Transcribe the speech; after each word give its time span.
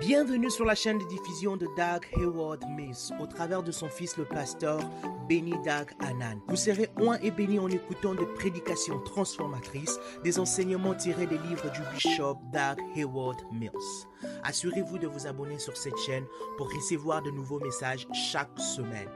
Bienvenue 0.00 0.50
sur 0.50 0.64
la 0.64 0.74
chaîne 0.74 0.98
de 0.98 1.04
diffusion 1.04 1.58
de 1.58 1.66
Doug 1.76 2.06
Hayward 2.16 2.64
Mills 2.74 3.12
au 3.20 3.26
travers 3.26 3.62
de 3.62 3.70
son 3.70 3.90
fils 3.90 4.16
le 4.16 4.24
pasteur 4.24 4.80
Benny 5.28 5.52
Doug 5.62 5.92
Anan. 6.00 6.40
Vous 6.48 6.56
serez 6.56 6.88
oint 6.98 7.18
et 7.22 7.30
béni 7.30 7.58
en 7.58 7.68
écoutant 7.68 8.14
des 8.14 8.24
prédications 8.24 8.98
transformatrices, 9.00 10.00
des 10.24 10.38
enseignements 10.38 10.94
tirés 10.94 11.26
des 11.26 11.36
livres 11.36 11.70
du 11.72 11.80
bishop 11.94 12.38
Doug 12.50 12.82
Hayward 12.96 13.42
Mills. 13.52 14.06
Assurez-vous 14.42 14.96
de 14.96 15.06
vous 15.06 15.26
abonner 15.26 15.58
sur 15.58 15.76
cette 15.76 15.98
chaîne 15.98 16.24
pour 16.56 16.72
recevoir 16.72 17.20
de 17.22 17.30
nouveaux 17.30 17.60
messages 17.60 18.08
chaque 18.14 18.58
semaine. 18.58 19.08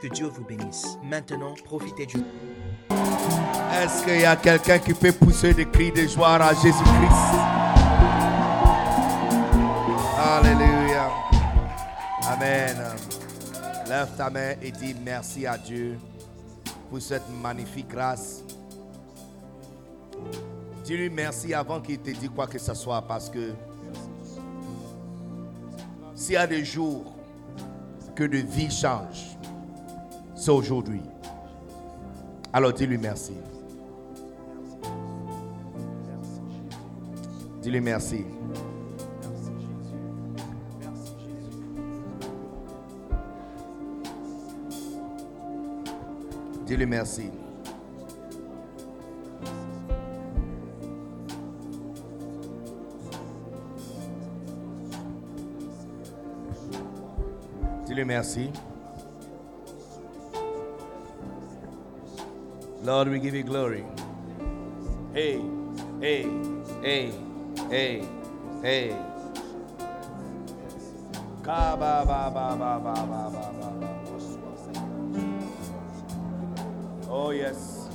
Que 0.00 0.08
Dieu 0.08 0.28
vous 0.28 0.44
bénisse. 0.44 0.96
Maintenant, 1.04 1.54
profitez 1.62 2.06
du 2.06 2.16
Est-ce 3.70 4.02
qu'il 4.04 4.20
y 4.22 4.24
a 4.24 4.36
quelqu'un 4.36 4.78
qui 4.78 4.94
peut 4.94 5.12
pousser 5.12 5.52
des 5.52 5.66
cris 5.66 5.92
de 5.92 6.06
joie 6.06 6.36
à 6.36 6.54
Jésus-Christ? 6.54 7.71
Amen. 12.32 12.76
Lève 13.86 14.16
ta 14.16 14.30
main 14.30 14.54
et 14.62 14.70
dis 14.70 14.96
merci 15.04 15.46
à 15.46 15.58
Dieu 15.58 15.98
pour 16.88 16.98
cette 16.98 17.28
magnifique 17.42 17.88
grâce. 17.88 18.42
Dis-lui 20.82 21.10
merci 21.10 21.52
avant 21.52 21.78
qu'il 21.82 21.98
te 21.98 22.08
dise 22.08 22.30
quoi 22.34 22.46
que 22.46 22.58
ce 22.58 22.72
soit 22.72 23.02
parce 23.02 23.28
que 23.28 23.52
s'il 26.14 26.32
y 26.32 26.36
a 26.38 26.46
des 26.46 26.64
jours 26.64 27.12
que 28.14 28.24
de 28.24 28.38
vie 28.38 28.70
change, 28.70 29.36
c'est 30.34 30.52
aujourd'hui. 30.52 31.02
Alors 32.50 32.72
dis-lui 32.72 32.96
merci. 32.96 33.34
Dis-lui 37.60 37.80
merci. 37.82 38.24
Dis-lui 46.72 46.86
merci. 46.86 47.30
Dis-lui 57.86 58.04
merci. 58.06 58.50
Lord, 62.82 63.08
we 63.08 63.18
give 63.20 63.34
you 63.34 63.42
glory. 63.42 63.84
Hey, 65.12 65.42
hey, 66.00 66.26
hey, 66.82 67.12
hey, 67.68 68.02
hey. 68.62 68.96
Ka 71.42 71.76
ba 71.76 72.02
ba 72.06 72.30
ba 72.32 72.56
ba 72.56 72.78
ba 72.80 72.94
ba 73.04 73.41
Oh 77.32 77.34
yes. 77.34 77.88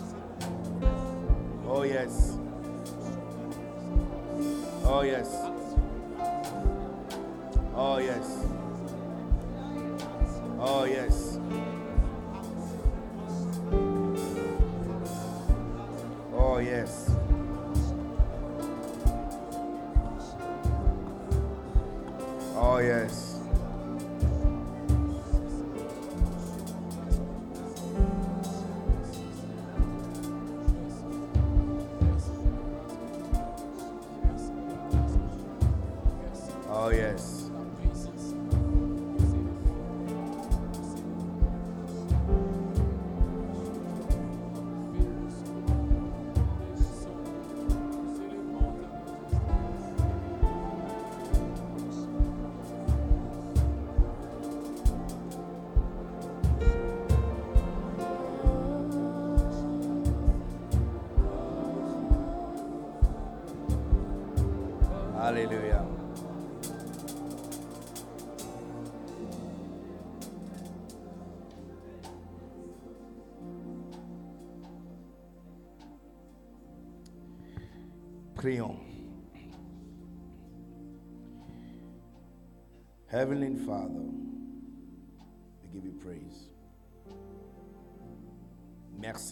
Oh 1.67 1.83
yes. 1.83 2.37
Oh 4.83 5.01
yes. 5.03 5.29
Oh 7.75 7.97
yes. 7.99 8.45
Oh 10.59 10.85
yes. 10.85 11.16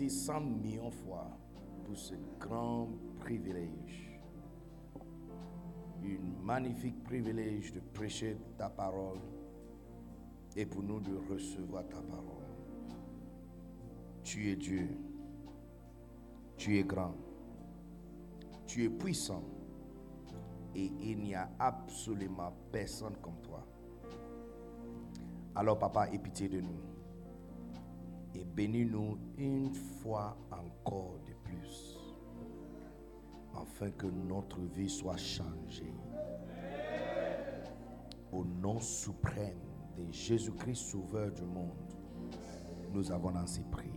Merci 0.05 0.19
cent 0.19 0.39
millions 0.39 0.91
fois 0.91 1.25
pour 1.83 1.97
ce 1.97 2.13
grand 2.39 2.89
privilège. 3.21 4.21
Un 6.03 6.43
magnifique 6.43 7.03
privilège 7.03 7.73
de 7.73 7.79
prêcher 7.79 8.37
ta 8.55 8.69
parole 8.69 9.17
et 10.55 10.63
pour 10.67 10.83
nous 10.83 10.99
de 10.99 11.15
recevoir 11.27 11.87
ta 11.87 12.01
parole. 12.03 12.45
Tu 14.23 14.51
es 14.51 14.55
Dieu. 14.55 14.89
Tu 16.55 16.77
es 16.77 16.83
grand. 16.83 17.15
Tu 18.67 18.83
es 18.83 18.89
puissant. 18.89 19.43
Et 20.75 20.91
il 21.01 21.17
n'y 21.17 21.33
a 21.33 21.49
absolument 21.57 22.53
personne 22.71 23.15
comme 23.23 23.41
toi. 23.41 23.65
Alors 25.55 25.79
papa, 25.79 26.09
aie 26.11 26.19
pitié 26.19 26.47
de 26.47 26.61
nous. 26.61 26.94
Et 28.35 28.43
bénis-nous 28.43 29.17
une 29.37 29.73
fois 29.73 30.37
encore 30.51 31.19
de 31.25 31.33
plus. 31.43 31.97
Afin 33.55 33.89
que 33.91 34.07
notre 34.07 34.59
vie 34.75 34.89
soit 34.89 35.17
changée. 35.17 35.93
Au 38.33 38.43
nom 38.43 38.79
suprême 38.81 39.57
de 39.97 40.11
Jésus-Christ, 40.11 40.91
Sauveur 40.91 41.31
du 41.31 41.43
monde, 41.43 41.71
nous 42.93 43.09
avons 43.11 43.33
ainsi 43.37 43.61
prié. 43.71 43.95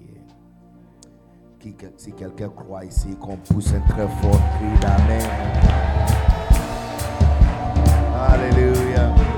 Si 1.97 2.13
quelqu'un 2.13 2.49
croit 2.49 2.85
ici, 2.85 3.17
qu'on 3.21 3.37
pousse 3.37 3.75
un 3.75 3.81
très 3.81 4.09
fort 4.09 4.41
cri 4.55 4.81
d'Amen. 4.81 5.23
Alléluia. 8.15 9.38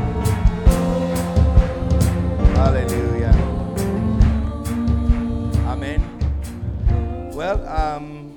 Um, 7.50 8.30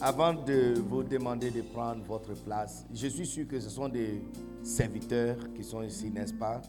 avant 0.00 0.32
de 0.32 0.80
vous 0.88 1.02
demander 1.02 1.50
de 1.50 1.60
prendre 1.60 2.02
votre 2.04 2.32
place, 2.32 2.86
je 2.90 3.06
suis 3.08 3.26
sûr 3.26 3.46
que 3.46 3.60
ce 3.60 3.68
sont 3.68 3.86
des 3.86 4.22
serviteurs 4.62 5.36
qui 5.54 5.62
sont 5.62 5.82
ici, 5.82 6.10
n'est-ce 6.10 6.32
pas? 6.32 6.62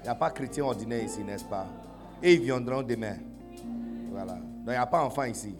Il 0.00 0.04
n'y 0.04 0.08
a 0.08 0.14
pas 0.14 0.30
chrétien 0.30 0.64
ordinaire 0.64 1.04
ici, 1.04 1.22
n'est-ce 1.22 1.44
pas? 1.44 1.66
Et 2.22 2.32
ils 2.32 2.40
viendront 2.40 2.82
demain. 2.82 3.16
Voilà. 4.10 4.32
Donc 4.32 4.68
il 4.68 4.70
n'y 4.70 4.76
a 4.76 4.86
pas 4.86 5.04
enfant 5.04 5.24
ici. 5.24 5.54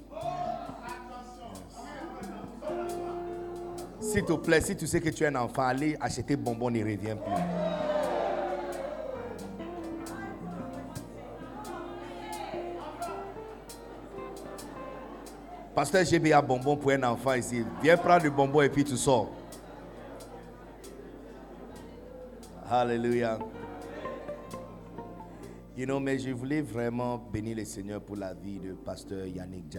S'il 4.00 4.25
te 4.25 4.32
plaît, 4.32 4.62
si 4.62 4.75
tu 4.75 4.87
sais 4.87 5.03
que 5.03 5.11
tu 5.11 5.25
es 5.25 5.26
un 5.26 5.37
enfant, 5.37 5.62
allez 5.62 5.99
acheter 6.00 6.35
bonbons, 6.35 6.71
ne 6.71 6.81
reviens 6.81 7.17
plus. 7.17 7.72
Pasteur 15.75 16.05
GB 16.05 16.33
a 16.33 16.43
bonbon 16.43 16.77
pour 16.77 16.91
un 16.91 17.03
enfant 17.03 17.33
ici. 17.33 17.65
Viens 17.83 17.97
prendre 17.97 18.25
le 18.25 18.31
bonbon 18.31 18.61
et 18.61 18.69
puis 18.69 18.85
tu 18.85 18.97
sors. 18.97 19.31
Alléluia. 22.71 23.39
You 25.77 25.87
know, 25.87 25.99
mais 25.99 26.19
je 26.19 26.31
voulais 26.31 26.61
vraiment 26.61 27.17
bénir 27.17 27.57
le 27.57 27.65
Seigneur 27.65 28.03
pour 28.03 28.17
la 28.17 28.35
vie 28.35 28.59
de 28.59 28.73
pasteur 28.75 29.27
Yannick 29.27 29.71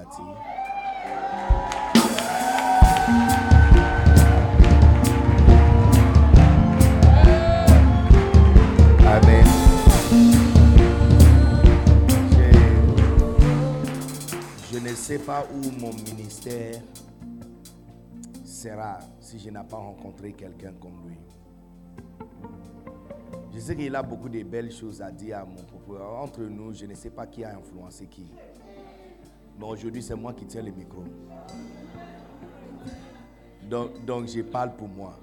Djati. 15.04 15.24
pas 15.26 15.46
où 15.54 15.82
mon 15.82 15.94
ministère 15.94 16.82
sera 18.46 19.00
si 19.20 19.38
je 19.40 19.50
n'ai 19.50 19.64
pas 19.64 19.78
rencontré 19.78 20.32
quelqu'un 20.34 20.74
comme 20.80 21.08
lui. 21.08 21.18
Je 23.54 23.60
sais 23.60 23.76
qu'il 23.76 23.96
a 23.96 24.02
beaucoup 24.02 24.30
de 24.30 24.42
belles 24.44 24.72
choses 24.72 25.02
à 25.02 25.12
dire 25.12 25.40
à 25.40 25.46
mon 25.46 25.62
propos. 25.64 25.98
Entre 25.98 26.42
nous, 26.44 26.74
je 26.74 26.86
ne 26.86 26.96
sais 26.96 27.10
pas 27.10 27.28
qui 27.28 27.44
a 27.44 27.56
influencé 27.56 28.08
qui. 28.08 28.32
Mais 29.60 29.66
aujourd'hui, 29.66 30.02
c'est 30.02 30.16
moi 30.16 30.34
qui 30.34 30.46
tiens 30.46 30.64
le 30.64 30.72
micro. 30.72 31.04
Donc, 33.70 34.04
donc 34.06 34.28
je 34.28 34.42
parle 34.42 34.76
pour 34.76 34.88
moi. 34.88 35.20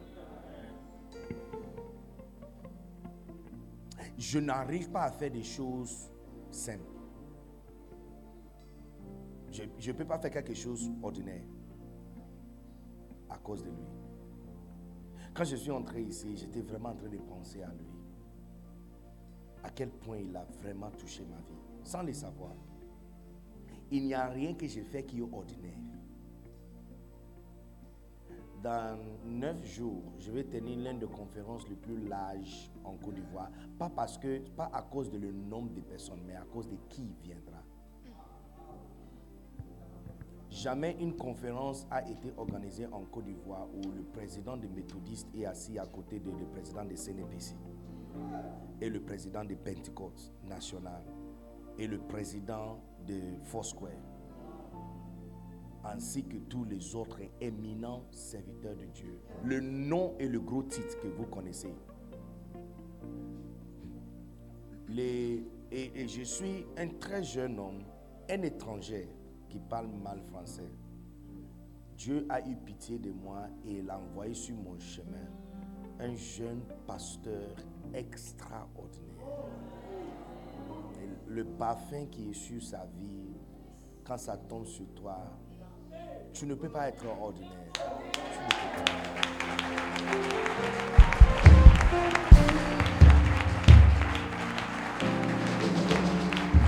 Je 4.19 4.39
n'arrive 4.39 4.91
pas 4.91 5.05
à 5.05 5.11
faire 5.11 5.31
des 5.31 5.43
choses 5.43 6.11
simples. 6.51 7.00
Je 9.51 9.91
ne 9.91 9.97
peux 9.97 10.05
pas 10.05 10.19
faire 10.19 10.31
quelque 10.31 10.55
chose 10.55 10.91
ordinaire 11.03 11.43
à 13.29 13.39
cause 13.39 13.63
de 13.63 13.71
lui. 13.71 13.87
Quand 15.35 15.45
je 15.45 15.57
suis 15.57 15.71
entré 15.71 16.03
ici, 16.03 16.37
j'étais 16.37 16.61
vraiment 16.61 16.91
en 16.91 16.97
train 16.97 17.09
de 17.09 17.19
penser 17.19 17.63
à 17.63 17.73
lui. 17.73 17.87
À 19.63 19.71
quel 19.71 19.91
point 19.91 20.19
il 20.19 20.35
a 20.37 20.45
vraiment 20.63 20.91
touché 20.91 21.25
ma 21.25 21.37
vie, 21.37 21.61
sans 21.85 22.03
le 22.03 22.13
savoir. 22.13 22.53
Il 23.91 24.07
n'y 24.07 24.15
a 24.15 24.29
rien 24.29 24.55
que 24.55 24.67
j'ai 24.67 24.83
fait 24.83 25.05
qui 25.05 25.19
est 25.19 25.23
ordinaire. 25.33 25.79
Dans 28.63 28.99
neuf 29.25 29.65
jours, 29.65 30.03
je 30.19 30.31
vais 30.31 30.45
tenir 30.45 30.79
l'une 30.79 30.99
des 30.99 31.07
conférences 31.07 31.67
les 31.69 31.77
plus 31.77 32.07
larges 32.07 32.71
en 32.85 32.95
Côte 32.97 33.15
d'Ivoire. 33.15 33.51
Pas 33.79 33.89
parce 33.89 34.19
que, 34.19 34.39
pas 34.51 34.71
à 34.73 34.83
cause 34.83 35.11
de 35.11 35.19
le 35.19 35.33
nombre 35.33 35.73
de 35.73 35.81
personnes, 35.81 36.21
mais 36.27 36.37
à 36.37 36.45
cause 36.53 36.69
de 36.69 36.77
qui 36.89 37.15
viendra. 37.23 37.50
Jamais 40.51 40.97
une 40.99 41.17
conférence 41.17 41.87
a 41.91 42.03
été 42.09 42.33
organisée 42.37 42.87
en 42.87 43.05
Côte 43.05 43.25
d'Ivoire 43.25 43.69
où 43.73 43.93
le 43.93 44.03
président 44.03 44.57
des 44.57 44.69
méthodistes 44.69 45.29
est 45.35 45.47
assis 45.47 45.79
à 45.79 45.87
côté 45.87 46.19
du 46.19 46.31
président 46.53 46.85
de 46.85 46.95
CNPC 46.97 47.55
et 48.81 48.91
le 48.91 49.01
président 49.01 49.45
de 49.45 49.55
Pentecôte 49.55 50.33
national 50.49 51.03
et 51.79 51.87
le 51.87 51.99
président 51.99 52.81
de 53.07 53.21
Foursquare 53.45 53.93
ainsi 55.85 56.25
que 56.25 56.37
tous 56.37 56.65
les 56.65 56.95
autres 56.95 57.21
éminents 57.41 58.05
serviteurs 58.11 58.77
de 58.77 58.85
Dieu. 58.87 59.21
Le 59.45 59.61
nom 59.61 60.15
et 60.19 60.29
le 60.29 60.41
gros 60.41 60.63
titre 60.63 61.01
que 61.01 61.09
vous 61.09 61.27
connaissez. 61.27 61.75
Et 64.99 66.09
je 66.09 66.23
suis 66.23 66.67
un 66.77 66.89
très 66.89 67.23
jeune 67.23 67.59
homme, 67.59 67.83
un 68.29 68.43
étranger 68.43 69.09
qui 69.51 69.59
parle 69.59 69.89
mal 69.89 70.21
français. 70.31 70.71
Dieu 71.97 72.27
a 72.31 72.41
eu 72.41 72.57
pitié 72.57 72.99
de 72.99 73.11
moi 73.11 73.49
et 73.67 73.81
il 73.81 73.91
a 73.91 73.99
envoyé 73.99 74.33
sur 74.33 74.57
mon 74.57 74.79
chemin 74.79 75.29
un 75.99 76.15
jeune 76.15 76.63
pasteur 76.87 77.51
extraordinaire. 77.93 79.27
Le 81.27 81.45
parfum 81.45 82.07
qui 82.11 82.31
est 82.31 82.35
sur 82.35 82.63
sa 82.63 82.87
vie, 82.99 83.35
quand 84.05 84.17
ça 84.17 84.37
tombe 84.37 84.67
sur 84.67 84.87
toi, 84.95 85.19
tu 86.33 86.47
ne 86.47 86.55
peux 86.55 86.71
pas 86.71 86.89
être 86.89 87.05
ordinaire. 87.21 87.51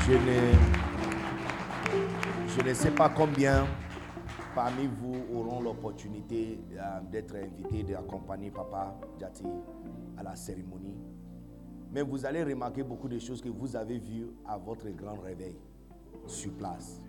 Je 0.05 0.82
je 2.55 2.61
ne 2.63 2.75
sais 2.75 2.91
pas 2.91 3.09
combien 3.09 3.67
parmi 4.55 4.87
vous 4.87 5.17
auront 5.35 5.61
l'opportunité 5.61 6.61
euh, 6.73 7.01
d'être 7.11 7.35
invités, 7.37 7.83
d'accompagner 7.83 8.51
Papa 8.51 8.95
Jati 9.19 9.45
à 10.19 10.23
la 10.23 10.37
cérémonie. 10.37 10.99
Mais 11.91 12.03
vous 12.03 12.27
allez 12.27 12.43
remarquer 12.45 12.83
beaucoup 12.83 13.09
de 13.09 13.19
choses 13.19 13.41
que 13.41 13.49
vous 13.49 13.75
avez 13.75 13.99
vues 13.99 14.29
à 14.47 14.59
votre 14.59 14.89
grand 14.91 15.17
réveil 15.17 15.57
sur 16.27 16.53
place. 16.53 17.01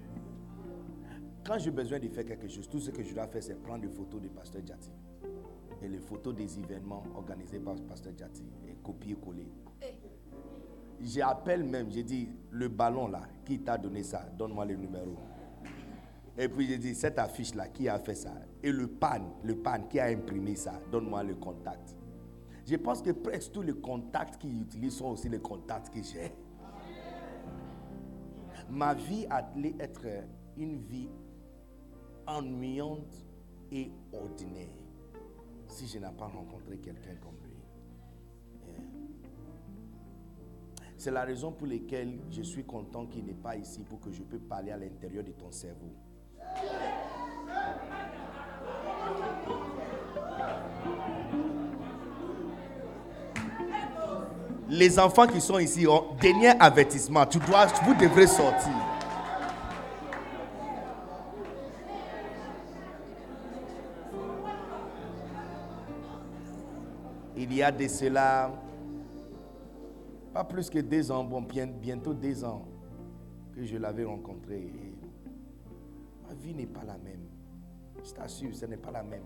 Quand 1.45 1.57
j'ai 1.59 1.71
besoin 1.71 1.99
de 1.99 2.07
faire 2.07 2.25
quelque 2.25 2.47
chose, 2.47 2.69
tout 2.69 2.79
ce 2.79 2.91
que 2.91 3.03
je 3.03 3.13
dois 3.13 3.27
faire, 3.27 3.43
c'est 3.43 3.61
prendre 3.61 3.81
des 3.81 3.89
photos 3.89 4.21
de 4.21 4.29
Pasteur 4.29 4.61
Jati 4.65 4.91
et 5.81 5.89
les 5.89 5.99
photos 5.99 6.33
des 6.33 6.57
événements 6.57 7.03
organisés 7.15 7.59
par 7.59 7.75
Pasteur 7.75 8.13
Jati 8.17 8.45
et 8.65 8.75
copier-coller. 8.81 9.49
J'appelle 11.01 11.65
même, 11.65 11.91
j'ai 11.91 12.03
dit, 12.03 12.29
le 12.49 12.69
ballon 12.69 13.09
là, 13.09 13.23
qui 13.43 13.59
t'a 13.59 13.77
donné 13.77 14.03
ça, 14.03 14.25
donne-moi 14.37 14.63
le 14.63 14.75
numéro. 14.75 15.17
Et 16.37 16.47
puis 16.47 16.67
j'ai 16.67 16.77
dit, 16.77 16.95
cette 16.95 17.19
affiche-là, 17.19 17.67
qui 17.67 17.87
a 17.87 17.99
fait 17.99 18.15
ça 18.15 18.33
Et 18.63 18.71
le 18.71 18.87
pan, 18.87 19.37
le 19.43 19.55
pan, 19.55 19.83
qui 19.89 19.99
a 19.99 20.05
imprimé 20.05 20.55
ça 20.55 20.79
Donne-moi 20.91 21.23
le 21.23 21.35
contact. 21.35 21.95
Je 22.65 22.75
pense 22.75 23.01
que 23.01 23.11
presque 23.11 23.51
tous 23.51 23.61
les 23.61 23.73
contacts 23.73 24.37
qu'ils 24.41 24.61
utilisent 24.61 24.95
sont 24.97 25.09
aussi 25.11 25.29
les 25.29 25.39
contacts 25.39 25.93
que 25.93 26.01
j'ai. 26.01 26.31
Ma 28.69 28.93
vie 28.93 29.27
allait 29.29 29.75
être 29.79 30.05
une 30.57 30.77
vie 30.77 31.09
ennuyante 32.25 33.25
et 33.71 33.91
ordinaire 34.13 34.69
si 35.67 35.87
je 35.87 35.97
n'ai 35.97 36.11
pas 36.17 36.27
rencontré 36.27 36.77
quelqu'un 36.77 37.15
comme 37.15 37.35
lui. 37.43 37.57
Yeah. 38.71 38.81
C'est 40.97 41.11
la 41.11 41.23
raison 41.25 41.51
pour 41.51 41.67
laquelle 41.67 42.19
je 42.31 42.41
suis 42.41 42.63
content 42.63 43.05
qu'il 43.07 43.25
n'est 43.25 43.33
pas 43.33 43.57
ici 43.57 43.83
pour 43.83 43.99
que 43.99 44.09
je 44.11 44.23
puisse 44.23 44.43
parler 44.47 44.71
à 44.71 44.77
l'intérieur 44.77 45.23
de 45.23 45.31
ton 45.33 45.51
cerveau. 45.51 45.91
Les 54.69 54.97
enfants 54.97 55.27
qui 55.27 55.39
sont 55.41 55.59
ici 55.59 55.85
ont 55.87 56.05
dernier 56.19 56.49
avertissement. 56.59 57.25
Tu 57.25 57.37
dois, 57.39 57.65
vous 57.85 57.93
devrez 57.93 58.27
sortir. 58.27 58.71
Il 67.35 67.53
y 67.53 67.63
a 67.63 67.71
de 67.71 67.87
cela, 67.87 68.51
pas 70.33 70.43
plus 70.43 70.69
que 70.69 70.79
deux 70.79 71.11
ans, 71.11 71.23
bon, 71.23 71.41
bien- 71.41 71.67
bientôt 71.67 72.13
deux 72.13 72.43
ans 72.43 72.65
que 73.55 73.63
je 73.65 73.77
l'avais 73.77 74.03
rencontré. 74.05 74.92
Vie 76.33 76.53
n'est 76.53 76.67
pas 76.67 76.83
la 76.83 76.97
même. 76.97 77.27
Je 78.03 78.11
t'assure, 78.11 78.53
ce 78.55 78.65
n'est 78.65 78.77
pas 78.77 78.91
la 78.91 79.03
même. 79.03 79.23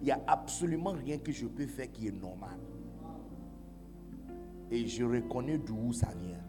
Il 0.00 0.04
n'y 0.04 0.10
a 0.10 0.20
absolument 0.26 0.92
rien 0.92 1.18
que 1.18 1.30
je 1.30 1.46
peux 1.46 1.66
faire 1.66 1.90
qui 1.90 2.08
est 2.08 2.12
normal. 2.12 2.58
Et 4.70 4.86
je 4.86 5.04
reconnais 5.04 5.58
d'où 5.58 5.92
ça 5.92 6.08
vient. 6.14 6.40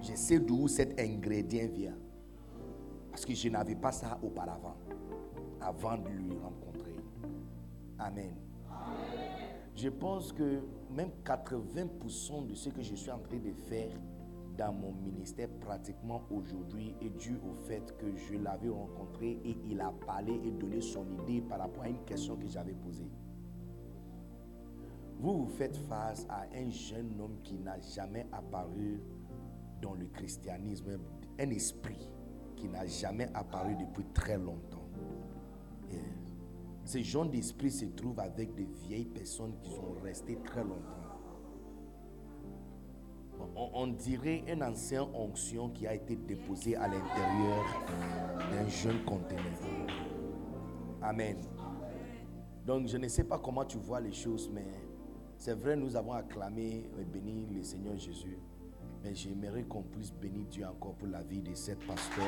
Je 0.00 0.14
sais 0.14 0.40
d'où 0.40 0.68
cet 0.68 0.98
ingrédient 0.98 1.68
vient. 1.68 1.96
Parce 3.10 3.26
que 3.26 3.34
je 3.34 3.48
n'avais 3.50 3.74
pas 3.74 3.92
ça 3.92 4.18
auparavant, 4.22 4.76
avant 5.60 5.98
de 5.98 6.08
lui 6.08 6.32
rencontrer. 6.38 6.96
Amen. 7.98 8.34
Je 9.74 9.88
pense 9.90 10.32
que 10.32 10.60
même 10.90 11.10
80% 11.24 12.46
de 12.46 12.54
ce 12.54 12.70
que 12.70 12.82
je 12.82 12.94
suis 12.94 13.10
en 13.10 13.18
train 13.18 13.36
de 13.36 13.52
faire 13.52 13.90
dans 14.56 14.72
mon 14.72 14.92
ministère 14.92 15.48
pratiquement 15.60 16.22
aujourd'hui 16.30 16.94
est 17.00 17.10
dû 17.10 17.36
au 17.36 17.54
fait 17.54 17.96
que 17.98 18.14
je 18.16 18.36
l'avais 18.36 18.68
rencontré 18.68 19.38
et 19.44 19.56
il 19.64 19.80
a 19.80 19.92
parlé 20.06 20.40
et 20.44 20.50
donné 20.50 20.80
son 20.80 21.06
idée 21.22 21.40
par 21.40 21.60
rapport 21.60 21.84
à 21.84 21.88
une 21.88 22.04
question 22.04 22.36
que 22.36 22.46
j'avais 22.46 22.74
posée. 22.74 23.10
Vous 25.18 25.44
vous 25.44 25.48
faites 25.48 25.76
face 25.76 26.26
à 26.28 26.46
un 26.54 26.68
jeune 26.70 27.20
homme 27.20 27.36
qui 27.42 27.58
n'a 27.58 27.78
jamais 27.80 28.26
apparu 28.32 29.00
dans 29.80 29.94
le 29.94 30.06
christianisme, 30.06 30.98
un 31.38 31.50
esprit 31.50 32.10
qui 32.56 32.68
n'a 32.68 32.86
jamais 32.86 33.28
apparu 33.34 33.76
depuis 33.76 34.04
très 34.12 34.38
longtemps. 34.38 34.88
Et 35.90 35.98
ce 36.84 36.98
genre 36.98 37.26
d'esprit 37.26 37.70
se 37.70 37.84
trouve 37.86 38.18
avec 38.18 38.54
des 38.54 38.68
vieilles 38.86 39.06
personnes 39.06 39.54
qui 39.62 39.70
sont 39.70 39.94
restées 40.02 40.38
très 40.44 40.64
longtemps. 40.64 41.01
On, 43.54 43.86
dirait 43.86 44.44
une 44.48 44.62
ancienne 44.62 45.06
onction 45.14 45.68
qui 45.68 45.86
a 45.86 45.94
été 45.94 46.16
déposée 46.16 46.76
à 46.76 46.88
l'intérieur 46.88 47.64
d'un 48.50 48.68
jeune 48.68 49.04
conteneur. 49.04 49.42
Amen. 51.02 51.36
Donc 52.64 52.86
je 52.86 52.96
ne 52.96 53.08
sais 53.08 53.24
pas 53.24 53.38
comment 53.38 53.64
tu 53.64 53.78
vois 53.78 54.00
les 54.00 54.12
choses, 54.12 54.50
mais 54.52 54.66
c'est 55.36 55.54
vrai, 55.54 55.76
nous 55.76 55.96
avons 55.96 56.12
acclamé 56.12 56.88
et 56.98 57.04
béni 57.04 57.46
le 57.52 57.62
Seigneur 57.62 57.96
Jésus. 57.98 58.38
Mais 59.02 59.14
j'aimerais 59.14 59.64
qu'on 59.64 59.82
puisse 59.82 60.12
bénir 60.12 60.46
Dieu 60.48 60.64
encore 60.64 60.94
pour 60.94 61.08
la 61.08 61.22
vie 61.22 61.42
de 61.42 61.54
cette 61.54 61.84
pasteur 61.86 62.24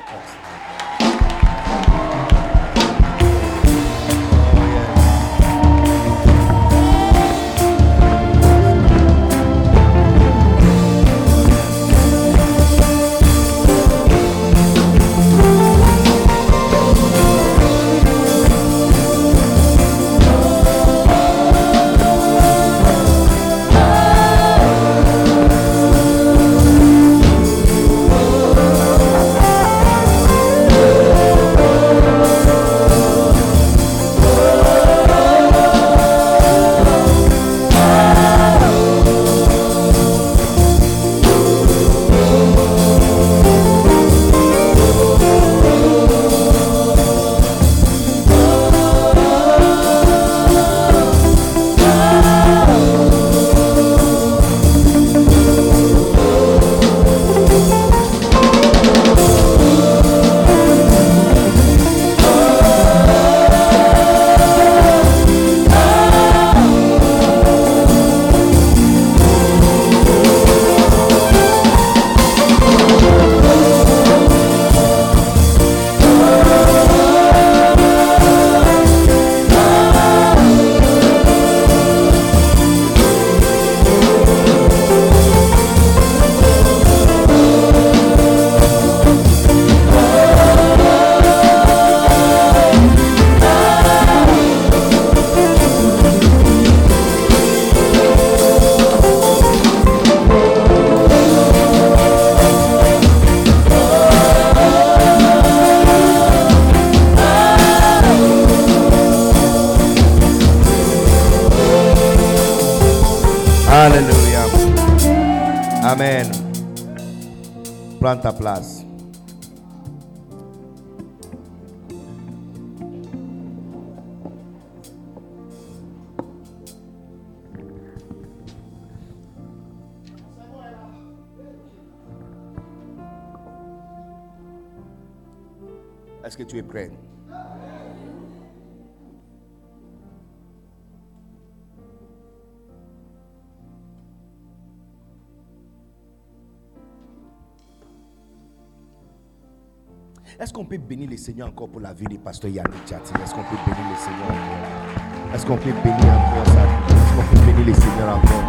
Est-ce 150.37 150.51
qu'on 150.51 150.65
peut 150.65 150.77
bénir 150.77 151.09
le 151.09 151.15
Seigneur 151.15 151.47
encore 151.47 151.69
pour 151.69 151.79
la 151.79 151.93
vie 151.93 152.03
du 152.07 152.17
pasteur 152.17 152.51
Yannick 152.51 152.85
Chati 152.89 153.13
Est-ce 153.23 153.33
qu'on 153.33 153.43
peut 153.43 153.55
bénir 153.65 153.85
le 153.89 153.95
Seigneur 153.95 154.27
encore? 154.27 155.33
Est-ce 155.33 155.45
qu'on 155.45 155.55
peut 155.55 155.71
bénir 155.81 156.13
encore 156.13 156.45
ça? 156.47 156.63
Est-ce 156.89 157.15
qu'on 157.15 157.23
peut 157.23 157.39
bénir 157.45 157.65
le 157.67 157.73
Seigneur 157.73 158.17
encore? 158.17 158.43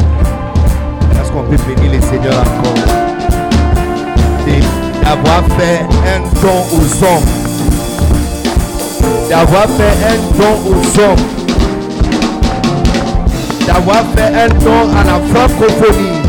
Est-ce 1.21 1.31
qu'on 1.31 1.43
peut 1.43 1.55
bénir 1.75 1.91
le 1.93 2.01
Seigneur 2.01 2.33
encore? 2.41 2.75
D'avoir 5.01 5.43
fait 5.57 5.79
un 6.05 6.19
don 6.41 6.59
aux 6.75 7.03
hommes. 7.05 7.29
D'avoir 9.29 9.67
fait 9.69 9.95
un 10.03 10.17
don 10.37 10.53
aux 10.67 10.85
hommes. 10.99 11.25
D'avoir 13.65 14.03
fait 14.07 14.31
un 14.35 14.49
don 14.59 14.81
à 14.93 15.03
la 15.05 15.17
francophonie. 15.33 16.19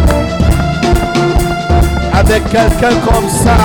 Avec 2.15 2.45
quelqu'un 2.45 2.95
comme 3.05 3.29
ça. 3.29 3.59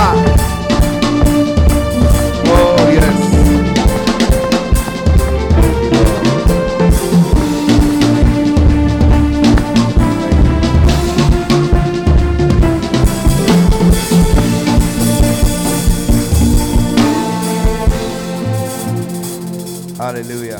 Alléluia. 20.04 20.58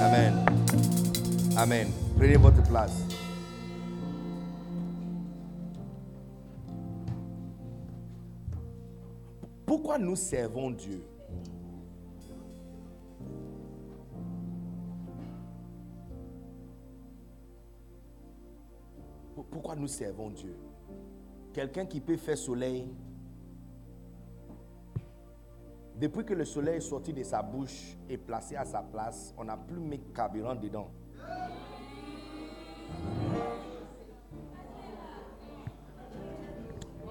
Amen. 0.00 0.32
Amen. 1.58 1.88
Prenez 2.16 2.36
votre 2.36 2.62
place. 2.62 3.04
Pourquoi 9.66 9.98
nous 9.98 10.16
servons 10.16 10.70
Dieu? 10.70 11.02
Pourquoi 19.50 19.76
nous 19.76 19.86
servons 19.86 20.30
Dieu? 20.30 20.56
Quelqu'un 21.52 21.84
qui 21.84 22.00
peut 22.00 22.16
faire 22.16 22.38
soleil 22.38 22.88
depuis 26.00 26.24
que 26.24 26.32
le 26.32 26.46
soleil 26.46 26.78
est 26.78 26.80
sorti 26.80 27.12
de 27.12 27.22
sa 27.22 27.42
bouche 27.42 27.94
et 28.08 28.16
placé 28.16 28.56
à 28.56 28.64
sa 28.64 28.82
place, 28.82 29.34
on 29.36 29.44
n'a 29.44 29.56
plus 29.56 29.78
mis 29.78 30.00
carburant 30.14 30.54
dedans. 30.54 30.90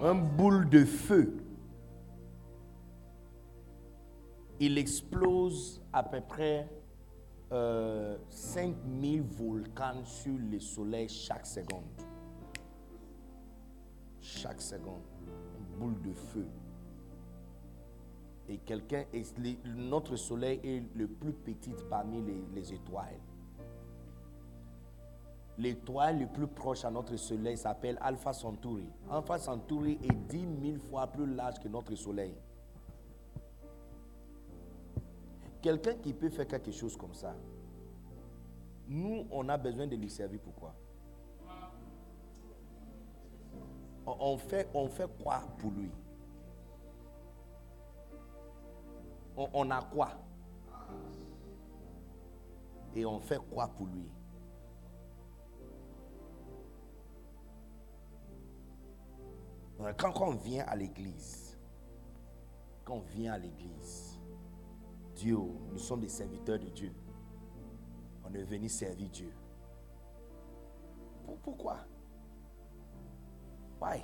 Un 0.02 0.14
boule 0.14 0.68
de 0.68 0.84
feu. 0.84 1.36
Il 4.58 4.76
explose 4.76 5.80
à 5.92 6.02
peu 6.02 6.20
près 6.20 6.68
euh, 7.52 8.18
5000 8.28 9.22
volcans 9.22 10.04
sur 10.04 10.36
le 10.36 10.58
soleil 10.58 11.08
chaque 11.08 11.46
seconde. 11.46 11.84
Chaque 14.20 14.60
seconde. 14.60 15.02
Une 15.58 15.78
boule 15.78 16.02
de 16.02 16.12
feu 16.12 16.46
et 18.50 18.58
quelqu'un 18.58 19.04
notre 19.76 20.16
soleil 20.16 20.60
est 20.64 20.82
le 20.96 21.06
plus 21.06 21.32
petit 21.32 21.72
parmi 21.88 22.20
les, 22.20 22.44
les 22.52 22.72
étoiles. 22.74 23.20
L'étoile 25.56 26.18
le 26.18 26.26
plus 26.26 26.48
proche 26.48 26.84
à 26.84 26.90
notre 26.90 27.16
soleil 27.16 27.56
s'appelle 27.56 27.96
Alpha 28.00 28.32
Centauri. 28.32 28.88
Alpha 29.08 29.38
Centauri 29.38 29.98
est 30.02 30.14
10 30.28 30.72
000 30.72 30.78
fois 30.78 31.06
plus 31.06 31.32
large 31.32 31.60
que 31.60 31.68
notre 31.68 31.94
soleil. 31.94 32.34
Quelqu'un 35.62 35.94
qui 35.94 36.12
peut 36.12 36.30
faire 36.30 36.48
quelque 36.48 36.72
chose 36.72 36.96
comme 36.96 37.14
ça, 37.14 37.36
nous, 38.88 39.26
on 39.30 39.48
a 39.48 39.56
besoin 39.56 39.86
de 39.86 39.94
lui 39.94 40.10
servir 40.10 40.40
pourquoi 40.40 40.74
on 44.06 44.36
fait, 44.38 44.68
on 44.74 44.88
fait 44.88 45.08
quoi 45.22 45.42
pour 45.58 45.70
lui? 45.70 45.90
On, 49.52 49.70
a 49.70 49.82
quoi? 49.82 50.10
Et 52.94 53.06
on 53.06 53.20
fait 53.20 53.38
quoi 53.50 53.68
pour 53.68 53.86
lui? 53.86 54.10
Quand, 59.96 60.12
quand 60.12 60.28
on 60.28 60.34
vient 60.36 60.64
à 60.66 60.76
l'église, 60.76 61.58
quand 62.84 62.94
on 62.96 63.00
vient 63.00 63.32
à 63.32 63.38
l'église, 63.38 64.20
Dieu, 65.14 65.38
nous 65.70 65.78
sommes 65.78 66.00
des 66.00 66.08
serviteurs 66.08 66.58
de 66.58 66.68
Dieu. 66.68 66.92
On 68.24 68.32
est 68.34 68.42
venu 68.42 68.68
servir 68.68 69.08
Dieu. 69.10 69.32
Pour- 71.24 71.38
Pourquoi? 71.38 71.78
Why? 73.80 74.02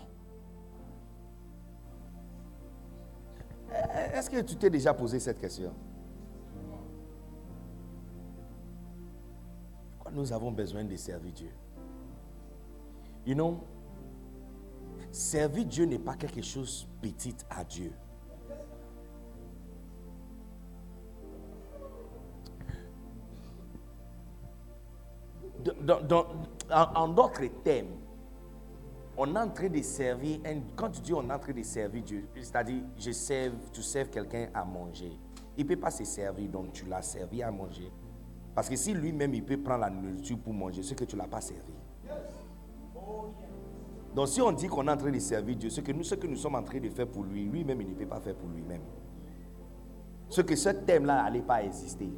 Est-ce 4.14 4.30
que 4.30 4.40
tu 4.40 4.56
t'es 4.56 4.70
déjà 4.70 4.94
posé 4.94 5.18
cette 5.20 5.38
question? 5.38 5.73
Pourquoi 9.96 10.12
nous 10.12 10.32
avons 10.32 10.50
besoin 10.52 10.85
de 10.85 10.96
servir 10.96 11.32
Dieu? 11.32 11.50
You 13.26 13.35
know, 13.35 13.58
servir 15.11 15.64
Dieu 15.66 15.85
n'est 15.85 15.99
pas 15.99 16.14
quelque 16.14 16.42
chose 16.42 16.87
petit 17.02 17.35
à 17.50 17.64
Dieu. 17.64 17.92
Dans- 25.82 26.26
en 26.70 27.08
d'autres 27.08 27.46
termes, 27.64 27.88
on 29.18 29.35
est 29.35 29.38
en 29.38 29.49
train 29.49 29.68
de 29.68 29.80
servir, 29.82 30.40
quand 30.75 30.90
tu 30.90 31.00
dis 31.00 31.14
on 31.14 31.28
est 31.28 31.32
en 31.32 31.38
train 31.38 31.52
de 31.52 31.62
servir 31.62 32.02
Dieu, 32.02 32.28
c'est-à-dire 32.35 32.82
je 32.99 33.11
serve, 33.12 33.54
tu 33.73 33.82
serves 33.82 34.11
quelqu'un 34.11 34.49
à 34.52 34.64
manger. 34.64 35.12
Il 35.56 35.64
ne 35.64 35.68
peut 35.68 35.80
pas 35.80 35.90
se 35.90 36.04
servir, 36.04 36.50
donc 36.50 36.73
tu 36.73 36.85
l'as 36.85 37.02
servi 37.02 37.42
à 37.42 37.50
manger. 37.50 37.90
Parce 38.54 38.68
que 38.68 38.76
si 38.76 38.92
lui-même 38.92 39.32
il 39.35 39.44
peut 39.44 39.56
prendre 39.56 39.80
la 39.80 39.90
nourriture 39.90 40.38
pour 40.38 40.52
manger, 40.52 40.82
c'est 40.82 40.94
que 40.94 41.04
tu 41.04 41.16
ne 41.16 41.23
l'as 41.23 41.28
pas 41.28 41.40
servi. 41.40 41.73
Donc 44.14 44.28
si 44.28 44.40
on 44.40 44.52
dit 44.52 44.66
qu'on 44.66 44.87
est 44.87 44.90
en 44.90 44.96
train 44.96 45.11
de 45.11 45.18
servir 45.18 45.56
Dieu, 45.56 45.70
ce 45.70 45.80
que 45.80 45.92
nous, 45.92 46.02
ce 46.02 46.14
que 46.14 46.26
nous 46.26 46.37
sommes 46.37 46.54
en 46.54 46.62
train 46.62 46.80
de 46.80 46.88
faire 46.90 47.06
pour 47.06 47.25
lui, 47.25 47.44
lui-même 47.44 47.80
il 47.80 47.88
ne 47.88 47.94
peut 47.94 48.06
pas 48.06 48.20
faire 48.20 48.35
pour 48.35 48.49
lui-même. 48.50 48.82
Ce 50.28 50.40
que 50.42 50.56
ce 50.56 50.70
thème-là 50.70 51.23
n'allait 51.23 51.42
pas 51.42 51.62
exister. 51.62 52.11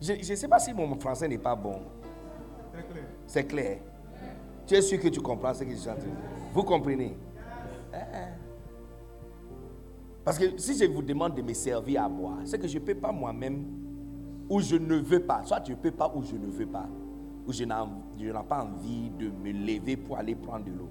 Je 0.00 0.12
ne 0.12 0.36
sais 0.36 0.48
pas 0.48 0.58
si 0.58 0.72
mon 0.72 0.98
français 0.98 1.28
n'est 1.28 1.38
pas 1.38 1.54
bon. 1.54 1.82
C'est 3.26 3.44
clair. 3.44 3.80
Tu 4.70 4.76
es 4.76 4.82
sûr 4.82 5.00
que 5.00 5.08
tu 5.08 5.20
comprends 5.20 5.52
ce 5.52 5.64
que 5.64 5.70
je 5.70 5.74
suis 5.74 5.90
en 5.90 5.96
train 5.96 6.04
de 6.04 6.10
dire. 6.10 6.30
Vous 6.54 6.62
comprenez? 6.62 7.16
Eh. 7.92 7.96
Parce 10.24 10.38
que 10.38 10.56
si 10.58 10.78
je 10.78 10.84
vous 10.84 11.02
demande 11.02 11.34
de 11.34 11.42
me 11.42 11.52
servir 11.54 12.04
à 12.04 12.08
boire, 12.08 12.38
c'est 12.44 12.56
que 12.56 12.68
je 12.68 12.78
ne 12.78 12.84
peux 12.84 12.94
pas 12.94 13.10
moi-même, 13.10 13.64
ou 14.48 14.60
je 14.60 14.76
ne 14.76 14.94
veux 14.94 15.24
pas. 15.24 15.42
Soit 15.42 15.66
je 15.66 15.72
ne 15.72 15.76
peux 15.76 15.90
pas, 15.90 16.12
ou 16.14 16.22
je 16.22 16.36
ne 16.36 16.46
veux 16.46 16.68
pas. 16.68 16.86
Ou 17.48 17.52
je 17.52 17.64
n'ai 17.64 18.32
pas 18.48 18.62
envie 18.62 19.10
de 19.10 19.28
me 19.28 19.50
lever 19.50 19.96
pour 19.96 20.16
aller 20.16 20.36
prendre 20.36 20.66
de 20.66 20.70
l'eau. 20.70 20.90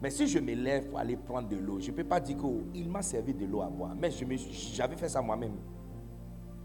Mais 0.00 0.08
si 0.08 0.26
je 0.26 0.38
me 0.38 0.54
lève 0.54 0.88
pour 0.88 0.98
aller 0.98 1.18
prendre 1.18 1.50
de 1.50 1.56
l'eau, 1.56 1.78
je 1.78 1.90
ne 1.90 1.96
peux 1.96 2.04
pas 2.04 2.18
dire 2.18 2.38
qu'il 2.38 2.88
m'a 2.88 3.02
servi 3.02 3.34
de 3.34 3.44
l'eau 3.44 3.60
à 3.60 3.68
boire. 3.68 3.94
Mais 4.00 4.08
j'avais 4.72 4.96
fait 4.96 5.10
ça 5.10 5.20
moi-même. 5.20 5.56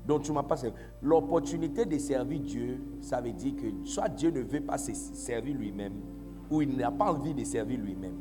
Donc 0.08 0.22
tu 0.22 0.32
m'as 0.32 0.44
pas 0.44 0.56
servi. 0.56 0.78
L'opportunité 1.02 1.84
de 1.84 1.98
servir 1.98 2.40
Dieu, 2.40 2.82
ça 3.02 3.20
veut 3.20 3.34
dire 3.34 3.54
que 3.58 3.86
soit 3.86 4.08
Dieu 4.08 4.32
ne 4.32 4.40
veut 4.40 4.62
pas 4.62 4.78
se 4.78 4.94
servir 4.94 5.58
lui-même, 5.58 5.96
ou 6.52 6.62
il 6.62 6.76
n'a 6.76 6.92
pas 6.92 7.12
envie 7.12 7.34
de 7.34 7.44
servir 7.44 7.80
lui-même. 7.80 8.18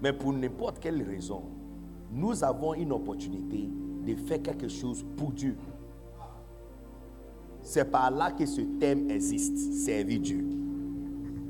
Mais 0.00 0.12
pour 0.12 0.32
n'importe 0.32 0.78
quelle 0.78 1.02
raison, 1.02 1.42
nous 2.12 2.42
avons 2.44 2.74
une 2.74 2.92
opportunité 2.92 3.68
de 4.06 4.14
faire 4.14 4.40
quelque 4.40 4.68
chose 4.68 5.04
pour 5.16 5.32
Dieu. 5.32 5.56
C'est 7.62 7.90
par 7.90 8.10
là 8.10 8.32
que 8.32 8.46
ce 8.46 8.60
thème 8.80 9.10
existe, 9.10 9.56
servir 9.56 10.20
Dieu. 10.20 10.46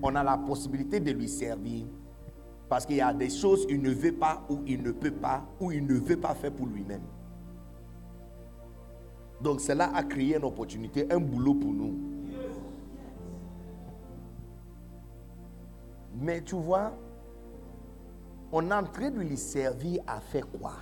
on 0.03 0.15
a 0.17 0.25
la 0.25 0.37
possibilité 0.37 0.99
de 1.01 1.13
lui 1.13 1.29
servir. 1.29 1.85
Parce 2.69 2.87
qu'il 2.87 2.97
y 2.97 3.01
a 3.01 3.13
des 3.13 3.29
choses 3.31 3.67
qu'il 3.67 3.81
ne 3.83 3.91
veut 3.91 4.13
pas 4.13 4.45
ou 4.49 4.59
il 4.67 4.83
ne 4.83 4.93
peut 4.93 5.11
pas 5.11 5.45
ou 5.61 5.73
il 5.73 5.87
ne 5.87 5.95
veut 5.95 6.17
pas 6.17 6.35
faire 6.35 6.53
pour 6.53 6.67
lui-même. 6.67 7.03
Donc 9.43 9.61
cela 9.61 9.95
a 9.95 10.03
créé 10.03 10.37
une 10.37 10.45
opportunité, 10.45 11.07
un 11.13 11.21
boulot 11.21 11.55
pour 11.55 11.73
nous. 11.73 11.95
Mais 16.15 16.43
tu 16.43 16.57
vois, 16.57 16.93
on 18.53 18.71
est 18.71 18.75
en 18.75 18.85
train 18.85 19.11
de 19.11 19.21
lui 19.21 19.37
servir 19.37 20.03
à 20.07 20.21
faire 20.21 20.49
quoi? 20.51 20.75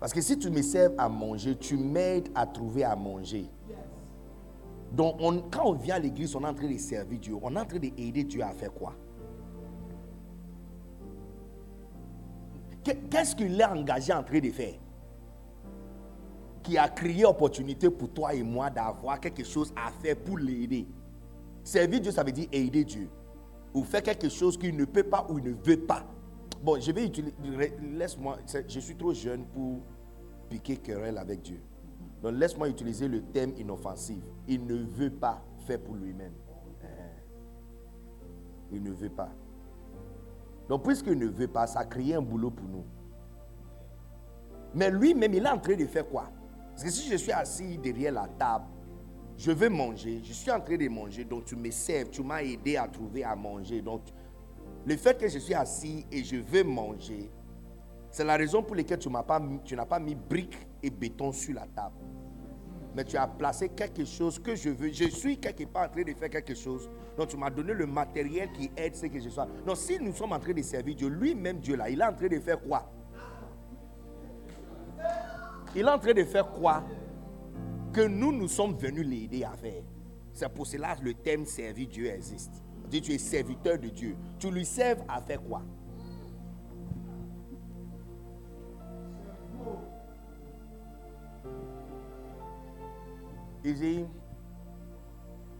Parce 0.00 0.12
que 0.12 0.20
si 0.20 0.38
tu 0.38 0.48
me 0.50 0.62
sers 0.62 0.90
à 0.96 1.08
manger, 1.08 1.56
tu 1.56 1.76
m'aides 1.76 2.30
à 2.34 2.46
trouver 2.46 2.84
à 2.84 2.96
manger. 2.96 3.50
Donc 4.92 5.20
quand 5.52 5.66
on 5.66 5.72
vient 5.72 5.96
à 5.96 5.98
l'église, 5.98 6.34
on 6.34 6.40
est 6.40 6.46
en 6.46 6.54
train 6.54 6.70
de 6.70 6.78
servir 6.78 7.18
Dieu. 7.18 7.34
On 7.42 7.54
est 7.54 7.60
en 7.60 7.66
train 7.66 7.78
d'aider 7.78 8.24
Dieu 8.24 8.42
à 8.42 8.50
faire 8.50 8.72
quoi? 8.72 8.94
Qu'est-ce 12.82 13.36
qu'il 13.36 13.60
est 13.60 13.64
engagé 13.64 14.12
en 14.12 14.22
train 14.22 14.38
de 14.38 14.50
faire? 14.50 14.74
Qui 16.62 16.78
a 16.78 16.88
créé 16.88 17.26
opportunité 17.26 17.90
pour 17.90 18.10
toi 18.10 18.32
et 18.32 18.42
moi 18.42 18.70
d'avoir 18.70 19.20
quelque 19.20 19.44
chose 19.44 19.72
à 19.76 19.90
faire 19.90 20.16
pour 20.16 20.38
l'aider. 20.38 20.86
Servir 21.62 22.00
Dieu, 22.00 22.12
ça 22.12 22.22
veut 22.22 22.32
dire 22.32 22.48
aider 22.50 22.84
Dieu 22.84 23.10
faire 23.86 24.02
quelque 24.02 24.28
chose 24.28 24.56
qu'il 24.56 24.76
ne 24.76 24.84
peut 24.84 25.04
pas 25.04 25.26
ou 25.28 25.38
il 25.38 25.44
ne 25.44 25.52
veut 25.52 25.80
pas. 25.80 26.04
Bon, 26.62 26.80
je 26.80 26.90
vais 26.90 27.06
utiliser, 27.06 27.32
laisse-moi, 27.94 28.38
je 28.68 28.80
suis 28.80 28.96
trop 28.96 29.12
jeune 29.12 29.44
pour 29.46 29.80
piquer 30.48 30.76
querelle 30.76 31.18
avec 31.18 31.42
Dieu. 31.42 31.60
Donc 32.22 32.34
laisse-moi 32.34 32.68
utiliser 32.68 33.06
le 33.06 33.22
thème 33.22 33.52
inoffensif. 33.56 34.22
Il 34.48 34.66
ne 34.66 34.74
veut 34.74 35.10
pas 35.10 35.42
faire 35.66 35.80
pour 35.80 35.94
lui-même. 35.94 36.32
Eh. 36.82 36.86
Il 38.72 38.82
ne 38.82 38.90
veut 38.90 39.10
pas. 39.10 39.30
Donc 40.68 40.84
puisqu'il 40.84 41.18
ne 41.18 41.26
veut 41.26 41.48
pas, 41.48 41.66
ça 41.66 41.84
crée 41.84 42.14
un 42.14 42.22
boulot 42.22 42.50
pour 42.50 42.68
nous. 42.68 42.84
Mais 44.74 44.90
lui-même, 44.90 45.32
il 45.32 45.46
est 45.46 45.48
en 45.48 45.58
train 45.58 45.76
de 45.76 45.86
faire 45.86 46.08
quoi? 46.08 46.30
Parce 46.70 46.84
que 46.84 46.90
si 46.90 47.08
je 47.08 47.16
suis 47.16 47.32
assis 47.32 47.78
derrière 47.78 48.12
la 48.12 48.28
table 48.28 48.66
je 49.38 49.52
veux 49.52 49.68
manger, 49.68 50.20
je 50.24 50.32
suis 50.32 50.50
en 50.50 50.60
train 50.60 50.76
de 50.76 50.88
manger, 50.88 51.24
donc 51.24 51.44
tu 51.44 51.54
me 51.54 51.70
sers, 51.70 52.10
tu 52.10 52.24
m'as 52.24 52.42
aidé 52.42 52.76
à 52.76 52.88
trouver 52.88 53.22
à 53.22 53.36
manger. 53.36 53.80
Donc, 53.80 54.02
le 54.84 54.96
fait 54.96 55.16
que 55.16 55.28
je 55.28 55.38
suis 55.38 55.54
assis 55.54 56.04
et 56.10 56.24
je 56.24 56.36
veux 56.36 56.64
manger, 56.64 57.30
c'est 58.10 58.24
la 58.24 58.36
raison 58.36 58.64
pour 58.64 58.74
laquelle 58.74 58.98
tu 58.98 59.08
n'as 59.08 59.22
pas, 59.22 59.40
pas 59.88 59.98
mis 60.00 60.16
briques 60.16 60.58
et 60.82 60.90
béton 60.90 61.30
sur 61.30 61.54
la 61.54 61.66
table. 61.68 61.94
Mais 62.96 63.04
tu 63.04 63.16
as 63.16 63.28
placé 63.28 63.68
quelque 63.68 64.04
chose 64.04 64.40
que 64.40 64.56
je 64.56 64.70
veux. 64.70 64.90
Je 64.90 65.04
suis 65.04 65.38
quelque 65.38 65.64
part 65.64 65.88
en 65.88 65.92
train 65.92 66.02
de 66.02 66.12
faire 66.14 66.30
quelque 66.30 66.54
chose. 66.54 66.90
Donc 67.16 67.28
tu 67.28 67.36
m'as 67.36 67.50
donné 67.50 67.74
le 67.74 67.86
matériel 67.86 68.50
qui 68.50 68.72
aide 68.76 68.96
ce 68.96 69.06
que 69.06 69.20
je 69.20 69.28
sois. 69.28 69.46
Donc 69.64 69.76
si 69.76 70.00
nous 70.00 70.12
sommes 70.14 70.32
en 70.32 70.40
train 70.40 70.52
de 70.52 70.62
servir 70.62 70.96
Dieu, 70.96 71.08
lui-même 71.08 71.60
Dieu 71.60 71.76
là, 71.76 71.88
il 71.88 72.00
est 72.00 72.04
en 72.04 72.12
train 72.14 72.26
de 72.26 72.40
faire 72.40 72.60
quoi? 72.60 72.90
Il 75.76 75.82
est 75.82 75.88
en 75.88 75.98
train 75.98 76.14
de 76.14 76.24
faire 76.24 76.50
quoi? 76.50 76.82
Que 77.92 78.06
nous, 78.06 78.32
nous 78.32 78.48
sommes 78.48 78.76
venus 78.76 79.06
l'aider 79.06 79.44
à 79.44 79.52
faire. 79.52 79.82
C'est 80.32 80.48
pour 80.48 80.66
cela 80.66 80.94
que 80.96 81.04
le 81.04 81.14
thème 81.14 81.44
servir 81.46 81.88
Dieu 81.88 82.06
existe. 82.06 82.62
Dis, 82.88 83.02
tu 83.02 83.12
es 83.12 83.18
serviteur 83.18 83.78
de 83.78 83.88
Dieu. 83.88 84.16
Tu 84.38 84.50
lui 84.50 84.64
serves 84.64 85.02
à 85.08 85.20
faire 85.20 85.42
quoi? 85.42 85.62
Il 93.64 93.74
dit, 93.74 94.04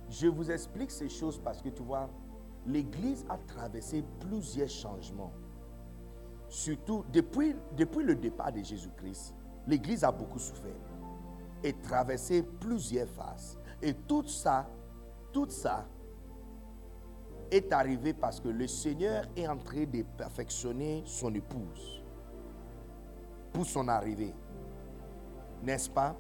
je 0.09 0.29
vous 0.29 0.51
explique 0.51 0.91
ces 0.91 1.09
choses 1.09 1.39
parce 1.39 1.61
que 1.61 1.69
tu 1.69 1.83
vois, 1.83 2.09
l'Église 2.67 3.27
a 3.29 3.37
traversé 3.37 4.05
plusieurs 4.21 4.69
changements. 4.69 5.33
Surtout 6.49 7.05
depuis, 7.13 7.55
depuis 7.77 8.05
le 8.05 8.15
départ 8.15 8.53
de 8.53 8.63
Jésus-Christ, 8.63 9.35
l'Église 9.67 10.05
a 10.05 10.13
beaucoup 10.13 10.39
souffert 10.39 10.88
et 11.63 11.73
traversé 11.73 12.43
plusieurs 12.43 13.09
phases. 13.09 13.59
Et 13.83 13.95
tout 13.95 14.27
ça, 14.27 14.69
tout 15.33 15.49
ça 15.49 15.87
est 17.51 17.73
arrivé 17.73 18.13
parce 18.13 18.41
que 18.41 18.49
le 18.49 18.67
Seigneur 18.67 19.25
est 19.37 19.47
en 19.47 19.57
train 19.57 19.85
de 19.85 20.03
perfectionner 20.03 21.03
son 21.07 21.35
épouse 21.35 22.03
pour 23.53 23.65
son 23.65 23.89
arrivée. 23.89 24.35
N'est-ce 25.63 25.91
pas? 25.91 26.17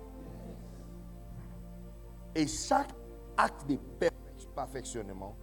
Et 2.34 2.46
chaque 2.46 2.90
acte 3.36 3.68
de 3.68 3.78
perfectionnement 4.54 5.36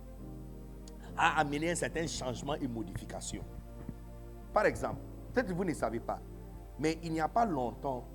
a 1.18 1.40
amené 1.40 1.72
un 1.72 1.76
certain 1.76 2.08
changement 2.08 2.56
et 2.56 2.68
modification. 2.68 3.44
Par 4.54 4.66
exemple, 4.66 5.00
peut-être 5.34 5.52
vous 5.54 5.64
ne 5.64 5.74
savez 5.74 6.00
pas, 6.00 6.20
mais 6.80 6.98
il 7.04 7.12
n'y 7.14 7.22
a 7.22 7.28
pas 7.28 7.46
longtemps, 7.46 8.06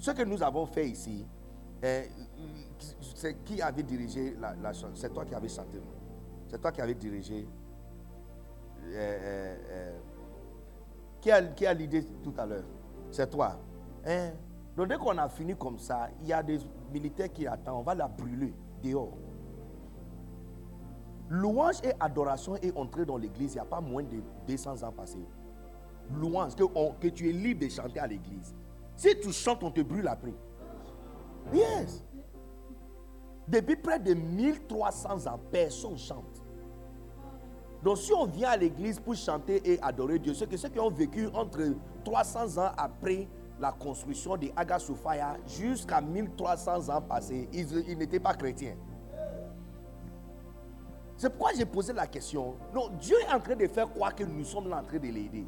ce 0.00 0.10
que 0.10 0.22
nous 0.22 0.42
avons 0.42 0.66
fait 0.66 0.88
ici, 0.88 1.26
eh, 1.82 2.08
c'est 3.14 3.42
qui 3.44 3.60
avait 3.60 3.82
dirigé 3.82 4.36
la, 4.40 4.72
chanson 4.72 4.94
C'est 4.94 5.12
toi 5.12 5.24
qui 5.24 5.34
avais 5.34 5.48
chanté. 5.48 5.80
C'est 6.48 6.60
toi 6.60 6.72
qui 6.72 6.80
avais 6.80 6.94
dirigé. 6.94 7.46
Eh, 8.86 8.96
eh, 8.96 9.92
qui 11.20 11.30
a, 11.30 11.42
qui 11.42 11.66
a 11.66 11.72
l'idée 11.72 12.04
tout 12.22 12.34
à 12.36 12.46
l'heure? 12.46 12.64
C'est 13.10 13.30
toi. 13.30 13.58
Hein? 14.06 14.32
Donc 14.76 14.88
dès 14.88 14.96
qu'on 14.96 15.16
a 15.18 15.28
fini 15.28 15.56
comme 15.56 15.78
ça, 15.78 16.08
il 16.20 16.28
y 16.28 16.32
a 16.32 16.42
des 16.42 16.58
militaires 16.92 17.32
qui 17.32 17.46
attendent. 17.46 17.80
On 17.80 17.82
va 17.82 17.94
la 17.94 18.08
brûler 18.08 18.52
dehors. 18.82 19.16
Louange 21.30 21.76
et 21.82 21.92
adoration 21.98 22.56
est 22.56 22.76
entré 22.76 23.06
dans 23.06 23.16
l'église 23.16 23.52
il 23.52 23.56
n'y 23.56 23.60
a 23.60 23.64
pas 23.64 23.80
moins 23.80 24.02
de 24.02 24.20
200 24.46 24.82
ans 24.82 24.92
passés. 24.92 25.26
Louange, 26.12 26.54
que 27.00 27.08
tu 27.08 27.30
es 27.30 27.32
libre 27.32 27.64
de 27.64 27.70
chanter 27.70 27.98
à 27.98 28.06
l'église. 28.06 28.54
Si 28.96 29.18
tu 29.20 29.32
chantes, 29.32 29.62
on 29.62 29.70
te 29.70 29.80
brûle 29.80 30.08
après. 30.08 30.34
Yes. 31.52 32.02
Depuis 33.46 33.76
près 33.76 33.98
de 33.98 34.14
1300 34.14 35.26
ans, 35.26 35.40
personne 35.50 35.98
chante. 35.98 36.42
Donc 37.82 37.98
si 37.98 38.12
on 38.14 38.24
vient 38.24 38.50
à 38.50 38.56
l'église 38.56 38.98
pour 38.98 39.14
chanter 39.14 39.60
et 39.70 39.78
adorer 39.82 40.18
Dieu, 40.18 40.32
c'est 40.32 40.48
que 40.48 40.56
ceux 40.56 40.70
qui 40.70 40.80
ont 40.80 40.90
vécu 40.90 41.28
entre 41.34 41.60
300 42.04 42.56
ans 42.58 42.70
après 42.78 43.28
la 43.60 43.72
construction 43.72 44.36
de 44.36 44.48
Aga 44.56 44.78
jusqu'à 45.46 46.00
1300 46.00 46.88
ans 46.88 47.02
passés, 47.02 47.48
ils, 47.52 47.98
n'étaient 47.98 48.20
pas 48.20 48.34
chrétiens. 48.34 48.76
C'est 51.16 51.28
pourquoi 51.28 51.52
j'ai 51.56 51.66
posé 51.66 51.92
la 51.92 52.06
question. 52.06 52.56
Non, 52.74 52.88
Dieu 52.98 53.16
est 53.20 53.32
en 53.32 53.38
train 53.38 53.54
de 53.54 53.66
faire 53.68 53.88
quoi 53.92 54.10
que 54.10 54.24
nous 54.24 54.44
sommes 54.44 54.72
en 54.72 54.82
train 54.82 54.98
de 54.98 55.06
l'aider. 55.06 55.46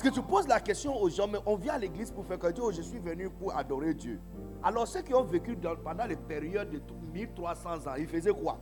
Parce 0.00 0.14
que 0.14 0.18
tu 0.18 0.26
poses 0.26 0.48
la 0.48 0.60
question 0.60 0.96
aux 0.96 1.10
gens, 1.10 1.28
mais 1.28 1.40
on 1.44 1.56
vient 1.56 1.74
à 1.74 1.78
l'église 1.78 2.10
pour 2.10 2.24
faire 2.24 2.38
que 2.38 2.46
Dieu, 2.46 2.62
oh, 2.64 2.72
je 2.72 2.80
suis 2.80 2.98
venu 2.98 3.28
pour 3.28 3.54
adorer 3.54 3.92
Dieu. 3.92 4.18
Alors 4.62 4.88
ceux 4.88 5.02
qui 5.02 5.12
ont 5.12 5.24
vécu 5.24 5.54
pendant 5.84 6.06
les 6.06 6.16
périodes 6.16 6.70
de 6.70 6.80
1300 7.12 7.86
ans, 7.86 7.96
ils 7.98 8.06
faisaient 8.06 8.32
quoi? 8.32 8.58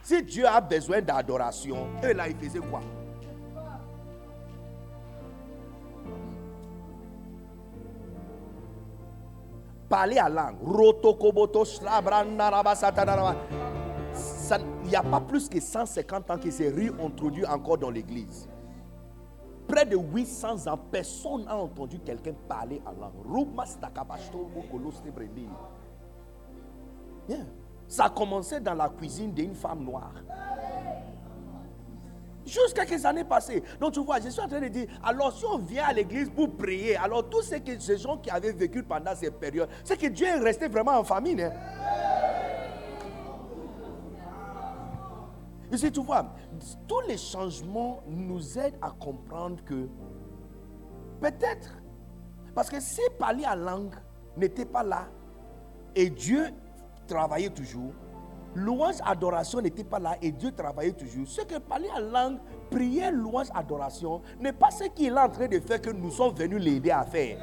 Si 0.00 0.22
Dieu 0.22 0.46
a 0.46 0.60
besoin 0.60 1.02
d'adoration, 1.02 1.88
eux 2.04 2.12
là, 2.12 2.28
ils 2.28 2.36
faisaient 2.36 2.60
quoi? 2.60 2.82
Parler 9.88 10.18
à 10.18 10.28
langue. 10.28 10.58
Il 14.84 14.88
n'y 14.88 14.94
a 14.94 15.02
pas 15.02 15.20
plus 15.20 15.48
que 15.48 15.58
150 15.58 16.30
ans 16.30 16.38
que 16.38 16.48
ces 16.48 16.68
riz 16.68 16.92
introduit 17.02 17.44
encore 17.44 17.78
dans 17.78 17.90
l'église 17.90 18.48
près 19.68 19.84
de 19.84 19.96
800 19.96 20.66
ans, 20.66 20.78
personne 20.90 21.44
n'a 21.44 21.56
entendu 21.56 21.98
quelqu'un 22.00 22.32
parler 22.48 22.82
à 22.84 22.92
langue. 22.92 23.12
Ça 27.86 28.04
a 28.04 28.10
commencé 28.10 28.60
dans 28.60 28.74
la 28.74 28.88
cuisine 28.88 29.32
d'une 29.32 29.54
femme 29.54 29.84
noire. 29.84 30.12
Juste 32.44 32.74
quelques 32.74 33.04
années 33.04 33.24
passées. 33.24 33.62
Donc 33.78 33.92
tu 33.92 34.00
vois, 34.02 34.20
je 34.20 34.30
suis 34.30 34.40
en 34.40 34.48
train 34.48 34.60
de 34.60 34.68
dire, 34.68 34.88
alors 35.04 35.32
si 35.32 35.44
on 35.44 35.58
vient 35.58 35.84
à 35.84 35.92
l'église 35.92 36.30
pour 36.30 36.50
prier, 36.56 36.96
alors 36.96 37.28
tous 37.28 37.42
ces, 37.42 37.98
gens 37.98 38.16
qui 38.16 38.30
avaient 38.30 38.52
vécu 38.52 38.82
pendant 38.82 39.14
ces 39.14 39.30
périodes, 39.30 39.68
c'est 39.84 39.98
que 39.98 40.06
Dieu 40.06 40.26
est 40.26 40.38
resté 40.38 40.66
vraiment 40.68 40.98
en 40.98 41.04
famille. 41.04 41.42
Hein? 41.42 41.52
Ici, 45.70 45.92
tu 45.92 46.00
vois, 46.02 46.34
tous 46.86 47.00
les 47.06 47.18
changements 47.18 48.02
nous 48.06 48.58
aident 48.58 48.78
à 48.80 48.90
comprendre 48.90 49.62
que 49.64 49.88
peut-être, 51.20 51.76
parce 52.54 52.70
que 52.70 52.80
si 52.80 53.02
parler 53.18 53.44
en 53.46 53.54
langue 53.54 53.94
n'était 54.36 54.64
pas 54.64 54.82
là 54.82 55.08
et 55.94 56.08
Dieu 56.08 56.46
travaillait 57.06 57.50
toujours, 57.50 57.92
louange, 58.54 58.96
adoration 59.04 59.60
n'était 59.60 59.84
pas 59.84 59.98
là 59.98 60.16
et 60.22 60.32
Dieu 60.32 60.52
travaillait 60.52 60.92
toujours, 60.92 61.26
ce 61.26 61.42
que 61.42 61.58
parler 61.58 61.88
en 61.94 62.00
langue, 62.00 62.38
prier, 62.70 63.10
louange, 63.10 63.48
adoration 63.54 64.22
n'est 64.40 64.54
pas 64.54 64.70
ce 64.70 64.84
qu'il 64.84 65.08
est 65.08 65.18
en 65.18 65.28
train 65.28 65.48
de 65.48 65.60
faire 65.60 65.82
que 65.82 65.90
nous 65.90 66.10
sommes 66.10 66.34
venus 66.34 66.62
l'aider 66.62 66.90
à 66.90 67.04
faire. 67.04 67.38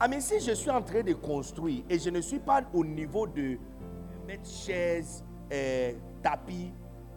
Ah 0.00 0.08
mais 0.08 0.20
si 0.20 0.40
je 0.40 0.52
suis 0.52 0.70
en 0.70 0.82
train 0.82 1.02
de 1.02 1.12
construire 1.12 1.84
et 1.88 1.98
je 1.98 2.08
ne 2.10 2.20
suis 2.22 2.40
pas 2.40 2.62
au 2.72 2.84
niveau 2.84 3.26
de 3.26 3.58
mettre 4.26 4.48
chaises, 4.48 5.22
euh, 5.52 5.92
tapis 6.22 6.72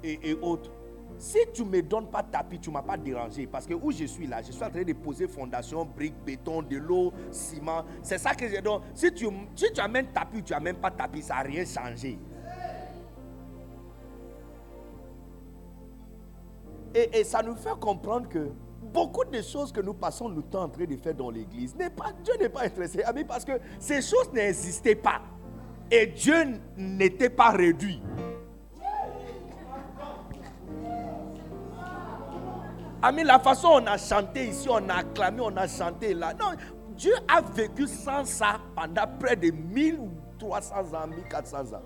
et, 0.06 0.38
autres. 0.42 0.72
Si 1.18 1.38
tu 1.54 1.64
ne 1.64 1.70
me 1.70 1.82
donnes 1.82 2.08
pas 2.08 2.24
tapis, 2.24 2.60
tu 2.60 2.70
ne 2.70 2.74
m'as 2.74 2.82
pas 2.82 2.98
dérangé. 2.98 3.48
Parce 3.48 3.66
que 3.66 3.74
où 3.74 3.92
je 3.92 4.06
suis 4.06 4.28
là, 4.28 4.42
je 4.42 4.52
suis 4.52 4.64
en 4.64 4.70
train 4.70 4.84
de 4.84 4.94
poser 4.94 5.28
fondation, 5.28 5.86
briques, 5.86 6.16
béton, 6.26 6.62
de 6.62 6.78
l'eau, 6.78 7.14
ciment. 7.32 7.86
C'est 8.02 8.18
ça 8.18 8.34
que 8.34 8.48
je 8.48 8.60
donne. 8.60 8.82
Si 8.94 9.14
tu, 9.14 9.28
si 9.56 9.72
tu 9.72 9.80
amènes 9.80 10.08
tapis, 10.08 10.44
tu 10.44 10.52
n'amènes 10.52 10.76
pas 10.76 10.92
tapis, 10.92 11.22
ça 11.22 11.36
n'a 11.36 11.42
rien 11.42 11.64
changé. 11.66 12.20
Et, 16.94 17.24
ça 17.26 17.42
nous 17.44 17.56
fait 17.56 17.78
comprendre 17.80 18.30
que 18.30 18.52
beaucoup 18.82 19.26
de 19.26 19.42
choses 19.42 19.72
que 19.72 19.82
nous 19.82 19.94
passons 19.94 20.30
le 20.30 20.42
temps 20.42 20.64
en 20.64 20.70
train 20.70 20.86
de 20.86 20.96
faire 20.96 21.14
dans 21.14 21.30
l'église, 21.30 21.76
Dieu 21.76 22.34
n'est 22.40 22.50
pas 22.50 22.64
intéressé. 22.64 23.04
Amis, 23.04 23.26
parce 23.26 23.44
que 23.44 23.54
ces 23.80 24.02
choses 24.02 24.32
n'existaient 24.34 24.96
pas. 24.96 25.22
Et 25.92 26.08
Dieu 26.08 26.36
n'était 26.78 27.30
pas 27.30 27.52
réduit. 27.52 28.02
Amis, 33.06 33.24
la 33.24 33.38
façon 33.38 33.68
on 33.72 33.86
a 33.86 34.00
chanté 34.00 34.48
ici, 34.48 34.68
on 34.68 34.90
a 34.90 34.96
acclamé, 34.96 35.40
on 35.40 35.56
a 35.56 35.68
chanté 35.68 36.16
là. 36.16 36.34
Non, 36.34 36.54
Dieu 36.98 37.14
a 37.28 37.40
vécu 37.40 37.86
sans 37.86 38.26
ça 38.26 38.60
pendant 38.76 39.06
près 39.20 39.36
de 39.36 39.52
1300 39.52 40.76
ans, 40.76 41.08
1400 41.16 41.76
ans. 41.76 41.84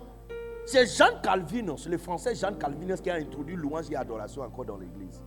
C'est 0.64 0.86
Jean 0.86 1.20
Calvinus, 1.22 1.86
le 1.86 1.98
français 1.98 2.34
Jean 2.34 2.54
Calvinus, 2.54 3.02
qui 3.02 3.10
a 3.10 3.16
introduit 3.16 3.54
louange 3.54 3.90
et 3.90 3.96
adoration 3.96 4.40
encore 4.40 4.64
dans 4.64 4.78
l'église. 4.78 5.22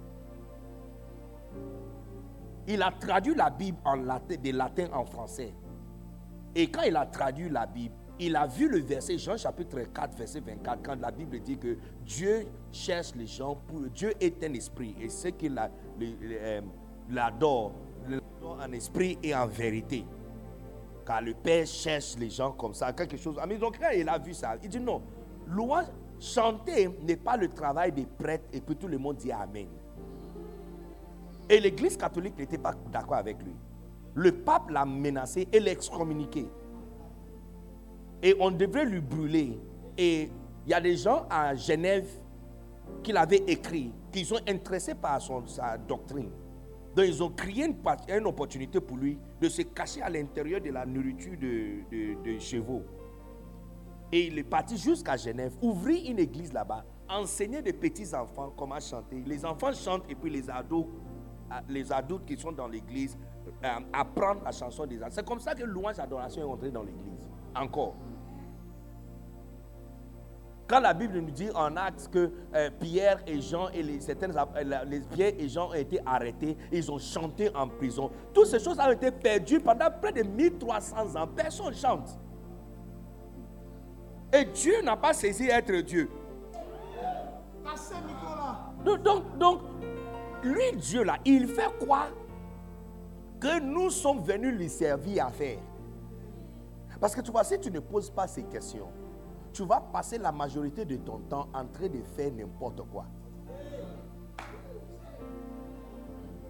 Il 2.67 2.81
a 2.81 2.91
traduit 2.99 3.35
la 3.35 3.51
Bible 3.51 3.77
en 3.85 3.97
latin, 3.97 4.35
de 4.43 4.51
latin 4.51 4.87
en 4.93 5.05
français. 5.05 5.53
Et 6.55 6.71
quand 6.71 6.81
il 6.81 6.95
a 6.95 7.05
traduit 7.05 7.49
la 7.49 7.67
Bible, 7.67 7.93
il 8.25 8.35
a 8.35 8.47
vu 8.47 8.69
le 8.69 8.79
verset, 8.79 9.17
Jean 9.17 9.37
chapitre 9.37 9.79
4, 9.93 10.17
verset 10.17 10.39
24, 10.39 10.81
quand 10.83 10.99
la 10.99 11.11
Bible 11.11 11.39
dit 11.39 11.57
que 11.57 11.77
Dieu 12.05 12.45
cherche 12.71 13.13
les 13.15 13.27
gens, 13.27 13.57
Dieu 13.93 14.13
est 14.19 14.43
un 14.43 14.53
esprit, 14.53 14.95
et 14.99 15.09
ceux 15.09 15.31
qui 15.31 15.49
euh, 15.49 16.61
l'adorent, 17.09 17.73
l'adorent 18.07 18.59
en 18.61 18.71
esprit 18.71 19.17
et 19.21 19.35
en 19.35 19.47
vérité. 19.47 20.05
Car 21.05 21.21
le 21.21 21.33
Père 21.33 21.67
cherche 21.67 22.15
les 22.17 22.29
gens 22.29 22.51
comme 22.53 22.73
ça, 22.73 22.93
quelque 22.93 23.17
chose. 23.17 23.37
Mais 23.47 23.57
donc 23.57 23.77
quand 23.77 23.89
il 23.93 24.07
a 24.07 24.17
vu 24.17 24.33
ça, 24.33 24.55
il 24.63 24.69
dit 24.69 24.79
non, 24.79 25.01
chanter 26.19 26.89
n'est 27.01 27.17
pas 27.17 27.35
le 27.35 27.49
travail 27.49 27.91
des 27.91 28.05
prêtres, 28.05 28.45
et 28.53 28.61
puis 28.61 28.75
tout 28.75 28.87
le 28.87 28.97
monde 28.97 29.17
dit 29.17 29.31
Amen. 29.31 29.67
Et 31.49 31.59
l'église 31.59 31.97
catholique 31.97 32.37
n'était 32.37 32.57
pas 32.57 32.73
d'accord 32.91 33.17
avec 33.17 33.37
lui. 33.43 33.53
Le 34.15 34.31
pape 34.31 34.69
l'a 34.69 34.85
menacé 34.85 35.47
et 35.51 35.59
l'a 35.59 35.71
excommuniqué. 35.71 36.47
Et 38.23 38.35
on 38.39 38.49
devrait 38.49 38.85
lui 38.85 39.01
brûler. 39.01 39.59
Et 39.97 40.29
il 40.65 40.71
y 40.71 40.73
a 40.73 40.81
des 40.81 40.95
gens 40.95 41.27
à 41.29 41.53
Genève 41.53 42.07
qui 43.03 43.11
l'avaient 43.11 43.43
écrit, 43.47 43.91
qui 44.11 44.23
sont 44.23 44.39
intéressés 44.47 44.95
par 44.95 45.21
sa 45.21 45.77
doctrine. 45.77 46.31
Donc 46.95 47.05
ils 47.05 47.21
ont 47.23 47.29
créé 47.29 47.65
une, 47.65 48.27
opportunité 48.27 48.79
pour 48.79 48.97
lui 48.97 49.17
de 49.41 49.49
se 49.49 49.63
cacher 49.63 50.01
à 50.01 50.09
l'intérieur 50.09 50.61
de 50.61 50.69
la 50.69 50.85
nourriture 50.85 51.37
de, 51.37 52.39
chevaux. 52.39 52.83
Et 54.11 54.27
il 54.27 54.37
est 54.37 54.43
parti 54.43 54.77
jusqu'à 54.77 55.17
Genève, 55.17 55.53
ouvrir 55.61 56.09
une 56.09 56.19
église 56.19 56.53
là-bas, 56.53 56.85
enseigner 57.09 57.61
des 57.61 57.73
petits 57.73 58.13
enfants 58.13 58.53
comment 58.55 58.79
chanter. 58.79 59.23
Les 59.25 59.43
enfants 59.43 59.73
chantent 59.73 60.09
et 60.09 60.15
puis 60.15 60.29
les 60.29 60.49
ados 60.49 60.85
les 61.69 61.91
adultes 61.91 62.25
qui 62.25 62.37
sont 62.37 62.51
dans 62.51 62.67
l'église 62.67 63.15
euh, 63.63 63.67
apprendre 63.91 64.41
la 64.43 64.51
chanson 64.51 64.85
des 64.85 64.97
adultes. 64.97 65.13
C'est 65.13 65.25
comme 65.25 65.39
ça 65.39 65.53
que 65.53 65.63
louange 65.63 65.99
adoration 65.99 66.41
est 66.41 66.51
entrée 66.51 66.71
dans 66.71 66.83
l'église. 66.83 67.27
Encore. 67.55 67.95
Quand 70.73 70.79
la 70.79 70.95
Bible 70.95 71.19
nous 71.19 71.29
dit 71.29 71.51
en 71.53 71.77
acte 71.77 72.09
que 72.11 72.31
euh, 72.55 72.71
Pierre 72.79 73.19
et 73.27 73.39
Jean 73.39 73.69
et 73.69 73.83
les, 73.83 73.99
certaines, 73.99 74.35
euh, 74.35 74.83
les 74.85 75.01
Pierre 75.01 75.33
et 75.37 75.47
Jean 75.47 75.69
ont 75.69 75.73
été 75.75 75.99
arrêtés, 76.03 76.57
ils 76.71 76.91
ont 76.91 76.97
chanté 76.97 77.55
en 77.55 77.67
prison. 77.67 78.09
Toutes 78.33 78.47
ces 78.47 78.57
choses 78.57 78.79
ont 78.79 78.89
été 78.91 79.11
perdues 79.11 79.59
pendant 79.59 79.91
près 79.91 80.11
de 80.11 80.23
1300 80.23 81.15
ans. 81.15 81.27
Personne 81.27 81.75
chante. 81.75 82.17
Et 84.33 84.45
Dieu 84.45 84.81
n'a 84.81 84.97
pas 84.97 85.13
saisi 85.13 85.47
être 85.47 85.75
Dieu. 85.81 86.09
Donc, 88.83 89.37
donc, 89.37 89.61
lui, 90.41 90.75
Dieu, 90.77 91.03
là, 91.03 91.19
il 91.23 91.49
fait 91.49 91.71
quoi 91.85 92.07
que 93.39 93.59
nous 93.59 93.91
sommes 93.91 94.23
venus 94.23 94.55
lui 94.55 94.69
servir 94.69 95.27
à 95.27 95.29
faire? 95.29 95.59
Parce 96.99 97.13
que 97.13 97.21
tu 97.21 97.29
vois, 97.29 97.43
si 97.43 97.59
tu 97.59 97.69
ne 97.69 97.79
poses 97.79 98.09
pas 98.09 98.25
ces 98.25 98.41
questions, 98.41 98.89
tu 99.53 99.63
vas 99.63 99.79
passer 99.79 100.17
la 100.17 100.31
majorité 100.31 100.83
de 100.83 100.97
ton 100.97 101.19
temps 101.19 101.47
en 101.53 101.65
train 101.65 101.87
de 101.87 102.01
faire 102.15 102.31
n'importe 102.33 102.81
quoi. 102.91 103.05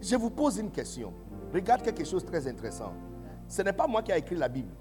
Je 0.02 0.16
vous 0.16 0.30
pose 0.30 0.58
une 0.58 0.72
question. 0.72 1.14
Regarde 1.54 1.82
quelque 1.82 2.04
chose 2.04 2.24
de 2.24 2.30
très 2.30 2.48
intéressant. 2.48 2.94
Ce 3.48 3.62
n'est 3.62 3.74
pas 3.74 3.88
moi 3.88 4.02
qui 4.02 4.12
ai 4.12 4.18
écrit 4.18 4.36
la 4.36 4.50
Bible. 4.50 4.74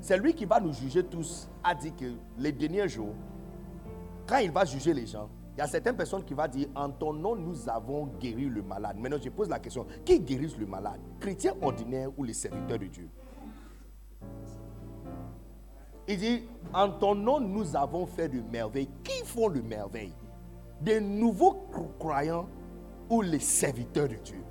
C'est 0.00 0.18
lui 0.18 0.34
qui 0.34 0.44
va 0.44 0.60
nous 0.60 0.72
juger 0.72 1.04
tous, 1.04 1.48
a 1.62 1.74
dit 1.74 1.92
que 1.92 2.14
les 2.38 2.52
derniers 2.52 2.88
jours, 2.88 3.14
quand 4.26 4.38
il 4.38 4.50
va 4.50 4.64
juger 4.64 4.92
les 4.92 5.06
gens, 5.06 5.28
il 5.56 5.60
y 5.60 5.62
a 5.62 5.66
certaines 5.66 5.96
personnes 5.96 6.22
qui 6.22 6.34
vont 6.34 6.46
dire, 6.48 6.68
en 6.74 6.90
ton 6.90 7.14
nom, 7.14 7.34
nous 7.34 7.66
avons 7.68 8.06
guéri 8.20 8.44
le 8.46 8.62
malade. 8.62 8.98
Maintenant, 8.98 9.16
je 9.22 9.30
pose 9.30 9.48
la 9.48 9.58
question, 9.58 9.86
qui 10.04 10.20
guérit 10.20 10.54
le 10.58 10.66
malade? 10.66 11.00
Chrétien 11.18 11.54
ordinaire 11.62 12.10
ou 12.16 12.24
les 12.24 12.34
serviteurs 12.34 12.78
de 12.78 12.86
Dieu? 12.86 13.08
Il 16.08 16.18
dit, 16.18 16.44
en 16.72 16.90
ton 16.90 17.14
nom, 17.14 17.40
nous 17.40 17.74
avons 17.74 18.06
fait 18.06 18.28
de 18.28 18.40
merveilles. 18.40 18.88
Qui 19.02 19.24
font 19.24 19.48
le 19.48 19.62
merveille 19.62 20.14
Des 20.80 21.00
nouveaux 21.00 21.66
croyants 21.98 22.48
ou 23.10 23.22
les 23.22 23.40
serviteurs 23.40 24.08
de 24.08 24.14
Dieu 24.16 24.42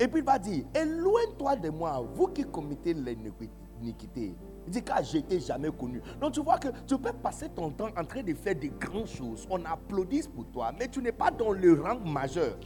Et 0.00 0.08
puis 0.08 0.20
il 0.20 0.24
va 0.24 0.38
dire, 0.38 0.64
éloigne-toi 0.74 1.56
de 1.56 1.70
moi, 1.70 2.04
vous 2.14 2.28
qui 2.28 2.44
commettez 2.44 2.94
l'iniquité. 2.94 4.34
Il 4.66 4.72
dit 4.72 4.82
car 4.82 5.04
je 5.04 5.18
t'ai 5.18 5.40
jamais 5.40 5.70
connu. 5.70 6.00
Donc 6.20 6.32
tu 6.32 6.40
vois 6.40 6.58
que 6.58 6.68
tu 6.86 6.96
peux 6.98 7.12
passer 7.12 7.48
ton 7.50 7.70
temps 7.70 7.90
en 7.96 8.04
train 8.04 8.22
de 8.22 8.34
faire 8.34 8.54
des 8.54 8.70
grandes 8.70 9.06
choses. 9.06 9.46
On 9.50 9.62
applaudit 9.64 10.28
pour 10.34 10.46
toi, 10.46 10.72
mais 10.78 10.88
tu 10.88 11.00
n'es 11.00 11.12
pas 11.12 11.30
dans 11.30 11.52
le 11.52 11.80
rang 11.80 12.00
majeur. 12.00 12.56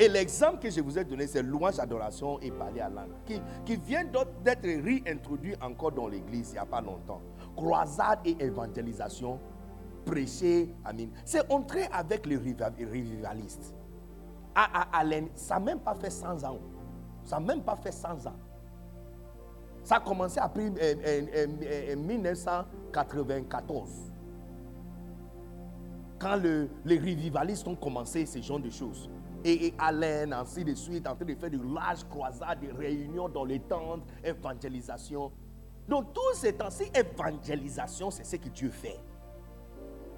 Et 0.00 0.08
l'exemple 0.08 0.60
que 0.60 0.70
je 0.70 0.80
vous 0.80 0.96
ai 0.96 1.04
donné, 1.04 1.26
c'est 1.26 1.42
louange, 1.42 1.80
adoration 1.80 2.38
et 2.40 2.52
parler 2.52 2.80
à 2.80 2.88
langue, 2.88 3.10
qui, 3.26 3.76
vient 3.76 4.04
d'être 4.04 4.62
réintroduit 4.62 5.56
encore 5.60 5.90
dans 5.90 6.06
l'église 6.06 6.50
il 6.50 6.52
n'y 6.52 6.58
a 6.58 6.66
pas 6.66 6.80
longtemps. 6.80 7.20
Croisade 7.56 8.20
et 8.24 8.36
évangélisation, 8.38 9.40
prêcher, 10.06 10.72
amen. 10.84 11.10
C'est 11.24 11.50
entré 11.52 11.88
avec 11.92 12.26
les 12.26 12.36
rivalistes. 12.36 13.74
À, 14.54 14.86
ça 15.34 15.54
n'a 15.54 15.60
même 15.60 15.80
pas 15.80 15.94
fait 15.96 16.10
100 16.10 16.44
ans. 16.44 16.60
Ça 17.24 17.40
n'a 17.40 17.46
même 17.46 17.62
pas 17.62 17.74
fait 17.76 17.90
100 17.92 18.26
ans. 18.26 18.36
Ça 19.82 19.96
a 19.96 20.00
commencé 20.00 20.38
après 20.38 20.68
en 20.68 21.96
1994. 21.96 23.90
Quand 26.20 26.36
le, 26.36 26.68
les 26.84 26.98
revivalistes 26.98 27.66
ont 27.66 27.76
commencé 27.76 28.26
ce 28.26 28.40
genre 28.40 28.60
de 28.60 28.70
choses. 28.70 29.08
Et, 29.44 29.72
Alain, 29.78 30.32
ainsi 30.32 30.64
de 30.64 30.74
suite, 30.74 31.06
en 31.06 31.14
train 31.14 31.24
de 31.24 31.34
faire 31.34 31.50
de 31.50 31.60
larges 31.74 32.04
croisades, 32.08 32.60
des 32.60 32.72
réunions 32.72 33.28
dans 33.28 33.44
les 33.44 33.60
tentes, 33.60 34.02
évangélisation. 34.24 35.30
Donc, 35.88 36.12
tous 36.12 36.34
ces 36.34 36.52
temps-ci, 36.52 36.90
évangélisation, 36.94 38.10
c'est 38.10 38.24
ce 38.24 38.36
que 38.36 38.48
Dieu 38.48 38.70
fait. 38.70 38.98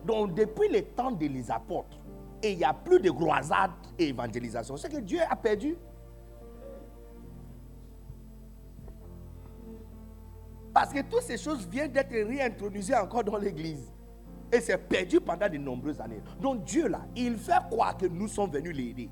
Donc, 0.05 0.35
depuis 0.35 0.69
les 0.69 0.85
temps 0.85 1.13
des 1.13 1.51
apôtres, 1.51 1.99
et 2.43 2.53
il 2.53 2.59
n'y 2.59 2.65
a 2.65 2.73
plus 2.73 3.01
de 3.01 3.11
croisades 3.11 3.71
et 3.99 4.09
évangélisation. 4.09 4.77
C'est 4.77 4.89
que 4.89 5.01
Dieu 5.01 5.21
a 5.29 5.37
perdu. 5.37 5.77
Parce 10.73 10.93
que 10.93 11.01
toutes 11.03 11.23
ces 11.23 11.37
choses 11.37 11.67
viennent 11.69 11.93
d'être 11.93 12.11
réintroduites 12.11 12.95
encore 12.95 13.25
dans 13.25 13.37
l'église. 13.37 13.93
Et 14.53 14.61
c'est 14.61 14.79
perdu 14.79 15.21
pendant 15.21 15.49
de 15.49 15.59
nombreuses 15.59 16.01
années. 16.01 16.21
Donc 16.41 16.65
Dieu 16.65 16.89
là, 16.89 17.03
il 17.15 17.37
fait 17.37 17.63
croire 17.71 17.97
que 17.97 18.07
nous 18.07 18.29
sommes 18.29 18.51
venus 18.51 18.77
l'aider. 18.77 19.09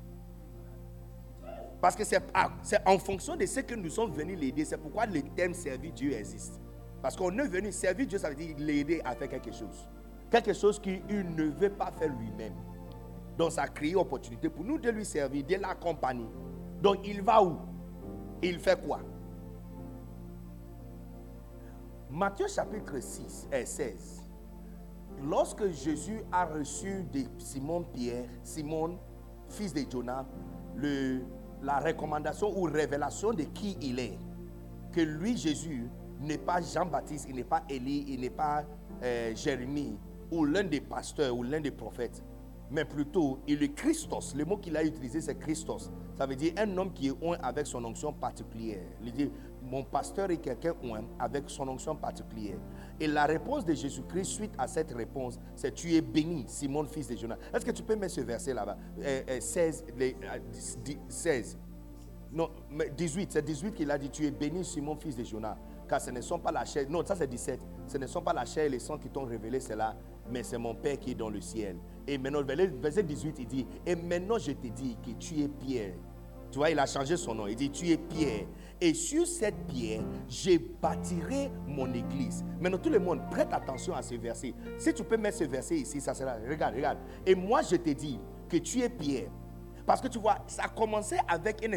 Parce 1.81 1.95
que 1.95 2.03
c'est 2.03 2.21
en 2.85 2.99
fonction 2.99 3.37
de 3.37 3.45
ce 3.45 3.61
que 3.61 3.73
nous 3.73 3.89
sommes 3.89 4.11
venus 4.11 4.37
l'aider. 4.37 4.65
C'est 4.65 4.77
pourquoi 4.77 5.05
le 5.05 5.21
thème 5.21 5.53
servir 5.53 5.93
Dieu 5.93 6.11
existe. 6.11 6.59
Parce 7.01 7.15
qu'on 7.15 7.37
est 7.37 7.47
venu 7.47 7.71
servir 7.71 8.05
Dieu, 8.05 8.17
ça 8.17 8.29
veut 8.29 8.35
dire 8.35 8.53
l'aider 8.57 9.01
à 9.05 9.15
faire 9.15 9.29
quelque 9.29 9.53
chose. 9.53 9.87
Quelque 10.29 10.53
chose 10.53 10.77
qu'il 10.79 11.01
ne 11.09 11.45
veut 11.45 11.69
pas 11.69 11.91
faire 11.91 12.13
lui-même. 12.13 12.53
Donc 13.37 13.53
ça 13.53 13.65
crée 13.69 13.95
opportunité 13.95 14.49
pour 14.49 14.65
nous 14.65 14.77
de 14.77 14.89
lui 14.89 15.05
servir, 15.05 15.45
de 15.45 15.55
l'accompagner. 15.55 16.27
Donc 16.81 17.07
il 17.07 17.21
va 17.21 17.41
où? 17.41 17.57
Il 18.43 18.59
fait 18.59 18.77
quoi? 18.85 18.99
Matthieu 22.09 22.47
chapitre 22.47 22.99
6 22.99 23.47
et 23.53 23.65
16. 23.65 24.18
Lorsque 25.23 25.69
Jésus 25.71 26.21
a 26.31 26.45
reçu 26.45 27.03
de 27.11 27.21
Simon 27.37 27.83
Pierre, 27.93 28.25
Simon, 28.43 28.97
fils 29.49 29.73
de 29.73 29.81
Jonas, 29.89 30.25
la 31.61 31.79
recommandation 31.79 32.57
ou 32.57 32.63
révélation 32.63 33.33
de 33.33 33.43
qui 33.43 33.77
il 33.81 33.99
est, 33.99 34.17
que 34.91 35.01
lui, 35.01 35.37
Jésus, 35.37 35.89
n'est 36.21 36.37
pas 36.37 36.61
Jean-Baptiste, 36.61 37.27
il 37.29 37.35
n'est 37.35 37.43
pas 37.43 37.63
Élie, 37.69 38.05
il 38.09 38.21
n'est 38.21 38.29
pas 38.29 38.63
euh, 39.03 39.35
Jérémie, 39.35 39.97
ou 40.31 40.45
l'un 40.45 40.63
des 40.63 40.81
pasteurs, 40.81 41.35
ou 41.35 41.43
l'un 41.43 41.61
des 41.61 41.71
prophètes, 41.71 42.23
mais 42.71 42.85
plutôt 42.85 43.39
il 43.47 43.63
est 43.63 43.73
Christos. 43.73 44.35
Le 44.35 44.45
mot 44.45 44.57
qu'il 44.57 44.75
a 44.77 44.83
utilisé, 44.83 45.21
c'est 45.21 45.37
Christos. 45.37 45.91
Ça 46.15 46.25
veut 46.25 46.35
dire 46.35 46.53
un 46.57 46.77
homme 46.77 46.93
qui 46.93 47.07
est 47.07 47.25
un 47.25 47.33
avec 47.41 47.67
son 47.67 47.83
onction 47.85 48.13
particulière. 48.13 48.83
Il 49.03 49.11
dit, 49.11 49.31
mon 49.69 49.83
pasteur 49.83 50.31
est 50.31 50.37
quelqu'un 50.37 50.73
avec 51.19 51.43
son 51.47 51.67
onction 51.67 51.95
particulière. 51.95 52.57
Et 52.99 53.07
la 53.07 53.25
réponse 53.25 53.65
de 53.65 53.73
Jésus-Christ 53.73 54.25
suite 54.25 54.51
à 54.57 54.67
cette 54.67 54.91
réponse, 54.93 55.39
c'est 55.55 55.73
tu 55.73 55.93
es 55.93 56.01
béni, 56.01 56.45
Simon, 56.47 56.85
fils 56.85 57.07
de 57.07 57.15
Jonas. 57.15 57.37
Est-ce 57.53 57.65
que 57.65 57.71
tu 57.71 57.83
peux 57.83 57.95
mettre 57.95 58.13
ce 58.13 58.21
verset 58.21 58.53
là-bas? 58.53 58.77
16, 59.39 59.85
euh, 59.99 60.11
16. 61.07 61.57
Euh, 61.57 61.65
non, 62.31 62.49
18, 62.95 63.31
c'est 63.31 63.41
18 63.43 63.73
qu'il 63.73 63.89
a 63.91 63.97
dit, 63.97 64.09
tu 64.09 64.25
es 64.25 64.31
béni, 64.31 64.65
Simon, 64.65 64.95
fils 64.95 65.15
de 65.15 65.23
Jonas. 65.23 65.57
Car 65.87 66.01
ce 66.01 66.11
ne 66.11 66.21
sont 66.21 66.39
pas 66.39 66.51
la 66.51 66.65
chair, 66.65 66.85
non, 66.89 67.03
ça 67.05 67.15
c'est 67.15 67.27
17. 67.27 67.59
Ce 67.87 67.97
ne 67.97 68.05
sont 68.05 68.21
pas 68.21 68.33
la 68.33 68.45
chair 68.45 68.65
et 68.65 68.69
les 68.69 68.79
sangs 68.79 68.97
qui 68.97 69.09
t'ont 69.09 69.25
révélé 69.25 69.59
cela, 69.59 69.95
mais 70.29 70.43
c'est 70.43 70.59
mon 70.59 70.75
Père 70.75 70.99
qui 70.99 71.11
est 71.11 71.15
dans 71.15 71.29
le 71.29 71.41
ciel. 71.41 71.77
Et 72.07 72.17
maintenant, 72.17 72.43
verset 72.43 73.03
18, 73.03 73.35
il 73.39 73.47
dit, 73.47 73.67
et 73.85 73.95
maintenant 73.95 74.37
je 74.37 74.51
te 74.51 74.67
dis 74.67 74.97
que 75.03 75.11
tu 75.11 75.41
es 75.41 75.47
Pierre. 75.47 75.93
Tu 76.51 76.57
vois, 76.57 76.69
il 76.71 76.79
a 76.79 76.85
changé 76.85 77.15
son 77.15 77.35
nom. 77.35 77.47
Il 77.47 77.55
dit, 77.55 77.69
tu 77.69 77.89
es 77.89 77.97
Pierre. 77.97 78.45
Et 78.81 78.93
sur 78.93 79.27
cette 79.27 79.67
pierre, 79.67 80.03
je 80.29 80.57
bâtirai 80.81 81.51
mon 81.67 81.93
église. 81.93 82.45
Maintenant, 82.61 82.77
tout 82.77 82.89
le 82.89 82.99
monde, 82.99 83.19
prête 83.29 83.51
attention 83.51 83.93
à 83.93 84.01
ce 84.01 84.15
verset. 84.15 84.53
Si 84.77 84.93
tu 84.93 85.03
peux 85.03 85.17
mettre 85.17 85.37
ce 85.37 85.43
verset 85.43 85.75
ici, 85.75 85.99
ça 85.99 86.13
sera. 86.13 86.35
Regarde, 86.47 86.75
regarde. 86.75 86.97
Et 87.25 87.35
moi, 87.35 87.61
je 87.61 87.75
te 87.75 87.89
dis 87.89 88.19
que 88.47 88.55
tu 88.57 88.79
es 88.81 88.89
pierre. 88.89 89.29
Parce 89.85 89.99
que 89.99 90.07
tu 90.07 90.19
vois, 90.19 90.37
ça 90.47 90.63
a 90.63 90.69
commencé 90.69 91.17
avec 91.27 91.65
une 91.65 91.73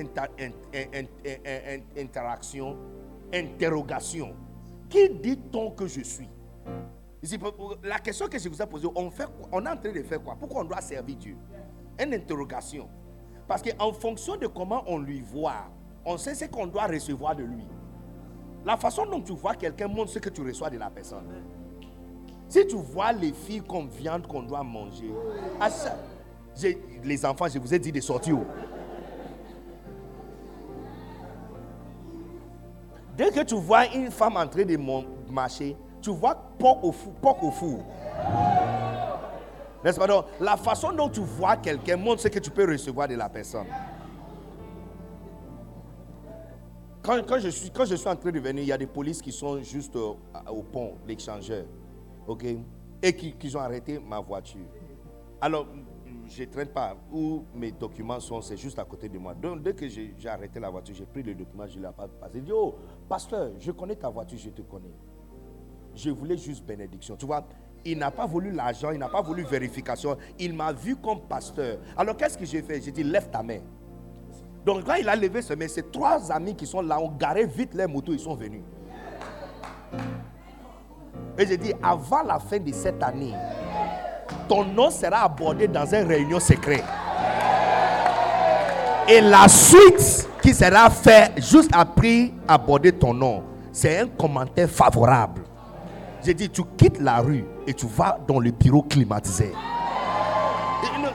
interaction, 1.97 2.77
interrogation. 3.33 4.37
Qui 4.89 5.09
dit-on 5.09 5.71
que 5.71 5.87
je 5.87 6.03
suis? 6.03 6.29
La 7.83 7.99
question 7.99 8.29
que 8.29 8.39
je 8.39 8.49
vous 8.49 8.61
ai 8.61 8.67
posée, 8.67 8.89
on, 8.95 9.11
fait, 9.11 9.27
on 9.51 9.65
est 9.65 9.69
en 9.69 9.77
train 9.77 9.93
de 9.93 10.03
faire 10.03 10.23
quoi? 10.23 10.37
Pourquoi 10.39 10.61
on 10.61 10.65
doit 10.65 10.81
servir 10.81 11.17
Dieu? 11.17 11.37
Une 11.99 12.15
interrogation. 12.15 12.89
Parce 13.49 13.63
qu'en 13.63 13.93
fonction 13.93 14.37
de 14.37 14.47
comment 14.47 14.85
on 14.87 14.99
lui 14.99 15.21
voit, 15.21 15.71
on 16.05 16.17
sait 16.17 16.35
ce 16.35 16.45
qu'on 16.47 16.67
doit 16.67 16.87
recevoir 16.87 17.35
de 17.37 17.43
lui. 17.45 17.67
La 18.65 18.77
façon 18.77 19.07
dont 19.07 19.21
tu 19.21 19.33
vois 19.33 19.55
quelqu'un 19.55 19.89
montre 19.89 20.11
ce 20.11 20.19
que 20.19 20.29
tu 20.29 20.43
reçois 20.43 20.71
de 20.71 20.79
la 20.79 20.91
personne. 20.91 21.27
Si 22.49 22.67
tu 22.67 22.77
vois 22.77 23.13
les 23.13 23.33
filles 23.33 23.63
comme 23.63 23.89
viande 23.89 24.27
qu'on 24.27 24.43
doit 24.43 24.63
manger, 24.63 25.11
les 27.03 27.25
enfants, 27.27 27.47
je 27.49 27.59
vous 27.59 27.75
ai 27.75 27.79
dit 27.79 27.91
de 27.91 28.01
sortir. 28.01 28.39
Dès 33.17 33.31
que 33.31 33.41
tu 33.41 33.55
vois 33.55 33.87
une 33.95 34.11
femme 34.11 34.37
en 34.37 34.47
train 34.47 34.65
de 34.65 34.79
marcher, 35.31 35.77
tu 36.01 36.11
vois 36.11 36.35
porc 36.59 36.85
au 36.85 36.93
four. 36.93 37.13
Au 37.43 37.51
four. 37.51 37.85
N'est-ce 39.85 39.99
pas? 39.99 40.07
Donc 40.07 40.27
La 40.41 40.57
façon 40.57 40.93
dont 40.93 41.09
tu 41.09 41.21
vois 41.21 41.57
quelqu'un 41.57 41.97
montre 41.97 42.23
ce 42.23 42.29
que 42.29 42.39
tu 42.39 42.51
peux 42.51 42.71
recevoir 42.71 43.09
de 43.09 43.15
la 43.15 43.29
personne. 43.29 43.67
Quand, 47.03 47.39
je 47.41 47.49
suis, 47.49 47.71
quand 47.71 47.85
je 47.85 47.97
suis 47.97 48.09
en 48.09 48.15
train 48.15 48.31
de 48.31 48.39
venir, 48.39 48.63
il 48.63 48.69
y 48.69 48.73
a 48.73 48.79
des 48.79 48.87
polices 48.87 49.21
qui 49.21 49.33
sont 49.33 49.61
juste 49.61 49.97
au, 49.97 50.19
pont, 50.71 50.95
l'échangeur. 51.07 51.65
OK? 52.29 52.45
Et 53.03 53.17
qui, 53.17 53.33
qui, 53.33 53.57
ont 53.57 53.61
arrêté 53.61 53.99
ma 53.99 54.21
voiture. 54.21 54.61
Alors, 55.41 55.67
je 56.29 56.45
ne 56.45 56.49
traîne 56.49 56.69
pas. 56.69 56.97
Où 57.13 57.43
mes 57.57 57.73
documents 57.73 58.21
sont, 58.21 58.41
c'est 58.41 58.57
juste 58.57 58.79
à 58.79 58.85
côté 58.85 59.09
de 59.09 59.19
moi. 59.19 59.35
Donc, 59.35 59.63
dès 59.63 59.75
que 59.75 59.89
j'ai 59.89 60.15
arrêté 60.27 60.61
la 60.61 60.71
voiture, 60.71 60.95
j'ai 60.95 61.05
pris 61.05 61.25
le 61.25 61.35
document, 61.35 61.67
je 61.67 61.79
ne 61.79 61.87
l'ai 61.87 61.93
pas 61.93 62.07
passé. 62.07 62.35
Il 62.37 62.45
dit 62.45 62.53
Oh, 62.53 62.77
pasteur, 63.09 63.51
je 63.59 63.73
connais 63.73 63.97
ta 63.97 64.09
voiture, 64.09 64.39
je 64.39 64.51
te 64.51 64.63
connais. 64.63 64.95
Je 65.97 66.11
voulais 66.11 66.37
juste 66.37 66.65
bénédiction. 66.65 67.17
Tu 67.17 67.27
vois, 67.27 67.45
il 67.85 67.99
n'a 67.99 68.13
pas 68.13 68.27
voulu 68.27 68.53
l'argent, 68.53 68.93
il 68.93 68.99
n'a 68.99 69.09
pas 69.09 69.23
voulu 69.23 69.43
vérification. 69.43 70.17
Il 70.39 70.55
m'a 70.55 70.73
vu 70.73 70.95
comme 70.95 71.23
pasteur. 71.23 71.79
Alors, 71.97 72.17
qu'est-ce 72.17 72.39
que 72.39 72.45
j'ai 72.45 72.63
fait? 72.63 72.81
J'ai 72.81 72.93
dit 72.93 73.03
Lève 73.03 73.29
ta 73.29 73.43
main. 73.43 73.59
Donc 74.65 74.85
quand 74.85 74.95
il 74.95 75.09
a 75.09 75.17
levé 75.17 75.43
ses 75.43 75.57
mains, 75.57 75.69
ses 75.69 75.83
trois 75.83 76.31
amis 76.31 76.55
qui 76.55 76.67
sont 76.67 76.83
là 76.83 77.01
ont 77.01 77.11
garé 77.11 77.47
vite 77.47 77.75
les 77.75 77.87
motos, 77.87 78.13
ils 78.13 78.21
sont 78.21 78.35
venus. 78.35 78.63
Et 81.39 81.47
j'ai 81.47 81.57
dit, 81.57 81.73
avant 81.83 82.23
la 82.23 82.39
fin 82.39 82.59
de 82.59 82.73
cette 82.73 83.03
année, 83.03 83.35
ton 84.49 84.65
nom 84.65 84.91
sera 84.91 85.25
abordé 85.25 85.67
dans 85.67 85.87
une 85.87 86.07
réunion 86.07 86.39
secrète. 86.39 86.85
Et 89.09 89.21
la 89.21 89.49
suite 89.49 90.29
qui 90.43 90.55
sera 90.55 90.89
faite 90.91 91.33
juste 91.43 91.71
après 91.73 92.31
aborder 92.47 92.93
ton 92.93 93.13
nom, 93.15 93.43
c'est 93.73 94.01
un 94.01 94.07
commentaire 94.07 94.69
favorable. 94.69 95.43
J'ai 96.25 96.35
dit, 96.35 96.49
tu 96.49 96.63
quittes 96.77 97.01
la 97.01 97.19
rue 97.19 97.45
et 97.67 97.75
tu 97.75 97.87
vas 97.87 98.19
dans 98.29 98.39
le 98.39 98.53
bureau 98.53 98.83
climatisé. 98.83 99.53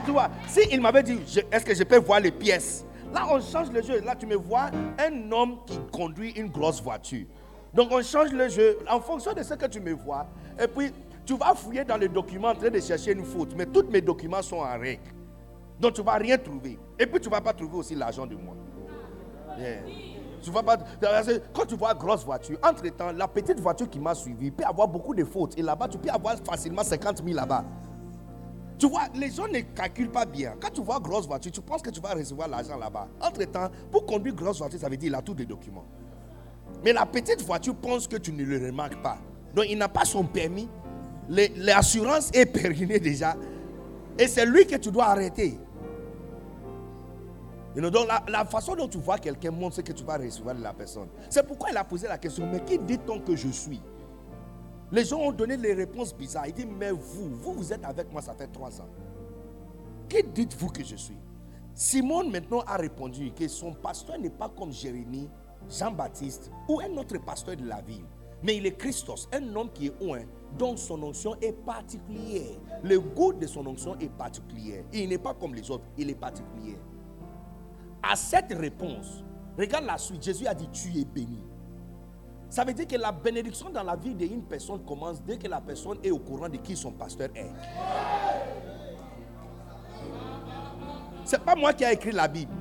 tu 0.04 0.10
vois, 0.10 0.28
si 0.46 0.60
il 0.70 0.80
m'avait 0.82 1.02
dit, 1.02 1.18
est-ce 1.50 1.64
que 1.64 1.74
je 1.74 1.82
peux 1.84 1.98
voir 1.98 2.20
les 2.20 2.30
pièces? 2.30 2.84
Là, 3.12 3.26
on 3.30 3.40
change 3.40 3.70
le 3.70 3.82
jeu. 3.82 4.00
Là, 4.00 4.14
tu 4.14 4.26
me 4.26 4.36
vois 4.36 4.70
un 4.98 5.32
homme 5.32 5.58
qui 5.66 5.78
conduit 5.92 6.30
une 6.32 6.48
grosse 6.48 6.82
voiture. 6.82 7.26
Donc, 7.72 7.88
on 7.90 8.02
change 8.02 8.32
le 8.32 8.48
jeu 8.48 8.78
en 8.90 9.00
fonction 9.00 9.32
de 9.32 9.42
ce 9.42 9.54
que 9.54 9.66
tu 9.66 9.80
me 9.80 9.92
vois. 9.92 10.26
Et 10.62 10.66
puis, 10.66 10.92
tu 11.24 11.36
vas 11.36 11.54
fouiller 11.54 11.84
dans 11.84 11.96
les 11.96 12.08
documents 12.08 12.48
en 12.48 12.54
train 12.54 12.70
de 12.70 12.80
chercher 12.80 13.12
une 13.12 13.24
faute. 13.24 13.54
Mais 13.56 13.66
tous 13.66 13.86
mes 13.90 14.00
documents 14.00 14.42
sont 14.42 14.56
en 14.56 14.78
règle. 14.78 15.02
Donc, 15.78 15.94
tu 15.94 16.00
ne 16.00 16.06
vas 16.06 16.14
rien 16.14 16.38
trouver. 16.38 16.78
Et 16.98 17.06
puis, 17.06 17.20
tu 17.20 17.28
ne 17.28 17.34
vas 17.34 17.40
pas 17.40 17.52
trouver 17.52 17.76
aussi 17.76 17.94
l'argent 17.94 18.26
de 18.26 18.34
moi. 18.34 18.54
Quand 21.52 21.66
tu 21.66 21.76
vois 21.76 21.94
grosse 21.94 22.24
voiture, 22.24 22.58
entre-temps, 22.62 23.12
la 23.12 23.28
petite 23.28 23.60
voiture 23.60 23.88
qui 23.88 23.98
m'a 23.98 24.14
suivi 24.14 24.50
peut 24.50 24.64
avoir 24.64 24.88
beaucoup 24.88 25.14
de 25.14 25.24
fautes. 25.24 25.58
Et 25.58 25.62
là-bas, 25.62 25.88
tu 25.88 25.98
peux 25.98 26.10
avoir 26.10 26.36
facilement 26.44 26.82
50 26.82 27.22
000 27.24 27.36
là-bas. 27.36 27.64
Tu 28.78 28.88
vois, 28.88 29.08
les 29.14 29.30
gens 29.30 29.48
ne 29.48 29.60
calculent 29.60 30.10
pas 30.10 30.24
bien. 30.24 30.54
Quand 30.60 30.70
tu 30.70 30.82
vois 30.82 31.00
grosse 31.00 31.26
voiture, 31.26 31.50
tu 31.50 31.60
penses 31.60 31.82
que 31.82 31.90
tu 31.90 32.00
vas 32.00 32.14
recevoir 32.14 32.46
l'argent 32.46 32.78
là-bas. 32.78 33.08
Entre-temps, 33.20 33.68
pour 33.90 34.06
conduire 34.06 34.34
grosse 34.34 34.58
voiture, 34.58 34.78
ça 34.78 34.88
veut 34.88 34.96
dire 34.96 35.08
qu'il 35.08 35.14
a 35.16 35.22
tous 35.22 35.34
les 35.34 35.46
documents. 35.46 35.84
Mais 36.84 36.92
la 36.92 37.04
petite 37.04 37.42
voiture 37.42 37.74
pense 37.74 38.06
que 38.06 38.16
tu 38.16 38.32
ne 38.32 38.44
le 38.44 38.66
remarques 38.66 39.02
pas. 39.02 39.18
Donc, 39.52 39.66
il 39.68 39.76
n'a 39.76 39.88
pas 39.88 40.04
son 40.04 40.24
permis. 40.24 40.68
L'assurance 41.28 42.30
est 42.32 42.46
périnée 42.46 43.00
déjà. 43.00 43.36
Et 44.16 44.28
c'est 44.28 44.46
lui 44.46 44.64
que 44.64 44.76
tu 44.76 44.92
dois 44.92 45.06
arrêter. 45.06 45.58
donc, 47.76 48.06
la, 48.06 48.22
la, 48.28 48.44
façon 48.44 48.76
dont 48.76 48.88
tu 48.88 48.98
vois 48.98 49.18
quelqu'un 49.18 49.50
montre 49.50 49.76
ce 49.76 49.80
que 49.80 49.92
tu 49.92 50.04
vas 50.04 50.18
recevoir 50.18 50.54
de 50.54 50.62
la 50.62 50.72
personne. 50.72 51.08
C'est 51.28 51.44
pourquoi 51.44 51.70
il 51.70 51.76
a 51.76 51.82
posé 51.82 52.06
la 52.06 52.18
question, 52.18 52.48
mais 52.50 52.60
qui 52.64 52.78
dit-on 52.78 53.18
que 53.20 53.34
je 53.34 53.48
suis? 53.48 53.80
Les 54.90 55.04
gens 55.04 55.18
ont 55.18 55.32
donné 55.32 55.56
les 55.56 55.74
réponses 55.74 56.14
bizarres. 56.14 56.46
Ils 56.46 56.54
disent, 56.54 56.66
mais 56.66 56.90
vous, 56.90 57.28
vous, 57.30 57.52
vous 57.52 57.72
êtes 57.72 57.84
avec 57.84 58.10
moi, 58.12 58.22
ça 58.22 58.34
fait 58.34 58.46
trois 58.46 58.80
ans. 58.80 58.88
Qui 60.08 60.22
dites-vous 60.22 60.68
que 60.68 60.82
je 60.82 60.96
suis? 60.96 61.18
Simon 61.74 62.28
maintenant 62.28 62.60
a 62.66 62.76
répondu 62.76 63.30
que 63.32 63.46
son 63.46 63.72
pasteur 63.72 64.18
n'est 64.18 64.30
pas 64.30 64.48
comme 64.48 64.72
Jérémie, 64.72 65.28
Jean-Baptiste 65.68 66.50
ou 66.68 66.80
un 66.80 66.96
autre 66.96 67.18
pasteur 67.18 67.56
de 67.56 67.64
la 67.66 67.80
ville. 67.82 68.04
Mais 68.42 68.56
il 68.56 68.66
est 68.66 68.76
Christos, 68.76 69.28
un 69.32 69.54
homme 69.54 69.70
qui 69.72 69.88
est 69.88 70.02
un, 70.02 70.24
dont 70.56 70.76
son 70.76 71.02
onction 71.02 71.34
est 71.40 71.52
particulière. 71.52 72.56
Le 72.82 72.98
goût 73.00 73.32
de 73.32 73.46
son 73.46 73.66
onction 73.66 73.98
est 73.98 74.08
particulier. 74.08 74.84
Il 74.92 75.08
n'est 75.08 75.18
pas 75.18 75.34
comme 75.34 75.54
les 75.54 75.70
autres, 75.70 75.84
il 75.96 76.08
est 76.08 76.14
particulier. 76.14 76.78
À 78.02 78.16
cette 78.16 78.52
réponse, 78.52 79.24
regarde 79.58 79.84
la 79.84 79.98
suite. 79.98 80.22
Jésus 80.22 80.46
a 80.46 80.54
dit, 80.54 80.68
tu 80.70 80.88
es 80.98 81.04
béni. 81.04 81.42
Ça 82.50 82.64
veut 82.64 82.72
dire 82.72 82.86
que 82.86 82.96
la 82.96 83.12
bénédiction 83.12 83.68
dans 83.70 83.82
la 83.82 83.94
vie 83.94 84.14
d'une 84.14 84.42
personne 84.42 84.82
commence 84.84 85.22
dès 85.22 85.36
que 85.36 85.48
la 85.48 85.60
personne 85.60 85.98
est 86.02 86.10
au 86.10 86.18
courant 86.18 86.48
de 86.48 86.56
qui 86.56 86.74
son 86.76 86.92
pasteur 86.92 87.28
est. 87.34 87.50
C'est 91.24 91.42
pas 91.42 91.54
moi 91.54 91.74
qui 91.74 91.84
ai 91.84 91.92
écrit 91.92 92.12
la 92.12 92.26
Bible. 92.26 92.52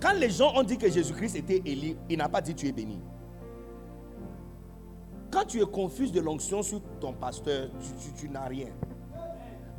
Quand 0.00 0.14
les 0.14 0.30
gens 0.30 0.54
ont 0.56 0.62
dit 0.62 0.78
que 0.78 0.90
Jésus-Christ 0.90 1.36
était 1.36 1.60
Élie, 1.66 1.98
il 2.08 2.16
n'a 2.16 2.30
pas 2.30 2.40
dit 2.40 2.54
tu 2.54 2.66
es 2.66 2.72
béni. 2.72 2.98
Quand 5.30 5.44
tu 5.44 5.60
es 5.60 5.66
confus 5.66 6.10
de 6.10 6.20
l'onction 6.20 6.62
sur 6.62 6.80
ton 6.98 7.12
pasteur, 7.12 7.68
tu, 7.78 8.12
tu 8.22 8.28
n'as 8.30 8.46
rien. 8.46 8.68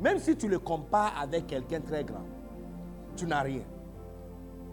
Même 0.00 0.18
si 0.20 0.36
tu 0.36 0.46
le 0.46 0.60
compares 0.60 1.14
avec 1.20 1.48
quelqu'un 1.48 1.80
très 1.80 2.04
grand, 2.04 2.24
tu 3.16 3.26
n'as 3.26 3.42
rien. 3.42 3.62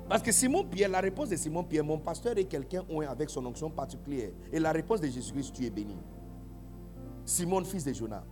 Parce 0.09 0.23
que 0.23 0.31
Simon 0.31 0.63
Pierre, 0.63 0.89
la 0.89 1.01
réponse 1.01 1.29
de 1.29 1.35
Simon 1.35 1.63
Pierre, 1.63 1.83
mon 1.83 1.99
pasteur 1.99 2.35
est 2.35 2.45
quelqu'un 2.45 2.83
avec 3.07 3.29
son 3.29 3.45
onction 3.45 3.69
particulière. 3.69 4.31
Et 4.51 4.59
la 4.59 4.71
réponse 4.71 4.99
de 4.99 5.07
Jésus-Christ, 5.07 5.53
tu 5.53 5.63
es 5.63 5.69
béni. 5.69 5.95
Simon, 7.23 7.63
fils 7.63 7.83
de 7.83 7.93
Jonas. 7.93 8.23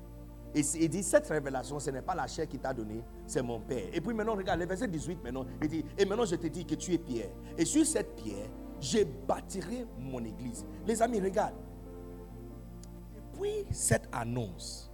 Et 0.56 0.62
il 0.80 0.90
dit, 0.90 1.04
cette 1.04 1.28
révélation, 1.28 1.80
ce 1.80 1.92
n'est 1.92 2.02
pas 2.02 2.16
la 2.16 2.26
chair 2.26 2.48
qui 2.48 2.58
t'a 2.58 2.74
donné, 2.74 3.04
c'est 3.28 3.44
mon 3.44 3.60
Père. 3.60 3.90
Et 3.94 4.02
puis 4.02 4.12
maintenant, 4.16 4.36
regarde, 4.36 4.60
le 4.60 4.66
verset 4.66 4.88
18, 4.88 5.24
maintenant, 5.24 5.46
il 5.62 5.68
dit, 5.68 5.86
et 5.96 6.06
maintenant 6.06 6.26
je 6.26 6.36
te 6.36 6.48
dis 6.48 6.66
que 6.66 6.74
tu 6.74 6.94
es 6.94 6.98
Pierre. 6.98 7.30
Et 7.56 7.66
sur 7.66 7.86
cette 7.86 8.16
pierre, 8.16 8.50
je 8.82 9.04
bâtirai 9.28 9.86
mon 10.00 10.24
église. 10.24 10.66
Les 10.88 11.00
amis, 11.00 11.20
regarde. 11.20 11.54
Depuis 13.34 13.66
cette 13.70 14.10
annonce, 14.12 14.92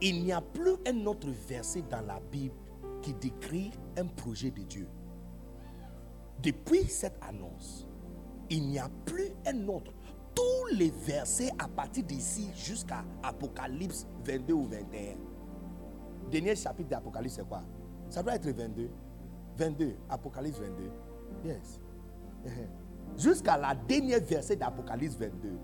il 0.00 0.22
n'y 0.24 0.32
a 0.32 0.40
plus 0.40 0.76
un 0.86 1.04
autre 1.04 1.28
verset 1.46 1.82
dans 1.90 2.00
la 2.00 2.18
Bible 2.32 2.54
qui 3.02 3.12
décrit 3.12 3.72
un 3.98 4.06
projet 4.06 4.50
de 4.50 4.62
Dieu. 4.62 4.88
Depuis 6.42 6.84
cette 6.84 7.18
annonce, 7.22 7.86
il 8.48 8.68
n'y 8.68 8.78
a 8.78 8.88
plus 9.04 9.30
un 9.46 9.68
autre. 9.68 9.92
Tous 10.34 10.74
les 10.76 10.90
versets 10.90 11.50
à 11.58 11.66
partir 11.66 12.04
d'ici 12.04 12.48
jusqu'à 12.54 13.04
Apocalypse 13.22 14.06
22 14.24 14.54
ou 14.54 14.64
21. 14.64 15.16
Dernier 16.30 16.54
chapitre 16.54 16.90
d'Apocalypse, 16.90 17.34
c'est 17.34 17.48
quoi? 17.48 17.62
Ça 18.08 18.22
doit 18.22 18.36
être 18.36 18.48
22. 18.48 18.88
22, 19.56 19.96
Apocalypse 20.08 20.60
22. 20.60 20.90
Yes. 21.44 21.80
Jusqu'à 23.16 23.56
la 23.56 23.74
dernière 23.74 24.20
verset 24.22 24.54
d'Apocalypse 24.54 25.16
22 25.16 25.58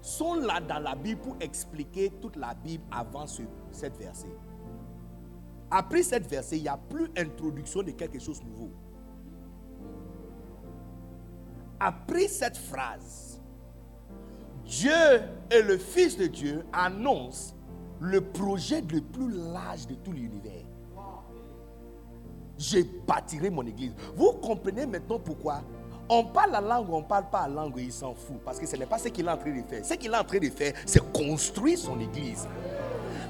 sont 0.00 0.34
là 0.34 0.60
dans 0.60 0.78
la 0.78 0.94
Bible 0.94 1.20
pour 1.20 1.36
expliquer 1.40 2.10
toute 2.20 2.36
la 2.36 2.54
Bible 2.54 2.84
avant 2.92 3.26
ce, 3.26 3.42
cette 3.72 3.96
verset. 3.96 4.30
Après 5.70 6.02
cette 6.02 6.26
verset, 6.28 6.58
il 6.58 6.62
n'y 6.62 6.68
a 6.68 6.76
plus 6.76 7.10
introduction 7.16 7.82
de 7.82 7.90
quelque 7.90 8.20
chose 8.20 8.40
de 8.40 8.46
nouveau. 8.46 8.70
Après 11.80 12.28
cette 12.28 12.56
phrase, 12.56 13.40
Dieu 14.64 14.92
et 15.50 15.62
le 15.62 15.78
Fils 15.78 16.16
de 16.16 16.26
Dieu 16.26 16.64
annoncent 16.72 17.54
le 18.00 18.20
projet 18.20 18.82
le 18.92 19.00
plus 19.00 19.30
large 19.30 19.86
de 19.86 19.94
tout 19.94 20.12
l'univers. 20.12 20.64
Je 22.58 22.80
bâtirai 23.06 23.50
mon 23.50 23.64
église. 23.64 23.94
Vous 24.16 24.32
comprenez 24.32 24.84
maintenant 24.86 25.20
pourquoi? 25.20 25.62
On 26.08 26.24
parle 26.24 26.52
la 26.52 26.60
langue, 26.60 26.90
on 26.90 27.00
ne 27.00 27.06
parle 27.06 27.28
pas 27.30 27.46
la 27.46 27.54
langue, 27.54 27.74
il 27.78 27.92
s'en 27.92 28.14
fout. 28.14 28.38
Parce 28.44 28.58
que 28.58 28.66
ce 28.66 28.76
n'est 28.76 28.86
pas 28.86 28.98
ce 28.98 29.08
qu'il 29.08 29.26
est 29.26 29.30
en 29.30 29.36
train 29.36 29.54
de 29.54 29.62
faire. 29.62 29.84
Ce 29.84 29.94
qu'il 29.94 30.12
est 30.12 30.16
en 30.16 30.24
train 30.24 30.38
de 30.38 30.48
faire, 30.48 30.72
c'est 30.84 31.12
construire 31.12 31.78
son 31.78 32.00
église. 32.00 32.48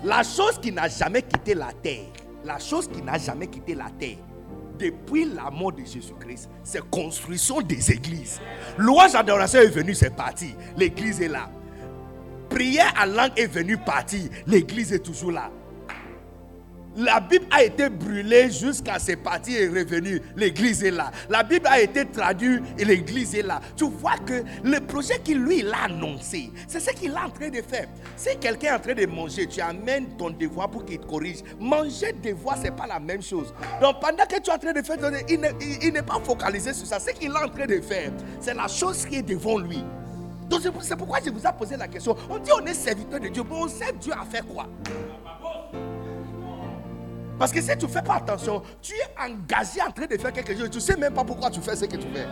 La 0.04 0.22
chose 0.22 0.58
qui 0.58 0.72
n'a 0.72 0.88
jamais 0.88 1.22
quitté 1.22 1.54
la 1.54 1.72
terre, 1.72 2.06
la 2.44 2.58
chose 2.58 2.88
qui 2.88 3.02
n'a 3.02 3.18
jamais 3.18 3.48
quitté 3.48 3.74
la 3.74 3.90
terre, 3.98 4.18
depuis 4.78 5.26
la 5.26 5.50
mort 5.50 5.72
de 5.72 5.84
Jésus-Christ, 5.84 6.48
c'est 6.62 6.88
construction 6.90 7.60
des 7.60 7.92
églises. 7.92 8.40
Louange 8.76 9.12
d'adoration 9.12 9.60
est 9.60 9.68
venue, 9.68 9.94
c'est 9.94 10.14
parti. 10.14 10.54
L'église 10.76 11.20
est 11.20 11.28
là. 11.28 11.50
Prière 12.48 12.92
à 12.96 13.06
langue 13.06 13.32
est 13.36 13.46
venue, 13.46 13.76
partie. 13.76 14.30
L'église 14.46 14.92
est 14.92 15.00
toujours 15.00 15.32
là. 15.32 15.50
La 16.98 17.20
Bible 17.20 17.46
a 17.52 17.62
été 17.62 17.88
brûlée 17.88 18.50
jusqu'à 18.50 18.98
ses 18.98 19.14
parties 19.14 19.54
et 19.54 19.68
revenue. 19.68 20.20
L'église 20.34 20.82
est 20.82 20.90
là. 20.90 21.12
La 21.30 21.44
Bible 21.44 21.68
a 21.68 21.80
été 21.80 22.04
traduite 22.04 22.64
et 22.76 22.84
l'église 22.84 23.36
est 23.36 23.42
là. 23.42 23.60
Tu 23.76 23.84
vois 23.84 24.16
que 24.26 24.42
le 24.64 24.80
projet 24.80 25.20
qu'il 25.20 25.38
lui 25.38 25.62
l'a 25.62 25.84
annoncé, 25.84 26.50
c'est 26.66 26.80
ce 26.80 26.90
qu'il 26.90 27.12
est 27.12 27.16
en 27.16 27.30
train 27.30 27.50
de 27.50 27.62
faire. 27.62 27.86
Si 28.16 28.36
quelqu'un 28.40 28.70
est 28.70 28.76
en 28.78 28.80
train 28.80 28.94
de 28.94 29.06
manger, 29.06 29.46
tu 29.46 29.60
amènes 29.60 30.16
ton 30.16 30.30
devoir 30.30 30.68
pour 30.68 30.84
qu'il 30.84 30.98
te 30.98 31.06
corrige. 31.06 31.38
Manger 31.60 32.14
devoir, 32.20 32.56
ce 32.56 32.64
n'est 32.64 32.72
pas 32.72 32.88
la 32.88 32.98
même 32.98 33.22
chose. 33.22 33.54
Donc 33.80 34.00
pendant 34.00 34.24
que 34.24 34.40
tu 34.40 34.50
es 34.50 34.52
en 34.52 34.58
train 34.58 34.72
de 34.72 34.82
faire, 34.82 34.96
il 35.28 35.92
n'est 35.92 36.02
pas 36.02 36.18
focalisé 36.24 36.72
sur 36.72 36.88
ça. 36.88 36.98
Ce 36.98 37.12
qu'il 37.12 37.30
est 37.30 37.44
en 37.44 37.48
train 37.48 37.66
de 37.66 37.80
faire, 37.80 38.10
c'est 38.40 38.54
la 38.54 38.66
chose 38.66 39.06
qui 39.06 39.18
est 39.18 39.22
devant 39.22 39.58
lui. 39.58 39.84
Donc 40.48 40.62
c'est 40.80 40.96
pourquoi 40.96 41.18
je 41.24 41.30
vous 41.30 41.46
ai 41.46 41.52
posé 41.56 41.76
la 41.76 41.86
question. 41.86 42.16
On 42.28 42.38
dit 42.38 42.50
on 42.60 42.66
est 42.66 42.74
serviteur 42.74 43.20
de 43.20 43.28
Dieu, 43.28 43.44
mais 43.48 43.56
on 43.56 43.68
sert 43.68 43.92
Dieu 43.92 44.12
à 44.12 44.24
faire 44.24 44.44
quoi? 44.46 44.66
Parce 47.38 47.52
que 47.52 47.60
si 47.60 47.76
tu 47.78 47.86
ne 47.86 47.90
fais 47.90 48.02
pas 48.02 48.16
attention, 48.16 48.62
tu 48.82 48.94
es 48.94 49.22
engagé 49.22 49.80
en 49.86 49.92
train 49.92 50.06
de 50.06 50.16
faire 50.18 50.32
quelque 50.32 50.56
chose. 50.56 50.70
Tu 50.70 50.78
ne 50.78 50.82
sais 50.82 50.96
même 50.96 51.14
pas 51.14 51.24
pourquoi 51.24 51.50
tu 51.50 51.60
fais 51.60 51.76
ce 51.76 51.84
que 51.84 51.96
tu 51.96 52.08
fais. 52.08 52.26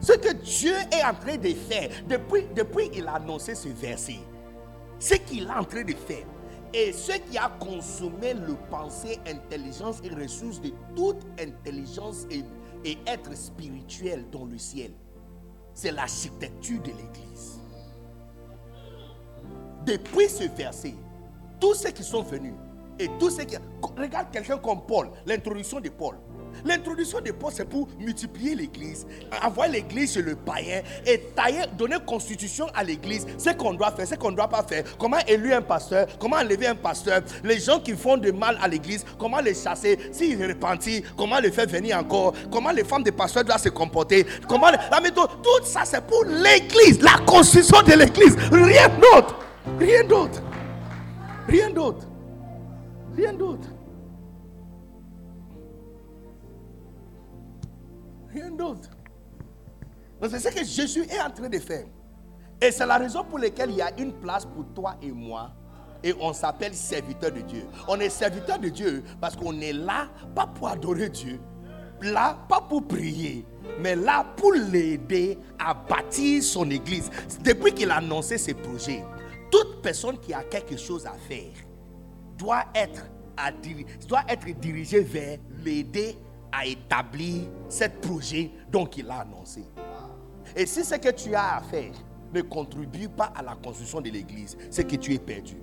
Ce 0.00 0.12
que 0.12 0.34
Dieu 0.34 0.74
est 0.92 1.02
en 1.02 1.14
train 1.14 1.36
de 1.36 1.48
faire, 1.48 1.90
depuis, 2.06 2.46
depuis 2.54 2.90
il 2.94 3.08
a 3.08 3.14
annoncé 3.14 3.54
ce 3.54 3.68
verset, 3.68 4.18
ce 4.98 5.14
qu'il 5.14 5.44
est 5.44 5.50
en 5.50 5.64
train 5.64 5.82
de 5.82 5.94
faire, 5.94 6.26
et 6.74 6.92
ce 6.92 7.12
qui 7.12 7.38
a 7.38 7.48
consommé 7.58 8.34
le 8.34 8.54
pensée, 8.70 9.18
intelligence 9.26 10.00
et 10.04 10.10
ressources 10.10 10.60
de 10.60 10.72
toute 10.94 11.24
intelligence 11.40 12.26
et, 12.30 12.44
et 12.84 12.98
être 13.06 13.34
spirituel 13.34 14.26
dans 14.30 14.44
le 14.44 14.58
ciel, 14.58 14.90
c'est 15.72 15.90
l'architecture 15.90 16.82
de 16.82 16.90
l'Église 16.90 17.53
depuis 19.84 20.28
ce 20.28 20.44
verset, 20.56 20.94
tous 21.60 21.74
ceux 21.74 21.90
qui 21.90 22.02
sont 22.02 22.22
venus 22.22 22.54
et 22.98 23.08
tous 23.18 23.30
ceux 23.30 23.44
qui... 23.44 23.56
Regarde 23.96 24.28
quelqu'un 24.32 24.56
comme 24.56 24.80
Paul, 24.86 25.10
l'introduction 25.26 25.78
de 25.80 25.88
Paul. 25.88 26.16
L'introduction 26.64 27.20
de 27.20 27.32
Paul, 27.32 27.52
c'est 27.52 27.68
pour 27.68 27.88
multiplier 27.98 28.54
l'église, 28.54 29.06
envoyer 29.42 29.72
l'église 29.72 30.14
chez 30.14 30.22
le 30.22 30.36
païen 30.36 30.82
et 31.04 31.18
tailler, 31.34 31.64
donner 31.76 31.96
constitution 32.06 32.66
à 32.74 32.84
l'église, 32.84 33.26
ce 33.38 33.50
qu'on 33.50 33.74
doit 33.74 33.90
faire, 33.90 34.06
ce 34.06 34.14
qu'on 34.14 34.30
ne 34.30 34.36
doit 34.36 34.48
pas 34.48 34.62
faire, 34.62 34.84
comment 34.98 35.18
élire 35.26 35.58
un 35.58 35.62
pasteur, 35.62 36.06
comment 36.18 36.36
enlever 36.36 36.68
un 36.68 36.76
pasteur, 36.76 37.22
les 37.42 37.58
gens 37.58 37.80
qui 37.80 37.92
font 37.94 38.16
du 38.16 38.32
mal 38.32 38.56
à 38.62 38.68
l'église, 38.68 39.04
comment 39.18 39.40
les 39.40 39.54
chasser, 39.54 39.98
s'ils 40.12 40.40
repentis, 40.46 41.02
comment 41.16 41.40
les 41.40 41.50
faire 41.50 41.66
venir 41.66 41.98
encore, 41.98 42.32
comment 42.52 42.70
les 42.70 42.84
femmes 42.84 43.02
des 43.02 43.12
pasteurs 43.12 43.44
doivent 43.44 43.60
se 43.60 43.68
comporter, 43.70 44.24
comment 44.48 44.68
la 44.70 45.00
méthode, 45.00 45.30
tout 45.42 45.64
ça 45.64 45.82
c'est 45.84 46.06
pour 46.06 46.24
l'église, 46.24 47.02
la 47.02 47.18
constitution 47.26 47.82
de 47.82 47.94
l'église, 47.94 48.36
rien 48.52 48.88
d'autre. 48.88 49.40
Rien 49.78 50.04
d'autre. 50.04 50.42
Rien 51.48 51.70
d'autre. 51.70 52.06
Rien 53.14 53.32
d'autre. 53.32 53.68
Rien 58.32 58.50
d'autre. 58.50 58.90
C'est 60.22 60.38
ce 60.38 60.48
que 60.48 60.64
Jésus 60.64 61.04
est 61.04 61.20
en 61.20 61.30
train 61.30 61.48
de 61.48 61.58
faire. 61.58 61.86
Et 62.60 62.70
c'est 62.70 62.86
la 62.86 62.96
raison 62.96 63.24
pour 63.24 63.38
laquelle 63.38 63.70
il 63.70 63.76
y 63.76 63.82
a 63.82 63.90
une 63.98 64.12
place 64.12 64.44
pour 64.44 64.64
toi 64.74 64.96
et 65.02 65.10
moi. 65.10 65.50
Et 66.02 66.14
on 66.20 66.32
s'appelle 66.32 66.74
serviteur 66.74 67.32
de 67.32 67.40
Dieu. 67.40 67.66
On 67.88 67.98
est 68.00 68.10
serviteur 68.10 68.58
de 68.58 68.68
Dieu 68.68 69.02
parce 69.20 69.36
qu'on 69.36 69.60
est 69.60 69.72
là, 69.72 70.08
pas 70.34 70.46
pour 70.46 70.68
adorer 70.68 71.08
Dieu, 71.08 71.40
là, 72.02 72.38
pas 72.48 72.60
pour 72.60 72.86
prier, 72.86 73.46
mais 73.80 73.96
là 73.96 74.24
pour 74.36 74.52
l'aider 74.52 75.38
à 75.58 75.74
bâtir 75.74 76.42
son 76.42 76.70
église. 76.70 77.10
Depuis 77.42 77.72
qu'il 77.72 77.90
a 77.90 77.96
annoncé 77.96 78.38
ses 78.38 78.54
projets, 78.54 79.04
toute 79.50 79.82
personne 79.82 80.18
qui 80.18 80.32
a 80.32 80.42
quelque 80.42 80.76
chose 80.76 81.06
à 81.06 81.14
faire 81.14 81.52
doit 82.36 82.64
être, 82.74 83.04
dirigée 84.60 85.00
vers 85.00 85.38
l'aider 85.64 86.16
à 86.52 86.66
établir 86.66 87.42
ce 87.68 87.84
projet 88.00 88.50
dont 88.70 88.86
il 88.86 89.10
a 89.10 89.20
annoncé. 89.20 89.64
Et 90.54 90.66
si 90.66 90.84
ce 90.84 90.94
que 90.96 91.10
tu 91.10 91.34
as 91.34 91.56
à 91.56 91.60
faire 91.62 91.92
ne 92.32 92.42
contribue 92.42 93.08
pas 93.08 93.32
à 93.34 93.42
la 93.42 93.54
construction 93.56 94.00
de 94.00 94.10
l'église, 94.10 94.56
c'est 94.70 94.84
que 94.84 94.96
tu 94.96 95.14
es 95.14 95.18
perdu. 95.18 95.56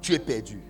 Tu 0.00 0.14
es 0.14 0.18
perdu. 0.18 0.69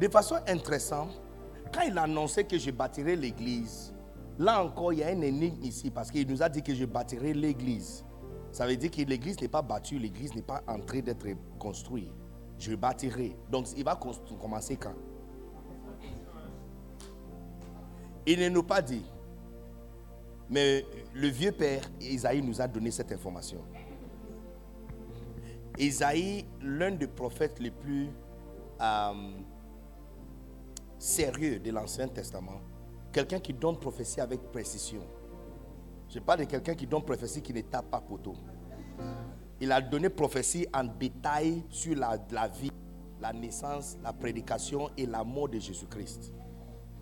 De 0.00 0.08
façon 0.08 0.36
intéressante, 0.48 1.10
quand 1.74 1.82
il 1.82 1.98
a 1.98 2.04
annoncé 2.04 2.44
que 2.44 2.56
je 2.58 2.70
bâtirais 2.70 3.16
l'église, 3.16 3.92
là 4.38 4.64
encore, 4.64 4.94
il 4.94 5.00
y 5.00 5.02
a 5.02 5.08
un 5.08 5.20
énigme 5.20 5.62
ici 5.62 5.90
parce 5.90 6.10
qu'il 6.10 6.26
nous 6.26 6.42
a 6.42 6.48
dit 6.48 6.62
que 6.62 6.74
je 6.74 6.86
bâtirais 6.86 7.34
l'église. 7.34 8.02
Ça 8.50 8.66
veut 8.66 8.76
dire 8.76 8.90
que 8.90 9.02
l'église 9.02 9.38
n'est 9.42 9.48
pas 9.48 9.60
battue, 9.60 9.98
l'église 9.98 10.34
n'est 10.34 10.40
pas 10.42 10.62
en 10.66 10.80
train 10.80 11.00
d'être 11.00 11.26
construite. 11.58 12.10
Je 12.58 12.74
bâtirai. 12.74 13.36
Donc, 13.50 13.66
il 13.76 13.84
va 13.84 13.94
commencer 14.40 14.76
quand? 14.76 14.94
Il 18.26 18.40
ne 18.40 18.48
nous 18.48 18.62
pas 18.62 18.80
dit. 18.80 19.04
Mais 20.48 20.84
le 21.12 21.28
vieux 21.28 21.52
père 21.52 21.82
Isaïe 22.00 22.40
nous 22.42 22.60
a 22.60 22.66
donné 22.66 22.90
cette 22.90 23.12
information. 23.12 23.60
Isaïe, 25.78 26.46
l'un 26.62 26.90
des 26.90 27.06
prophètes 27.06 27.58
les 27.60 27.70
plus 27.70 28.08
euh, 28.80 29.12
sérieux 31.00 31.58
de 31.58 31.70
l'Ancien 31.70 32.06
Testament, 32.08 32.60
quelqu'un 33.10 33.40
qui 33.40 33.54
donne 33.54 33.78
prophétie 33.78 34.20
avec 34.20 34.40
précision. 34.52 35.00
Je 36.08 36.18
parle 36.18 36.40
de 36.40 36.44
quelqu'un 36.44 36.74
qui 36.74 36.86
donne 36.86 37.02
prophétie 37.02 37.40
qui 37.40 37.54
ne 37.54 37.62
tape 37.62 37.90
pas 37.90 38.00
poteau. 38.00 38.34
Il 39.60 39.72
a 39.72 39.80
donné 39.80 40.10
prophétie 40.10 40.66
en 40.74 40.84
détail 40.84 41.64
sur 41.70 41.96
la, 41.96 42.18
vie, 42.48 42.70
la 43.20 43.32
naissance, 43.32 43.96
la 44.02 44.12
prédication 44.12 44.90
et 44.96 45.06
la 45.06 45.24
mort 45.24 45.48
de 45.48 45.58
Jésus-Christ. 45.58 46.34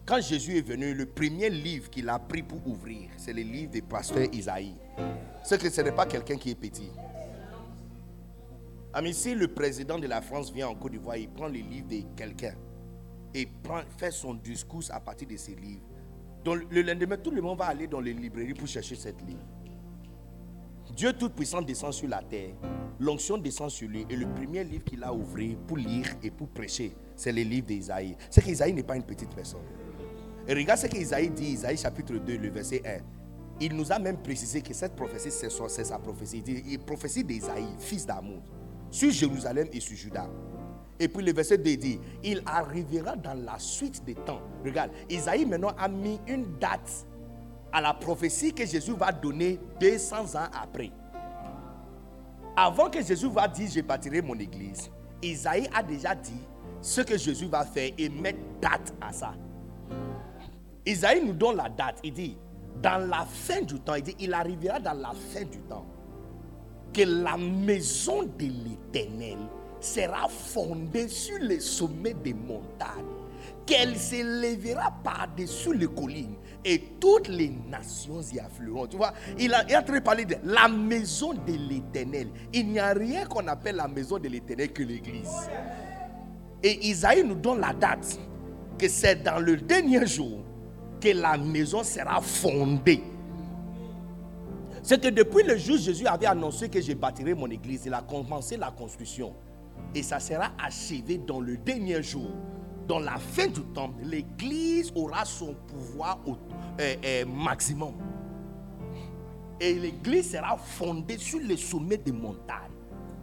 Quand 0.06 0.20
Jésus 0.20 0.56
est 0.56 0.66
venu, 0.66 0.94
le 0.94 1.06
premier 1.06 1.50
livre 1.50 1.90
qu'il 1.90 2.08
a 2.08 2.18
pris 2.18 2.42
pour 2.42 2.64
ouvrir, 2.66 3.10
c'est 3.16 3.32
le 3.32 3.42
livre 3.42 3.72
du 3.72 3.82
pasteur 3.82 4.32
Isaïe. 4.32 4.76
C'est 5.42 5.60
que 5.60 5.68
ce 5.68 5.80
n'est 5.80 5.92
pas 5.92 6.06
quelqu'un 6.06 6.36
qui 6.36 6.50
est 6.50 6.54
petit. 6.54 6.90
Ami, 8.92 9.12
si 9.12 9.34
le 9.34 9.48
président 9.48 9.98
de 9.98 10.06
la 10.06 10.22
France 10.22 10.52
vient 10.52 10.68
en 10.68 10.74
Côte 10.74 10.92
d'Ivoire, 10.92 11.16
il 11.16 11.28
prend 11.28 11.48
le 11.48 11.58
livre 11.58 11.88
de 11.88 12.02
quelqu'un 12.16 12.54
et 13.34 13.48
fait 13.96 14.10
son 14.10 14.34
discours 14.34 14.82
à 14.90 15.00
partir 15.00 15.28
de 15.28 15.36
ses 15.36 15.54
livres. 15.54 15.82
Donc, 16.44 16.60
le 16.70 16.82
lendemain, 16.82 17.16
tout 17.16 17.30
le 17.30 17.42
monde 17.42 17.58
va 17.58 17.66
aller 17.66 17.86
dans 17.86 18.00
les 18.00 18.14
librairies 18.14 18.54
pour 18.54 18.68
chercher 18.68 18.94
cette 18.94 19.20
livre. 19.22 19.42
Dieu 20.96 21.12
Tout-Puissant 21.12 21.62
descend 21.62 21.92
sur 21.92 22.08
la 22.08 22.22
terre. 22.22 22.54
L'onction 22.98 23.38
descend 23.38 23.70
sur 23.70 23.88
lui. 23.88 24.06
Et 24.10 24.16
le 24.16 24.26
premier 24.26 24.64
livre 24.64 24.84
qu'il 24.84 25.04
a 25.04 25.12
ouvert 25.12 25.56
pour 25.66 25.76
lire 25.76 26.06
et 26.22 26.30
pour 26.30 26.48
prêcher, 26.48 26.92
c'est 27.14 27.30
le 27.32 27.42
livre 27.42 27.66
d'Isaïe. 27.66 28.16
C'est 28.30 28.42
qu'Isaïe 28.42 28.72
n'est 28.72 28.82
pas 28.82 28.96
une 28.96 29.04
petite 29.04 29.34
personne. 29.34 29.60
Et 30.46 30.54
regarde 30.54 30.80
ce 30.80 30.86
qu'Isaïe 30.86 31.30
dit, 31.30 31.52
Isaïe 31.52 31.76
chapitre 31.76 32.14
2, 32.14 32.38
le 32.38 32.48
verset 32.50 32.82
1. 32.84 32.98
Il 33.60 33.76
nous 33.76 33.92
a 33.92 33.98
même 33.98 34.16
précisé 34.18 34.62
que 34.62 34.72
cette 34.72 34.96
prophétie, 34.96 35.30
c'est 35.30 35.84
sa 35.84 35.98
prophétie. 35.98 36.42
Il, 36.46 36.62
dit, 36.62 36.78
prophétie 36.78 37.22
d'Isaïe, 37.22 37.68
fils 37.78 38.06
d'Amour, 38.06 38.42
sur 38.90 39.10
Jérusalem 39.10 39.68
et 39.72 39.80
sur 39.80 39.96
Juda. 39.96 40.28
Et 41.00 41.08
puis 41.08 41.24
le 41.24 41.32
verset 41.32 41.58
2 41.58 41.76
dit, 41.76 42.00
il 42.24 42.42
arrivera 42.44 43.14
dans 43.16 43.34
la 43.34 43.58
suite 43.58 44.04
des 44.04 44.14
temps. 44.14 44.40
Regarde, 44.64 44.90
Isaïe 45.08 45.46
maintenant 45.46 45.72
a 45.78 45.88
mis 45.88 46.18
une 46.26 46.58
date 46.58 47.06
à 47.72 47.80
la 47.80 47.94
prophétie 47.94 48.52
que 48.52 48.66
Jésus 48.66 48.94
va 48.94 49.12
donner 49.12 49.60
200 49.80 50.34
ans 50.34 50.48
après. 50.60 50.90
Avant 52.56 52.90
que 52.90 53.00
Jésus 53.02 53.28
va 53.28 53.46
dire, 53.46 53.70
je 53.72 53.80
bâtirai 53.80 54.20
mon 54.22 54.36
église, 54.38 54.90
Isaïe 55.22 55.68
a 55.72 55.82
déjà 55.82 56.14
dit 56.14 56.42
ce 56.80 57.02
que 57.02 57.16
Jésus 57.16 57.46
va 57.46 57.64
faire 57.64 57.92
et 57.96 58.08
mettre 58.08 58.40
date 58.60 58.92
à 59.00 59.12
ça. 59.12 59.34
Isaïe 60.84 61.24
nous 61.24 61.34
donne 61.34 61.56
la 61.56 61.68
date. 61.68 62.00
Il 62.02 62.14
dit, 62.14 62.36
dans 62.82 63.06
la 63.08 63.24
fin 63.24 63.62
du 63.62 63.78
temps, 63.78 63.94
il 63.94 64.02
dit, 64.02 64.16
il 64.18 64.32
arrivera 64.34 64.80
dans 64.80 64.94
la 64.94 65.12
fin 65.12 65.44
du 65.44 65.58
temps 65.60 65.86
que 66.92 67.02
la 67.02 67.36
maison 67.36 68.22
de 68.22 68.46
l'éternel 68.46 69.38
sera 69.80 70.28
fondée 70.28 71.08
sur 71.08 71.38
les 71.38 71.60
sommets 71.60 72.14
des 72.14 72.34
montagnes, 72.34 73.04
qu'elle 73.66 73.96
s'élèvera 73.96 74.92
par-dessus 75.02 75.74
les 75.74 75.86
collines 75.86 76.34
et 76.64 76.82
toutes 77.00 77.28
les 77.28 77.52
nations 77.68 78.20
y 78.32 78.38
afflueront. 78.40 78.86
Tu 78.86 78.96
vois, 78.96 79.12
il, 79.38 79.54
a, 79.54 79.62
il 79.64 79.84
train 79.84 79.94
de 79.94 80.00
parler 80.00 80.24
de 80.24 80.36
la 80.44 80.68
maison 80.68 81.32
de 81.32 81.52
l'éternel. 81.52 82.28
Il 82.52 82.68
n'y 82.68 82.78
a 82.78 82.92
rien 82.92 83.26
qu'on 83.26 83.46
appelle 83.46 83.76
la 83.76 83.88
maison 83.88 84.18
de 84.18 84.28
l'éternel 84.28 84.72
que 84.72 84.82
l'église. 84.82 85.48
Et 86.62 86.88
Isaïe 86.88 87.22
nous 87.24 87.34
donne 87.36 87.60
la 87.60 87.72
date 87.72 88.18
que 88.78 88.88
c'est 88.88 89.22
dans 89.22 89.38
le 89.38 89.56
dernier 89.56 90.06
jour 90.06 90.40
que 91.00 91.08
la 91.08 91.38
maison 91.38 91.82
sera 91.82 92.20
fondée. 92.20 93.02
C'est 94.82 95.00
que 95.02 95.08
depuis 95.08 95.42
le 95.42 95.56
jour 95.56 95.76
Jésus 95.76 96.06
avait 96.06 96.26
annoncé 96.26 96.68
que 96.68 96.80
je 96.80 96.92
bâtirai 96.92 97.34
mon 97.34 97.48
église, 97.48 97.82
il 97.86 97.94
a 97.94 98.00
commencé 98.00 98.56
la 98.56 98.70
construction. 98.70 99.34
Et 99.94 100.02
ça 100.02 100.20
sera 100.20 100.50
achevé 100.62 101.18
dans 101.18 101.40
le 101.40 101.56
dernier 101.56 102.02
jour. 102.02 102.30
Dans 102.86 102.98
la 103.00 103.16
fin 103.18 103.46
du 103.46 103.62
temps, 103.74 103.90
l'église 104.02 104.92
aura 104.94 105.24
son 105.24 105.54
pouvoir 105.66 106.20
au 106.26 106.36
euh, 106.80 106.94
euh, 107.04 107.24
maximum. 107.26 107.94
Et 109.60 109.74
l'église 109.74 110.32
sera 110.32 110.56
fondée 110.56 111.18
sur 111.18 111.40
les 111.40 111.56
sommets 111.56 111.98
des 111.98 112.12
montagnes. 112.12 112.72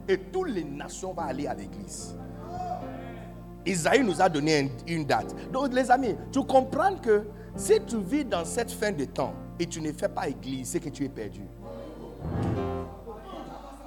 Et 0.08 0.18
toutes 0.18 0.50
les 0.50 0.64
nations 0.64 1.14
vont 1.14 1.22
aller 1.22 1.48
à 1.48 1.56
l'église. 1.56 2.16
Isaïe 3.66 4.04
nous 4.04 4.22
a 4.22 4.30
donné 4.30 4.70
une 4.88 5.06
date. 5.06 5.34
Donc 5.52 5.74
les 5.74 5.90
amis, 5.90 6.16
tu 6.32 6.44
comprends 6.44 6.96
que 6.98 7.24
si 7.56 7.80
tu 7.88 7.98
vis 8.00 8.26
dans 8.26 8.46
cette 8.46 8.72
fin 8.72 8.92
de 8.92 9.06
temps 9.06 9.34
et 9.60 9.66
tu 9.66 9.82
ne 9.82 9.92
fais 9.92 10.10
pas 10.10 10.28
église, 10.28 10.70
c'est 10.70 10.80
que 10.80 10.90
tu 10.90 11.06
es 11.06 11.10
perdu. 11.10 11.42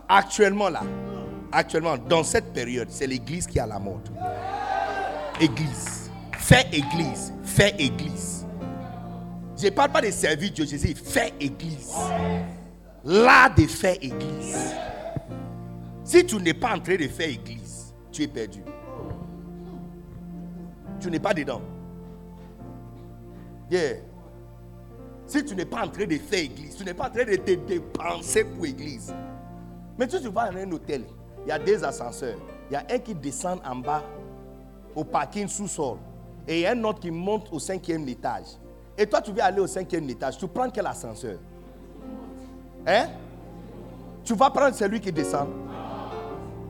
Actuellement 0.09 0.71
là, 0.71 0.83
actuellement 1.53 1.97
dans 1.97 2.23
cette 2.23 2.53
période, 2.53 2.89
c'est 2.91 3.07
l'église 3.07 3.47
qui 3.47 3.59
a 3.59 3.67
la 3.67 3.79
mode. 3.79 4.09
Église. 5.41 6.11
Fais 6.33 6.67
église. 6.73 7.33
Fais 7.43 7.75
église. 7.79 8.47
Je 9.57 9.67
ne 9.67 9.71
parle 9.71 9.91
pas 9.91 10.01
de 10.01 10.11
servir 10.11 10.53
Dieu, 10.53 10.65
je 10.65 10.77
dis 10.77 10.95
fais 10.95 11.33
église. 11.41 11.93
Là 13.05 13.49
de 13.49 13.67
faire 13.67 13.97
église. 14.01 14.75
Si 16.05 16.25
tu 16.25 16.37
n'es 16.37 16.55
pas 16.55 16.77
en 16.77 16.81
train 16.81 16.97
de 16.97 17.09
faire 17.09 17.29
église, 17.29 17.93
tu 18.13 18.23
es 18.23 18.29
perdu. 18.29 18.63
Tu 21.01 21.11
n'es 21.11 21.19
pas 21.19 21.35
dedans. 21.35 21.63
Yeah. 23.71 23.97
Si 25.27 25.45
tu 25.45 25.55
n'es 25.55 25.67
pas 25.67 25.85
en 25.85 25.89
train 25.89 26.07
de 26.07 26.17
faire 26.17 26.41
église, 26.41 26.77
tu 26.77 26.85
n'es 26.85 26.95
pas 26.95 27.09
en 27.09 27.11
train 27.11 27.25
de 27.25 27.37
te 27.37 27.53
dépenser 27.53 28.45
pour 28.45 28.65
église. 28.65 29.13
Mais 29.99 30.09
si 30.09 30.21
tu 30.23 30.29
vas 30.29 30.51
dans 30.51 30.59
un 30.59 30.71
hôtel, 30.73 31.05
il 31.49 31.51
y 31.51 31.55
a 31.55 31.59
des 31.59 31.83
ascenseurs. 31.83 32.37
Il 32.71 32.75
y 32.75 32.77
a 32.77 32.85
un 32.91 32.99
qui 32.99 33.15
descend 33.15 33.59
en 33.67 33.77
bas 33.77 34.03
au 34.95 35.03
parking 35.03 35.49
sous-sol. 35.49 35.97
Et 36.47 36.57
il 36.57 36.61
y 36.61 36.67
a 36.67 36.73
un 36.73 36.85
autre 36.85 37.01
qui 37.01 37.11
monte 37.11 37.49
au 37.51 37.59
cinquième 37.59 38.07
étage. 38.07 38.59
Et 38.99 39.07
toi, 39.07 39.23
tu 39.23 39.33
veux 39.33 39.43
aller 39.43 39.61
au 39.61 39.67
cinquième 39.67 40.11
étage. 40.11 40.37
Tu 40.37 40.47
prends 40.47 40.69
quel 40.69 40.87
ascenseur? 40.87 41.39
Hein? 42.87 43.07
Tu 44.25 44.35
vas 44.35 44.51
prendre 44.51 44.75
celui 44.75 45.01
qui 45.01 45.11
descend 45.11 45.49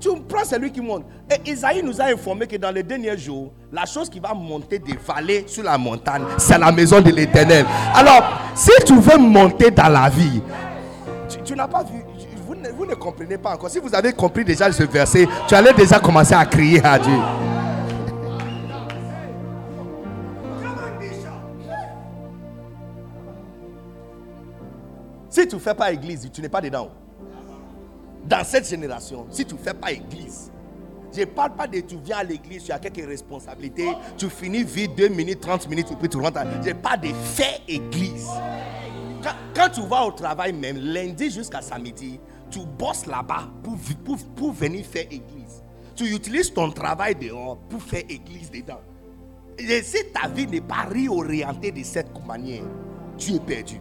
tu 0.00 0.10
prends 0.28 0.44
celui 0.44 0.70
qui 0.70 0.80
monte. 0.80 1.04
Et 1.28 1.50
Isaïe 1.50 1.82
nous 1.82 2.00
a 2.00 2.04
informé 2.04 2.46
que 2.46 2.56
dans 2.56 2.70
les 2.70 2.82
derniers 2.82 3.18
jours, 3.18 3.52
la 3.72 3.84
chose 3.84 4.08
qui 4.08 4.20
va 4.20 4.32
monter 4.32 4.78
des 4.78 4.96
vallées 4.96 5.44
sur 5.46 5.64
la 5.64 5.76
montagne, 5.76 6.22
c'est 6.38 6.58
la 6.58 6.70
maison 6.72 7.00
de 7.00 7.10
l'éternel. 7.10 7.66
Alors, 7.94 8.22
si 8.54 8.70
tu 8.86 8.94
veux 8.94 9.18
monter 9.18 9.70
dans 9.70 9.88
la 9.88 10.08
vie, 10.08 10.40
tu, 11.44 11.54
n'as 11.54 11.68
pas 11.68 11.82
vu, 11.82 12.02
vous 12.78 12.86
ne, 12.86 12.94
comprenez 12.94 13.36
pas 13.36 13.54
encore. 13.54 13.68
Si 13.68 13.80
vous 13.80 13.92
avez 13.94 14.12
compris 14.12 14.44
déjà 14.44 14.70
ce 14.70 14.84
verset, 14.84 15.26
tu 15.48 15.54
allais 15.54 15.74
déjà 15.74 15.98
commencer 15.98 16.34
à 16.34 16.46
crier 16.46 16.84
à 16.84 16.98
Dieu. 16.98 17.18
Si 25.28 25.46
tu 25.46 25.56
ne 25.56 25.60
fais 25.60 25.74
pas 25.74 25.92
église, 25.92 26.28
tu 26.32 26.40
n'es 26.40 26.48
pas 26.48 26.60
dedans 26.60 26.90
dans 28.28 28.44
cette 28.44 28.68
génération, 28.68 29.26
si 29.30 29.44
tu 29.44 29.54
ne 29.54 29.58
fais 29.58 29.72
pas 29.72 29.90
église, 29.90 30.50
je 31.14 31.20
ne 31.20 31.24
parle 31.24 31.54
pas 31.54 31.66
de 31.66 31.80
tu 31.80 31.96
viens 32.04 32.18
à 32.18 32.24
l'église, 32.24 32.64
tu 32.64 32.72
as 32.72 32.78
quelques 32.78 33.08
responsabilités, 33.08 33.88
tu 34.16 34.28
finis 34.28 34.62
vite 34.62 34.94
2 34.96 35.08
minutes, 35.08 35.40
30 35.40 35.68
minutes, 35.68 35.88
puis 35.98 36.08
tu 36.08 36.18
rentres. 36.18 36.40
Je 36.64 36.72
parle 36.72 37.00
de 37.00 37.08
faire 37.08 37.58
église. 37.66 38.28
Quand, 39.54 39.70
tu 39.70 39.80
vas 39.82 40.04
au 40.04 40.12
travail 40.12 40.52
même, 40.52 40.76
lundi 40.76 41.30
jusqu'à 41.30 41.62
samedi, 41.62 42.20
tu 42.51 42.61
bosses 42.78 43.07
là-bas 43.07 43.49
pour, 43.62 43.76
pour, 44.05 44.16
pour 44.34 44.53
venir 44.53 44.84
faire 44.84 45.07
église. 45.07 45.62
Tu 45.94 46.14
utilises 46.14 46.53
ton 46.53 46.70
travail 46.70 47.14
dehors 47.14 47.59
pour 47.68 47.82
faire 47.82 48.05
église 48.09 48.51
dedans. 48.51 48.80
Et 49.59 49.82
si 49.82 49.99
ta 50.12 50.28
vie 50.28 50.46
n'est 50.46 50.61
pas 50.61 50.86
réorientée 50.88 51.72
de 51.72 51.82
cette 51.82 52.24
manière, 52.24 52.62
tu 53.16 53.34
es 53.34 53.40
perdu. 53.40 53.80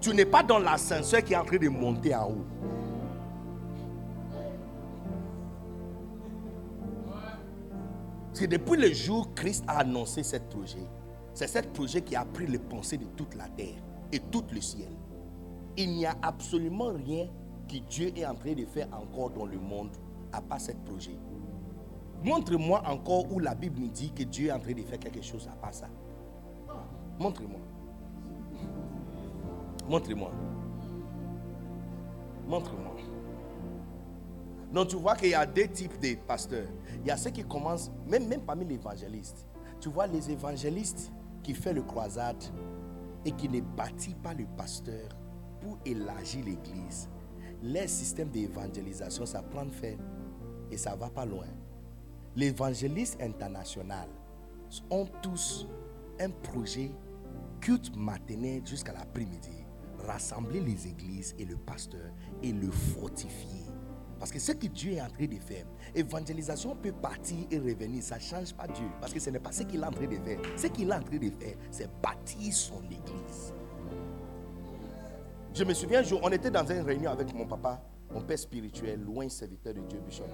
Tu 0.00 0.14
n'es 0.14 0.24
pas 0.24 0.42
dans 0.42 0.58
l'ascenseur 0.58 1.22
qui 1.22 1.34
est 1.34 1.36
en 1.36 1.44
train 1.44 1.58
de 1.58 1.68
monter 1.68 2.14
en 2.14 2.30
haut. 2.30 2.44
C'est 8.32 8.48
depuis 8.48 8.76
le 8.76 8.92
jour 8.92 9.28
où 9.28 9.34
Christ 9.34 9.62
a 9.68 9.78
annoncé 9.78 10.22
ce 10.22 10.38
projet, 10.38 10.86
c'est 11.34 11.46
ce 11.46 11.60
projet 11.60 12.02
qui 12.02 12.16
a 12.16 12.24
pris 12.24 12.46
les 12.46 12.58
pensées 12.58 12.96
de 12.96 13.04
toute 13.16 13.34
la 13.36 13.46
terre 13.48 13.80
et 14.10 14.18
tout 14.18 14.44
le 14.52 14.60
ciel. 14.60 14.90
Il 15.76 15.90
n'y 15.90 16.04
a 16.04 16.16
absolument 16.20 16.92
rien 16.92 17.28
que 17.66 17.78
Dieu 17.78 18.12
est 18.16 18.26
en 18.26 18.34
train 18.34 18.52
de 18.52 18.64
faire 18.64 18.88
encore 18.92 19.30
dans 19.30 19.46
le 19.46 19.58
monde 19.58 19.90
à 20.32 20.40
part 20.40 20.60
ce 20.60 20.72
projet. 20.72 21.18
Montre-moi 22.22 22.82
encore 22.86 23.30
où 23.30 23.38
la 23.38 23.54
Bible 23.54 23.80
nous 23.80 23.88
dit 23.88 24.12
que 24.12 24.22
Dieu 24.22 24.48
est 24.48 24.52
en 24.52 24.58
train 24.58 24.72
de 24.72 24.82
faire 24.82 24.98
quelque 24.98 25.22
chose 25.22 25.48
à 25.52 25.56
part 25.56 25.74
ça. 25.74 25.88
Montre-moi. 27.18 27.60
Montre-moi. 29.88 30.30
Montre-moi. 32.48 32.94
Donc 34.72 34.88
tu 34.88 34.96
vois 34.96 35.14
qu'il 35.14 35.28
y 35.28 35.34
a 35.34 35.46
deux 35.46 35.68
types 35.68 36.00
de 36.00 36.16
pasteurs. 36.26 36.66
Il 37.00 37.06
y 37.06 37.10
a 37.10 37.16
ceux 37.16 37.30
qui 37.30 37.44
commencent, 37.44 37.92
même, 38.08 38.26
même 38.26 38.40
parmi 38.40 38.64
les 38.64 38.74
évangélistes. 38.74 39.46
Tu 39.80 39.88
vois 39.88 40.06
les 40.06 40.30
évangélistes 40.30 41.12
qui 41.42 41.54
font 41.54 41.72
le 41.72 41.82
croisade 41.82 42.42
et 43.24 43.30
qui 43.30 43.48
ne 43.48 43.60
bâtit 43.60 44.14
pas 44.14 44.34
le 44.34 44.46
pasteur 44.56 45.10
pour 45.60 45.78
élargir 45.84 46.44
l'église. 46.44 47.08
Les 47.64 47.88
systèmes 47.88 48.28
d'évangélisation, 48.28 49.24
ça 49.24 49.42
prend 49.42 49.66
fait 49.70 49.96
et 50.70 50.76
ça 50.76 50.94
va 50.96 51.08
pas 51.08 51.24
loin. 51.24 51.46
Les 52.36 52.48
évangélistes 52.48 53.18
internationaux 53.22 53.94
ont 54.90 55.06
tous 55.22 55.66
un 56.20 56.28
projet 56.28 56.90
culte 57.62 57.96
matinal 57.96 58.60
jusqu'à 58.66 58.92
l'après-midi. 58.92 59.64
Rassembler 60.06 60.60
les 60.60 60.88
églises 60.88 61.34
et 61.38 61.46
le 61.46 61.56
pasteur 61.56 62.12
et 62.42 62.52
le 62.52 62.70
fortifier 62.70 63.64
parce 64.18 64.30
que 64.30 64.38
ce 64.38 64.52
que 64.52 64.66
Dieu 64.66 64.92
est 64.92 65.00
en 65.00 65.08
train 65.08 65.26
de 65.26 65.38
faire, 65.38 65.66
évangélisation 65.94 66.76
peut 66.76 66.92
partir 66.92 67.38
et 67.50 67.58
revenir. 67.58 68.02
Ça 68.02 68.16
ne 68.16 68.20
change 68.20 68.54
pas 68.54 68.66
Dieu. 68.68 68.86
Parce 69.00 69.12
que 69.12 69.20
ce 69.20 69.30
n'est 69.30 69.40
pas 69.40 69.52
ce 69.52 69.62
qu'il 69.64 69.80
est 69.80 69.86
en 69.86 69.90
train 69.90 70.06
de 70.06 70.16
faire. 70.16 70.38
Ce 70.56 70.66
qu'il 70.66 70.90
est 70.90 70.94
en 70.94 71.02
train 71.02 71.18
de 71.18 71.30
faire, 71.30 71.56
c'est 71.70 71.90
bâtir 72.00 72.52
son 72.52 72.82
église. 72.84 73.53
Je 75.54 75.62
me 75.62 75.72
souviens 75.72 76.02
on 76.20 76.30
était 76.32 76.50
dans 76.50 76.66
une 76.66 76.80
réunion 76.80 77.12
avec 77.12 77.32
mon 77.32 77.46
papa, 77.46 77.80
mon 78.12 78.20
père 78.20 78.38
spirituel, 78.38 79.00
loin 79.00 79.28
serviteur 79.28 79.72
de 79.72 79.82
Dieu, 79.82 80.00
Bishop. 80.04 80.24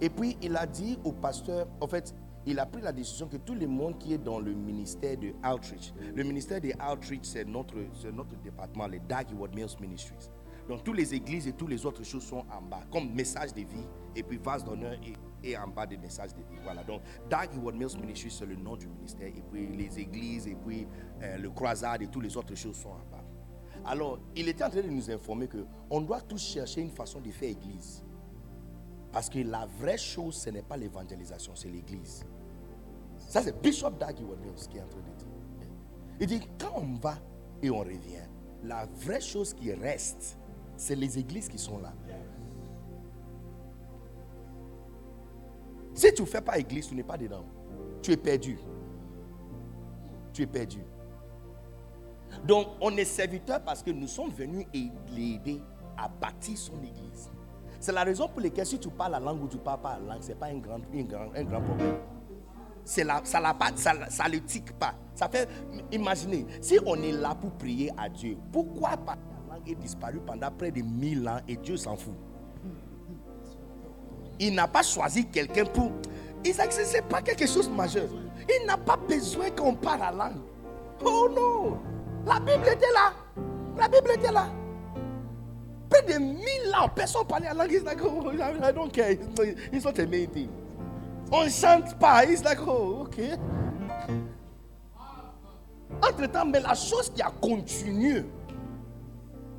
Et 0.00 0.08
puis 0.08 0.38
il 0.40 0.56
a 0.56 0.64
dit 0.64 0.98
au 1.04 1.12
pasteur, 1.12 1.68
en 1.82 1.86
fait, 1.86 2.14
il 2.46 2.58
a 2.58 2.64
pris 2.64 2.80
la 2.80 2.92
décision 2.92 3.28
que 3.28 3.36
tout 3.36 3.54
le 3.54 3.66
monde 3.66 3.98
qui 3.98 4.14
est 4.14 4.18
dans 4.18 4.40
le 4.40 4.54
ministère 4.54 5.18
de 5.18 5.34
Outreach, 5.46 5.92
le 6.14 6.22
ministère 6.22 6.58
de 6.62 6.72
Outreach, 6.90 7.24
c'est 7.24 7.44
notre, 7.44 7.74
notre 8.14 8.34
département, 8.42 8.86
le 8.86 8.98
Dag 9.00 9.26
World 9.36 9.54
Mills 9.54 9.76
Ministries. 9.78 10.30
Donc 10.66 10.82
toutes 10.82 10.96
les 10.96 11.12
églises 11.12 11.46
et 11.46 11.52
toutes 11.52 11.68
les 11.68 11.84
autres 11.84 12.02
choses 12.02 12.24
sont 12.24 12.44
en 12.50 12.62
bas, 12.62 12.80
comme 12.90 13.12
message 13.12 13.52
de 13.52 13.60
vie, 13.60 13.86
et 14.14 14.22
puis 14.22 14.38
vase 14.38 14.64
d'honneur 14.64 14.94
et, 14.94 15.12
en 15.54 15.68
bas 15.68 15.86
des 15.86 15.98
messages 15.98 16.32
de. 16.34 16.40
Voilà, 16.62 16.82
donc 16.82 17.02
Dag 17.28 17.50
Heward 17.54 17.76
Mills 17.76 17.98
Ministry, 18.00 18.30
c'est 18.30 18.46
le 18.46 18.56
nom 18.56 18.76
du 18.76 18.88
ministère. 18.88 19.28
Et 19.28 19.42
puis 19.52 19.66
les 19.76 19.98
églises, 19.98 20.46
et 20.46 20.54
puis 20.56 20.86
euh, 21.22 21.36
le 21.36 21.50
croisade 21.50 22.02
et 22.02 22.06
toutes 22.06 22.22
les 22.22 22.36
autres 22.36 22.54
choses 22.54 22.76
sont 22.76 22.88
en 22.88 23.04
bas. 23.10 23.24
Alors, 23.84 24.18
il 24.34 24.48
était 24.48 24.64
en 24.64 24.70
train 24.70 24.80
de 24.82 24.88
nous 24.88 25.10
informer 25.10 25.48
qu'on 25.48 26.00
doit 26.00 26.20
tous 26.20 26.42
chercher 26.42 26.80
une 26.80 26.90
façon 26.90 27.20
de 27.20 27.30
faire 27.30 27.50
église. 27.50 28.02
Parce 29.12 29.28
que 29.28 29.38
la 29.38 29.66
vraie 29.80 29.98
chose, 29.98 30.36
ce 30.36 30.50
n'est 30.50 30.62
pas 30.62 30.76
l'évangélisation, 30.76 31.52
c'est 31.54 31.68
l'église. 31.68 32.24
Ça, 33.16 33.42
c'est 33.42 33.60
Bishop 33.62 33.90
Dag 33.90 34.18
Heward 34.20 34.40
Mills 34.40 34.68
qui 34.68 34.78
est 34.78 34.82
en 34.82 34.88
train 34.88 35.00
de 35.00 35.16
dire. 35.16 35.28
Il 36.18 36.26
dit, 36.26 36.40
quand 36.58 36.72
on 36.76 36.94
va 36.94 37.18
et 37.62 37.70
on 37.70 37.78
revient, 37.78 38.26
la 38.64 38.86
vraie 38.86 39.20
chose 39.20 39.54
qui 39.54 39.72
reste, 39.72 40.38
c'est 40.76 40.96
les 40.96 41.18
églises 41.18 41.48
qui 41.48 41.58
sont 41.58 41.78
là. 41.78 41.92
Si 45.96 46.12
tu 46.12 46.22
ne 46.22 46.26
fais 46.26 46.42
pas 46.42 46.58
église, 46.58 46.88
tu 46.88 46.94
n'es 46.94 47.02
pas 47.02 47.16
dedans. 47.16 47.44
Tu 48.02 48.12
es 48.12 48.16
perdu. 48.18 48.58
Tu 50.32 50.42
es 50.42 50.46
perdu. 50.46 50.82
Donc, 52.44 52.66
on 52.82 52.94
est 52.98 53.06
serviteur 53.06 53.62
parce 53.64 53.82
que 53.82 53.90
nous 53.90 54.06
sommes 54.06 54.30
venus 54.30 54.66
l'aider 55.08 55.62
à 55.96 56.06
bâtir 56.06 56.58
son 56.58 56.76
église. 56.82 57.30
C'est 57.80 57.92
la 57.92 58.04
raison 58.04 58.28
pour 58.28 58.42
laquelle 58.42 58.66
si 58.66 58.78
tu 58.78 58.90
parles 58.90 59.12
la 59.12 59.20
langue 59.20 59.42
ou 59.42 59.48
tu 59.48 59.56
ne 59.56 59.62
parles 59.62 59.80
pas 59.80 59.98
la 59.98 60.14
langue, 60.14 60.22
ce 60.22 60.28
n'est 60.28 60.34
pas 60.34 60.46
un 60.46 60.58
grand, 60.58 60.80
un 60.94 61.44
grand, 61.44 61.62
problème. 61.62 61.96
La, 62.98 63.22
ça 63.24 63.40
ne 63.40 63.76
ça, 63.76 64.10
ça 64.10 64.28
le 64.28 64.40
tique 64.40 64.72
pas. 64.78 64.94
Ça 65.14 65.28
fait, 65.30 65.48
imaginez, 65.90 66.46
si 66.60 66.78
on 66.84 66.96
est 66.96 67.12
là 67.12 67.34
pour 67.34 67.52
prier 67.52 67.90
à 67.96 68.10
Dieu, 68.10 68.36
pourquoi 68.52 68.90
la 68.90 69.16
langue 69.54 69.66
est 69.66 69.74
disparue 69.76 70.20
pendant 70.26 70.50
près 70.50 70.70
de 70.70 70.82
mille 70.82 71.26
ans 71.26 71.40
et 71.48 71.56
Dieu 71.56 71.78
s'en 71.78 71.96
fout? 71.96 72.14
Il 74.38 74.54
n'a 74.54 74.66
pas 74.66 74.82
choisi 74.82 75.26
quelqu'un 75.26 75.64
pour... 75.64 75.92
Isaac, 76.44 76.72
ce 76.72 76.92
n'est 76.92 77.02
pas 77.02 77.22
quelque 77.22 77.46
chose 77.46 77.68
de 77.68 77.74
majeur. 77.74 78.08
Il 78.48 78.66
n'a 78.66 78.76
pas 78.76 78.96
besoin 78.96 79.50
qu'on 79.50 79.74
parle 79.74 80.00
la 80.00 80.12
langue. 80.12 80.40
Oh 81.04 81.28
non 81.34 81.78
La 82.24 82.38
Bible 82.38 82.68
était 82.68 82.92
là. 82.94 83.12
La 83.76 83.88
Bible 83.88 84.10
était 84.14 84.32
là. 84.32 84.48
Près 85.88 86.02
de 86.02 86.18
mille 86.18 86.74
ans, 86.78 86.88
personne 86.88 87.26
parlait 87.26 87.46
la 87.46 87.54
langue. 87.54 87.72
He's 87.72 87.84
like, 87.84 88.00
oh, 88.04 88.30
I 88.32 88.72
don't 88.72 88.92
care. 88.92 89.12
It's 89.72 89.84
not 89.84 89.98
a 89.98 90.06
main 90.06 90.26
thing. 90.26 90.48
On 91.30 91.44
ne 91.44 91.50
chante 91.50 91.98
pas. 91.98 92.24
He's 92.24 92.44
like, 92.44 92.60
oh, 92.66 93.06
ok. 93.06 93.20
Entre-temps, 96.02 96.46
mais 96.46 96.60
la 96.60 96.74
chose 96.74 97.10
qui 97.14 97.22
a 97.22 97.30
continué, 97.40 98.24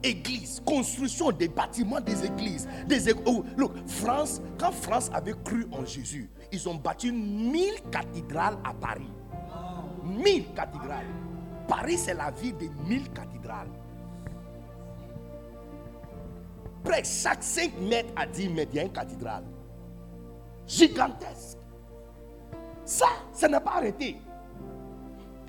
église, 0.08 0.62
construction 0.66 1.32
des 1.32 1.48
bâtiments 1.48 2.02
des 2.02 2.26
églises, 2.26 2.68
des 2.88 3.14
oh, 3.26 3.44
France, 3.88 4.42
quand 4.58 4.72
France 4.72 5.10
avait 5.14 5.36
cru 5.44 5.68
en 5.72 5.86
Jésus, 5.86 6.30
ils 6.52 6.68
ont 6.68 6.76
bâti 6.76 7.12
mille 7.12 7.82
cathédrales 7.92 8.58
à 8.64 8.74
Paris. 8.74 9.12
Mille 10.04 10.46
cathédrales. 10.54 11.06
Paris, 11.68 11.98
c'est 11.98 12.14
la 12.14 12.32
ville 12.32 12.56
des 12.58 12.70
mille 12.88 13.12
cathédrales. 13.12 13.70
Près 16.84 17.04
chaque 17.04 17.44
5 17.44 17.78
mètres 17.82 18.14
à 18.16 18.26
10 18.26 18.50
mètres, 18.50 18.72
il 18.74 18.78
y 18.78 18.80
a 18.80 18.84
une 18.84 18.92
cathédrale. 18.92 19.44
Gigantesque. 20.66 21.58
Ça, 22.86 23.08
ça 23.34 23.50
n'a 23.50 23.60
pas 23.60 23.76
arrêté. 23.76 24.18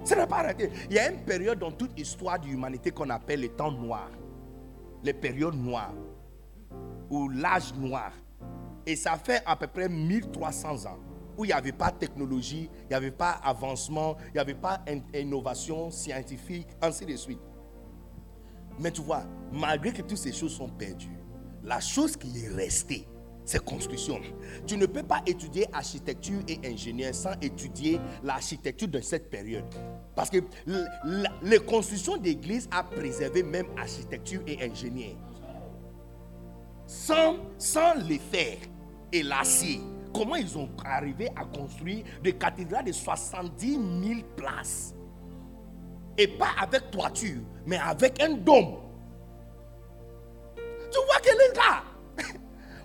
Ça 0.02 0.16
n'a 0.16 0.26
pas 0.26 0.38
arrêté. 0.38 0.70
Il 0.90 0.96
y 0.96 0.98
a 0.98 1.10
une 1.10 1.20
période 1.20 1.58
dans 1.58 1.70
toute 1.70 1.96
l'histoire 1.96 2.40
de 2.40 2.46
l'humanité 2.46 2.90
qu'on 2.90 3.10
appelle 3.10 3.40
les 3.40 3.50
temps 3.50 3.70
noirs. 3.70 4.10
Les 5.02 5.12
périodes 5.12 5.54
noires. 5.54 5.94
Ou 7.10 7.28
l'âge 7.28 7.74
noir. 7.74 8.12
Et 8.86 8.96
ça 8.96 9.16
fait 9.16 9.42
à 9.46 9.56
peu 9.56 9.66
près 9.66 9.88
1300 9.88 10.86
ans. 10.86 10.98
Où 11.36 11.44
il 11.44 11.48
n'y 11.48 11.52
avait 11.52 11.72
pas 11.72 11.90
de 11.90 11.98
technologie, 11.98 12.68
il 12.82 12.88
n'y 12.88 12.94
avait 12.94 13.12
pas 13.12 13.32
avancement, 13.44 14.16
il 14.28 14.32
n'y 14.32 14.40
avait 14.40 14.54
pas 14.54 14.82
innovation 15.14 15.90
scientifique, 15.90 16.66
ainsi 16.82 17.06
de 17.06 17.14
suite. 17.14 17.40
Mais 18.80 18.90
tu 18.90 19.02
vois, 19.02 19.22
malgré 19.52 19.92
que 19.92 20.02
toutes 20.02 20.18
ces 20.18 20.32
choses 20.32 20.54
sont 20.54 20.68
perdues, 20.68 21.18
la 21.62 21.80
chose 21.80 22.16
qui 22.16 22.44
est 22.44 22.48
restée, 22.48 23.06
c'est 23.48 23.64
construction. 23.64 24.20
Tu 24.66 24.76
ne 24.76 24.84
peux 24.84 25.02
pas 25.02 25.22
étudier 25.24 25.64
architecture 25.72 26.40
et 26.48 26.60
ingénieur 26.66 27.14
sans 27.14 27.32
étudier 27.40 27.98
l'architecture 28.22 28.88
de 28.88 29.00
cette 29.00 29.30
période. 29.30 29.64
Parce 30.14 30.28
que 30.28 30.36
les 31.42 31.58
constructions 31.60 32.18
d'église 32.18 32.68
a 32.70 32.82
préservé 32.82 33.42
même 33.42 33.68
architecture 33.78 34.42
et 34.46 34.62
ingénieur. 34.62 35.16
Sans, 36.86 37.36
sans 37.56 37.94
les 38.06 38.18
fer 38.18 38.58
et 39.10 39.22
l'acier, 39.22 39.80
comment 40.12 40.36
ils 40.36 40.58
ont 40.58 40.68
arrivé 40.84 41.30
à 41.34 41.46
construire 41.46 42.04
des 42.22 42.34
cathédrales 42.34 42.84
de 42.84 42.92
70 42.92 43.72
000 43.72 44.20
places? 44.36 44.94
Et 46.18 46.28
pas 46.28 46.50
avec 46.60 46.90
toiture, 46.90 47.40
mais 47.64 47.78
avec 47.78 48.22
un 48.22 48.34
dôme. 48.34 48.76
Tu 50.54 50.98
vois 51.06 51.20
qu'elle 51.22 51.40
est 51.50 51.56
là. 51.56 51.84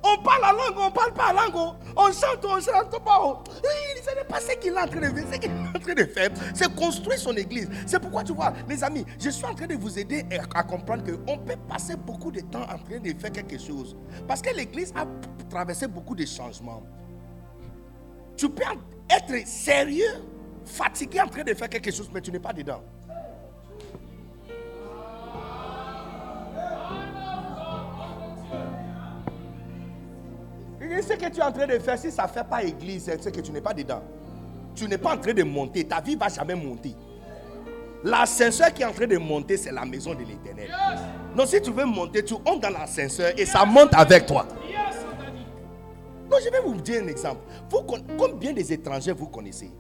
On 0.05 0.21
parle 0.21 0.41
la 0.41 0.51
langue, 0.51 0.77
on 0.77 0.91
parle 0.91 1.13
pas 1.13 1.31
la 1.31 1.43
langue. 1.45 1.75
On 1.95 2.11
chante, 2.11 2.43
on 2.43 2.59
chante 2.59 3.03
pas. 3.03 3.43
Ce 4.03 4.15
n'est 4.15 4.25
pas 4.25 4.39
ce 4.41 4.55
qu'il 4.57 4.73
est 4.73 4.77
en 4.77 4.87
train 4.87 4.99
de 4.99 5.15
faire. 5.15 5.33
Ce 5.33 5.39
qu'il 5.39 5.51
est 5.51 5.53
en 5.53 5.79
train 5.79 5.93
de 5.93 6.03
faire, 6.03 6.29
c'est 6.53 6.75
construire 6.75 7.17
son 7.17 7.35
église. 7.37 7.69
C'est 7.85 7.99
pourquoi 7.99 8.23
tu 8.23 8.33
vois, 8.33 8.53
les 8.67 8.83
amis, 8.83 9.05
je 9.17 9.29
suis 9.29 9.45
en 9.45 9.53
train 9.53 9.67
de 9.67 9.75
vous 9.75 9.97
aider 9.97 10.25
à 10.53 10.63
comprendre 10.63 11.03
qu'on 11.03 11.37
peut 11.37 11.55
passer 11.69 11.95
beaucoup 11.95 12.31
de 12.31 12.41
temps 12.41 12.63
en 12.63 12.77
train 12.77 12.99
de 13.01 13.13
faire 13.17 13.31
quelque 13.31 13.57
chose. 13.57 13.95
Parce 14.27 14.41
que 14.41 14.53
l'église 14.53 14.91
a 14.95 15.05
traversé 15.49 15.87
beaucoup 15.87 16.15
de 16.15 16.25
changements. 16.25 16.83
Tu 18.35 18.49
peux 18.49 18.63
être 19.09 19.47
sérieux, 19.47 20.21
fatigué 20.65 21.21
en 21.21 21.27
train 21.27 21.43
de 21.43 21.53
faire 21.53 21.69
quelque 21.69 21.91
chose, 21.91 22.09
mais 22.13 22.19
tu 22.19 22.31
n'es 22.31 22.39
pas 22.39 22.51
dedans. 22.51 22.83
Ce 31.01 31.13
que 31.13 31.29
tu 31.29 31.39
es 31.39 31.43
en 31.43 31.51
train 31.51 31.67
de 31.67 31.79
faire, 31.79 31.97
si 31.97 32.11
ça 32.11 32.23
ne 32.23 32.27
fait 32.29 32.43
pas 32.43 32.63
église, 32.63 33.05
c'est 33.05 33.31
que 33.31 33.41
tu 33.41 33.51
n'es 33.51 33.61
pas 33.61 33.73
dedans. 33.73 34.01
Tu 34.75 34.87
n'es 34.87 34.97
pas 34.97 35.13
en 35.13 35.17
train 35.17 35.33
de 35.33 35.43
monter. 35.43 35.85
Ta 35.85 36.01
vie 36.01 36.15
ne 36.15 36.19
va 36.19 36.29
jamais 36.29 36.55
monter. 36.55 36.95
L'ascenseur 38.03 38.73
qui 38.73 38.81
est 38.81 38.85
en 38.85 38.91
train 38.91 39.07
de 39.07 39.17
monter, 39.17 39.55
c'est 39.55 39.71
la 39.71 39.85
maison 39.85 40.13
de 40.13 40.23
l'éternel. 40.23 40.69
Donc 41.35 41.47
si 41.47 41.61
tu 41.61 41.71
veux 41.71 41.85
monter, 41.85 42.23
tu 42.23 42.33
entres 42.33 42.59
dans 42.59 42.69
l'ascenseur 42.69 43.31
et 43.37 43.45
ça 43.45 43.65
monte 43.65 43.93
avec 43.93 44.25
toi. 44.25 44.45
Donc 46.29 46.39
je 46.43 46.49
vais 46.49 46.59
vous 46.61 46.75
dire 46.81 47.01
un 47.03 47.07
exemple. 47.07 47.41
combien 48.17 48.53
des 48.53 48.73
étrangers 48.73 49.13
vous 49.13 49.27
connaissez 49.27 49.71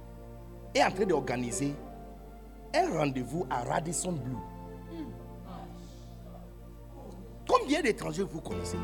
est 0.73 0.83
en 0.83 0.91
train 0.91 1.05
d'organiser 1.05 1.73
un 2.73 2.97
rendez-vous 2.97 3.45
à 3.49 3.63
Radisson 3.63 4.13
Blue? 4.13 4.37
Combien 7.47 7.81
d'étrangers 7.81 8.23
vous 8.23 8.39
connaissez? 8.41 8.77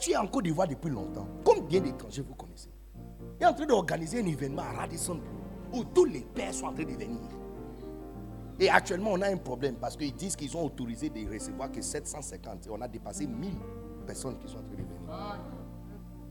Tu 0.00 0.10
es 0.10 0.16
en 0.16 0.26
Côte 0.26 0.44
d'Ivoire 0.44 0.68
depuis 0.68 0.90
longtemps? 0.90 1.26
Combien 1.44 1.80
d'étrangers 1.80 2.22
vous 2.22 2.34
connaissez 2.34 2.70
Il 3.40 3.44
est 3.44 3.46
en 3.46 3.54
train 3.54 3.66
d'organiser 3.66 4.20
un 4.20 4.26
événement 4.26 4.62
à 4.62 4.72
Radisson 4.72 5.20
où 5.72 5.84
tous 5.84 6.04
les 6.04 6.20
pères 6.20 6.54
sont 6.54 6.66
en 6.66 6.72
train 6.72 6.84
de 6.84 6.92
venir. 6.92 7.20
Et 8.58 8.70
actuellement, 8.70 9.10
on 9.12 9.20
a 9.20 9.28
un 9.28 9.36
problème 9.36 9.76
parce 9.76 9.96
qu'ils 9.96 10.14
disent 10.14 10.34
qu'ils 10.34 10.56
ont 10.56 10.64
autorisé 10.64 11.10
de 11.10 11.30
recevoir 11.30 11.70
que 11.70 11.82
750. 11.82 12.66
Et 12.66 12.70
on 12.70 12.80
a 12.80 12.88
dépassé 12.88 13.26
1000 13.26 13.50
personnes 14.06 14.38
qui 14.38 14.48
sont 14.48 14.58
en 14.58 14.62
train 14.62 14.70
de 14.70 14.76
venir. 14.76 14.96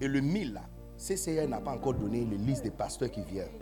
Et 0.02 0.08
le 0.08 0.22
1000 0.22 0.54
là, 0.54 0.62
CCR 0.98 1.48
n'a 1.48 1.62
pas 1.62 1.72
encore 1.72 1.94
donné 1.94 2.26
la 2.26 2.38
liste 2.38 2.64
des 2.64 2.72
pasteurs 2.72 3.12
qui 3.12 3.22
viennent. 3.22 3.60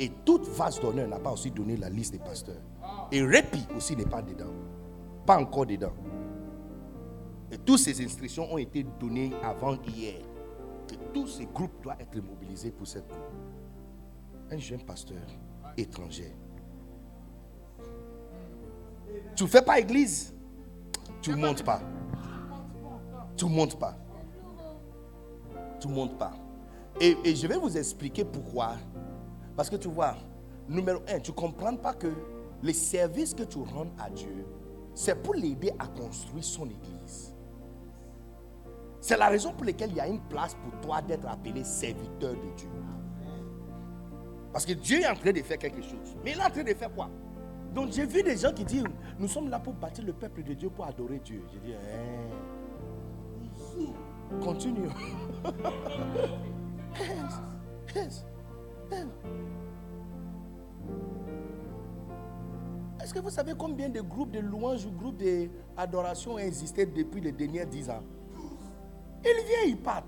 Et 0.00 0.10
toute 0.24 0.48
vase 0.48 0.80
d'honneur 0.80 1.06
n'a 1.06 1.18
pas 1.18 1.32
aussi 1.32 1.50
donné 1.50 1.76
la 1.76 1.90
liste 1.90 2.12
des 2.12 2.18
pasteurs. 2.18 2.62
Et 3.10 3.22
Répi 3.22 3.66
aussi 3.76 3.94
n'est 3.94 4.06
pas 4.06 4.22
dedans. 4.22 4.52
Pas 5.26 5.38
encore 5.38 5.66
dedans. 5.66 5.92
Et 7.52 7.58
toutes 7.58 7.80
ces 7.80 8.02
instructions 8.02 8.50
ont 8.50 8.56
été 8.56 8.82
données 8.98 9.30
avant 9.42 9.76
hier. 9.86 10.22
Que 10.88 10.94
tous 11.12 11.26
ces 11.26 11.44
groupes 11.44 11.82
doivent 11.82 12.00
être 12.00 12.16
mobilisés 12.16 12.70
pour 12.70 12.86
cette 12.86 13.06
groupe. 13.06 13.20
Un 14.50 14.56
jeune 14.56 14.82
pasteur 14.82 15.20
étranger. 15.76 16.34
Tu 19.36 19.44
ne 19.44 19.48
fais 19.48 19.60
pas 19.60 19.78
église? 19.78 20.34
Tu 21.20 21.30
ne 21.30 21.36
montes 21.36 21.62
pas. 21.62 21.80
Tu 23.36 23.44
ne 23.44 23.50
montes 23.50 23.78
pas. 23.78 23.96
Tu 25.78 25.88
ne 25.88 25.92
montes 25.92 26.18
pas. 26.18 26.32
Et, 27.00 27.16
et, 27.24 27.36
je 27.36 27.46
vais 27.46 27.56
vous 27.56 27.76
expliquer 27.76 28.24
pourquoi. 28.24 28.76
Parce 29.56 29.68
que 29.68 29.76
tu 29.76 29.88
vois, 29.88 30.16
numéro 30.68 31.00
un, 31.08 31.20
tu 31.20 31.32
ne 31.32 31.36
comprends 31.36 31.76
pas 31.76 31.92
que 31.92 32.08
les 32.62 32.72
services 32.72 33.34
que 33.34 33.42
tu 33.42 33.58
rends 33.58 33.90
à 33.98 34.08
Dieu, 34.08 34.46
c'est 34.94 35.20
pour 35.22 35.34
l'aider 35.34 35.72
à 35.78 35.86
construire 35.86 36.44
son 36.44 36.64
église. 36.66 37.34
C'est 39.02 39.18
la 39.18 39.28
raison 39.28 39.52
pour 39.52 39.64
laquelle 39.64 39.90
il 39.90 39.96
y 39.96 40.00
a 40.00 40.06
une 40.06 40.20
place 40.20 40.54
pour 40.54 40.80
toi 40.80 41.02
d'être 41.02 41.26
appelé 41.26 41.64
serviteur 41.64 42.34
de 42.34 42.56
Dieu. 42.56 42.68
Parce 44.52 44.64
que 44.64 44.74
Dieu 44.74 45.00
est 45.00 45.08
en 45.08 45.16
train 45.16 45.32
de 45.32 45.42
faire 45.42 45.58
quelque 45.58 45.82
chose. 45.82 46.16
Mais 46.24 46.30
il 46.30 46.38
est 46.38 46.44
en 46.44 46.50
train 46.50 46.62
de 46.62 46.72
faire 46.72 46.94
quoi? 46.94 47.10
Donc 47.74 47.90
j'ai 47.90 48.06
vu 48.06 48.22
des 48.22 48.36
gens 48.36 48.52
qui 48.52 48.64
disent, 48.64 48.84
nous 49.18 49.26
sommes 49.26 49.50
là 49.50 49.58
pour 49.58 49.72
bâtir 49.72 50.04
le 50.04 50.12
peuple 50.12 50.44
de 50.44 50.54
Dieu, 50.54 50.70
pour 50.70 50.86
adorer 50.86 51.18
Dieu. 51.18 51.42
Je 51.52 51.58
dis, 51.58 51.74
hein, 51.74 51.80
continue. 54.40 54.88
Est-ce 63.02 63.12
que 63.12 63.18
vous 63.18 63.30
savez 63.30 63.54
combien 63.58 63.88
de 63.88 64.00
groupes 64.00 64.30
de 64.30 64.38
louanges 64.38 64.86
ou 64.86 64.92
groupes 64.92 65.20
d'adoration 65.76 66.34
ont 66.34 66.38
existé 66.38 66.86
depuis 66.86 67.20
les 67.20 67.32
derniers 67.32 67.66
dix 67.66 67.90
ans? 67.90 68.04
Il 69.24 69.46
vient, 69.46 69.64
il 69.66 69.76
part. 69.76 70.04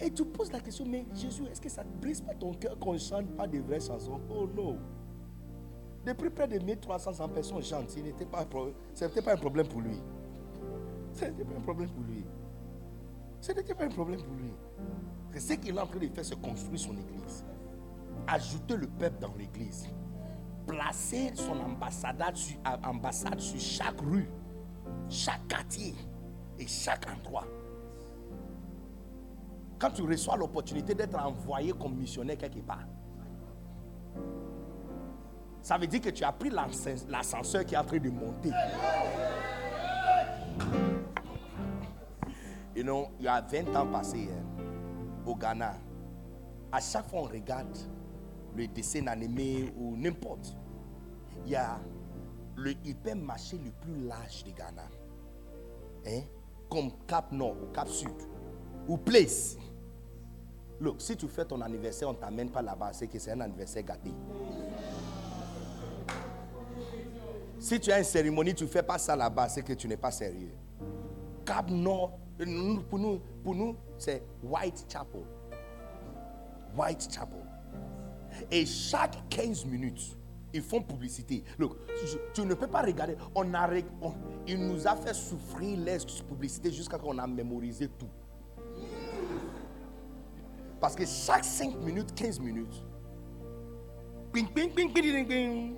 Et 0.00 0.10
tu 0.10 0.24
poses 0.24 0.52
la 0.52 0.60
question, 0.60 0.84
mais 0.86 1.06
Jésus, 1.14 1.44
est-ce 1.50 1.60
que 1.60 1.68
ça 1.68 1.82
ne 1.82 1.90
brise 2.00 2.20
pas 2.20 2.34
ton 2.34 2.52
cœur 2.52 2.78
qu'on 2.78 2.92
ne 2.92 2.98
chante 2.98 3.28
pas 3.36 3.46
de 3.46 3.58
vraies 3.60 3.80
chansons? 3.80 4.20
Oh 4.28 4.46
non. 4.54 4.78
Depuis 6.04 6.30
près 6.30 6.46
de 6.46 6.58
1300 6.58 7.28
personnes 7.30 7.62
chantent, 7.62 7.90
ce 7.90 8.00
n'était 8.00 8.26
pas, 8.26 8.42
un 8.42 9.36
problème 9.36 9.66
pour 9.66 9.80
lui. 9.80 9.98
Ce 11.14 11.24
n'était 11.24 11.44
pas 11.44 11.56
un 11.56 11.60
problème 11.60 11.88
pour 11.88 12.04
lui. 12.04 12.24
Ce 13.40 13.52
n'était 13.52 13.74
pas 13.74 13.84
un 13.84 13.88
problème 13.88 14.22
pour 14.22 14.34
lui. 14.34 14.52
Ce 15.38 15.52
qu'il 15.54 15.76
est 15.76 15.80
en 15.80 15.86
train 15.86 15.98
de 15.98 16.08
faire, 16.08 16.24
c'est 16.24 16.40
construire 16.40 16.78
son 16.78 16.92
église. 16.92 17.44
Ajouter 18.26 18.76
le 18.76 18.86
peuple 18.86 19.18
dans 19.20 19.34
l'église. 19.34 19.88
Placer 20.66 21.32
son 21.34 21.58
ambassade 21.60 22.22
ambassade 22.84 23.40
sur 23.40 23.60
chaque 23.60 24.00
rue, 24.00 24.28
chaque 25.08 25.46
quartier 25.48 25.94
et 26.58 26.66
chaque 26.66 27.06
endroit. 27.10 27.46
Quand 29.78 29.90
tu 29.90 30.02
reçois 30.02 30.36
l'opportunité 30.36 30.94
d'être 30.94 31.18
envoyé 31.18 31.72
comme 31.72 31.96
missionnaire 31.96 32.38
quelque 32.38 32.60
part, 32.60 32.86
ça 35.60 35.76
veut 35.76 35.86
dire 35.86 36.00
que 36.00 36.10
tu 36.10 36.24
as 36.24 36.32
pris 36.32 36.50
l'ascenseur 36.50 37.64
qui 37.64 37.74
est 37.74 37.78
en 37.78 37.84
train 37.84 37.98
de 37.98 38.08
monter. 38.08 38.50
Il 42.76 42.86
y 43.20 43.28
a 43.28 43.40
20 43.40 43.74
ans 43.74 43.86
passés 43.86 44.28
hein, 44.30 44.62
au 45.26 45.34
Ghana. 45.34 45.74
À 46.70 46.80
chaque 46.80 47.08
fois 47.08 47.20
on 47.20 47.24
regarde 47.24 47.76
le 48.54 48.66
dessin 48.68 49.06
animé 49.06 49.72
ou 49.76 49.96
n'importe, 49.96 50.56
il 51.44 51.52
y 51.52 51.56
a 51.56 51.78
le 52.56 52.72
hypermarché 52.84 53.58
le 53.58 53.70
plus 53.70 54.06
large 54.06 54.44
du 54.44 54.52
Ghana. 54.52 54.82
Hein? 56.06 56.22
Comme 56.68 56.90
Cap 57.06 57.32
Nord 57.32 57.56
ou 57.62 57.72
Cap 57.72 57.88
Sud 57.88 58.10
ou 58.88 58.96
Place. 58.96 59.56
Look, 60.80 61.00
si 61.00 61.16
tu 61.16 61.26
fais 61.28 61.44
ton 61.44 61.60
anniversaire, 61.60 62.08
on 62.08 62.12
ne 62.12 62.18
t'amène 62.18 62.50
pas 62.50 62.62
là-bas, 62.62 62.92
c'est 62.92 63.06
que 63.06 63.18
c'est 63.18 63.32
un 63.32 63.40
anniversaire 63.40 63.82
gâté. 63.82 64.12
Si 67.58 67.80
tu 67.80 67.90
as 67.90 67.98
une 67.98 68.04
cérémonie, 68.04 68.54
tu 68.54 68.64
ne 68.64 68.68
fais 68.68 68.82
pas 68.82 68.98
ça 68.98 69.16
là-bas, 69.16 69.48
c'est 69.48 69.62
que 69.62 69.72
tu 69.72 69.88
n'es 69.88 69.96
pas 69.96 70.10
sérieux. 70.10 70.52
Cap 71.44 71.70
Nord, 71.70 72.18
pour 72.90 72.98
nous, 72.98 73.20
pour 73.42 73.54
nous 73.54 73.76
c'est 73.96 74.22
Whitechapel. 74.42 75.22
Whitechapel. 76.76 77.38
Et 78.50 78.66
chaque 78.66 79.16
15 79.30 79.64
minutes, 79.64 80.15
ils 80.56 80.62
font 80.62 80.82
publicité. 80.82 81.44
Look, 81.58 81.76
tu 82.32 82.42
ne 82.42 82.54
peux 82.54 82.66
pas 82.66 82.82
regarder. 82.82 83.16
On 83.34 83.52
a, 83.54 83.68
il 84.46 84.58
nous 84.58 84.86
a 84.86 84.96
fait 84.96 85.14
souffrir 85.14 85.78
les 85.78 85.98
publicités 86.28 86.72
jusqu'à 86.72 86.96
ce 86.96 87.02
qu'on 87.02 87.18
a 87.18 87.26
mémorisé 87.26 87.88
tout. 87.88 88.08
Parce 90.80 90.94
que 90.94 91.04
chaque 91.06 91.44
5 91.44 91.76
minutes, 91.76 92.14
15 92.14 92.40
minutes, 92.40 92.82
ping, 94.32 94.48
ping, 94.48 94.70
ping, 94.70 94.92
ping, 94.92 95.26
ping, 95.26 95.74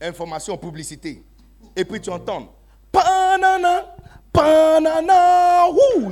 information, 0.00 0.56
publicité. 0.56 1.24
Et 1.74 1.84
puis 1.84 2.00
tu 2.00 2.10
entends, 2.10 2.54
panana, 2.90 3.96
panana, 4.32 5.66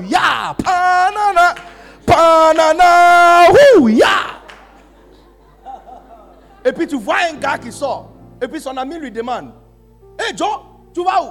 ya, 0.08 0.54
panana, 0.62 1.54
panana, 2.06 3.48
ya. 3.88 4.34
Et 6.64 6.72
puis 6.72 6.86
tu 6.86 6.98
vois 6.98 7.16
un 7.30 7.34
gars 7.34 7.58
qui 7.58 7.70
sort. 7.70 8.10
Et 8.40 8.48
puis 8.48 8.60
son 8.60 8.76
ami 8.76 8.98
lui 8.98 9.10
demande, 9.10 9.52
Hé 10.18 10.30
hey 10.30 10.36
Joe, 10.36 10.60
tu 10.92 11.04
vas 11.04 11.22
où? 11.22 11.28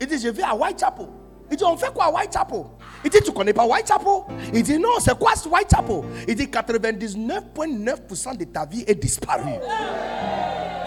Il 0.00 0.06
dit, 0.06 0.18
je 0.18 0.28
vais 0.28 0.42
à 0.42 0.54
Whitechapel. 0.54 1.06
Il 1.50 1.56
dit, 1.56 1.64
on 1.64 1.76
fait 1.76 1.92
quoi 1.92 2.06
à 2.06 2.10
Whitechapel? 2.10 2.64
Il 3.04 3.10
dit, 3.10 3.18
tu 3.24 3.32
connais 3.32 3.52
pas 3.52 3.66
Whitechapel? 3.66 4.22
Il 4.52 4.62
dit, 4.62 4.78
non, 4.78 4.98
c'est 4.98 5.16
quoi 5.18 5.34
ce 5.36 5.48
Whitechapel? 5.48 6.02
Il 6.26 6.34
dit, 6.34 6.46
99,9% 6.46 8.36
de 8.36 8.44
ta 8.44 8.64
vie 8.66 8.84
est 8.86 8.94
disparue. 8.94 9.60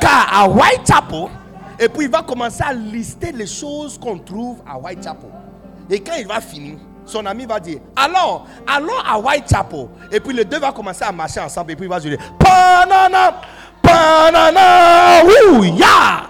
Car 0.01 0.27
à 0.33 0.47
Whitechapel, 0.49 1.27
et 1.79 1.87
puis 1.87 2.05
il 2.05 2.11
va 2.11 2.23
commencer 2.23 2.63
à 2.63 2.73
lister 2.73 3.31
les 3.31 3.47
choses 3.47 3.97
qu'on 3.97 4.17
trouve 4.17 4.61
à 4.67 4.77
Whitechapel. 4.77 5.29
Et 5.89 5.99
quand 6.01 6.15
il 6.19 6.27
va 6.27 6.41
finir, 6.41 6.79
son 7.07 7.25
ami 7.25 7.45
va 7.45 7.59
dire, 7.59 7.79
alors, 7.95 8.45
allons 8.67 8.99
à 9.05 9.17
Whitechapel. 9.17 9.87
Et 10.11 10.19
puis 10.19 10.33
les 10.35 10.45
deux 10.45 10.59
vont 10.59 10.71
commencer 10.71 11.03
à 11.03 11.11
marcher 11.11 11.39
ensemble. 11.39 11.71
Et 11.71 11.75
puis 11.75 11.85
il 11.85 11.89
va 11.89 11.99
dire, 11.99 12.17
panana, 12.37 13.41
panana, 13.81 15.23
ouh, 15.23 15.63
ya. 15.63 16.27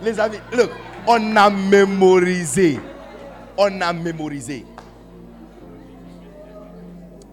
Les 0.00 0.20
amis, 0.20 0.38
look, 0.52 0.70
on 1.06 1.36
a 1.36 1.50
mémorisé. 1.50 2.80
On 3.56 3.80
a 3.80 3.92
mémorisé. 3.92 4.64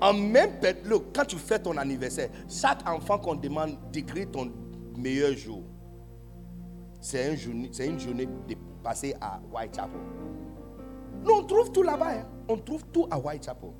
En 0.06 0.14
même 0.14 0.52
look, 0.84 1.06
quand 1.16 1.26
tu 1.26 1.36
fais 1.36 1.58
ton 1.58 1.76
anniversaire, 1.78 2.30
chaque 2.48 2.88
enfant 2.88 3.18
qu'on 3.18 3.34
demande 3.34 3.76
d'écrire 3.92 4.30
ton 4.30 4.52
meilleur 4.96 5.34
jour, 5.34 5.64
c'est 7.02 7.32
une 7.32 7.36
journée, 7.36 7.72
une 7.80 8.00
journée 8.00 8.28
de 8.48 8.56
passer 8.84 9.16
à 9.20 9.40
Whitechapel. 9.52 10.00
Nous, 11.24 11.32
on 11.32 11.44
trouve 11.44 11.72
tout 11.72 11.82
là-bas. 11.82 12.20
Hein. 12.20 12.28
On 12.48 12.56
trouve 12.56 12.86
tout 12.94 13.08
à 13.10 13.18
Whitechapel. 13.18 13.72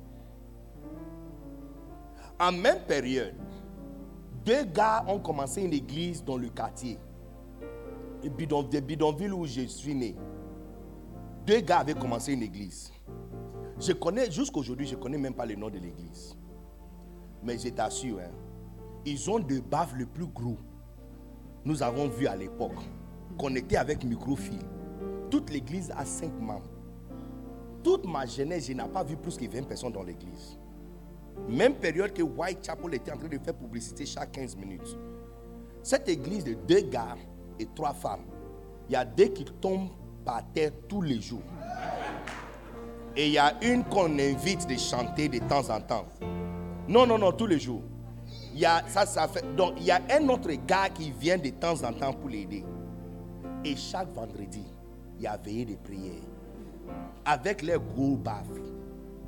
En 2.40 2.50
même 2.50 2.80
période, 2.88 3.34
deux 4.44 4.64
gars 4.64 5.04
ont 5.06 5.20
commencé 5.20 5.62
une 5.62 5.74
église 5.74 6.24
dans 6.24 6.38
le 6.38 6.48
quartier 6.48 6.98
des 8.20 8.80
bidonvilles 8.80 9.30
où 9.30 9.46
je 9.46 9.60
suis 9.68 9.94
né, 9.94 10.16
deux 11.46 11.60
gars 11.60 11.78
avaient 11.78 11.94
commencé 11.94 12.32
une 12.32 12.42
église. 12.42 12.90
Je 13.78 13.92
connais, 13.92 14.30
jusqu'aujourd'hui, 14.30 14.86
je 14.86 14.94
ne 14.94 15.00
connais 15.00 15.18
même 15.18 15.34
pas 15.34 15.44
le 15.44 15.54
nom 15.54 15.68
de 15.68 15.78
l'église. 15.78 16.36
Mais 17.42 17.58
je 17.58 17.68
t'assure, 17.68 18.18
hein, 18.20 18.30
ils 19.04 19.30
ont 19.30 19.38
de 19.38 19.60
baves 19.60 19.94
le 19.96 20.06
plus 20.06 20.26
gros. 20.26 20.56
Nous 21.64 21.82
avons 21.82 22.08
vu 22.08 22.26
à 22.26 22.36
l'époque, 22.36 22.78
connecté 23.38 23.76
avec 23.76 24.02
microfil. 24.04 24.60
Toute 25.30 25.50
l'église 25.50 25.92
a 25.96 26.04
cinq 26.04 26.32
membres. 26.40 26.70
Toute 27.82 28.06
ma 28.06 28.24
jeunesse, 28.24 28.66
je 28.66 28.72
n'ai 28.72 28.88
pas 28.88 29.04
vu 29.04 29.16
plus 29.16 29.36
que 29.36 29.44
20 29.44 29.62
personnes 29.68 29.92
dans 29.92 30.02
l'église. 30.02 30.58
Même 31.48 31.74
période 31.74 32.12
que 32.12 32.22
Whitechapel 32.22 32.94
était 32.94 33.12
en 33.12 33.18
train 33.18 33.28
de 33.28 33.38
faire 33.38 33.54
publicité 33.54 34.06
chaque 34.06 34.32
15 34.32 34.56
minutes. 34.56 34.96
Cette 35.82 36.08
église 36.08 36.44
de 36.44 36.54
deux 36.54 36.80
gars 36.80 37.16
et 37.60 37.66
trois 37.74 37.92
femmes. 37.92 38.24
Il 38.88 38.94
y 38.94 38.96
a 38.96 39.04
deux 39.04 39.26
qui 39.26 39.44
tombent 39.44 39.90
par 40.24 40.42
terre 40.52 40.72
tous 40.88 41.02
les 41.02 41.20
jours. 41.20 41.42
Et 43.16 43.28
il 43.28 43.32
y 43.32 43.38
a 43.38 43.54
une 43.62 43.82
qu'on 43.84 44.18
invite 44.18 44.68
de 44.68 44.76
chanter 44.76 45.28
de 45.28 45.38
temps 45.38 45.70
en 45.70 45.80
temps. 45.80 46.06
Non, 46.86 47.06
non, 47.06 47.18
non, 47.18 47.32
tous 47.32 47.46
les 47.46 47.58
jours. 47.58 47.82
Il 48.52 48.60
y 48.60 48.66
a, 48.66 48.82
ça, 48.88 49.06
ça 49.06 49.26
fait, 49.26 49.44
donc, 49.56 49.74
il 49.78 49.84
y 49.84 49.90
a 49.90 50.00
un 50.10 50.28
autre 50.28 50.50
gars 50.66 50.88
qui 50.88 51.10
vient 51.12 51.38
de 51.38 51.48
temps 51.50 51.82
en 51.82 51.92
temps 51.92 52.12
pour 52.12 52.28
l'aider. 52.28 52.64
Et 53.64 53.74
chaque 53.74 54.12
vendredi, 54.12 54.64
il 55.16 55.24
y 55.24 55.26
a 55.26 55.36
veillé 55.36 55.64
de 55.64 55.76
prière. 55.76 56.22
Avec 57.24 57.62
les 57.62 57.78
gros 57.78 58.16
baffes 58.16 58.60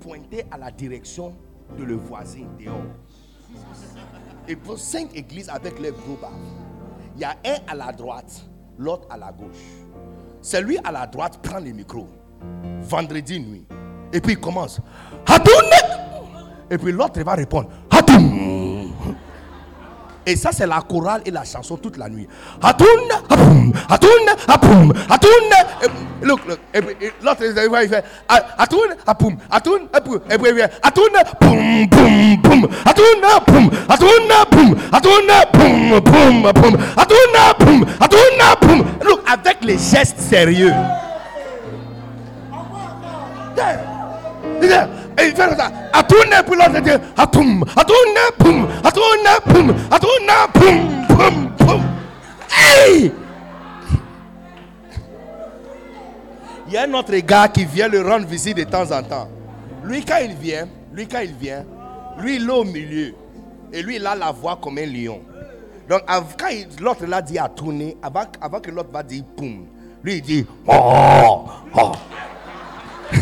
pointés 0.01 0.45
à 0.51 0.59
la 0.59 0.71
direction 0.71 1.35
de 1.77 1.85
le 1.85 1.95
voisin 1.95 2.47
dehors. 2.59 2.77
Et 4.47 4.55
pour 4.55 4.79
cinq 4.79 5.17
églises 5.17 5.49
avec 5.49 5.79
les 5.79 5.91
gros 5.91 6.17
baffes. 6.21 6.33
Il 7.17 7.23
y 7.23 7.25
a 7.25 7.37
un 7.45 7.57
à 7.67 7.75
la 7.75 7.93
droite, 7.93 8.45
l'autre 8.79 9.09
à 9.11 9.17
la 9.17 9.33
gauche. 9.33 9.65
Celui 10.41 10.79
à 10.85 10.93
la 10.93 11.07
droite 11.07 11.41
prend 11.43 11.59
le 11.59 11.73
micro. 11.73 12.07
Vendredi 12.83 13.41
nuit. 13.41 13.67
Et 14.13 14.21
puis 14.21 14.35
il 14.35 14.41
commence. 14.41 14.81
Et 16.71 16.79
puis 16.79 16.93
l'autre 16.93 17.21
va 17.23 17.35
répondre. 17.35 17.69
Et 20.27 20.37
ça, 20.37 20.51
c'est 20.53 20.67
la 20.67 20.83
chorale 20.83 21.23
et 21.25 21.31
la 21.31 21.43
chanson 21.43 21.79
toute 21.79 21.97
la 21.97 22.07
nuit. 22.11 22.29
Hatoun, 22.63 22.87
hatoun. 23.89 24.93
Look, 26.21 26.41
look. 26.47 26.59
Et 26.75 26.83
puis 26.83 26.97
l'autre, 27.23 27.43
il 27.43 27.55
fait 27.89 28.05
Hatoun, 28.59 28.95
hapoum, 29.07 29.39
hatoun, 29.51 29.89
hapoum. 29.91 30.21
Et 30.31 30.37
puis 30.37 30.51
il 30.51 30.57
fait 30.59 30.71
Hatoun, 30.83 31.09
boum, 31.41 31.87
boum, 31.89 32.37
boum. 32.43 32.69
Hatoun, 32.85 33.23
boum, 33.47 33.71
hatoun, 33.89 34.29
boum, 34.51 34.77
hatoun, 34.93 35.31
boum, 35.55 36.01
boum, 36.01 36.53
boum. 36.53 36.77
Hatoun, 36.95 37.37
boum, 37.61 37.87
hatoun, 37.99 38.41
boum. 38.61 38.85
Look, 39.07 39.21
avec 39.27 39.65
les 39.65 39.79
gestes 39.79 40.21
sérieux. 40.21 40.75
Il 56.69 56.75
y 56.75 56.77
a 56.77 56.83
un 56.83 56.93
autre 56.95 57.17
gars 57.19 57.49
qui 57.49 57.65
vient 57.65 57.89
le 57.89 58.03
rendre 58.03 58.27
visite 58.27 58.57
de 58.59 58.65
temps 58.65 58.91
en 58.93 59.03
temps. 59.03 59.29
Lui, 59.85 60.05
quand 60.05 60.19
il 60.23 60.35
vient, 60.35 60.69
lui, 60.93 61.09
quand 61.09 61.21
il 61.21 61.33
vient, 61.33 61.65
lui, 62.19 62.37
il 62.37 62.47
est 62.47 62.53
au 62.53 62.65
milieu. 62.65 63.15
Et 63.73 63.83
lui, 63.83 63.97
il 63.97 64.07
a 64.07 64.15
la 64.15 64.33
voix 64.33 64.59
comme 64.61 64.77
un 64.79 64.87
lion. 64.87 65.21
Donc, 65.89 66.03
quand 66.07 66.49
l'autre 66.81 67.07
l'a 67.07 67.23
dit 67.23 67.39
à 67.39 67.49
tourner, 67.49 67.97
avant, 68.03 68.25
avant 68.41 68.61
que 68.61 68.71
l'autre 68.71 68.91
va 68.93 69.03
dire 69.03 69.25
boum, 69.37 69.67
lui, 70.03 70.17
il 70.17 70.23
dit 70.23 70.47
oh, 70.67 71.45
oh. 71.75 71.93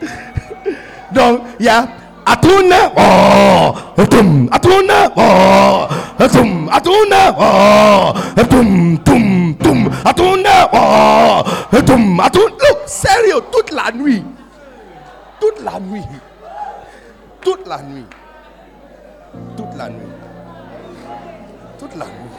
Donc, 1.12 1.40
il 1.58 1.66
y 1.66 1.68
a 1.68 1.86
Atuna, 2.26 2.90
oh, 2.98 3.70
atum, 3.96 4.48
atuna, 4.50 5.06
oh, 5.14 5.86
atum, 6.18 6.68
atuna, 6.68 7.30
oh, 7.38 8.12
atum, 8.34 8.98
tum, 9.04 9.54
tum, 9.62 9.86
atuna, 10.04 10.66
oh, 10.74 11.44
atum, 11.70 12.18
atum. 12.18 12.50
Look, 12.50 12.78
sérieux, 12.86 13.40
toute 13.52 13.70
la 13.70 13.92
nuit, 13.92 14.24
toute 15.38 15.62
la 15.62 15.78
nuit, 15.78 16.02
toute 17.42 17.64
la 17.68 17.78
nuit, 17.82 18.06
toute 19.56 19.76
la 19.78 19.88
nuit, 19.88 20.12
toute 21.78 21.94
la 21.94 22.06
nuit. 22.06 22.34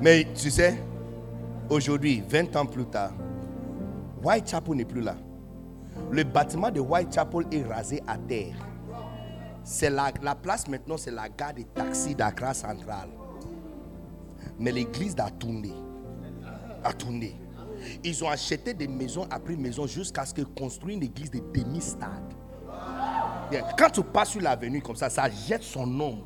Mais 0.00 0.26
tu 0.34 0.50
sais, 0.50 0.82
aujourd'hui, 1.70 2.22
20 2.28 2.56
ans 2.56 2.66
plus 2.66 2.84
tard, 2.86 3.12
Whitechapel 4.22 4.74
n'est 4.74 4.84
plus 4.84 5.00
là. 5.00 5.16
Le 6.10 6.24
bâtiment 6.24 6.70
de 6.70 6.80
Whitechapel 6.80 7.46
est 7.52 7.62
rasé 7.62 8.02
à 8.06 8.18
terre. 8.18 8.54
C'est 9.64 9.90
la, 9.90 10.12
la 10.22 10.34
place 10.34 10.68
maintenant, 10.68 10.96
c'est 10.96 11.10
la 11.10 11.28
gare 11.28 11.54
des 11.54 11.64
taxis 11.64 12.14
d'Accra 12.14 12.54
Central. 12.54 13.08
Mais 14.58 14.72
l'église 14.72 15.14
a 15.18 15.30
tourné. 15.30 15.72
A 16.82 16.92
tourné. 16.92 17.36
Ils 18.04 18.24
ont 18.24 18.28
acheté 18.28 18.74
des 18.74 18.88
maisons 18.88 19.26
après 19.30 19.56
maisons 19.56 19.86
jusqu'à 19.86 20.24
ce 20.24 20.34
qu'ils 20.34 20.46
construisent 20.46 20.96
une 20.96 21.02
église 21.02 21.30
de 21.30 21.38
demi-stade. 21.38 22.34
Quand 23.78 23.90
tu 23.90 24.02
passes 24.02 24.30
sur 24.30 24.40
l'avenue 24.40 24.80
comme 24.82 24.96
ça, 24.96 25.10
ça 25.10 25.28
jette 25.28 25.62
son 25.62 25.86
nom. 25.86 26.24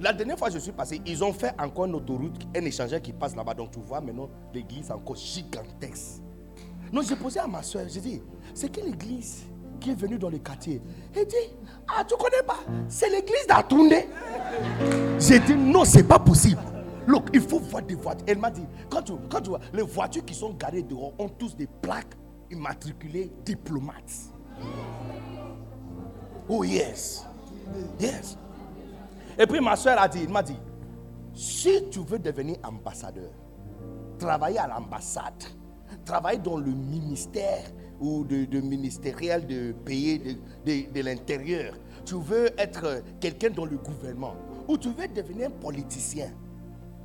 La 0.00 0.12
dernière 0.12 0.38
fois 0.38 0.48
que 0.48 0.54
je 0.54 0.58
suis 0.58 0.72
passé, 0.72 1.00
ils 1.06 1.24
ont 1.24 1.32
fait 1.32 1.54
encore 1.58 1.86
une 1.86 1.94
autoroute, 1.94 2.46
un 2.56 2.64
échangeur 2.64 3.00
qui 3.00 3.12
passe 3.12 3.34
là-bas. 3.34 3.54
Donc 3.54 3.70
tu 3.70 3.80
vois 3.80 4.00
maintenant 4.00 4.28
l'église 4.52 4.90
encore 4.90 5.16
gigantesque. 5.16 6.22
Non, 6.92 7.02
j'ai 7.02 7.16
posé 7.16 7.40
à 7.40 7.46
ma 7.46 7.62
soeur, 7.62 7.84
j'ai 7.88 8.00
dit, 8.00 8.22
c'est 8.54 8.68
quelle 8.68 8.88
église 8.88 9.44
qui 9.80 9.90
est 9.90 9.94
venue 9.94 10.18
dans 10.18 10.30
le 10.30 10.38
quartier? 10.38 10.80
Elle 11.14 11.26
dit, 11.26 11.34
ah, 11.88 12.04
tu 12.04 12.14
connais 12.16 12.42
pas? 12.46 12.60
C'est 12.88 13.08
l'église 13.10 13.46
d'Atoundé. 13.48 14.06
J'ai 15.18 15.40
dit, 15.40 15.56
non, 15.56 15.84
c'est 15.84 16.04
pas 16.04 16.18
possible. 16.18 16.60
Look, 17.06 17.30
il 17.34 17.40
faut 17.40 17.58
voir 17.58 17.82
des 17.82 17.96
voitures. 17.96 18.24
Elle 18.28 18.38
m'a 18.38 18.50
dit, 18.50 18.64
quand 18.88 19.02
tu, 19.02 19.12
quand 19.28 19.40
tu 19.40 19.50
vois, 19.50 19.60
les 19.72 19.82
voitures 19.82 20.24
qui 20.24 20.34
sont 20.34 20.54
garées 20.54 20.82
dehors 20.82 21.12
ont 21.18 21.28
tous 21.28 21.56
des 21.56 21.66
plaques 21.66 22.14
immatriculées 22.50 23.32
diplomates. 23.44 24.30
Oh 26.48 26.62
yes. 26.64 27.26
Yes. 27.98 28.38
Et 29.38 29.46
puis 29.46 29.60
ma 29.60 29.76
soeur 29.76 30.00
a 30.00 30.08
dit, 30.08 30.20
il 30.22 30.28
m'a 30.28 30.42
dit, 30.42 30.56
si 31.34 31.88
tu 31.90 32.00
veux 32.00 32.18
devenir 32.18 32.56
ambassadeur, 32.62 33.30
travailler 34.18 34.58
à 34.58 34.68
l'ambassade, 34.68 35.42
travailler 36.04 36.38
dans 36.38 36.58
le 36.58 36.70
ministère 36.70 37.64
ou 38.00 38.24
de, 38.24 38.60
ministériel 38.60 39.46
de 39.46 39.72
pays 39.72 40.18
de, 40.64 40.92
de 40.92 41.00
l'intérieur, 41.00 41.74
tu 42.04 42.16
veux 42.16 42.48
être 42.58 43.02
quelqu'un 43.20 43.50
dans 43.50 43.64
le 43.64 43.76
gouvernement, 43.78 44.34
ou 44.68 44.78
tu 44.78 44.90
veux 44.90 45.08
devenir 45.08 45.50
politicien, 45.52 46.30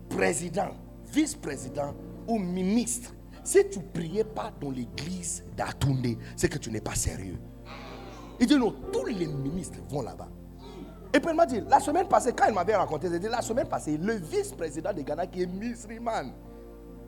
président, 0.10 0.72
vice-président 1.12 1.94
ou 2.28 2.38
ministre, 2.38 3.14
si 3.44 3.68
tu 3.70 3.80
ne 3.80 3.84
priais 3.86 4.24
pas 4.24 4.52
dans 4.62 4.70
l'église 4.70 5.44
d'Atoundé, 5.56 6.18
c'est 6.36 6.50
que 6.50 6.58
tu 6.58 6.72
n'es 6.72 6.82
pas 6.82 6.96
sérieux. 6.96 7.40
Il 8.40 8.48
dit 8.48 8.56
non, 8.56 8.74
tous 8.92 9.06
les 9.06 9.28
ministres 9.28 9.80
vont 9.90 10.02
là-bas. 10.02 10.30
Et 11.14 11.20
puis 11.20 11.32
il 11.32 11.36
m'a 11.36 11.46
dit, 11.46 11.62
la 11.68 11.80
semaine 11.80 12.08
passée, 12.08 12.34
quand 12.34 12.46
il 12.48 12.54
m'avait 12.54 12.76
raconté, 12.76 13.08
il 13.08 13.20
dit, 13.20 13.28
la 13.28 13.42
semaine 13.42 13.68
passée, 13.68 13.98
le 13.98 14.14
vice-président 14.14 14.94
de 14.94 15.02
Ghana 15.02 15.26
qui 15.26 15.42
est 15.42 15.48
musulman 15.48 16.32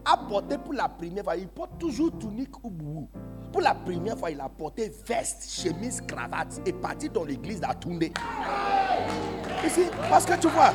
a 0.04 0.18
porté 0.18 0.58
pour 0.58 0.74
la 0.74 0.90
première 0.90 1.24
fois, 1.24 1.36
il 1.36 1.48
porte 1.48 1.78
toujours 1.78 2.18
tunique 2.18 2.58
ou 2.64 2.72
boubou. 2.72 3.10
Pour 3.52 3.62
la 3.62 3.76
première 3.76 4.18
fois, 4.18 4.32
il 4.32 4.40
a 4.42 4.50
porté 4.50 4.92
veste, 5.06 5.48
chemise, 5.48 6.02
cravate 6.02 6.62
et 6.66 6.74
parti 6.74 7.10
dans 7.10 7.24
l'église 7.24 7.60
d'Atoundé. 7.60 8.12
Ici, 9.64 9.82
parce 10.10 10.26
que 10.26 10.40
tu 10.40 10.48
vois, 10.48 10.74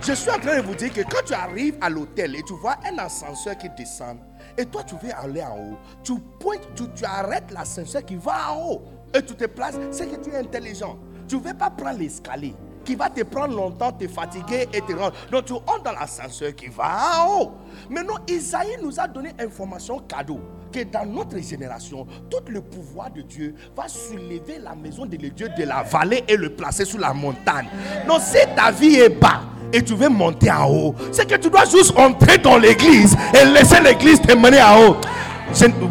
je 0.00 0.12
suis 0.12 0.30
en 0.30 0.38
train 0.38 0.58
de 0.58 0.62
vous 0.62 0.74
dire 0.74 0.92
que 0.92 1.00
quand 1.00 1.24
tu 1.24 1.34
arrives 1.34 1.76
à 1.80 1.88
l'hôtel 1.88 2.36
et 2.36 2.42
tu 2.42 2.54
vois 2.54 2.76
un 2.88 2.98
ascenseur 2.98 3.56
qui 3.58 3.68
descend, 3.70 4.18
et 4.56 4.66
toi 4.66 4.84
tu 4.84 4.94
veux 5.02 5.12
aller 5.12 5.42
en 5.42 5.56
haut, 5.56 5.78
tu 6.04 6.14
pointes, 6.38 6.68
tu, 6.76 6.84
tu 6.94 7.04
arrêtes 7.04 7.50
l'ascenseur 7.50 8.04
qui 8.04 8.16
va 8.16 8.52
en 8.52 8.68
haut 8.68 8.82
et 9.14 9.22
tu 9.22 9.34
te 9.34 9.44
places, 9.46 9.76
c'est 9.90 10.06
que 10.06 10.16
tu 10.16 10.30
es 10.30 10.38
intelligent. 10.38 10.98
Tu 11.32 11.38
ne 11.38 11.44
veux 11.44 11.54
pas 11.54 11.70
prendre 11.70 11.98
l'escalier 11.98 12.54
qui 12.84 12.94
va 12.94 13.08
te 13.08 13.22
prendre 13.22 13.56
longtemps, 13.56 13.90
te 13.90 14.06
fatiguer 14.06 14.68
et 14.70 14.82
te 14.82 14.92
rendre. 14.92 15.14
Donc 15.30 15.46
tu 15.46 15.54
entres 15.54 15.82
dans 15.82 15.92
l'ascenseur 15.92 16.54
qui 16.54 16.66
va 16.66 17.22
en 17.24 17.40
haut. 17.40 17.52
Maintenant, 17.88 18.16
Isaïe 18.28 18.76
nous 18.82 19.00
a 19.00 19.08
donné 19.08 19.30
information 19.40 20.00
cadeau 20.00 20.40
que 20.70 20.82
dans 20.82 21.06
notre 21.06 21.38
génération, 21.38 22.06
tout 22.28 22.42
le 22.50 22.60
pouvoir 22.60 23.10
de 23.10 23.22
Dieu 23.22 23.54
va 23.74 23.88
soulever 23.88 24.58
la 24.62 24.74
maison 24.74 25.06
de 25.06 25.16
Dieu 25.16 25.48
de 25.56 25.64
la 25.64 25.82
vallée 25.82 26.22
et 26.28 26.36
le 26.36 26.50
placer 26.50 26.84
sur 26.84 26.98
la 26.98 27.14
montagne. 27.14 27.68
Donc 28.06 28.20
si 28.20 28.36
ta 28.54 28.70
vie 28.70 28.96
est 28.96 29.08
bas, 29.18 29.40
et 29.72 29.82
tu 29.82 29.94
veux 29.94 30.10
monter 30.10 30.50
en 30.50 30.68
haut, 30.68 30.94
c'est 31.12 31.26
que 31.26 31.36
tu 31.36 31.48
dois 31.48 31.64
juste 31.64 31.98
entrer 31.98 32.36
dans 32.36 32.58
l'église 32.58 33.16
et 33.32 33.46
laisser 33.46 33.80
l'église 33.80 34.20
te 34.20 34.36
mener 34.36 34.60
en 34.60 34.82
haut. 34.82 34.96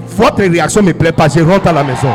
votre 0.05 0.43
réaction 0.43 0.83
ne 0.83 0.89
me 0.89 0.93
plaît 0.93 1.11
pas, 1.11 1.27
je 1.29 1.39
rentre 1.39 1.65
à 1.65 1.73
la 1.73 1.83
maison. 1.83 2.13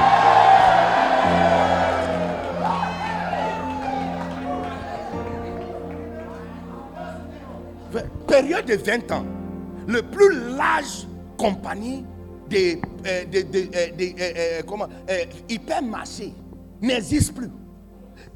Période 8.37 8.66
de 8.66 8.74
20 8.74 9.12
ans, 9.12 9.24
le 9.89 10.03
plus 10.03 10.55
large 10.59 11.07
compagnie 11.39 12.05
des, 12.51 12.78
euh, 13.07 13.24
euh, 13.34 14.12
euh, 14.20 14.62
comment, 14.66 14.89
hypermarchés 15.49 16.34
n'existe 16.82 17.34
plus. 17.34 17.49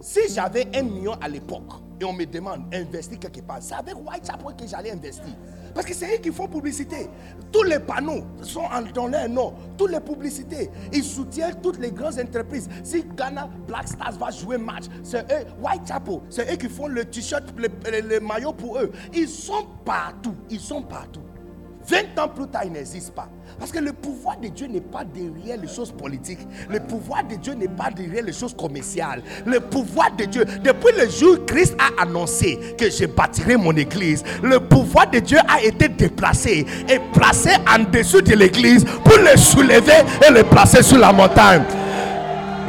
Si 0.00 0.20
j'avais 0.32 0.68
un 0.74 0.84
million 0.84 1.12
à 1.20 1.28
l'époque, 1.28 1.70
et 2.00 2.04
on 2.06 2.14
me 2.14 2.24
demande 2.24 2.70
d'investir 2.70 3.18
quelque 3.18 3.42
part, 3.42 3.58
c'est 3.60 3.74
avec 3.74 3.94
Whitechapel 3.94 4.56
que 4.56 4.66
j'allais 4.66 4.92
investir. 4.92 5.36
Parce 5.74 5.86
que 5.86 5.94
c'est 5.94 6.14
eux 6.14 6.18
qui 6.20 6.30
font 6.30 6.48
publicité. 6.48 7.08
Tous 7.52 7.62
les 7.62 7.78
panneaux 7.78 8.22
sont 8.42 8.62
dans 8.94 9.06
leur 9.06 9.28
nom. 9.28 9.54
Toutes 9.76 9.92
les 9.92 10.00
publicités. 10.00 10.70
Ils 10.92 11.04
soutiennent 11.04 11.60
toutes 11.62 11.78
les 11.78 11.90
grandes 11.90 12.18
entreprises. 12.18 12.68
Si 12.82 13.04
Ghana 13.16 13.48
Black 13.66 13.88
Stars 13.88 14.12
va 14.18 14.30
jouer 14.30 14.58
match, 14.58 14.84
c'est 15.02 15.22
eux, 15.32 15.46
Whitechapel, 15.62 16.20
c'est 16.28 16.52
eux 16.52 16.56
qui 16.56 16.68
font 16.68 16.86
le 16.86 17.04
t-shirt, 17.04 17.44
le, 17.56 17.68
le 18.08 18.20
maillot 18.20 18.52
pour 18.52 18.78
eux. 18.78 18.90
Ils 19.14 19.28
sont 19.28 19.66
partout. 19.84 20.34
Ils 20.50 20.60
sont 20.60 20.82
partout. 20.82 21.20
20 21.90 22.22
ans 22.22 22.28
plus 22.28 22.46
tard, 22.46 22.62
il 22.64 22.72
n'existe 22.72 23.12
pas. 23.12 23.28
Parce 23.58 23.72
que 23.72 23.80
le 23.80 23.92
pouvoir 23.92 24.36
de 24.38 24.46
Dieu 24.48 24.68
n'est 24.68 24.80
pas 24.80 25.02
derrière 25.04 25.60
les 25.60 25.66
choses 25.68 25.90
politiques. 25.90 26.38
Le 26.68 26.78
pouvoir 26.78 27.24
de 27.24 27.34
Dieu 27.34 27.54
n'est 27.54 27.68
pas 27.68 27.90
derrière 27.90 28.24
les 28.24 28.32
choses 28.32 28.54
commerciales. 28.56 29.22
Le 29.44 29.58
pouvoir 29.58 30.10
de 30.16 30.24
Dieu, 30.24 30.44
depuis 30.62 30.92
le 30.96 31.10
jour 31.10 31.34
où 31.34 31.44
Christ 31.44 31.74
a 31.78 32.02
annoncé 32.02 32.58
que 32.78 32.88
je 32.88 33.06
bâtirai 33.06 33.56
mon 33.56 33.76
église, 33.76 34.22
le 34.42 34.60
pouvoir 34.60 35.10
de 35.10 35.18
Dieu 35.18 35.38
a 35.48 35.62
été 35.62 35.88
déplacé 35.88 36.64
et 36.88 36.98
placé 37.12 37.50
en 37.68 37.82
dessous 37.90 38.22
de 38.22 38.34
l'église 38.34 38.84
pour 39.04 39.18
le 39.18 39.36
soulever 39.36 40.04
et 40.26 40.32
le 40.32 40.44
placer 40.44 40.82
sur 40.82 40.98
la 40.98 41.12
montagne. 41.12 41.64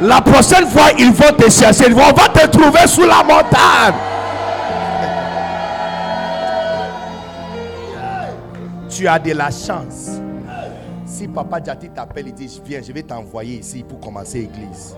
La 0.00 0.20
prochaine 0.20 0.66
fois, 0.66 0.90
ils 0.98 1.12
vont 1.12 1.32
te 1.38 1.48
chercher. 1.48 1.92
On 1.92 2.12
va 2.12 2.28
te 2.28 2.46
trouver 2.48 2.86
sous 2.88 3.02
la 3.02 3.22
montagne. 3.22 4.11
Tu 8.94 9.08
as 9.08 9.18
de 9.18 9.32
la 9.32 9.50
chance. 9.50 10.20
Si 11.06 11.26
Papa 11.28 11.62
Jati 11.64 11.88
t'appelle 11.90 12.28
et 12.28 12.32
dit 12.32 12.60
Viens, 12.64 12.80
je 12.86 12.92
vais 12.92 13.02
t'envoyer 13.02 13.58
ici 13.58 13.84
pour 13.86 14.00
commencer 14.00 14.40
l'église. 14.40 14.96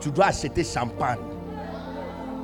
Tu 0.00 0.10
dois 0.10 0.26
acheter 0.26 0.64
champagne. 0.64 1.18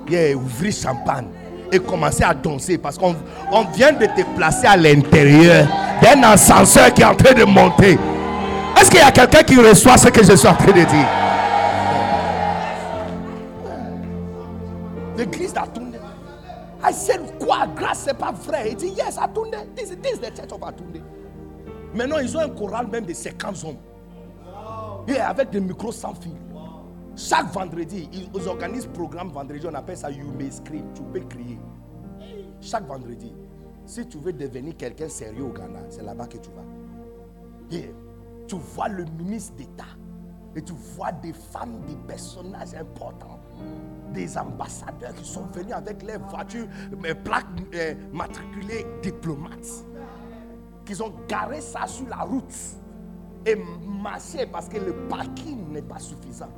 Yeah, 0.09 0.37
ouvrir 0.37 0.73
champagne 0.73 1.27
et 1.73 1.81
commencer 1.81 2.23
à 2.23 2.33
danser 2.33 2.79
parce 2.79 2.97
qu'on 2.97 3.17
on 3.51 3.65
vient 3.65 3.93
de 3.93 4.07
te 4.07 4.23
placer 4.37 4.67
à 4.67 4.77
l'intérieur 4.77 5.67
d'un 6.01 6.23
ascenseur 6.23 6.95
qui 6.95 7.03
est 7.03 7.07
en 7.07 7.15
train 7.15 7.35
de 7.35 7.45
monter. 7.45 7.99
Est-ce 8.81 8.91
qu'il 8.91 9.01
y 9.01 9.03
a 9.03 9.11
quelqu'un 9.11 9.43
qui 9.43 9.57
reçoit 9.57 9.97
ce 9.97 10.09
que 10.09 10.23
je 10.23 10.37
suis 10.37 10.47
en 10.47 10.55
train 10.55 10.67
de 10.67 10.73
dire? 10.73 11.09
L'église 15.17 15.55
tourné. 15.75 15.86
I 16.89 16.93
Quoi 17.41 17.67
Grâce, 17.75 18.01
c'est 18.01 18.17
pas 18.17 18.33
vrai? 18.33 18.71
Il 18.71 18.77
dit 18.77 18.89
Yes, 18.89 19.19
Atunde. 19.19 19.57
This, 19.75 19.91
this 20.03 20.13
is 20.15 20.19
the 20.19 20.35
church 20.35 20.53
of 20.53 20.63
Atunde. 20.63 21.03
Maintenant, 21.95 22.19
ils 22.19 22.37
ont 22.37 22.41
un 22.41 22.49
choral 22.49 22.87
même 22.89 23.07
de 23.07 23.13
50 23.13 23.65
hommes. 23.65 23.77
Et 25.09 25.19
avec 25.19 25.51
des 25.51 25.61
micros 25.61 25.93
sans 25.93 26.15
fil. 26.15 26.33
Chaque 27.17 27.51
vendredi, 27.53 28.09
ils 28.13 28.49
organisent 28.49 28.87
programme 28.87 29.31
vendredi, 29.31 29.67
on 29.67 29.75
appelle 29.75 29.97
ça 29.97 30.11
You 30.11 30.31
May 30.39 30.51
Scream. 30.51 30.85
Tu 30.95 31.03
peux 31.03 31.21
crier. 31.21 31.59
Chaque 32.61 32.87
vendredi. 32.87 33.35
Si 33.87 34.07
tu 34.07 34.19
veux 34.19 34.33
devenir 34.33 34.77
quelqu'un 34.77 35.09
sérieux 35.09 35.45
au 35.45 35.53
Ghana, 35.53 35.81
c'est 35.89 36.03
là-bas 36.03 36.27
que 36.27 36.39
tu 36.39 36.51
vas. 36.51 37.81
Tu 38.47 38.57
vois 38.57 38.89
le 38.89 39.05
ministre 39.19 39.55
d'État. 39.57 39.85
Et 40.55 40.63
tu 40.63 40.73
vois 40.73 41.13
des 41.13 41.33
femmes, 41.33 41.81
des 41.87 41.97
personnages 42.07 42.75
importants. 42.75 43.41
Des 44.13 44.39
ambassadeurs 44.39 45.15
qui 45.15 45.25
sont 45.25 45.47
venus 45.53 45.75
avec 45.75 46.03
leurs 46.03 46.21
voitures, 46.29 46.67
plaques 47.25 47.47
euh, 47.75 47.95
matriculées 48.13 48.87
diplomates. 49.03 49.85
Qui 50.85 51.01
ont 51.03 51.13
garé 51.29 51.61
ça 51.61 51.87
sur 51.87 52.09
la 52.09 52.19
route. 52.19 52.55
Et 53.45 53.57
marché 53.85 54.47
parce 54.47 54.69
que 54.69 54.79
le 54.79 54.93
parking 55.09 55.73
n'est 55.73 55.83
pas 55.83 55.99
suffisant 55.99 56.51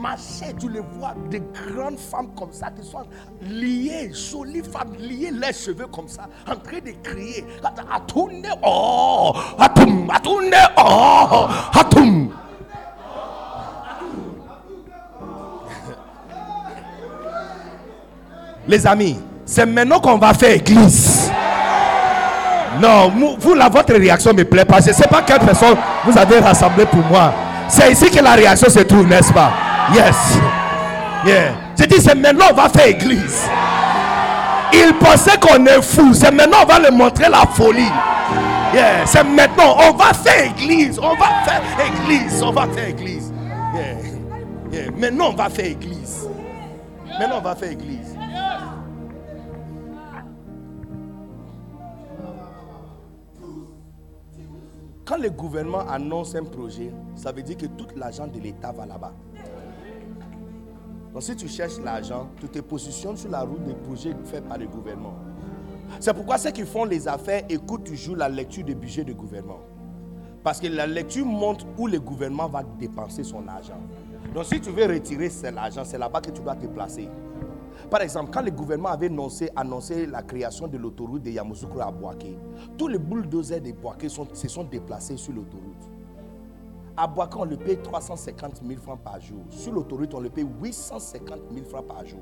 marcher, 0.00 0.54
tu 0.58 0.68
les 0.68 0.80
vois, 0.80 1.14
des 1.30 1.42
grandes 1.52 1.98
femmes 1.98 2.34
comme 2.36 2.52
ça 2.52 2.70
qui 2.70 2.86
sont 2.86 3.04
liées, 3.40 4.12
jolies 4.12 4.62
femmes, 4.62 4.94
liées 4.98 5.30
les 5.30 5.52
cheveux 5.52 5.86
comme 5.86 6.08
ça, 6.08 6.28
en 6.46 6.56
train 6.56 6.78
de 6.78 6.92
crier. 7.02 7.44
Atoune, 7.90 8.46
oh, 8.64 9.32
atoum, 9.58 10.10
atoune, 10.10 10.54
oh, 10.76 11.46
atoum. 11.72 12.30
Les 18.68 18.86
amis, 18.86 19.18
c'est 19.44 19.64
maintenant 19.64 20.00
qu'on 20.00 20.18
va 20.18 20.34
faire 20.34 20.50
église. 20.50 21.30
Non, 22.80 23.12
vous, 23.38 23.54
là, 23.54 23.68
votre 23.68 23.94
réaction 23.94 24.34
me 24.34 24.44
plaît 24.44 24.64
pas. 24.64 24.80
Je 24.80 24.88
ne 24.88 24.92
sais 24.92 25.06
pas 25.06 25.22
quelle 25.22 25.38
personne 25.38 25.76
vous 26.04 26.18
avez 26.18 26.40
rassemblé 26.40 26.84
pour 26.84 27.02
moi. 27.04 27.32
C'est 27.68 27.90
ici 27.92 28.10
que 28.10 28.22
la 28.22 28.32
réaction 28.32 28.68
se 28.68 28.80
trouve, 28.80 29.06
n'est-ce 29.06 29.32
pas? 29.32 29.50
Yes. 29.94 30.38
Yeah. 31.24 31.52
J'ai 31.78 31.86
dit, 31.86 32.00
c'est 32.00 32.14
maintenant 32.14 32.46
on 32.50 32.54
va 32.54 32.68
faire 32.68 32.86
église. 32.86 33.44
Il 34.72 34.94
pensait 34.94 35.38
qu'on 35.38 35.64
est 35.64 35.82
fou. 35.82 36.12
C'est 36.12 36.30
maintenant 36.30 36.58
on 36.62 36.66
va 36.66 36.78
leur 36.78 36.92
montrer 36.92 37.28
la 37.28 37.46
folie. 37.46 37.90
Yeah. 38.74 39.06
C'est 39.06 39.24
maintenant 39.24 39.76
on 39.78 39.92
va 39.92 40.12
faire 40.12 40.44
église. 40.44 40.98
On 40.98 41.14
va 41.16 41.26
faire 41.44 41.62
église. 41.86 42.42
On 42.42 42.52
va 42.52 42.66
faire 42.66 42.88
église. 42.88 43.32
Yeah. 44.72 44.90
Maintenant 44.98 45.30
on 45.30 45.36
va 45.36 45.48
faire 45.48 45.66
église. 45.66 46.28
Maintenant 47.18 47.36
on 47.38 47.42
va 47.42 47.54
faire 47.54 47.70
église. 47.70 48.05
Quand 55.06 55.18
le 55.18 55.30
gouvernement 55.30 55.86
annonce 55.88 56.34
un 56.34 56.42
projet, 56.42 56.92
ça 57.14 57.30
veut 57.30 57.42
dire 57.42 57.56
que 57.56 57.66
tout 57.66 57.86
l'argent 57.94 58.26
de 58.26 58.40
l'État 58.40 58.72
va 58.72 58.86
là-bas. 58.86 59.12
Donc 61.12 61.22
si 61.22 61.36
tu 61.36 61.46
cherches 61.46 61.78
l'argent, 61.78 62.28
tu 62.40 62.48
te 62.48 62.58
positionnes 62.58 63.16
sur 63.16 63.30
la 63.30 63.42
route 63.42 63.62
des 63.62 63.74
projets 63.74 64.16
faits 64.24 64.44
par 64.48 64.58
le 64.58 64.66
gouvernement. 64.66 65.14
C'est 66.00 66.12
pourquoi 66.12 66.38
ceux 66.38 66.50
qui 66.50 66.64
font 66.64 66.84
les 66.84 67.06
affaires 67.06 67.44
écoutent 67.48 67.84
toujours 67.84 68.16
la 68.16 68.28
lecture 68.28 68.64
des 68.64 68.74
budgets 68.74 69.04
du 69.04 69.14
gouvernement. 69.14 69.60
Parce 70.42 70.58
que 70.58 70.66
la 70.66 70.88
lecture 70.88 71.24
montre 71.24 71.64
où 71.78 71.86
le 71.86 72.00
gouvernement 72.00 72.48
va 72.48 72.64
dépenser 72.64 73.22
son 73.22 73.46
argent. 73.46 73.80
Donc 74.34 74.46
si 74.46 74.60
tu 74.60 74.70
veux 74.70 74.86
retirer 74.86 75.30
cet 75.30 75.56
argent, 75.56 75.84
c'est 75.84 75.98
là-bas 75.98 76.20
que 76.20 76.32
tu 76.32 76.42
dois 76.42 76.56
te 76.56 76.66
placer. 76.66 77.08
Par 77.90 78.00
exemple, 78.00 78.30
quand 78.32 78.42
le 78.42 78.50
gouvernement 78.50 78.90
avait 78.90 79.10
annoncé, 79.54 80.06
la 80.06 80.22
création 80.22 80.66
de 80.66 80.76
l'autoroute 80.78 81.22
de 81.22 81.30
Yamoussoukro 81.30 81.80
à 81.80 81.90
Boaké, 81.90 82.36
tous 82.76 82.88
les 82.88 82.98
bulldozers 82.98 83.60
de 83.60 83.72
Boaké 83.72 84.08
se 84.08 84.48
sont 84.48 84.64
déplacés 84.64 85.16
sur 85.16 85.32
l'autoroute. 85.32 85.90
À 86.96 87.06
Boaké, 87.06 87.36
on 87.38 87.44
le 87.44 87.56
paye 87.56 87.78
350 87.78 88.62
000 88.66 88.80
francs 88.80 89.00
par 89.00 89.20
jour. 89.20 89.44
Sur 89.50 89.72
l'autoroute, 89.72 90.14
on 90.14 90.20
le 90.20 90.30
paye 90.30 90.46
850 90.62 91.38
000 91.52 91.66
francs 91.66 91.86
par 91.86 92.04
jour. 92.04 92.20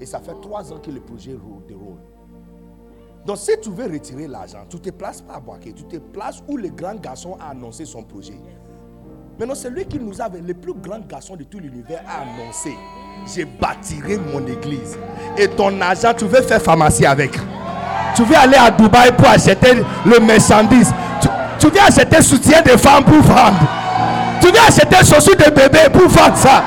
Et 0.00 0.06
ça 0.06 0.18
fait 0.18 0.34
trois 0.40 0.72
ans 0.72 0.80
que 0.80 0.90
le 0.90 1.00
projet 1.00 1.36
déroule. 1.68 1.98
Donc, 3.24 3.36
si 3.36 3.52
tu 3.60 3.70
veux 3.70 3.84
retirer 3.84 4.26
l'argent, 4.26 4.64
tu 4.68 4.80
te 4.80 4.90
places 4.90 5.22
pas 5.22 5.34
à 5.34 5.40
Boaké, 5.40 5.72
tu 5.72 5.84
te 5.84 5.96
places 5.96 6.42
où 6.48 6.56
le 6.56 6.70
grand 6.70 6.96
garçon 6.96 7.36
a 7.38 7.50
annoncé 7.50 7.84
son 7.84 8.02
projet. 8.02 8.40
Maintenant, 9.42 9.56
c'est 9.60 9.70
lui 9.70 9.84
qui 9.84 9.98
nous 9.98 10.20
avait, 10.20 10.38
le 10.38 10.54
plus 10.54 10.72
grand 10.72 11.00
garçon 11.00 11.34
de 11.34 11.42
tout 11.42 11.58
l'univers, 11.58 12.00
a 12.08 12.22
annoncé 12.22 12.76
Je 13.26 13.42
bâtirai 13.42 14.16
mon 14.32 14.46
église. 14.46 14.96
Et 15.36 15.48
ton 15.48 15.80
argent, 15.80 16.14
tu 16.16 16.26
veux 16.26 16.42
faire 16.42 16.62
pharmacie 16.62 17.04
avec. 17.04 17.32
Tu 18.14 18.22
veux 18.22 18.36
aller 18.36 18.54
à 18.54 18.70
Dubaï 18.70 19.10
pour 19.10 19.26
acheter 19.26 19.82
le 20.06 20.20
marchandise. 20.20 20.94
Tu 21.58 21.68
viens 21.70 21.86
acheter 21.86 22.22
soutien 22.22 22.62
de 22.62 22.70
femmes 22.76 23.02
pour 23.02 23.20
vendre. 23.20 23.58
Tu 24.40 24.46
viens 24.52 24.62
acheter 24.62 25.12
chaussures 25.12 25.34
de 25.34 25.50
bébé 25.50 25.88
pour 25.92 26.08
vendre 26.08 26.36
ça. 26.36 26.62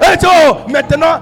Et 0.00 0.16
oh, 0.24 0.56
maintenant, 0.70 1.20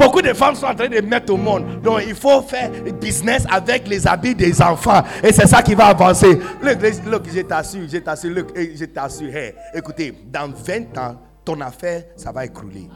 beaucoup 0.00 0.22
de 0.22 0.32
femmes 0.32 0.54
sont 0.54 0.66
en 0.66 0.74
train 0.74 0.88
de 0.88 1.00
mettre 1.02 1.32
au 1.32 1.36
monde. 1.36 1.82
Donc 1.82 2.00
il 2.06 2.14
faut 2.14 2.40
faire 2.40 2.70
business 3.00 3.44
avec 3.50 3.86
les 3.86 4.06
habits 4.06 4.34
des 4.34 4.60
enfants. 4.62 5.02
Et 5.22 5.32
c'est 5.32 5.46
ça 5.46 5.62
qui 5.62 5.74
va 5.74 5.86
avancer. 5.86 6.38
Look, 6.62 6.78
look 7.06 7.22
je 7.32 7.40
t'assure, 7.42 7.82
je 7.86 7.98
t'assure, 7.98 8.30
look, 8.30 8.48
je 8.56 8.84
t'assure. 8.86 9.30
écoutez, 9.74 10.14
dans 10.26 10.48
20 10.50 10.98
ans, 10.98 11.16
ton 11.44 11.60
affaire, 11.60 12.04
ça 12.16 12.32
va 12.32 12.46
écrouler. 12.46 12.88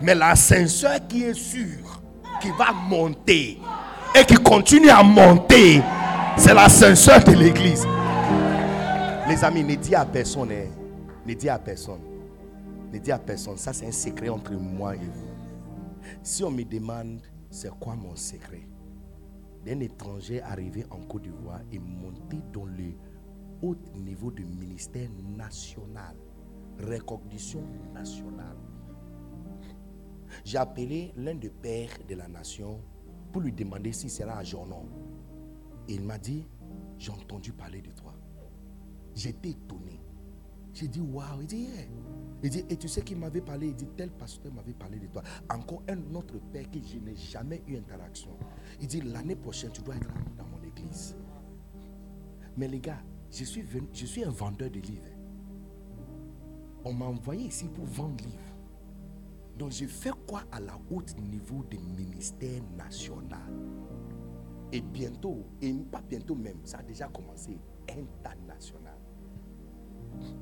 Mais 0.00 0.14
l'ascenseur 0.14 1.00
qui 1.08 1.24
est 1.24 1.34
sûr, 1.34 2.00
qui 2.40 2.50
va 2.56 2.72
monter 2.72 3.58
et 4.14 4.24
qui 4.24 4.36
continue 4.36 4.90
à 4.90 5.02
monter, 5.02 5.82
c'est 6.36 6.54
l'ascenseur 6.54 7.22
de 7.24 7.32
l'église. 7.32 7.84
Les 9.28 9.44
amis, 9.44 9.64
ne 9.64 9.74
dis 9.74 9.94
à 9.94 10.04
personne. 10.04 10.50
Hein. 10.52 10.70
Ne 11.26 11.34
dis 11.34 11.48
à 11.48 11.58
personne. 11.58 12.00
Ne 12.92 12.98
dis 12.98 13.10
à 13.10 13.18
personne. 13.18 13.56
Ça, 13.56 13.72
c'est 13.72 13.86
un 13.86 13.92
secret 13.92 14.28
entre 14.28 14.52
moi 14.52 14.94
et 14.94 14.98
vous. 14.98 15.37
Si 16.28 16.44
on 16.44 16.50
me 16.50 16.62
demande, 16.62 17.22
c'est 17.48 17.70
quoi 17.80 17.96
mon 17.96 18.14
secret? 18.14 18.68
D'un 19.64 19.80
étranger 19.80 20.42
arrivé 20.42 20.84
en 20.90 21.00
Côte 21.00 21.22
d'Ivoire 21.22 21.62
et 21.72 21.78
monter 21.78 22.42
dans 22.52 22.66
le 22.66 22.92
haut 23.62 23.74
niveau 23.94 24.30
de 24.30 24.42
ministère 24.42 25.08
national, 25.38 26.14
recognition 26.80 27.62
nationale. 27.94 28.58
J'ai 30.44 30.58
appelé 30.58 31.14
l'un 31.16 31.34
des 31.34 31.48
pères 31.48 31.96
de 32.06 32.14
la 32.14 32.28
nation 32.28 32.78
pour 33.32 33.40
lui 33.40 33.52
demander 33.54 33.92
si 33.92 34.10
sera 34.10 34.38
un 34.38 34.44
journal. 34.44 34.84
Et 35.88 35.94
il 35.94 36.02
m'a 36.02 36.18
dit, 36.18 36.46
j'ai 36.98 37.10
entendu 37.10 37.54
parler 37.54 37.80
de 37.80 37.90
toi. 37.92 38.12
J'étais 39.14 39.52
étonné. 39.52 39.98
J'ai 40.74 40.88
dit, 40.88 41.00
waouh. 41.00 41.40
Il 41.40 41.46
dit, 41.46 41.68
Il 42.42 42.50
dit, 42.50 42.64
et 42.68 42.76
tu 42.76 42.86
sais 42.86 43.02
qui 43.02 43.16
m'avait 43.16 43.40
parlé? 43.40 43.68
Il 43.68 43.74
dit, 43.74 43.88
tel 43.96 44.10
pasteur 44.10 44.52
m'avait 44.52 44.72
parlé 44.72 44.98
de 44.98 45.06
toi. 45.06 45.22
Encore 45.50 45.82
un 45.88 46.14
autre 46.14 46.38
père 46.52 46.70
que 46.70 46.78
je 46.80 46.98
n'ai 46.98 47.16
jamais 47.16 47.62
eu 47.66 47.76
interaction. 47.76 48.30
Il 48.80 48.86
dit, 48.86 49.00
l'année 49.00 49.34
prochaine, 49.36 49.70
tu 49.72 49.82
dois 49.82 49.96
être 49.96 50.08
dans 50.36 50.46
mon 50.46 50.62
église. 50.62 51.16
Mais 52.56 52.68
les 52.68 52.80
gars, 52.80 53.02
je 53.30 53.44
suis, 53.44 53.64
je 53.92 54.06
suis 54.06 54.24
un 54.24 54.30
vendeur 54.30 54.70
de 54.70 54.78
livres. 54.78 55.04
On 56.84 56.92
m'a 56.92 57.06
envoyé 57.06 57.46
ici 57.46 57.66
pour 57.68 57.84
vendre 57.84 58.22
livres. 58.24 58.38
Donc, 59.58 59.72
j'ai 59.72 59.88
fait 59.88 60.12
quoi 60.26 60.42
à 60.52 60.60
la 60.60 60.78
haute 60.90 61.16
niveau 61.18 61.64
du 61.64 61.78
ministère 61.78 62.62
national 62.76 63.52
Et 64.72 64.80
bientôt, 64.80 65.44
et 65.60 65.72
pas 65.72 66.00
bientôt 66.00 66.36
même, 66.36 66.60
ça 66.64 66.78
a 66.78 66.82
déjà 66.84 67.08
commencé, 67.08 67.58
international. 67.88 68.96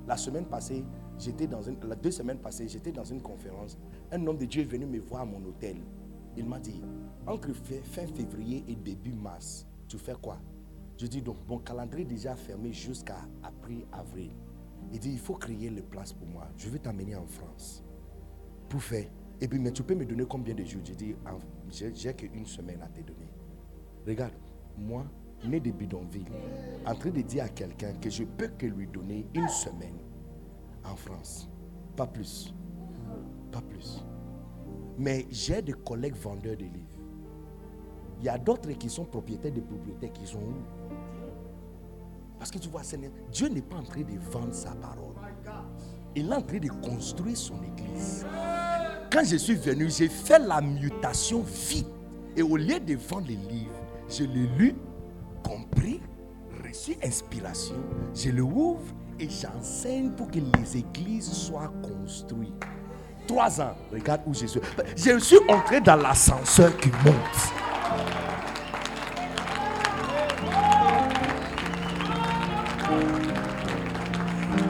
La 0.06 0.18
semaine 0.18 0.44
passée, 0.44 0.84
j'étais 1.18 1.46
dans 1.46 1.62
une, 1.62 1.76
la 1.86 1.96
deux 1.96 2.10
semaines 2.10 2.38
passées, 2.38 2.68
j'étais 2.68 2.92
dans 2.92 3.04
une 3.04 3.20
conférence. 3.20 3.78
Un 4.12 4.26
homme 4.26 4.38
de 4.38 4.44
Dieu 4.44 4.62
est 4.62 4.66
venu 4.66 4.86
me 4.86 4.98
voir 5.00 5.22
à 5.22 5.24
mon 5.24 5.44
hôtel. 5.44 5.76
Il 6.36 6.46
m'a 6.46 6.58
dit, 6.58 6.82
entre 7.26 7.52
fin 7.52 8.06
février 8.06 8.64
et 8.68 8.76
début 8.76 9.12
mars, 9.12 9.66
tu 9.88 9.98
fais 9.98 10.14
quoi? 10.20 10.38
Je 10.98 11.06
dis 11.06 11.22
donc, 11.22 11.36
mon 11.48 11.58
calendrier 11.58 12.04
est 12.04 12.08
déjà 12.08 12.36
fermé 12.36 12.72
jusqu'à 12.72 13.18
après 13.42 13.86
avril. 13.92 14.30
Il 14.92 14.98
dit, 14.98 15.12
il 15.12 15.18
faut 15.18 15.34
créer 15.34 15.70
les 15.70 15.82
places 15.82 16.12
pour 16.12 16.28
moi. 16.28 16.46
Je 16.56 16.68
vais 16.68 16.78
t'amener 16.78 17.16
en 17.16 17.26
France 17.26 17.84
pour 18.68 18.82
faire. 18.82 19.06
Et 19.40 19.48
puis, 19.48 19.58
mais 19.58 19.72
tu 19.72 19.82
peux 19.82 19.94
me 19.94 20.04
donner 20.04 20.24
combien 20.26 20.54
de 20.54 20.64
jours? 20.64 20.82
Je 20.84 20.92
dis, 20.92 21.14
j'ai 21.70 22.14
qu'une 22.14 22.46
semaine 22.46 22.80
à 22.82 22.88
te 22.88 23.00
donner. 23.00 23.28
Regarde, 24.06 24.32
moi, 24.78 25.04
né 25.44 25.60
de 25.60 25.70
bidonville, 25.70 26.26
en 26.86 26.94
train 26.94 27.10
de 27.10 27.20
dire 27.20 27.44
à 27.44 27.48
quelqu'un 27.48 27.92
que 27.94 28.08
je 28.08 28.24
peux 28.24 28.48
que 28.48 28.66
lui 28.66 28.86
donner 28.86 29.26
une 29.34 29.48
semaine 29.48 29.96
en 30.90 30.96
France. 30.96 31.48
Pas 31.96 32.06
plus. 32.06 32.54
Pas 33.50 33.60
plus. 33.60 34.04
Mais 34.98 35.26
j'ai 35.30 35.62
des 35.62 35.72
collègues 35.72 36.16
vendeurs 36.16 36.56
de 36.56 36.64
livres. 36.64 36.86
Il 38.18 38.24
y 38.24 38.28
a 38.28 38.38
d'autres 38.38 38.70
qui 38.72 38.88
sont 38.88 39.04
propriétaires 39.04 39.52
de 39.52 39.60
propriétés 39.60 40.10
qui 40.10 40.26
sont 40.26 40.38
où? 40.38 40.54
Parce 42.38 42.50
que 42.50 42.58
tu 42.58 42.68
vois, 42.68 42.82
Dieu 43.32 43.48
n'est 43.48 43.62
pas 43.62 43.76
en 43.76 43.82
train 43.82 44.02
de 44.02 44.18
vendre 44.30 44.54
sa 44.54 44.72
parole. 44.72 45.14
Il 46.14 46.30
est 46.30 46.34
en 46.34 46.42
train 46.42 46.58
de 46.58 46.68
construire 46.68 47.36
son 47.36 47.62
église. 47.62 48.26
Quand 49.10 49.24
je 49.24 49.36
suis 49.36 49.54
venu, 49.54 49.90
j'ai 49.90 50.08
fait 50.08 50.38
la 50.38 50.60
mutation 50.60 51.42
vite 51.42 51.86
Et 52.36 52.42
au 52.42 52.56
lieu 52.56 52.78
de 52.80 52.94
vendre 52.94 53.28
les 53.28 53.36
livres, 53.36 53.70
je 54.08 54.24
l'ai 54.24 54.46
lu, 54.58 54.74
compris, 55.42 56.00
reçu 56.64 56.96
inspiration, 57.02 57.76
je 58.14 58.30
le 58.30 58.42
ouvre 58.42 58.94
et 59.18 59.28
j'enseigne 59.28 60.10
pour 60.10 60.30
que 60.30 60.38
les 60.38 60.76
églises 60.76 61.30
soient 61.30 61.72
construites. 61.82 62.64
Trois 63.26 63.60
ans, 63.60 63.74
regarde 63.92 64.22
où 64.26 64.34
je 64.34 64.46
suis. 64.46 64.60
Je 64.96 65.18
suis 65.18 65.38
entré 65.48 65.80
dans 65.80 65.96
l'ascenseur 65.96 66.76
qui 66.76 66.90
monte. 67.04 67.52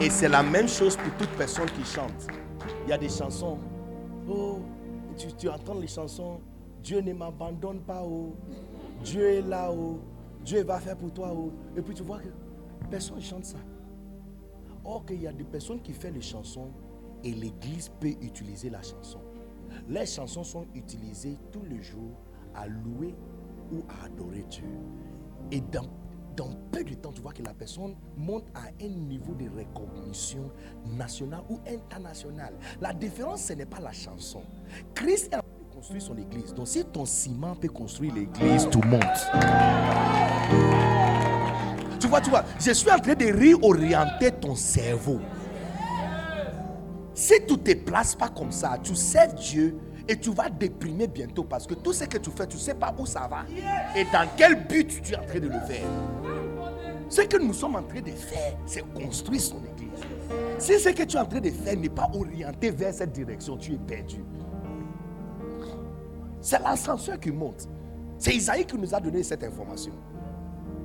Et 0.01 0.09
c'est 0.09 0.29
la 0.29 0.43
même 0.43 0.67
chose 0.67 0.95
pour 0.95 1.11
toute 1.17 1.29
personne 1.37 1.69
qui 1.71 1.83
chante. 1.83 2.27
Il 2.85 2.89
y 2.89 2.93
a 2.93 2.97
des 2.97 3.09
chansons. 3.09 3.59
Oh, 4.29 4.59
tu, 5.17 5.27
tu 5.33 5.49
entends 5.49 5.75
les 5.75 5.87
chansons. 5.87 6.39
Dieu 6.81 7.01
ne 7.01 7.13
m'abandonne 7.13 7.79
pas. 7.81 8.01
Oh. 8.03 8.35
Dieu 9.03 9.25
est 9.27 9.41
là. 9.41 9.69
Oh. 9.71 9.99
Dieu 10.43 10.63
va 10.63 10.79
faire 10.79 10.95
pour 10.95 11.11
toi. 11.11 11.31
Oh. 11.35 11.51
Et 11.75 11.81
puis 11.81 11.93
tu 11.93 12.03
vois 12.03 12.19
que 12.19 12.29
personne 12.89 13.21
chante 13.21 13.45
ça. 13.45 13.57
Or 14.87 15.05
qu'il 15.05 15.21
y 15.21 15.27
a 15.27 15.33
des 15.33 15.43
personnes 15.43 15.81
qui 15.81 15.91
font 15.93 16.11
les 16.13 16.21
chansons 16.21 16.71
et 17.23 17.31
l'église 17.31 17.89
peut 17.99 18.15
utiliser 18.21 18.69
la 18.69 18.81
chanson. 18.81 19.19
Les 19.89 20.05
chansons 20.05 20.43
sont 20.45 20.65
utilisées 20.73 21.37
tous 21.51 21.63
les 21.63 21.81
jours 21.81 22.15
à 22.55 22.67
louer 22.67 23.13
ou 23.71 23.83
à 23.89 24.05
adorer 24.05 24.45
Dieu. 24.49 24.69
Et 25.51 25.59
dans, 25.59 25.87
dans 26.37 26.53
peu 26.71 26.85
de 26.85 26.93
temps, 26.93 27.11
tu 27.11 27.21
vois 27.21 27.33
que 27.33 27.43
la 27.43 27.53
personne 27.53 27.95
monte 28.15 28.45
à 28.55 28.67
un 28.81 28.87
niveau 28.87 29.33
de 29.33 29.49
recognition 29.49 30.51
nationale 30.95 31.43
ou 31.49 31.59
internationale. 31.67 32.53
La 32.79 32.93
différence, 32.93 33.41
ce 33.43 33.53
n'est 33.53 33.65
pas 33.65 33.81
la 33.81 33.91
chanson. 33.91 34.43
Christ 34.95 35.33
a 35.33 35.41
construit 35.73 36.01
son 36.01 36.17
église. 36.17 36.53
Donc 36.53 36.67
si 36.67 36.85
ton 36.85 37.05
ciment 37.05 37.55
peut 37.55 37.67
construire 37.67 38.15
l'église, 38.15 38.69
tout 38.69 38.81
monte. 38.83 39.03
Tu 41.99 42.07
vois, 42.07 42.21
tu 42.21 42.29
vois, 42.29 42.43
je 42.59 42.71
suis 42.71 42.91
en 42.91 42.99
train 42.99 43.15
de 43.15 43.25
réorienter 43.25 44.31
ton 44.31 44.55
cerveau. 44.55 45.19
Si 47.13 47.33
tu 47.47 47.53
ne 47.53 47.57
te 47.57 47.73
places 47.73 48.15
pas 48.15 48.29
comme 48.29 48.51
ça, 48.51 48.77
tu 48.81 48.95
sais 48.95 49.27
Dieu 49.35 49.77
et 50.07 50.15
tu 50.17 50.31
vas 50.31 50.49
déprimer 50.49 51.07
bientôt 51.07 51.43
parce 51.43 51.65
que 51.65 51.73
tout 51.73 51.91
ce 51.91 52.05
que 52.05 52.17
tu 52.17 52.29
fais, 52.29 52.47
tu 52.47 52.57
ne 52.57 52.61
sais 52.61 52.75
pas 52.75 52.93
où 52.97 53.05
ça 53.05 53.27
va 53.27 53.45
et 53.95 54.03
dans 54.05 54.27
quel 54.37 54.67
but 54.67 55.01
tu 55.01 55.13
es 55.13 55.17
en 55.17 55.25
train 55.25 55.39
de 55.39 55.47
le 55.47 55.59
faire. 55.61 55.87
Ce 57.09 57.21
que 57.21 57.37
nous 57.37 57.53
sommes 57.53 57.75
en 57.75 57.83
train 57.83 58.01
de 58.01 58.11
faire, 58.11 58.57
c'est 58.65 58.83
construire 58.93 59.41
son 59.41 59.61
église. 59.65 59.99
Si 60.59 60.79
ce 60.79 60.89
que 60.89 61.03
tu 61.03 61.17
es 61.17 61.19
en 61.19 61.25
train 61.25 61.39
de 61.39 61.49
faire 61.49 61.75
n'est 61.77 61.89
pas 61.89 62.09
orienté 62.13 62.69
vers 62.69 62.93
cette 62.93 63.13
direction, 63.13 63.57
tu 63.57 63.73
es 63.73 63.77
perdu. 63.77 64.23
C'est 66.41 66.61
l'ascenseur 66.61 67.19
qui 67.19 67.31
monte. 67.31 67.67
C'est 68.17 68.35
Isaïe 68.35 68.65
qui 68.65 68.77
nous 68.77 68.93
a 68.93 68.99
donné 68.99 69.23
cette 69.23 69.43
information. 69.43 69.93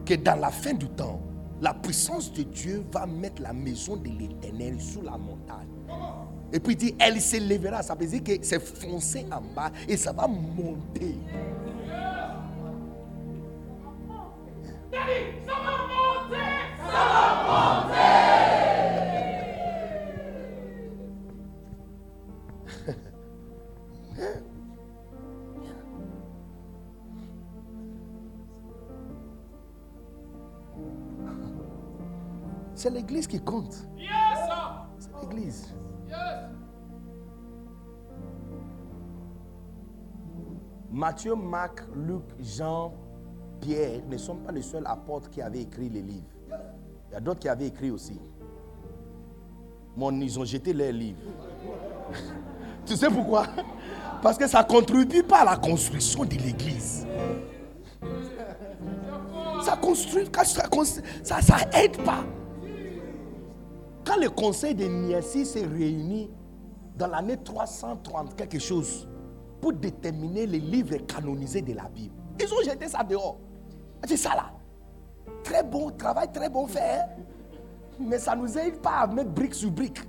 Que 0.04 0.14
dans 0.14 0.38
la 0.40 0.50
fin 0.50 0.74
du 0.74 0.88
temps, 0.88 1.20
la 1.60 1.74
puissance 1.74 2.32
de 2.32 2.42
Dieu 2.42 2.84
va 2.92 3.06
mettre 3.06 3.40
la 3.40 3.52
maison 3.52 3.96
de 3.96 4.08
l'éternel 4.08 4.80
sous 4.80 5.00
la 5.02 5.16
montagne. 5.16 5.68
Et 6.52 6.58
puis 6.60 6.74
il 6.74 6.76
dit, 6.76 6.94
elle 6.98 7.20
s'élèvera. 7.20 7.82
Ça 7.82 7.94
veut 7.94 8.06
dire 8.06 8.22
que 8.22 8.32
c'est 8.42 8.60
foncé 8.60 9.24
en 9.30 9.40
bas 9.54 9.70
et 9.88 9.96
ça 9.96 10.12
va 10.12 10.26
monter. 10.26 11.16
Ça 14.90 14.98
va 14.98 15.76
monter! 15.88 16.36
Ça 16.78 16.92
va 16.92 17.86
monter! 17.88 18.22
C'est 32.74 32.90
l'église 32.90 33.26
qui 33.26 33.40
compte. 33.40 33.86
C'est 34.98 35.10
l'église. 35.20 35.74
Matthieu, 40.90 41.34
Marc, 41.34 41.82
Luc, 41.94 42.22
Jean, 42.38 42.92
Pierre 43.60 44.02
ne 44.08 44.18
sont 44.18 44.36
pas 44.36 44.52
les 44.52 44.60
seuls 44.60 44.86
apôtres 44.86 45.30
qui 45.30 45.40
avaient 45.40 45.62
écrit 45.62 45.88
les 45.88 46.02
livres. 46.02 46.28
Il 47.08 47.14
y 47.14 47.16
a 47.16 47.20
d'autres 47.20 47.40
qui 47.40 47.48
avaient 47.48 47.68
écrit 47.68 47.90
aussi. 47.90 48.20
Mais 49.96 50.08
ils 50.20 50.38
ont 50.38 50.44
jeté 50.44 50.72
leurs 50.72 50.92
livres. 50.92 51.20
tu 52.86 52.94
sais 52.96 53.08
pourquoi? 53.08 53.46
Parce 54.22 54.36
que 54.36 54.46
ça 54.46 54.62
ne 54.62 54.68
contribue 54.68 55.22
pas 55.22 55.40
à 55.40 55.44
la 55.44 55.56
construction 55.56 56.24
de 56.24 56.34
l'église. 56.34 57.06
Ça 59.64 59.76
construit, 59.76 60.28
ça, 61.22 61.40
aide 61.74 61.96
pas. 62.04 62.24
Quand 64.04 64.16
le 64.20 64.28
conseil 64.30 64.74
de 64.74 64.84
Niacie 64.86 65.46
s'est 65.46 65.66
réuni 65.66 66.30
dans 66.96 67.06
l'année 67.06 67.36
330 67.36 68.34
quelque 68.36 68.58
chose, 68.58 69.08
pour 69.62 69.72
déterminer 69.72 70.44
les 70.44 70.58
livres 70.58 70.96
canonisés 71.06 71.62
de 71.62 71.72
la 71.72 71.84
Bible. 71.84 72.12
Ils 72.38 72.52
ont 72.52 72.62
jeté 72.68 72.88
ça 72.88 73.04
dehors. 73.04 73.38
C'est 74.04 74.16
ça 74.16 74.30
là. 74.30 74.50
Très 75.44 75.62
bon 75.62 75.90
travail, 75.90 76.30
très 76.32 76.50
bon 76.50 76.66
fait. 76.66 76.80
Hein. 76.80 77.22
Mais 78.00 78.18
ça 78.18 78.34
ne 78.34 78.42
nous 78.42 78.58
aide 78.58 78.80
pas 78.80 79.02
à 79.02 79.06
mettre 79.06 79.30
brique 79.30 79.54
sur 79.54 79.70
brique. 79.70 80.00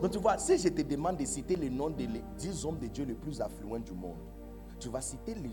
Donc 0.00 0.12
tu 0.12 0.18
vois, 0.18 0.38
si 0.38 0.58
je 0.58 0.68
te 0.68 0.82
demande 0.82 1.16
de 1.16 1.24
citer 1.24 1.56
les 1.56 1.70
noms 1.70 1.90
des 1.90 2.08
10 2.38 2.64
hommes 2.64 2.78
de 2.78 2.86
Dieu 2.86 3.04
les 3.04 3.14
plus 3.14 3.40
affluents 3.40 3.80
du 3.80 3.92
monde, 3.92 4.18
tu 4.78 4.88
vas 4.88 5.00
citer 5.00 5.34
les... 5.34 5.50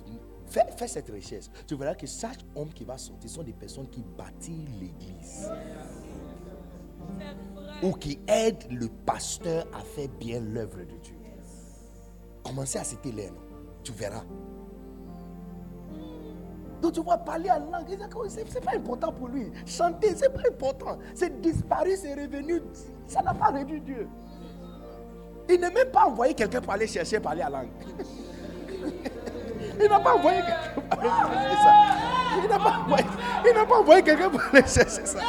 Fais, 0.48 0.66
fais 0.78 0.88
cette 0.88 1.10
recherche. 1.10 1.46
Tu 1.66 1.76
verras 1.76 1.96
que 1.96 2.06
chaque 2.06 2.40
homme 2.56 2.72
qui 2.72 2.84
va 2.84 2.98
sortir 2.98 3.30
sont 3.30 3.44
des 3.44 3.54
personnes 3.54 3.90
qui 3.90 4.04
bâtissent 4.04 4.70
l'église 4.80 5.50
ou 7.82 7.92
qui 7.94 8.20
aide 8.28 8.64
le 8.72 8.88
pasteur 8.88 9.66
à 9.74 9.80
faire 9.80 10.10
bien 10.20 10.40
l'œuvre 10.40 10.80
de 10.80 10.96
Dieu. 11.02 11.16
Commencez 12.44 12.78
à 12.78 12.84
citer 12.84 13.12
les 13.12 13.32
noms. 13.32 13.42
Tu 13.84 13.92
verras. 13.92 14.24
Donc 16.82 16.94
tu 16.94 17.02
vois 17.02 17.18
parler 17.18 17.50
en 17.50 17.60
langue, 17.72 17.98
c'est 18.28 18.64
pas 18.64 18.76
important 18.76 19.12
pour 19.12 19.28
lui. 19.28 19.52
Chanter, 19.66 20.16
c'est 20.16 20.32
pas 20.32 20.48
important. 20.48 21.00
C'est 21.16 21.42
disparu, 21.42 21.96
c'est 21.96 22.14
revenu. 22.14 22.62
Ça 23.08 23.24
n'a 23.24 23.34
pas 23.34 23.48
réduit 23.48 23.82
Dieu. 23.82 24.08
Il 25.50 25.60
n'a 25.60 25.70
même 25.70 25.90
pas 25.90 26.06
envoyé 26.06 26.34
quelqu'un 26.34 26.62
pour 26.62 26.74
aller 26.74 26.88
chercher 26.88 27.20
parler 27.20 27.44
en 27.44 27.50
langue. 27.50 27.70
Il 29.80 29.90
n'a 29.90 30.00
pas 30.00 30.16
envoyé 30.16 30.42
quelqu'un 30.42 30.80
pour 30.82 30.84
aller 31.00 31.08
chercher 31.08 31.56
ça. 31.56 31.74
Il 32.42 32.50
n'a 32.50 32.60
pas 33.66 33.80
envoyé, 33.80 34.04
quelqu'un 34.04 34.30
pour 34.30 34.42
aller 34.52 34.68
chercher 34.68 35.06
ça. 35.06 35.20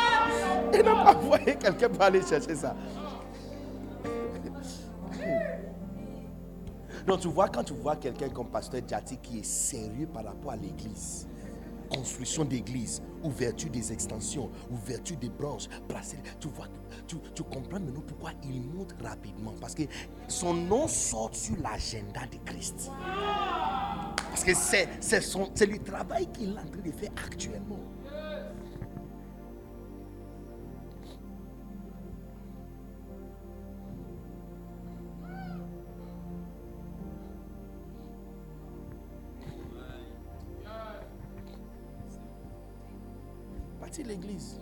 Il 0.72 0.82
n'a 0.82 1.04
pas 1.04 1.14
envoyé 1.14 1.54
quelqu'un 1.56 1.88
pour 1.88 2.02
aller 2.02 2.22
chercher 2.22 2.54
ça. 2.54 2.76
Donc 7.06 7.20
tu 7.20 7.28
vois, 7.28 7.48
quand 7.48 7.62
tu 7.62 7.74
vois 7.74 7.96
quelqu'un 7.96 8.28
comme 8.28 8.48
Pasteur 8.48 8.80
Djati 8.86 9.18
qui 9.18 9.38
est 9.38 9.44
sérieux 9.44 10.08
par 10.12 10.24
rapport 10.24 10.52
à 10.52 10.56
l'église, 10.56 11.28
construction 11.88 12.44
d'église, 12.44 13.00
ouverture 13.22 13.70
des 13.70 13.92
extensions, 13.92 14.50
ouverture 14.70 15.16
des 15.16 15.28
branches, 15.28 15.68
tu 16.40 16.48
vois, 16.48 16.66
tu, 17.06 17.42
comprends 17.42 17.78
maintenant 17.78 18.02
pourquoi 18.06 18.32
il 18.44 18.62
monte 18.62 18.94
rapidement. 19.02 19.54
Parce 19.60 19.74
que 19.74 19.82
son 20.28 20.54
nom 20.54 20.88
sort 20.88 21.34
sur 21.34 21.56
l'agenda 21.62 22.20
de 22.26 22.38
Christ. 22.44 22.90
Parce 24.28 24.44
que 24.44 24.54
c'est, 24.54 24.88
c'est 25.00 25.66
le 25.66 25.78
travail 25.78 26.26
qu'il 26.32 26.50
est 26.50 26.58
en 26.58 26.66
train 26.66 26.82
de 26.84 26.92
faire 26.92 27.10
actuellement. 27.24 27.80
l'église. 44.02 44.60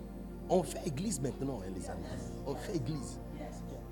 On 0.54 0.62
fait 0.62 0.86
église 0.86 1.20
maintenant, 1.20 1.58
hein, 1.62 1.72
les 1.74 1.90
amis. 1.90 2.04
On 2.46 2.54
fait 2.54 2.76
église. 2.76 3.18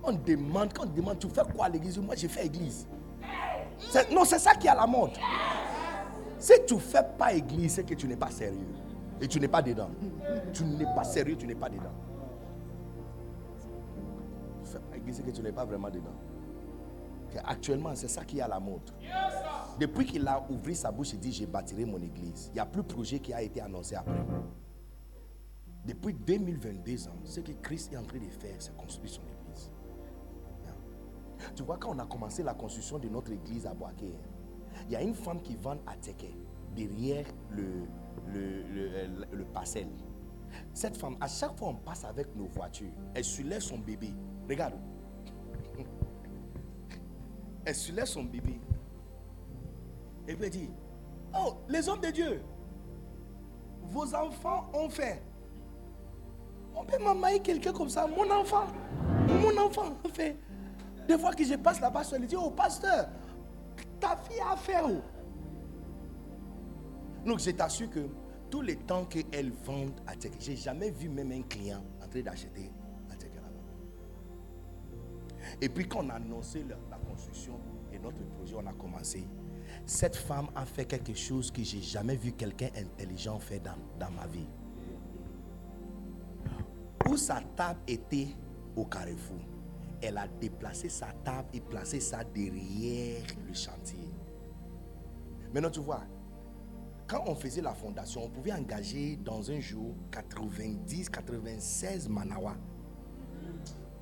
On 0.04 0.12
demande, 0.12 0.72
quand 0.72 0.84
on 0.84 0.94
demande, 0.94 1.18
tu 1.18 1.28
fais 1.28 1.42
quoi 1.52 1.66
à 1.66 1.68
l'église? 1.68 1.98
Moi, 1.98 2.14
j'ai 2.16 2.28
fait 2.28 2.46
église. 2.46 2.86
Non, 4.12 4.24
c'est 4.24 4.38
ça 4.38 4.54
qui 4.54 4.68
est 4.68 4.70
à 4.70 4.76
la 4.76 4.86
mode. 4.86 5.10
Si 6.38 6.52
tu 6.64 6.74
ne 6.74 6.78
fais 6.78 7.02
pas 7.18 7.32
église, 7.32 7.74
c'est 7.74 7.84
que 7.84 7.94
tu 7.94 8.06
n'es 8.06 8.14
pas 8.14 8.30
sérieux. 8.30 8.68
Et 9.20 9.26
tu 9.26 9.40
n'es 9.40 9.48
pas 9.48 9.60
dedans. 9.60 9.90
Tu 10.52 10.62
n'es 10.62 10.84
pas 10.84 11.02
sérieux, 11.02 11.36
tu 11.36 11.48
n'es 11.48 11.56
pas 11.56 11.68
dedans. 11.68 11.94
Tu 14.64 14.70
fais 14.70 14.78
pas 14.78 14.96
église, 14.96 15.16
c'est 15.16 15.22
que 15.24 15.30
tu 15.32 15.42
n'es 15.42 15.52
pas 15.52 15.64
vraiment 15.64 15.90
dedans. 15.90 16.14
Actuellement, 17.44 17.90
c'est 17.96 18.08
ça 18.08 18.24
qui 18.24 18.38
est 18.38 18.42
à 18.42 18.48
la 18.48 18.60
mode. 18.60 18.88
Depuis 19.80 20.06
qu'il 20.06 20.28
a 20.28 20.40
ouvert 20.48 20.76
sa 20.76 20.92
bouche, 20.92 21.12
il 21.14 21.18
dit 21.18 21.32
Je 21.32 21.44
bâtirai 21.44 21.84
mon 21.84 22.00
église. 22.00 22.50
Il 22.52 22.54
n'y 22.54 22.60
a 22.60 22.66
plus 22.66 22.82
de 22.82 22.86
projet 22.86 23.18
qui 23.18 23.32
a 23.34 23.42
été 23.42 23.60
annoncé 23.60 23.96
après. 23.96 24.12
Depuis 25.84 26.14
2022 26.14 27.08
ans, 27.08 27.18
ce 27.24 27.40
que 27.40 27.52
Christ 27.52 27.92
est 27.92 27.96
en 27.96 28.04
train 28.04 28.18
de 28.18 28.30
faire, 28.30 28.54
c'est 28.58 28.76
construire 28.76 29.10
son 29.10 29.22
église. 29.22 29.70
Tu 31.56 31.64
vois, 31.64 31.76
quand 31.76 31.96
on 31.96 31.98
a 31.98 32.06
commencé 32.06 32.42
la 32.42 32.54
construction 32.54 32.98
de 32.98 33.08
notre 33.08 33.32
église 33.32 33.66
à 33.66 33.74
Boaké, 33.74 34.14
il 34.86 34.92
y 34.92 34.96
a 34.96 35.02
une 35.02 35.14
femme 35.14 35.42
qui 35.42 35.56
vend 35.56 35.78
à 35.86 35.96
Teke, 35.96 36.34
derrière 36.74 37.26
le, 37.50 37.86
le, 38.28 38.62
le. 39.32 39.46
Cette 40.72 40.96
femme, 40.96 41.16
à 41.20 41.26
chaque 41.26 41.56
fois 41.58 41.68
on 41.68 41.74
passe 41.74 42.04
avec 42.04 42.34
nos 42.36 42.46
voitures, 42.46 42.92
elle 43.14 43.24
soulève 43.24 43.60
son 43.60 43.78
bébé. 43.78 44.14
Regarde. 44.48 44.74
Elle 47.64 47.76
soulève 47.76 48.06
son 48.06 48.24
bébé. 48.24 48.60
Et 50.26 50.34
puis 50.34 50.46
elle 50.46 50.50
dit, 50.50 50.70
oh, 51.32 51.54
les 51.68 51.88
hommes 51.88 52.00
de 52.00 52.10
Dieu, 52.10 52.42
vos 53.84 54.12
enfants 54.16 54.68
ont 54.74 54.88
fait. 54.88 55.22
On 56.74 56.84
peut 56.84 57.02
m'amailler 57.02 57.40
quelqu'un 57.40 57.72
comme 57.72 57.88
ça, 57.88 58.06
mon 58.06 58.30
enfant. 58.30 58.66
Mon 59.28 59.56
enfant 59.58 59.94
a 60.04 60.08
fait. 60.08 60.36
Des 61.06 61.18
fois 61.18 61.32
que 61.32 61.44
je 61.44 61.54
passe 61.54 61.80
là-bas, 61.80 62.02
je 62.10 62.16
dis, 62.24 62.36
oh 62.36 62.50
pasteur, 62.50 63.08
ta 64.00 64.16
fille 64.16 64.40
a 64.40 64.56
fait 64.56 64.82
où? 64.82 65.00
Donc 67.24 67.40
je 67.40 67.50
t'assure 67.50 67.90
que 67.90 68.08
tous 68.50 68.62
les 68.62 68.76
temps 68.76 69.04
qu'elles 69.04 69.52
vendent 69.64 70.00
à 70.06 70.14
Tchèque, 70.14 70.34
j'ai 70.38 70.56
jamais 70.56 70.90
vu 70.90 71.08
même 71.08 71.32
un 71.32 71.42
client 71.42 71.82
en 72.02 72.08
train 72.08 72.20
d'acheter 72.20 72.70
à 73.10 73.16
Tchèque 73.16 73.34
là-bas. 73.34 73.48
Et 75.60 75.68
puis 75.68 75.86
quand 75.88 76.04
on 76.04 76.10
a 76.10 76.14
annoncé 76.14 76.64
la, 76.68 76.76
la, 76.90 76.98
construction 76.98 77.58
et 77.92 77.98
notre 77.98 78.22
projet, 78.36 78.54
on 78.56 78.66
a 78.66 78.72
commencé. 78.72 79.24
Cette 79.86 80.16
femme 80.16 80.48
a 80.54 80.64
fait 80.64 80.84
quelque 80.84 81.14
chose 81.14 81.50
que 81.50 81.62
j'ai 81.62 81.80
jamais 81.80 82.16
vu 82.16 82.32
quelqu'un 82.32 82.68
intelligent 82.76 83.38
faire 83.38 83.60
dans, 83.60 83.78
dans 83.98 84.10
ma 84.12 84.26
vie. 84.26 84.46
Où 87.09 87.16
sa 87.16 87.40
table 87.57 87.80
était 87.86 88.28
au 88.76 88.84
carrefour, 88.84 89.40
elle 90.00 90.18
a 90.18 90.26
déplacé 90.26 90.88
sa 90.88 91.09
table 91.24 91.48
et 91.53 91.61
placé 91.61 92.00
ça 92.00 92.24
derrière 92.24 93.22
le 93.46 93.55
chantier. 93.55 94.09
Maintenant, 95.53 95.70
tu 95.70 95.80
vois, 95.80 96.03
quand 97.07 97.24
on 97.26 97.34
faisait 97.34 97.61
la 97.61 97.74
fondation, 97.74 98.24
on 98.24 98.30
pouvait 98.30 98.53
engager 98.53 99.16
dans 99.16 99.50
un 99.50 99.61
jour 99.61 99.94
90, 100.11 101.11
96 101.11 102.09
manawa. 102.09 102.55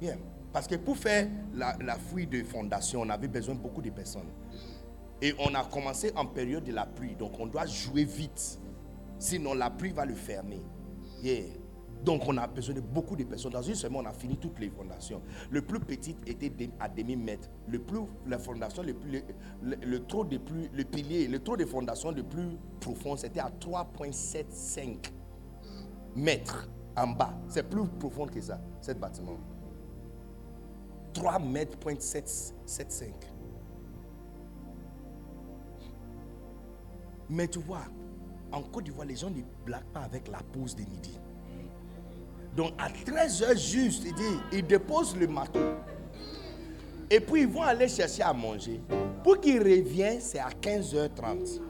Bien. 0.00 0.16
Parce 0.52 0.66
que 0.66 0.74
pour 0.76 0.96
faire 0.96 1.28
la, 1.54 1.74
fouille 1.96 2.26
de 2.26 2.42
fondation, 2.42 3.02
on 3.02 3.08
avait 3.08 3.28
besoin 3.28 3.54
de 3.54 3.60
beaucoup 3.60 3.82
de 3.82 3.90
personnes. 3.90 4.30
Et 5.22 5.34
on 5.38 5.54
a 5.54 5.64
commencé 5.64 6.12
en 6.16 6.26
période 6.26 6.64
de 6.64 6.72
la 6.72 6.86
pluie. 6.86 7.14
Donc 7.14 7.38
on 7.38 7.46
doit 7.46 7.66
jouer 7.66 8.04
vite. 8.04 8.58
Sinon 9.18 9.54
la 9.54 9.70
pluie 9.70 9.92
va 9.92 10.04
le 10.04 10.14
fermer. 10.14 10.62
Donc 12.04 12.22
on 12.26 12.36
a 12.38 12.46
besoin 12.46 12.74
de 12.74 12.80
beaucoup 12.80 13.16
de 13.16 13.24
personnes. 13.24 13.52
Dans 13.52 13.62
une 13.62 13.74
semaine, 13.74 14.00
on 14.04 14.06
a 14.08 14.12
fini 14.12 14.36
toutes 14.36 14.58
les 14.58 14.70
fondations. 14.70 15.20
Le 15.50 15.62
plus 15.62 15.80
petit 15.80 16.16
était 16.26 16.70
à 16.78 16.88
demi-mètre. 16.88 17.48
Le 17.68 17.78
plus, 17.78 18.00
la 18.26 18.38
fondation, 18.38 18.82
le, 18.82 18.94
plus, 18.94 19.22
le, 19.62 20.06
trou 20.06 20.24
de 20.24 20.38
plus, 20.38 20.70
le 20.72 20.84
le 21.28 21.56
de 21.56 21.64
fondation 21.66 22.10
le 22.10 22.22
plus 22.22 22.56
profond, 22.80 23.16
c'était 23.16 23.40
à 23.40 23.50
3,75 23.60 24.96
mètres 26.16 26.68
en 26.96 27.08
bas. 27.08 27.34
C'est 27.48 27.68
plus 27.68 27.86
profond 27.86 28.26
que 28.26 28.40
ça, 28.40 28.60
cet 28.80 28.98
bâtiment. 28.98 29.38
3 31.12 31.38
mètres, 31.40 31.76
75. 31.98 33.08
Mais 37.28 37.46
tu 37.46 37.60
vois, 37.60 37.82
en 38.50 38.62
Côte 38.62 38.84
d'Ivoire, 38.84 39.06
les 39.06 39.16
gens 39.16 39.30
ne 39.30 39.42
blaguent 39.64 39.84
pas 39.92 40.00
avec 40.00 40.28
la 40.28 40.38
pause 40.52 40.74
de 40.74 40.82
midi. 40.82 41.18
Donc 42.56 42.72
à 42.78 42.88
13h 42.88 43.56
juste, 43.58 44.04
il 44.06 44.14
dit, 44.14 44.40
ils 44.52 44.66
déposent 44.66 45.16
le 45.16 45.26
marteau. 45.26 45.60
Et 47.10 47.20
puis 47.20 47.42
ils 47.42 47.48
vont 47.48 47.62
aller 47.62 47.88
chercher 47.88 48.22
à 48.22 48.32
manger. 48.32 48.80
Pour 49.22 49.40
qu'ils 49.40 49.58
reviennent, 49.58 50.20
c'est 50.20 50.38
à 50.38 50.48
15h30. 50.50 51.60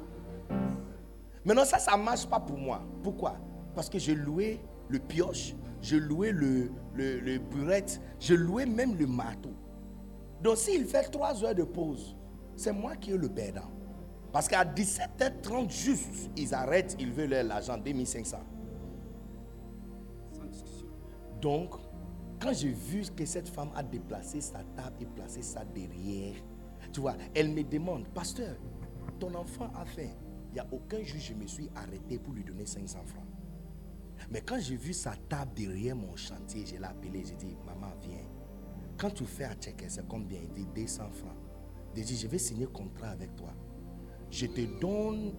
Maintenant, 1.45 1.65
ça, 1.65 1.79
ça 1.79 1.97
ne 1.97 2.03
marche 2.03 2.27
pas 2.27 2.39
pour 2.41 2.59
moi. 2.59 2.83
Pourquoi? 3.03 3.37
Parce 3.75 3.89
que 3.89 3.99
j'ai 3.99 4.15
loué 4.15 4.61
le 4.89 4.99
pioche, 4.99 5.55
j'ai 5.81 5.99
loué 5.99 6.33
le, 6.33 6.71
le, 6.95 7.39
burette, 7.39 8.01
j'ai 8.19 8.37
loué 8.37 8.67
même 8.67 8.97
le 8.99 9.07
marteau. 9.07 9.53
Donc 10.43 10.57
s'il 10.59 10.85
fait 10.85 11.05
3 11.05 11.45
heures 11.45 11.55
de 11.55 11.63
pause, 11.63 12.17
c'est 12.57 12.73
moi 12.73 12.97
qui 12.97 13.13
ai 13.13 13.17
le 13.17 13.29
perdant. 13.29 13.71
Parce 14.33 14.49
qu'à 14.49 14.65
17h30 14.65 15.71
juste, 15.71 16.31
ils 16.37 16.55
arrêtent, 16.55 16.97
ils 16.99 17.13
veulent 17.13 17.31
l'argent, 17.31 17.79
2500. 17.79 18.39
Donc, 21.41 21.75
quand 22.41 22.53
j'ai 22.53 22.73
vu 22.73 23.03
que 23.15 23.25
cette 23.25 23.49
femme 23.49 23.71
a 23.75 23.83
déplacé 23.83 24.41
sa 24.41 24.63
table 24.77 24.97
et 25.01 25.07
placé 25.07 25.43
ça 25.43 25.65
derrière, 25.65 26.35
tu 26.93 27.01
vois, 27.01 27.15
elle 27.35 27.51
me 27.51 27.63
demande, 27.63 28.09
pasteur, 28.09 28.57
ton 29.19 29.35
enfant 29.35 29.71
a 29.75 29.85
fait. 29.85 30.17
Il 30.51 30.55
n'y 30.55 30.61
a 30.61 30.67
aucun 30.73 31.03
jour 31.03 31.21
je 31.21 31.35
me 31.35 31.47
suis 31.47 31.71
arrêté 31.77 32.19
pour 32.19 32.35
lui 32.35 32.43
donner 32.43 32.67
500 32.67 32.99
francs. 33.05 33.25
Mais 34.31 34.41
quand 34.41 34.59
j'ai 34.59 34.77
vu 34.77 34.93
sa 34.93 35.15
table 35.29 35.53
derrière 35.55 35.97
mon 35.97 36.17
chantier, 36.17 36.67
je 36.67 36.77
l'ai 36.77 36.85
appelé, 36.85 37.23
j'ai 37.25 37.37
dit, 37.37 37.57
maman, 37.65 37.93
viens. 38.01 38.27
Quand 38.99 39.11
tu 39.11 39.25
fais 39.25 39.45
à 39.45 39.55
checker, 39.55 39.89
c'est 39.89 40.07
combien? 40.07 40.41
Il 40.43 40.53
dit 40.53 40.67
200 40.75 41.11
francs. 41.13 41.37
J'ai 41.95 42.03
dit, 42.03 42.17
je 42.17 42.27
vais 42.27 42.39
signer 42.39 42.67
contrat 42.67 43.09
avec 43.09 43.35
toi. 43.37 43.55
Je 44.31 44.47
te 44.47 44.81
donne 44.81 45.33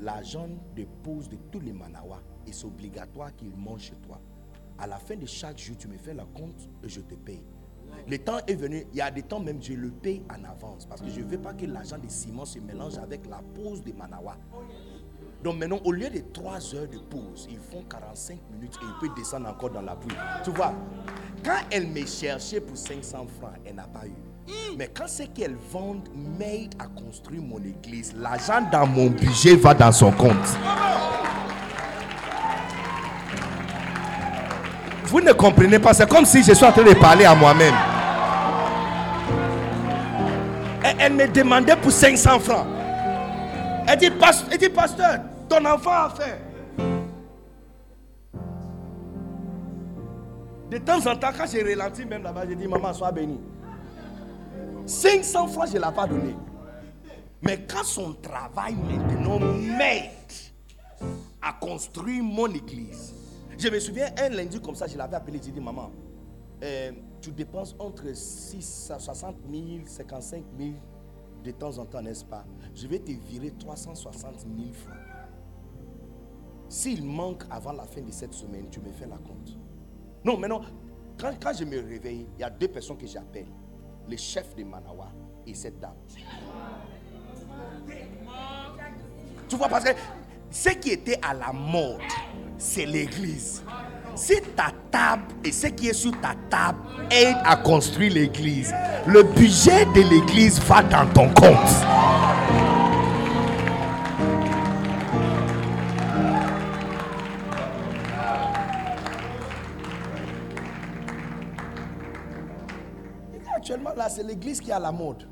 l'argent 0.00 0.48
de 0.76 0.84
pause 1.02 1.28
de 1.28 1.36
tous 1.50 1.60
les 1.60 1.72
manawas 1.72 2.22
et 2.46 2.52
c'est 2.52 2.66
obligatoire 2.66 3.34
qu'il 3.34 3.54
mange 3.56 3.82
chez 3.82 3.96
toi. 3.96 4.20
À 4.82 4.88
la 4.88 4.96
fin 4.96 5.14
de 5.14 5.26
chaque 5.26 5.60
jour, 5.60 5.76
tu 5.78 5.86
me 5.86 5.96
fais 5.96 6.12
la 6.12 6.24
compte 6.24 6.68
et 6.82 6.88
je 6.88 7.00
te 7.00 7.14
paye. 7.14 7.40
Le 8.08 8.18
temps 8.18 8.38
est 8.48 8.56
venu, 8.56 8.84
il 8.92 8.98
y 8.98 9.00
a 9.00 9.12
des 9.12 9.22
temps 9.22 9.38
même, 9.38 9.62
je 9.62 9.74
le 9.74 9.90
paye 9.90 10.24
en 10.28 10.42
avance 10.42 10.86
parce 10.86 11.00
que 11.00 11.08
je 11.08 11.20
ne 11.20 11.26
veux 11.26 11.38
pas 11.38 11.52
que 11.52 11.66
l'argent 11.66 11.98
de 11.98 12.08
ciment 12.08 12.44
se 12.44 12.58
mélange 12.58 12.98
avec 12.98 13.20
la 13.30 13.40
pause 13.54 13.84
de 13.84 13.92
Manawa. 13.92 14.36
Donc 15.44 15.56
maintenant, 15.58 15.78
au 15.84 15.92
lieu 15.92 16.10
de 16.10 16.18
3 16.32 16.74
heures 16.74 16.88
de 16.88 16.98
pause, 16.98 17.46
ils 17.48 17.60
font 17.60 17.84
45 17.88 18.40
minutes 18.50 18.76
et 18.82 18.84
ils 18.84 19.06
peuvent 19.06 19.16
descendre 19.16 19.48
encore 19.50 19.70
dans 19.70 19.82
la 19.82 19.94
pluie. 19.94 20.16
Tu 20.42 20.50
vois, 20.50 20.74
quand 21.44 21.60
elle 21.70 21.86
me 21.86 22.04
cherchait 22.04 22.60
pour 22.60 22.76
500 22.76 23.28
francs, 23.38 23.52
elle 23.64 23.76
n'a 23.76 23.86
pas 23.86 24.04
eu. 24.08 24.52
Mais 24.76 24.88
quand 24.88 25.06
c'est 25.06 25.28
qu'elle 25.28 25.54
vend 25.70 26.02
m'aide 26.12 26.74
à 26.80 26.88
construire 26.88 27.42
mon 27.42 27.62
église, 27.62 28.14
l'argent 28.16 28.68
dans 28.72 28.88
mon 28.88 29.10
budget 29.10 29.54
va 29.54 29.74
dans 29.74 29.92
son 29.92 30.10
compte. 30.10 30.56
Vous 35.04 35.20
ne 35.20 35.32
comprenez 35.32 35.78
pas, 35.78 35.94
c'est 35.94 36.08
comme 36.08 36.24
si 36.24 36.42
je 36.42 36.52
suis 36.52 36.64
en 36.64 36.72
train 36.72 36.84
de 36.84 36.94
parler 36.94 37.24
à 37.24 37.34
moi-même. 37.34 37.74
Elle 40.98 41.14
me 41.14 41.26
demandait 41.26 41.76
pour 41.76 41.90
500 41.90 42.38
francs. 42.40 42.66
Elle 43.86 43.98
dit, 43.98 44.10
elle 44.50 44.58
dit, 44.58 44.68
pasteur, 44.68 45.20
ton 45.48 45.64
enfant 45.64 45.90
a 45.90 46.10
fait. 46.10 46.40
De 50.70 50.78
temps 50.78 51.06
en 51.06 51.16
temps, 51.16 51.30
quand 51.36 51.44
j'ai 51.50 51.62
ralenti 51.62 52.04
même 52.04 52.22
là-bas, 52.22 52.44
j'ai 52.48 52.54
dit, 52.54 52.66
maman, 52.66 52.94
sois 52.94 53.12
bénie. 53.12 53.40
500 54.86 55.48
francs, 55.48 55.68
je 55.72 55.78
ne 55.78 55.84
l'ai 55.84 55.92
pas 55.92 56.06
donné. 56.06 56.34
Mais 57.42 57.66
quand 57.68 57.84
son 57.84 58.14
travail 58.14 58.74
maintenant 58.74 59.38
m'aide 59.40 60.10
à 61.42 61.52
construire 61.52 62.22
mon 62.22 62.46
église, 62.46 63.12
je 63.62 63.68
me 63.68 63.78
souviens, 63.78 64.08
un 64.18 64.28
lundi 64.30 64.60
comme 64.60 64.74
ça, 64.74 64.86
je 64.88 64.98
l'avais 64.98 65.14
appelé, 65.16 65.40
j'ai 65.42 65.52
dit, 65.52 65.60
maman, 65.60 65.90
euh, 66.64 66.90
tu 67.20 67.30
dépenses 67.30 67.76
entre 67.78 68.12
6, 68.12 68.92
60 68.98 69.36
000, 69.48 69.86
55 69.86 70.44
000 70.58 70.70
de 71.44 71.50
temps 71.52 71.78
en 71.78 71.86
temps, 71.86 72.02
n'est-ce 72.02 72.24
pas? 72.24 72.44
Je 72.74 72.88
vais 72.88 72.98
te 72.98 73.12
virer 73.12 73.52
360 73.52 74.40
000 74.40 74.72
francs. 74.72 74.96
S'il 76.68 77.04
manque 77.04 77.44
avant 77.50 77.72
la 77.72 77.84
fin 77.84 78.00
de 78.00 78.10
cette 78.10 78.32
semaine, 78.34 78.68
tu 78.70 78.80
me 78.80 78.90
fais 78.90 79.06
la 79.06 79.18
compte. 79.18 79.56
Non, 80.24 80.36
maintenant, 80.38 80.62
quand, 81.20 81.32
quand 81.40 81.52
je 81.52 81.64
me 81.64 81.76
réveille, 81.80 82.26
il 82.36 82.40
y 82.40 82.44
a 82.44 82.50
deux 82.50 82.68
personnes 82.68 82.96
que 82.96 83.06
j'appelle. 83.06 83.46
Le 84.08 84.16
chef 84.16 84.56
de 84.56 84.64
Manawa 84.64 85.08
et 85.46 85.54
cette 85.54 85.78
dame. 85.78 85.94
Tu 89.48 89.56
vois, 89.56 89.68
parce 89.68 89.84
que 89.84 89.90
ce 90.50 90.70
qui 90.70 90.90
était 90.90 91.18
à 91.22 91.34
la 91.34 91.52
mode, 91.52 92.00
c'est 92.62 92.86
l'église. 92.86 93.62
Si 94.14 94.40
ta 94.54 94.70
table 94.90 95.22
et 95.44 95.50
ce 95.50 95.66
qui 95.66 95.88
est 95.88 95.92
sur 95.94 96.12
ta 96.20 96.34
table 96.48 96.78
aide 97.10 97.36
à 97.44 97.56
construire 97.56 98.12
l'église, 98.14 98.72
le 99.06 99.24
budget 99.24 99.84
de 99.86 100.00
l'église 100.08 100.60
va 100.60 100.82
dans 100.82 101.06
ton 101.12 101.28
compte. 101.34 101.58
Actuellement, 113.56 113.90
là, 113.96 114.08
c'est 114.08 114.22
l'église 114.22 114.60
qui 114.60 114.70
à 114.70 114.78
la 114.78 114.92
mode. 114.92 115.26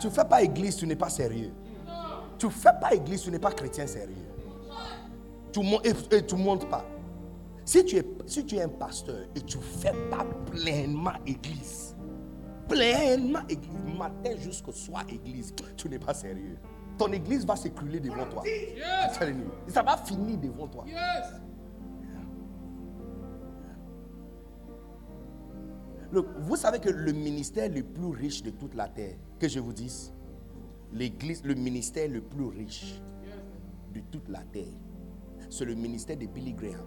Tu 0.00 0.06
ne 0.06 0.12
fais 0.12 0.24
pas 0.24 0.42
église, 0.42 0.76
tu 0.76 0.86
n'es 0.86 0.96
pas 0.96 1.10
sérieux. 1.10 1.52
Tu 2.38 2.46
ne 2.46 2.50
fais 2.50 2.70
pas 2.80 2.94
église, 2.94 3.22
tu 3.22 3.30
n'es 3.30 3.38
pas 3.38 3.50
chrétien 3.52 3.86
sérieux. 3.86 4.27
Tu 5.52 5.60
ne 5.60 6.36
montes 6.36 6.68
pas. 6.68 6.84
Si 7.64 7.84
tu, 7.84 7.96
es, 7.96 8.04
si 8.26 8.46
tu 8.46 8.56
es 8.56 8.62
un 8.62 8.68
pasteur 8.68 9.26
et 9.34 9.40
tu 9.42 9.58
ne 9.58 9.62
fais 9.62 9.92
pas 10.10 10.24
pleinement 10.50 11.12
église, 11.26 11.94
pleinement 12.66 13.40
église. 13.48 13.68
Matin 13.98 14.36
jusqu'au 14.36 14.72
soir, 14.72 15.04
église. 15.08 15.54
Tu 15.76 15.88
n'es 15.88 15.98
pas 15.98 16.14
sérieux. 16.14 16.56
Ton 16.96 17.12
église 17.12 17.44
va 17.44 17.56
s'écrouler 17.56 18.00
devant 18.00 18.26
toi. 18.26 18.42
Ça 19.68 19.82
va 19.82 19.96
finir 19.98 20.38
devant 20.38 20.66
toi. 20.68 20.84
vous 26.12 26.56
savez 26.56 26.78
que 26.78 26.88
le 26.88 27.12
ministère 27.12 27.70
le 27.70 27.82
plus 27.82 28.06
riche 28.06 28.42
de 28.42 28.50
toute 28.50 28.74
la 28.74 28.88
terre, 28.88 29.16
que 29.38 29.48
je 29.48 29.60
vous 29.60 29.72
dise, 29.72 30.12
l'église, 30.92 31.44
le 31.44 31.54
ministère 31.54 32.08
le 32.08 32.20
plus 32.20 32.46
riche 32.46 33.00
de 33.92 34.00
toute 34.10 34.28
la 34.28 34.40
terre, 34.44 34.64
c'est 35.50 35.64
le 35.64 35.74
ministère 35.74 36.16
de 36.16 36.26
Billy 36.26 36.52
Graham. 36.52 36.86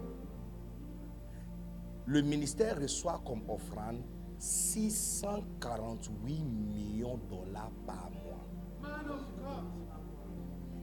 Le 2.06 2.22
ministère 2.22 2.80
reçoit 2.80 3.20
comme 3.24 3.42
offrande 3.48 4.02
648 4.38 6.42
millions 6.42 7.16
de 7.16 7.26
dollars 7.28 7.70
par 7.86 8.10
mois. 8.10 8.46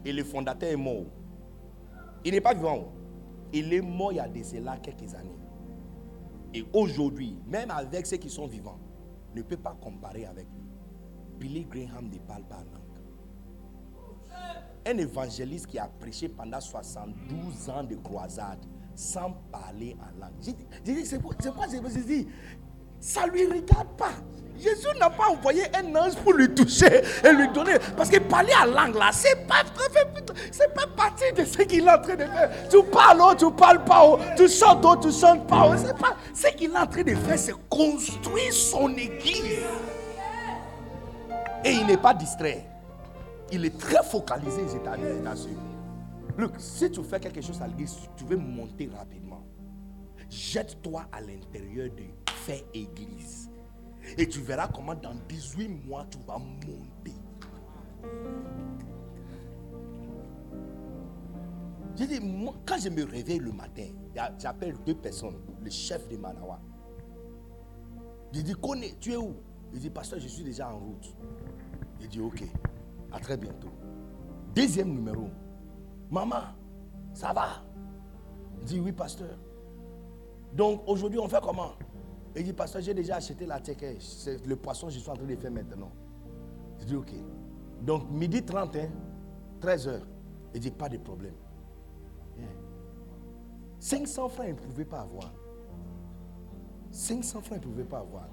Et 0.05 0.13
le 0.13 0.23
fondateur 0.23 0.69
est 0.69 0.77
mort. 0.77 1.05
Il 2.23 2.31
n'est 2.31 2.41
pas 2.41 2.53
vivant. 2.53 2.93
Il 3.51 3.73
est 3.73 3.81
mort 3.81 4.13
il 4.13 4.15
y 4.15 4.19
a 4.19 4.29
de 4.29 4.43
cela 4.43 4.77
quelques 4.77 5.13
années. 5.13 5.35
Et 6.53 6.65
aujourd'hui, 6.73 7.37
même 7.45 7.69
avec 7.71 8.05
ceux 8.05 8.17
qui 8.17 8.29
sont 8.29 8.47
vivants, 8.47 8.79
ne 9.35 9.41
peut 9.41 9.57
pas 9.57 9.75
comparer 9.81 10.25
avec 10.25 10.45
lui. 10.45 10.63
Billy 11.37 11.65
Graham 11.65 12.09
ne 12.09 12.17
parle 12.19 12.43
pas. 12.43 12.63
Un 14.89 14.97
évangéliste 14.97 15.67
qui 15.67 15.77
a 15.77 15.87
prêché 15.99 16.27
pendant 16.29 16.59
72 16.59 17.69
ans 17.69 17.83
de 17.83 17.95
croisade 17.95 18.57
sans 18.95 19.33
parler 19.51 19.95
en 19.99 20.19
langue. 20.19 20.33
J'ai 20.41 20.53
dit, 20.81 21.05
c'est 21.05 21.21
quoi 21.21 21.35
je 21.39 21.99
dit, 21.99 22.27
ça 22.99 23.27
ne 23.27 23.31
lui 23.31 23.45
regarde 23.45 23.89
pas. 23.95 24.13
Jésus 24.57 24.87
n'a 24.99 25.11
pas 25.11 25.29
envoyé 25.29 25.63
un 25.75 25.95
ange 25.95 26.15
pour 26.15 26.33
lui 26.33 26.49
toucher 26.55 27.03
et 27.23 27.31
lui 27.31 27.47
donner. 27.49 27.73
Parce 27.95 28.09
que 28.09 28.17
parler 28.17 28.51
en 28.59 28.65
langue 28.65 28.95
là, 28.95 29.11
c'est 29.13 29.47
pas, 29.47 29.61
c'est 30.51 30.73
pas 30.73 30.87
partie 30.97 31.31
de 31.33 31.45
ce 31.45 31.59
qu'il 31.59 31.87
est 31.87 31.91
en 31.91 32.01
train 32.01 32.15
de 32.15 32.25
faire. 32.25 32.51
Tu 32.69 32.83
parles, 32.83 33.19
oh, 33.21 33.33
tu 33.37 33.51
parles 33.51 33.83
pas, 33.85 34.01
oh, 34.03 34.17
tu 34.35 34.49
chantes, 34.49 34.83
oh, 34.83 34.95
tu 34.95 35.11
chantes 35.11 35.45
pas. 35.45 35.77
C'est 35.77 35.97
pas 35.97 36.17
ce 36.33 36.47
qu'il 36.55 36.71
est 36.71 36.77
en 36.77 36.87
train 36.87 37.03
de 37.03 37.13
faire, 37.13 37.37
c'est 37.37 37.69
construire 37.69 38.53
son 38.53 38.89
église. 38.97 39.59
Et 41.63 41.73
il 41.73 41.85
n'est 41.85 41.97
pas 41.97 42.15
distrait. 42.15 42.65
Il 43.51 43.65
est 43.65 43.77
très 43.77 44.03
focalisé, 44.03 44.61
États-Unis. 44.75 45.57
Look, 46.37 46.53
si 46.57 46.89
tu 46.91 47.03
fais 47.03 47.19
quelque 47.19 47.41
chose 47.41 47.61
à 47.61 47.67
l'église, 47.67 47.97
tu 48.15 48.23
veux 48.23 48.37
monter 48.37 48.89
rapidement. 48.95 49.43
Jette-toi 50.29 51.05
à 51.11 51.21
l'intérieur 51.21 51.89
de 51.89 52.03
faire 52.31 52.61
église. 52.73 53.49
Et 54.17 54.27
tu 54.27 54.39
verras 54.39 54.67
comment 54.67 54.95
dans 54.95 55.15
18 55.27 55.67
mois 55.85 56.05
tu 56.09 56.17
vas 56.27 56.37
monter. 56.37 57.13
J'ai 61.95 62.07
dit, 62.07 62.19
moi, 62.21 62.53
quand 62.65 62.77
je 62.77 62.89
me 62.89 63.03
réveille 63.03 63.39
le 63.39 63.51
matin, 63.51 63.87
j'appelle 64.37 64.75
deux 64.85 64.95
personnes, 64.95 65.41
le 65.61 65.69
chef 65.69 66.07
de 66.07 66.15
Manawa. 66.15 66.61
Je 68.31 68.41
dis, 68.41 68.53
connais, 68.53 68.95
tu 68.99 69.11
es 69.11 69.17
où? 69.17 69.35
Il 69.73 69.79
dit, 69.79 69.89
pasteur, 69.89 70.19
je 70.19 70.27
suis 70.27 70.43
déjà 70.43 70.71
en 70.71 70.79
route. 70.79 71.13
Il 71.99 72.07
dit, 72.07 72.21
ok, 72.21 72.43
à 73.11 73.19
très 73.19 73.37
bientôt. 73.37 73.69
Deuxième 74.53 74.93
numéro, 74.93 75.29
maman, 76.09 76.41
ça 77.13 77.33
va? 77.33 77.63
Il 78.59 78.65
dit, 78.65 78.79
oui, 78.79 78.91
pasteur. 78.91 79.37
Donc 80.53 80.81
aujourd'hui, 80.87 81.19
on 81.19 81.27
fait 81.27 81.41
comment? 81.41 81.73
Il 82.35 82.43
dit, 82.43 82.53
pasteur, 82.53 82.81
j'ai 82.81 82.93
déjà 82.93 83.15
acheté 83.15 83.45
la 83.45 83.59
teke. 83.59 83.97
C'est 83.99 84.45
le 84.45 84.55
poisson 84.55 84.89
je 84.89 84.99
suis 84.99 85.09
en 85.09 85.13
train 85.13 85.25
de 85.25 85.35
faire 85.35 85.51
maintenant. 85.51 85.91
Je 86.79 86.85
dis, 86.85 86.95
ok. 86.95 87.13
Donc, 87.81 88.09
midi 88.09 88.43
30, 88.43 88.77
13 89.61 89.87
h 89.87 90.01
Il 90.53 90.59
dit, 90.59 90.71
pas 90.71 90.89
de 90.89 90.97
problème. 90.97 91.35
500 93.79 94.29
francs, 94.29 94.45
il 94.47 94.55
ne 94.55 94.59
pouvait 94.59 94.85
pas 94.85 95.01
avoir. 95.01 95.33
500 96.91 97.41
francs, 97.41 97.59
il 97.61 97.67
ne 97.67 97.73
pouvait 97.73 97.85
pas 97.85 97.99
avoir. 97.99 98.27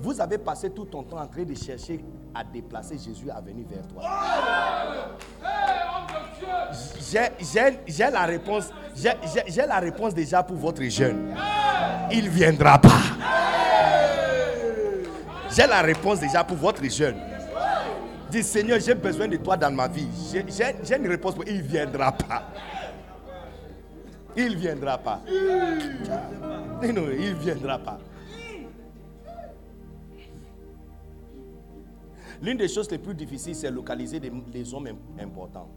Vous 0.00 0.20
avez 0.20 0.38
passé 0.38 0.70
tout 0.70 0.84
ton 0.84 1.02
temps 1.02 1.20
en 1.20 1.26
train 1.26 1.42
de 1.44 1.54
chercher 1.54 2.04
à 2.34 2.44
déplacer 2.44 2.98
Jésus 2.98 3.30
à 3.30 3.40
venir 3.40 3.66
vers 3.68 3.86
toi. 3.88 4.02
J'ai 7.86 8.10
la 8.10 8.24
réponse. 8.24 8.70
J'ai 8.94 9.66
la 9.66 9.78
réponse 9.78 10.14
déjà 10.14 10.42
pour 10.42 10.56
votre 10.56 10.82
jeune. 10.84 11.34
Il 12.10 12.24
ne 12.24 12.30
viendra 12.30 12.78
pas. 12.78 13.00
J'ai 15.54 15.66
la 15.66 15.82
réponse 15.82 16.20
déjà 16.20 16.42
pour 16.44 16.56
votre 16.56 16.84
jeune. 16.84 17.16
Dis 18.30 18.42
Seigneur, 18.42 18.80
j'ai 18.80 18.94
besoin 18.94 19.28
de 19.28 19.36
toi 19.36 19.56
dans 19.56 19.70
ma 19.70 19.88
vie. 19.88 20.08
J'ai 20.32 20.96
une 20.96 21.08
réponse 21.08 21.34
pour 21.34 21.44
il 21.46 21.58
ne 21.58 21.62
viendra 21.62 22.12
pas. 22.12 22.44
Il 24.34 24.52
ne 24.52 24.56
viendra 24.56 24.96
pas. 24.96 25.20
Non, 26.82 27.04
il 27.18 27.34
ne 27.34 27.38
viendra 27.38 27.78
pas. 27.78 27.98
L'une 32.42 32.56
des 32.56 32.66
choses 32.68 32.90
les 32.90 32.98
plus 32.98 33.14
difficiles, 33.14 33.54
c'est 33.54 33.70
localiser 33.70 34.18
des, 34.18 34.74
hommes 34.74 34.88
importants. 35.18 35.68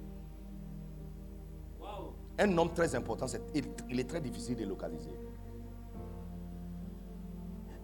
Un 2.38 2.58
homme 2.58 2.74
très 2.74 2.94
important, 2.96 3.28
il 3.54 4.00
est 4.00 4.10
très 4.10 4.20
difficile 4.20 4.58
de 4.58 4.66
localiser. 4.66 5.12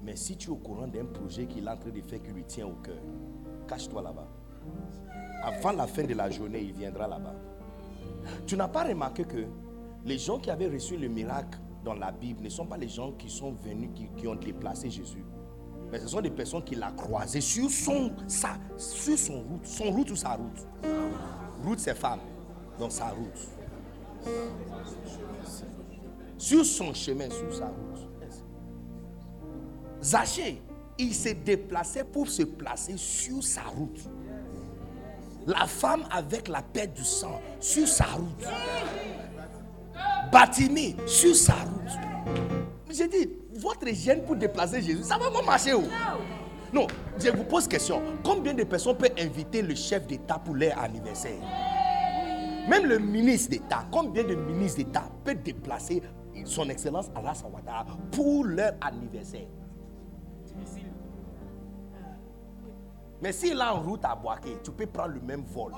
Mais 0.04 0.16
si 0.16 0.36
tu 0.36 0.50
es 0.50 0.52
au 0.52 0.56
courant 0.56 0.88
d'un 0.88 1.06
projet 1.06 1.46
qu'il 1.46 1.68
est 1.68 1.70
en 1.70 1.78
train 1.78 1.92
de 1.92 2.02
faire 2.02 2.22
qui 2.24 2.32
lui 2.32 2.44
tient 2.44 2.66
au 2.66 2.74
cœur, 2.84 3.02
cache-toi 3.68 4.02
là-bas. 4.02 4.28
Avant 5.44 5.72
la 5.74 5.86
fin 5.86 6.04
de 6.04 6.16
la 6.16 6.30
journée, 6.32 6.62
il 6.62 6.74
viendra 6.74 7.08
là-bas. 7.08 7.36
Tu 8.48 8.58
n'as 8.58 8.68
pas 8.68 8.84
remarqué 8.84 9.24
que 9.26 9.46
les 10.06 10.18
gens 10.18 10.40
qui 10.40 10.50
avaient 10.50 10.68
reçu 10.68 10.98
le 10.98 11.08
miracle 11.08 11.60
dans 11.84 11.94
la 11.94 12.12
Bible 12.12 12.44
ne 12.44 12.50
sont 12.50 12.66
pas 12.66 12.78
les 12.78 12.90
gens 12.90 13.12
qui 13.12 13.30
sont 13.30 13.52
venus, 13.52 13.92
qui, 14.18 14.28
ont 14.28 14.36
déplacé 14.36 14.90
Jésus. 14.90 15.24
Mais 15.92 16.00
ce 16.00 16.08
sont 16.08 16.22
des 16.22 16.30
personnes 16.30 16.64
qui 16.64 16.76
l'ont 16.76 16.92
croisé 16.96 17.42
sur 17.42 17.70
son, 17.70 18.12
sa, 18.28 18.52
sur 18.78 19.18
son 19.18 19.42
route. 19.42 19.66
Son 19.66 19.92
route 19.92 20.12
ou 20.12 20.16
sa 20.16 20.36
route? 20.36 20.66
Route, 21.66 21.80
c'est 21.80 21.96
femme. 21.96 22.20
Donc 22.80 22.92
sa 22.92 23.10
route. 23.10 23.48
Sur 26.38 26.66
son 26.66 26.94
chemin, 26.94 27.30
sur 27.30 27.54
sa 27.54 27.66
route. 27.66 28.08
Zachée, 30.02 30.62
il 30.98 31.14
s'est 31.14 31.36
déplacé 31.36 32.04
pour 32.04 32.28
se 32.28 32.44
placer 32.44 32.98
sur 32.98 33.44
sa 33.44 33.64
route. 33.64 34.00
La 35.46 35.68
femme 35.68 36.06
avec 36.12 36.48
la 36.48 36.62
perte 36.62 36.94
du 36.94 37.04
sang 37.04 37.42
sur 37.60 37.88
sa 37.88 38.06
route. 38.06 38.48
Batimi 40.32 40.96
sur 41.06 41.36
sa 41.36 41.54
route. 41.54 42.00
J'ai 42.90 43.08
dit, 43.08 43.30
votre 43.62 43.88
gêne 43.94 44.24
pour 44.24 44.36
déplacer 44.36 44.82
Jésus, 44.82 45.04
ça 45.04 45.18
va 45.18 45.30
pas 45.30 45.42
marcher 45.46 45.74
où 45.74 45.84
Non, 46.74 46.88
je 47.18 47.30
vous 47.30 47.44
pose 47.44 47.68
question. 47.68 48.02
Combien 48.24 48.54
de 48.54 48.64
personnes 48.64 48.98
peuvent 48.98 49.14
inviter 49.20 49.62
le 49.62 49.76
chef 49.76 50.08
d'État 50.08 50.40
pour 50.40 50.56
leur 50.56 50.78
anniversaire? 50.80 51.40
Même 52.68 52.86
le 52.86 53.00
ministre 53.00 53.52
d'État, 53.52 53.86
combien 53.92 54.24
de 54.24 54.36
ministres 54.36 54.84
d'État 54.84 55.04
peuvent 55.24 55.42
déplacer 55.42 56.02
son 56.46 56.70
Excellence 56.70 57.10
Allah 57.16 57.34
Ouattara 57.52 57.86
pour 58.12 58.46
leur 58.46 58.74
anniversaire? 58.82 59.48
Mais 63.22 63.32
s'il 63.32 63.60
est 63.60 63.62
en 63.62 63.80
route 63.82 64.04
à 64.04 64.16
Boaké, 64.16 64.58
tu 64.64 64.72
peux 64.72 64.88
prendre 64.88 65.14
le 65.14 65.22
même 65.22 65.44
vol. 65.44 65.74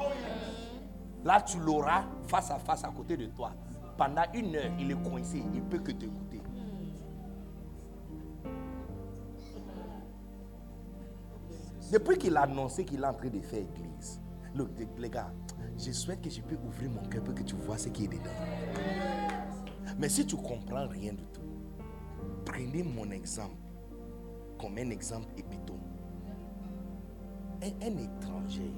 Là, 1.26 1.42
tu 1.42 1.58
l'auras 1.60 2.04
face 2.28 2.52
à 2.52 2.60
face 2.60 2.84
à 2.84 2.88
côté 2.88 3.18
de 3.18 3.26
toi. 3.28 3.52
Pendant 3.98 4.24
une 4.34 4.56
heure, 4.56 4.72
il 4.80 4.92
est 4.92 5.10
coincé. 5.10 5.44
Il 5.54 5.62
ne 5.64 5.70
peut 5.70 5.80
que 5.80 5.92
t'écouter. 5.92 6.33
Depuis 11.92 12.18
qu'il 12.18 12.36
a 12.38 12.42
annoncé 12.42 12.86
qu'il 12.86 13.02
est 13.02 13.06
en 13.06 13.14
train 13.14 13.30
de 13.30 13.40
faire 13.42 13.60
église, 13.60 14.22
les 14.98 15.10
gars, 15.10 15.32
je 15.78 15.92
souhaite 15.92 16.22
que 16.22 16.30
je 16.30 16.42
puisse 16.42 16.60
ouvrir 16.66 16.90
mon 16.92 17.04
cœur 17.10 17.24
pour 17.24 17.34
que 17.34 17.44
tu 17.44 17.56
vois 17.56 17.78
ce 17.78 17.90
qui 17.90 18.06
est 18.06 18.08
dedans. 18.08 18.30
Mais 19.98 20.10
si 20.10 20.26
tu 20.26 20.36
comprends 20.36 20.88
rien 20.88 21.14
du 21.14 21.26
tout, 21.26 21.42
prenez 22.46 22.84
mon 22.84 23.10
exemple 23.12 23.58
comme 24.60 24.78
un 24.78 24.90
exemple 24.90 25.28
épitome 25.38 25.94
un, 27.64 27.98
étranger 27.98 28.74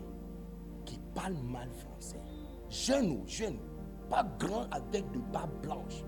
qui 0.86 1.00
parle 1.14 1.34
mal 1.52 1.70
français, 1.72 2.22
jeune 2.70 3.12
ou 3.12 3.24
jeune, 3.28 3.58
pas 4.10 4.24
grand 4.40 4.68
avec 4.72 5.10
de 5.12 5.20
bas 5.34 5.50
blanches, 5.64 6.04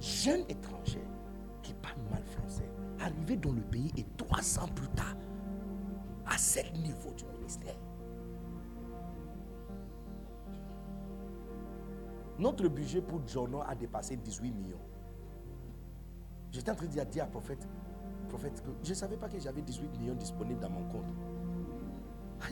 jeune 0.00 0.42
étranger 0.48 1.04
qui 1.62 1.74
parle 1.74 2.00
mal 2.10 2.24
français, 2.24 2.68
arrivé 2.98 3.36
dans 3.36 3.52
le 3.52 3.62
pays 3.62 3.92
et 3.96 4.04
trois 4.16 4.58
ans 4.58 4.68
plus 4.74 4.88
tard, 4.88 5.14
à 6.30 6.38
ce 6.38 6.60
niveau 6.78 7.10
du 7.12 7.24
ministère. 7.26 7.74
Notre 12.38 12.68
budget 12.68 13.02
pour 13.02 13.20
Jono 13.26 13.60
a 13.66 13.74
dépassé 13.74 14.16
18 14.16 14.50
millions. 14.52 14.80
J'étais 16.52 16.70
en 16.70 16.74
train 16.74 16.86
de 16.86 17.04
dire 17.04 17.24
à 17.24 17.26
prophète, 17.26 17.68
prophète, 18.28 18.62
je 18.82 18.88
ne 18.90 18.94
savais 18.94 19.16
pas 19.16 19.28
que 19.28 19.38
j'avais 19.38 19.60
18 19.60 19.98
millions 19.98 20.14
disponibles 20.14 20.60
dans 20.60 20.70
mon 20.70 20.88
compte. 20.88 21.04
Ah, 22.40 22.46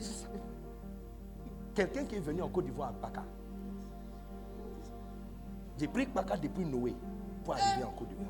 Quelqu'un 1.74 2.04
qui 2.04 2.16
est 2.16 2.20
venu 2.20 2.42
en 2.42 2.48
Côte 2.48 2.66
d'Ivoire 2.66 2.88
à 2.90 2.92
Baka. 2.92 3.24
J'ai 5.78 5.88
pris 5.88 6.06
Baka 6.06 6.36
depuis 6.36 6.66
Noé 6.66 6.94
pour 7.44 7.54
arriver 7.54 7.84
en 7.84 7.92
Côte 7.92 8.08
d'Ivoire. 8.08 8.28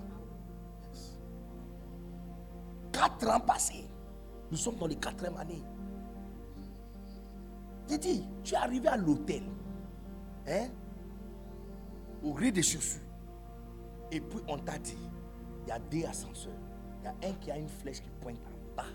Quatre 2.93 3.29
ans 3.29 3.41
passés. 3.41 3.88
Nous 4.51 4.57
sommes 4.57 4.77
dans 4.77 4.87
les 4.87 4.97
quatrième 4.97 5.37
année. 5.37 5.63
J'ai 7.89 7.99
dit, 7.99 8.25
tu 8.45 8.55
es 8.55 8.57
arrivé 8.57 8.89
à 8.89 8.97
l'hôtel. 8.97 9.43
Hein? 10.47 10.69
Au 12.23 12.33
rez-de-chaussée. 12.33 13.01
Et 14.11 14.21
puis 14.21 14.41
on 14.49 14.59
t'a 14.59 14.79
dit, 14.79 14.97
il 15.65 15.69
y 15.69 15.73
a 15.73 15.79
deux 15.79 16.05
ascenseurs. 16.05 16.53
Il 17.01 17.05
y 17.05 17.09
a 17.09 17.31
un 17.31 17.35
qui 17.35 17.51
a 17.51 17.59
une 17.59 17.69
flèche 17.69 18.01
qui 18.03 18.11
pointe 18.21 18.39
en 18.47 18.77
bas. 18.77 18.89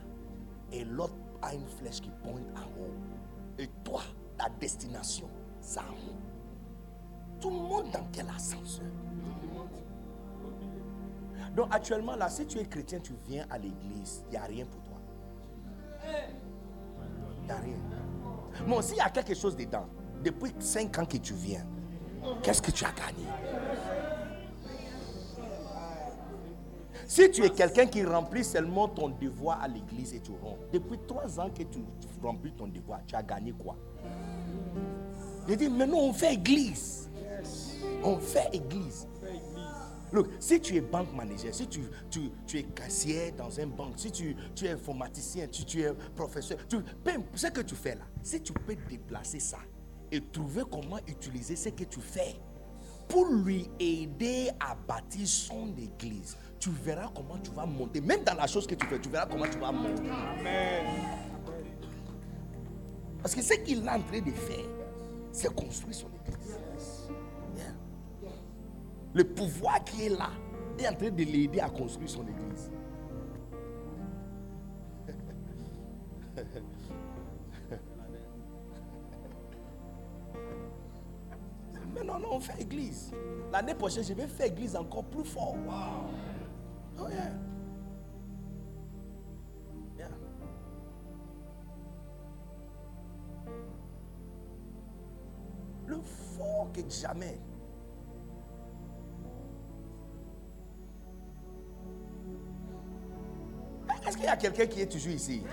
Et 0.71 0.83
l'autre 0.83 1.13
a 1.41 1.53
une 1.53 1.67
flèche 1.67 2.01
qui 2.01 2.09
pointe 2.23 2.45
en 2.55 2.81
haut. 2.81 2.93
Et 3.59 3.67
toi, 3.83 4.01
ta 4.37 4.49
destination, 4.59 5.29
c'est 5.61 5.79
en 5.79 5.83
haut. 5.83 7.39
Tout 7.39 7.49
le 7.49 7.57
monde 7.57 7.91
dans 7.91 8.07
quel 8.11 8.27
ascenseur? 8.29 8.85
Donc 11.55 11.67
actuellement, 11.69 12.15
là, 12.15 12.29
si 12.29 12.45
tu 12.47 12.57
es 12.57 12.65
chrétien, 12.65 12.99
tu 12.99 13.13
viens 13.27 13.45
à 13.49 13.59
l'église, 13.59 14.23
il 14.27 14.31
n'y 14.31 14.37
a 14.37 14.43
rien 14.43 14.65
pour. 14.65 14.82
Il 16.05 17.45
n'y 17.45 17.51
a 17.51 17.55
rien. 17.55 17.77
Bon, 18.67 18.81
s'il 18.81 18.97
y 18.97 19.01
a 19.01 19.09
quelque 19.09 19.33
chose 19.33 19.55
dedans, 19.55 19.85
depuis 20.23 20.53
5 20.59 20.99
ans 20.99 21.05
que 21.05 21.17
tu 21.17 21.33
viens, 21.33 21.65
qu'est-ce 22.41 22.61
que 22.61 22.71
tu 22.71 22.85
as 22.85 22.91
gagné? 22.91 23.27
Si 27.05 27.29
tu 27.31 27.43
es 27.43 27.49
quelqu'un 27.49 27.85
qui 27.85 28.03
remplit 28.03 28.43
seulement 28.43 28.87
ton 28.87 29.09
devoir 29.09 29.61
à 29.61 29.67
l'église 29.67 30.13
et 30.13 30.19
tu 30.19 30.31
rentres, 30.31 30.65
depuis 30.71 30.97
trois 31.07 31.39
ans 31.39 31.49
que 31.49 31.63
tu 31.63 31.79
remplis 32.21 32.53
ton 32.53 32.67
devoir, 32.67 33.01
tu 33.05 33.15
as 33.15 33.21
gagné 33.21 33.51
quoi? 33.51 33.75
Je 35.47 35.55
dis, 35.55 35.69
maintenant 35.69 35.99
on 35.99 36.13
fait 36.13 36.33
église. 36.33 37.09
On 38.03 38.17
fait 38.17 38.49
église. 38.53 39.07
Look, 40.13 40.27
si 40.39 40.61
tu 40.61 40.75
es 40.75 40.81
banque 40.81 41.11
manager, 41.15 41.51
si 41.53 41.65
tu, 41.67 41.81
tu, 42.11 42.29
tu 42.45 42.59
es 42.59 42.63
caissier 42.63 43.31
dans 43.31 43.59
un 43.59 43.65
banque, 43.65 43.93
si 43.97 44.11
tu, 44.11 44.35
tu 44.55 44.65
es 44.65 44.69
informaticien, 44.69 45.47
si 45.51 45.65
tu 45.65 45.81
es 45.81 45.91
professeur, 46.15 46.59
tu, 46.69 46.77
ce 47.33 47.47
que 47.47 47.61
tu 47.61 47.73
fais 47.73 47.95
là, 47.95 48.03
si 48.21 48.39
tu 48.39 48.53
peux 48.53 48.75
déplacer 48.87 49.39
ça 49.39 49.57
et 50.11 50.21
trouver 50.21 50.61
comment 50.71 50.99
utiliser 51.07 51.55
ce 51.55 51.69
que 51.69 51.85
tu 51.85 51.99
fais 51.99 52.35
pour 53.07 53.25
lui 53.25 53.67
aider 53.79 54.51
à 54.59 54.75
bâtir 54.75 55.27
son 55.27 55.73
église, 55.77 56.37
tu 56.59 56.69
verras 56.69 57.09
comment 57.15 57.39
tu 57.39 57.49
vas 57.49 57.65
monter. 57.65 57.99
Même 57.99 58.23
dans 58.23 58.35
la 58.35 58.45
chose 58.45 58.67
que 58.67 58.75
tu 58.75 58.85
fais, 58.85 58.99
tu 58.99 59.09
verras 59.09 59.25
comment 59.25 59.47
tu 59.49 59.57
vas 59.57 59.71
monter. 59.71 60.09
Amen. 60.11 60.85
Parce 63.19 63.33
que 63.33 63.41
ce 63.41 63.55
qu'il 63.55 63.79
est 63.79 63.89
en 63.89 63.99
train 63.99 64.21
de 64.21 64.31
faire, 64.31 64.65
c'est 65.31 65.53
construire 65.55 65.95
son 65.95 66.07
église. 66.27 66.62
Le 69.13 69.23
pouvoir 69.23 69.83
qui 69.83 70.05
est 70.05 70.09
là 70.09 70.31
est 70.79 70.87
en 70.87 70.93
train 70.95 71.11
de 71.11 71.23
l'aider 71.23 71.59
à 71.59 71.69
construire 71.69 72.09
son 72.09 72.23
église. 72.23 72.71
Mais 81.93 82.03
non, 82.03 82.17
non, 82.19 82.29
on 82.31 82.39
fait 82.39 82.59
église. 82.61 83.11
L'année 83.51 83.75
prochaine, 83.75 84.03
je 84.03 84.13
vais 84.13 84.25
faire 84.25 84.47
église 84.47 84.75
encore 84.75 85.03
plus 85.05 85.23
fort. 85.23 85.55
Oh. 86.99 87.03
Le 95.85 96.01
fort 96.01 96.71
que 96.73 96.81
jamais. 96.89 97.39
Est-ce 104.07 104.17
qu'il 104.17 104.25
y 104.25 104.29
a 104.29 104.35
quelqu'un 104.35 104.65
qui 104.65 104.81
est 104.81 104.91
toujours 104.91 105.13
ici? 105.13 105.43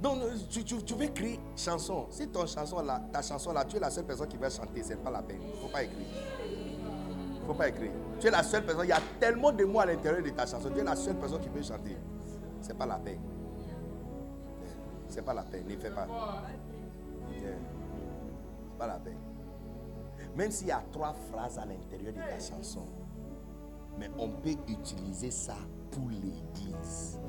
Donc, 0.00 0.18
tu, 0.50 0.62
tu, 0.64 0.94
veux 0.94 1.04
écrire 1.04 1.38
chanson. 1.56 2.06
Si 2.10 2.28
ton 2.28 2.46
chanson 2.46 2.82
là, 2.82 3.00
ta 3.10 3.22
chanson 3.22 3.52
là, 3.52 3.64
tu 3.64 3.76
es 3.76 3.80
la 3.80 3.88
seule 3.88 4.04
personne 4.04 4.28
qui 4.28 4.36
va 4.36 4.50
chanter, 4.50 4.82
c'est 4.82 5.02
pas 5.02 5.10
la 5.10 5.22
peine. 5.22 5.40
Il 5.42 5.48
ne 5.48 5.54
faut 5.54 5.68
pas 5.68 5.82
écrire. 5.82 6.06
Faut 7.46 7.54
pas 7.54 7.68
écrire. 7.68 7.90
Tu 8.20 8.26
es 8.26 8.30
la 8.30 8.42
seule 8.42 8.64
personne. 8.64 8.84
Il 8.84 8.90
y 8.90 8.92
a 8.92 9.00
tellement 9.18 9.50
de 9.50 9.64
mots 9.64 9.80
à 9.80 9.86
l'intérieur 9.86 10.22
de 10.22 10.28
ta 10.30 10.44
chanson. 10.46 10.70
Tu 10.70 10.80
es 10.80 10.84
la 10.84 10.94
seule 10.94 11.16
personne 11.16 11.40
qui 11.40 11.48
peut 11.48 11.62
chanter. 11.62 11.96
C'est 12.60 12.76
pas 12.76 12.86
la 12.86 12.96
peine. 12.96 13.20
C'est 15.08 15.22
pas 15.22 15.34
la 15.34 15.42
peine. 15.42 15.64
Ne 15.66 15.76
fais 15.76 15.90
pas. 15.90 16.06
C'est 17.32 18.78
pas 18.78 18.86
la 18.86 18.94
peine. 18.94 19.33
Même 20.36 20.50
s'il 20.50 20.68
y 20.68 20.72
a 20.72 20.82
trois 20.92 21.12
phrases 21.12 21.58
à 21.58 21.64
l'intérieur 21.64 22.12
de 22.12 22.18
ta 22.18 22.40
chanson, 22.40 22.86
mais 23.98 24.10
on 24.18 24.28
peut 24.28 24.56
utiliser 24.68 25.30
ça 25.30 25.56
pour 25.90 26.08
l'église. 26.08 27.20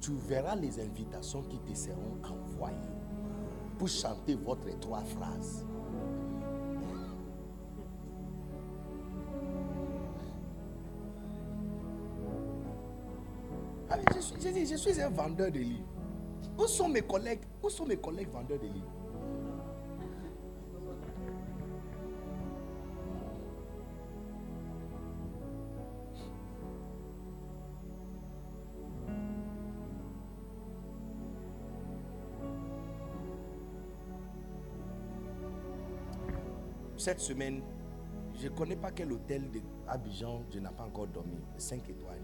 Tu 0.00 0.12
verras 0.12 0.56
les 0.56 0.80
invitations 0.80 1.42
qui 1.42 1.58
te 1.58 1.74
seront 1.76 2.16
envoyées 2.24 2.74
pour 3.78 3.88
chanter 3.88 4.34
votre 4.34 4.78
trois 4.80 5.02
phrases. 5.02 5.64
Je, 14.14 14.20
suis, 14.20 14.66
je 14.66 14.76
suis 14.76 15.00
un 15.00 15.10
vendeur 15.10 15.50
de 15.50 15.58
livres. 15.58 15.84
Où 16.58 16.66
sont 16.66 16.88
mes 16.88 17.02
collègues? 17.02 17.40
Où 17.62 17.68
sont 17.68 17.86
mes 17.86 17.96
collègues 17.96 18.30
vendeurs 18.30 18.58
de 18.58 18.66
livres? 18.66 18.99
Cette 37.00 37.20
semaine, 37.20 37.62
je 38.38 38.48
ne 38.48 38.52
connais 38.52 38.76
pas 38.76 38.90
quel 38.90 39.10
hôtel 39.12 39.50
d'Abidjan 39.86 40.42
je 40.52 40.58
n'ai 40.58 40.68
pas 40.68 40.84
encore 40.84 41.06
dormi. 41.06 41.38
5 41.56 41.88
étoiles. 41.88 42.22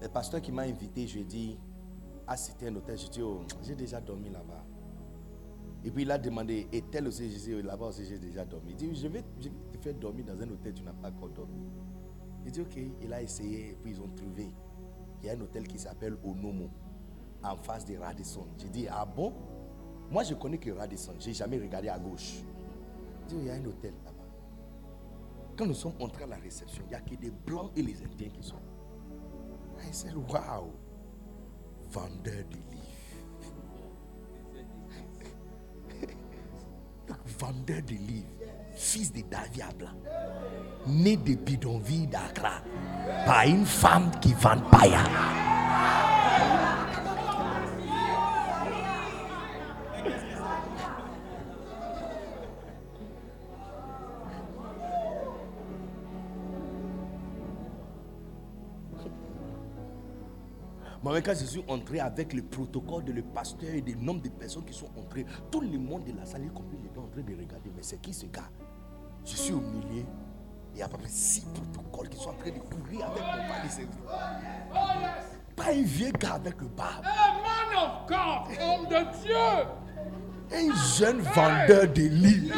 Le 0.00 0.08
pasteur 0.08 0.40
qui 0.40 0.52
m'a 0.52 0.62
invité, 0.62 1.06
je 1.06 1.14
lui 1.14 1.20
ai 1.22 1.24
dit, 1.24 1.58
ah 2.26 2.36
c'était 2.36 2.68
un 2.68 2.76
hôtel, 2.76 2.96
je 2.98 3.08
dit, 3.08 3.22
oh, 3.22 3.42
j'ai 3.62 3.74
déjà 3.74 4.00
dormi 4.00 4.30
là-bas. 4.30 4.64
Et 5.84 5.90
puis 5.90 6.02
il 6.02 6.10
a 6.10 6.18
demandé, 6.18 6.66
et 6.72 6.82
tel 6.82 7.06
aussi, 7.08 7.30
je 7.30 7.38
dit, 7.38 7.62
là-bas 7.62 7.86
aussi 7.86 8.04
j'ai 8.06 8.18
déjà 8.18 8.44
dormi. 8.44 8.70
Il 8.70 8.76
dit, 8.76 8.94
je 8.94 9.08
vais, 9.08 9.22
te 9.22 9.78
faire 9.78 9.94
dormir 9.94 10.24
dans 10.24 10.40
un 10.40 10.50
hôtel, 10.50 10.72
tu 10.72 10.82
n'as 10.82 10.92
pas 10.92 11.08
encore 11.08 11.30
dormi. 11.30 11.66
Il 12.46 12.52
dit, 12.52 12.60
ok, 12.60 12.78
il 13.02 13.12
a 13.12 13.22
essayé, 13.22 13.76
puis 13.82 13.92
ils 13.92 14.00
ont 14.00 14.08
trouvé. 14.08 14.50
Il 15.20 15.26
y 15.26 15.30
a 15.30 15.32
un 15.32 15.40
hôtel 15.40 15.66
qui 15.66 15.78
s'appelle 15.78 16.16
Onomo, 16.22 16.70
en 17.42 17.56
face 17.56 17.84
de 17.84 17.96
Radisson. 17.96 18.46
J'ai 18.58 18.68
dit, 18.68 18.86
ah 18.88 19.04
bon? 19.04 19.32
Moi, 20.14 20.22
je 20.22 20.34
connais 20.34 20.58
que 20.58 20.70
Radisson. 20.70 21.12
Je 21.18 21.26
n'ai 21.26 21.34
jamais 21.34 21.58
regardé 21.58 21.88
à 21.88 21.98
gauche. 21.98 22.34
il 23.32 23.46
y 23.46 23.50
a 23.50 23.54
un 23.54 23.64
hôtel 23.64 23.92
là-bas. 24.04 24.22
Quand 25.56 25.66
nous 25.66 25.74
sommes 25.74 25.94
entrés 25.98 26.22
à 26.22 26.28
la 26.28 26.36
réception, 26.36 26.84
il 26.86 26.90
n'y 26.90 26.94
a 26.94 27.00
que 27.00 27.16
des 27.16 27.32
blancs 27.32 27.72
et 27.74 27.82
les 27.82 28.00
indiens 28.00 28.28
qui 28.28 28.42
sont. 28.44 28.60
I 29.80 29.92
said, 29.92 30.14
wow, 30.14 30.72
vendeur 31.90 32.44
de 32.48 32.54
livres. 32.54 32.84
vendeur 37.40 37.82
de 37.82 37.94
livres, 37.94 38.28
fils 38.76 39.12
de 39.12 39.22
Davia 39.22 39.68
Blanc, 39.76 39.98
né 40.86 41.16
de 41.16 41.34
bidonville 41.34 42.08
d'Accra, 42.08 42.62
par 43.26 43.42
une 43.46 43.66
femme 43.66 44.12
qui 44.20 44.32
vend 44.34 44.60
païa. 44.70 45.43
Moi, 61.14 61.20
quand 61.22 61.34
je 61.38 61.44
suis 61.44 61.64
entré 61.68 62.00
avec 62.00 62.32
le 62.32 62.42
protocole 62.42 63.04
de 63.04 63.12
le 63.12 63.22
pasteur 63.22 63.70
et 63.72 63.80
des 63.80 63.94
nombres 63.94 64.22
de 64.22 64.30
personnes 64.30 64.64
qui 64.64 64.74
sont 64.74 64.90
entrées, 64.98 65.24
tout 65.48 65.60
le 65.60 65.78
monde 65.78 66.02
de 66.02 66.12
la 66.18 66.26
salle, 66.26 66.44
y 66.44 66.48
compris 66.48 66.76
les 66.82 66.92
gens, 66.92 67.04
en 67.04 67.06
train 67.06 67.20
de 67.20 67.40
regarder. 67.40 67.70
Mais 67.76 67.82
c'est 67.82 68.02
qui 68.02 68.12
ce 68.12 68.26
gars? 68.26 68.50
Je 69.24 69.36
suis 69.36 69.52
au 69.52 69.60
milieu. 69.60 70.04
Il 70.72 70.80
y 70.80 70.82
a 70.82 70.86
à 70.86 70.88
peu 70.88 70.96
près 70.96 71.08
six 71.08 71.46
protocoles 71.54 72.08
qui 72.08 72.16
sont 72.16 72.30
en 72.30 72.32
train 72.32 72.50
de 72.50 72.58
courir 72.58 73.06
avec 73.06 73.22
mon 73.22 73.48
pas 73.48 73.64
de 73.64 73.70
service. 73.70 73.94
Pas 75.54 75.70
un 75.70 75.82
vieux 75.84 76.10
gars 76.18 76.32
avec 76.32 76.60
le 76.60 76.66
barbe. 76.66 77.04
A 77.04 77.30
man 77.44 77.84
of 77.84 78.08
God, 78.08 78.58
homme 78.60 78.88
de 78.88 79.00
Dieu. 79.22 79.68
Un 80.52 80.74
jeune 80.98 81.20
vendeur 81.20 81.92
de 81.92 82.08
livres. 82.08 82.56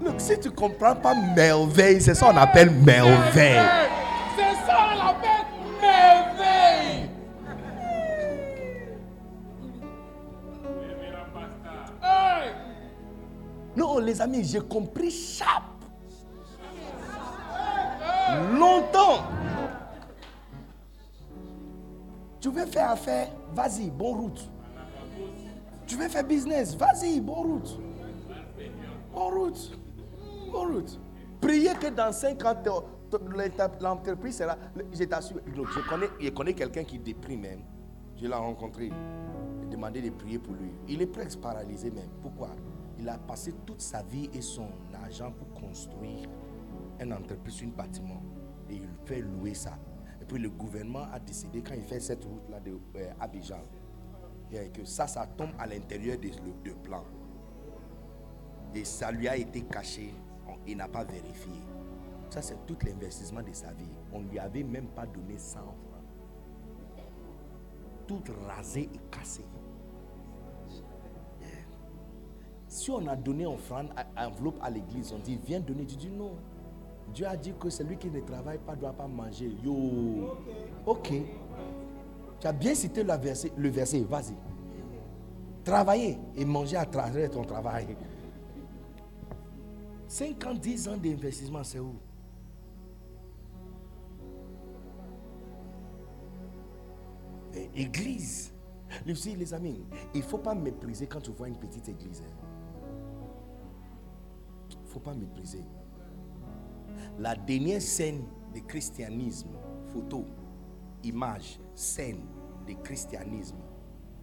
Donc 0.00 0.14
si 0.18 0.38
tu 0.38 0.52
comprends 0.52 0.94
pas 0.94 1.16
merveille, 1.34 2.00
c'est 2.00 2.14
ça 2.14 2.30
qu'on 2.30 2.36
appelle 2.36 2.70
merveille. 2.70 3.58
Les 14.02 14.20
amis, 14.20 14.44
j'ai 14.44 14.60
compris 14.60 15.10
chape. 15.10 15.62
Longtemps. 18.58 19.24
Tu 22.40 22.50
veux 22.50 22.66
faire 22.66 22.90
affaire, 22.90 23.28
vas-y, 23.54 23.90
bonne 23.90 24.16
route. 24.16 24.50
Tu 25.86 25.96
veux 25.96 26.08
faire 26.08 26.24
business, 26.24 26.74
vas-y, 26.74 27.20
bonne 27.20 27.36
route. 27.36 27.78
Bonne 29.14 29.34
route. 29.34 29.78
Bonne 30.50 30.74
route. 30.74 31.00
Priez 31.40 31.74
que 31.74 31.88
dans 31.88 32.12
5 32.12 32.44
ans, 32.44 32.54
l'entreprise 33.80 34.38
sera. 34.38 34.56
Je 34.92 35.04
t'assure, 35.04 35.40
je 35.46 35.88
connais, 35.88 36.08
je 36.20 36.30
connais 36.30 36.54
quelqu'un 36.54 36.84
qui 36.84 36.98
déprime 36.98 37.40
même. 37.40 37.60
Je 38.16 38.26
l'ai 38.26 38.34
rencontré. 38.34 38.90
J'ai 39.60 39.68
demandé 39.68 40.00
de 40.00 40.10
prier 40.10 40.38
pour 40.38 40.54
lui. 40.54 40.70
Il 40.88 41.02
est 41.02 41.06
presque 41.06 41.40
paralysé 41.40 41.90
même. 41.90 42.10
Pourquoi? 42.22 42.50
Il 43.02 43.08
a 43.08 43.18
passé 43.18 43.52
toute 43.66 43.80
sa 43.80 44.04
vie 44.04 44.30
et 44.32 44.40
son 44.40 44.68
argent 44.94 45.32
pour 45.32 45.52
construire 45.60 46.28
une 47.00 47.12
entreprise, 47.12 47.64
un 47.64 47.76
bâtiment. 47.76 48.22
Et 48.70 48.76
il 48.76 48.88
fait 49.04 49.20
louer 49.20 49.54
ça. 49.54 49.76
Et 50.20 50.24
puis 50.24 50.38
le 50.38 50.48
gouvernement 50.48 51.08
a 51.12 51.18
décidé, 51.18 51.62
quand 51.62 51.74
il 51.74 51.82
fait 51.82 51.98
cette 51.98 52.24
route-là 52.24 52.60
de 52.60 52.78
euh, 52.94 53.10
Abidjan, 53.18 53.58
que 54.72 54.84
ça, 54.84 55.08
ça 55.08 55.26
tombe 55.26 55.50
à 55.58 55.66
l'intérieur 55.66 56.16
de, 56.18 56.28
de 56.28 56.74
plan. 56.76 57.02
Et 58.72 58.84
ça 58.84 59.10
lui 59.10 59.26
a 59.26 59.36
été 59.36 59.62
caché. 59.62 60.14
Il 60.68 60.76
n'a 60.76 60.86
pas 60.86 61.02
vérifié. 61.02 61.60
Ça, 62.30 62.40
c'est 62.40 62.64
tout 62.66 62.76
l'investissement 62.86 63.42
de 63.42 63.52
sa 63.52 63.72
vie. 63.72 63.90
On 64.12 64.20
ne 64.20 64.28
lui 64.28 64.38
avait 64.38 64.62
même 64.62 64.86
pas 64.86 65.06
donné 65.06 65.38
100 65.38 65.58
francs. 65.58 65.74
Tout 68.06 68.22
rasé 68.46 68.82
et 68.94 69.00
cassé. 69.10 69.42
Si 72.72 72.90
on 72.90 73.06
a 73.06 73.14
donné 73.14 73.44
offrande, 73.44 73.90
enveloppe 74.16 74.58
à 74.62 74.70
l'église, 74.70 75.12
on 75.12 75.18
dit 75.18 75.38
viens 75.44 75.60
donner. 75.60 75.84
Tu 75.84 75.94
dis 75.94 76.08
non. 76.08 76.30
Dieu 77.12 77.26
a 77.26 77.36
dit 77.36 77.52
que 77.60 77.68
celui 77.68 77.98
qui 77.98 78.10
ne 78.10 78.20
travaille 78.20 78.56
pas 78.56 78.74
ne 78.74 78.80
doit 78.80 78.94
pas 78.94 79.06
manger. 79.06 79.54
Yo. 79.62 80.38
Ok. 80.86 81.12
Tu 82.40 82.46
as 82.46 82.52
bien 82.54 82.74
cité 82.74 83.04
le 83.04 83.68
verset, 83.68 84.00
vas-y. 84.00 84.34
Travailler 85.62 86.18
et 86.34 86.46
manger 86.46 86.78
à 86.78 86.86
travers 86.86 87.30
ton 87.30 87.44
travail. 87.44 87.94
5 90.08 90.46
ans, 90.46 90.54
10 90.54 90.88
ans 90.88 90.96
d'investissement, 90.96 91.62
c'est 91.64 91.78
où? 91.78 91.94
Et 97.54 97.82
Église. 97.82 98.50
Les 99.06 99.14
les 99.34 99.54
amis, 99.54 99.84
il 100.14 100.20
ne 100.20 100.24
faut 100.24 100.38
pas 100.38 100.54
mépriser 100.54 101.06
quand 101.06 101.20
tu 101.20 101.32
vois 101.32 101.48
une 101.48 101.56
petite 101.56 101.88
église. 101.88 102.22
Ne 102.22 102.41
faut 104.92 105.00
pas 105.00 105.14
mépriser. 105.14 105.64
La 107.18 107.34
dernière 107.34 107.80
scène 107.80 108.24
du 108.52 108.62
christianisme, 108.62 109.48
photo, 109.92 110.26
image, 111.02 111.58
scène 111.74 112.20
du 112.66 112.76
christianisme, 112.76 113.56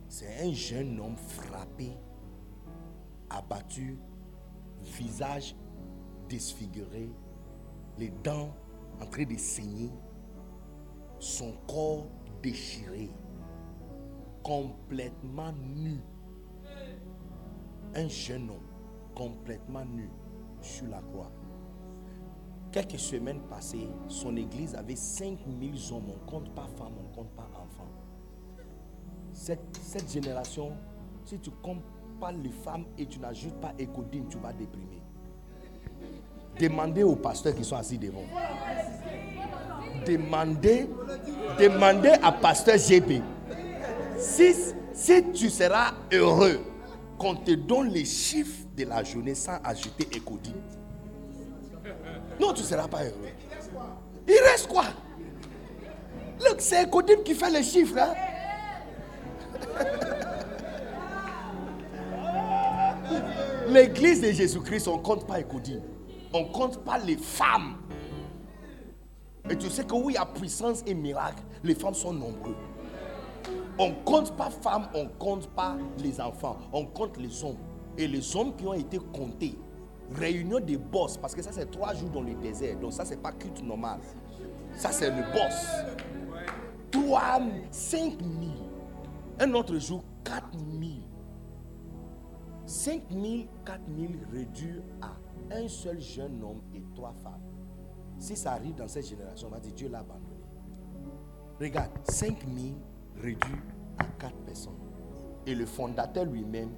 c'est 0.08 0.44
un 0.44 0.54
jeune 0.54 1.00
homme 1.00 1.18
frappé, 1.18 1.98
abattu, 3.30 3.98
visage 4.82 5.56
disfiguré, 6.28 7.10
les 7.98 8.10
dents 8.24 8.54
en 9.02 9.06
train 9.08 9.26
de 9.26 9.38
saigner, 9.38 9.92
son 11.18 11.54
corps 11.68 12.08
déchiré, 12.44 13.10
complètement 14.44 15.52
nu. 15.52 16.00
Un 17.96 18.08
jeune 18.08 18.52
homme 18.52 18.68
complètement 19.16 19.84
nu 19.84 20.10
sur 20.62 20.88
la 20.88 21.00
croix. 21.02 21.32
Quelques 22.72 23.00
semaines 23.00 23.42
passées, 23.50 23.90
son 24.08 24.36
église 24.38 24.76
avait 24.76 24.96
5000 24.96 25.74
hommes. 25.92 26.04
On 26.10 26.26
ne 26.26 26.30
compte 26.30 26.54
pas 26.54 26.68
femmes, 26.78 26.94
on 27.00 27.10
ne 27.10 27.16
compte 27.16 27.32
pas 27.36 27.50
enfants. 27.56 27.90
Cette, 29.34 29.78
cette 29.82 30.12
génération, 30.12 30.74
si 31.26 31.40
tu 31.40 31.50
ne 31.50 31.56
comptes 31.56 31.84
pas 32.20 32.32
les 32.32 32.52
femmes 32.52 32.86
et 32.98 33.06
tu 33.06 33.20
n'ajoutes 33.20 33.60
pas 33.60 33.74
Écodine, 33.80 34.28
tu 34.30 34.38
vas 34.38 34.54
déprimer. 34.54 35.02
Demandez 36.60 37.04
aux 37.04 37.16
pasteurs 37.16 37.56
qui 37.56 37.64
sont 37.64 37.78
assis 37.78 37.98
devant. 37.98 38.24
Demandez, 40.06 40.88
demandez 41.58 42.14
à 42.22 42.32
pasteur 42.32 42.76
GP. 42.78 43.22
Si, 44.18 44.54
si 44.94 45.24
tu 45.32 45.50
seras 45.50 45.94
heureux 46.12 46.60
qu'on 47.18 47.36
te 47.36 47.52
donne 47.52 47.90
les 47.90 48.06
chiffres 48.06 48.66
de 48.86 48.90
la 48.90 49.04
journée 49.04 49.36
sans 49.36 49.58
ajouter 49.64 50.08
Écodine. 50.16 50.56
Non, 52.40 52.54
tu 52.54 52.62
ne 52.62 52.68
seras 52.68 52.88
pas 52.88 53.04
heureux. 53.04 53.30
Il 54.28 54.38
reste 54.50 54.68
quoi? 54.68 54.86
Look, 56.40 56.56
c'est 56.60 56.84
Écodine 56.84 57.24
qui 57.24 57.34
fait 57.36 57.50
les 57.50 57.64
chiffres. 57.64 57.98
hein. 57.98 58.14
L'église 63.68 64.22
de 64.22 64.32
Jésus-Christ, 64.32 64.88
on 64.88 64.98
ne 64.98 65.02
compte 65.02 65.28
pas 65.28 65.40
Écodine. 65.40 65.82
On 66.34 66.42
ne 66.42 66.52
compte 66.52 66.84
pas 66.84 66.98
les 67.00 67.18
femmes. 67.18 67.76
Et 69.50 69.58
tu 69.58 69.70
sais 69.70 69.84
que 69.84 69.94
où 69.94 70.10
il 70.10 70.14
y 70.14 70.18
a 70.18 70.26
puissance 70.26 70.84
et 70.86 70.94
miracle, 70.94 71.42
les 71.64 71.76
femmes 71.76 71.94
sont 71.96 72.14
nombreuses. 72.14 72.56
On 73.78 73.90
ne 73.90 73.96
compte 74.06 74.36
pas 74.36 74.50
femmes, 74.50 74.88
on 74.94 75.06
ne 75.06 75.10
compte 75.10 75.48
pas 75.50 75.76
les 75.98 76.20
enfants, 76.22 76.58
on 76.72 76.86
compte 76.86 77.18
les 77.18 77.44
hommes. 77.44 77.58
Et 78.00 78.08
les 78.08 78.34
hommes 78.34 78.56
qui 78.56 78.66
ont 78.66 78.74
été 78.74 78.98
comptés, 78.98 79.60
réunion 80.16 80.62
des 80.62 80.78
boss, 80.78 81.18
parce 81.18 81.36
que 81.36 81.42
ça 81.42 81.52
c'est 81.52 81.70
trois 81.70 81.94
jours 81.94 82.10
dans 82.10 82.22
le 82.22 82.34
désert, 82.34 82.80
donc 82.80 82.94
ça 82.94 83.04
c'est 83.04 83.22
pas 83.22 83.34
culte 83.34 83.62
normal. 83.62 84.00
Ça 84.74 84.92
c'est 84.94 85.10
le 85.10 85.22
boss. 85.34 85.68
3 86.92 87.42
5 87.72 88.20
000. 88.20 88.20
Un 89.40 89.54
autre 89.54 89.78
jour, 89.78 90.04
4 90.24 90.48
000. 90.80 90.92
5 92.66 93.02
000, 93.12 93.24
4 93.66 93.82
000 93.98 94.14
réduits 94.32 94.82
à 95.02 95.12
un 95.56 95.68
seul 95.68 96.00
jeune 96.00 96.42
homme 96.42 96.62
et 96.74 96.84
trois 96.96 97.14
femmes. 97.22 97.42
Si 98.18 98.36
ça 98.36 98.54
arrive 98.54 98.76
dans 98.76 98.88
cette 98.88 99.08
génération, 99.08 99.48
on 99.50 99.52
va 99.52 99.60
dire 99.60 99.74
Dieu 99.74 99.90
l'a 99.90 100.00
abandonné. 100.00 100.40
Regarde, 101.60 101.92
5 102.04 102.38
000 102.48 102.76
réduits 103.22 103.62
à 103.98 104.06
4 104.20 104.34
personnes. 104.46 104.74
Et 105.46 105.54
le 105.54 105.66
fondateur 105.66 106.26
lui-même, 106.26 106.70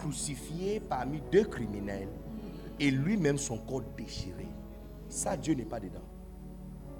crucifié 0.00 0.80
parmi 0.80 1.20
deux 1.30 1.44
criminels, 1.44 2.08
et 2.78 2.90
lui-même 2.90 3.38
son 3.38 3.58
corps 3.58 3.82
déchiré. 3.96 4.48
Ça, 5.08 5.36
Dieu 5.36 5.54
n'est 5.54 5.64
pas 5.64 5.80
dedans. 5.80 6.00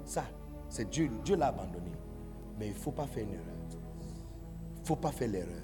Ça, 0.05 0.25
c'est 0.69 0.89
Dieu. 0.89 1.09
Dieu 1.25 1.35
l'a 1.35 1.47
abandonné. 1.47 1.91
Mais 2.59 2.67
il 2.67 2.73
ne 2.73 2.77
faut 2.77 2.91
pas 2.91 3.07
faire 3.07 3.23
une 3.23 3.33
erreur. 3.33 3.45
Il 4.75 4.81
ne 4.81 4.85
faut 4.85 4.95
pas 4.95 5.11
faire 5.11 5.29
l'erreur. 5.29 5.63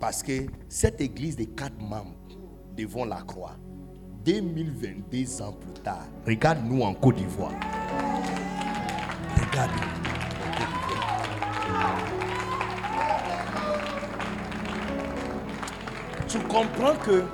Parce 0.00 0.22
que 0.22 0.46
cette 0.68 1.00
église 1.00 1.36
de 1.36 1.44
quatre 1.44 1.78
membres 1.80 2.14
devant 2.76 3.04
la 3.04 3.20
croix, 3.22 3.56
2022 4.24 5.42
ans 5.42 5.52
plus 5.52 5.82
tard, 5.82 6.06
regarde-nous 6.26 6.82
en 6.82 6.94
Côte 6.94 7.16
d'Ivoire. 7.16 7.52
Regarde. 9.36 9.70
Tu 16.28 16.38
comprends 16.40 16.94
que 16.96 17.24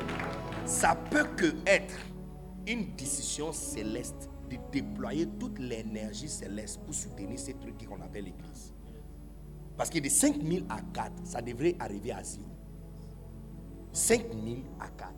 ça 0.65 0.97
peut 1.11 1.27
que 1.37 1.53
être 1.67 1.95
une 2.69 2.95
décision 2.95 3.53
céleste 3.53 4.31
de 4.49 4.57
déployer 4.71 5.27
toute 5.41 5.59
l'énergie 5.59 6.29
céleste 6.29 6.81
pour 6.85 6.95
soutenir 6.95 7.37
ces 7.37 7.55
trucs 7.55 7.85
qu'on 7.87 8.01
appelle 8.01 8.27
l'église. 8.27 8.73
Parce 9.77 9.91
que 9.91 9.99
de 9.99 10.09
5 10.09 10.41
000 10.41 10.67
à 10.69 10.81
4, 10.93 11.13
ça 11.25 11.43
devrait 11.43 11.75
arriver 11.81 12.13
à 12.13 12.23
0. 12.23 12.47
5 13.93 14.27
000 14.33 14.59
à 14.79 14.87
4, 14.89 15.13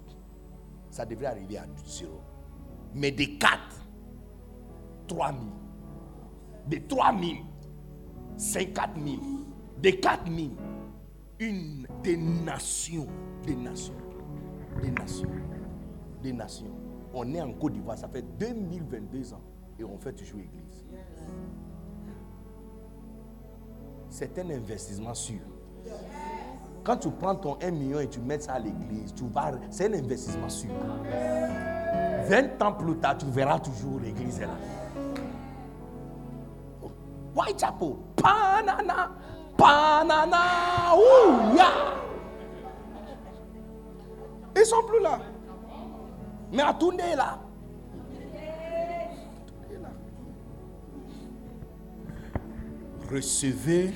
ça 0.90 1.04
devrait 1.04 1.26
arriver 1.26 1.58
à 1.58 1.66
0. 1.84 2.12
Mais 2.94 3.10
de 3.10 3.24
4, 3.38 3.52
3 5.06 5.32
000. 5.32 5.42
De 6.68 6.88
3 6.88 7.14
000, 7.20 7.32
54 8.38 8.94
000. 9.04 9.16
De 9.82 9.90
4 9.90 10.34
000, 10.34 10.48
une 11.38 11.86
des 12.02 12.16
nations. 12.16 13.06
Des 13.44 13.56
nations. 13.56 13.94
Des 14.82 14.90
nations. 14.90 15.30
Des 16.22 16.32
nations. 16.32 16.74
On 17.14 17.32
est 17.34 17.40
en 17.40 17.52
Côte 17.52 17.72
d'Ivoire, 17.72 17.96
ça 17.96 18.08
fait 18.08 18.22
2022 18.38 19.32
ans 19.34 19.40
et 19.78 19.84
on 19.84 19.98
fait 19.98 20.12
toujours 20.12 20.40
église. 20.40 20.84
C'est 24.08 24.38
un 24.38 24.50
investissement 24.50 25.14
sûr. 25.14 25.40
quand 26.84 26.96
tu 26.98 27.10
prends 27.10 27.34
ton 27.34 27.58
1 27.60 27.70
million 27.72 28.00
et 28.00 28.08
tu 28.08 28.20
mets 28.20 28.38
ça 28.38 28.54
à 28.54 28.58
l'église, 28.58 29.12
tu 29.14 29.24
vas, 29.26 29.52
c'est 29.70 29.88
un 29.92 29.98
investissement 29.98 30.48
sûr. 30.48 30.70
20 32.28 32.62
ans 32.62 32.72
plus 32.72 32.96
tard, 32.96 33.18
tu 33.18 33.26
verras 33.26 33.58
toujours 33.58 34.00
l'église 34.00 34.40
là. 34.40 34.48
Whitechapel, 37.34 37.94
panana, 38.16 39.10
panana, 39.56 40.94
ouh, 40.96 41.56
ya. 41.56 41.68
Ils 44.56 44.64
sont 44.64 44.82
plus 44.84 45.00
là. 45.00 45.20
Mais 46.52 46.62
à 46.62 46.72
tourner 46.72 47.14
là. 47.16 47.38
Recevez. 53.10 53.92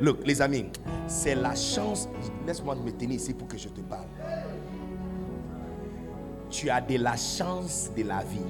Look, 0.00 0.26
les 0.26 0.40
amis, 0.40 0.66
c'est 1.06 1.34
la 1.34 1.54
chance. 1.54 2.08
Laisse-moi 2.46 2.74
me 2.74 2.90
tenir 2.90 3.16
ici 3.16 3.34
pour 3.34 3.46
que 3.48 3.58
je 3.58 3.68
te 3.68 3.80
parle. 3.80 4.06
Tu 6.50 6.70
as 6.70 6.80
de 6.80 6.96
la 6.96 7.16
chance 7.16 7.90
de 7.96 8.02
la 8.02 8.22
vie. 8.22 8.40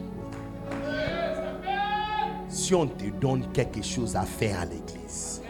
Si 2.48 2.74
on 2.74 2.86
te 2.86 3.06
donne 3.06 3.50
quelque 3.52 3.82
chose 3.82 4.14
à 4.14 4.22
faire 4.22 4.60
à 4.60 4.64
l'église, 4.64 5.42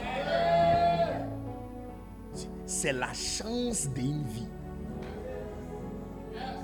c'est 2.84 2.92
la 2.92 3.14
chance 3.14 3.88
d'une 3.94 4.22
vie. 4.24 4.46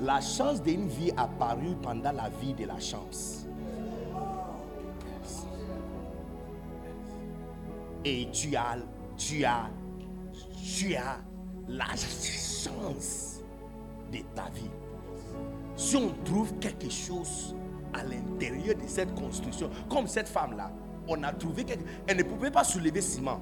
La 0.03 0.21
chance 0.21 0.63
d'une 0.63 0.87
vie 0.87 1.11
apparue 1.17 1.75
pendant 1.81 2.13
la 2.13 2.29
vie 2.29 2.53
de 2.53 2.67
la 2.67 2.79
chance. 2.79 3.47
Et 8.05 8.29
tu 8.31 8.55
as, 8.55 8.77
tu 9.17 9.47
as, 9.47 9.71
tu 10.63 10.95
as 10.95 11.17
la 11.67 11.87
chance 11.97 13.41
de 14.13 14.19
ta 14.35 14.51
vie. 14.51 14.71
Si 15.75 15.97
on 15.97 16.11
trouve 16.27 16.53
quelque 16.59 16.91
chose 16.91 17.57
à 17.95 18.05
l'intérieur 18.05 18.77
de 18.77 18.87
cette 18.87 19.15
construction, 19.15 19.71
comme 19.89 20.07
cette 20.07 20.29
femme-là, 20.29 20.71
on 21.09 21.23
a 21.23 21.33
trouvé 21.33 21.65
quelque 21.65 21.85
Elle 22.07 22.19
ne 22.19 22.25
pouvait 22.25 22.51
pas 22.51 22.63
soulever 22.63 23.01
ciment. 23.01 23.41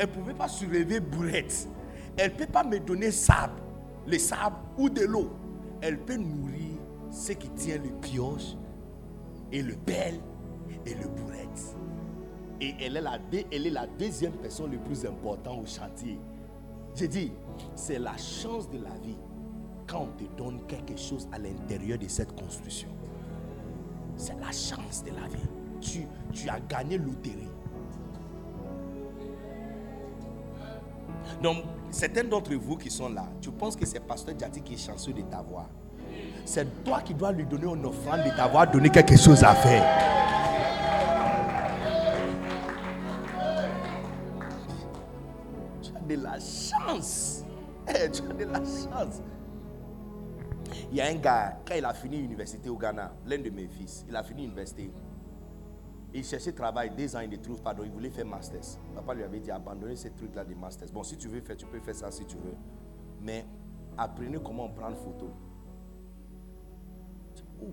Elle 0.00 0.08
ne 0.08 0.14
pouvait 0.14 0.32
pas 0.32 0.48
soulever 0.48 0.98
bourrette. 0.98 1.68
Elle 2.16 2.32
ne 2.32 2.36
peut 2.38 2.46
pas 2.46 2.64
me 2.64 2.80
donner 2.80 3.10
sable, 3.10 3.60
le 4.06 4.16
sable 4.16 4.56
ou 4.78 4.88
de 4.88 5.02
l'eau. 5.02 5.30
Elle 5.82 5.98
peut 5.98 6.16
nourrir 6.16 6.78
ce 7.10 7.32
qui 7.32 7.50
tient 7.50 7.76
le 7.76 7.90
pioche 8.00 8.56
et 9.52 9.60
le 9.60 9.74
pelle 9.74 10.18
et 10.86 10.94
le 10.94 11.06
bourrette. 11.06 11.76
Et 12.62 12.74
elle 12.80 12.96
est, 12.96 13.02
la, 13.02 13.18
elle 13.52 13.72
la 13.74 13.86
deuxième 13.86 14.32
personne 14.32 14.70
le 14.70 14.78
plus 14.78 15.04
importante 15.04 15.62
au 15.62 15.66
chantier. 15.66 16.18
J'ai 16.94 17.08
dit, 17.08 17.32
c'est 17.74 17.98
la 17.98 18.16
chance 18.16 18.70
de 18.70 18.78
la 18.78 18.96
vie 19.04 19.18
quand 19.86 20.08
on 20.08 20.16
te 20.16 20.24
donne 20.42 20.66
quelque 20.66 20.96
chose 20.96 21.28
à 21.30 21.38
l'intérieur 21.38 21.98
de 21.98 22.08
cette 22.08 22.34
construction. 22.40 22.88
C'est 24.16 24.40
la 24.40 24.50
chance 24.50 25.04
de 25.04 25.10
la 25.10 25.28
vie. 25.28 25.48
Tu, 25.82 26.06
tu 26.32 26.48
as 26.48 26.60
gagné 26.60 26.96
loterie. 26.96 27.49
Donc, 31.42 31.64
certains 31.90 32.24
d'entre 32.24 32.54
vous 32.54 32.76
qui 32.76 32.90
sont 32.90 33.08
là, 33.08 33.26
tu 33.40 33.50
penses 33.50 33.76
que 33.76 33.86
c'est 33.86 34.00
Pasteur 34.00 34.34
Djati 34.38 34.60
qui 34.62 34.74
est 34.74 34.86
chanceux 34.86 35.12
de 35.12 35.22
t'avoir. 35.22 35.66
C'est 36.44 36.84
toi 36.84 37.00
qui 37.00 37.14
dois 37.14 37.32
lui 37.32 37.44
donner 37.44 37.66
une 37.66 37.84
offrande 37.84 38.24
de 38.24 38.36
t'avoir 38.36 38.70
donné 38.70 38.90
quelque 38.90 39.16
chose 39.16 39.42
à 39.44 39.54
faire. 39.54 39.84
Tu 45.82 45.90
as 45.96 46.16
de 46.16 46.22
la 46.22 46.38
chance. 46.38 47.44
Eh, 47.88 48.10
tu 48.10 48.22
as 48.22 48.34
de 48.34 48.44
la 48.44 48.58
chance. 48.58 49.22
Il 50.90 50.96
y 50.96 51.00
a 51.00 51.06
un 51.06 51.14
gars, 51.14 51.58
quand 51.66 51.74
il 51.76 51.84
a 51.84 51.94
fini 51.94 52.18
l'université 52.18 52.68
au 52.68 52.76
Ghana, 52.76 53.12
l'un 53.26 53.38
de 53.38 53.50
mes 53.50 53.68
fils, 53.68 54.04
il 54.08 54.16
a 54.16 54.22
fini 54.22 54.42
l'université. 54.42 54.90
Il 56.12 56.24
cherchait 56.24 56.52
travail, 56.52 56.90
deux 56.96 57.14
ans, 57.14 57.20
il 57.20 57.30
ne 57.30 57.36
trouve 57.36 57.62
pas, 57.62 57.72
donc 57.72 57.86
il 57.86 57.92
voulait 57.92 58.10
faire 58.10 58.26
masters. 58.26 58.78
Papa 58.94 59.14
lui 59.14 59.22
avait 59.22 59.38
dit 59.38 59.50
abandonner 59.50 59.94
ces 59.96 60.10
trucs-là 60.10 60.44
de 60.44 60.54
masters. 60.54 60.90
Bon, 60.92 61.04
si 61.04 61.16
tu 61.16 61.28
veux 61.28 61.40
faire, 61.40 61.56
tu 61.56 61.66
peux 61.66 61.78
faire 61.80 61.94
ça 61.94 62.10
si 62.10 62.24
tu 62.24 62.36
veux. 62.36 62.54
Mais 63.22 63.44
apprenez 63.96 64.38
comment 64.44 64.68
prendre 64.68 64.96
photo. 64.96 65.30
Oh, 67.62 67.72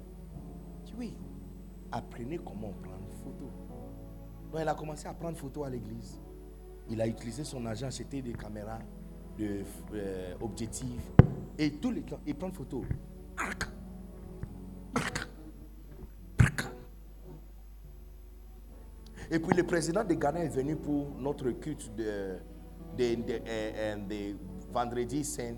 oui. 0.97 1.15
Apprenez 1.91 2.37
comment 2.37 2.73
prendre 2.73 3.09
photo. 3.23 3.49
Donc 4.51 4.61
il 4.61 4.67
a 4.67 4.75
commencé 4.75 5.07
à 5.07 5.13
prendre 5.13 5.37
photo 5.37 5.63
à 5.63 5.69
l'église. 5.69 6.19
Il 6.89 7.01
a 7.01 7.07
utilisé 7.07 7.43
son 7.43 7.65
argent, 7.65 7.87
acheter 7.87 8.21
des 8.21 8.33
caméras, 8.33 8.79
des 9.37 9.63
euh, 9.93 10.35
objectifs. 10.41 11.11
Et 11.57 11.71
tous 11.71 11.91
les 11.91 12.01
temps, 12.01 12.19
il 12.25 12.35
prend 12.35 12.51
photo. 12.51 12.83
Arc. 13.37 13.67
Arc. 14.95 15.27
Arc. 16.39 16.76
Et 19.29 19.39
puis 19.39 19.55
le 19.55 19.63
président 19.63 20.03
de 20.03 20.13
Ghana 20.13 20.43
est 20.43 20.49
venu 20.49 20.75
pour 20.75 21.09
notre 21.17 21.49
culte 21.51 21.93
de, 21.95 22.37
euh, 22.99 23.95
de 23.95 24.35
vendredi 24.71 25.23
saint 25.23 25.55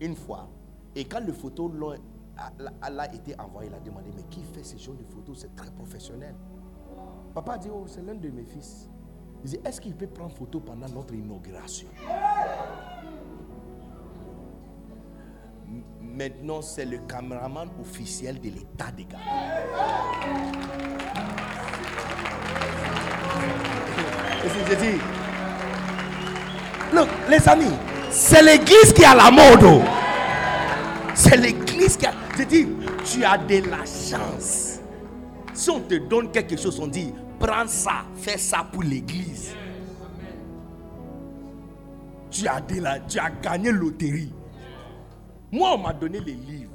une 0.00 0.14
fois. 0.14 0.48
Et 0.94 1.04
quand 1.04 1.20
le 1.20 1.32
photo 1.32 1.72
l'a 1.72 3.14
été 3.14 3.38
envoyé, 3.40 3.70
il 3.70 3.74
a 3.74 3.80
demandé, 3.80 4.10
mais 4.14 4.22
qui 4.30 4.42
fait 4.42 4.62
ce 4.62 4.76
genre 4.76 4.94
de 4.94 5.04
photos 5.04 5.38
C'est 5.40 5.54
très 5.56 5.70
professionnel. 5.72 6.34
Papa 7.34 7.54
a 7.54 7.58
dit, 7.58 7.68
oh, 7.72 7.84
c'est 7.86 8.02
l'un 8.02 8.14
de 8.14 8.28
mes 8.28 8.44
fils. 8.44 8.88
Il 9.42 9.50
dit, 9.50 9.58
est-ce 9.64 9.80
qu'il 9.80 9.94
peut 9.96 10.06
prendre 10.06 10.32
photo 10.32 10.60
pendant 10.60 10.88
notre 10.88 11.14
inauguration? 11.14 11.88
Maintenant, 16.00 16.62
c'est 16.62 16.84
le 16.84 16.98
caméraman 16.98 17.68
officiel 17.80 18.40
de 18.40 18.50
l'État 18.50 18.90
de 18.96 19.02
Ghana. 19.02 19.24
Dit, 24.80 25.00
look, 26.92 27.08
les 27.28 27.48
amis, 27.48 27.74
c'est 28.10 28.42
l'église 28.42 28.92
qui 28.92 29.04
a 29.04 29.14
la 29.14 29.30
mode. 29.30 29.64
oh. 29.64 29.82
C'est 31.14 31.36
l'église 31.36 31.96
qui 31.96 32.06
a. 32.06 32.12
J'ai 32.36 32.44
dit, 32.44 32.68
tu 33.04 33.24
as 33.24 33.38
de 33.38 33.68
la 33.68 33.84
chance. 33.84 34.80
Si 35.52 35.70
on 35.70 35.80
te 35.80 35.94
donne 35.94 36.30
quelque 36.30 36.56
chose, 36.56 36.78
on 36.80 36.86
dit, 36.86 37.12
prends 37.38 37.66
ça, 37.66 38.04
fais 38.16 38.38
ça 38.38 38.66
pour 38.70 38.82
l'église. 38.82 39.54
Tu 42.30 42.48
as, 42.48 42.60
de 42.60 42.80
la, 42.80 42.98
tu 43.00 43.18
as 43.18 43.30
gagné 43.30 43.70
loterie. 43.70 44.32
Moi, 45.54 45.72
on 45.72 45.78
m'a 45.78 45.92
donné 45.92 46.18
les 46.18 46.34
livres 46.34 46.72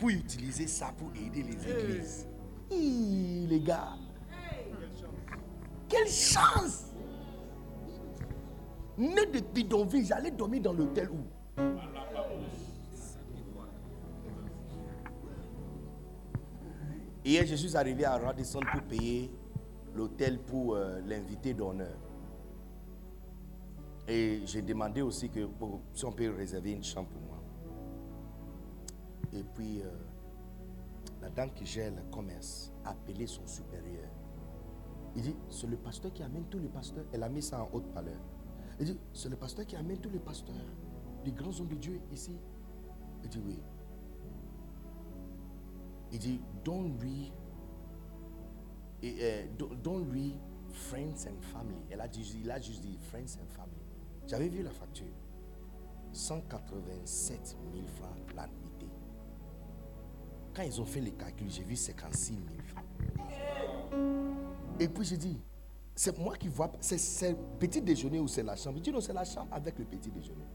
pour 0.00 0.08
utiliser 0.08 0.66
ça 0.66 0.92
pour 0.98 1.12
aider 1.14 1.44
les 1.44 1.70
églises. 1.70 2.26
Hi, 2.72 3.46
les 3.46 3.60
gars. 3.60 3.94
Quelle 5.88 6.08
chance! 6.08 6.92
Né 8.96 9.26
de 9.26 9.38
bidonville, 9.38 10.04
j'allais 10.04 10.32
dormir 10.32 10.62
dans 10.62 10.72
l'hôtel 10.72 11.08
où? 11.08 11.62
Hier, 17.24 17.46
je 17.46 17.54
suis 17.54 17.76
arrivé 17.76 18.04
à 18.04 18.18
Radisson 18.18 18.58
pour 18.72 18.82
payer 18.88 19.30
l'hôtel 19.94 20.40
pour 20.40 20.74
euh, 20.74 21.00
l'invité 21.06 21.54
d'honneur. 21.54 21.96
Et 24.08 24.40
j'ai 24.46 24.62
demandé 24.62 25.00
aussi 25.00 25.30
que 25.30 25.44
bon, 25.46 25.80
si 25.92 26.04
on 26.04 26.10
peut 26.10 26.34
réserver 26.36 26.72
une 26.72 26.82
chambre 26.82 27.10
pour 27.10 27.20
moi. 27.20 27.27
Et 29.32 29.42
puis, 29.42 29.82
euh, 29.82 29.90
la 31.20 31.30
dame 31.30 31.50
qui 31.52 31.66
gère 31.66 31.92
le 31.94 32.02
commerce 32.10 32.72
a 32.84 32.90
appelé 32.90 33.26
son 33.26 33.46
supérieur. 33.46 34.08
Il 35.16 35.22
dit, 35.22 35.36
c'est 35.50 35.66
le 35.66 35.76
pasteur 35.76 36.12
qui 36.12 36.22
amène 36.22 36.44
tous 36.44 36.58
les 36.58 36.68
pasteurs. 36.68 37.04
Elle 37.12 37.22
a 37.22 37.28
mis 37.28 37.42
ça 37.42 37.62
en 37.62 37.68
haute 37.72 37.88
valeur. 37.92 38.20
Il 38.80 38.86
dit, 38.86 38.98
c'est 39.12 39.28
le 39.28 39.36
pasteur 39.36 39.66
qui 39.66 39.74
amène 39.76 39.98
tous 39.98 40.10
les 40.10 40.20
pasteurs, 40.20 40.54
les 41.24 41.32
grands 41.32 41.58
hommes 41.60 41.68
de 41.68 41.74
Dieu 41.76 42.00
ici. 42.12 42.36
Il 43.24 43.28
dit, 43.28 43.42
oui. 43.44 43.58
Il 46.12 46.18
dit, 46.18 46.40
donne-lui, 46.64 47.32
euh, 49.04 49.46
don- 49.58 49.74
donne-lui 49.82 50.38
friends 50.70 51.26
and 51.28 51.40
family. 51.40 51.76
Elle 51.90 52.00
a 52.00 52.08
dit, 52.08 52.38
il 52.42 52.50
a 52.50 52.60
juste 52.60 52.80
dit 52.82 52.96
friends 53.00 53.36
and 53.42 53.48
family. 53.48 53.82
J'avais 54.26 54.48
vu 54.48 54.62
la 54.62 54.70
facture. 54.70 55.06
187 56.12 57.56
000 57.74 57.86
francs 57.86 58.17
quand 60.58 60.64
ils 60.64 60.80
ont 60.80 60.84
fait 60.84 61.00
les 61.00 61.12
calculs, 61.12 61.48
j'ai 61.48 61.62
vu 61.62 61.76
56 61.76 62.32
000 62.32 62.44
francs. 62.66 62.84
Et 64.80 64.88
puis 64.88 65.04
j'ai 65.04 65.16
dit, 65.16 65.40
c'est 65.94 66.18
moi 66.18 66.34
qui 66.36 66.48
vois, 66.48 66.72
c'est 66.80 67.36
petit 67.60 67.80
déjeuner 67.80 68.18
ou 68.18 68.26
c'est 68.26 68.42
la 68.42 68.56
chambre. 68.56 68.78
Je 68.78 68.82
dis 68.82 68.90
non, 68.90 69.00
c'est 69.00 69.12
la 69.12 69.24
chambre 69.24 69.46
avec 69.52 69.78
le 69.78 69.84
petit 69.84 70.10
déjeuner. 70.10 70.48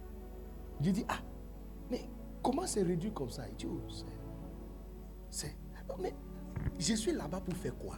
Je 0.81 0.91
dis, 0.91 1.05
ah, 1.07 1.19
mais 1.89 2.09
comment 2.41 2.67
c'est 2.67 2.83
réduit 2.83 3.13
comme 3.13 3.29
ça? 3.29 3.47
Il 3.47 3.55
dit, 3.55 3.65
oh, 3.65 3.79
c'est. 5.29 5.55
Mais 6.01 6.13
je 6.77 6.95
suis 6.95 7.13
là-bas 7.13 7.39
pour 7.39 7.55
faire 7.55 7.77
quoi? 7.77 7.97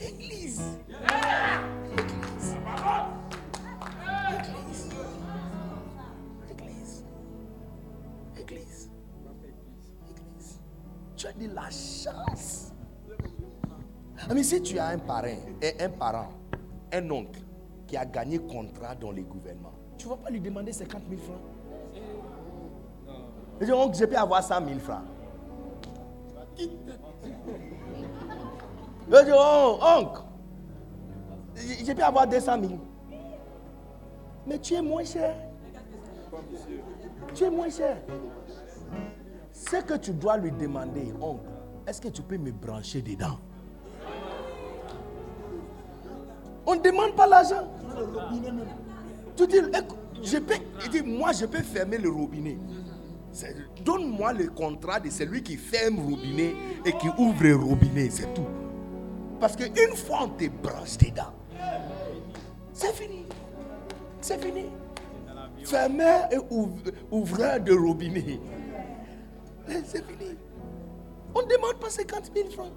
Église. 0.00 0.62
Église. 1.92 2.56
Église. 4.30 4.88
Église. 6.50 7.04
Église. 8.38 8.87
Tu 11.18 11.26
as 11.26 11.32
de 11.32 11.52
la 11.52 11.68
chance. 11.68 12.72
Mais 14.32 14.44
si 14.44 14.62
tu 14.62 14.78
as 14.78 14.86
un 14.86 14.98
parrain, 14.98 15.34
et 15.60 15.74
un 15.82 15.88
parent, 15.90 16.28
un 16.92 17.10
oncle 17.10 17.40
qui 17.88 17.96
a 17.96 18.06
gagné 18.06 18.38
contrat 18.38 18.94
dans 18.94 19.10
les 19.10 19.24
gouvernements, 19.24 19.72
tu 19.96 20.06
ne 20.06 20.10
vas 20.10 20.16
pas 20.18 20.30
lui 20.30 20.40
demander 20.40 20.72
50 20.72 21.02
000 21.10 21.20
francs. 21.20 21.40
Il 23.60 23.66
dit, 23.66 23.72
oncle, 23.72 23.98
je 23.98 24.04
peux 24.04 24.16
avoir 24.16 24.44
100 24.44 24.64
000 24.64 24.78
francs. 24.78 25.02
Il 26.56 26.68
dit, 29.08 29.32
oh, 29.34 29.78
oncle, 29.82 30.22
je 31.56 31.92
peux 31.92 32.04
avoir 32.04 32.28
200 32.28 32.60
000. 32.60 32.78
Mais 34.46 34.60
tu 34.60 34.74
es 34.74 34.82
moins 34.82 35.04
cher. 35.04 35.34
Tu 37.34 37.42
es 37.42 37.50
moins 37.50 37.70
cher. 37.70 37.96
Ce 39.66 39.76
que 39.82 39.94
tu 39.98 40.12
dois 40.12 40.36
lui 40.36 40.52
demander, 40.52 41.12
oncle, 41.20 41.42
est-ce 41.86 42.00
que 42.00 42.08
tu 42.08 42.22
peux 42.22 42.38
me 42.38 42.52
brancher 42.52 43.02
dedans? 43.02 43.38
On 46.66 46.74
ne 46.76 46.80
demande 46.80 47.14
pas 47.16 47.26
l'argent. 47.26 47.68
Tu 49.36 49.46
dis, 49.46 49.56
écoute, 49.56 49.98
je 50.22 50.38
peux, 50.38 50.54
il 50.84 50.90
dit, 50.90 51.02
moi 51.02 51.32
je 51.32 51.46
peux 51.46 51.62
fermer 51.62 51.98
le 51.98 52.10
robinet. 52.10 52.56
Donne-moi 53.84 54.32
le 54.32 54.48
contrat 54.48 55.00
de 55.00 55.10
celui 55.10 55.42
qui 55.42 55.56
ferme 55.56 55.96
le 55.96 56.02
robinet 56.14 56.54
et 56.84 56.92
qui 56.92 57.08
ouvre 57.18 57.42
le 57.42 57.56
robinet, 57.56 58.10
c'est 58.10 58.32
tout. 58.34 58.46
Parce 59.40 59.54
qu'une 59.56 59.96
fois 59.96 60.20
on 60.24 60.28
te 60.28 60.48
branche 60.48 60.98
dedans, 60.98 61.32
c'est 62.72 62.92
fini. 62.92 63.26
C'est 64.20 64.42
fini. 64.42 64.66
Fermeur 65.64 66.28
et 66.32 66.38
ouv- 66.52 66.92
ouvreur 67.10 67.60
de 67.60 67.72
robinet. 67.72 68.40
C'est 69.68 70.04
fini. 70.04 70.36
On 71.34 71.42
ne 71.42 71.46
demande 71.46 71.78
pas 71.78 71.90
50 71.90 72.30
000 72.34 72.50
francs. 72.50 72.72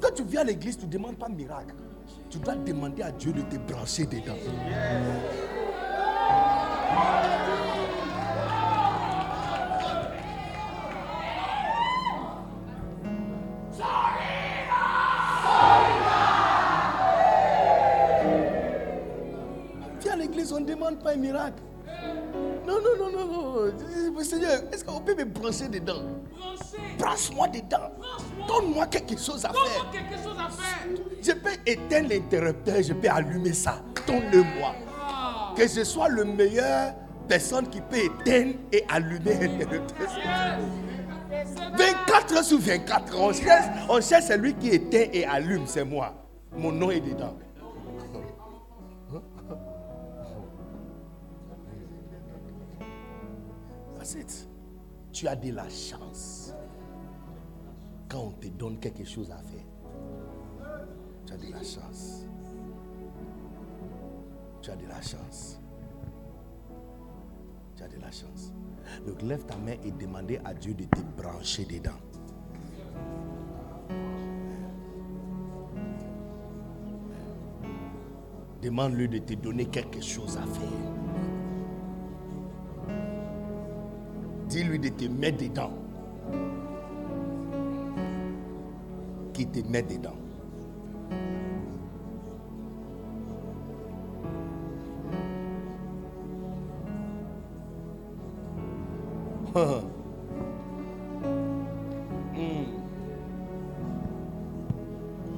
Quand 0.00 0.14
tu 0.14 0.24
viens 0.24 0.40
à 0.40 0.44
l'église, 0.44 0.78
tu 0.78 0.86
ne 0.86 0.90
demandes 0.90 1.16
pas 1.16 1.28
miracle. 1.28 1.74
Tu 2.30 2.38
dois 2.38 2.54
demander 2.54 3.02
à 3.02 3.12
Dieu 3.12 3.32
de 3.32 3.42
te 3.42 3.56
brancher 3.56 4.06
dedans. 4.06 4.34
Viens 20.00 20.12
à 20.12 20.16
l'église, 20.16 20.52
on 20.52 20.60
ne 20.60 20.66
demande 20.66 20.98
pas 21.02 21.12
un 21.12 21.16
miracle. 21.16 21.62
Non, 22.72 22.80
non, 22.80 23.10
non, 23.10 23.26
non, 23.26 24.12
non. 24.12 24.22
Seigneur, 24.24 24.62
est-ce 24.72 24.84
qu'on 24.84 25.00
peut 25.00 25.14
me 25.14 25.24
brancher 25.24 25.68
dedans? 25.68 26.02
Branche-moi 26.98 27.48
dedans. 27.48 27.90
Donne-moi 28.48 28.86
quelque 28.86 29.18
chose 29.18 29.44
à 29.44 29.48
Donne-moi 29.48 29.68
faire. 29.68 29.90
quelque 29.90 30.22
chose 30.22 30.36
à 30.38 30.48
faire. 30.50 30.88
Je 31.22 31.32
peux 31.32 31.50
éteindre 31.66 32.08
l'interrupteur, 32.10 32.76
je 32.82 32.92
peux 32.94 33.08
allumer 33.08 33.52
ça. 33.52 33.82
Donne-le-moi. 34.06 34.74
Ah. 34.98 35.52
Que 35.56 35.68
je 35.68 35.84
sois 35.84 36.08
le 36.08 36.24
meilleur 36.24 36.94
personne 37.28 37.68
qui 37.68 37.80
peut 37.80 37.98
éteindre 37.98 38.54
et 38.72 38.84
allumer 38.88 39.34
l'interrupteur. 39.34 40.08
24 41.76 42.36
heures 42.36 42.44
sur 42.44 42.58
24, 42.58 43.16
on 43.18 43.32
cherche, 43.32 43.66
on 43.88 44.00
cherche 44.00 44.24
celui 44.26 44.54
qui 44.54 44.68
éteint 44.70 45.06
et 45.12 45.24
allume, 45.24 45.64
c'est 45.66 45.84
moi. 45.84 46.14
Mon 46.56 46.70
nom 46.72 46.90
est 46.90 47.00
dedans. 47.00 47.34
Tu 55.12 55.28
as 55.28 55.36
de 55.36 55.52
la 55.52 55.68
chance 55.68 56.54
quand 58.08 58.20
on 58.20 58.30
te 58.32 58.48
donne 58.48 58.78
quelque 58.78 59.04
chose 59.04 59.30
à 59.30 59.38
faire. 59.38 59.64
Tu 61.26 61.32
as 61.32 61.36
de 61.36 61.50
la 61.50 61.62
chance. 61.62 62.26
Tu 64.60 64.70
as 64.70 64.76
de 64.76 64.86
la 64.86 65.00
chance. 65.00 65.60
Tu 67.76 67.82
as 67.82 67.88
de 67.88 68.00
la 68.00 68.10
chance. 68.10 68.52
Donc 69.06 69.22
lève 69.22 69.44
ta 69.46 69.56
main 69.56 69.76
et 69.84 69.90
demandez 69.92 70.40
à 70.44 70.52
Dieu 70.54 70.74
de 70.74 70.84
te 70.84 71.00
brancher 71.16 71.64
dedans. 71.64 71.90
Demande-lui 78.60 79.08
de 79.08 79.18
te 79.18 79.34
donner 79.34 79.66
quelque 79.66 80.00
chose 80.00 80.36
à 80.36 80.46
faire. 80.46 81.01
Dis-lui 84.52 84.78
de 84.78 84.90
te 84.90 85.06
mettre 85.08 85.38
dedans. 85.38 85.70
Qui 89.32 89.46
te 89.46 89.60
met 89.70 89.82
dedans. 89.82 90.16
Hmm. 102.34 102.64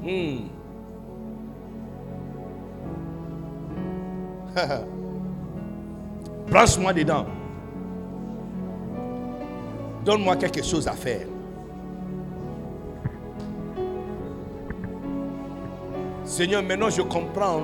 Hmm. 0.03 0.49
Branche-moi 6.51 6.93
dedans. 6.93 7.34
Donne-moi 10.05 10.37
quelque 10.37 10.63
chose 10.63 10.87
à 10.87 10.93
faire. 10.93 11.27
Seigneur, 16.25 16.63
maintenant 16.63 16.91
je 16.91 17.03
comprends 17.03 17.63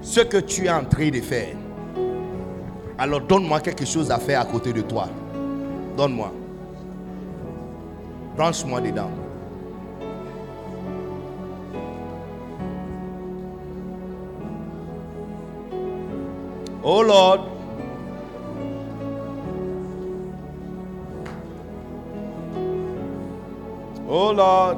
ce 0.00 0.20
que 0.20 0.38
tu 0.38 0.66
es 0.66 0.70
en 0.70 0.84
train 0.84 1.10
de 1.10 1.20
faire. 1.20 1.56
Alors 2.98 3.20
donne-moi 3.20 3.60
quelque 3.60 3.86
chose 3.86 4.10
à 4.10 4.18
faire 4.18 4.40
à 4.40 4.44
côté 4.44 4.72
de 4.72 4.82
toi. 4.82 5.08
Donne-moi. 5.96 6.32
Branche-moi 8.36 8.80
dedans. 8.80 9.10
Oh 16.82 17.02
Lord. 17.02 17.51
Oh 24.14 24.30
Lord. 24.30 24.76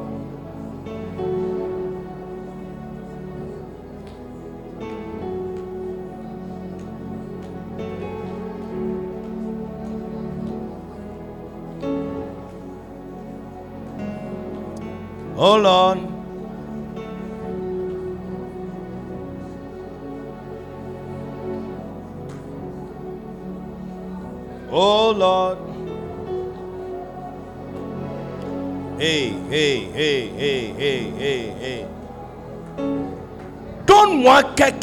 Oh 15.37 15.57
Lord. 15.57 16.04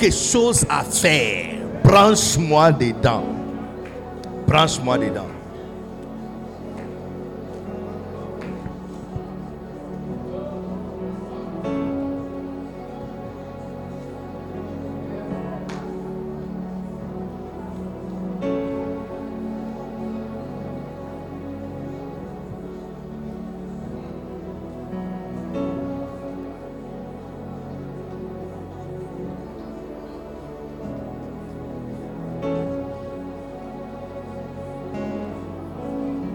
Quelque 0.01 0.15
chose 0.15 0.65
à 0.67 0.83
faire. 0.83 1.57
Branche-moi 1.83 2.71
dedans. 2.71 3.23
Branche-moi 4.47 4.97
dedans. 4.97 5.40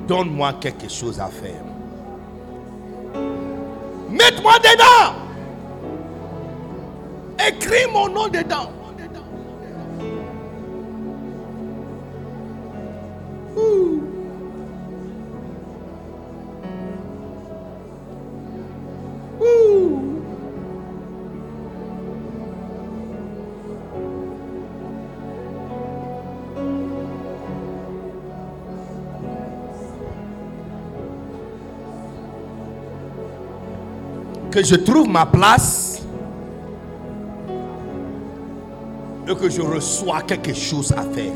Donne-moi 0.06 0.54
quelque 0.60 0.88
chose 0.88 1.20
à 1.20 1.28
faire. 1.28 1.62
Mets-moi 4.08 4.54
dedans. 4.60 5.14
Écris 7.46 7.90
mon 7.92 8.08
nom 8.08 8.28
dedans. 8.28 8.70
Je 34.66 34.74
trouve 34.74 35.09
ma 35.09 35.24
place 35.24 36.02
et 39.28 39.34
que 39.34 39.48
je 39.48 39.60
reçois 39.62 40.22
quelque 40.22 40.55
chose 40.55 40.93
à 40.93 41.02
faire. 41.02 41.32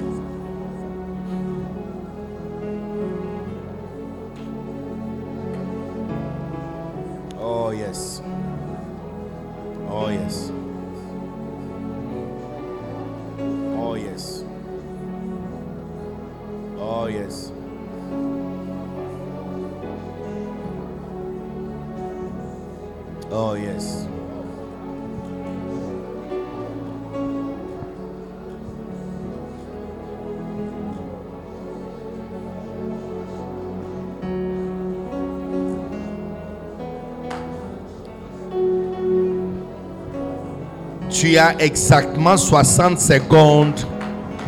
Tu 41.31 41.39
as 41.39 41.55
exactement 41.61 42.37
60 42.37 42.99
secondes 42.99 43.87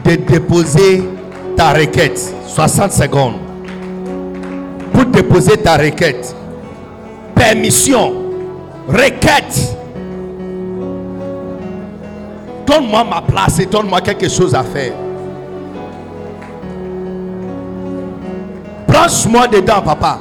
de 0.05 0.17
déposer 0.17 1.05
ta 1.57 1.75
requête. 1.75 2.35
60 2.49 2.91
secondes. 2.91 3.37
Pour 4.93 5.05
déposer 5.05 5.57
ta 5.59 5.77
requête. 5.77 6.35
Permission. 7.37 8.13
Requête. 8.89 9.77
Donne-moi 12.67 13.05
ma 13.05 13.23
place 13.23 13.61
et 13.61 13.67
donne-moi 13.67 14.01
quelque 14.01 14.29
chose 14.29 14.53
à 14.53 14.65
faire. 14.65 14.93
Branche-moi 18.89 19.47
dedans, 19.47 19.83
papa. 19.83 20.19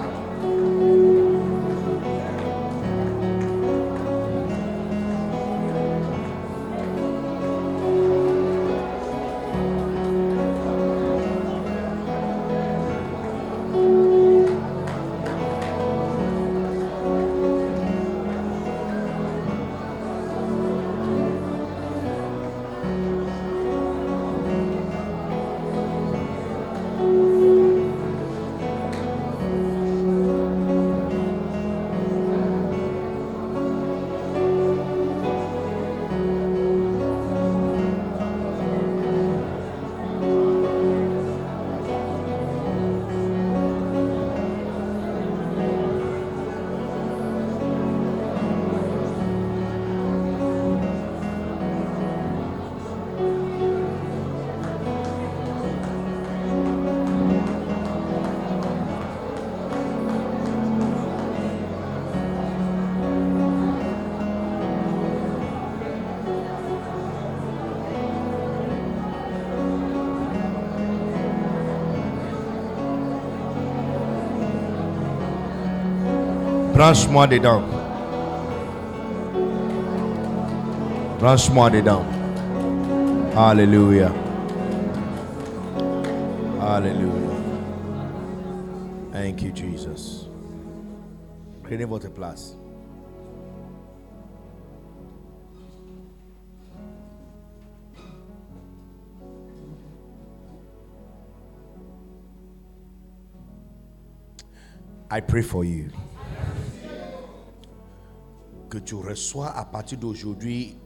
Branche-moi 76.81 77.27
dedans. 77.27 77.61
Branche-moi 81.19 81.69
dedans. 81.69 82.03
Alléluia. 83.35 84.11
Alléluia. 86.59 87.35
Thank 89.11 89.43
you, 89.43 89.51
Jesus. 89.51 90.27
Prenez 91.61 91.85
votre 91.85 92.09
place. 92.09 92.57
I 105.11 105.21
pray 105.21 105.43
for 105.43 105.63
you. 105.63 105.91
Tu 108.85 108.95
reçois 108.95 109.55
à 109.57 109.63
partir 109.65 109.97
d'aujourd'hui 109.99 110.77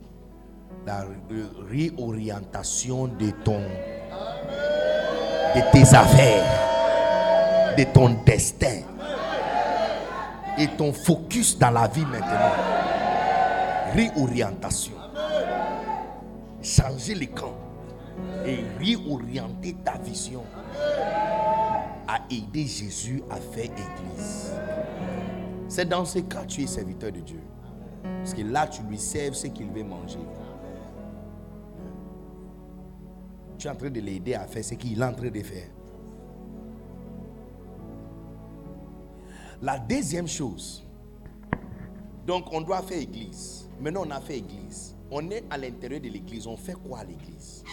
la 0.85 1.01
ré- 1.01 1.09
réorientation 1.69 3.07
de 3.07 3.31
ton 3.43 3.61
de 5.55 5.61
tes 5.71 5.95
affaires, 5.95 7.75
de 7.77 7.83
ton 7.85 8.17
destin 8.25 8.81
et 10.57 10.67
ton 10.77 10.91
focus 10.91 11.57
dans 11.57 11.71
la 11.71 11.87
vie 11.87 12.05
maintenant. 12.05 12.51
Réorientation. 13.93 14.95
Changer 16.61 17.15
les 17.15 17.27
camps 17.27 17.57
et 18.45 18.59
réorienter 18.79 19.75
ta 19.85 19.97
vision 19.97 20.43
à 22.07 22.19
aider 22.29 22.65
Jésus 22.67 23.23
à 23.29 23.35
faire 23.37 23.65
église. 23.65 24.51
C'est 25.69 25.87
dans 25.87 26.03
ce 26.05 26.19
cas 26.19 26.41
que 26.41 26.47
tu 26.47 26.63
es 26.63 26.67
serviteur 26.67 27.11
de 27.11 27.19
Dieu. 27.21 27.39
Parce 28.19 28.33
que 28.33 28.41
là, 28.41 28.67
tu 28.67 28.81
lui 28.83 28.97
serves 28.97 29.35
ce 29.35 29.47
qu'il 29.47 29.69
veut 29.69 29.83
manger. 29.83 30.19
Tu 33.57 33.67
es 33.67 33.69
en 33.69 33.75
train 33.75 33.89
de 33.89 33.99
l'aider 33.99 34.33
à 34.33 34.47
faire 34.47 34.63
ce 34.63 34.75
qu'il 34.75 34.99
est 34.99 35.03
en 35.03 35.13
train 35.13 35.29
de 35.29 35.41
faire. 35.41 35.69
La 39.61 39.79
deuxième 39.79 40.27
chose, 40.27 40.85
donc 42.25 42.51
on 42.51 42.61
doit 42.61 42.81
faire 42.81 42.99
église. 42.99 43.69
Maintenant, 43.79 44.03
on 44.05 44.11
a 44.11 44.19
fait 44.19 44.39
église. 44.39 44.95
On 45.11 45.29
est 45.29 45.43
à 45.49 45.57
l'intérieur 45.57 46.01
de 46.01 46.09
l'église. 46.09 46.47
On 46.47 46.57
fait 46.57 46.73
quoi 46.73 46.99
à 46.99 47.03
l'église? 47.03 47.63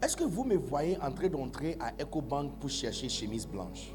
Est-ce 0.00 0.16
que 0.16 0.24
vous 0.24 0.44
me 0.44 0.56
voyez 0.56 0.96
en 1.02 1.10
train 1.10 1.28
d'entrer 1.28 1.76
à 1.80 1.92
EcoBank 2.00 2.58
pour 2.60 2.70
chercher 2.70 3.08
chemise 3.08 3.46
blanche? 3.46 3.92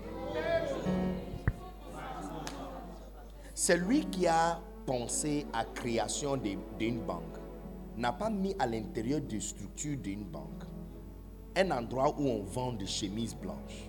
Celui 3.55 4.05
qui 4.07 4.27
a 4.27 4.59
pensé 4.85 5.45
à 5.53 5.63
création 5.63 6.35
d'une 6.35 6.99
banque 7.05 7.37
n'a 7.95 8.11
pas 8.11 8.29
mis 8.29 8.53
à 8.59 8.65
l'intérieur 8.67 9.21
de 9.21 9.39
structure 9.39 9.97
d'une 9.97 10.25
banque 10.25 10.63
un 11.55 11.69
endroit 11.71 12.13
où 12.19 12.27
on 12.27 12.43
vend 12.43 12.73
des 12.73 12.87
chemises 12.87 13.35
blanches. 13.35 13.87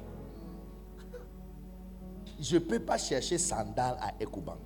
Je 2.38 2.56
ne 2.56 2.60
peux 2.60 2.78
pas 2.80 2.98
chercher 2.98 3.38
sandales 3.38 3.96
à 4.00 4.12
EcoBank. 4.22 4.58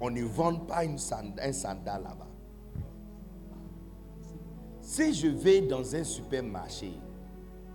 On 0.00 0.08
ne 0.10 0.22
vend 0.22 0.54
pas 0.54 0.84
une 0.84 0.96
sand- 0.98 1.38
un 1.42 1.52
sandal 1.52 2.04
là-bas. 2.04 2.27
Si 4.88 5.12
je 5.12 5.28
vais 5.28 5.60
dans 5.60 5.94
un 5.94 6.02
supermarché, 6.02 6.92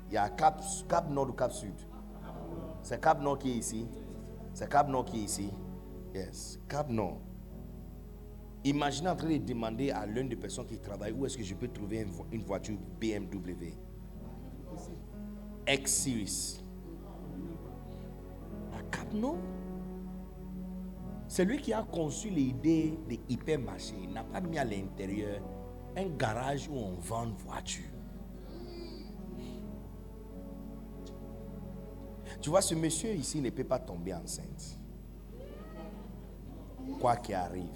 il 0.09 0.13
y 0.15 0.17
a 0.17 0.27
Cap, 0.29 0.59
Nord 1.11 1.29
ou 1.29 1.33
Cap 1.33 1.51
Sud? 1.51 1.75
C'est 2.81 2.99
Cap 2.99 3.21
Nord 3.21 3.37
qui 3.37 3.51
est 3.51 3.57
ici. 3.57 3.85
C'est 4.51 4.67
Cap 4.67 4.89
Nord 4.89 5.05
qui 5.05 5.19
est 5.19 5.23
ici. 5.25 5.51
Yes, 6.15 6.59
Cap 6.67 6.89
Nord. 6.89 7.19
Imaginez 8.63 9.09
en 9.09 9.15
train 9.15 9.29
de 9.29 9.37
demander 9.37 9.91
à 9.91 10.07
l'une 10.07 10.27
des 10.27 10.35
personnes 10.35 10.65
qui 10.65 10.79
travaille 10.79 11.11
où 11.11 11.23
est-ce 11.27 11.37
que 11.37 11.43
je 11.43 11.53
peux 11.53 11.67
trouver 11.67 11.99
une 11.99 12.09
vo- 12.09 12.25
une 12.31 12.41
voiture 12.41 12.77
BMW. 12.99 13.75
X-Series. 15.67 16.63
À 18.75 18.81
Cap 18.89 19.13
Nord? 19.13 19.37
Celui 21.27 21.59
qui 21.61 21.73
a 21.73 21.83
conçu 21.83 22.31
l'idée 22.31 22.97
de 23.07 23.17
hypermarché 23.29 24.07
n'a 24.11 24.23
pas 24.23 24.41
mis 24.41 24.57
à 24.57 24.65
l'intérieur 24.65 25.41
un 25.95 26.07
garage 26.17 26.67
où 26.67 26.75
on 26.75 26.93
vend 26.99 27.27
voitures. 27.45 27.83
Tu 32.41 32.49
vois, 32.49 32.61
ce 32.61 32.75
monsieur 32.75 33.13
ici 33.13 33.39
ne 33.39 33.49
peut 33.49 33.63
pas 33.63 33.79
tomber 33.79 34.13
enceinte. 34.13 34.77
Quoi 36.99 37.15
qu'il 37.17 37.35
arrive. 37.35 37.67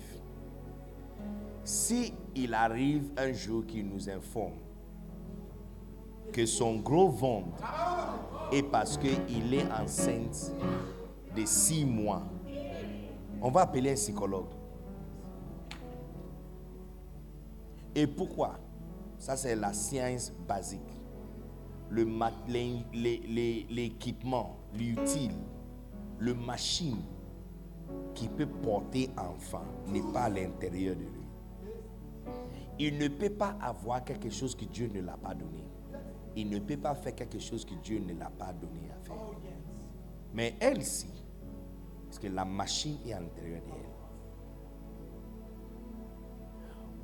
Si 1.63 2.13
il 2.35 2.53
arrive 2.53 3.11
un 3.17 3.31
jour 3.33 3.65
qu'il 3.65 3.87
nous 3.87 4.09
informe 4.09 4.59
que 6.31 6.45
son 6.45 6.77
gros 6.77 7.09
ventre 7.09 7.63
est 8.51 8.63
parce 8.63 8.97
qu'il 8.97 9.53
est 9.53 9.71
enceinte 9.71 10.53
de 11.35 11.45
six 11.45 11.85
mois, 11.85 12.23
on 13.41 13.49
va 13.49 13.61
appeler 13.61 13.91
un 13.91 13.95
psychologue. 13.95 14.56
Et 17.97 18.05
pourquoi? 18.05 18.59
Ça, 19.17 19.35
c'est 19.35 19.55
la 19.55 19.73
science 19.73 20.31
basique. 20.47 20.81
Le 21.89 22.05
mat- 22.05 22.31
l'é- 22.47 22.85
l'é- 22.93 23.23
l'é- 23.27 23.65
L'équipement, 23.71 24.57
l'utile, 24.75 25.33
le 26.19 26.35
machine 26.35 26.99
qui 28.13 28.27
peut 28.29 28.45
porter 28.45 29.09
enfant 29.17 29.63
n'est 29.87 30.03
pas 30.13 30.25
à 30.25 30.29
l'intérieur 30.29 30.95
de 30.95 31.01
lui. 31.01 32.33
Il 32.77 32.99
ne 32.99 33.07
peut 33.07 33.31
pas 33.31 33.57
avoir 33.59 34.03
quelque 34.03 34.29
chose 34.29 34.53
que 34.55 34.65
Dieu 34.65 34.91
ne 34.93 35.01
l'a 35.01 35.17
pas 35.17 35.33
donné. 35.33 35.63
Il 36.35 36.51
ne 36.51 36.59
peut 36.59 36.77
pas 36.77 36.93
faire 36.93 37.15
quelque 37.15 37.39
chose 37.39 37.65
que 37.65 37.73
Dieu 37.81 37.99
ne 37.99 38.13
l'a 38.13 38.29
pas 38.29 38.53
donné 38.53 38.91
à 38.91 39.03
faire. 39.03 39.15
Mais 40.35 40.55
elle, 40.59 40.83
si. 40.83 41.07
Parce 42.05 42.19
que 42.19 42.27
la 42.27 42.45
machine 42.45 42.97
est 43.07 43.13
à 43.13 43.19
l'intérieur 43.21 43.61
d'elle. 43.61 43.86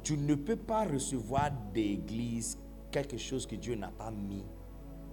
Tu 0.04 0.18
ne 0.18 0.36
peux 0.36 0.58
pas 0.58 0.86
recevoir 0.86 1.50
d'église 1.74 2.58
quelque 2.92 3.18
chose 3.18 3.46
que 3.46 3.56
Dieu 3.56 3.76
n'a 3.76 3.90
pas 3.90 4.12
mis 4.12 4.44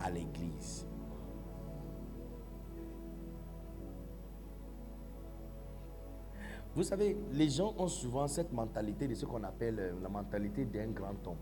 à 0.01 0.11
l'église. 0.11 0.87
Vous 6.75 6.85
savez, 6.85 7.17
les 7.33 7.49
gens 7.49 7.75
ont 7.79 7.89
souvent 7.89 8.29
cette 8.29 8.53
mentalité 8.53 9.09
de 9.09 9.15
ce 9.15 9.27
qu'on 9.27 9.43
appelle 9.43 9.79
euh, 9.81 9.93
la 10.03 10.09
mentalité 10.09 10.65
d'un 10.65 10.89
grand 10.89 11.27
homme, 11.27 11.37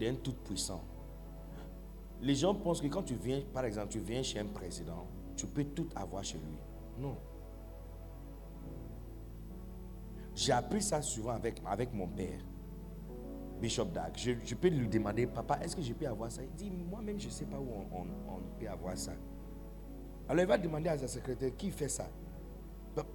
d'un 0.00 0.14
tout-puissant. 0.16 0.82
Les 2.20 2.34
gens 2.34 2.54
pensent 2.54 2.80
que 2.80 2.88
quand 2.88 3.04
tu 3.04 3.14
viens, 3.14 3.40
par 3.52 3.64
exemple, 3.64 3.88
tu 3.88 4.00
viens 4.00 4.22
chez 4.22 4.40
un 4.40 4.46
président, 4.46 5.06
tu 5.36 5.46
peux 5.46 5.64
tout 5.64 5.88
avoir 5.94 6.24
chez 6.24 6.38
lui. 6.38 6.58
Non. 6.98 7.16
J'ai 10.34 10.52
appris 10.52 10.82
ça 10.82 11.00
souvent 11.00 11.32
avec, 11.32 11.60
avec 11.64 11.92
mon 11.92 12.08
père, 12.08 12.40
Bishop 13.60 13.86
Dag. 13.86 14.12
Je, 14.16 14.54
peux 14.54 14.68
lui 14.68 14.88
demander, 14.88 15.26
papa, 15.26 15.58
est-ce 15.62 15.76
que 15.76 15.82
je 15.82 15.92
peux 15.92 16.06
avoir 16.06 16.30
ça? 16.30 16.42
Il 16.42 16.50
dit, 16.54 16.70
moi-même, 16.70 17.20
je 17.20 17.26
ne 17.26 17.30
sais 17.30 17.44
pas 17.44 17.58
où 17.58 17.68
on, 17.92 18.40
peut 18.58 18.68
avoir 18.68 18.96
ça. 18.98 19.12
Alors 20.28 20.42
il 20.42 20.48
va 20.48 20.58
demander 20.58 20.88
à 20.88 20.98
sa 20.98 21.06
secrétaire, 21.06 21.54
qui 21.56 21.70
fait 21.70 21.88
ça 21.88 22.08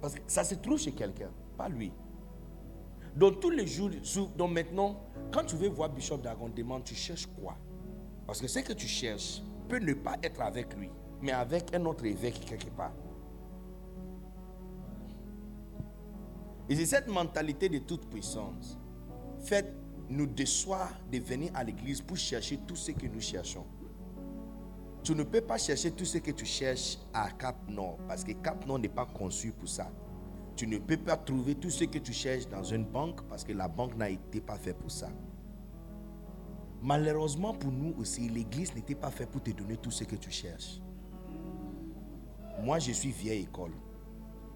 Parce 0.00 0.14
que 0.14 0.20
ça 0.26 0.44
se 0.44 0.54
trouve 0.54 0.78
chez 0.78 0.92
quelqu'un, 0.92 1.30
pas 1.58 1.68
lui. 1.68 1.92
Donc 3.16 3.40
tous 3.40 3.50
les 3.50 3.66
jours, 3.66 3.90
donc 4.36 4.52
maintenant, 4.52 5.00
quand 5.32 5.44
tu 5.44 5.56
veux 5.56 5.68
voir 5.68 5.90
Bishop 5.90 6.18
Dag, 6.18 6.36
on 6.40 6.48
demande, 6.48 6.84
tu 6.84 6.94
cherches 6.94 7.26
quoi? 7.26 7.56
Parce 8.26 8.40
que 8.40 8.46
ce 8.46 8.60
que 8.60 8.72
tu 8.72 8.86
cherches 8.86 9.42
peut 9.68 9.80
ne 9.80 9.92
pas 9.92 10.16
être 10.22 10.40
avec 10.40 10.74
lui, 10.76 10.88
mais 11.20 11.32
avec 11.32 11.74
un 11.74 11.84
autre 11.84 12.04
évêque 12.06 12.40
quelque 12.46 12.70
part. 12.70 12.92
Et 16.70 16.76
c'est 16.76 16.86
cette 16.86 17.08
mentalité 17.08 17.68
de 17.68 17.78
toute 17.78 18.08
puissance. 18.08 18.78
Fait 19.40 19.74
nous 20.08 20.26
déçoit 20.26 20.88
de 21.10 21.18
venir 21.18 21.50
à 21.54 21.64
l'église 21.64 22.00
pour 22.00 22.16
chercher 22.16 22.58
tout 22.58 22.76
ce 22.76 22.92
que 22.92 23.06
nous 23.06 23.20
cherchons. 23.20 23.66
Tu 25.02 25.14
ne 25.14 25.24
peux 25.24 25.40
pas 25.40 25.58
chercher 25.58 25.90
tout 25.90 26.04
ce 26.04 26.18
que 26.18 26.30
tu 26.30 26.44
cherches 26.44 26.98
à 27.12 27.30
Cap 27.32 27.56
Nord 27.68 27.98
parce 28.06 28.22
que 28.22 28.32
Cap 28.32 28.66
Nord 28.66 28.78
n'est 28.78 28.88
pas 28.88 29.06
conçu 29.06 29.50
pour 29.50 29.68
ça. 29.68 29.90
Tu 30.54 30.66
ne 30.66 30.78
peux 30.78 30.96
pas 30.96 31.16
trouver 31.16 31.56
tout 31.56 31.70
ce 31.70 31.84
que 31.84 31.98
tu 31.98 32.12
cherches 32.12 32.48
dans 32.48 32.62
une 32.62 32.84
banque 32.84 33.22
parce 33.28 33.42
que 33.42 33.52
la 33.52 33.66
banque 33.66 33.96
n'a 33.96 34.10
été 34.10 34.40
pas 34.40 34.56
faite 34.56 34.76
pour 34.78 34.90
ça. 34.90 35.08
Malheureusement 36.82 37.52
pour 37.54 37.72
nous 37.72 37.94
aussi, 37.98 38.28
l'église 38.28 38.74
n'était 38.76 38.94
pas 38.94 39.10
faite 39.10 39.30
pour 39.30 39.42
te 39.42 39.50
donner 39.50 39.76
tout 39.76 39.90
ce 39.90 40.04
que 40.04 40.16
tu 40.16 40.30
cherches. 40.30 40.80
Moi, 42.62 42.78
je 42.78 42.92
suis 42.92 43.10
vieille 43.10 43.42
école. 43.42 43.72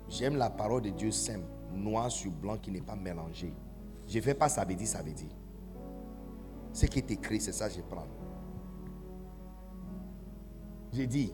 J'aime 0.08 0.36
la 0.36 0.50
parole 0.50 0.82
de 0.82 0.90
Dieu 0.90 1.10
simple, 1.10 1.46
noir 1.74 2.10
sur 2.10 2.30
blanc 2.30 2.56
qui 2.58 2.70
n'est 2.70 2.80
pas 2.80 2.96
mélangé. 2.96 3.52
Je 4.06 4.16
ne 4.18 4.22
fais 4.22 4.34
pas 4.34 4.48
ça 4.48 4.64
veut 4.64 4.74
dire, 4.74 4.86
ça 4.86 5.02
veut 5.02 5.12
dire. 5.12 5.30
Ce 6.72 6.86
qui 6.86 6.98
est 6.98 7.10
écrit, 7.10 7.40
c'est 7.40 7.52
ça 7.52 7.68
que 7.68 7.74
je 7.76 7.80
prends. 7.82 8.06
J'ai 10.92 11.06
dit, 11.06 11.32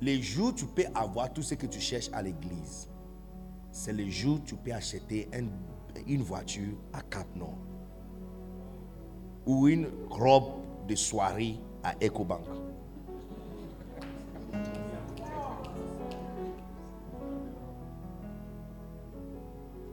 les 0.00 0.20
jours 0.22 0.48
où 0.48 0.52
tu 0.52 0.66
peux 0.66 0.84
avoir 0.94 1.32
tout 1.32 1.42
ce 1.42 1.54
que 1.54 1.66
tu 1.66 1.80
cherches 1.80 2.10
à 2.12 2.22
l'église, 2.22 2.88
c'est 3.70 3.92
les 3.92 4.10
jours 4.10 4.36
où 4.36 4.40
tu 4.40 4.54
peux 4.56 4.72
acheter 4.72 5.28
un- 5.32 6.00
une 6.06 6.22
voiture 6.22 6.74
à 6.92 7.00
Cap 7.02 7.26
Nord 7.36 7.58
ou 9.46 9.68
une 9.68 9.88
robe 10.10 10.62
de 10.88 10.94
soirée 10.94 11.58
à 11.82 11.94
EcoBank. 12.04 12.44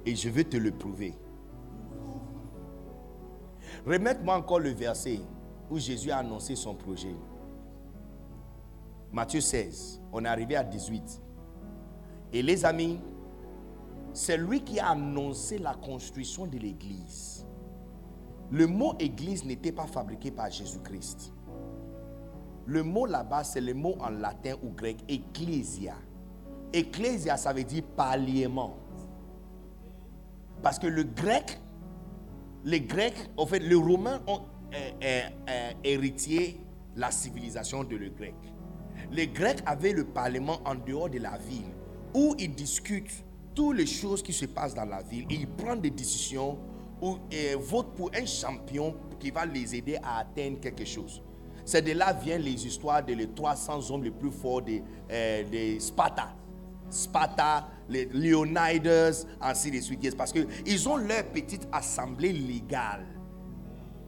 Et 0.05 0.15
je 0.15 0.29
vais 0.29 0.43
te 0.43 0.57
le 0.57 0.71
prouver. 0.71 1.13
Remette-moi 3.85 4.35
encore 4.35 4.59
le 4.59 4.69
verset 4.69 5.19
où 5.69 5.79
Jésus 5.79 6.11
a 6.11 6.17
annoncé 6.17 6.55
son 6.55 6.75
projet. 6.75 7.15
Matthieu 9.11 9.41
16, 9.41 10.01
on 10.11 10.23
est 10.23 10.27
arrivé 10.27 10.55
à 10.55 10.63
18. 10.63 11.21
Et 12.33 12.41
les 12.41 12.63
amis, 12.65 12.99
c'est 14.13 14.37
lui 14.37 14.63
qui 14.63 14.79
a 14.79 14.89
annoncé 14.89 15.57
la 15.57 15.73
construction 15.73 16.45
de 16.45 16.57
l'église. 16.57 17.45
Le 18.51 18.67
mot 18.67 18.93
église 18.99 19.45
n'était 19.45 19.71
pas 19.71 19.87
fabriqué 19.87 20.31
par 20.31 20.49
Jésus-Christ. 20.51 21.33
Le 22.65 22.83
mot 22.83 23.05
là-bas, 23.05 23.43
c'est 23.43 23.61
le 23.61 23.73
mot 23.73 23.95
en 23.99 24.09
latin 24.09 24.55
ou 24.63 24.69
grec, 24.69 24.97
ecclesia. 25.07 25.95
Ecclesia, 26.73 27.37
ça 27.37 27.53
veut 27.53 27.63
dire 27.63 27.83
parlement. 27.95 28.77
Parce 30.61 30.77
que 30.77 30.87
le 30.87 31.03
grec, 31.03 31.59
les 32.63 32.81
Grecs, 32.81 33.29
en 33.37 33.45
fait, 33.45 33.59
les 33.59 33.75
Romains 33.75 34.21
ont 34.27 34.41
euh, 34.73 34.91
euh, 35.03 35.21
euh, 35.49 35.71
hérité 35.83 36.57
la 36.95 37.11
civilisation 37.11 37.83
de 37.83 37.95
le 37.95 38.09
grec. 38.09 38.35
Les 39.11 39.27
Grecs 39.27 39.61
avaient 39.65 39.93
le 39.93 40.05
parlement 40.05 40.59
en 40.65 40.75
dehors 40.75 41.09
de 41.09 41.19
la 41.19 41.37
ville 41.37 41.73
où 42.13 42.35
ils 42.37 42.53
discutent 42.53 43.25
toutes 43.55 43.77
les 43.77 43.85
choses 43.85 44.21
qui 44.21 44.33
se 44.33 44.45
passent 44.45 44.75
dans 44.75 44.85
la 44.85 45.01
ville 45.01 45.25
et 45.29 45.35
ils 45.35 45.47
prennent 45.47 45.81
des 45.81 45.89
décisions 45.89 46.57
ou 47.01 47.17
votent 47.59 47.95
pour 47.95 48.11
un 48.15 48.25
champion 48.25 48.95
qui 49.19 49.31
va 49.31 49.45
les 49.45 49.75
aider 49.75 49.97
à 50.03 50.19
atteindre 50.19 50.59
quelque 50.59 50.85
chose. 50.85 51.21
C'est 51.65 51.81
de 51.81 51.91
là 51.93 52.13
viennent 52.13 52.41
les 52.43 52.65
histoires 52.65 53.03
de 53.03 53.13
les 53.13 53.27
300 53.27 53.91
hommes 53.91 54.03
les 54.03 54.11
plus 54.11 54.31
forts 54.31 54.61
de, 54.61 54.79
de 55.09 55.79
Sparta. 55.79 56.35
Sparta, 56.91 57.67
les 57.89 58.05
Leonidas, 58.05 59.25
ainsi 59.39 59.71
de 59.71 59.79
suite. 59.79 60.15
Parce 60.15 60.31
qu'ils 60.31 60.89
ont 60.89 60.97
leur 60.97 61.23
petite 61.25 61.67
assemblée 61.71 62.33
légale. 62.33 63.05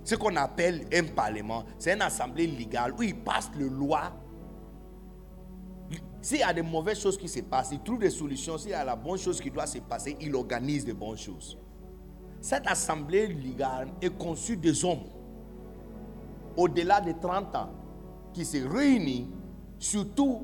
Ce 0.03 0.15
qu'on 0.15 0.35
appelle 0.35 0.85
un 0.93 1.03
parlement, 1.05 1.63
c'est 1.79 1.93
une 1.93 2.01
assemblée 2.01 2.45
légale 2.45 2.93
où 2.97 3.03
ils 3.03 3.15
passent 3.15 3.51
les 3.57 3.69
lois. 3.69 4.11
S'il 6.21 6.39
y 6.39 6.43
a 6.43 6.53
des 6.53 6.61
mauvaises 6.61 6.99
choses 6.99 7.17
qui 7.17 7.27
se 7.27 7.39
passent, 7.39 7.71
ils 7.71 7.81
trouvent 7.81 7.99
des 7.99 8.09
solutions. 8.09 8.57
S'il 8.57 8.71
y 8.71 8.73
a 8.73 8.83
la 8.83 8.95
bonne 8.95 9.17
chose 9.17 9.39
qui 9.39 9.49
doit 9.49 9.65
se 9.65 9.79
passer, 9.79 10.17
ils 10.19 10.35
organisent 10.35 10.85
des 10.85 10.93
bonnes 10.93 11.17
choses. 11.17 11.57
Cette 12.41 12.67
assemblée 12.67 13.27
légale 13.27 13.89
est 14.01 14.17
conçue 14.17 14.57
des 14.57 14.83
hommes 14.83 15.05
au-delà 16.57 17.01
de 17.01 17.13
30 17.13 17.55
ans 17.55 17.69
qui 18.33 18.45
se 18.45 18.57
réunissent, 18.57 19.27
surtout 19.79 20.41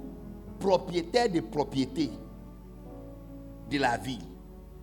propriétaires 0.60 1.30
de 1.30 1.42
propriétés 1.42 2.12
de 3.70 3.78
la 3.78 3.98
ville. 3.98 4.26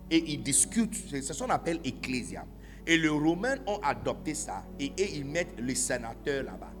Et 0.09 0.33
ils 0.33 0.41
discutent, 0.41 0.95
c'est 1.09 1.21
ce 1.21 1.43
qu'on 1.43 1.49
appelle 1.49 1.79
ecclésia. 1.83 2.45
Et 2.85 2.97
les 2.97 3.09
Romains 3.09 3.57
ont 3.67 3.79
adopté 3.83 4.33
ça 4.33 4.63
et, 4.79 4.91
ils 5.17 5.25
mettent 5.25 5.59
le 5.59 5.75
sénateur 5.75 6.43
là-bas 6.43 6.71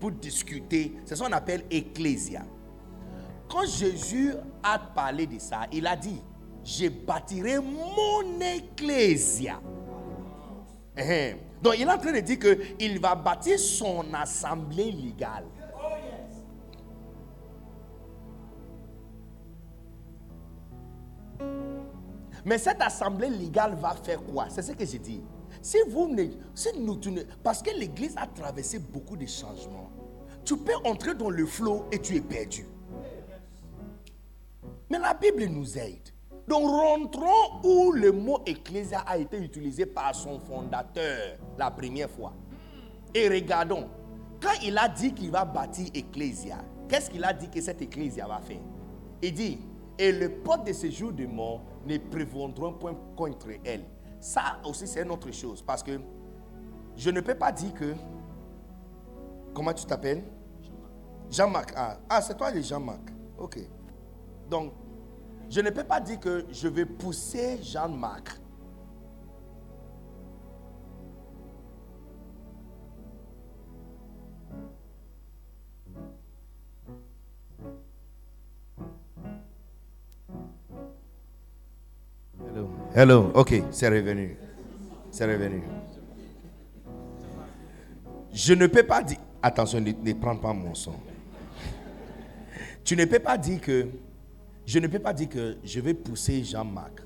pour 0.00 0.12
discuter. 0.12 0.94
C'est 1.04 1.16
ce 1.16 1.22
qu'on 1.22 1.32
appelle 1.32 1.64
ecclésia. 1.70 2.44
Quand 3.48 3.66
Jésus 3.66 4.32
a 4.62 4.78
parlé 4.78 5.26
de 5.26 5.38
ça, 5.38 5.66
il 5.72 5.86
a 5.86 5.96
dit, 5.96 6.22
je 6.64 6.88
bâtirai 6.88 7.58
mon 7.58 8.40
ecclésia. 8.40 9.60
Hein. 10.96 11.32
Donc 11.62 11.74
il 11.78 11.82
est 11.82 11.90
en 11.90 11.98
train 11.98 12.12
de 12.12 12.20
dire 12.20 12.38
qu'il 12.38 13.00
va 13.00 13.14
bâtir 13.14 13.58
son 13.58 14.04
assemblée 14.14 14.92
légale. 14.92 15.44
Mais 22.44 22.58
cette 22.58 22.80
assemblée 22.80 23.30
légale 23.30 23.74
va 23.74 23.94
faire 23.94 24.22
quoi? 24.22 24.46
C'est 24.48 24.62
ce 24.62 24.72
que 24.72 24.84
j'ai 24.84 24.98
dit. 24.98 25.22
Si 25.60 25.78
vous 25.88 26.08
ne, 26.08 26.24
si 26.54 26.68
nous, 26.78 26.96
ne- 27.10 27.22
parce 27.42 27.62
que 27.62 27.70
l'Église 27.76 28.14
a 28.16 28.26
traversé 28.26 28.78
beaucoup 28.78 29.16
de 29.16 29.26
changements. 29.26 29.90
Tu 30.44 30.56
peux 30.56 30.76
entrer 30.84 31.14
dans 31.14 31.30
le 31.30 31.44
flot 31.46 31.86
et 31.92 31.98
tu 31.98 32.16
es 32.16 32.20
perdu. 32.20 32.66
Mais 34.90 34.98
la 34.98 35.14
Bible 35.14 35.44
nous 35.46 35.76
aide. 35.78 36.08
Donc 36.46 36.70
rentrons 36.70 37.60
où 37.62 37.92
le 37.92 38.10
mot 38.10 38.40
ecclésia 38.46 39.00
a 39.00 39.18
été 39.18 39.36
utilisé 39.36 39.84
par 39.84 40.14
son 40.14 40.38
fondateur 40.40 41.36
la 41.58 41.70
première 41.70 42.08
fois. 42.08 42.32
Et 43.14 43.28
regardons, 43.28 43.88
quand 44.40 44.54
il 44.62 44.78
a 44.78 44.88
dit 44.88 45.12
qu'il 45.12 45.30
va 45.30 45.44
bâtir 45.44 45.88
ecclésia, 45.92 46.58
qu'est-ce 46.88 47.10
qu'il 47.10 47.24
a 47.24 47.34
dit 47.34 47.50
que 47.50 47.60
cette 47.60 47.82
ecclésia 47.82 48.26
va 48.26 48.40
faire? 48.40 48.60
Il 49.20 49.34
dit, 49.34 49.58
et 49.98 50.12
le 50.12 50.30
porte 50.30 50.66
de 50.66 50.72
séjour 50.72 51.12
de 51.12 51.26
mort 51.26 51.60
ne 51.88 52.70
point 52.72 52.94
contre 53.16 53.48
elle. 53.64 53.84
Ça 54.20 54.58
aussi, 54.64 54.86
c'est 54.86 55.02
une 55.02 55.10
autre 55.10 55.30
chose. 55.30 55.62
Parce 55.62 55.82
que 55.82 55.98
je 56.96 57.10
ne 57.10 57.20
peux 57.20 57.34
pas 57.34 57.52
dire 57.52 57.72
que. 57.74 57.94
Comment 59.54 59.72
tu 59.72 59.86
t'appelles? 59.86 60.22
Jean-Marc. 61.30 61.72
Ah, 61.76 61.98
ah 62.08 62.22
c'est 62.22 62.36
toi 62.36 62.50
le 62.50 62.60
Jean-Marc. 62.60 63.12
Ok. 63.38 63.58
Donc, 64.48 64.72
je 65.50 65.60
ne 65.60 65.70
peux 65.70 65.84
pas 65.84 66.00
dire 66.00 66.20
que 66.20 66.46
je 66.50 66.68
vais 66.68 66.84
pousser 66.84 67.62
Jean-Marc. 67.62 68.40
Hello. 82.46 82.70
Hello. 82.94 83.32
Ok, 83.34 83.62
c'est 83.70 83.88
revenu. 83.88 84.36
C'est 85.10 85.26
revenu. 85.26 85.62
Je 88.32 88.54
ne 88.54 88.66
peux 88.66 88.82
pas 88.82 89.02
dire. 89.02 89.18
Attention, 89.42 89.80
ne, 89.80 89.92
ne 89.92 90.12
prends 90.14 90.36
pas 90.36 90.52
mon 90.52 90.74
son. 90.74 90.94
Tu 92.84 92.96
ne 92.96 93.04
peux 93.04 93.18
pas 93.18 93.36
dire 93.36 93.60
que. 93.60 93.88
Je 94.64 94.78
ne 94.78 94.86
peux 94.86 94.98
pas 94.98 95.12
dire 95.14 95.28
que 95.28 95.56
je 95.64 95.80
vais 95.80 95.94
pousser 95.94 96.44
Jean-Marc. 96.44 97.00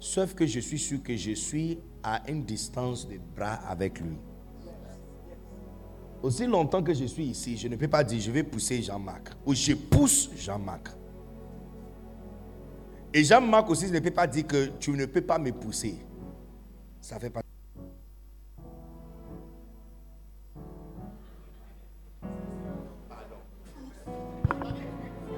Sauf 0.00 0.34
que 0.34 0.46
je 0.46 0.60
suis 0.60 0.78
sûr 0.78 1.02
que 1.02 1.16
je 1.16 1.32
suis 1.32 1.78
à 2.02 2.22
une 2.30 2.44
distance 2.44 3.08
de 3.08 3.18
bras 3.36 3.54
avec 3.68 4.00
lui. 4.00 4.16
Aussi 6.22 6.46
longtemps 6.46 6.82
que 6.82 6.94
je 6.94 7.04
suis 7.04 7.24
ici, 7.24 7.56
je 7.58 7.68
ne 7.68 7.76
peux 7.76 7.88
pas 7.88 8.02
dire 8.02 8.20
je 8.20 8.30
vais 8.30 8.42
pousser 8.42 8.80
Jean-Marc. 8.80 9.30
Ou 9.44 9.54
je 9.54 9.74
pousse 9.74 10.30
Jean-Marc. 10.36 10.88
Et 13.16 13.22
Jean-Marc 13.22 13.70
aussi 13.70 13.88
ne 13.92 14.00
peut 14.00 14.10
pas 14.10 14.26
dire 14.26 14.44
que 14.44 14.66
tu 14.80 14.90
ne 14.90 15.06
peux 15.06 15.20
pas 15.20 15.38
me 15.38 15.52
pousser. 15.52 15.94
Ça 17.00 17.20
fait 17.20 17.30
pas. 17.30 17.42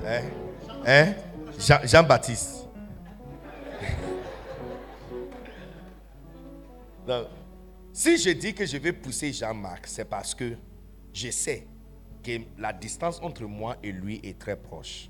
Hein? 0.05 0.23
Hein? 0.87 1.15
Jean- 1.59 1.85
Jean-Baptiste. 1.85 2.67
Si 7.93 8.19
je 8.19 8.31
dis 8.31 8.53
que 8.53 8.67
je 8.67 8.77
vais 8.79 8.93
pousser 8.93 9.33
Jean-Marc, 9.33 9.87
c'est 9.87 10.05
parce 10.05 10.35
que 10.35 10.55
je 11.15 11.31
sais 11.31 11.67
que 12.23 12.33
la 12.59 12.73
distance 12.73 13.21
entre 13.23 13.45
moi 13.45 13.77
et 13.83 13.91
lui 13.93 14.21
est 14.23 14.39
très 14.39 14.57
proche. 14.57 15.09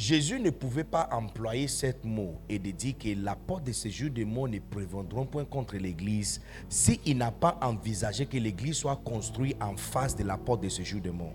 Jésus 0.00 0.40
ne 0.40 0.48
pouvait 0.48 0.82
pas 0.82 1.10
employer 1.12 1.68
ce 1.68 1.88
mot 2.04 2.40
et 2.48 2.58
de 2.58 2.70
dire 2.70 2.94
que 2.98 3.08
la 3.22 3.36
porte 3.36 3.64
de 3.64 3.72
séjour 3.72 4.08
des 4.08 4.24
mots 4.24 4.48
ne 4.48 4.58
prévendront 4.58 5.26
point 5.26 5.44
contre 5.44 5.76
l'Église 5.76 6.40
s'il 6.70 7.18
n'a 7.18 7.30
pas 7.30 7.58
envisagé 7.60 8.24
que 8.24 8.38
l'Église 8.38 8.76
soit 8.76 8.98
construite 9.04 9.58
en 9.62 9.76
face 9.76 10.16
de 10.16 10.24
la 10.24 10.38
porte 10.38 10.62
de 10.62 10.70
séjour 10.70 11.02
des 11.02 11.10
mots. 11.10 11.34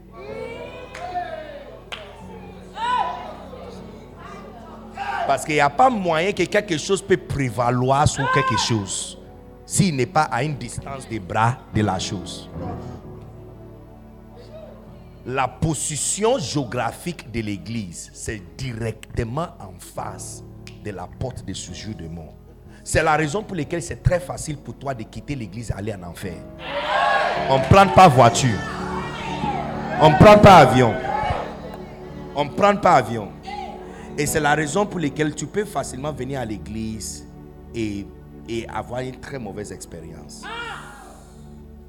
Parce 5.27 5.45
qu'il 5.45 5.53
n'y 5.53 5.59
a 5.61 5.69
pas 5.69 5.91
moyen 5.91 6.31
que 6.31 6.43
quelque 6.43 6.79
chose 6.79 7.03
peut 7.03 7.17
prévaloir 7.17 8.07
sur 8.07 8.27
quelque 8.31 8.57
chose 8.57 9.19
s'il 9.63 9.95
n'est 9.95 10.07
pas 10.07 10.23
à 10.23 10.43
une 10.43 10.55
distance 10.55 11.07
des 11.07 11.19
bras 11.19 11.59
de 11.71 11.83
la 11.83 11.99
chose. 11.99 12.49
La 15.27 15.47
position 15.47 16.37
géographique 16.37 17.31
de 17.31 17.39
l'église, 17.41 18.11
c'est 18.13 18.43
directement 18.57 19.47
en 19.59 19.73
face 19.79 20.43
de 20.83 20.91
la 20.91 21.07
porte 21.07 21.43
de 21.43 21.51
séjour 21.51 21.95
de 21.95 22.07
mort. 22.07 22.35
C'est 22.83 23.01
la 23.01 23.15
raison 23.15 23.41
pour 23.41 23.55
laquelle 23.55 23.81
c'est 23.81 24.03
très 24.03 24.19
facile 24.19 24.57
pour 24.57 24.75
toi 24.77 24.93
de 24.93 25.01
quitter 25.01 25.33
l'église 25.33 25.71
et 25.71 25.73
aller 25.73 25.95
en 25.95 26.03
enfer. 26.03 26.35
On 27.49 27.57
ne 27.57 27.63
prend 27.63 27.87
pas 27.87 28.07
voiture. 28.07 28.59
On 29.99 30.11
ne 30.11 30.15
prend 30.15 30.37
pas 30.37 30.57
avion. 30.57 30.93
On 32.35 32.45
ne 32.45 32.51
prend 32.51 32.75
pas 32.75 32.93
avion. 32.97 33.31
Et 34.19 34.27
c'est 34.27 34.39
la 34.39 34.53
raison 34.53 34.85
pour 34.85 34.99
laquelle 34.99 35.33
tu 35.33 35.47
peux 35.47 35.65
facilement 35.65 36.11
venir 36.13 36.39
à 36.39 36.45
l'église 36.45 37.27
et, 37.73 38.05
et 38.47 38.67
avoir 38.69 38.99
une 39.01 39.19
très 39.19 39.39
mauvaise 39.39 39.71
expérience. 39.71 40.43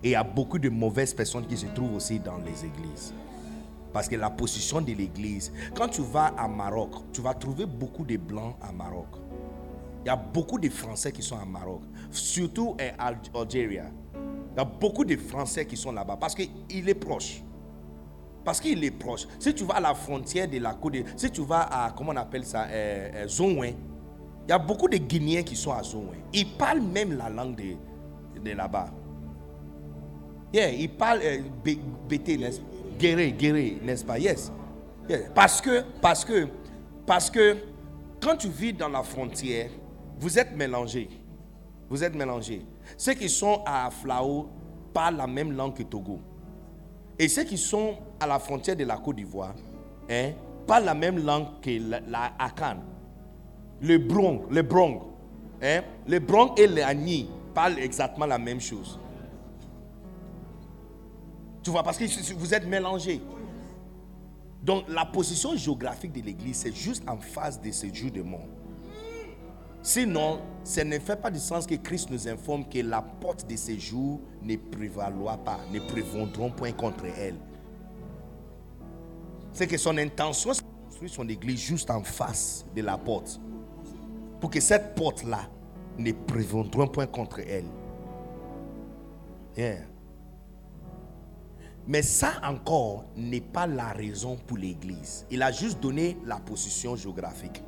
Et 0.02 0.08
il 0.08 0.12
y 0.12 0.14
a 0.14 0.24
beaucoup 0.24 0.58
de 0.58 0.70
mauvaises 0.70 1.12
personnes 1.12 1.46
qui 1.46 1.58
se 1.58 1.66
trouvent 1.66 1.96
aussi 1.96 2.18
dans 2.18 2.38
les 2.38 2.64
églises. 2.64 3.12
Parce 3.96 4.10
que 4.10 4.16
la 4.16 4.28
position 4.28 4.82
de 4.82 4.92
l'église, 4.92 5.50
quand 5.74 5.88
tu 5.88 6.02
vas 6.02 6.26
à 6.36 6.46
Maroc, 6.46 6.90
tu 7.14 7.22
vas 7.22 7.32
trouver 7.32 7.64
beaucoup 7.64 8.04
de 8.04 8.18
blancs 8.18 8.54
à 8.60 8.70
Maroc. 8.70 9.06
Il 10.04 10.08
y 10.08 10.10
a 10.10 10.16
beaucoup 10.16 10.58
de 10.58 10.68
Français 10.68 11.10
qui 11.10 11.22
sont 11.22 11.38
à 11.38 11.46
Maroc, 11.46 11.80
surtout 12.10 12.76
Al- 12.98 13.16
Algérie. 13.34 13.78
Il 14.52 14.58
y 14.58 14.60
a 14.60 14.64
beaucoup 14.66 15.02
de 15.02 15.16
Français 15.16 15.64
qui 15.64 15.78
sont 15.78 15.92
là-bas 15.92 16.18
parce 16.20 16.34
qu'il 16.34 16.86
est 16.86 16.94
proche. 16.94 17.42
Parce 18.44 18.60
qu'il 18.60 18.84
est 18.84 18.90
proche. 18.90 19.26
Si 19.38 19.54
tu 19.54 19.64
vas 19.64 19.76
à 19.76 19.80
la 19.80 19.94
frontière 19.94 20.46
de 20.46 20.58
la 20.58 20.74
Côte 20.74 20.96
si 21.16 21.30
tu 21.30 21.40
vas 21.40 21.62
à, 21.62 21.90
comment 21.92 22.12
on 22.12 22.16
appelle 22.16 22.44
ça, 22.44 22.64
euh, 22.64 23.24
euh, 23.26 23.66
il 23.66 24.50
y 24.50 24.52
a 24.52 24.58
beaucoup 24.58 24.88
de 24.88 24.98
Guinéens 24.98 25.42
qui 25.42 25.56
sont 25.56 25.72
à 25.72 25.82
Zonouin. 25.82 26.16
Ils 26.34 26.52
parlent 26.58 26.82
même 26.82 27.16
la 27.16 27.30
langue 27.30 27.56
de, 27.56 28.40
de 28.44 28.50
là-bas. 28.54 28.90
Yeah, 30.52 30.70
ils 30.70 30.90
parlent 30.90 31.20
euh, 31.24 31.40
Guéré, 32.98 33.32
guéré, 33.32 33.78
n'est-ce 33.82 34.04
pas? 34.04 34.18
Yes. 34.18 34.52
Yeah. 35.08 35.30
Parce 35.34 35.60
que, 35.60 35.84
parce 36.00 36.24
que, 36.24 36.48
parce 37.06 37.30
que, 37.30 37.56
quand 38.20 38.36
tu 38.36 38.48
vis 38.48 38.72
dans 38.72 38.88
la 38.88 39.02
frontière, 39.02 39.70
vous 40.18 40.38
êtes 40.38 40.56
mélangés. 40.56 41.08
Vous 41.88 42.02
êtes 42.02 42.14
mélangés. 42.14 42.62
Ceux 42.96 43.14
qui 43.14 43.28
sont 43.28 43.62
à 43.66 43.90
Flao 43.90 44.48
parlent 44.92 45.16
la 45.16 45.26
même 45.26 45.52
langue 45.52 45.74
que 45.74 45.82
Togo. 45.82 46.20
Et 47.18 47.28
ceux 47.28 47.44
qui 47.44 47.58
sont 47.58 47.96
à 48.18 48.26
la 48.26 48.38
frontière 48.38 48.76
de 48.76 48.84
la 48.84 48.96
Côte 48.96 49.16
d'Ivoire 49.16 49.54
hein, 50.10 50.32
parlent 50.66 50.84
la 50.84 50.94
même 50.94 51.24
langue 51.24 51.60
que 51.62 51.70
la, 51.90 52.00
la 52.00 52.32
Akan. 52.38 52.78
Le 53.80 53.98
Brong, 53.98 54.50
le 54.50 54.62
Brong. 54.62 55.00
Hein, 55.62 55.82
le 56.06 56.18
Brong 56.18 56.58
et 56.58 56.66
le 56.66 56.82
Agni 56.82 57.30
parlent 57.54 57.78
exactement 57.78 58.26
la 58.26 58.38
même 58.38 58.60
chose. 58.60 58.98
Parce 61.72 61.98
que 61.98 62.34
vous 62.34 62.54
êtes 62.54 62.66
mélangés. 62.66 63.20
Donc 64.62 64.84
la 64.88 65.04
position 65.04 65.56
géographique 65.56 66.12
de 66.12 66.20
l'église, 66.20 66.56
c'est 66.56 66.74
juste 66.74 67.08
en 67.08 67.18
face 67.18 67.60
de 67.60 67.70
ce 67.70 67.92
jour 67.92 68.10
de 68.10 68.22
mort. 68.22 68.48
Sinon, 69.82 70.40
ça 70.64 70.82
ne 70.82 70.98
fait 70.98 71.14
pas 71.14 71.30
du 71.30 71.38
sens 71.38 71.64
que 71.64 71.76
Christ 71.76 72.10
nous 72.10 72.26
informe 72.26 72.68
que 72.68 72.80
la 72.80 73.00
porte 73.00 73.48
de 73.48 73.54
ces 73.54 73.78
jours 73.78 74.20
ne 74.42 74.56
prévaloir 74.56 75.38
pas, 75.38 75.60
ne 75.72 75.78
prévendront 75.78 76.50
point 76.50 76.72
contre 76.72 77.04
elle. 77.04 77.36
C'est 79.52 79.68
que 79.68 79.76
son 79.78 79.96
intention, 79.96 80.52
c'est 80.52 80.62
de 80.62 80.84
construire 80.86 81.10
son 81.12 81.28
église 81.28 81.60
juste 81.60 81.88
en 81.90 82.02
face 82.02 82.66
de 82.74 82.82
la 82.82 82.98
porte. 82.98 83.40
Pour 84.40 84.50
que 84.50 84.60
cette 84.60 84.96
porte-là 84.96 85.48
ne 85.98 86.10
prévendront 86.10 86.88
point 86.88 87.06
contre 87.06 87.40
elle. 87.40 87.64
Mais 91.86 92.02
ça 92.02 92.32
encore 92.42 93.04
n'est 93.16 93.40
pas 93.40 93.66
la 93.66 93.92
raison 93.92 94.36
pour 94.46 94.56
l'église. 94.56 95.24
Il 95.30 95.42
a 95.42 95.52
juste 95.52 95.80
donné 95.80 96.16
la 96.24 96.36
position 96.36 96.96
géographique. 96.96 97.62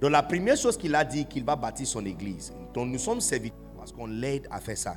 Donc 0.00 0.10
la 0.10 0.22
première 0.22 0.56
chose 0.56 0.76
qu'il 0.76 0.94
a 0.94 1.04
dit, 1.04 1.24
qu'il 1.24 1.44
va 1.44 1.56
bâtir 1.56 1.86
son 1.86 2.04
église. 2.04 2.52
Donc 2.74 2.88
nous 2.88 2.98
sommes 2.98 3.20
serviteurs 3.20 3.58
parce 3.76 3.92
qu'on 3.92 4.06
l'aide 4.06 4.48
à 4.50 4.60
faire 4.60 4.78
ça. 4.78 4.96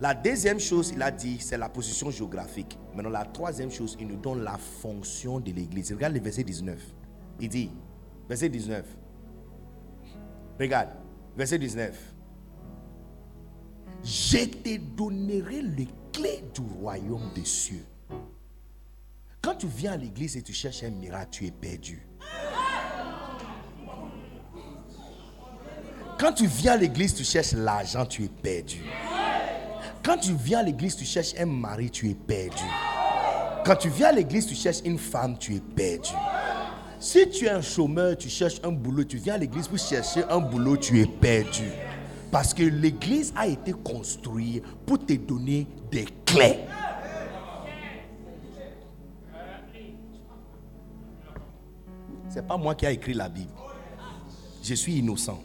La 0.00 0.14
deuxième 0.14 0.58
chose, 0.58 0.92
il 0.94 1.02
a 1.02 1.10
dit, 1.10 1.38
c'est 1.40 1.58
la 1.58 1.68
position 1.68 2.10
géographique. 2.10 2.78
Maintenant, 2.94 3.10
la 3.10 3.24
troisième 3.24 3.70
chose, 3.70 3.96
il 4.00 4.08
nous 4.08 4.16
donne 4.16 4.42
la 4.42 4.56
fonction 4.56 5.40
de 5.40 5.52
l'église. 5.52 5.92
Regarde 5.92 6.14
le 6.14 6.20
verset 6.20 6.42
19. 6.42 6.78
Il 7.40 7.48
dit, 7.48 7.70
verset 8.28 8.48
19. 8.48 8.84
Regarde, 10.58 10.90
verset 11.36 11.58
19. 11.58 12.14
Je 14.02 14.44
te 14.46 14.78
donnerai 14.78 15.62
les 15.62 15.88
du 16.22 16.60
royaume 16.78 17.30
des 17.34 17.44
cieux. 17.44 17.84
Quand 19.42 19.54
tu 19.54 19.66
viens 19.66 19.92
à 19.92 19.96
l'église 19.96 20.36
et 20.36 20.42
tu 20.42 20.52
cherches 20.52 20.82
un 20.82 20.90
miracle, 20.90 21.28
tu 21.30 21.46
es 21.46 21.50
perdu. 21.50 22.06
Quand 26.18 26.32
tu 26.34 26.46
viens 26.46 26.72
à 26.72 26.76
l'église, 26.76 27.14
tu 27.14 27.24
cherches 27.24 27.52
l'argent, 27.52 28.04
tu 28.04 28.24
es 28.24 28.28
perdu. 28.28 28.82
Quand 30.02 30.18
tu 30.18 30.34
viens 30.34 30.58
à 30.58 30.62
l'église, 30.62 30.96
tu 30.96 31.04
cherches 31.04 31.32
un 31.38 31.46
mari, 31.46 31.90
tu 31.90 32.10
es 32.10 32.14
perdu. 32.14 32.62
Quand 33.64 33.76
tu 33.76 33.88
viens 33.88 34.08
à 34.08 34.12
l'église, 34.12 34.46
tu 34.46 34.54
cherches 34.54 34.80
une 34.84 34.98
femme, 34.98 35.38
tu 35.38 35.54
es 35.54 35.60
perdu. 35.60 36.10
Si 36.98 37.28
tu 37.30 37.46
es 37.46 37.50
un 37.50 37.62
chômeur, 37.62 38.18
tu 38.18 38.28
cherches 38.28 38.60
un 38.62 38.72
boulot, 38.72 39.04
tu 39.04 39.16
viens 39.16 39.34
à 39.34 39.38
l'église 39.38 39.68
pour 39.68 39.78
chercher 39.78 40.24
un 40.28 40.40
boulot, 40.40 40.76
tu 40.76 41.00
es 41.00 41.06
perdu. 41.06 41.70
Parce 42.30 42.54
que 42.54 42.62
l'église 42.62 43.32
a 43.36 43.46
été 43.46 43.72
construite 43.72 44.62
pour 44.86 45.04
te 45.04 45.14
donner 45.14 45.66
des 45.90 46.06
clés. 46.24 46.60
C'est 52.28 52.46
pas 52.46 52.56
moi 52.56 52.76
qui 52.76 52.86
ai 52.86 52.92
écrit 52.92 53.14
la 53.14 53.28
Bible. 53.28 53.50
Je 54.62 54.74
suis 54.74 54.98
innocent. 54.98 55.42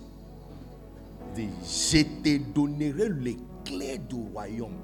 Je 1.36 2.04
te 2.22 2.38
donnerai 2.54 3.10
les 3.10 3.38
clés 3.66 3.98
du 3.98 4.16
royaume. 4.32 4.78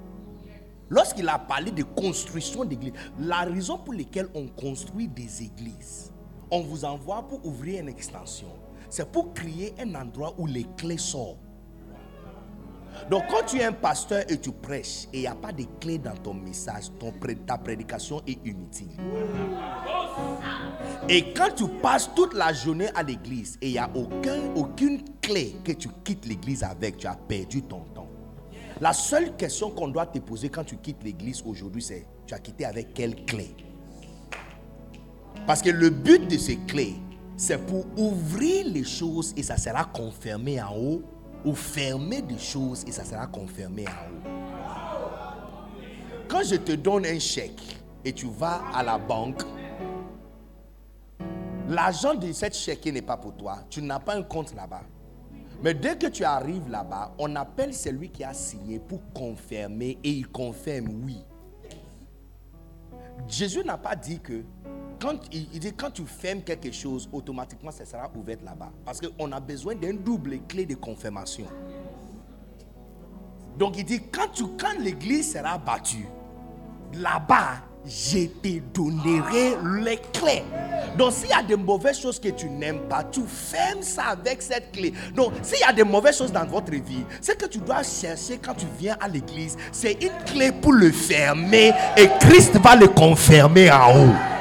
Lorsqu'il 0.90 1.30
a 1.30 1.38
parlé 1.38 1.72
de 1.72 1.84
construction 1.84 2.66
d'église, 2.66 2.94
la 3.20 3.42
raison 3.42 3.78
pour 3.78 3.94
laquelle 3.94 4.28
on 4.34 4.48
construit 4.48 5.08
des 5.08 5.44
églises, 5.44 6.12
on 6.50 6.62
vous 6.62 6.84
envoie 6.84 7.26
pour 7.28 7.46
ouvrir 7.46 7.82
une 7.82 7.88
extension. 7.88 8.50
C'est 8.90 9.10
pour 9.10 9.34
créer 9.34 9.74
un 9.80 9.96
endroit 9.96 10.34
où 10.38 10.48
les 10.48 10.66
clés 10.76 10.98
sortent. 10.98 11.38
Donc 13.10 13.24
quand 13.30 13.46
tu 13.46 13.58
es 13.58 13.64
un 13.64 13.72
pasteur 13.72 14.24
et 14.30 14.38
tu 14.40 14.52
prêches 14.52 15.08
et 15.14 15.18
il 15.18 15.22
n'y 15.22 15.28
a 15.28 15.36
pas 15.36 15.52
de 15.52 15.64
clés 15.80 15.98
dans 15.98 16.16
ton 16.16 16.34
message, 16.34 16.86
ton 17.00 17.12
ta 17.46 17.58
prédication 17.58 18.22
est 18.28 18.40
inutile. 18.46 18.90
Et 21.10 21.34
quand 21.34 21.54
tu 21.56 21.68
passes 21.68 22.10
toute 22.16 22.34
la 22.34 22.54
journée 22.54 22.90
à 22.96 23.04
l'église 23.04 23.58
et 23.62 23.68
il 23.68 23.74
n'y 23.74 23.78
a 23.78 23.90
aucun, 23.96 24.54
aucune 24.56 25.02
clé 25.22 25.56
que 25.64 25.72
tu 25.72 25.90
quittes 26.04 26.26
l'église 26.26 26.64
avec, 26.64 26.98
tu 26.98 27.08
as 27.08 27.16
perdu 27.16 27.62
ton 27.64 27.82
temps. 27.96 28.08
La 28.80 28.94
seule 28.94 29.36
question 29.36 29.70
qu'on 29.70 29.90
doit 29.90 30.08
te 30.08 30.20
poser 30.20 30.50
quand 30.50 30.64
tu 30.64 30.78
quittes 30.78 31.04
l'église 31.04 31.44
aujourd'hui, 31.46 31.82
c'est 31.82 32.06
tu 32.26 32.34
as 32.34 32.40
quitté 32.40 32.66
avec 32.66 32.94
quelle 32.94 33.26
clé? 33.26 33.54
Parce 35.46 35.62
que 35.62 35.70
le 35.70 35.90
but 35.90 36.28
de 36.28 36.38
ces 36.38 36.58
clés, 36.68 36.96
c'est 37.38 37.58
pour 37.66 37.86
ouvrir 37.98 38.68
les 38.68 38.84
choses 38.84 39.34
et 39.38 39.44
ça 39.44 39.58
sera 39.58 39.86
confirmé 39.86 40.62
en 40.62 40.76
haut, 40.76 41.04
ou 41.44 41.54
fermer 41.54 42.22
des 42.22 42.38
choses 42.38 42.84
et 42.88 42.92
ça 42.92 43.04
sera 43.04 43.28
confirmé 43.28 43.86
en 43.88 43.92
haut. 43.92 44.32
Quand 46.28 46.44
je 46.44 46.56
te 46.56 46.74
donne 46.74 47.06
un 47.06 47.20
chèque 47.20 47.62
et 48.06 48.14
tu 48.14 48.28
vas 48.28 48.62
à 48.74 48.84
la 48.84 48.98
banque, 48.98 49.42
l'argent 51.68 52.14
de 52.14 52.32
cette 52.32 52.56
chèque 52.56 52.86
n'est 52.86 53.02
pas 53.02 53.18
pour 53.18 53.36
toi. 53.36 53.60
Tu 53.70 53.82
n'as 53.82 54.00
pas 54.00 54.16
un 54.16 54.24
compte 54.24 54.54
là-bas. 54.56 54.84
Mais 55.64 55.74
dès 55.74 55.96
que 55.98 56.08
tu 56.08 56.24
arrives 56.24 56.70
là-bas, 56.70 57.14
on 57.20 57.36
appelle 57.36 57.74
celui 57.74 58.10
qui 58.10 58.24
a 58.24 58.34
signé 58.34 58.80
pour 58.80 59.02
confirmer 59.14 60.00
et 60.04 60.10
il 60.10 60.28
confirme 60.28 61.04
oui. 61.06 61.24
Jésus 63.28 63.64
n'a 63.64 63.78
pas 63.78 63.96
dit 63.96 64.20
que 64.20 64.44
quand 65.02 65.16
il, 65.32 65.60
dit 65.60 65.74
quand 65.74 65.90
tu 65.90 66.06
fermes 66.06 66.42
quelque 66.42 66.72
chose, 66.72 67.10
automatiquement 67.12 67.72
ça 67.72 67.86
sera 67.86 68.10
ouvert 68.16 68.38
là-bas. 68.46 68.72
Parce 68.86 69.02
qu'on 69.02 69.32
a 69.32 69.40
besoin 69.40 69.74
d'un 69.74 69.94
double 69.94 70.40
clé 70.48 70.66
de 70.66 70.76
confirmation. 70.76 71.46
Donc 73.58 73.78
il 73.78 73.84
dit 73.84 74.02
quand, 74.12 74.28
tu, 74.32 74.44
quand 74.60 74.80
l'église 74.80 75.34
sera 75.34 75.58
battue, 75.58 76.08
là-bas, 76.94 77.64
je 77.84 78.28
te 78.28 78.60
donnerai 78.74 79.56
les 79.82 79.98
clés. 80.14 80.44
Donc 80.98 81.14
s'il 81.14 81.30
y 81.30 81.34
a 81.34 81.42
de 81.42 81.56
mauvaises 81.56 82.00
choses 82.00 82.20
que 82.20 82.30
tu 82.30 82.48
n'aimes 82.48 82.82
pas, 82.88 83.04
tu 83.04 83.22
fermes 83.26 83.82
ça 83.82 84.04
avec 84.10 84.40
cette 84.42 84.72
clé. 84.72 84.94
Donc 85.16 85.34
s'il 85.42 85.60
y 85.60 85.64
a 85.64 85.74
de 85.74 85.84
mauvaises 85.84 86.18
choses 86.20 86.32
dans 86.32 86.46
votre 86.46 86.72
vie, 86.72 87.04
ce 87.22 87.32
que 87.32 87.48
tu 87.48 87.58
dois 87.58 87.82
chercher 87.82 88.38
quand 88.38 88.54
tu 88.54 88.68
viens 88.78 88.98
à 89.02 89.08
l'église, 89.08 89.58
c'est 89.72 89.94
une 89.94 90.24
clé 90.26 90.52
pour 90.52 90.74
le 90.74 90.92
fermer 90.92 91.74
et 91.98 92.08
Christ 92.20 92.56
va 92.58 92.76
le 92.76 92.88
confirmer 92.88 93.72
en 93.72 93.98
haut. 93.98 94.41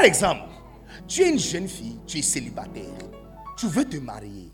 Par 0.00 0.06
exemple, 0.06 0.44
tu 1.06 1.20
es 1.20 1.28
une 1.28 1.38
jeune 1.38 1.68
fille, 1.68 2.00
tu 2.06 2.20
es 2.20 2.22
célibataire, 2.22 2.84
tu 3.54 3.66
veux 3.66 3.84
te 3.84 3.98
marier. 3.98 4.50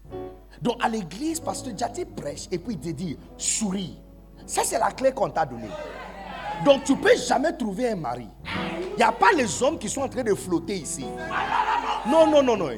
Donc 0.60 0.74
à 0.82 0.89
l'église, 0.89 1.39
pasteur 1.39 1.73
Jati 1.78 2.05
prêche 2.05 2.48
et 2.51 2.59
puis 2.59 2.74
il 2.74 2.81
te 2.81 2.89
dit, 2.89 3.16
souris. 3.36 3.97
Ça 4.44 4.62
c'est 4.64 4.77
la 4.77 4.90
clé 4.90 5.12
qu'on 5.12 5.31
t'a 5.31 5.47
donnée. 5.47 5.70
Donc 6.64 6.82
tu 6.82 6.97
peux 6.97 7.16
jamais 7.16 7.56
trouver 7.56 7.90
un 7.90 7.94
mari. 7.94 8.27
Il 8.90 8.97
n'y 8.97 9.05
a 9.05 9.12
pas 9.12 9.31
les 9.36 9.62
hommes 9.62 9.78
qui 9.78 9.89
sont 9.89 10.01
en 10.01 10.09
train 10.09 10.24
de 10.24 10.35
flotter 10.35 10.78
ici. 10.78 11.06
Non, 12.09 12.27
non, 12.27 12.43
non, 12.43 12.56
non. 12.56 12.70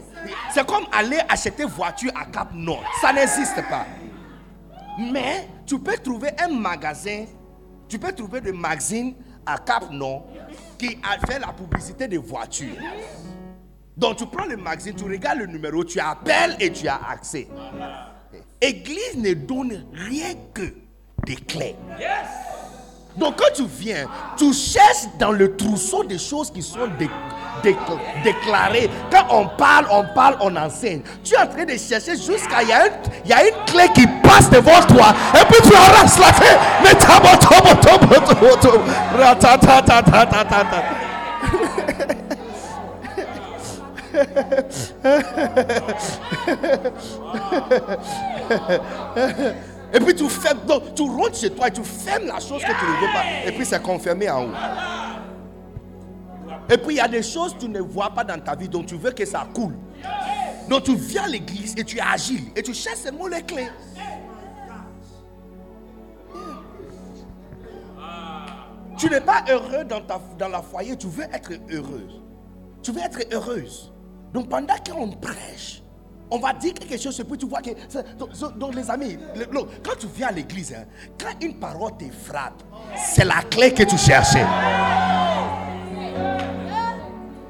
C'est 0.52 0.66
comme 0.66 0.84
aller 0.92 1.20
acheter 1.26 1.64
voiture 1.64 2.12
à 2.14 2.26
Cap 2.26 2.50
Nord. 2.52 2.84
Ça 3.00 3.14
n'existe 3.14 3.66
pas. 3.70 3.86
Mais 4.98 5.48
tu 5.64 5.78
peux 5.78 5.96
trouver 5.96 6.32
un 6.38 6.48
magasin, 6.48 7.24
tu 7.88 7.98
peux 7.98 8.12
trouver 8.12 8.42
des 8.42 8.52
magazines 8.52 9.14
à 9.46 9.56
Cap 9.56 9.90
Nord 9.90 10.26
qui 10.78 10.98
a 11.02 11.26
fait 11.26 11.38
la 11.38 11.52
publicité 11.52 12.08
des 12.08 12.18
voitures. 12.18 12.76
Donc 13.96 14.16
tu 14.16 14.26
prends 14.26 14.46
le 14.46 14.56
magazine, 14.56 14.94
tu 14.94 15.04
regardes 15.04 15.40
le 15.40 15.46
numéro, 15.46 15.84
tu 15.84 15.98
appelles 15.98 16.56
et 16.60 16.70
tu 16.70 16.86
as 16.86 17.00
accès. 17.10 17.48
Église 18.60 19.16
ne 19.16 19.34
donne 19.34 19.86
rien 19.92 20.34
que 20.54 20.72
des 21.26 21.36
clés. 21.36 21.74
Donc 23.18 23.36
quand 23.36 23.52
tu 23.54 23.64
viens, 23.66 24.06
tu 24.36 24.52
cherches 24.52 25.08
dans 25.18 25.32
le 25.32 25.56
trousseau 25.56 26.04
des 26.04 26.18
choses 26.18 26.50
qui 26.52 26.62
sont 26.62 26.86
dé- 26.98 27.10
dé- 27.62 27.76
déclarées. 28.22 28.88
Quand 29.10 29.24
on 29.30 29.46
parle, 29.48 29.86
on 29.90 30.04
parle, 30.14 30.36
on 30.40 30.54
enseigne. 30.56 31.02
Tu 31.24 31.34
es 31.34 31.38
en 31.38 31.46
train 31.46 31.64
de 31.64 31.76
chercher 31.76 32.16
jusqu'à 32.16 32.62
il 32.62 32.68
y, 33.26 33.28
y 33.28 33.32
a 33.32 33.44
une 33.48 33.64
clé 33.66 33.84
qui 33.94 34.06
passe 34.22 34.48
devant 34.50 34.80
toi. 34.86 35.12
Et 35.34 35.44
puis 35.46 35.60
tu 35.68 35.74
arraches 35.74 36.18
la 36.18 36.32
clé. 36.32 36.56
Mais 36.82 36.94
Et 49.92 50.00
puis 50.00 50.14
tu 50.14 50.24
rentres 51.02 51.36
chez 51.36 51.50
toi 51.50 51.68
et 51.68 51.70
tu 51.70 51.82
fermes 51.82 52.26
la 52.26 52.40
chose 52.40 52.62
que 52.62 52.66
tu 52.66 52.84
ne 52.84 53.00
veux 53.00 53.12
pas. 53.12 53.24
Et 53.46 53.52
puis 53.52 53.64
c'est 53.64 53.82
confirmé 53.82 54.28
en 54.28 54.44
haut. 54.44 54.54
Et 56.70 56.76
puis 56.76 56.94
il 56.94 56.98
y 56.98 57.00
a 57.00 57.08
des 57.08 57.22
choses 57.22 57.54
que 57.54 57.60
tu 57.60 57.68
ne 57.68 57.80
vois 57.80 58.10
pas 58.10 58.24
dans 58.24 58.38
ta 58.38 58.54
vie, 58.54 58.68
donc 58.68 58.86
tu 58.86 58.96
veux 58.96 59.12
que 59.12 59.24
ça 59.24 59.46
coule. 59.54 59.74
Donc 60.68 60.84
tu 60.84 60.94
viens 60.94 61.24
à 61.24 61.28
l'église 61.28 61.74
et 61.78 61.84
tu 61.84 61.96
es 61.96 62.02
agile 62.02 62.44
et 62.54 62.62
tu 62.62 62.74
cherches 62.74 62.98
seulement 62.98 63.26
les 63.26 63.42
clés. 63.42 63.68
Tu 68.98 69.08
n'es 69.08 69.20
pas 69.20 69.44
heureux 69.48 69.84
dans, 69.84 70.00
ta, 70.00 70.20
dans 70.36 70.48
la 70.48 70.60
foyer, 70.60 70.96
tu 70.96 71.06
veux 71.06 71.24
être 71.32 71.52
heureuse. 71.70 72.20
Tu 72.82 72.92
veux 72.92 73.00
être 73.00 73.20
heureuse. 73.32 73.92
Donc 74.34 74.48
pendant 74.48 74.74
qu'on 74.76 75.08
prêche, 75.12 75.82
on 76.30 76.38
va 76.38 76.52
dire 76.52 76.74
quelque 76.74 77.00
chose 77.00 77.22
puis 77.28 77.38
tu 77.38 77.46
vois 77.46 77.60
que... 77.62 77.70
Donc, 78.56 78.74
les 78.74 78.90
amis, 78.90 79.18
quand 79.82 79.96
tu 79.98 80.06
viens 80.14 80.28
à 80.28 80.32
l'église, 80.32 80.74
hein, 80.74 80.84
quand 81.20 81.32
une 81.44 81.54
parole 81.54 81.92
te 81.96 82.04
frappe, 82.10 82.62
c'est 82.96 83.24
la 83.24 83.42
clé 83.50 83.72
que 83.72 83.82
tu 83.82 83.96
cherchais. 83.96 84.44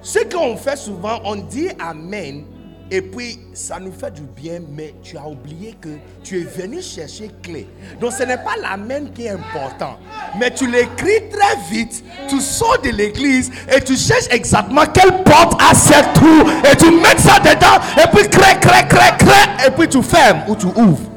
Ce 0.00 0.20
qu'on 0.20 0.56
fait 0.56 0.76
souvent, 0.76 1.20
on 1.24 1.36
dit 1.36 1.68
Amen. 1.78 2.44
Et 2.90 3.02
puis, 3.02 3.39
ça 3.52 3.78
nous 3.78 3.93
fait 3.93 4.10
du 4.10 4.23
bien, 4.23 4.60
mais 4.70 4.94
tu 5.02 5.19
as 5.19 5.27
oublié 5.27 5.77
que 5.78 5.90
tu 6.24 6.40
es 6.40 6.44
venu 6.44 6.81
chercher 6.81 7.31
clé. 7.43 7.69
Donc, 8.01 8.12
ce 8.12 8.23
n'est 8.23 8.39
pas 8.39 8.56
l'amen 8.60 9.10
qui 9.12 9.27
est 9.27 9.31
important. 9.31 9.98
Mais 10.39 10.51
tu 10.52 10.70
l'écris 10.70 11.28
très 11.31 11.56
vite, 11.70 12.02
tu 12.28 12.40
sors 12.40 12.81
de 12.81 12.89
l'église 12.89 13.51
et 13.74 13.81
tu 13.82 13.94
cherches 13.94 14.28
exactement 14.31 14.86
quelle 14.86 15.23
porte 15.23 15.60
a 15.60 15.74
cette 15.74 16.15
trou. 16.15 16.48
Et 16.70 16.77
tu 16.77 16.90
mets 16.90 17.19
ça 17.19 17.39
dedans, 17.40 17.78
et 18.02 18.09
puis 18.16 18.28
crée, 18.31 18.59
crée, 18.59 18.89
crée, 18.89 19.16
crée. 19.19 19.66
Et 19.66 19.70
puis 19.70 19.89
tu 19.89 20.02
fermes 20.02 20.44
ou 20.48 20.56
tu 20.56 20.66
ouvres. 20.66 21.10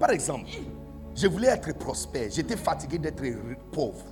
Par 0.00 0.10
exemple, 0.10 0.46
je 1.24 1.28
voulais 1.30 1.48
être 1.48 1.72
prospère. 1.78 2.28
J'étais 2.30 2.56
fatigué 2.56 2.98
d'être 2.98 3.22
pauvre. 3.72 4.04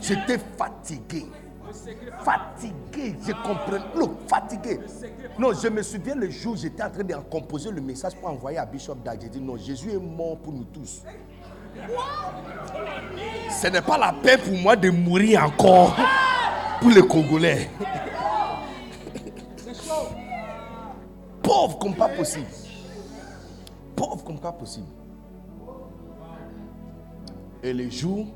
J'étais 0.00 0.38
fatigué. 0.56 1.26
Fatigué. 2.22 3.16
Je 3.26 3.32
comprends. 3.32 3.84
Look, 3.96 4.12
fatigué. 4.28 4.78
Non, 5.36 5.52
je 5.52 5.66
me 5.66 5.82
souviens 5.82 6.14
le 6.14 6.30
jour 6.30 6.52
où 6.52 6.56
j'étais 6.56 6.84
en 6.84 6.90
train 6.90 7.02
de 7.02 7.14
composer 7.28 7.72
le 7.72 7.80
message 7.80 8.14
pour 8.14 8.28
envoyer 8.28 8.58
à 8.58 8.66
Bishop 8.66 8.94
Dag. 9.04 9.18
J'ai 9.20 9.28
dit 9.28 9.40
non, 9.40 9.56
Jésus 9.56 9.90
est 9.90 9.98
mort 9.98 10.38
pour 10.38 10.52
nous 10.52 10.64
tous. 10.64 11.02
Ce 13.50 13.66
n'est 13.66 13.82
pas 13.82 13.98
la 13.98 14.12
paix 14.12 14.38
pour 14.38 14.56
moi 14.58 14.76
de 14.76 14.90
mourir 14.90 15.42
encore 15.44 15.96
pour 16.80 16.90
les 16.90 17.02
Congolais. 17.02 17.68
Pauvre 21.42 21.78
comme 21.80 21.96
pas 21.96 22.08
possible. 22.10 22.46
Pauvre 23.96 24.22
comme 24.22 24.38
pas 24.38 24.52
possible. 24.52 24.86
Et 27.62 27.72
le 27.72 27.90
jour 27.90 28.26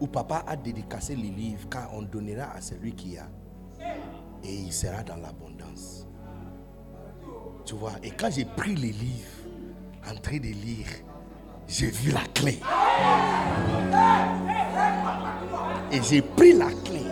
où 0.00 0.06
papa 0.06 0.44
a 0.46 0.56
dédicacé 0.56 1.16
les 1.16 1.30
livres, 1.30 1.68
car 1.70 1.90
on 1.94 2.02
donnera 2.02 2.52
à 2.52 2.60
celui 2.60 2.92
qui 2.92 3.16
a, 3.18 3.26
et 4.42 4.54
il 4.54 4.72
sera 4.72 5.02
dans 5.02 5.16
l'abondance. 5.16 6.06
Tu 7.64 7.74
vois, 7.74 7.92
et 8.02 8.10
quand 8.10 8.30
j'ai 8.30 8.44
pris 8.44 8.74
les 8.74 8.92
livres, 8.92 9.28
en 10.10 10.14
train 10.16 10.38
de 10.38 10.48
lire, 10.48 10.86
j'ai 11.68 11.90
vu 11.90 12.10
la 12.10 12.22
clé. 12.34 12.58
Et 15.92 16.02
j'ai 16.02 16.22
pris 16.22 16.52
la 16.52 16.70
clé. 16.84 17.02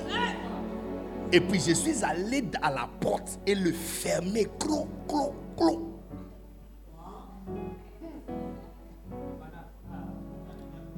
Et 1.30 1.40
puis 1.40 1.60
je 1.60 1.74
suis 1.74 2.02
allé 2.04 2.44
à 2.62 2.70
la 2.70 2.88
porte 3.00 3.38
et 3.46 3.54
le 3.54 3.72
fermer. 3.72 4.46
Clou, 4.58 4.88
clou, 5.06 5.32
clou. 5.56 5.97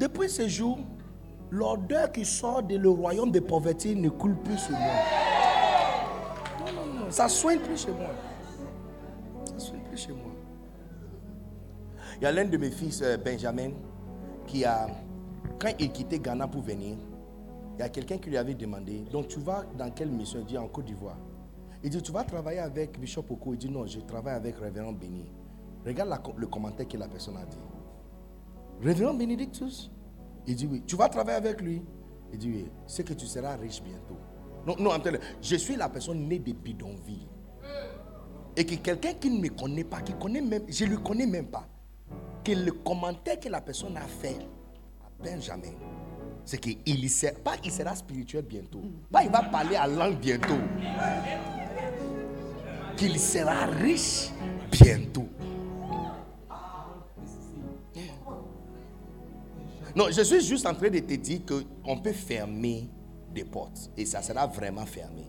Depuis 0.00 0.30
ce 0.30 0.48
jour, 0.48 0.78
l'odeur 1.50 2.10
qui 2.10 2.24
sort 2.24 2.62
de 2.62 2.74
le 2.76 2.88
royaume 2.88 3.30
de 3.30 3.38
pauvreté 3.38 3.94
ne 3.94 4.08
coule 4.08 4.34
plus 4.36 4.56
sur 4.56 4.72
moi. 4.72 4.94
Non, 6.60 6.72
non, 6.72 7.00
non. 7.00 7.10
Ça 7.10 7.28
soigne 7.28 7.58
plus 7.58 7.84
chez 7.84 7.92
moi. 7.92 8.08
Ça 9.44 9.58
soigne 9.58 9.82
plus 9.82 9.98
chez 9.98 10.12
moi. 10.12 10.32
Il 12.16 12.24
y 12.24 12.26
a 12.26 12.32
l'un 12.32 12.46
de 12.46 12.56
mes 12.56 12.70
fils, 12.70 13.02
euh, 13.02 13.18
Benjamin, 13.18 13.72
qui 14.46 14.64
a, 14.64 14.86
quand 15.58 15.68
il 15.78 15.92
quittait 15.92 16.18
Ghana 16.18 16.48
pour 16.48 16.62
venir, 16.62 16.96
il 17.74 17.80
y 17.80 17.82
a 17.82 17.90
quelqu'un 17.90 18.16
qui 18.16 18.30
lui 18.30 18.38
avait 18.38 18.54
demandé, 18.54 19.04
donc 19.12 19.28
tu 19.28 19.38
vas 19.38 19.64
dans 19.76 19.90
quelle 19.90 20.10
mission? 20.10 20.40
Il 20.40 20.46
dit 20.46 20.56
en 20.56 20.68
Côte 20.68 20.86
d'Ivoire. 20.86 21.18
Il 21.82 21.90
dit, 21.90 22.00
tu 22.00 22.12
vas 22.12 22.24
travailler 22.24 22.60
avec 22.60 22.98
Bishop 22.98 23.24
Oko 23.28 23.52
Il 23.52 23.58
dit, 23.58 23.68
non, 23.70 23.86
je 23.86 24.00
travaille 24.00 24.34
avec 24.34 24.56
Révérend 24.56 24.92
Béni. 24.92 25.30
Regarde 25.84 26.10
le 26.38 26.46
commentaire 26.46 26.88
que 26.88 26.96
la 26.96 27.08
personne 27.08 27.36
a 27.36 27.44
dit. 27.44 27.58
Révérend 28.82 29.14
Bénédictus 29.14 29.90
Il 30.46 30.56
dit, 30.56 30.66
oui. 30.66 30.82
Tu 30.86 30.96
vas 30.96 31.08
travailler 31.08 31.38
avec 31.38 31.60
lui 31.60 31.82
Il 32.32 32.38
dit, 32.38 32.50
oui. 32.50 32.66
C'est 32.86 33.04
que 33.04 33.12
tu 33.12 33.26
seras 33.26 33.56
riche 33.56 33.82
bientôt. 33.82 34.16
Non, 34.66 34.76
non, 34.78 34.90
je 35.40 35.56
suis 35.56 35.76
la 35.76 35.88
personne 35.88 36.28
née 36.28 36.38
de 36.38 36.52
bidonville. 36.52 37.26
Et 38.56 38.64
que 38.64 38.74
quelqu'un 38.74 39.14
qui 39.14 39.30
ne 39.30 39.40
me 39.40 39.48
connaît 39.48 39.84
pas, 39.84 40.00
qui 40.00 40.12
connaît 40.14 40.40
même, 40.40 40.64
je 40.68 40.84
ne 40.84 40.90
le 40.90 40.98
connais 40.98 41.26
même 41.26 41.46
pas, 41.46 41.66
que 42.44 42.52
le 42.52 42.72
commentaire 42.72 43.38
que 43.38 43.48
la 43.48 43.60
personne 43.60 43.96
a 43.96 44.02
fait 44.02 44.36
à 45.00 45.22
Benjamin, 45.22 45.72
c'est 46.44 46.58
qu'il 46.58 47.08
sera, 47.08 47.32
pas 47.32 47.54
il 47.64 47.70
sera 47.70 47.94
spirituel 47.94 48.44
bientôt, 48.44 48.82
pas 49.10 49.22
il 49.22 49.30
va 49.30 49.42
parler 49.44 49.76
à 49.76 49.86
langue 49.86 50.18
bientôt, 50.18 50.58
qu'il 52.96 53.18
sera 53.18 53.66
riche 53.66 54.30
bientôt. 54.72 55.28
Non, 59.94 60.06
je 60.10 60.22
suis 60.22 60.40
juste 60.40 60.66
en 60.66 60.74
train 60.74 60.88
de 60.90 60.98
te 60.98 61.14
dire 61.14 61.40
qu'on 61.46 61.98
peut 61.98 62.12
fermer 62.12 62.88
des 63.34 63.44
portes 63.44 63.90
et 63.96 64.04
ça 64.04 64.22
sera 64.22 64.46
vraiment 64.46 64.86
fermé. 64.86 65.26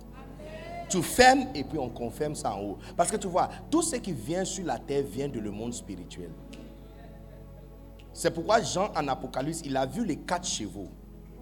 Tu 0.90 1.02
fermes 1.02 1.48
et 1.56 1.64
puis 1.64 1.80
on 1.80 1.90
confirme 1.90 2.36
ça 2.36 2.54
en 2.54 2.62
haut. 2.62 2.78
Parce 2.98 3.10
que 3.10 3.18
tu 3.18 3.28
vois, 3.28 3.50
tout 3.70 3.82
ce 3.82 3.96
qui 3.96 4.12
vient 4.12 4.44
sur 4.44 4.66
la 4.66 4.78
terre 4.78 5.04
vient 5.04 5.30
de 5.30 5.40
le 5.40 5.50
monde 5.50 5.74
spirituel. 5.74 6.32
C'est 8.14 8.32
pourquoi 8.32 8.62
Jean 8.62 8.92
en 8.96 9.08
Apocalypse, 9.08 9.62
il 9.64 9.78
a 9.78 9.86
vu 9.86 10.06
les 10.06 10.18
quatre 10.18 10.48
chevaux 10.48 10.90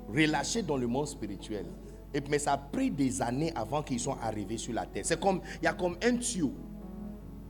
relâchés 0.07 0.61
dans 0.61 0.77
le 0.77 0.87
monde 0.87 1.07
spirituel. 1.07 1.65
Et, 2.13 2.21
mais 2.29 2.39
ça 2.39 2.53
a 2.53 2.57
pris 2.57 2.91
des 2.91 3.21
années 3.21 3.51
avant 3.55 3.81
qu'ils 3.81 3.99
soient 3.99 4.19
arrivés 4.21 4.57
sur 4.57 4.73
la 4.73 4.85
terre. 4.85 5.03
C'est 5.05 5.19
comme, 5.19 5.41
il 5.61 5.65
y 5.65 5.67
a 5.67 5.73
comme 5.73 5.97
un 6.03 6.17
tuyau. 6.17 6.53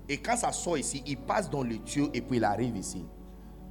Et 0.08 0.18
quand 0.18 0.38
ça 0.38 0.52
sort 0.52 0.78
ici, 0.78 1.04
il 1.06 1.18
passe 1.18 1.50
dans 1.50 1.64
le 1.64 1.78
tuyau 1.80 2.10
et 2.14 2.22
puis 2.22 2.38
il 2.38 2.44
arrive 2.44 2.78
ici. 2.78 3.06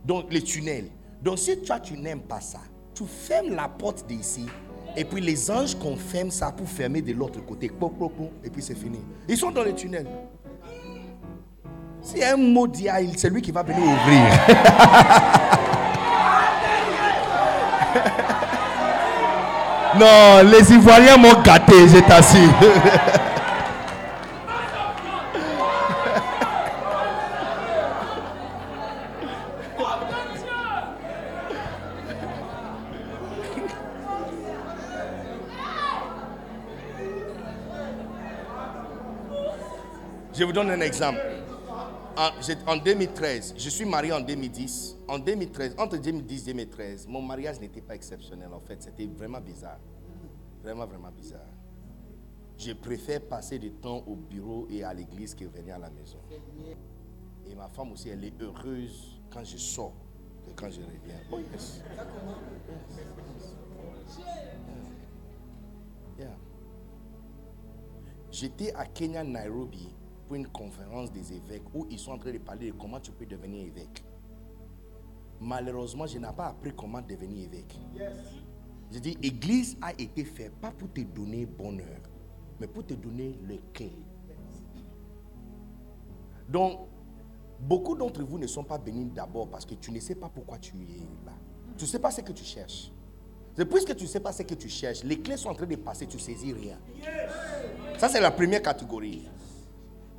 Donc 0.04 0.32
le 0.32 0.40
tunnel. 0.40 0.90
Donc 1.22 1.38
si 1.38 1.58
toi 1.60 1.78
tu 1.80 1.94
n'aimes 1.94 2.20
pas 2.20 2.40
ça, 2.40 2.60
tu 2.94 3.04
fermes 3.04 3.54
la 3.54 3.68
porte 3.68 4.06
d'ici. 4.06 4.46
Et 4.96 5.04
puis 5.04 5.20
les 5.20 5.50
anges 5.50 5.74
confirment 5.74 6.30
ça 6.30 6.50
pour 6.50 6.68
fermer 6.68 7.02
de 7.02 7.12
l'autre 7.12 7.44
côté. 7.44 7.70
Et 8.44 8.50
puis 8.50 8.62
c'est 8.62 8.74
fini. 8.76 9.00
Ils 9.28 9.36
sont 9.36 9.50
dans 9.50 9.62
le 9.62 9.74
tunnel. 9.74 10.06
Si 12.00 12.22
un 12.24 12.36
mot 12.36 12.66
dit 12.66 12.86
c'est 13.16 13.28
lui 13.30 13.42
qui 13.42 13.52
va 13.52 13.62
venir 13.62 13.82
ouvrir. 13.82 14.24
non, 19.98 20.42
les 20.50 20.72
Ivoiriens 20.72 21.16
m'ont 21.16 21.42
gâté, 21.42 21.88
j'ai 21.88 22.02
t'assure. 22.02 22.52
Je 40.38 40.44
vous 40.44 40.52
donne 40.52 40.70
un 40.70 40.80
exemple. 40.80 41.18
En, 42.16 42.30
j'ai- 42.40 42.56
en 42.64 42.76
2013, 42.76 43.54
je 43.58 43.68
suis 43.70 43.84
marié 43.84 44.12
en 44.12 44.20
2010. 44.20 44.96
En 45.08 45.18
2013, 45.18 45.74
entre 45.76 45.96
2010 45.96 46.42
et 46.48 46.52
2013, 46.52 47.08
mon 47.08 47.20
mariage 47.20 47.58
n'était 47.58 47.80
pas 47.80 47.96
exceptionnel 47.96 48.48
en 48.52 48.60
fait. 48.60 48.80
C'était 48.80 49.06
vraiment 49.06 49.40
bizarre. 49.40 49.80
Vraiment, 50.62 50.86
vraiment 50.86 51.10
bizarre. 51.10 51.40
Je 52.56 52.72
préfère 52.72 53.20
passer 53.22 53.58
du 53.58 53.72
temps 53.72 54.04
au 54.06 54.14
bureau 54.14 54.68
et 54.70 54.84
à 54.84 54.94
l'église 54.94 55.34
que 55.34 55.44
venir 55.44 55.74
à 55.74 55.78
la 55.78 55.90
maison. 55.90 56.18
Et 57.50 57.54
ma 57.56 57.68
femme 57.68 57.90
aussi, 57.90 58.08
elle 58.08 58.22
est 58.22 58.40
heureuse 58.40 59.20
quand 59.32 59.42
je 59.44 59.56
sors 59.56 59.94
que 60.44 60.50
quand 60.54 60.70
je 60.70 60.80
reviens. 60.82 61.18
Oh 61.32 61.38
yes. 61.52 61.82
J'étais 68.30 68.72
à 68.74 68.84
Kenya, 68.84 69.24
Nairobi, 69.24 69.88
pour 70.28 70.36
une 70.36 70.46
conférence 70.48 71.10
des 71.10 71.32
évêques 71.32 71.64
où 71.74 71.86
ils 71.90 71.98
sont 71.98 72.12
en 72.12 72.18
train 72.18 72.30
de 72.32 72.38
parler 72.38 72.70
de 72.70 72.76
comment 72.76 73.00
tu 73.00 73.10
peux 73.10 73.24
devenir 73.24 73.66
évêque. 73.66 74.04
Malheureusement, 75.40 76.06
je 76.06 76.18
n'ai 76.18 76.28
pas 76.36 76.48
appris 76.48 76.70
comment 76.76 77.00
devenir 77.00 77.46
évêque. 77.46 77.74
Je 78.92 78.98
dis, 78.98 79.16
Église 79.22 79.78
a 79.80 79.92
été 79.92 80.24
faite 80.24 80.52
pas 80.60 80.70
pour 80.70 80.92
te 80.92 81.00
donner 81.00 81.46
bonheur, 81.46 82.00
mais 82.60 82.66
pour 82.66 82.84
te 82.84 82.92
donner 82.92 83.38
le 83.42 83.56
clé. 83.72 83.90
Donc, 86.46 86.80
beaucoup 87.60 87.96
d'entre 87.96 88.22
vous 88.22 88.38
ne 88.38 88.46
sont 88.46 88.64
pas 88.64 88.78
bénis 88.78 89.06
d'abord 89.06 89.48
parce 89.48 89.64
que 89.64 89.74
tu 89.74 89.90
ne 89.90 90.00
sais 90.00 90.14
pas 90.14 90.28
pourquoi 90.28 90.58
tu 90.58 90.76
es 90.76 91.24
là. 91.24 91.32
Tu 91.76 91.84
ne 91.84 91.88
sais 91.88 91.98
pas 91.98 92.10
ce 92.10 92.20
que 92.20 92.32
tu 92.32 92.44
cherches. 92.44 92.92
C'est 93.56 93.64
puisque 93.64 93.96
tu 93.96 94.04
ne 94.04 94.08
sais 94.08 94.20
pas 94.20 94.32
ce 94.32 94.42
que 94.42 94.54
tu 94.54 94.68
cherches, 94.68 95.02
les 95.04 95.20
clés 95.20 95.36
sont 95.36 95.48
en 95.48 95.54
train 95.54 95.66
de 95.66 95.76
passer, 95.76 96.06
tu 96.06 96.16
ne 96.16 96.22
saisis 96.22 96.52
rien. 96.52 96.78
Ça, 97.98 98.08
c'est 98.08 98.20
la 98.20 98.30
première 98.30 98.62
catégorie. 98.62 99.26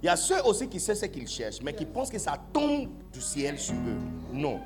Il 0.02 0.06
y 0.06 0.10
a 0.10 0.16
ceux 0.16 0.42
aussi 0.46 0.68
qui 0.68 0.80
savent 0.80 0.96
ce 0.96 1.06
qu'ils 1.06 1.28
cherchent, 1.28 1.62
mais 1.62 1.74
qui 1.74 1.86
pensent 1.86 2.10
que 2.10 2.20
ça 2.20 2.38
tombe 2.54 2.90
du 3.12 3.22
ciel 3.22 3.60
sur 3.60 3.76
eux. 3.76 4.34
Non. 4.34 4.60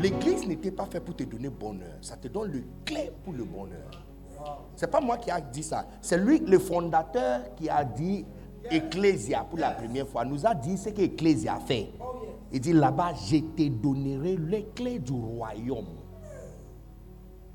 L'église 0.00 0.46
n'était 0.46 0.70
pas 0.70 0.86
faite 0.86 1.04
pour 1.04 1.14
te 1.14 1.22
donner 1.24 1.48
bonheur. 1.48 1.98
Ça 2.00 2.16
te 2.16 2.28
donne 2.28 2.50
le 2.50 2.64
clé 2.84 3.10
pour 3.22 3.32
le 3.32 3.44
bonheur. 3.44 3.90
C'est 4.74 4.90
pas 4.90 5.00
moi 5.00 5.18
qui 5.18 5.30
a 5.30 5.40
dit 5.40 5.62
ça. 5.62 5.86
C'est 6.00 6.18
lui, 6.18 6.40
le 6.40 6.58
fondateur, 6.58 7.54
qui 7.54 7.68
a 7.68 7.84
dit 7.84 8.24
Ecclésia 8.70 9.44
pour 9.48 9.58
la 9.58 9.70
première 9.70 10.08
fois. 10.08 10.24
Nous 10.24 10.46
a 10.46 10.54
dit 10.54 10.76
ce 10.76 10.88
que 10.88 11.02
Ecclésia 11.02 11.58
fait. 11.64 11.90
Il 12.50 12.60
dit 12.60 12.72
là-bas, 12.72 13.14
je 13.14 13.38
te 13.38 13.68
donnerai 13.68 14.36
les 14.36 14.64
clés 14.74 14.98
du 14.98 15.12
royaume. 15.12 15.86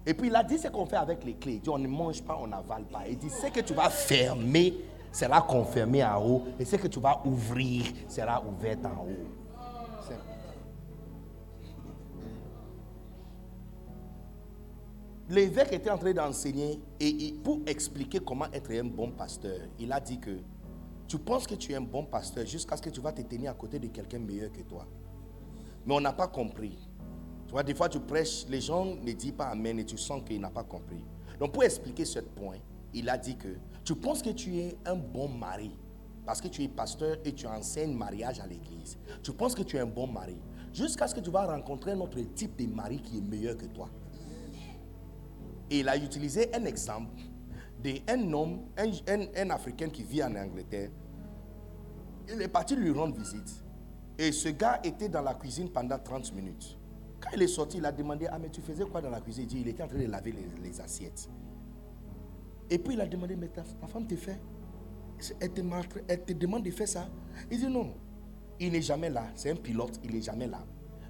Et 0.06 0.14
puis 0.14 0.30
il 0.30 0.36
a 0.36 0.44
dit 0.44 0.58
ce 0.58 0.70
qu'on 0.70 0.86
fait 0.86 0.96
avec 0.96 1.26
les 1.26 1.34
clés. 1.34 1.56
Il 1.56 1.60
dit 1.60 1.70
on 1.70 1.78
ne 1.78 1.88
mange 1.88 2.24
pas, 2.24 2.38
on 2.42 2.48
n'avale 2.48 2.86
pas. 2.86 3.04
Il 3.10 3.18
dit 3.18 3.30
ce 3.30 3.48
que 3.48 3.60
tu 3.60 3.74
vas 3.74 3.90
fermer 3.90 4.74
sera 5.12 5.42
confirmé 5.42 6.04
en 6.04 6.24
haut. 6.24 6.44
Et 6.60 6.66
ce 6.66 6.76
que 6.76 6.88
tu 6.88 7.00
vas 7.00 7.22
ouvrir 7.26 7.86
sera 8.08 8.44
ouvert 8.44 8.78
en 8.86 9.06
haut. 9.06 9.38
L'évêque 15.30 15.74
était 15.74 15.90
en 15.90 15.98
train 15.98 16.14
d'enseigner 16.14 16.80
et 17.02 17.36
pour 17.44 17.60
expliquer 17.68 18.20
comment 18.20 18.46
être 18.54 18.72
un 18.72 18.86
bon 18.86 19.12
pasteur, 19.12 19.60
il 19.78 19.92
a 19.92 20.00
dit 20.00 20.20
que 20.20 20.40
tu 21.06 21.18
penses 21.18 21.46
que 21.46 21.56
tu 21.56 21.74
es 21.74 21.76
un 21.76 21.82
bon 21.82 22.06
pasteur 22.06 22.46
jusqu'à 22.46 22.78
ce 22.78 22.82
que 22.82 22.90
tu 22.90 23.02
vas 23.02 23.12
te 23.12 23.22
tenir 23.22 23.52
à 23.52 23.54
côté 23.54 23.78
de 23.78 23.88
quelqu'un 23.88 24.20
meilleur 24.20 24.52
que 24.54 24.62
toi. 24.62 24.86
Mais 25.86 25.94
on 25.94 26.00
n'a 26.00 26.14
pas 26.14 26.28
compris. 26.28 26.78
Tu 27.46 27.52
vois, 27.52 27.64
des 27.64 27.76
fois 27.76 27.90
tu 27.90 28.00
prêches, 28.00 28.46
les 28.48 28.62
gens 28.62 28.86
ne 28.86 29.12
disent 29.12 29.34
pas 29.34 29.48
Amen 29.48 29.80
et 29.80 29.86
tu 29.86 29.98
sens 29.98 30.22
qu'il 30.26 30.40
n'a 30.40 30.50
pas 30.50 30.64
compris. 30.64 31.04
Donc 31.40 31.52
pour 31.52 31.64
expliquer 31.64 32.06
ce 32.06 32.20
point, 32.20 32.58
il 32.94 33.10
a 33.10 33.18
dit 33.18 33.36
que 33.36 33.50
tu 33.88 33.96
penses 33.96 34.22
que 34.22 34.32
tu 34.32 34.58
es 34.58 34.78
un 34.86 34.96
bon 34.96 35.30
mari 35.30 35.72
parce 36.26 36.42
que 36.42 36.50
tu 36.50 36.62
es 36.62 36.68
pasteur 36.68 37.16
et 37.24 37.32
tu 37.34 37.48
enseignes 37.48 37.94
mariage 37.96 38.38
à 38.42 38.46
l'église. 38.46 38.98
Tu 39.24 39.32
penses 39.32 39.56
que 39.56 39.64
tu 39.64 39.78
es 39.78 39.80
un 39.80 39.86
bon 39.86 40.08
mari 40.08 40.36
jusqu'à 40.74 41.08
ce 41.08 41.16
que 41.16 41.22
tu 41.22 41.30
vas 41.32 41.46
rencontrer 41.46 41.92
un 41.94 42.00
autre 42.02 42.20
type 42.36 42.58
de 42.58 42.66
mari 42.68 43.00
qui 43.02 43.20
est 43.20 43.22
meilleur 43.22 43.56
que 43.56 43.66
toi. 43.68 43.88
Et 45.70 45.80
il 45.80 45.88
a 45.88 45.96
utilisé 45.96 46.54
un 46.54 46.66
exemple 46.66 47.16
d'un 47.82 48.34
homme, 48.34 48.66
un, 48.78 49.22
un- 49.38 49.50
Africain 49.52 49.88
qui 49.88 50.04
vit 50.04 50.22
en 50.22 50.36
Angleterre. 50.36 50.90
Il 52.28 52.42
est 52.42 52.48
parti 52.50 52.76
lui 52.76 52.92
rendre 52.92 53.16
visite. 53.18 53.64
Et 54.18 54.34
ce 54.34 54.50
gars 54.50 54.82
était 54.84 55.08
dans 55.08 55.22
la 55.22 55.34
cuisine 55.36 55.70
pendant 55.70 55.98
30 55.98 56.34
minutes. 56.34 56.78
Quand 57.22 57.30
il 57.36 57.42
est 57.42 57.48
sorti, 57.48 57.78
il 57.78 57.86
a 57.86 57.92
demandé 57.94 58.28
Ah, 58.30 58.38
mais 58.38 58.50
tu 58.50 58.60
faisais 58.60 58.84
quoi 58.84 59.00
dans 59.00 59.10
la 59.12 59.22
cuisine? 59.22 59.44
Il 59.44 59.48
dit 59.48 59.62
Il 59.62 59.68
était 59.70 59.84
en 59.84 59.88
train 59.88 59.98
de 60.00 60.08
laver 60.08 60.34
les 60.62 60.82
assiettes. 60.82 61.30
Et 62.70 62.78
puis 62.78 62.94
il 62.96 63.02
a 63.02 63.08
demandé 63.08 63.36
Mais 63.36 63.48
ta, 63.48 63.64
femme 63.88 64.06
te 64.08 64.16
fait 64.16 64.40
elle 65.40 65.52
te, 65.52 66.34
demande 66.34 66.64
de 66.64 66.72
faire 66.72 66.88
ça 66.88 67.08
Il 67.50 67.60
dit 67.60 67.68
Non. 67.68 67.94
il 68.60 68.72
n'est 68.72 68.82
jamais 68.82 69.10
là. 69.10 69.26
C'est 69.36 69.52
un 69.52 69.56
pilote, 69.56 70.00
il 70.04 70.14
n'est 70.14 70.22
jamais 70.22 70.48
là. 70.48 70.64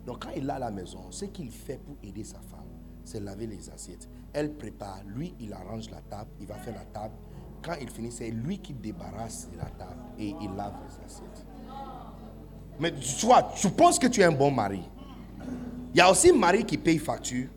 Donc 0.06 0.24
quand 0.24 0.32
il 0.36 0.48
est 0.48 0.52
à 0.52 0.60
la 0.60 0.72
maison, 0.72 1.12
ce 1.12 1.26
qu'il 1.26 1.52
fait 1.52 1.78
pour 1.78 1.98
aider 2.02 2.24
sa 2.24 2.40
femme, 2.40 2.68
c'est 3.04 3.20
laver 3.20 3.48
les 3.48 3.70
assiettes. 3.70 4.08
Elle 4.34 4.54
prépare, 4.54 5.02
lui, 5.06 5.34
il 5.40 5.52
arrange 5.54 5.90
la 5.90 6.02
table, 6.02 6.30
il 6.40 6.46
va 6.46 6.56
faire 6.56 6.74
la 6.74 6.86
table. 6.86 7.14
Quand 7.62 7.74
il 7.82 7.90
finit, 7.90 8.12
c'est 8.12 8.30
lui 8.30 8.60
qui 8.60 8.74
débarrasse 8.74 9.50
la 9.58 9.66
table 9.66 10.00
et 10.18 10.34
il 10.42 10.56
lave 10.56 10.76
les 10.88 11.06
assiettes. 11.06 11.46
Mais 12.80 12.94
tu 12.94 13.28
tu 13.60 13.70
penses 13.72 14.00
que 14.00 14.08
tu 14.08 14.22
es 14.22 14.26
un 14.26 14.32
bon 14.32 14.52
mari. 14.52 14.84
Il 15.94 15.98
y 15.98 16.02
a 16.02 16.10
aussi 16.12 16.30
un 16.30 16.38
mari 16.38 16.64
qui 16.64 16.78
paye 16.78 17.00
facture, 17.00 17.48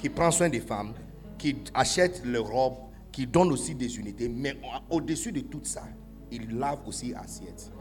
qui 0.00 0.08
prend 0.08 0.30
soin 0.30 0.48
des 0.48 0.60
femmes, 0.60 0.94
qui 1.36 1.56
achète 1.74 2.24
leurs 2.24 2.46
robes, 2.48 2.78
qui 3.12 3.26
donne 3.26 3.52
aussi 3.52 3.74
des 3.74 3.98
unités. 3.98 4.28
Mais 4.28 4.56
au-dessus 4.88 5.32
de 5.32 5.40
tout 5.40 5.60
ça, 5.62 5.82
il 6.30 6.58
lave 6.58 6.80
aussi 6.86 7.14
assiettes. 7.14 7.72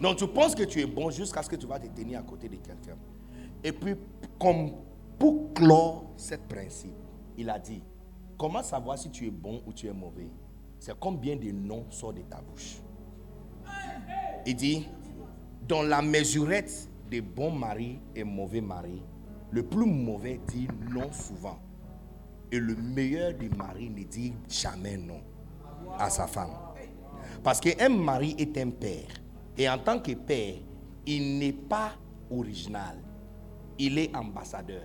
Donc 0.00 0.16
tu 0.16 0.26
penses 0.26 0.54
que 0.54 0.62
tu 0.62 0.80
es 0.80 0.86
bon 0.86 1.10
jusqu'à 1.10 1.42
ce 1.42 1.48
que 1.48 1.56
tu 1.56 1.66
vas 1.66 1.78
te 1.78 1.86
tenir 1.88 2.20
à 2.20 2.22
côté 2.22 2.48
de 2.48 2.56
quelqu'un. 2.56 2.96
Et 3.64 3.72
puis, 3.72 3.94
comme 4.38 4.72
pour 5.18 5.52
clore 5.54 6.10
ce 6.16 6.34
principe, 6.34 6.94
il 7.36 7.48
a 7.50 7.58
dit, 7.58 7.82
comment 8.38 8.62
savoir 8.62 8.98
si 8.98 9.10
tu 9.10 9.26
es 9.26 9.30
bon 9.30 9.62
ou 9.66 9.72
tu 9.72 9.86
es 9.86 9.92
mauvais? 9.92 10.28
C'est 10.78 10.98
combien 10.98 11.36
de 11.36 11.50
noms 11.50 11.86
sortent 11.90 12.16
de 12.16 12.22
ta 12.22 12.40
bouche. 12.40 12.76
Il 14.44 14.54
dit, 14.54 14.86
dans 15.66 15.82
la 15.82 16.02
mesurette 16.02 16.88
des 17.10 17.20
bons 17.20 17.50
maris 17.50 17.98
et 18.14 18.22
mauvais 18.24 18.60
maris, 18.60 19.02
le 19.50 19.62
plus 19.62 19.86
mauvais 19.86 20.40
dit 20.48 20.68
non 20.92 21.10
souvent. 21.12 21.58
Et 22.52 22.60
le 22.60 22.76
meilleur 22.76 23.34
des 23.34 23.48
maris 23.48 23.90
ne 23.90 24.04
dit 24.04 24.32
jamais 24.48 24.96
non 24.96 25.20
à 25.98 26.10
sa 26.10 26.26
femme. 26.26 26.52
Parce 27.42 27.60
qu'un 27.60 27.88
mari 27.88 28.34
est 28.38 28.56
un 28.58 28.70
père. 28.70 29.08
Et 29.58 29.68
en 29.68 29.78
tant 29.78 29.98
que 29.98 30.12
père, 30.12 30.54
il 31.06 31.38
n'est 31.38 31.52
pas 31.52 31.92
original. 32.30 32.96
Il 33.78 33.98
est 33.98 34.14
ambassadeur. 34.14 34.82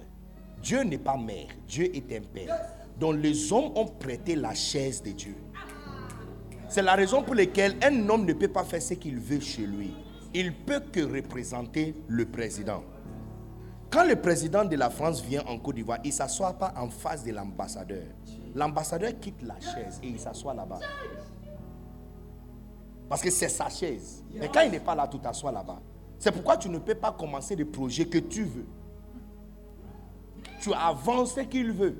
Dieu 0.62 0.84
n'est 0.84 0.98
pas 0.98 1.18
mère. 1.18 1.48
Dieu 1.68 1.96
est 1.96 2.12
un 2.16 2.22
père. 2.22 2.56
Donc 3.00 3.16
les 3.22 3.52
hommes 3.52 3.72
ont 3.76 3.86
prêté 3.86 4.36
la 4.36 4.54
chaise 4.54 5.02
de 5.02 5.12
Dieu. 5.12 5.36
C'est 6.70 6.84
la 6.84 6.96
raison 6.96 7.24
pour 7.24 7.36
laquelle 7.36 7.76
un 7.84 8.10
homme 8.10 8.26
ne 8.26 8.34
peut 8.34 8.48
pas 8.48 8.64
faire 8.64 8.82
ce 8.82 8.94
qu'il 8.94 9.18
veut 9.20 9.40
chez 9.40 9.66
lui. 9.66 9.94
Il 10.34 10.54
peut 10.54 10.82
que 10.92 11.02
représenter 11.02 11.96
le 12.08 12.26
président. 12.26 12.84
Quand 13.92 14.06
le 14.06 14.16
président 14.16 14.64
de 14.64 14.76
la 14.78 14.90
France 14.90 15.22
vient 15.22 15.44
en 15.48 15.60
Côte 15.60 15.76
d'Ivoire, 15.76 16.00
il 16.06 16.08
ne 16.08 16.14
s'assoit 16.14 16.54
pas 16.54 16.74
en 16.78 16.90
face 16.90 17.26
de 17.26 17.32
l'ambassadeur. 17.32 18.06
L'ambassadeur 18.56 19.12
quitte 19.20 19.42
la 19.44 19.60
chaise 19.60 20.00
et 20.02 20.08
il 20.08 20.20
s'assoit 20.20 20.54
là-bas. 20.54 20.80
Parce 23.10 23.22
que 23.22 23.30
c'est 23.30 23.50
sa 23.50 23.68
chaise. 23.68 24.24
Mais 24.34 24.48
quand 24.48 24.62
il 24.62 24.72
n'est 24.72 24.80
pas 24.80 24.96
là, 24.96 25.10
tu 25.10 25.20
t'assois 25.20 25.52
là-bas. 25.52 25.82
C'est 26.18 26.32
pourquoi 26.32 26.56
tu 26.56 26.70
ne 26.70 26.78
peux 26.78 26.96
pas 26.96 27.12
commencer 27.12 27.58
des 27.58 27.66
projets 27.66 28.06
que 28.06 28.20
tu 28.20 28.44
veux. 28.44 28.66
Tu 30.62 30.74
avances 30.74 31.36
ce 31.36 31.42
qu'il 31.42 31.74
veut. 31.74 31.98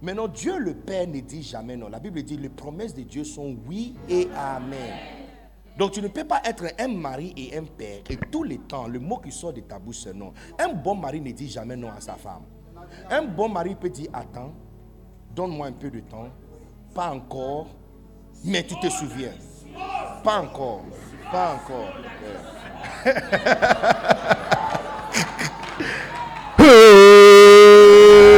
Maintenant, 0.00 0.28
Dieu 0.28 0.58
le 0.58 0.74
Père 0.74 1.06
ne 1.06 1.20
dit 1.20 1.42
jamais 1.42 1.76
non. 1.76 1.88
La 1.88 1.98
Bible 1.98 2.22
dit 2.22 2.38
les 2.38 2.48
promesses 2.48 2.94
de 2.94 3.02
Dieu 3.02 3.24
sont 3.24 3.56
oui 3.66 3.94
et 4.08 4.28
amen. 4.34 5.25
Donc 5.76 5.92
tu 5.92 6.00
ne 6.00 6.08
peux 6.08 6.24
pas 6.24 6.40
être 6.44 6.64
un 6.78 6.88
mari 6.88 7.34
et 7.36 7.56
un 7.56 7.64
père 7.64 8.00
et 8.08 8.16
tous 8.16 8.42
les 8.42 8.58
temps, 8.58 8.88
le 8.88 8.98
mot 8.98 9.18
qui 9.18 9.30
sort 9.30 9.52
de 9.52 9.60
ta 9.60 9.78
bouche, 9.78 10.00
c'est 10.04 10.14
non. 10.14 10.32
Un 10.58 10.72
bon 10.72 10.94
mari 10.94 11.20
ne 11.20 11.32
dit 11.32 11.48
jamais 11.48 11.76
non 11.76 11.90
à 11.90 12.00
sa 12.00 12.14
femme. 12.14 12.44
Un 13.10 13.22
bon 13.22 13.48
mari 13.48 13.74
peut 13.74 13.90
dire 13.90 14.08
attends, 14.12 14.52
donne-moi 15.34 15.66
un 15.66 15.72
peu 15.72 15.90
de 15.90 16.00
temps, 16.00 16.28
pas 16.94 17.10
encore, 17.10 17.66
mais 18.44 18.62
tu 18.62 18.78
te 18.80 18.88
souviens. 18.88 19.32
Pas 20.24 20.40
encore. 20.40 20.82
Pas 21.30 21.54
encore. 21.54 21.92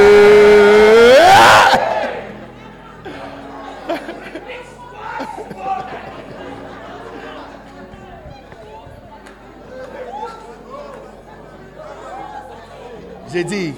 J'ai 13.39 13.45
dit, 13.45 13.73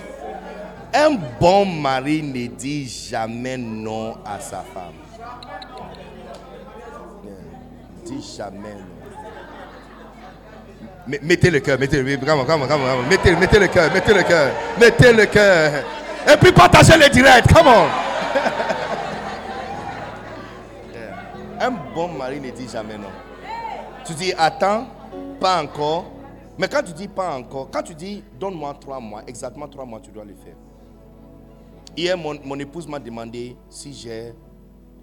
un 0.95 1.19
bon 1.39 1.67
mari 1.67 2.23
ne 2.23 2.47
dit 2.47 2.89
jamais 2.89 3.59
non 3.59 4.17
à 4.25 4.41
sa 4.41 4.65
femme 4.73 4.95
jamais 8.39 8.75
Mettez 11.07 11.51
le 11.51 11.61
cœur, 11.61 11.79
mettez 11.79 12.03
le 12.03 12.17
cœur, 12.17 12.27
mettez, 13.07 13.37
mettez 13.37 13.59
le 13.59 13.67
cœur, 13.67 13.93
mettez 13.93 14.15
le 14.15 14.23
cœur, 14.23 14.51
mettez 14.81 15.13
le 15.13 15.27
cœur. 15.27 15.85
Et 16.27 16.37
puis 16.39 16.53
partagez 16.53 16.97
le 16.97 17.11
direct, 17.11 17.53
come 17.53 17.67
on. 17.67 17.87
Un 21.61 21.71
bon 21.95 22.09
mari 22.09 22.41
ne 22.41 22.49
dit 22.51 22.67
jamais 22.67 22.97
non. 22.97 23.11
Tu 24.07 24.15
dis 24.15 24.33
attends, 24.39 24.87
pas 25.39 25.63
encore. 25.63 26.20
Mais 26.61 26.69
quand 26.69 26.83
tu 26.83 26.93
dis 26.93 27.09
pas 27.09 27.39
encore, 27.39 27.71
quand 27.71 27.83
tu 27.83 27.95
dis 27.95 28.23
donne-moi 28.39 28.75
trois 28.75 29.01
mois, 29.01 29.25
exactement 29.27 29.67
trois 29.67 29.87
mois, 29.87 29.99
tu 29.99 30.11
dois 30.13 30.27
le 30.27 30.35
faire. 30.35 30.57
Hier, 31.97 32.19
mon, 32.19 32.39
mon 32.45 32.59
épouse 32.59 32.87
m'a 32.87 32.99
demandé 32.99 33.57
si 33.71 33.95
j'ai 33.95 34.35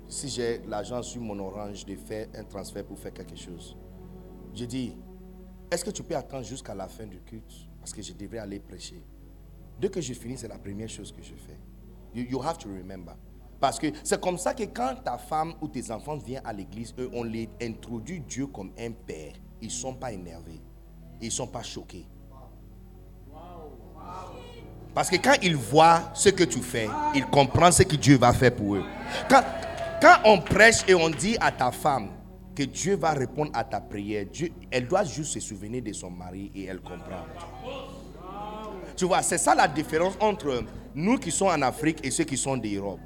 si 0.08 0.30
j'ai 0.30 0.60
l'argent 0.68 1.02
sur 1.02 1.20
mon 1.20 1.40
orange 1.40 1.84
de 1.84 1.96
faire 1.96 2.28
un 2.36 2.44
transfert 2.44 2.86
pour 2.86 3.00
faire 3.00 3.12
quelque 3.12 3.36
chose. 3.36 3.76
Je 4.54 4.66
dis, 4.66 4.96
est-ce 5.72 5.84
que 5.84 5.90
tu 5.90 6.04
peux 6.04 6.16
attendre 6.16 6.46
jusqu'à 6.46 6.76
la 6.76 6.88
fin 6.88 7.08
du 7.08 7.20
culte? 7.22 7.52
Parce 7.80 7.92
que 7.92 8.04
je 8.04 8.14
devrais 8.14 8.38
aller 8.38 8.60
prêcher. 8.60 9.04
Dès 9.82 9.90
que 9.90 10.00
je 10.00 10.14
finis, 10.14 10.38
c'est 10.38 10.48
la 10.48 10.60
première 10.60 10.90
chose 10.90 11.12
que 11.12 11.24
je 11.24 11.34
fais. 11.34 11.60
You, 12.14 12.40
have 12.44 12.60
to 12.60 12.70
remember. 12.70 13.16
Parce 13.60 13.80
que 13.80 13.88
c'est 14.04 14.22
comme 14.22 14.38
ça 14.38 14.54
que 14.54 14.64
quand 14.66 14.94
ta 15.04 15.18
femme 15.18 15.56
ou 15.60 15.68
tes 15.68 15.90
enfants 15.90 16.18
viennent 16.18 16.46
à 16.46 16.54
l'église, 16.54 16.94
eux, 17.00 17.10
on 17.14 17.24
les 17.24 17.50
introduit 17.60 18.20
Dieu 18.20 18.46
comme 18.46 18.72
un 18.78 18.92
père. 18.92 19.34
Ils 19.60 19.70
ne 19.70 19.72
sont 19.72 19.96
pas 19.96 20.12
énervés. 20.14 20.62
Ils 21.22 21.28
ne 21.28 21.32
sont 21.32 21.48
pas 21.48 21.64
choqués. 21.64 22.06
Parce 24.94 25.10
que 25.10 25.18
quand 25.18 25.36
ils 25.44 25.56
voient 25.56 26.10
ce 26.16 26.30
que 26.30 26.44
tu 26.44 26.60
fais, 26.60 26.88
ils 27.14 27.26
comprennent 27.26 27.72
ce 27.72 27.84
que 27.84 27.96
Dieu 27.96 28.18
va 28.18 28.34
faire 28.34 28.56
pour 28.56 28.76
eux. 28.78 28.84
Quand, 29.30 29.44
quand 30.02 30.16
on 30.26 30.40
prêche 30.42 30.78
et 30.88 30.96
on 30.96 31.10
dit 31.10 31.38
à 31.40 31.52
ta 31.52 31.72
femme 31.72 32.10
que 32.56 32.64
Dieu 32.64 32.96
va 32.96 33.12
répondre 33.12 33.52
à 33.54 33.64
ta 33.64 33.80
prière, 33.80 34.26
Dieu, 34.26 34.50
elle 34.72 34.88
doit 34.88 35.04
juste 35.04 35.34
se 35.34 35.40
souvenir 35.40 35.84
de 35.84 35.94
son 35.94 36.10
mari 36.10 36.52
et 36.56 36.66
elle 36.66 36.80
comprend. 36.80 37.26
Tu 38.96 39.06
vois, 39.06 39.22
c'est 39.22 39.38
ça 39.38 39.54
la 39.54 39.68
différence 39.68 40.16
entre 40.20 40.64
nous 40.96 41.20
qui 41.20 41.30
sommes 41.30 41.50
en 41.50 41.62
Afrique 41.62 42.00
et 42.04 42.10
ceux 42.10 42.24
qui 42.24 42.36
sont 42.36 42.58
d'Europe. 42.58 43.00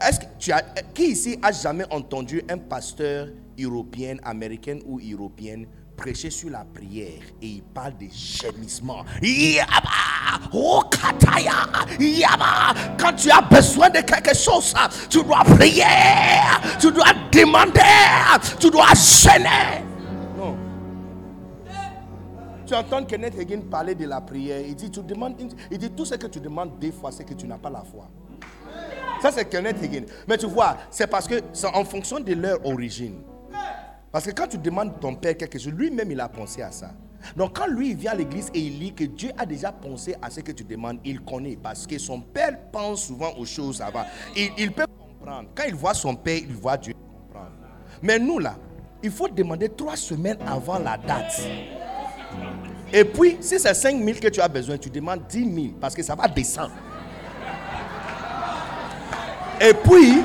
Est-ce 0.00 0.20
que 0.20 0.26
tu 0.38 0.50
as, 0.50 0.62
qui 0.94 1.10
ici 1.10 1.38
a 1.42 1.52
jamais 1.52 1.84
entendu 1.90 2.42
un 2.48 2.56
pasteur 2.56 3.28
européen, 3.60 4.16
américain 4.24 4.78
ou 4.86 4.98
européenne 5.00 5.66
prêcher 5.98 6.30
sur 6.30 6.48
la 6.48 6.64
prière 6.64 7.20
et 7.42 7.46
il 7.46 7.62
parle 7.62 7.98
de 7.98 8.06
gémissement. 8.10 9.04
Quand 12.98 13.12
tu 13.14 13.30
as 13.30 13.40
besoin 13.42 13.90
de 13.90 14.00
quelque 14.00 14.34
chose, 14.34 14.72
tu 15.10 15.22
dois 15.22 15.42
prier, 15.44 15.82
tu 16.80 16.92
dois 16.92 17.12
demander, 17.32 17.80
tu 18.58 18.70
dois 18.70 18.94
gêner. 18.94 19.84
Non. 20.36 20.56
Tu 22.64 22.74
entends 22.74 23.04
Kenneth 23.04 23.38
Hagin 23.38 23.62
parler 23.68 23.94
de 23.94 24.06
la 24.06 24.20
prière. 24.20 24.60
Il 24.66 24.76
dit, 24.76 24.90
tu 24.90 25.02
demandes, 25.02 25.34
il 25.70 25.78
dit 25.78 25.90
tout 25.90 26.04
ce 26.04 26.14
que 26.14 26.28
tu 26.28 26.38
demandes 26.38 26.78
des 26.78 26.92
fois, 26.92 27.10
c'est 27.10 27.24
que 27.24 27.34
tu 27.34 27.46
n'as 27.46 27.58
pas 27.58 27.70
la 27.70 27.82
foi. 27.82 28.08
Ça, 29.20 29.32
c'est 29.32 29.46
Kenneth 29.46 29.82
Hagin. 29.82 30.04
Mais 30.28 30.38
tu 30.38 30.46
vois, 30.46 30.76
c'est 30.90 31.08
parce 31.08 31.26
que 31.26 31.40
c'est 31.52 31.66
en 31.66 31.84
fonction 31.84 32.20
de 32.20 32.34
leur 32.34 32.64
origine. 32.64 33.20
Parce 34.10 34.24
que 34.24 34.30
quand 34.30 34.46
tu 34.46 34.58
demandes 34.58 34.98
ton 35.00 35.14
père 35.14 35.36
quelque 35.36 35.58
chose, 35.58 35.72
lui-même 35.72 36.10
il 36.10 36.20
a 36.20 36.28
pensé 36.28 36.62
à 36.62 36.70
ça. 36.70 36.90
Donc 37.36 37.56
quand 37.56 37.66
lui 37.66 37.90
il 37.90 37.96
vient 37.96 38.12
à 38.12 38.14
l'église 38.14 38.50
et 38.54 38.60
il 38.60 38.78
lit 38.78 38.94
que 38.94 39.04
Dieu 39.04 39.30
a 39.36 39.44
déjà 39.44 39.72
pensé 39.72 40.14
à 40.22 40.30
ce 40.30 40.40
que 40.40 40.52
tu 40.52 40.64
demandes, 40.64 40.98
il 41.04 41.20
connaît. 41.20 41.58
Parce 41.60 41.86
que 41.86 41.98
son 41.98 42.20
père 42.20 42.58
pense 42.72 43.06
souvent 43.06 43.34
aux 43.36 43.44
choses 43.44 43.82
avant. 43.82 44.04
Il, 44.36 44.50
il 44.56 44.72
peut 44.72 44.86
comprendre. 44.86 45.48
Quand 45.54 45.64
il 45.66 45.74
voit 45.74 45.94
son 45.94 46.14
père, 46.14 46.38
il 46.38 46.54
voit 46.54 46.76
Dieu 46.76 46.94
comprendre. 46.94 47.52
Mais 48.02 48.18
nous 48.18 48.38
là, 48.38 48.56
il 49.02 49.10
faut 49.10 49.28
demander 49.28 49.68
trois 49.68 49.96
semaines 49.96 50.38
avant 50.46 50.78
la 50.78 50.96
date. 50.96 51.40
Et 52.92 53.04
puis, 53.04 53.36
si 53.40 53.58
c'est 53.58 53.74
5 53.74 54.02
000 54.02 54.18
que 54.18 54.28
tu 54.28 54.40
as 54.40 54.48
besoin, 54.48 54.78
tu 54.78 54.88
demandes 54.90 55.26
10 55.28 55.54
000 55.54 55.66
parce 55.80 55.94
que 55.94 56.02
ça 56.02 56.14
va 56.14 56.26
descendre. 56.26 56.72
Et 59.60 59.74
puis, 59.74 60.22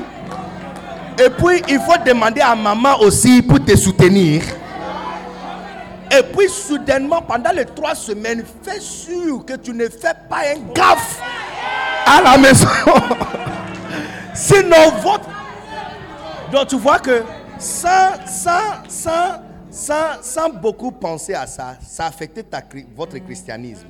et 1.18 1.30
puis, 1.30 1.62
il 1.68 1.78
faut 1.80 1.96
demander 2.04 2.40
à 2.40 2.54
maman 2.56 2.98
aussi 3.00 3.40
pour 3.40 3.64
te 3.64 3.76
soutenir. 3.76 4.42
Et 6.10 6.22
puis, 6.22 6.48
soudainement, 6.48 7.22
pendant 7.22 7.52
les 7.52 7.64
trois 7.64 7.94
semaines, 7.94 8.44
fais 8.62 8.80
sûr 8.80 9.44
que 9.44 9.54
tu 9.54 9.72
ne 9.72 9.88
fais 9.88 10.14
pas 10.28 10.42
un 10.54 10.72
gaffe 10.74 11.20
à 12.06 12.20
la 12.20 12.36
maison. 12.36 12.68
Sinon, 14.34 14.90
votre. 15.02 15.28
Donc, 16.50 16.68
tu 16.68 16.76
vois 16.76 16.98
que 16.98 17.22
sans, 17.58 18.10
sans, 18.26 18.82
sans, 18.88 19.40
sans, 19.70 20.22
sans 20.22 20.48
beaucoup 20.50 20.90
penser 20.90 21.34
à 21.34 21.46
ça, 21.46 21.76
ça 21.80 22.04
a 22.04 22.08
affecté 22.08 22.42
ta 22.42 22.60
votre 22.96 23.18
christianisme. 23.18 23.86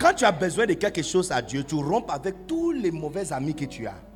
Quand 0.00 0.12
tu 0.14 0.24
as 0.24 0.32
besoin 0.32 0.66
de 0.66 0.74
quelque 0.74 1.02
chose 1.02 1.30
à 1.32 1.40
Dieu, 1.40 1.64
tu 1.64 1.76
rompes 1.76 2.10
avec 2.10 2.46
tous 2.46 2.72
les 2.72 2.90
mauvais 2.90 3.32
amis 3.32 3.54
que 3.54 3.64
tu 3.64 3.86
as. 3.86 4.07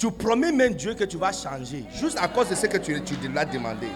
Tu 0.00 0.10
promets 0.10 0.50
même 0.50 0.72
Dieu 0.72 0.94
que 0.94 1.04
tu 1.04 1.18
vas 1.18 1.30
changer, 1.30 1.84
juste 1.92 2.16
à 2.18 2.26
cause 2.26 2.48
de 2.48 2.54
ce 2.54 2.66
que 2.66 2.78
tu, 2.78 3.04
tu 3.04 3.14
lui 3.16 3.36
as 3.36 3.44
demandé. 3.44 3.86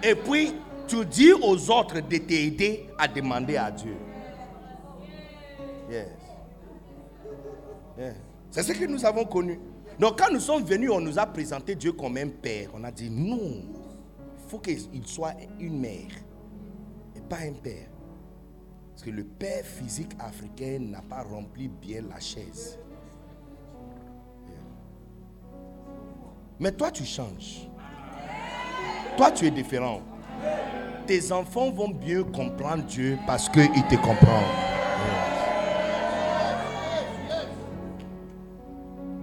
Et 0.00 0.14
puis, 0.14 0.54
tu 0.86 1.04
dis 1.04 1.32
aux 1.32 1.70
autres 1.72 1.96
de 1.96 2.16
t'aider 2.18 2.86
à 2.96 3.08
demander 3.08 3.56
à 3.56 3.72
Dieu. 3.72 3.96
Yes. 5.90 6.06
C'est 8.52 8.62
ce 8.62 8.72
que 8.72 8.84
nous 8.84 9.04
avons 9.04 9.24
connu. 9.24 9.58
Donc, 9.98 10.20
quand 10.20 10.32
nous 10.32 10.38
sommes 10.38 10.62
venus, 10.62 10.90
on 10.92 11.00
nous 11.00 11.18
a 11.18 11.26
présenté 11.26 11.74
Dieu 11.74 11.90
comme 11.90 12.16
un 12.16 12.28
père. 12.28 12.68
On 12.72 12.84
a 12.84 12.92
dit 12.92 13.10
non, 13.10 13.64
il 14.38 14.48
faut 14.48 14.60
qu'il 14.60 15.04
soit 15.04 15.34
une 15.58 15.80
mère 15.80 16.12
et 17.16 17.20
pas 17.28 17.38
un 17.38 17.54
père. 17.54 17.88
Parce 18.90 19.02
que 19.02 19.10
le 19.10 19.24
père 19.24 19.64
physique 19.64 20.12
africain 20.20 20.78
n'a 20.78 21.02
pas 21.02 21.22
rempli 21.24 21.66
bien 21.66 22.02
la 22.08 22.20
chaise. 22.20 22.78
Mais 26.60 26.72
toi, 26.72 26.90
tu 26.90 27.04
changes. 27.04 27.66
Toi, 29.16 29.30
tu 29.32 29.46
es 29.46 29.50
différent. 29.50 30.02
Tes 31.06 31.32
enfants 31.32 31.70
vont 31.70 31.88
mieux 31.92 32.22
comprendre 32.22 32.84
Dieu 32.84 33.18
parce 33.26 33.48
qu'ils 33.48 33.68
te 33.88 33.96
comprennent. 33.96 34.44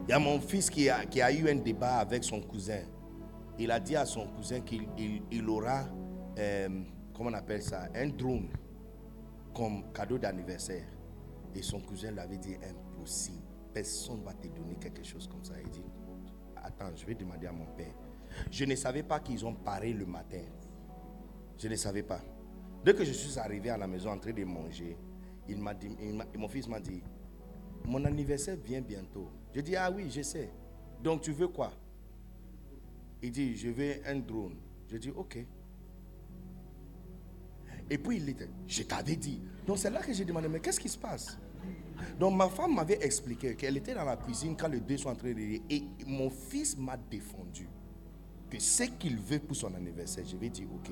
Il 0.07 0.11
y 0.11 0.13
a 0.13 0.19
mon 0.19 0.39
fils 0.39 0.69
qui 0.69 0.89
a, 0.89 1.31
eu 1.31 1.49
un 1.49 1.55
débat 1.55 1.97
avec 1.97 2.23
son 2.23 2.41
cousin. 2.41 2.79
Il 3.59 3.69
a 3.71 3.79
dit 3.79 3.95
à 3.95 4.05
son 4.05 4.27
cousin 4.27 4.61
qu'il 4.61 4.87
il- 4.97 5.21
il 5.31 5.49
aura, 5.49 5.83
euh, 6.39 6.69
comment 7.13 7.29
on 7.29 7.33
appelle 7.33 7.61
ça, 7.61 7.87
un 7.95 8.07
drone 8.07 8.49
comme 9.53 9.91
cadeau 9.93 10.17
d'anniversaire. 10.17 10.85
Et 11.53 11.61
son 11.61 11.79
cousin 11.81 12.11
lui 12.11 12.19
avait 12.19 12.37
dit 12.37 12.55
impossible. 12.55 13.43
Personne 13.73 14.19
ne 14.21 14.25
va 14.25 14.33
te 14.33 14.47
donner 14.47 14.75
quelque 14.79 15.03
chose 15.03 15.27
comme 15.27 15.36
ça. 15.36 15.36
Je 16.95 17.05
vais 17.05 17.15
demander 17.15 17.47
à 17.47 17.51
mon 17.51 17.65
père. 17.65 17.93
Je 18.51 18.65
ne 18.65 18.75
savais 18.75 19.03
pas 19.03 19.19
qu'ils 19.19 19.45
ont 19.45 19.53
paré 19.53 19.93
le 19.93 20.05
matin. 20.05 20.41
Je 21.57 21.67
ne 21.67 21.75
savais 21.75 22.03
pas. 22.03 22.21
Dès 22.83 22.93
que 22.93 23.03
je 23.03 23.11
suis 23.11 23.39
arrivé 23.39 23.69
à 23.69 23.77
la 23.77 23.87
maison 23.87 24.11
en 24.11 24.19
train 24.19 24.31
de 24.31 24.43
manger, 24.43 24.97
il 25.47 25.57
m'a 25.57 25.73
dit, 25.73 25.89
mon 26.35 26.47
fils 26.47 26.67
m'a 26.67 26.79
dit, 26.79 27.01
mon 27.85 28.03
anniversaire 28.05 28.57
vient 28.57 28.81
bientôt. 28.81 29.29
Je 29.53 29.61
dis, 29.61 29.75
ah 29.75 29.89
oui, 29.89 30.09
je 30.09 30.21
sais. 30.21 30.51
Donc 31.01 31.21
tu 31.21 31.31
veux 31.31 31.47
quoi? 31.47 31.71
Il 33.21 33.31
dit, 33.31 33.55
je 33.55 33.69
veux 33.69 33.93
un 34.05 34.15
drone. 34.17 34.57
Je 34.91 34.97
dis, 34.97 35.09
ok. 35.09 35.37
Et 37.89 37.97
puis 37.97 38.17
il 38.17 38.29
était, 38.29 38.49
je 38.67 38.83
t'avais 38.83 39.15
dit. 39.15 39.41
Donc 39.65 39.77
c'est 39.77 39.89
là 39.89 40.01
que 40.01 40.13
j'ai 40.13 40.25
demandé, 40.25 40.47
mais 40.47 40.59
qu'est-ce 40.59 40.79
qui 40.79 40.89
se 40.89 40.97
passe? 40.97 41.37
Donc 42.19 42.35
ma 42.35 42.49
femme 42.49 42.75
m'avait 42.75 43.03
expliqué 43.03 43.55
qu'elle 43.55 43.77
était 43.77 43.93
dans 43.93 44.05
la 44.05 44.17
cuisine 44.17 44.55
quand 44.57 44.67
les 44.67 44.79
deux 44.79 44.97
sont 44.97 45.09
en 45.09 45.15
train 45.15 45.31
de 45.31 45.35
rire. 45.35 45.61
Et 45.69 45.83
mon 46.05 46.29
fils 46.29 46.77
m'a 46.77 46.97
défendu 46.97 47.69
que 48.49 48.59
ce 48.59 48.83
qu'il 48.83 49.17
veut 49.17 49.39
pour 49.39 49.55
son 49.55 49.73
anniversaire, 49.73 50.23
je 50.25 50.37
vais 50.37 50.49
dire, 50.49 50.67
ok. 50.73 50.91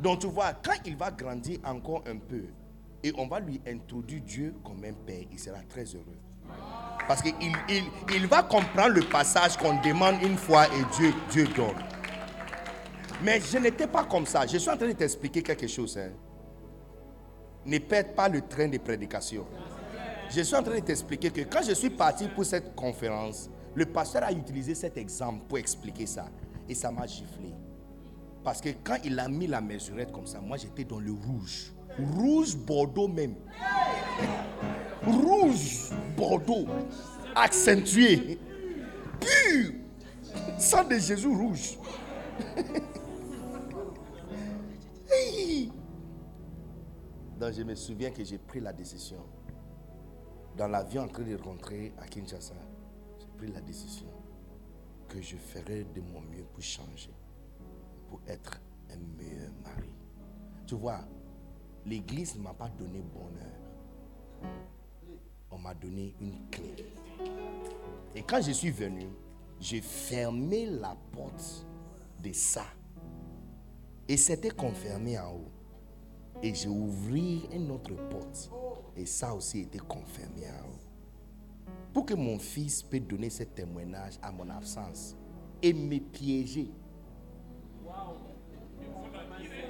Donc 0.00 0.20
tu 0.20 0.26
vois, 0.26 0.52
quand 0.54 0.74
il 0.84 0.96
va 0.96 1.10
grandir 1.10 1.58
encore 1.64 2.02
un 2.06 2.16
peu, 2.16 2.44
et 3.02 3.12
on 3.16 3.26
va 3.26 3.38
lui 3.40 3.60
introduire 3.66 4.22
Dieu 4.22 4.54
comme 4.64 4.82
un 4.84 4.92
père, 4.92 5.24
il 5.30 5.38
sera 5.38 5.58
très 5.68 5.84
heureux. 5.84 6.18
Parce 7.06 7.22
qu'il 7.22 7.34
il, 8.14 8.26
va 8.26 8.42
comprendre 8.42 8.94
le 8.94 9.02
passage 9.02 9.56
qu'on 9.56 9.80
demande 9.80 10.20
une 10.22 10.36
fois 10.36 10.66
et 10.66 10.96
Dieu, 10.96 11.14
Dieu 11.30 11.46
donne. 11.54 11.76
Mais 13.22 13.40
je 13.40 13.58
n'étais 13.58 13.86
pas 13.86 14.04
comme 14.04 14.26
ça. 14.26 14.46
Je 14.46 14.58
suis 14.58 14.70
en 14.70 14.76
train 14.76 14.88
de 14.88 14.92
t'expliquer 14.92 15.42
quelque 15.42 15.68
chose. 15.68 15.96
hein. 15.98 16.10
Ne 17.66 17.78
perds 17.78 18.14
pas 18.14 18.28
le 18.28 18.42
train 18.42 18.68
de 18.68 18.78
prédication. 18.78 19.44
Je 20.30 20.40
suis 20.42 20.54
en 20.54 20.62
train 20.62 20.76
de 20.76 20.80
t'expliquer 20.80 21.30
que 21.30 21.40
quand 21.42 21.62
je 21.66 21.72
suis 21.72 21.90
parti 21.90 22.28
pour 22.28 22.44
cette 22.44 22.74
conférence, 22.74 23.50
le 23.74 23.86
pasteur 23.86 24.22
a 24.24 24.32
utilisé 24.32 24.74
cet 24.74 24.96
exemple 24.96 25.44
pour 25.48 25.58
expliquer 25.58 26.06
ça. 26.06 26.26
Et 26.68 26.74
ça 26.74 26.90
m'a 26.90 27.06
giflé. 27.06 27.54
Parce 28.44 28.60
que 28.60 28.68
quand 28.84 28.98
il 29.04 29.18
a 29.18 29.28
mis 29.28 29.48
la 29.48 29.60
mesurette 29.60 30.12
comme 30.12 30.26
ça, 30.26 30.40
moi 30.40 30.56
j'étais 30.56 30.84
dans 30.84 31.00
le 31.00 31.12
rouge. 31.12 31.72
Rouge 31.98 32.56
Bordeaux 32.56 33.08
même. 33.08 33.34
Rouge 35.04 35.90
Bordeaux. 36.16 36.66
Accentué. 37.34 38.38
Pur. 39.20 39.72
Sang 40.58 40.84
de 40.84 40.98
Jésus 40.98 41.26
rouge. 41.26 41.78
Donc 47.38 47.52
je 47.52 47.62
me 47.62 47.74
souviens 47.74 48.10
que 48.10 48.24
j'ai 48.24 48.38
pris 48.38 48.60
la 48.60 48.72
décision. 48.72 49.22
Dans 50.56 50.68
l'avion 50.68 51.02
en 51.02 51.08
train 51.08 51.22
de 51.22 51.36
rentrer 51.36 51.92
à 51.98 52.06
Kinshasa, 52.06 52.54
j'ai 53.18 53.26
pris 53.36 53.52
la 53.52 53.60
décision 53.60 54.08
que 55.06 55.20
je 55.20 55.36
ferai 55.36 55.84
de 55.84 56.00
mon 56.00 56.22
mieux 56.22 56.44
pour 56.44 56.62
changer, 56.62 57.12
pour 58.08 58.20
être 58.26 58.60
un 58.90 58.96
meilleur 59.18 59.50
mari. 59.62 59.92
Tu 60.66 60.74
vois, 60.74 61.00
l'Église 61.84 62.36
ne 62.36 62.42
m'a 62.42 62.54
pas 62.54 62.68
donné 62.70 63.02
bonheur. 63.02 64.56
On 65.50 65.58
m'a 65.58 65.74
donné 65.74 66.14
une 66.20 66.48
clé. 66.50 66.74
Et 68.14 68.22
quand 68.22 68.40
je 68.40 68.52
suis 68.52 68.70
venu, 68.70 69.08
j'ai 69.60 69.82
fermé 69.82 70.66
la 70.66 70.96
porte 71.12 71.66
de 72.22 72.32
ça. 72.32 72.64
Et 74.08 74.16
c'était 74.16 74.50
confirmé 74.50 75.18
en 75.18 75.34
haut. 75.34 75.55
Et 76.42 76.54
j'ai 76.54 76.68
ouvert 76.68 77.50
une 77.52 77.70
autre 77.70 77.94
porte. 78.10 78.50
Et 78.96 79.06
ça 79.06 79.34
aussi 79.34 79.60
était 79.60 79.78
confirmé 79.78 80.42
haut. 80.42 80.78
Pour 81.92 82.04
que 82.06 82.14
mon 82.14 82.38
fils 82.38 82.82
puisse 82.82 83.02
donner 83.02 83.30
ce 83.30 83.42
témoignage 83.44 84.18
à 84.22 84.30
mon 84.30 84.48
absence 84.50 85.16
et 85.62 85.72
me 85.72 85.98
piéger. 85.98 86.70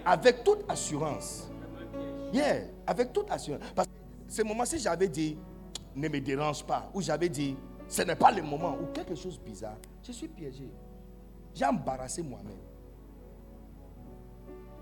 Avec 0.05 0.45
toute 0.45 0.69
assurance. 0.69 1.49
Yeah, 2.33 2.65
avec 2.87 3.13
toute 3.13 3.31
assurance. 3.31 3.63
Parce 3.75 3.89
que 3.89 3.93
ce 4.29 4.43
moment-ci, 4.43 4.79
j'avais 4.79 5.09
dit, 5.09 5.37
ne 5.95 6.09
me 6.09 6.21
dérange 6.21 6.65
pas. 6.65 6.91
Ou 6.95 7.01
j'avais 7.01 7.29
dit, 7.29 7.57
ce 7.89 8.03
n'est 8.03 8.17
pas 8.17 8.33
le 8.33 8.43
moment. 8.43 8.77
Ou 8.81 8.87
quelque 8.93 9.15
chose 9.15 9.39
de 9.39 9.45
bizarre. 9.45 9.79
Je 10.03 10.13
suis 10.13 10.29
piégé. 10.29 10.69
J'ai 11.55 11.65
embarrassé 11.65 12.23
moi-même. 12.23 12.59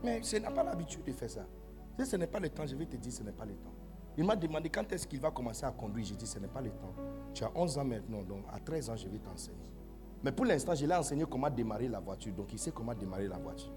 Mais 0.02 0.23
je 0.23 0.36
n'ai 0.36 0.51
pas 0.51 0.62
l'habitude 0.62 1.05
de 1.05 1.12
faire 1.12 1.31
ça. 1.31 1.47
Si 1.98 2.06
ce 2.06 2.16
n'est 2.16 2.26
pas 2.26 2.40
le 2.40 2.48
temps, 2.50 2.66
je 2.66 2.74
vais 2.74 2.86
te 2.86 2.96
dire, 2.96 3.12
ce 3.12 3.22
n'est 3.22 3.32
pas 3.32 3.44
le 3.44 3.54
temps. 3.54 3.72
Il 4.16 4.24
m'a 4.24 4.36
demandé 4.36 4.68
quand 4.68 4.90
est-ce 4.92 5.06
qu'il 5.06 5.20
va 5.20 5.30
commencer 5.30 5.64
à 5.64 5.70
conduire. 5.72 6.04
J'ai 6.06 6.16
dit, 6.16 6.26
ce 6.26 6.38
n'est 6.38 6.48
pas 6.48 6.60
le 6.60 6.70
temps. 6.70 6.94
Tu 7.32 7.44
as 7.44 7.50
11 7.54 7.78
ans 7.78 7.84
maintenant, 7.84 8.22
donc 8.22 8.44
à 8.52 8.58
13 8.60 8.90
ans, 8.90 8.96
je 8.96 9.08
vais 9.08 9.18
t'enseigner. 9.18 9.70
Mais 10.22 10.32
pour 10.32 10.44
l'instant, 10.46 10.74
je 10.74 10.86
l'ai 10.86 10.94
enseigné 10.94 11.24
comment 11.28 11.50
démarrer 11.50 11.88
la 11.88 12.00
voiture. 12.00 12.32
Donc 12.32 12.52
il 12.52 12.58
sait 12.58 12.70
comment 12.72 12.94
démarrer 12.94 13.28
la 13.28 13.38
voiture. 13.38 13.72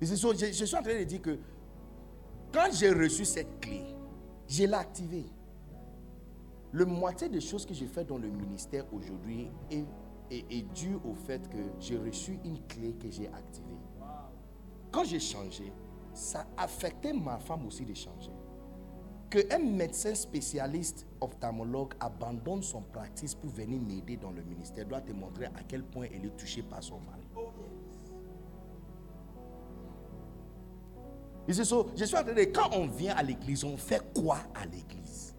Et 0.00 0.06
je, 0.06 0.14
je 0.14 0.64
suis 0.64 0.76
en 0.76 0.82
train 0.82 0.98
de 0.98 1.04
dire 1.04 1.20
que 1.20 1.38
quand 2.52 2.68
j'ai 2.72 2.90
reçu 2.90 3.24
cette 3.24 3.60
clé, 3.60 3.82
je 4.46 4.64
l'ai 4.64 4.72
activée. 4.72 5.26
Le 6.72 6.84
moitié 6.86 7.28
des 7.28 7.40
choses 7.40 7.66
que 7.66 7.74
j'ai 7.74 7.86
fait 7.86 8.04
dans 8.04 8.18
le 8.18 8.28
ministère 8.28 8.84
aujourd'hui 8.92 9.50
est, 9.70 9.84
est 10.30 10.62
due 10.74 10.96
au 11.04 11.14
fait 11.14 11.46
que 11.48 11.58
j'ai 11.80 11.98
reçu 11.98 12.38
une 12.44 12.60
clé 12.66 12.94
que 12.94 13.10
j'ai 13.10 13.28
activée. 13.28 13.67
Quand 14.90 15.04
j'ai 15.04 15.20
changé, 15.20 15.72
ça 16.12 16.46
affectait 16.56 17.12
ma 17.12 17.38
femme 17.38 17.66
aussi 17.66 17.84
de 17.84 17.94
changer. 17.94 18.32
Qu'un 19.30 19.58
médecin 19.58 20.14
spécialiste 20.14 21.06
ophtalmologue 21.20 21.92
abandonne 22.00 22.62
son 22.62 22.80
pratique 22.80 23.38
pour 23.38 23.50
venir 23.50 23.78
m'aider 23.80 24.16
dans 24.16 24.30
le 24.30 24.42
ministère 24.42 24.86
doit 24.86 25.02
te 25.02 25.12
montrer 25.12 25.46
à 25.46 25.62
quel 25.68 25.82
point 25.82 26.06
elle 26.14 26.24
est 26.24 26.36
touchée 26.36 26.62
par 26.62 26.82
son 26.82 27.00
mari. 27.00 27.22
Je 31.46 31.62
suis 31.62 31.74
en 31.74 31.84
train 32.24 32.34
de 32.34 32.44
quand 32.44 32.70
on 32.72 32.86
vient 32.86 33.14
à 33.16 33.22
l'église, 33.22 33.64
on 33.64 33.76
fait 33.76 34.02
quoi 34.14 34.38
à 34.54 34.64
l'église? 34.64 35.34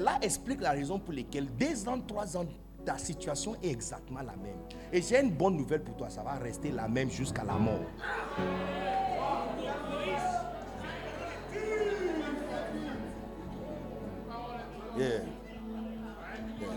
Là 0.00 0.18
explique 0.22 0.60
la 0.60 0.72
raison 0.72 0.98
pour 0.98 1.12
laquelle 1.12 1.54
deux 1.56 1.86
ans, 1.86 2.00
trois 2.00 2.36
ans, 2.36 2.46
ta 2.84 2.98
situation 2.98 3.56
est 3.62 3.70
exactement 3.70 4.20
la 4.20 4.36
même. 4.36 4.58
Et 4.92 5.00
j'ai 5.00 5.20
une 5.20 5.30
bonne 5.30 5.56
nouvelle 5.56 5.82
pour 5.82 5.96
toi, 5.96 6.10
ça 6.10 6.22
va 6.22 6.32
rester 6.34 6.70
la 6.70 6.88
même 6.88 7.10
jusqu'à 7.10 7.44
la 7.44 7.54
mort. 7.54 7.80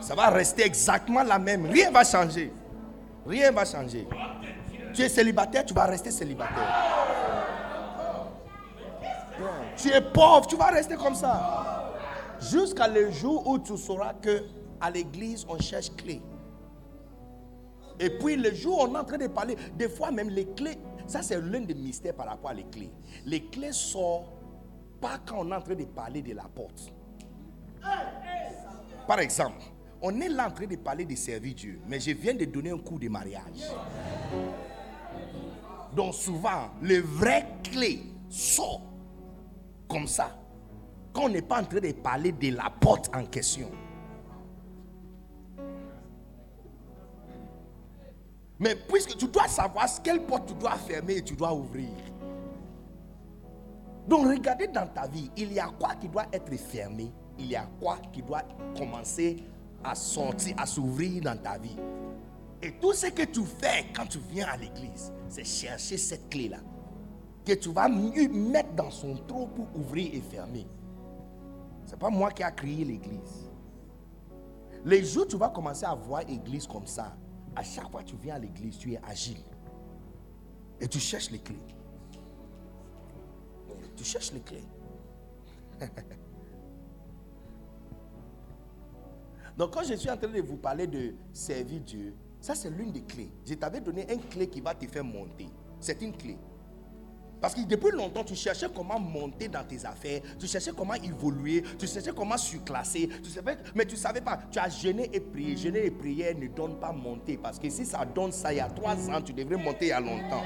Ça 0.01 0.15
va 0.15 0.29
rester 0.29 0.65
exactement 0.65 1.23
la 1.23 1.39
même. 1.39 1.65
Rien 1.65 1.89
ne 1.89 1.93
va 1.93 2.03
changer. 2.03 2.51
Rien 3.25 3.51
ne 3.51 3.55
va 3.55 3.65
changer. 3.65 4.07
Tu 4.93 5.01
es 5.01 5.09
célibataire, 5.09 5.65
tu 5.65 5.73
vas 5.73 5.85
rester 5.85 6.11
célibataire. 6.11 6.95
Tu 9.75 9.89
es 9.89 10.01
pauvre, 10.01 10.47
tu 10.47 10.55
vas 10.55 10.67
rester 10.67 10.95
comme 10.95 11.15
ça. 11.15 11.93
Jusqu'à 12.39 12.87
le 12.87 13.11
jour 13.11 13.45
où 13.47 13.59
tu 13.59 13.77
sauras 13.77 14.13
que 14.13 14.43
à 14.81 14.91
l'église, 14.91 15.45
on 15.49 15.59
cherche 15.59 15.95
clé. 15.95 16.21
Et 17.99 18.09
puis 18.09 18.35
le 18.35 18.53
jour 18.53 18.79
où 18.79 18.81
on 18.83 18.95
est 18.95 18.97
en 18.97 19.03
train 19.05 19.17
de 19.17 19.27
parler, 19.27 19.55
des 19.77 19.89
fois 19.89 20.11
même 20.11 20.29
les 20.29 20.45
clés, 20.45 20.77
ça 21.07 21.21
c'est 21.21 21.39
l'un 21.39 21.61
des 21.61 21.73
mystères 21.73 22.13
par 22.15 22.27
rapport 22.27 22.51
à 22.51 22.53
les 22.53 22.65
clés. 22.65 22.91
Les 23.25 23.45
clés 23.45 23.71
sortent 23.71 24.27
pas 24.99 25.19
quand 25.25 25.37
on 25.39 25.51
est 25.51 25.55
en 25.55 25.61
train 25.61 25.75
de 25.75 25.85
parler 25.85 26.21
de 26.21 26.33
la 26.33 26.43
porte. 26.43 26.91
Par 29.07 29.19
exemple, 29.19 29.61
on 30.01 30.19
est 30.19 30.29
là 30.29 30.47
en 30.47 30.51
train 30.51 30.67
de 30.67 30.75
parler 30.75 31.05
de 31.05 31.15
servir 31.15 31.55
Dieu, 31.55 31.79
mais 31.87 31.99
je 31.99 32.11
viens 32.11 32.33
de 32.33 32.45
donner 32.45 32.71
un 32.71 32.77
coup 32.77 32.99
de 32.99 33.07
mariage. 33.07 33.71
Donc 35.95 36.13
souvent, 36.13 36.69
le 36.81 36.99
vrai 36.99 37.47
clé 37.63 38.01
sort 38.29 38.81
comme 39.87 40.07
ça. 40.07 40.37
Quand 41.13 41.25
on 41.25 41.29
n'est 41.29 41.41
pas 41.41 41.61
en 41.61 41.63
train 41.63 41.79
de 41.79 41.91
parler 41.93 42.33
de 42.33 42.53
la 42.55 42.69
porte 42.69 43.09
en 43.15 43.25
question. 43.25 43.71
Mais 48.59 48.75
puisque 48.75 49.17
tu 49.17 49.27
dois 49.27 49.47
savoir 49.47 49.87
quelle 50.03 50.21
porte 50.25 50.47
tu 50.47 50.53
dois 50.53 50.75
fermer 50.75 51.17
et 51.17 51.21
tu 51.21 51.35
dois 51.35 51.53
ouvrir. 51.53 51.89
Donc 54.07 54.27
regardez 54.27 54.67
dans 54.67 54.87
ta 54.87 55.07
vie, 55.07 55.29
il 55.35 55.51
y 55.51 55.59
a 55.59 55.67
quoi 55.79 55.95
qui 55.95 56.07
doit 56.07 56.25
être 56.31 56.55
fermé, 56.57 57.11
il 57.37 57.47
y 57.47 57.55
a 57.55 57.67
quoi 57.79 57.97
qui 58.13 58.21
doit 58.21 58.43
commencer 58.77 59.43
à 59.83 59.95
sortir, 59.95 60.55
à 60.57 60.65
s'ouvrir 60.65 61.21
dans 61.23 61.37
ta 61.37 61.57
vie? 61.57 61.75
Et 62.61 62.71
tout 62.73 62.93
ce 62.93 63.07
que 63.07 63.23
tu 63.23 63.43
fais 63.43 63.87
quand 63.95 64.05
tu 64.05 64.19
viens 64.29 64.47
à 64.47 64.57
l'église, 64.57 65.11
c'est 65.27 65.43
chercher 65.43 65.97
cette 65.97 66.29
clé-là. 66.29 66.59
Que 67.45 67.53
tu 67.53 67.69
vas 67.69 67.89
mettre 67.89 68.73
dans 68.73 68.89
son 68.89 69.15
trou 69.27 69.47
pour 69.47 69.67
ouvrir 69.75 70.11
et 70.13 70.21
fermer. 70.21 70.65
Ce 71.85 71.91
n'est 71.91 71.97
pas 71.97 72.09
moi 72.09 72.31
qui 72.31 72.41
a 72.41 72.51
créé 72.51 72.85
l'église. 72.85 73.49
Les 74.83 75.03
jours 75.03 75.27
tu 75.27 75.35
vas 75.35 75.49
commencer 75.49 75.85
à 75.85 75.93
voir 75.93 76.21
l'église 76.27 76.65
comme 76.67 76.87
ça, 76.87 77.15
à 77.55 77.63
chaque 77.63 77.89
fois 77.89 78.03
que 78.03 78.09
tu 78.09 78.17
viens 78.17 78.35
à 78.35 78.39
l'église, 78.39 78.77
tu 78.77 78.93
es 78.93 78.99
agile. 79.03 79.43
Et 80.79 80.87
tu 80.87 80.99
cherches 80.99 81.31
les 81.31 81.39
clés. 81.39 81.59
Tu 83.95 84.03
cherches 84.03 84.33
les 84.33 84.41
clés. 84.41 84.63
Donc 89.57 89.73
quand 89.73 89.83
je 89.83 89.93
suis 89.93 90.09
en 90.09 90.17
train 90.17 90.27
de 90.27 90.41
vous 90.41 90.57
parler 90.57 90.85
de 90.85 91.15
servir 91.31 91.79
Dieu, 91.81 92.13
ça 92.41 92.55
c'est 92.55 92.69
l'une 92.69 92.91
des 92.91 93.03
clés. 93.03 93.31
Je 93.45 93.53
t'avais 93.53 93.79
donné 93.79 94.05
une 94.11 94.21
clé 94.21 94.49
qui 94.49 94.59
va 94.59 94.75
te 94.75 94.85
faire 94.85 95.05
monter. 95.05 95.47
C'est 95.79 96.01
une 96.01 96.11
clé. 96.11 96.37
Parce 97.41 97.53
que 97.53 97.61
depuis 97.61 97.91
longtemps, 97.91 98.23
tu 98.23 98.35
cherchais 98.35 98.67
comment 98.73 98.99
monter 98.99 99.47
dans 99.47 99.63
tes 99.63 99.85
affaires, 99.85 100.21
tu 100.39 100.47
cherchais 100.47 100.71
comment 100.75 100.95
évoluer, 100.95 101.63
tu 101.77 101.87
cherchais 101.87 102.11
comment 102.15 102.37
surclasser, 102.37 103.07
tu 103.07 103.29
mais 103.75 103.85
tu 103.85 103.95
ne 103.95 103.99
savais 103.99 104.21
pas. 104.21 104.39
Tu 104.49 104.59
as 104.59 104.69
jeûné 104.69 105.09
et 105.13 105.19
prié. 105.19 105.55
Jeûner 105.57 105.85
et 105.85 105.91
prière 105.91 106.35
ne 106.37 106.47
donne 106.47 106.79
pas 106.79 106.91
monter. 106.91 107.37
Parce 107.37 107.59
que 107.59 107.69
si 107.69 107.85
ça 107.85 108.03
donne 108.05 108.31
ça 108.31 108.53
il 108.53 108.57
y 108.57 108.59
a 108.61 108.69
trois 108.69 108.95
ans, 109.09 109.21
tu 109.21 109.33
devrais 109.33 109.57
monter 109.57 109.85
il 109.85 109.89
y 109.89 109.91
a 109.91 109.99
longtemps. 109.99 110.43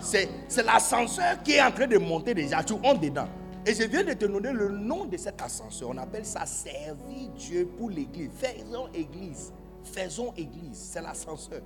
C'est 0.00 0.28
l'ascenseur 0.64 1.42
qui 1.42 1.52
est 1.52 1.62
en 1.62 1.70
train 1.70 1.86
de 1.86 1.98
monter 1.98 2.34
déjà. 2.34 2.62
Tu 2.62 2.74
entres 2.74 3.00
dedans. 3.00 3.28
Et 3.64 3.74
je 3.74 3.82
viens 3.82 4.04
de 4.04 4.12
te 4.12 4.26
donner 4.26 4.52
le 4.52 4.68
nom 4.68 5.06
de 5.06 5.16
cet 5.16 5.42
ascenseur. 5.42 5.88
On 5.90 5.98
appelle 5.98 6.24
ça 6.24 6.46
servir 6.46 7.30
Dieu 7.36 7.68
pour 7.76 7.90
l'église. 7.90 8.30
Faisons 8.36 8.88
église. 8.94 9.52
Faisons 9.82 10.32
église. 10.36 10.90
C'est 10.92 11.02
l'ascenseur. 11.02 11.62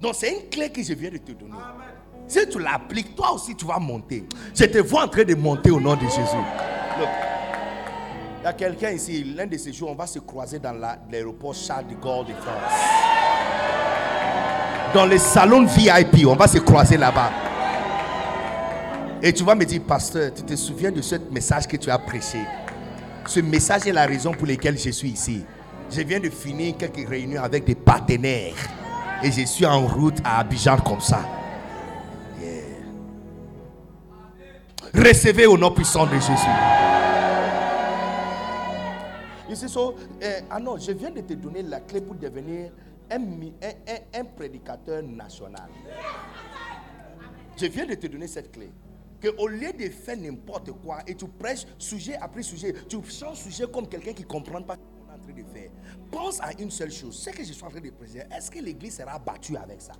Donc 0.00 0.14
c'est 0.14 0.32
une 0.32 0.48
clé 0.50 0.70
que 0.70 0.82
je 0.82 0.92
viens 0.92 1.10
de 1.10 1.18
te 1.18 1.32
donner. 1.32 1.54
Si 2.30 2.48
tu 2.48 2.60
l'appliques, 2.60 3.16
toi 3.16 3.32
aussi 3.32 3.56
tu 3.56 3.64
vas 3.64 3.80
monter. 3.80 4.24
Je 4.54 4.64
te 4.64 4.78
vois 4.78 5.02
en 5.02 5.08
train 5.08 5.24
de 5.24 5.34
monter 5.34 5.72
au 5.72 5.80
nom 5.80 5.96
de 5.96 6.02
Jésus. 6.02 6.20
Il 8.40 8.44
y 8.44 8.46
a 8.46 8.52
quelqu'un 8.52 8.90
ici, 8.90 9.34
l'un 9.36 9.46
de 9.46 9.56
ces 9.56 9.72
jours, 9.72 9.90
on 9.90 9.96
va 9.96 10.06
se 10.06 10.20
croiser 10.20 10.60
dans 10.60 10.72
l'aéroport 10.72 11.54
Charles 11.56 11.88
de 11.88 11.94
Gaulle 11.94 12.26
de 12.26 12.32
France. 12.34 12.72
Dans 14.94 15.06
le 15.06 15.18
salon 15.18 15.66
VIP, 15.66 16.24
on 16.24 16.36
va 16.36 16.46
se 16.46 16.58
croiser 16.58 16.96
là-bas. 16.96 17.32
Et 19.20 19.32
tu 19.32 19.42
vas 19.42 19.56
me 19.56 19.64
dire, 19.64 19.82
pasteur, 19.82 20.32
tu 20.32 20.44
te 20.44 20.54
souviens 20.54 20.92
de 20.92 21.02
ce 21.02 21.16
message 21.32 21.66
que 21.66 21.76
tu 21.76 21.90
as 21.90 21.98
prêché? 21.98 22.38
Ce 23.26 23.40
message 23.40 23.88
est 23.88 23.92
la 23.92 24.06
raison 24.06 24.30
pour 24.30 24.46
laquelle 24.46 24.78
je 24.78 24.90
suis 24.90 25.08
ici. 25.08 25.44
Je 25.90 26.02
viens 26.02 26.20
de 26.20 26.30
finir 26.30 26.76
quelques 26.76 27.08
réunions 27.08 27.42
avec 27.42 27.64
des 27.64 27.74
partenaires. 27.74 28.54
Et 29.20 29.32
je 29.32 29.44
suis 29.44 29.66
en 29.66 29.84
route 29.84 30.18
à 30.22 30.38
Abidjan 30.38 30.76
comme 30.76 31.00
ça. 31.00 31.22
Recevez 34.94 35.46
au 35.46 35.56
nom 35.56 35.70
puissant 35.70 36.06
de 36.06 36.14
Jésus. 36.14 36.32
Ici, 39.48 39.66
eh, 40.20 40.26
ah 40.50 40.60
non, 40.60 40.76
je 40.78 40.92
viens 40.92 41.10
de 41.10 41.20
te 41.20 41.34
donner 41.34 41.62
la 41.62 41.80
clé 41.80 42.00
pour 42.00 42.14
devenir 42.14 42.70
un, 43.10 43.20
un, 43.20 44.20
un 44.20 44.24
prédicateur 44.24 45.02
national. 45.02 45.68
Je 47.56 47.66
viens 47.66 47.86
de 47.86 47.94
te 47.94 48.06
donner 48.06 48.26
cette 48.26 48.52
clé 48.52 48.70
que 49.20 49.28
au 49.38 49.48
lieu 49.48 49.72
de 49.72 49.88
faire 49.90 50.16
n'importe 50.16 50.70
quoi 50.82 50.98
et 51.06 51.14
tu 51.14 51.26
prêches 51.26 51.66
sujet 51.78 52.16
après 52.20 52.42
sujet, 52.42 52.74
tu 52.88 52.98
changes 53.04 53.38
sujet 53.38 53.64
comme 53.72 53.86
quelqu'un 53.88 54.12
qui 54.12 54.22
ne 54.22 54.28
comprend 54.28 54.62
pas 54.62 54.74
ce 54.76 54.78
qu'on 54.80 55.12
est 55.12 55.14
en 55.14 55.18
train 55.22 55.32
de 55.32 55.44
faire. 55.58 55.70
Pense 56.10 56.40
à 56.40 56.52
une 56.58 56.70
seule 56.70 56.90
chose, 56.90 57.16
ce 57.18 57.30
que 57.30 57.44
je 57.44 57.52
suis 57.52 57.64
en 57.64 57.68
train 57.70 57.80
de 57.80 57.90
présenter, 57.90 58.24
est-ce 58.34 58.50
que 58.50 58.60
l'église 58.60 58.96
sera 58.96 59.18
battue 59.18 59.56
avec 59.56 59.82
ça? 59.82 59.92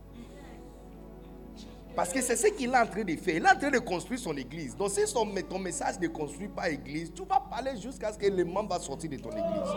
Parce 1.94 2.12
que 2.12 2.20
c'est 2.20 2.36
ce 2.36 2.46
qu'il 2.48 2.70
est 2.70 2.78
en 2.78 2.86
train 2.86 3.04
de 3.04 3.16
faire. 3.16 3.36
Il 3.36 3.44
est 3.44 3.50
en 3.50 3.58
train 3.58 3.70
de 3.70 3.78
construire 3.78 4.20
son 4.20 4.36
église. 4.36 4.76
Donc 4.76 4.90
si 4.90 5.02
ton 5.12 5.58
message 5.58 5.98
ne 6.00 6.08
construit 6.08 6.48
pas 6.48 6.70
église, 6.70 7.12
tu 7.12 7.24
vas 7.24 7.40
parler 7.40 7.76
jusqu'à 7.80 8.12
ce 8.12 8.18
que 8.18 8.26
le 8.26 8.44
membre 8.44 8.70
va 8.70 8.80
sortir 8.80 9.10
de 9.10 9.16
ton 9.16 9.30
église. 9.30 9.70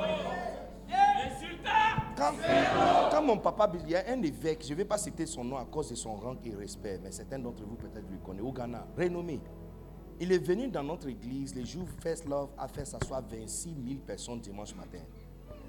Quand, 2.16 3.22
mon 3.22 3.38
papa, 3.38 3.72
il 3.84 3.90
y 3.90 3.96
a 3.96 4.04
un 4.10 4.22
évêque, 4.22 4.64
je 4.64 4.72
ne 4.72 4.76
vais 4.76 4.86
pas 4.86 4.98
citer 4.98 5.26
son 5.26 5.44
nom 5.44 5.58
à 5.58 5.66
cause 5.66 5.90
de 5.90 5.96
son 5.96 6.14
rang 6.16 6.36
et 6.46 6.54
respect, 6.54 7.00
mais 7.04 7.12
certains 7.12 7.40
d'entre 7.40 7.64
vous 7.64 7.76
peut-être 7.76 8.06
le 8.10 8.18
connaissent, 8.18 8.44
au 8.44 8.52
Ghana, 8.52 8.86
renommé. 8.98 9.42
Il 10.20 10.32
est 10.32 10.46
venu 10.46 10.68
dans 10.68 10.84
notre 10.84 11.08
église, 11.10 11.56
les 11.56 11.66
jours 11.66 11.88
First 12.02 12.26
Love 12.26 12.50
a 12.58 12.68
fait 12.68 12.86
s'asseoir 12.86 13.24
26 13.28 13.76
000 13.88 14.00
personnes 14.06 14.40
dimanche 14.40 14.76
matin. 14.76 15.04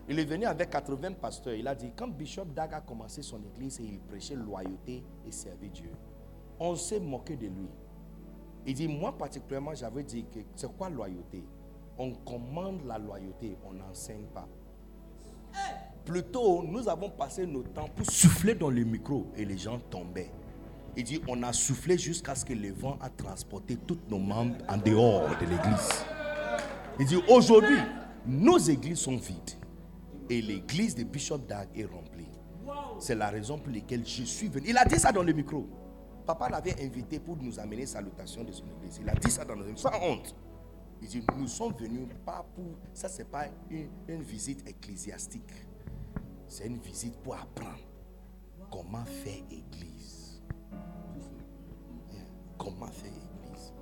Il 0.07 0.19
est 0.19 0.25
venu 0.25 0.45
avec 0.45 0.69
80 0.69 1.13
pasteurs. 1.15 1.55
Il 1.55 1.67
a 1.67 1.75
dit, 1.75 1.91
quand 1.97 2.09
Bishop 2.09 2.45
Dag 2.45 2.75
a 2.75 2.81
commencé 2.83 3.23
son 3.23 3.43
église 3.43 3.81
il 3.81 3.99
prêchait 4.01 4.35
loyauté 4.35 5.03
et 5.27 5.33
servir 5.33 5.71
Dieu, 5.71 5.91
on 6.65 6.77
s'est 6.77 7.01
moqué 7.01 7.37
de 7.37 7.47
lui. 7.47 7.69
Il 8.67 8.75
dit, 8.75 8.89
moi 8.89 9.17
particulièrement, 9.17 9.75
j'avais 9.75 10.03
dit 10.03 10.25
que 10.25 10.41
c'est 10.57 10.75
quoi 10.77 10.89
loyauté? 10.89 11.45
On 11.99 12.13
commande 12.13 12.85
la 12.87 12.99
loyauté, 12.99 13.57
on 13.65 13.75
n'enseigne 13.75 14.27
pas. 14.33 14.49
Plutôt, 16.05 16.63
nous 16.63 16.89
avons 16.89 17.11
passé 17.11 17.47
nos 17.47 17.63
temps 17.63 17.89
pour 17.95 18.07
souffler 18.07 18.55
dans 18.55 18.71
le 18.71 18.85
micro 18.85 19.27
et 19.37 19.45
les 19.45 19.57
gens 19.57 19.79
tombaient. 19.79 20.31
Il 20.97 21.05
dit, 21.05 21.21
on 21.29 21.43
a 21.43 21.53
soufflé 21.53 21.99
jusqu'à 21.99 22.35
ce 22.35 22.45
que 22.45 22.53
le 22.53 22.73
vent 22.73 22.99
a 23.01 23.11
transporté 23.11 23.77
tous 23.77 23.99
nos 24.09 24.19
membres 24.19 24.57
en 24.69 24.77
dehors 24.77 25.29
de 25.41 25.47
l'église. 25.47 26.05
Il 26.99 27.07
dit, 27.07 27.21
aujourd'hui, 27.29 27.79
nos 28.27 28.59
églises 28.59 29.01
sont 29.01 29.17
vides 29.17 29.51
et 30.31 30.41
l'église 30.41 30.95
de 30.95 31.05
Bishop 31.05 31.39
Dag 31.39 31.69
est 31.77 31.85
remplie. 31.85 32.29
C'est 32.99 33.15
la 33.15 33.29
raison 33.29 33.59
pour 33.59 33.73
laquelle 33.73 34.07
je 34.07 34.23
suis 34.23 34.49
venu. 34.49 34.67
Il 34.69 34.79
a 34.79 34.85
dit 34.85 34.99
ça 34.99 35.13
dans 35.13 35.23
le 35.23 35.33
micro. 35.33 35.67
Papa 36.27 36.49
l'avait 36.49 36.83
invité 36.83 37.19
pour 37.19 37.37
nous 37.37 37.61
amener 37.61 37.87
salutation 37.87 38.45
de 38.45 38.53
son 38.53 38.65
église. 38.79 38.99
Il 39.01 39.09
a 39.09 39.15
dit 39.15 39.31
ça 39.31 39.45
dans 39.45 39.57
micro, 39.57 39.77
sans 39.77 40.03
honte. 40.03 40.35
Il 41.03 41.09
dit, 41.09 41.23
nous 41.37 41.49
sommes 41.49 41.75
venus 41.75 42.09
pas 42.25 42.47
pour... 42.55 42.77
Ça, 42.95 43.09
c'est 43.09 43.29
pas 43.29 43.47
une 43.71 44.23
visite 44.23 44.67
ecclésiastique. 44.67 45.53
C'est 46.49 46.67
une 46.67 46.79
visite 46.79 47.17
pour 47.19 47.35
apprendre 47.35 47.79
comment 48.71 49.05
faire 49.05 49.43
église. 49.51 50.43
Comment 52.57 52.87
faire 52.87 53.11
église. 53.11 53.73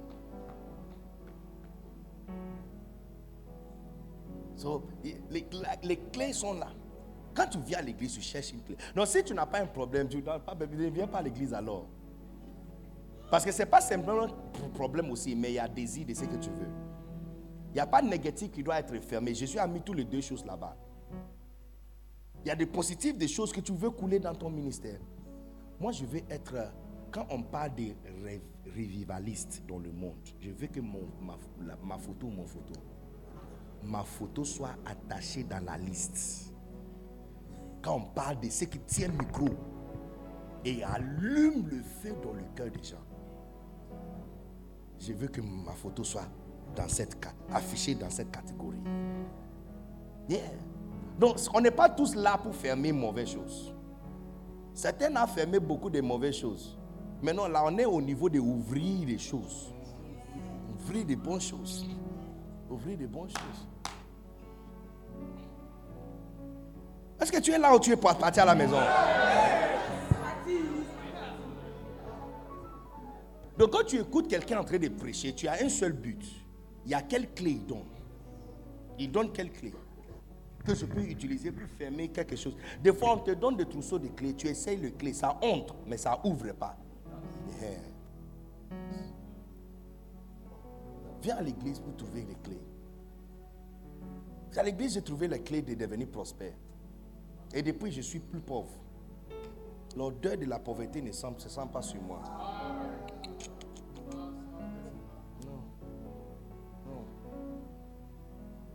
les, 5.83 5.97
clés 6.13 6.33
sont 6.33 6.55
là. 6.55 6.69
Quand 7.35 7.47
tu 7.47 7.59
viens 7.59 7.79
à 7.79 7.83
l'église, 7.83 8.15
tu 8.15 8.21
cherches 8.21 8.53
une 8.53 8.63
clé. 8.63 8.77
Non, 8.95 9.07
si 9.07 9.23
tu 9.23 9.35
n'as 9.35 9.47
pas 9.47 9.61
un 9.61 9.67
problème, 9.67 10.09
tu 10.09 10.19
ne 10.19 10.91
viens 10.91 11.07
pas 11.07 11.19
à 11.19 11.23
l'église 11.23 11.55
alors. 11.55 11.87
Parce 13.33 13.47
que 13.47 13.51
ce 13.51 13.61
n'est 13.61 13.67
pas 13.67 13.81
simplement 13.81 14.25
un 14.27 14.69
problème 14.75 15.11
aussi, 15.11 15.35
mais 15.35 15.53
il 15.53 15.55
y 15.55 15.59
a 15.59 15.67
désir 15.67 16.05
de 16.05 16.13
ce 16.13 16.25
que 16.27 16.37
tu 16.37 16.51
veux. 16.51 16.69
Il 17.71 17.73
n'y 17.73 17.81
a 17.81 17.87
pas 17.87 18.03
de 18.03 18.07
négatif 18.07 18.51
qui 18.51 18.63
doit 18.63 18.79
être 18.79 18.95
fermé. 19.01 19.33
Jésus 19.33 19.59
a 19.59 19.67
mis 19.67 19.81
tous 19.81 19.95
les 19.95 20.05
deux 20.05 20.21
choses 20.21 20.45
là-bas. 20.45 20.77
Il 22.45 22.49
y 22.49 22.51
a 22.51 22.55
des 22.55 22.67
positifs, 22.67 23.17
des 23.17 23.29
choses 23.29 23.51
que 23.51 23.63
tu 23.63 23.73
veux 23.73 23.89
couler 23.89 24.19
dans 24.19 24.35
ton 24.35 24.51
ministère. 24.51 25.01
Moi, 25.81 25.93
je 25.93 26.05
veux 26.05 26.21
être, 26.29 26.75
quand 27.11 27.27
on 27.31 27.43
parle 27.43 27.75
de 27.75 27.95
revivaliste 28.67 29.63
dans 29.67 29.79
le 29.79 29.91
monde, 29.91 30.29
je 30.39 30.51
veux 30.51 30.67
que 30.67 30.81
ma, 30.81 31.97
photo, 31.97 32.27
mon 32.27 32.45
photo, 32.45 32.75
ma 33.83 34.05
photo 34.05 34.45
soit 34.45 34.77
attachée 34.85 35.45
dans 35.45 35.65
la 35.65 35.79
liste. 35.79 36.53
Quand 37.81 37.95
on 37.95 38.05
parle 38.15 38.41
de 38.41 38.51
ceux 38.51 38.67
qui 38.67 38.81
tiennent 38.81 39.13
le 39.13 39.25
micro 39.25 39.49
et 40.67 40.85
allument 40.85 41.67
le 41.67 41.81
feu 41.81 42.15
dans 42.23 42.35
le 42.35 42.45
cœur 42.55 42.71
des 42.71 42.83
gens, 42.83 42.99
je 45.07 45.13
veux 45.13 45.29
que 45.29 45.41
ma 45.41 45.73
photo 45.73 46.05
soit 46.05 46.29
affichée 47.53 47.95
dans 47.95 48.09
cette 48.09 48.31
catégorie. 48.31 48.79
Yeah. 50.29 50.41
Donc, 51.19 51.37
on 51.53 51.61
n'est 51.61 51.73
pas 51.73 51.89
tous 51.89 52.15
là 52.15 52.39
pour 52.39 52.55
fermer 52.55 52.93
mauvaises 52.93 53.31
choses. 53.31 53.75
Certains 54.73 55.15
ont 55.23 55.27
fermé 55.27 55.59
beaucoup 55.59 55.91
de 55.91 56.01
mauvaises 56.01 56.37
choses. 56.37 56.79
Maintenant, 57.21 57.49
là, 57.49 57.63
on 57.65 57.77
est 57.77 57.85
au 57.85 58.01
niveau 58.01 58.29
de 58.29 58.39
ouvrir 58.39 59.07
des 59.07 59.19
choses. 59.19 59.73
Ouvrir 60.81 61.05
des 61.05 61.17
bonnes 61.17 61.41
choses. 61.41 61.87
Ouvrir 62.71 62.97
des 62.97 63.07
bonnes 63.07 63.29
choses. 63.29 63.69
Est-ce 67.21 67.31
que 67.31 67.39
tu 67.39 67.53
es 67.53 67.59
là 67.59 67.75
ou 67.75 67.79
tu 67.79 67.93
es 67.93 67.97
parti 67.97 68.41
à 68.41 68.45
la 68.45 68.55
maison? 68.55 68.79
Donc 73.63 73.71
quand 73.71 73.85
tu 73.85 74.01
écoutes 74.01 74.27
quelqu'un 74.27 74.59
en 74.59 74.65
train 74.65 74.77
de 74.77 74.89
prêcher, 74.89 75.33
tu 75.33 75.47
as 75.47 75.63
un 75.65 75.69
seul 75.69 75.93
but. 75.93 76.21
Il 76.85 76.91
y 76.91 76.95
a 76.95 77.03
quelle 77.03 77.33
clé 77.33 77.53
il 77.53 77.65
donne? 77.65 77.87
Il 78.99 79.13
donne 79.13 79.31
quelle 79.31 79.53
clé? 79.53 79.73
Que 80.65 80.75
je 80.75 80.85
peux 80.85 81.03
utiliser 81.03 81.53
pour 81.53 81.69
fermer 81.79 82.09
quelque 82.09 82.35
chose. 82.35 82.57
Des 82.83 82.93
fois, 82.93 83.15
on 83.15 83.19
te 83.19 83.31
donne 83.31 83.57
des 83.57 83.67
trousseaux 83.67 84.01
de 84.01 84.09
clés, 84.09 84.35
tu 84.35 84.49
essayes 84.49 84.79
le 84.79 84.91
clé, 84.91 85.13
ça 85.13 85.39
entre, 85.41 85.77
mais 85.87 85.97
ça 85.97 86.21
ouvre 86.25 86.53
pas. 86.55 86.77
Yeah. 87.61 87.71
Viens 91.23 91.37
à 91.37 91.43
l'église 91.43 91.79
pour 91.79 91.95
trouver 91.95 92.27
les 92.29 92.35
clés. 92.43 92.61
À 94.57 94.65
l'église, 94.65 94.95
j'ai 94.95 95.03
trouvé 95.03 95.29
les 95.29 95.41
clés 95.41 95.63
de 95.63 95.75
devenir 95.75 96.09
prospère. 96.09 96.55
Et 97.55 97.63
depuis, 97.63 97.93
je 97.93 98.01
suis 98.01 98.19
plus 98.19 98.41
pauvre. 98.41 98.75
L'odeur 99.97 100.37
de 100.37 100.47
la 100.47 100.59
pauvreté 100.59 101.01
ne 101.01 101.13
se 101.13 101.21
sent 101.21 101.69
pas 101.73 101.83
sur 101.83 102.03
moi. 102.03 102.23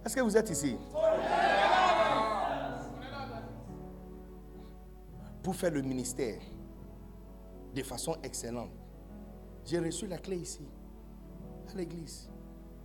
Est-ce 0.08 0.16
que 0.16 0.22
vous 0.22 0.38
êtes 0.38 0.50
ici? 0.50 0.78
Pour 5.44 5.54
faire 5.54 5.72
le 5.72 5.82
ministère 5.82 6.40
de 7.76 7.84
façon 7.84 8.16
excellente. 8.24 8.72
J'ai 9.66 9.80
reçu 9.80 10.08
la 10.08 10.18
clé 10.18 10.38
ici, 10.38 10.66
à 11.70 11.76
l'église. 11.76 12.30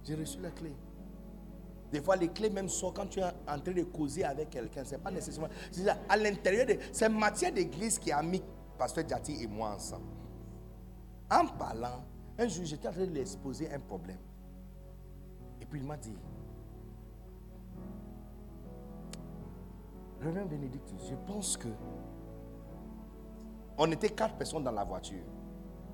J'ai 0.03 0.17
reçu 0.17 0.41
la 0.41 0.51
clé. 0.51 0.75
Des 1.93 2.03
fois, 2.03 2.17
les 2.17 2.27
clés 2.27 2.51
même 2.51 2.69
sortent 2.69 2.97
quand 2.97 3.07
tu 3.07 3.21
es 3.21 3.25
en 3.25 3.61
train 3.61 3.73
de 3.73 3.85
causer 3.85 4.25
avec 4.25 4.51
quelqu'un. 4.51 4.85
Ce 4.85 4.97
n'est 4.97 5.01
pas 5.01 5.13
nécessairement. 5.13 5.55
C'est 5.71 5.87
à 5.89 6.17
l'intérieur 6.17 6.67
de. 6.67 6.77
C'est 6.91 7.09
matière 7.09 7.53
d'église 7.53 8.01
qui 8.01 8.11
a 8.11 8.21
mis 8.21 8.43
Pasteur 8.77 9.09
Jati 9.09 9.45
et 9.45 9.47
moi 9.47 9.77
ensemble. 9.77 10.09
En 11.31 11.47
parlant, 11.47 12.03
un 12.37 12.49
jour, 12.49 12.65
j'étais 12.65 12.89
en 12.89 12.93
train 12.93 13.07
de 13.07 13.13
lui 13.13 13.21
exposer 13.21 13.73
un 13.73 13.79
problème. 13.79 14.19
Et 15.61 15.67
puis 15.67 15.79
il 15.79 15.87
m'a 15.87 15.97
dit 15.97 16.17
Reverend 20.25 20.49
Bénédicte, 20.49 20.95
je 21.09 21.15
pense 21.27 21.57
que. 21.57 21.69
On 23.79 23.91
était 23.91 24.11
quatre 24.11 24.37
personnes 24.37 24.65
dans 24.65 24.71
la 24.73 24.85
voiture. 24.85 25.25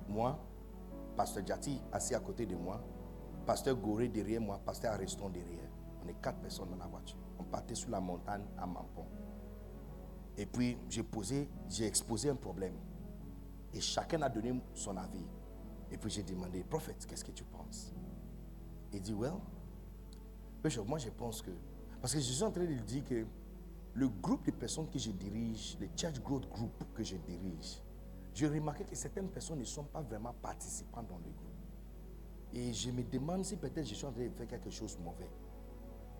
Moi, 0.07 0.37
Pasteur 1.15 1.45
Jati 1.45 1.81
assis 1.91 2.13
à 2.13 2.19
côté 2.19 2.45
de 2.45 2.55
moi, 2.55 2.81
Pasteur 3.45 3.75
Goré 3.75 4.07
derrière 4.07 4.41
moi, 4.41 4.59
Pasteur 4.63 4.93
Ariston 4.93 5.29
derrière. 5.29 5.69
On 6.03 6.07
est 6.07 6.21
quatre 6.21 6.39
personnes 6.39 6.69
dans 6.69 6.77
la 6.77 6.87
voiture. 6.87 7.17
On 7.39 7.43
partait 7.43 7.75
sur 7.75 7.89
la 7.89 7.99
montagne 7.99 8.43
à 8.57 8.65
Mampon. 8.65 9.05
Et 10.37 10.45
puis, 10.45 10.77
j'ai 10.89 11.03
posé, 11.03 11.49
j'ai 11.67 11.85
exposé 11.87 12.29
un 12.29 12.35
problème. 12.35 12.75
Et 13.73 13.81
chacun 13.81 14.21
a 14.21 14.29
donné 14.29 14.53
son 14.73 14.95
avis. 14.97 15.25
Et 15.91 15.97
puis, 15.97 16.09
j'ai 16.09 16.23
demandé, 16.23 16.63
prophète, 16.63 17.05
qu'est-ce 17.07 17.25
que 17.25 17.31
tu 17.31 17.43
penses? 17.43 17.93
Il 18.93 19.01
dit, 19.01 19.13
well, 19.13 19.33
moi, 20.85 20.99
je 20.99 21.09
pense 21.09 21.41
que. 21.41 21.51
Parce 22.01 22.13
que 22.13 22.19
je 22.19 22.31
suis 22.31 22.43
en 22.43 22.51
train 22.51 22.61
de 22.63 22.67
lui 22.67 22.81
dire 22.81 23.03
que 23.03 23.25
le 23.93 24.07
groupe 24.07 24.45
de 24.45 24.51
personnes 24.51 24.89
que 24.89 24.99
je 24.99 25.11
dirige, 25.11 25.77
le 25.79 25.87
Church 25.95 26.21
Growth 26.21 26.49
Group 26.49 26.83
que 26.93 27.03
je 27.03 27.15
dirige, 27.17 27.81
j'ai 28.33 28.47
remarqué 28.47 28.83
que 28.85 28.95
certaines 28.95 29.29
personnes 29.29 29.59
ne 29.59 29.63
sont 29.63 29.83
pas 29.83 30.01
vraiment 30.01 30.33
participants 30.41 31.03
dans 31.03 31.17
le 31.17 31.31
groupe. 31.31 31.49
Et 32.53 32.73
je 32.73 32.91
me 32.91 33.03
demande 33.03 33.43
si 33.43 33.57
peut-être 33.57 33.87
je 33.87 33.95
suis 33.95 34.05
en 34.05 34.11
train 34.11 34.25
de 34.27 34.33
faire 34.33 34.47
quelque 34.47 34.69
chose 34.69 34.97
de 34.97 35.03
mauvais. 35.03 35.29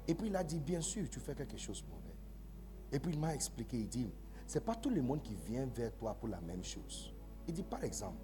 Et 0.07 0.15
puis 0.15 0.27
il 0.27 0.35
a 0.35 0.43
dit, 0.43 0.59
bien 0.59 0.81
sûr, 0.81 1.09
tu 1.09 1.19
fais 1.19 1.35
quelque 1.35 1.57
chose 1.57 1.83
de 1.83 1.89
mauvais. 1.89 2.15
Et 2.91 2.99
puis 2.99 3.14
il 3.14 3.19
m'a 3.19 3.33
expliqué, 3.33 3.77
il 3.77 3.88
dit, 3.88 4.11
c'est 4.48 4.65
pas 4.65 4.75
tout 4.75 4.89
le 4.89 5.01
monde 5.01 5.22
qui 5.22 5.35
vient 5.35 5.67
vers 5.67 5.95
toi 5.95 6.15
pour 6.15 6.30
la 6.30 6.41
même 6.41 6.64
chose. 6.64 7.14
Il 7.48 7.53
dit, 7.53 7.64
par 7.64 7.83
exemple, 7.83 8.17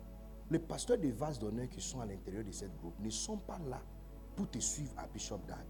les 0.49 0.59
pasteurs 0.59 0.97
de 0.97 1.09
vases 1.09 1.39
d'honneur 1.39 1.69
qui 1.69 1.81
sont 1.81 1.99
à 2.01 2.05
l'intérieur 2.05 2.43
de 2.43 2.51
cette 2.51 2.75
groupe 2.77 2.99
ne 2.99 3.09
sont 3.09 3.37
pas 3.37 3.59
là 3.59 3.81
pour 4.35 4.49
te 4.49 4.59
suivre 4.59 4.93
à 4.97 5.07
Bishop 5.07 5.39
Dag. 5.47 5.65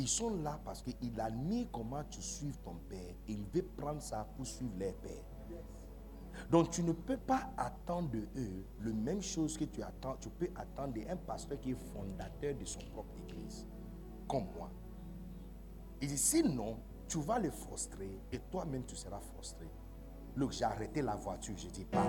Ils 0.00 0.08
sont 0.08 0.30
là 0.42 0.58
parce 0.64 0.80
qu'il 0.80 1.20
admire 1.20 1.66
comment 1.70 2.02
tu 2.04 2.22
suives 2.22 2.56
ton 2.64 2.76
père. 2.88 3.14
Il 3.28 3.44
veut 3.52 3.66
prendre 3.76 4.00
ça 4.00 4.26
pour 4.34 4.46
suivre 4.46 4.72
leur 4.78 4.94
père. 4.94 5.22
Donc 6.50 6.70
tu 6.70 6.82
ne 6.82 6.92
peux 6.92 7.18
pas 7.18 7.50
attendre 7.58 8.08
de 8.08 8.20
eux 8.34 8.64
le 8.78 8.94
même 8.94 9.20
chose 9.20 9.58
que 9.58 9.64
tu 9.64 9.82
attends. 9.82 10.16
Tu 10.18 10.30
peux 10.30 10.48
attendre 10.56 10.94
d'un 10.94 11.16
pasteur 11.16 11.60
qui 11.60 11.72
est 11.72 11.92
fondateur 11.92 12.54
de 12.54 12.64
son 12.64 12.80
propre 12.92 13.14
église, 13.28 13.66
comme 14.26 14.46
moi. 14.56 14.70
Il 16.00 16.08
dit 16.08 16.16
sinon, 16.16 16.78
tu 17.06 17.20
vas 17.20 17.38
le 17.38 17.50
frustrer 17.50 18.22
et 18.32 18.38
toi-même 18.50 18.86
tu 18.86 18.96
seras 18.96 19.20
frustré. 19.20 19.68
Look, 20.34 20.52
j'ai 20.52 20.64
arrêté 20.64 21.02
la 21.02 21.16
voiture, 21.16 21.58
je 21.58 21.68
dis 21.68 21.84
pas. 21.84 22.06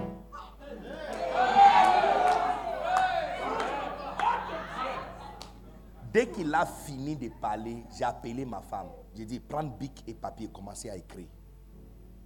Dès 6.12 6.30
qu'il 6.30 6.54
a 6.54 6.66
fini 6.66 7.16
de 7.16 7.30
parler, 7.30 7.86
j'ai 7.98 8.04
appelé 8.04 8.44
ma 8.46 8.62
femme. 8.62 8.90
J'ai 9.16 9.26
dit, 9.26 9.40
prends 9.40 9.64
bic 9.64 10.04
et 10.08 10.14
papier, 10.14 10.50
commencez 10.50 10.90
à 10.90 10.98
écrire. 10.98 11.30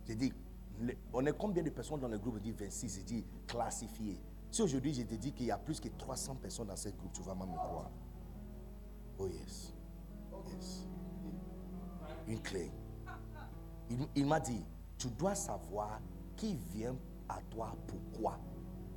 J'ai 0.08 0.16
dit, 0.16 0.34
on 1.14 1.26
est 1.26 1.38
combien 1.38 1.62
de 1.62 1.70
personnes 1.70 2.00
dans 2.00 2.08
le 2.08 2.18
groupe? 2.18 2.36
Je 2.38 2.42
dis 2.42 2.52
26. 2.52 2.96
J'ai 2.96 3.04
dit, 3.04 3.26
classifié. 3.48 4.20
Si 4.50 4.62
aujourd'hui 4.62 4.94
je 4.94 5.04
te 5.04 5.16
dis 5.16 5.34
qu'il 5.34 5.48
y 5.48 5.52
a 5.52 5.58
plus 5.58 5.80
que 5.80 5.90
300 5.90 6.36
personnes 6.36 6.68
dans 6.68 6.76
ce 6.76 6.90
groupe, 6.90 7.14
tu 7.14 7.22
vas 7.22 7.36
même 7.36 7.50
me 7.50 7.58
croire. 7.58 7.92
Oh 9.20 9.28
yes. 9.28 9.74
Yes. 10.50 10.88
Une 12.28 12.42
clé. 12.42 12.72
Il, 13.90 14.08
il 14.16 14.26
m'a 14.26 14.40
dit, 14.40 14.66
tu 14.98 15.10
dois 15.10 15.36
savoir 15.36 16.00
qui 16.36 16.56
vient 16.56 16.96
à 17.30 17.40
toi, 17.52 17.76
pourquoi. 17.88 18.40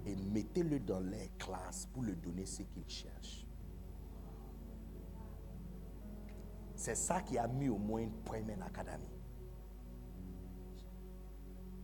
Et 0.06 0.16
mettez-le 0.16 0.80
dans 0.80 1.00
les 1.00 1.30
classes 1.38 1.86
pour 1.92 2.02
lui 2.02 2.16
donner 2.16 2.46
ce 2.46 2.62
qu'il 2.62 2.88
cherche. 2.88 3.47
C'est 6.78 6.94
ça 6.94 7.20
qui 7.22 7.36
a 7.36 7.48
mis 7.48 7.68
au 7.68 7.76
moins 7.76 8.02
une 8.02 8.12
première 8.24 8.62
académie. 8.62 9.02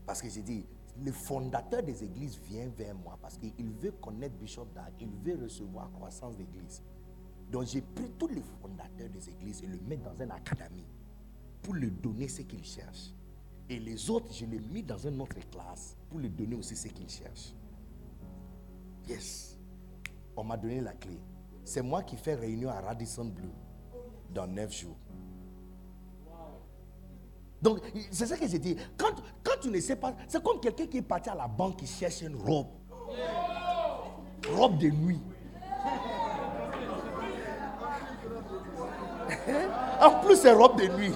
Parce 0.06 0.22
que 0.22 0.28
j'ai 0.28 0.42
dit, 0.42 0.64
le 1.04 1.10
fondateur 1.10 1.82
des 1.82 2.04
églises 2.04 2.38
vient 2.38 2.68
vers 2.68 2.94
moi 2.94 3.18
parce 3.20 3.36
qu'il 3.36 3.72
veut 3.72 3.90
connaître 3.90 4.36
Bishop 4.36 4.68
Dag, 4.72 4.92
il 5.00 5.10
veut 5.24 5.42
recevoir 5.42 5.90
croissance 5.90 6.36
d'église. 6.36 6.80
Donc 7.50 7.64
j'ai 7.64 7.80
pris 7.80 8.08
tous 8.16 8.28
les 8.28 8.42
fondateurs 8.62 9.08
des 9.08 9.28
églises 9.30 9.64
et 9.64 9.66
le 9.66 9.78
mettre 9.80 10.04
dans 10.04 10.24
une 10.24 10.30
académie 10.30 10.86
pour 11.60 11.74
lui 11.74 11.90
donner 11.90 12.28
ce 12.28 12.42
qu'il 12.42 12.64
cherche. 12.64 13.10
Et 13.68 13.80
les 13.80 14.08
autres, 14.10 14.32
je 14.32 14.46
les 14.46 14.60
mis 14.60 14.84
dans 14.84 14.98
une 14.98 15.20
autre 15.20 15.40
classe 15.50 15.96
pour 16.08 16.20
lui 16.20 16.30
donner 16.30 16.54
aussi 16.54 16.76
ce 16.76 16.86
qu'il 16.86 17.08
cherche. 17.08 17.52
Yes. 19.08 19.58
On 20.36 20.44
m'a 20.44 20.56
donné 20.56 20.80
la 20.80 20.92
clé. 20.92 21.18
C'est 21.64 21.82
moi 21.82 22.04
qui 22.04 22.16
fais 22.16 22.36
réunion 22.36 22.70
à 22.70 22.80
Radisson 22.80 23.24
Blue 23.24 23.50
dans 24.34 24.46
neuf 24.46 24.72
jours. 24.72 24.96
Donc, 27.62 27.80
c'est 28.10 28.26
ça 28.26 28.36
que 28.36 28.46
j'ai 28.46 28.58
dit. 28.58 28.76
Quand, 28.98 29.14
quand 29.42 29.58
tu 29.62 29.70
ne 29.70 29.80
sais 29.80 29.96
pas, 29.96 30.12
c'est 30.28 30.42
comme 30.42 30.60
quelqu'un 30.60 30.86
qui 30.86 30.98
est 30.98 31.02
parti 31.02 31.30
à 31.30 31.34
la 31.34 31.48
banque 31.48 31.76
qui 31.76 31.86
cherche 31.86 32.20
une 32.20 32.36
robe. 32.36 32.66
Robe 34.52 34.76
de 34.76 34.88
nuit. 34.88 35.22
en 40.02 40.10
plus, 40.20 40.36
c'est 40.36 40.52
robe 40.52 40.78
de 40.78 40.88
nuit. 40.88 41.14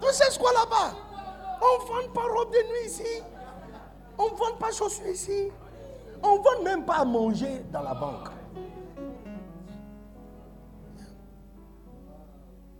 Tu 0.00 0.12
sais 0.12 0.38
quoi 0.40 0.52
là-bas? 0.52 0.96
On 1.62 1.78
ne 1.82 1.86
vend 1.88 2.12
pas 2.12 2.22
robe 2.22 2.52
de 2.52 2.58
nuit 2.68 2.86
ici. 2.86 3.22
On 4.18 4.24
ne 4.24 4.30
vend 4.36 4.56
pas 4.58 4.72
chaussures 4.72 5.06
ici. 5.06 5.52
On 6.20 6.38
ne 6.38 6.42
vend 6.42 6.62
même 6.64 6.84
pas 6.84 6.96
à 6.96 7.04
manger 7.04 7.64
dans 7.72 7.82
la 7.82 7.94
banque. 7.94 8.33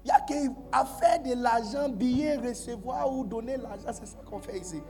Il 0.04 0.08
n'y 0.08 0.10
a 0.10 0.20
qu'à 0.20 0.84
faire 0.84 1.22
de 1.22 1.42
l'argent, 1.42 1.88
billet, 1.88 2.36
recevoir 2.36 3.10
ou 3.10 3.24
donner 3.24 3.56
l'argent. 3.56 3.88
C'est 3.92 4.06
ça 4.06 4.18
qu'on 4.24 4.38
fait 4.38 4.58
ici. 4.58 4.82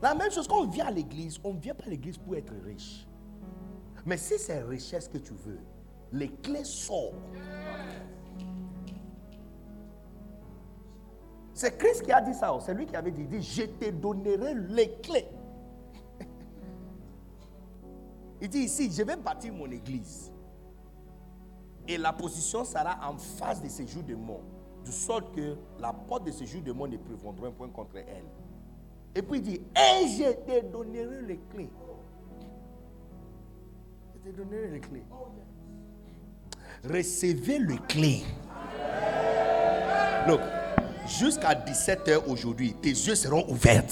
La 0.00 0.14
même 0.14 0.30
chose, 0.30 0.46
quand 0.46 0.60
on 0.60 0.66
vient 0.66 0.86
à 0.86 0.90
l'église, 0.92 1.38
on 1.42 1.54
ne 1.54 1.58
vient 1.58 1.74
pas 1.74 1.84
à 1.84 1.88
l'église 1.88 2.18
pour 2.18 2.36
être 2.36 2.52
riche. 2.64 3.06
Mais 4.06 4.16
si 4.16 4.38
c'est 4.38 4.62
richesse 4.62 5.08
que 5.08 5.18
tu 5.18 5.32
veux, 5.32 5.58
les 6.12 6.28
clés 6.28 6.64
sortent. 6.64 7.14
C'est 11.52 11.76
Christ 11.78 12.02
qui 12.02 12.12
a 12.12 12.20
dit 12.20 12.34
ça. 12.34 12.56
C'est 12.60 12.74
lui 12.74 12.86
qui 12.86 12.94
avait 12.94 13.12
dit, 13.12 13.24
dit, 13.24 13.42
je 13.42 13.62
te 13.62 13.90
donnerai 13.90 14.54
les 14.54 14.92
clés. 15.00 15.26
Il 18.40 18.48
dit 18.48 18.58
ici, 18.58 18.90
je 18.92 19.02
vais 19.02 19.16
bâtir 19.16 19.52
mon 19.52 19.70
église. 19.70 20.33
Et 21.86 21.98
la 21.98 22.12
position 22.12 22.64
sera 22.64 22.98
en 23.08 23.18
face 23.18 23.62
de 23.62 23.68
ces 23.68 23.86
jours 23.86 24.02
de 24.02 24.14
mort. 24.14 24.40
de 24.84 24.90
sorte 24.90 25.34
que 25.34 25.56
la 25.80 25.92
porte 25.92 26.24
de 26.26 26.30
ce 26.30 26.44
jour 26.44 26.62
de 26.62 26.72
monde 26.72 26.92
ne 26.92 26.96
prévendra 26.98 27.48
un 27.48 27.52
point 27.52 27.68
contre 27.68 27.96
elle. 27.96 28.24
Et 29.14 29.22
puis 29.22 29.38
il 29.38 29.42
dit, 29.42 29.54
et 29.76 30.08
je 30.08 30.32
te 30.32 30.66
donnerai 30.66 31.22
les 31.26 31.40
clés. 31.50 31.70
Je 34.14 34.30
te 34.30 34.36
donnerai 34.36 34.68
les 34.68 34.80
clés. 34.80 35.04
Recevez 36.84 37.58
les 37.60 37.78
clés. 37.88 38.22
Look, 40.26 40.40
jusqu'à 41.06 41.54
17h 41.54 42.24
aujourd'hui, 42.26 42.74
tes 42.74 42.90
yeux 42.90 43.14
seront 43.14 43.44
ouverts. 43.48 43.84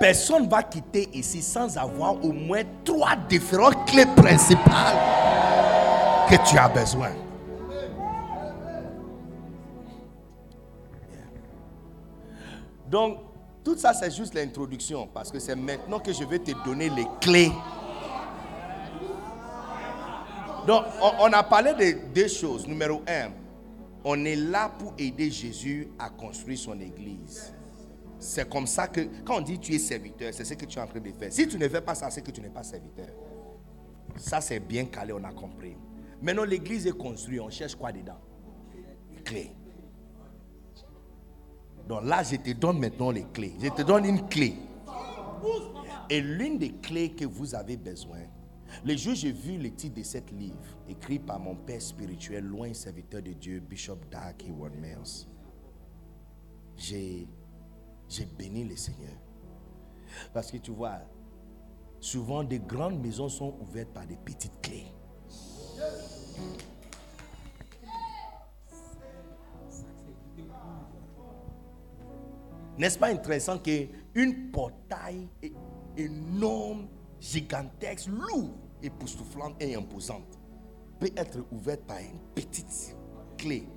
Personne 0.00 0.44
ne 0.44 0.50
va 0.50 0.62
quitter 0.62 1.08
ici 1.12 1.42
sans 1.42 1.76
avoir 1.76 2.24
au 2.24 2.32
moins 2.32 2.62
trois 2.84 3.16
différentes 3.28 3.86
clés 3.88 4.06
principales 4.16 4.96
que 6.30 6.36
tu 6.48 6.56
as 6.56 6.68
besoin. 6.68 7.10
Donc, 12.88 13.18
tout 13.64 13.76
ça, 13.76 13.92
c'est 13.92 14.10
juste 14.10 14.34
l'introduction, 14.34 15.08
parce 15.12 15.30
que 15.30 15.38
c'est 15.38 15.56
maintenant 15.56 15.98
que 15.98 16.12
je 16.12 16.24
vais 16.24 16.38
te 16.38 16.52
donner 16.64 16.88
les 16.88 17.06
clés. 17.20 17.52
Donc, 20.66 20.84
on, 21.20 21.32
a 21.32 21.42
parlé 21.42 21.72
de 21.74 21.98
deux 22.14 22.28
choses. 22.28 22.66
Numéro 22.66 23.02
un, 23.08 23.30
on 24.04 24.24
est 24.24 24.36
là 24.36 24.70
pour 24.78 24.94
aider 24.98 25.30
Jésus 25.30 25.88
à 25.98 26.08
construire 26.08 26.58
son 26.58 26.78
église. 26.80 27.52
C'est 28.18 28.48
comme 28.48 28.66
ça 28.66 28.88
que, 28.88 29.00
quand 29.24 29.38
on 29.38 29.40
dit 29.40 29.58
tu 29.58 29.74
es 29.74 29.78
serviteur, 29.78 30.32
c'est 30.34 30.44
ce 30.44 30.54
que 30.54 30.64
tu 30.64 30.78
es 30.78 30.82
en 30.82 30.86
train 30.86 31.00
de 31.00 31.12
faire. 31.12 31.32
Si 31.32 31.46
tu 31.46 31.56
ne 31.56 31.68
fais 31.68 31.80
pas 31.80 31.94
ça, 31.94 32.10
c'est 32.10 32.22
que 32.22 32.30
tu 32.30 32.40
n'es 32.40 32.50
pas 32.50 32.62
serviteur. 32.62 33.08
Ça, 34.16 34.40
c'est 34.40 34.60
bien 34.60 34.86
calé, 34.86 35.12
on 35.12 35.22
a 35.22 35.32
compris. 35.32 35.76
Maintenant, 36.20 36.44
l'église 36.44 36.86
est 36.86 36.96
construite, 36.96 37.40
on 37.40 37.50
cherche 37.50 37.76
quoi 37.76 37.92
dedans? 37.92 38.18
Les 39.12 39.22
clés. 39.22 39.52
Donc 41.86 42.04
là, 42.04 42.22
je 42.22 42.36
te 42.36 42.50
donne 42.52 42.78
maintenant 42.78 43.10
les 43.10 43.24
clés. 43.32 43.54
Je 43.62 43.68
te 43.68 43.82
donne 43.82 44.04
une 44.04 44.28
clé. 44.28 44.54
Et 46.10 46.20
l'une 46.20 46.58
des 46.58 46.72
clés 46.72 47.10
que 47.12 47.24
vous 47.24 47.54
avez 47.54 47.76
besoin, 47.76 48.18
le 48.84 48.96
jour 48.96 49.14
j'ai 49.14 49.32
vu 49.32 49.58
le 49.58 49.70
titre 49.70 49.96
de 49.96 50.02
cet 50.02 50.30
livre, 50.30 50.56
écrit 50.88 51.18
par 51.18 51.38
mon 51.38 51.54
père 51.54 51.80
spirituel, 51.80 52.44
loin 52.44 52.72
serviteur 52.74 53.22
de 53.22 53.32
Dieu, 53.32 53.60
Bishop 53.60 53.98
Dark 54.10 54.44
Howard 54.48 54.74
Mills, 54.74 55.26
j'ai, 56.76 57.26
j'ai 58.08 58.24
béni 58.24 58.64
le 58.64 58.76
Seigneur. 58.76 59.12
Parce 60.32 60.50
que 60.50 60.56
tu 60.56 60.70
vois, 60.70 61.00
souvent 62.00 62.42
des 62.42 62.58
grandes 62.58 63.00
maisons 63.00 63.28
sont 63.28 63.54
ouvertes 63.60 63.90
par 63.90 64.06
des 64.06 64.16
petites 64.16 64.60
clés. 64.60 64.86
N'est-ce 72.78 72.98
pas 72.98 73.08
intéressant 73.08 73.58
qu'une 73.58 74.50
portail 74.52 75.28
énorme, 75.96 76.86
gigantesque, 77.20 78.06
lourde, 78.06 78.52
époustouflante 78.82 79.60
et 79.60 79.74
imposante 79.74 80.38
peut 81.00 81.10
être 81.16 81.44
ouverte 81.50 81.80
par 81.82 81.98
une 81.98 82.18
petite 82.34 82.96
clé. 83.36 83.68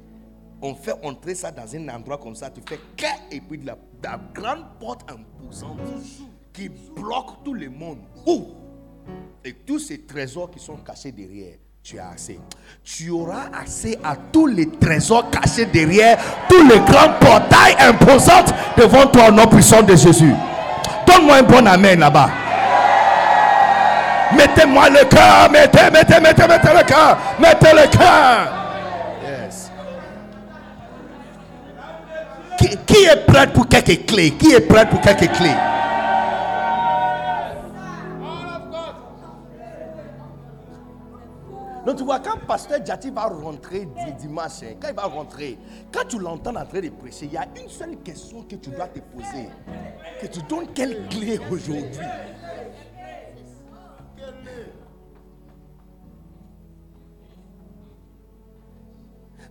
On 0.62 0.76
fait 0.76 0.94
entrer 1.04 1.34
ça 1.34 1.52
dans 1.52 1.76
un 1.76 1.90
endroit 1.90 2.20
comme 2.20 2.36
ça, 2.36 2.52
tu 2.52 2.62
fais 2.68 2.80
clac, 2.96 3.22
et 3.32 3.42
puis 3.42 3.58
de 3.58 3.66
la, 3.66 3.78
la 4.04 4.20
grande 4.34 4.66
porte 4.80 5.02
imposante 5.12 5.80
qui 6.54 6.70
bloque 6.70 7.44
tout 7.44 7.54
le 7.54 7.70
monde. 7.70 8.00
Ouvre. 8.26 8.56
Et 9.44 9.54
tous 9.54 9.80
ces 9.80 10.02
trésors 10.02 10.52
qui 10.52 10.60
sont 10.60 10.78
cachés 10.78 11.12
derrière, 11.12 11.56
tu 11.84 11.98
as 11.98 12.10
accès. 12.10 12.40
Tu 12.84 13.10
auras 13.10 13.46
accès 13.60 13.98
à 14.04 14.16
tous 14.16 14.48
les 14.48 14.70
trésors 14.70 15.30
cachés 15.32 15.66
derrière, 15.66 16.18
tous 16.48 16.64
les 16.68 16.80
grands 16.80 17.14
portails 17.20 17.76
imposants 17.80 18.46
devant 18.78 19.08
toi 19.08 19.30
au 19.30 19.32
nom 19.32 19.48
puissant 19.48 19.82
de 19.82 19.96
Jésus. 19.96 20.34
Donne-moi 21.08 21.38
un 21.38 21.44
bon 21.44 21.66
amen 21.66 22.00
là-bas. 22.00 22.30
Mettez-moi 24.36 24.90
le 24.90 25.06
cœur, 25.06 25.52
mettez, 25.52 25.92
mettez, 25.92 26.20
mettez, 26.22 26.48
mettez 26.48 26.74
le 26.74 26.84
cœur, 26.86 27.18
mettez 27.40 27.74
le 27.74 27.88
cœur. 27.90 28.61
Qui, 32.86 33.04
est 33.06 33.26
prêt 33.26 33.48
pour 33.52 33.68
quelques 33.68 34.06
clés? 34.06 34.32
Qui 34.32 34.54
est 34.54 34.62
prêt 34.62 34.88
pour 34.88 35.02
quelques 35.02 35.32
clés? 35.34 35.56
Donc 41.86 41.96
tu 41.98 42.04
vois, 42.04 42.20
quand 42.20 42.38
Pasteur 42.48 42.86
Jati 42.86 43.10
va 43.10 43.24
rentrer 43.26 43.86
di- 43.86 44.14
dimanche, 44.20 44.62
hein, 44.64 44.76
quand 44.80 44.90
il 44.90 44.96
va 44.96 45.04
rentrer, 45.06 45.58
quand 45.92 46.08
tu 46.08 46.20
l'entends 46.20 46.56
en 46.56 46.66
train 46.66 46.80
de 46.80 46.90
prêcher, 46.90 47.26
il 47.26 47.34
y 47.34 47.38
a 47.38 47.46
une 47.60 47.70
seule 47.70 47.98
question 48.04 48.44
que 48.44 48.56
tu 48.56 48.70
dois 48.70 48.88
te 48.88 49.00
poser. 49.00 49.50
Que 50.22 50.28
tu 50.28 50.42
donnes 50.44 50.68
quelle 50.76 51.08
clé 51.10 51.40
aujourd'hui? 51.50 52.06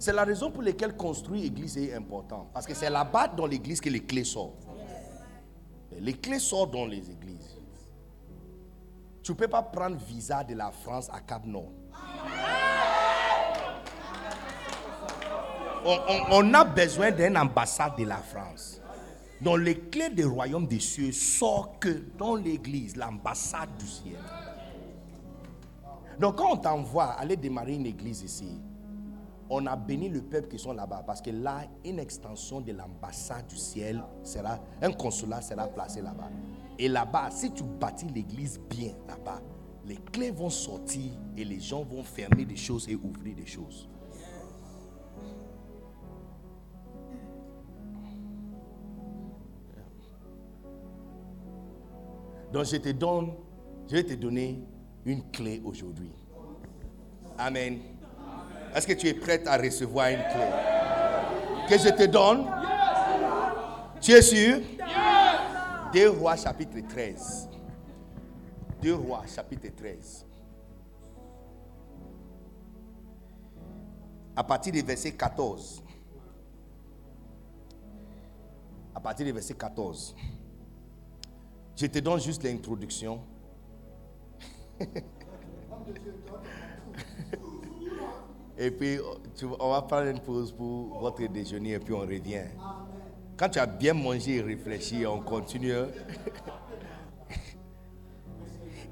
C'est 0.01 0.15
la 0.15 0.25
raison 0.25 0.51
pour 0.51 0.63
laquelle 0.63 0.97
construire 0.97 1.43
l'église 1.43 1.77
est 1.77 1.93
important. 1.93 2.49
Parce 2.55 2.67
que 2.67 2.73
c'est 2.73 2.89
là-bas 2.89 3.29
dans 3.29 3.45
l'église 3.47 3.83
que 3.83 3.91
les 3.91 4.01
clés 4.01 4.25
sortent. 4.25 4.67
Les 5.99 6.15
clés 6.15 6.39
sortent 6.39 6.71
dans 6.73 6.87
les 6.87 7.11
églises. 7.11 7.59
Tu 9.23 9.33
ne 9.33 9.37
peux 9.37 9.47
pas 9.47 9.63
prendre 9.63 9.99
visa 9.99 10.43
de 10.43 10.55
la 10.55 10.71
France 10.71 11.11
à 11.13 11.21
Cap 11.21 11.45
Nord. 11.45 11.71
On, 15.85 16.55
a 16.55 16.65
besoin 16.65 17.11
d'une 17.11 17.37
ambassade 17.37 17.99
de 17.99 18.05
la 18.05 18.17
France. 18.17 18.81
Donc 19.43 19.59
les 19.59 19.79
clés 19.79 20.09
du 20.09 20.25
royaume 20.25 20.67
des 20.67 20.81
cieux 20.81 21.13
sortent 21.13 21.79
que 21.79 22.05
dans 22.17 22.37
l'église, 22.37 22.97
l'ambassade 22.97 23.77
du 23.79 23.87
ciel. 23.87 24.19
Donc 26.19 26.37
quand 26.37 26.53
on 26.53 26.57
t'envoie 26.57 27.13
aller 27.13 27.37
démarrer 27.37 27.75
une 27.75 27.87
église 27.87 28.23
ici, 28.23 28.63
on 29.51 29.67
a 29.67 29.75
béni 29.75 30.09
le 30.09 30.23
peuple 30.23 30.49
qui 30.49 30.59
sont 30.59 30.73
là-bas 30.73 31.03
parce 31.05 31.21
que 31.21 31.31
là, 31.31 31.63
une 31.85 31.99
extension 31.99 32.61
de 32.61 32.73
l'ambassade 32.73 33.49
du 33.49 33.57
ciel 33.57 34.03
sera, 34.23 34.61
un 34.81 34.93
consulat 34.93 35.43
sera 35.43 35.67
placé 35.67 36.01
là-bas. 36.01 36.31
Et 36.79 36.89
là-bas, 36.89 37.31
si 37.33 37.53
tu 37.53 37.65
bâtis 37.65 38.07
l'église 38.07 38.61
bien 38.71 38.93
là-bas, 39.09 39.43
les 39.85 39.97
clés 39.97 40.31
vont 40.31 40.51
sortir 40.51 41.11
et 41.37 41.45
les 41.45 41.59
gens 41.59 41.83
vont 41.83 42.05
fermer 42.05 42.45
des 42.45 42.57
choses 42.57 42.89
et 42.89 42.95
ouvrir 42.95 43.35
des 43.35 43.47
choses. 43.47 43.89
Donc 52.53 52.65
je 52.65 52.77
te 52.77 52.91
donne, 52.91 53.33
je 53.89 53.97
vais 53.97 54.05
te 54.05 54.15
donner 54.15 54.63
une 55.05 55.29
clé 55.31 55.61
aujourd'hui. 55.65 56.13
Amen. 57.37 58.00
Est-ce 58.75 58.87
que 58.87 58.93
tu 58.93 59.09
es 59.09 59.15
prête 59.15 59.47
à 59.47 59.57
recevoir 59.57 60.09
une 60.09 60.19
clé? 60.19 60.47
Que 61.69 61.79
je 61.79 61.89
te 61.89 62.07
donne? 62.07 62.47
Tu 64.01 64.13
es 64.13 64.23
sûr? 64.23 64.61
2 65.93 66.09
Rois 66.11 66.37
chapitre 66.37 66.79
13. 66.89 67.49
2 68.83 68.95
Rois 68.95 69.25
chapitre 69.27 69.69
13. 69.77 70.27
À 74.37 74.45
partir 74.45 74.73
du 74.73 74.83
verset 74.83 75.13
14. 75.13 75.83
À 78.95 79.01
partir 79.01 79.27
du 79.27 79.33
verset 79.33 79.55
14. 79.55 80.15
Je 81.77 81.87
te 81.87 81.99
donne 81.99 82.21
juste 82.21 82.43
l'introduction. 82.45 83.21
Et 88.63 88.71
puis, 88.71 88.99
on 89.59 89.71
va 89.71 89.81
prendre 89.81 90.09
une 90.09 90.21
pause 90.21 90.53
pour 90.53 90.99
votre 91.01 91.27
déjeuner 91.27 91.73
et 91.73 91.79
puis 91.79 91.95
on 91.95 92.01
revient. 92.01 92.43
Quand 93.35 93.49
tu 93.49 93.59
as 93.59 93.65
bien 93.65 93.95
mangé 93.95 94.37
et 94.37 94.43
réfléchi, 94.43 95.07
on 95.07 95.23
continue. 95.23 95.73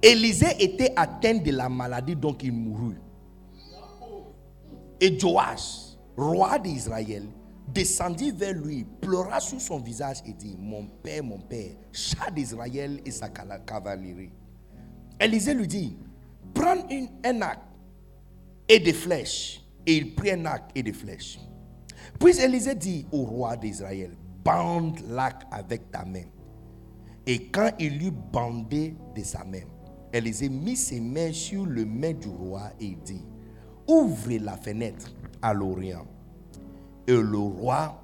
Élisée 0.03 0.57
était 0.59 0.95
atteint 0.97 1.35
de 1.35 1.51
la 1.51 1.69
maladie, 1.69 2.17
donc 2.17 2.43
il 2.45 2.53
mourut. 2.53 2.97
Et 4.99 5.19
Joash, 5.19 5.99
roi 6.17 6.59
d'Israël, 6.59 7.25
descendit 7.67 8.31
vers 8.31 8.55
lui, 8.55 8.87
pleura 9.03 9.39
sur 9.39 9.61
son 9.61 9.81
visage 9.81 10.23
et 10.25 10.33
dit, 10.33 10.57
mon 10.59 10.87
père, 10.87 11.23
mon 11.23 11.41
père, 11.41 11.73
chat 11.93 12.31
d'Israël 12.31 13.03
et 13.05 13.11
sa 13.11 13.29
cavalerie. 13.29 14.31
Élisée 15.21 15.53
lui 15.53 15.69
dit, 15.69 15.99
prends 16.55 16.89
une, 16.89 17.11
un 17.23 17.43
arc 17.43 17.68
et 18.69 18.79
des 18.79 18.93
flèches. 18.93 19.65
Et 19.87 19.97
il 19.97 20.15
prit 20.15 20.33
un 20.33 20.45
arc 20.45 20.71
et 20.75 20.83
des 20.83 20.93
flèches. 20.93 21.39
Puis 22.21 22.39
Élisée 22.41 22.75
dit 22.75 23.07
au 23.13 23.23
roi 23.23 23.57
d'Israël, 23.57 24.11
bande 24.45 25.01
l'arc 25.09 25.43
avec 25.51 25.91
ta 25.91 26.05
main. 26.05 26.25
Et 27.27 27.47
quand 27.47 27.71
il 27.79 28.03
eut 28.03 28.11
bandé 28.11 28.95
de 29.15 29.23
sa 29.23 29.45
main, 29.45 29.63
Élisée 30.13 30.49
mit 30.49 30.77
ses 30.77 31.01
mains 31.01 31.33
sur 31.33 31.67
le 31.67 31.85
main 31.85 32.13
du 32.13 32.29
roi 32.29 32.71
et 32.81 32.97
dit, 33.05 33.25
ouvrez 33.87 34.39
la 34.39 34.57
fenêtre 34.57 35.13
à 35.43 35.53
l'Orient. 35.53 36.07
Et 37.07 37.13
le 37.13 37.39
roi 37.39 38.03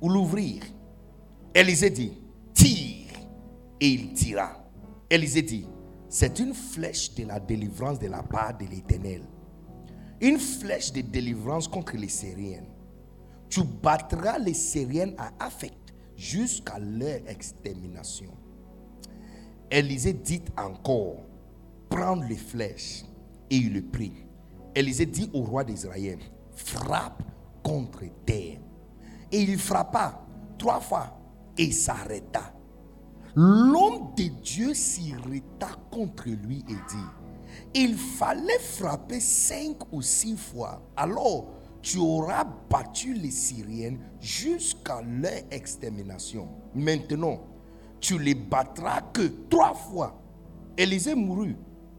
ou 0.00 0.08
l'ouvrir. 0.08 0.62
Élisée 1.54 1.90
dit, 1.90 2.12
tire. 2.54 3.12
Et 3.80 3.88
il 3.88 4.12
tira. 4.12 4.64
Élisée 5.10 5.42
dit, 5.42 5.66
c'est 6.08 6.38
une 6.38 6.54
flèche 6.54 7.14
de 7.14 7.24
la 7.24 7.40
délivrance 7.40 7.98
de 7.98 8.08
la 8.08 8.22
part 8.22 8.56
de 8.56 8.64
l'Éternel. 8.66 9.22
Une 10.20 10.38
flèche 10.38 10.92
de 10.92 11.02
délivrance 11.02 11.68
contre 11.68 11.96
les 11.96 12.08
Syriens. 12.08 12.64
Tu 13.48 13.62
battras 13.62 14.38
les 14.38 14.54
Syriens 14.54 15.12
à 15.18 15.30
affect 15.44 15.94
jusqu'à 16.16 16.78
leur 16.78 17.20
extermination. 17.28 18.32
Élisée 19.70 20.14
dit 20.14 20.42
encore, 20.56 21.24
prends 21.88 22.16
les 22.16 22.36
flèches. 22.36 23.04
Et 23.50 23.56
il 23.56 23.74
le 23.74 23.82
prit. 23.82 24.12
Élisée 24.74 25.06
dit 25.06 25.30
au 25.32 25.42
roi 25.42 25.64
d'Israël, 25.64 26.18
frappe 26.54 27.22
contre 27.62 28.04
terre. 28.24 28.58
Et 29.30 29.42
il 29.42 29.58
frappa 29.58 30.26
trois 30.58 30.80
fois 30.80 31.18
et 31.58 31.70
s'arrêta. 31.70 32.52
L'homme 33.34 34.14
de 34.16 34.24
Dieu 34.42 34.72
s'irrita 34.72 35.68
contre 35.90 36.28
lui 36.28 36.64
et 36.68 36.72
dit, 36.72 37.25
il 37.74 37.96
fallait 37.96 38.58
frapper 38.58 39.20
cinq 39.20 39.76
ou 39.92 40.02
six 40.02 40.36
fois. 40.36 40.82
Alors, 40.96 41.52
tu 41.82 41.98
auras 41.98 42.44
battu 42.68 43.14
les 43.14 43.30
Syriens 43.30 43.96
jusqu'à 44.20 45.02
leur 45.02 45.42
extermination. 45.50 46.48
Maintenant, 46.74 47.40
tu 48.00 48.18
les 48.18 48.34
battras 48.34 49.02
que 49.12 49.48
trois 49.48 49.74
fois. 49.74 50.20
Élisée 50.76 51.14
mourut 51.14 51.56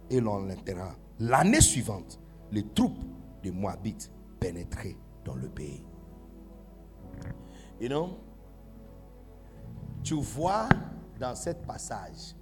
et 0.10 0.19
l'on 0.19 0.40
l'enterra. 0.40 0.95
L'année 1.19 1.61
suivante, 1.61 2.19
les 2.52 2.64
troupes 2.74 3.03
de 3.44 3.52
Moabites 3.52 4.11
pénétraient 4.40 4.98
dans 5.26 5.36
le 5.36 5.50
pays. 5.50 5.84
Tu 10.03 10.14
vois 10.14 10.69
dans 11.19 11.36
ce 11.36 11.50
passage 11.50 12.36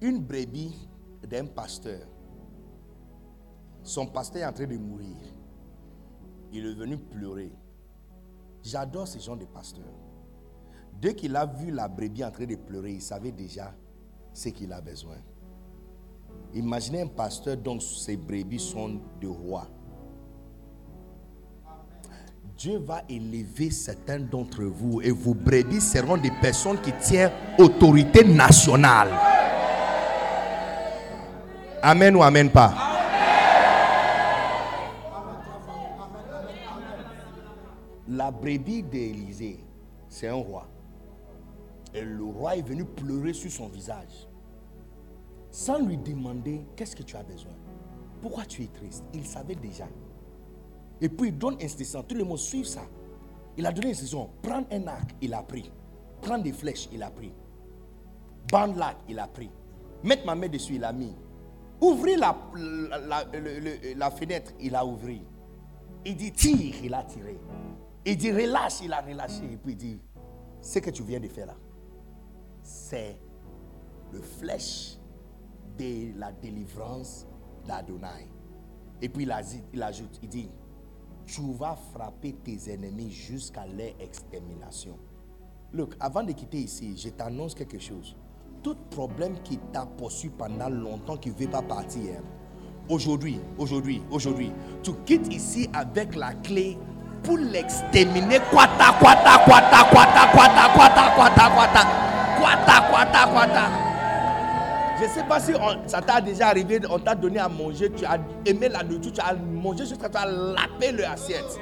une 0.00 0.20
brebis 0.20 0.88
d'un 1.28 1.46
pasteur. 1.46 2.06
Son 3.82 4.06
pasteur 4.06 4.42
est 4.42 4.46
en 4.46 4.52
train 4.52 4.66
de 4.66 4.76
mourir. 4.76 5.16
Il 6.52 6.66
est 6.66 6.74
venu 6.74 6.96
pleurer. 6.96 7.52
J'adore 8.62 9.06
ce 9.08 9.18
genre 9.18 9.36
de 9.36 9.44
pasteur. 9.44 9.84
Dès 11.00 11.14
qu'il 11.14 11.36
a 11.36 11.44
vu 11.44 11.70
la 11.70 11.88
brebis 11.88 12.24
en 12.24 12.30
train 12.30 12.46
de 12.46 12.56
pleurer, 12.56 12.92
il 12.92 13.02
savait 13.02 13.32
déjà 13.32 13.74
ce 14.32 14.48
qu'il 14.48 14.72
a 14.72 14.80
besoin. 14.80 15.16
Imaginez 16.54 17.02
un 17.02 17.06
pasteur 17.08 17.56
dont 17.56 17.80
ses 17.80 18.16
brebis 18.16 18.60
sont 18.60 19.00
de 19.20 19.26
rois. 19.26 19.68
Dieu 22.56 22.78
va 22.78 23.02
élever 23.08 23.70
certains 23.70 24.20
d'entre 24.20 24.62
vous 24.62 25.00
et 25.02 25.10
vos 25.10 25.34
brebis 25.34 25.80
seront 25.80 26.16
des 26.16 26.30
personnes 26.40 26.80
qui 26.80 26.92
tiennent 26.92 27.32
autorité 27.58 28.22
nationale. 28.24 29.10
Amen 31.86 32.16
ou 32.16 32.22
amen 32.22 32.48
pas? 32.48 32.72
La 38.08 38.30
brebis 38.30 38.82
d'Élysée, 38.82 39.62
c'est 40.08 40.28
un 40.28 40.34
roi. 40.34 40.66
Et 41.92 42.00
le 42.00 42.24
roi 42.24 42.56
est 42.56 42.66
venu 42.66 42.86
pleurer 42.86 43.34
sur 43.34 43.50
son 43.50 43.68
visage. 43.68 44.26
Sans 45.50 45.78
lui 45.78 45.98
demander 45.98 46.64
qu'est-ce 46.74 46.96
que 46.96 47.02
tu 47.02 47.16
as 47.16 47.22
besoin? 47.22 47.52
Pourquoi 48.22 48.46
tu 48.46 48.62
es 48.62 48.68
triste? 48.68 49.04
Il 49.12 49.26
savait 49.26 49.54
déjà. 49.54 49.84
Et 51.02 51.10
puis 51.10 51.28
il 51.28 51.36
donne 51.36 51.58
instruction. 51.60 52.02
Tout 52.02 52.14
le 52.14 52.24
monde 52.24 52.38
suit 52.38 52.64
ça. 52.64 52.80
Il 53.58 53.66
a 53.66 53.72
donné 53.72 53.90
instruction. 53.90 54.30
Prends 54.40 54.64
un 54.72 54.86
arc, 54.86 55.14
il 55.20 55.34
a 55.34 55.42
pris. 55.42 55.70
Prends 56.22 56.38
des 56.38 56.54
flèches, 56.54 56.88
il 56.94 57.02
a 57.02 57.10
pris. 57.10 57.34
Bande 58.50 58.78
l'arc, 58.78 58.96
il 59.06 59.18
a 59.18 59.26
pris. 59.26 59.50
Mettre 60.02 60.24
ma 60.24 60.34
main 60.34 60.48
dessus, 60.48 60.76
il 60.76 60.84
a 60.84 60.90
mis. 60.90 61.14
Ouvrir 61.84 62.18
la, 62.18 64.10
fenêtre, 64.10 64.52
il 64.58 64.74
a 64.74 64.86
ouvert. 64.86 65.20
Il 66.06 66.16
dit 66.16 66.32
tire, 66.32 66.74
il 66.82 66.94
a 66.94 67.02
tiré. 67.02 67.38
Il 68.06 68.16
dit 68.16 68.32
relâche, 68.32 68.80
il 68.82 68.92
a 68.92 69.02
relâché. 69.02 69.44
Et 69.52 69.56
puis 69.58 69.72
il 69.72 69.76
dit, 69.76 70.00
ce 70.62 70.78
que 70.78 70.88
tu 70.88 71.02
viens 71.02 71.20
de 71.20 71.28
faire 71.28 71.46
là, 71.46 71.56
c'est 72.62 73.18
le 74.12 74.22
flèche 74.22 74.96
de 75.76 76.18
la 76.18 76.32
délivrance 76.32 77.26
d'Adonai. 77.66 78.30
Et 79.02 79.10
puis 79.10 79.24
il 79.74 79.82
ajoute, 79.82 80.18
il 80.22 80.28
dit, 80.30 80.50
tu 81.26 81.52
vas 81.52 81.76
frapper 81.92 82.32
tes 82.32 82.72
ennemis 82.72 83.10
jusqu'à 83.10 83.66
leur 83.66 83.92
extermination. 84.00 84.98
Look, 85.70 85.96
avant 86.00 86.22
de 86.22 86.32
quitter 86.32 86.60
ici, 86.60 86.96
je 86.96 87.10
t'annonce 87.10 87.54
quelque 87.54 87.78
chose. 87.78 88.16
Tout 88.64 88.76
problème 88.90 89.34
qui 89.44 89.58
t'a 89.74 89.84
poursuivi 89.98 90.32
pendant 90.38 90.70
longtemps, 90.70 91.18
qui 91.18 91.28
ne 91.28 91.34
veut 91.34 91.48
pas 91.48 91.60
partir, 91.60 92.14
aujourd'hui, 92.88 93.38
aujourd'hui, 93.58 94.02
aujourd'hui, 94.10 94.50
tu 94.82 94.92
quittes 95.04 95.30
ici 95.30 95.68
avec 95.74 96.16
la 96.16 96.32
clé 96.32 96.78
pour 97.22 97.36
l'exterminer. 97.36 98.38
Quata, 98.50 98.94
quata, 98.98 99.38
quata, 99.44 99.84
quata, 99.90 100.30
quata, 100.32 100.70
quata, 100.74 101.10
quata, 101.14 101.50
quata, 101.50 101.86
quata, 102.40 102.80
quata, 102.90 103.26
quata. 103.26 103.62
Je 104.98 105.04
ne 105.04 105.08
sais 105.10 105.24
pas 105.24 105.40
si 105.40 105.52
ça 105.86 106.00
t'a 106.00 106.22
déjà 106.22 106.48
arrivé, 106.48 106.80
on 106.88 106.98
t'a 106.98 107.14
donné 107.14 107.40
à 107.40 107.50
manger, 107.50 107.92
tu 107.94 108.06
as 108.06 108.16
aimé 108.46 108.70
la 108.70 108.82
nourriture, 108.82 109.12
tu 109.12 109.20
as 109.20 109.34
mangé 109.34 109.84
jusqu'à 109.84 110.08
tu 110.08 110.16
as 110.16 110.24
lapé 110.24 110.90
l'assiette. 110.92 111.60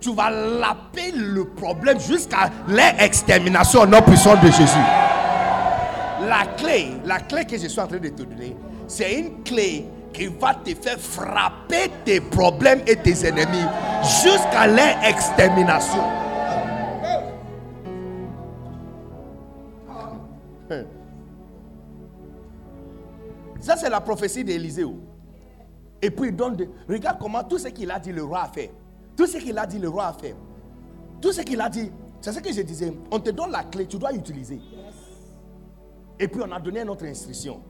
Tu 0.00 0.14
vas 0.14 0.30
laper 0.30 1.12
le 1.14 1.44
problème 1.44 2.00
jusqu'à 2.00 2.50
l'extermination 2.66 3.82
au 3.82 3.86
nom 3.86 4.00
puissant 4.00 4.36
de 4.36 4.46
Jésus. 4.46 4.78
La 6.26 6.44
clé, 6.56 6.92
la 7.04 7.20
clé 7.20 7.44
que 7.44 7.56
je 7.56 7.68
suis 7.68 7.80
en 7.80 7.86
train 7.86 7.98
de 7.98 8.08
te 8.08 8.22
donner, 8.22 8.56
c'est 8.88 9.20
une 9.20 9.44
clé 9.44 9.86
qui 10.12 10.26
va 10.26 10.54
te 10.54 10.74
faire 10.74 10.98
frapper 10.98 11.90
tes 12.04 12.20
problèmes 12.20 12.80
et 12.86 12.96
tes 12.96 13.26
ennemis 13.26 13.66
jusqu'à 14.02 14.66
leur 14.66 15.04
extermination. 15.04 16.02
Ça, 23.60 23.76
c'est 23.76 23.90
la 23.90 24.00
prophétie 24.00 24.44
d'Élisée. 24.44 24.86
Et 26.00 26.10
puis 26.10 26.28
il 26.28 26.36
donne 26.36 26.56
de... 26.56 26.68
Regarde 26.88 27.18
comment 27.20 27.42
tout 27.42 27.58
ce 27.58 27.68
qu'il 27.68 27.90
a 27.90 27.98
dit, 27.98 28.12
le 28.12 28.22
roi 28.22 28.42
a 28.42 28.48
fait. 28.48 28.72
Tout 29.16 29.26
ce 29.26 29.38
qu'il 29.38 29.58
a 29.58 29.66
dit, 29.66 29.78
le 29.78 29.88
roi 29.88 30.06
a 30.06 30.12
fait. 30.12 30.36
Tout 31.20 31.32
ce 31.32 31.40
qu'il 31.40 31.60
a 31.60 31.68
dit, 31.68 31.90
c'est 32.20 32.32
ce 32.32 32.40
que 32.40 32.52
je 32.52 32.62
disais. 32.62 32.92
On 33.10 33.18
te 33.18 33.30
donne 33.30 33.50
la 33.50 33.64
clé, 33.64 33.86
tu 33.86 33.98
dois 33.98 34.12
utiliser. 34.12 34.60
Et 36.18 36.28
puis 36.28 36.40
on 36.42 36.50
a 36.50 36.60
donné 36.60 36.84
notre 36.84 37.04
instruction. 37.04 37.62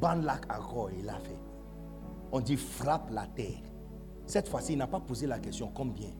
Banlak 0.00 0.52
encore, 0.52 0.90
il 0.92 1.08
a 1.08 1.18
fait. 1.18 1.38
On 2.32 2.40
dit 2.40 2.56
frappe 2.56 3.10
la 3.10 3.26
terre. 3.26 3.62
Cette 4.26 4.48
fois-ci, 4.48 4.74
il 4.74 4.78
n'a 4.78 4.86
pas 4.86 5.00
posé 5.00 5.26
la 5.26 5.38
question 5.38 5.70
combien? 5.74 6.10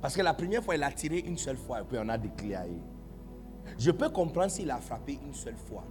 Parce 0.00 0.14
que 0.14 0.22
la 0.22 0.34
première 0.34 0.62
fois, 0.62 0.76
il 0.76 0.82
a 0.82 0.92
tiré 0.92 1.20
une 1.20 1.38
seule 1.38 1.56
fois 1.56 1.80
et 1.80 1.84
puis 1.84 1.96
on 1.98 2.08
a 2.10 2.18
déclaré. 2.18 2.78
Je 3.78 3.90
peux 3.90 4.10
comprendre 4.10 4.50
s'il 4.50 4.70
a 4.70 4.78
frappé 4.78 5.18
une 5.24 5.32
seule 5.32 5.56
fois. 5.56 5.84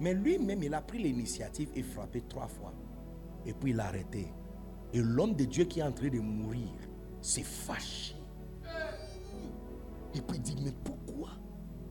Mais 0.00 0.12
lui-même, 0.12 0.62
il 0.64 0.74
a 0.74 0.82
pris 0.82 0.98
l'initiative 0.98 1.70
et 1.76 1.82
frappé 1.82 2.22
trois 2.22 2.48
fois. 2.48 2.72
Et 3.46 3.52
puis 3.52 3.70
il 3.70 3.80
a 3.80 3.86
arrêté. 3.86 4.32
Et 4.92 5.00
l'homme 5.00 5.34
de 5.34 5.44
Dieu 5.44 5.64
qui 5.64 5.78
est 5.80 5.84
en 5.84 5.92
train 5.92 6.08
de 6.08 6.18
mourir 6.18 6.70
s'est 7.20 7.44
fâché. 7.44 8.16
Et 10.14 10.20
puis 10.20 10.36
il 10.36 10.42
dit, 10.42 10.56
mais 10.62 10.72
pourquoi 10.84 11.30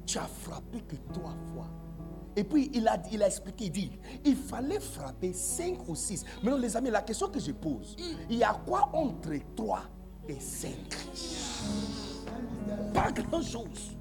tu 0.05 0.17
as 0.17 0.27
frappé 0.27 0.81
que 0.81 0.95
trois 1.13 1.35
fois? 1.53 1.67
Et 2.35 2.43
puis 2.43 2.71
il 2.73 2.87
a, 2.87 2.97
il 3.11 3.21
a 3.23 3.27
expliqué, 3.27 3.65
il 3.65 3.71
dit, 3.71 3.91
il 4.23 4.35
fallait 4.35 4.79
frapper 4.79 5.33
cinq 5.33 5.87
ou 5.89 5.95
six. 5.95 6.23
Maintenant 6.41 6.57
les 6.59 6.77
amis, 6.77 6.89
la 6.89 7.01
question 7.01 7.27
que 7.27 7.39
je 7.39 7.51
pose, 7.51 7.95
il 8.29 8.37
y 8.37 8.43
a 8.43 8.53
quoi 8.65 8.89
entre 8.93 9.33
trois 9.55 9.83
et 10.27 10.39
cinq? 10.39 10.95
Pas 12.93 13.11
grand-chose. 13.11 13.97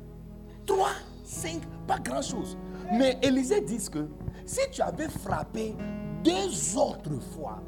Trois, 0.64 0.92
cinq, 1.24 1.62
pas 1.86 1.98
grand-chose. 1.98 2.56
Mais 2.92 3.18
Élisée 3.22 3.60
dit 3.62 3.84
que 3.90 4.08
si 4.46 4.60
tu 4.70 4.82
avais 4.82 5.08
frappé 5.08 5.74
deux 6.22 6.76
autres 6.76 7.18
fois, 7.32 7.62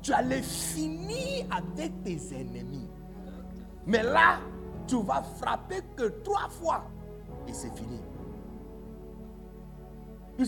tu 0.00 0.12
allais 0.12 0.42
finir 0.42 1.46
avec 1.50 2.02
tes 2.04 2.18
ennemis. 2.32 2.88
Mais 3.86 4.02
là, 4.02 4.38
tu 4.86 5.02
vas 5.02 5.22
frapper 5.22 5.80
que 5.96 6.04
trois 6.22 6.48
fois 6.48 6.84
et 7.46 7.52
c'est 7.52 7.74
fini. 7.76 8.00
Tu 10.38 10.44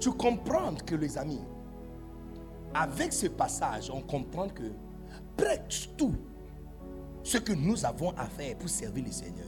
tu 0.00 0.12
comprends 0.12 0.74
que 0.86 0.94
les 0.94 1.16
amis, 1.18 1.40
avec 2.74 3.12
ce 3.12 3.26
passage, 3.28 3.90
on 3.90 4.00
comprend 4.02 4.48
que 4.48 4.72
presque 5.36 5.90
tout 5.96 6.14
ce 7.22 7.38
que 7.38 7.52
nous 7.52 7.84
avons 7.84 8.10
à 8.16 8.26
faire 8.26 8.56
pour 8.58 8.68
servir 8.68 9.04
le 9.04 9.12
Seigneur, 9.12 9.46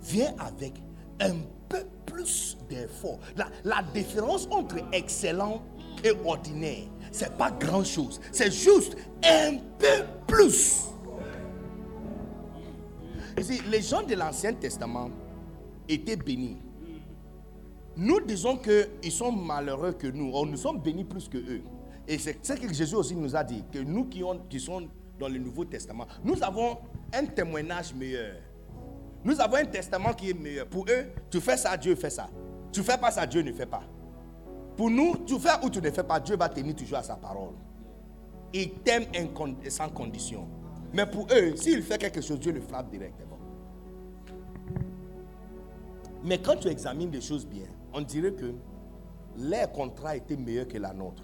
vient 0.00 0.34
avec 0.38 0.82
un 1.20 1.36
peu 1.68 1.84
plus 2.06 2.56
d'effort. 2.68 3.18
La, 3.36 3.48
la 3.64 3.82
différence 3.94 4.46
entre 4.50 4.76
excellent 4.92 5.62
et 6.04 6.12
ordinaire, 6.24 6.86
c'est 7.10 7.36
pas 7.36 7.50
grand 7.50 7.84
chose. 7.84 8.20
C'est 8.32 8.50
juste 8.50 8.96
un 9.24 9.56
peu 9.78 10.04
plus. 10.26 10.84
Les 13.70 13.82
gens 13.82 14.02
de 14.02 14.14
l'Ancien 14.14 14.52
Testament 14.54 15.10
étaient 15.88 16.16
bénis. 16.16 16.56
Nous 17.96 18.20
disons 18.20 18.56
qu'ils 18.58 19.12
sont 19.12 19.32
malheureux 19.32 19.92
que 19.92 20.06
nous. 20.06 20.30
Or, 20.32 20.46
nous 20.46 20.56
sommes 20.56 20.80
bénis 20.80 21.04
plus 21.04 21.28
que 21.28 21.38
eux. 21.38 21.62
Et 22.06 22.18
c'est 22.18 22.38
ce 22.44 22.54
que 22.54 22.72
Jésus 22.72 22.94
aussi 22.94 23.14
nous 23.14 23.34
a 23.36 23.44
dit. 23.44 23.64
Que 23.72 23.78
nous 23.80 24.06
qui, 24.06 24.60
sommes 24.60 24.88
dans 25.18 25.28
le 25.28 25.38
Nouveau 25.38 25.64
Testament, 25.64 26.06
nous 26.24 26.42
avons 26.42 26.78
un 27.12 27.26
témoignage 27.26 27.92
meilleur. 27.94 28.36
Nous 29.24 29.40
avons 29.40 29.56
un 29.56 29.64
testament 29.64 30.14
qui 30.14 30.30
est 30.30 30.34
meilleur. 30.34 30.66
Pour 30.66 30.84
eux, 30.88 31.06
tu 31.30 31.40
fais 31.40 31.56
ça, 31.56 31.76
Dieu 31.76 31.94
fait 31.96 32.10
ça. 32.10 32.28
Tu 32.72 32.82
fais 32.82 32.96
pas 32.98 33.10
ça, 33.10 33.26
Dieu 33.26 33.42
ne 33.42 33.52
fait 33.52 33.66
pas. 33.66 33.82
Pour 34.76 34.90
nous, 34.90 35.16
tu 35.26 35.38
fais 35.38 35.64
ou 35.64 35.68
tu 35.68 35.82
ne 35.82 35.90
fais 35.90 36.04
pas, 36.04 36.20
Dieu 36.20 36.36
va 36.36 36.48
tenir 36.48 36.76
toujours 36.76 36.98
à 36.98 37.02
sa 37.02 37.16
parole. 37.16 37.54
Il 38.52 38.70
t'aime 38.84 39.06
sans 39.68 39.88
condition. 39.88 40.46
Mais 40.92 41.04
pour 41.04 41.26
eux, 41.32 41.56
s'il 41.56 41.82
fait 41.82 41.98
quelque 41.98 42.20
chose, 42.20 42.38
Dieu 42.38 42.52
le 42.52 42.60
frappe 42.60 42.90
directement. 42.90 43.27
Mais 46.28 46.36
quand 46.42 46.56
tu 46.56 46.68
examines 46.68 47.10
les 47.10 47.22
choses 47.22 47.46
bien, 47.46 47.64
on 47.94 48.02
dirait 48.02 48.32
que 48.32 48.52
leur 49.38 49.72
contrat 49.72 50.14
était 50.14 50.36
meilleur 50.36 50.68
que 50.68 50.76
la 50.76 50.92
nôtre. 50.92 51.22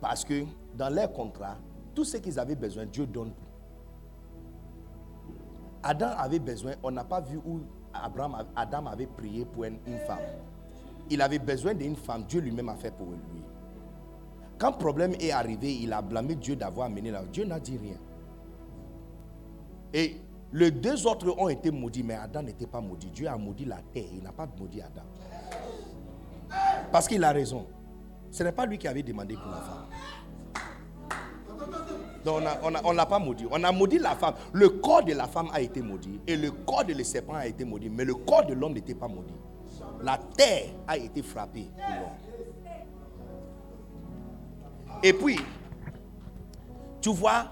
Parce 0.00 0.24
que 0.24 0.44
dans 0.74 0.88
leur 0.88 1.12
contrat, 1.12 1.58
tout 1.94 2.02
ce 2.04 2.16
qu'ils 2.16 2.38
avaient 2.40 2.54
besoin, 2.54 2.86
Dieu 2.86 3.06
donne. 3.06 3.32
Adam 5.82 6.12
avait 6.16 6.38
besoin, 6.38 6.72
on 6.82 6.92
n'a 6.92 7.04
pas 7.04 7.20
vu 7.20 7.36
où 7.44 7.60
Abraham, 7.92 8.46
Adam 8.56 8.86
avait 8.86 9.06
prié 9.06 9.44
pour 9.44 9.64
une, 9.64 9.78
femme. 10.06 10.18
Il 11.10 11.20
avait 11.20 11.38
besoin 11.38 11.74
d'une 11.74 11.94
femme, 11.94 12.24
Dieu 12.24 12.40
lui-même 12.40 12.70
a 12.70 12.76
fait 12.76 12.90
pour 12.90 13.08
lui. 13.08 13.42
Quand 14.56 14.70
le 14.70 14.78
problème 14.78 15.12
est 15.20 15.30
arrivé, 15.30 15.74
il 15.74 15.92
a 15.92 16.00
blâmé 16.00 16.36
Dieu 16.36 16.56
d'avoir 16.56 16.86
amené 16.86 17.10
là. 17.10 17.22
Dieu 17.30 17.44
n'a 17.44 17.60
dit 17.60 17.76
rien. 17.76 17.98
Et 19.92 20.16
les 20.54 20.70
deux 20.70 21.04
autres 21.08 21.34
ont 21.36 21.48
été 21.48 21.72
maudits, 21.72 22.04
mais 22.04 22.14
Adam 22.14 22.42
n'était 22.42 22.68
pas 22.68 22.80
maudit. 22.80 23.10
Dieu 23.10 23.26
a 23.26 23.36
maudit 23.36 23.64
la 23.64 23.78
terre, 23.92 24.04
il 24.14 24.22
n'a 24.22 24.30
pas 24.30 24.48
maudit 24.58 24.80
Adam. 24.80 25.02
Parce 26.92 27.08
qu'il 27.08 27.24
a 27.24 27.32
raison. 27.32 27.66
Ce 28.30 28.44
n'est 28.44 28.52
pas 28.52 28.64
lui 28.64 28.78
qui 28.78 28.86
avait 28.86 29.02
demandé 29.02 29.34
pour 29.34 29.50
la 29.50 29.56
femme. 29.56 29.86
Donc 32.24 32.40
on 32.84 32.92
ne 32.94 33.04
pas 33.04 33.18
maudit. 33.18 33.46
On 33.50 33.64
a 33.64 33.72
maudit 33.72 33.98
la 33.98 34.14
femme. 34.14 34.34
Le 34.52 34.68
corps 34.68 35.02
de 35.02 35.12
la 35.12 35.26
femme 35.26 35.48
a 35.52 35.60
été 35.60 35.82
maudit 35.82 36.20
et 36.24 36.36
le 36.36 36.52
corps 36.52 36.84
de 36.84 36.92
le 36.94 37.02
serpent 37.02 37.34
a 37.34 37.48
été 37.48 37.64
maudit, 37.64 37.90
mais 37.90 38.04
le 38.04 38.14
corps 38.14 38.46
de 38.46 38.54
l'homme 38.54 38.74
n'était 38.74 38.94
pas 38.94 39.08
maudit. 39.08 39.34
La 40.02 40.18
terre 40.36 40.70
a 40.86 40.96
été 40.96 41.20
frappée. 41.22 41.68
Et 45.02 45.12
puis, 45.12 45.40
tu 47.00 47.12
vois, 47.12 47.46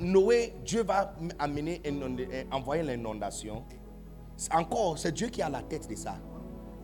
Noé, 0.00 0.54
Dieu 0.64 0.82
va 0.82 1.14
amener, 1.38 1.80
envoyer 2.50 2.82
l'inondation. 2.82 3.62
Encore, 4.52 4.98
c'est 4.98 5.12
Dieu 5.12 5.28
qui 5.28 5.42
a 5.42 5.48
la 5.48 5.62
tête 5.62 5.88
de 5.88 5.94
ça. 5.94 6.16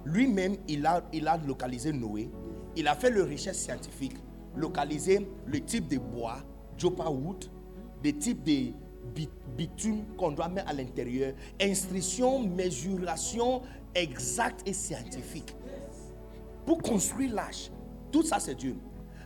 Lui-même, 0.04 0.56
il 0.68 0.86
a, 0.86 1.02
il 1.12 1.26
a 1.26 1.36
localisé 1.36 1.92
Noé. 1.92 2.30
Il 2.76 2.86
a 2.86 2.94
fait 2.94 3.10
le 3.10 3.24
recherche 3.24 3.56
scientifique, 3.56 4.16
localisé 4.56 5.28
le 5.46 5.60
type 5.60 5.88
de 5.88 5.98
bois, 5.98 6.38
Jopa 6.78 7.08
Wood, 7.10 7.46
des 8.02 8.12
types 8.12 8.44
de 8.44 8.72
bi- 9.14 9.28
bitume 9.56 10.04
qu'on 10.16 10.30
doit 10.30 10.48
mettre 10.48 10.68
à 10.70 10.72
l'intérieur, 10.72 11.34
instruction, 11.60 12.38
mesuration 12.38 13.62
exacte 13.94 14.62
et 14.66 14.72
scientifique. 14.72 15.54
Pour 16.64 16.78
construire 16.78 17.34
l'arche, 17.34 17.70
tout 18.12 18.22
ça 18.22 18.38
c'est 18.38 18.54
Dieu. 18.54 18.76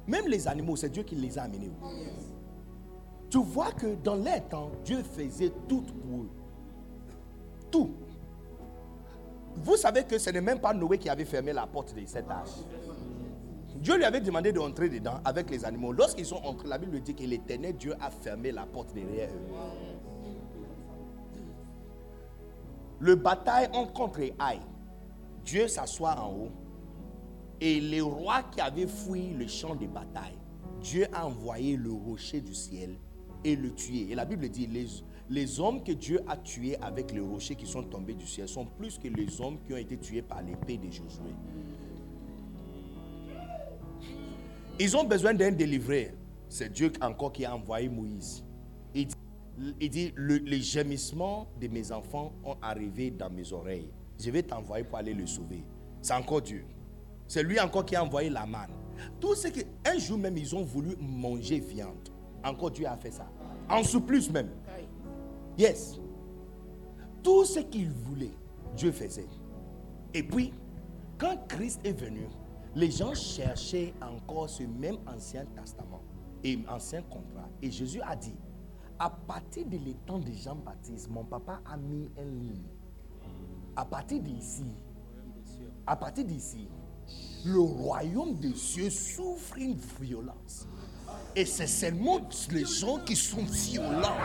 Même 0.06 0.26
les 0.28 0.48
animaux, 0.48 0.76
c'est 0.76 0.88
Dieu 0.90 1.02
qui 1.02 1.14
les 1.14 1.38
a 1.38 1.42
amenés. 1.42 1.70
Tu 3.34 3.40
vois 3.40 3.72
que 3.72 3.96
dans 3.96 4.14
les 4.14 4.40
temps, 4.48 4.70
Dieu 4.84 5.02
faisait 5.02 5.50
tout 5.68 5.80
pour 5.80 6.20
eux. 6.20 6.30
Tout. 7.68 7.90
Vous 9.56 9.76
savez 9.76 10.04
que 10.04 10.18
ce 10.18 10.30
n'est 10.30 10.40
même 10.40 10.60
pas 10.60 10.72
Noé 10.72 10.98
qui 10.98 11.08
avait 11.08 11.24
fermé 11.24 11.52
la 11.52 11.66
porte 11.66 11.96
de 11.96 12.06
cette 12.06 12.30
arche. 12.30 12.60
Dieu 13.74 13.96
lui 13.96 14.04
avait 14.04 14.20
demandé 14.20 14.52
d'entrer 14.52 14.88
dedans 14.88 15.18
avec 15.24 15.50
les 15.50 15.64
animaux. 15.64 15.92
Lorsqu'ils 15.92 16.26
sont 16.26 16.40
entrés, 16.44 16.68
la 16.68 16.78
Bible 16.78 17.00
dit 17.00 17.12
que 17.12 17.24
l'éternel 17.24 17.74
Dieu 17.74 17.96
a 18.00 18.08
fermé 18.08 18.52
la 18.52 18.66
porte 18.66 18.94
derrière 18.94 19.30
eux. 19.30 20.36
Le 23.00 23.16
bataille 23.16 23.68
en 23.72 23.88
contre 23.88 24.20
Aïe, 24.38 24.60
Dieu 25.44 25.66
s'assoit 25.66 26.20
en 26.20 26.30
haut 26.30 26.52
et 27.60 27.80
les 27.80 28.00
rois 28.00 28.44
qui 28.44 28.60
avaient 28.60 28.86
fui 28.86 29.30
le 29.30 29.48
champ 29.48 29.74
de 29.74 29.88
bataille, 29.88 30.38
Dieu 30.80 31.08
a 31.12 31.26
envoyé 31.26 31.76
le 31.76 31.90
rocher 31.90 32.40
du 32.40 32.54
ciel 32.54 32.96
et 33.44 33.56
le 33.56 33.72
tuer. 33.74 34.10
Et 34.10 34.14
la 34.14 34.24
Bible 34.24 34.48
dit, 34.48 34.66
les, 34.66 34.86
les 35.30 35.60
hommes 35.60 35.82
que 35.82 35.92
Dieu 35.92 36.20
a 36.26 36.36
tués 36.36 36.76
avec 36.80 37.12
les 37.12 37.20
rochers 37.20 37.54
qui 37.56 37.66
sont 37.66 37.82
tombés 37.82 38.14
du 38.14 38.26
ciel 38.26 38.48
sont 38.48 38.66
plus 38.66 38.98
que 38.98 39.08
les 39.08 39.40
hommes 39.40 39.58
qui 39.66 39.72
ont 39.74 39.76
été 39.78 39.96
tués 39.98 40.22
par 40.22 40.42
l'épée 40.42 40.76
de 40.78 40.90
Josué. 40.90 41.30
Ils 44.78 44.96
ont 44.96 45.04
besoin 45.04 45.34
d'un 45.34 45.52
délivré. 45.52 46.14
C'est 46.48 46.72
Dieu 46.72 46.92
encore 47.00 47.32
qui 47.32 47.44
a 47.44 47.54
envoyé 47.54 47.88
Moïse. 47.88 48.44
Il 48.94 49.06
dit, 49.06 49.14
il 49.80 49.90
dit, 49.90 50.12
le- 50.16 50.38
les 50.38 50.60
gémissements 50.60 51.46
de 51.60 51.68
mes 51.68 51.92
enfants 51.92 52.32
ont 52.44 52.56
arrivé 52.60 53.10
dans 53.10 53.30
mes 53.30 53.52
oreilles. 53.52 53.90
Je 54.18 54.30
vais 54.30 54.42
t'envoyer 54.42 54.84
pour 54.84 54.98
aller 54.98 55.14
le 55.14 55.26
sauver. 55.26 55.64
C'est 56.02 56.14
encore 56.14 56.42
Dieu. 56.42 56.64
C'est 57.26 57.42
lui 57.42 57.58
encore 57.58 57.84
qui 57.84 57.96
a 57.96 58.04
envoyé 58.04 58.30
la 58.30 58.46
manne. 58.46 58.70
Tout 59.20 59.34
ce 59.34 59.48
que 59.48 59.60
un 59.84 59.98
jour 59.98 60.18
même 60.18 60.36
ils 60.36 60.54
ont 60.54 60.62
voulu 60.62 60.94
manger 61.00 61.58
viande. 61.58 62.08
Encore 62.44 62.70
Dieu 62.70 62.86
a 62.86 62.96
fait 62.96 63.10
ça. 63.10 63.28
En 63.68 63.82
surplus 63.82 64.30
même. 64.30 64.50
Yes. 65.56 66.00
Tout 67.22 67.44
ce 67.44 67.60
qu'ils 67.60 67.90
voulaient, 67.90 68.36
Dieu 68.76 68.92
faisait. 68.92 69.28
Et 70.12 70.22
puis, 70.22 70.52
quand 71.18 71.36
Christ 71.48 71.80
est 71.84 71.98
venu, 71.98 72.26
les 72.74 72.90
gens 72.90 73.14
cherchaient 73.14 73.94
encore 74.02 74.50
ce 74.50 74.64
même 74.64 74.96
ancien 75.06 75.44
testament 75.56 76.02
et 76.42 76.58
ancien 76.68 77.02
contrat. 77.02 77.48
Et 77.62 77.70
Jésus 77.70 78.00
a 78.02 78.16
dit, 78.16 78.36
à 78.98 79.10
partir 79.10 79.64
de 79.66 79.76
l'étang 79.76 80.18
de 80.18 80.30
Jean-Baptiste, 80.32 81.10
mon 81.10 81.24
papa 81.24 81.60
a 81.64 81.76
mis 81.76 82.10
une 82.18 82.40
ligne. 82.40 82.68
À 83.76 83.84
partir 83.84 84.20
d'ici, 84.20 84.66
à 85.86 85.96
partir 85.96 86.24
d'ici, 86.24 86.68
le 87.44 87.60
royaume 87.60 88.34
des 88.34 88.54
cieux 88.54 88.90
souffre 88.90 89.58
une 89.58 89.76
violence. 90.00 90.66
Et 91.36 91.44
c'est 91.44 91.66
seulement 91.66 92.20
les 92.50 92.64
gens 92.64 92.98
qui 93.04 93.16
sont 93.16 93.42
violents 93.42 94.16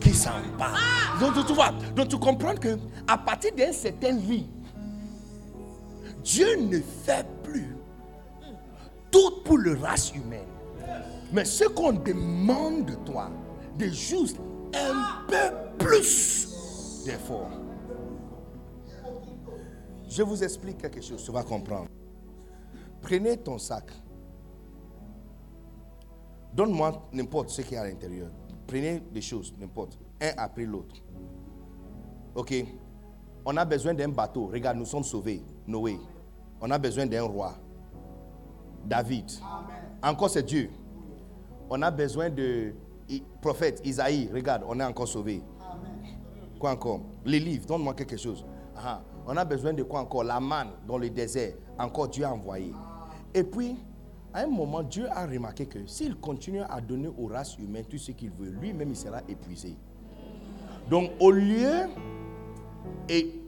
qui 0.00 0.14
s'en 0.14 0.30
parlent. 0.56 0.78
Donc 1.20 1.46
tu 1.46 1.52
vois, 1.52 1.72
donc 1.96 2.08
tu 2.08 2.18
comprends 2.18 2.54
que 2.54 2.78
à 3.08 3.18
partir 3.18 3.52
d'un 3.54 3.72
certain 3.72 4.12
lit, 4.12 4.46
Dieu 6.22 6.56
ne 6.56 6.80
fait 6.80 7.26
plus 7.42 7.76
tout 9.10 9.42
pour 9.44 9.58
le 9.58 9.76
race 9.76 10.12
humaine. 10.14 10.48
Mais 11.32 11.44
ce 11.44 11.64
qu'on 11.64 11.92
demande 11.92 12.86
de 12.86 12.94
toi, 12.94 13.30
de 13.76 13.86
juste 13.86 14.38
un 14.74 15.24
peu 15.26 15.84
plus 15.84 17.02
d'effort. 17.04 17.50
Je 20.08 20.22
vous 20.22 20.44
explique 20.44 20.78
quelque 20.78 21.00
chose, 21.00 21.24
tu 21.24 21.32
vas 21.32 21.42
comprendre. 21.42 21.88
Prenez 23.00 23.36
ton 23.36 23.58
sac. 23.58 23.90
Donne-moi 26.54 27.08
n'importe 27.12 27.50
ce 27.50 27.62
qu'il 27.62 27.74
y 27.74 27.76
a 27.76 27.82
à 27.82 27.88
l'intérieur. 27.88 28.30
Prenez 28.66 29.00
des 29.12 29.20
choses, 29.20 29.54
n'importe. 29.58 29.98
Un 30.20 30.30
après 30.36 30.64
l'autre. 30.64 30.94
Ok? 32.34 32.54
On 33.44 33.56
a 33.56 33.64
besoin 33.64 33.92
d'un 33.92 34.08
bateau. 34.08 34.46
Regarde, 34.46 34.78
nous 34.78 34.84
sommes 34.84 35.04
sauvés. 35.04 35.42
Noé. 35.66 35.98
On 36.60 36.70
a 36.70 36.78
besoin 36.78 37.06
d'un 37.06 37.24
roi. 37.24 37.54
David. 38.84 39.30
Encore 40.02 40.30
c'est 40.30 40.42
Dieu. 40.42 40.70
On 41.68 41.82
a 41.82 41.90
besoin 41.90 42.30
de 42.30 42.74
prophète 43.40 43.80
Isaïe. 43.84 44.30
Regarde, 44.32 44.62
on 44.68 44.78
est 44.78 44.84
encore 44.84 45.08
sauvé. 45.08 45.42
Quoi 46.58 46.70
encore? 46.70 47.00
Les 47.24 47.40
livres, 47.40 47.66
donne-moi 47.66 47.94
quelque 47.94 48.16
chose. 48.16 48.44
Ah, 48.76 49.02
on 49.26 49.36
a 49.36 49.44
besoin 49.44 49.72
de 49.72 49.82
quoi 49.82 50.00
encore? 50.00 50.24
La 50.24 50.40
manne 50.40 50.70
dans 50.86 50.98
le 50.98 51.10
désert. 51.10 51.54
Encore 51.78 52.08
Dieu 52.08 52.24
a 52.24 52.32
envoyé. 52.32 52.72
Et 53.34 53.42
puis, 53.42 53.76
à 54.34 54.40
un 54.40 54.48
moment, 54.48 54.82
Dieu 54.82 55.06
a 55.10 55.26
remarqué 55.26 55.66
que 55.66 55.86
s'il 55.86 56.16
continue 56.16 56.62
à 56.68 56.80
donner 56.80 57.08
aux 57.16 57.26
races 57.26 57.56
humaines 57.56 57.84
tout 57.88 57.98
ce 57.98 58.10
qu'il 58.10 58.32
veut, 58.32 58.50
lui-même, 58.50 58.90
il 58.90 58.96
sera 58.96 59.22
épuisé. 59.28 59.76
Donc, 60.90 61.12
au 61.20 61.30
lieu, 61.30 61.86
et, 63.08 63.40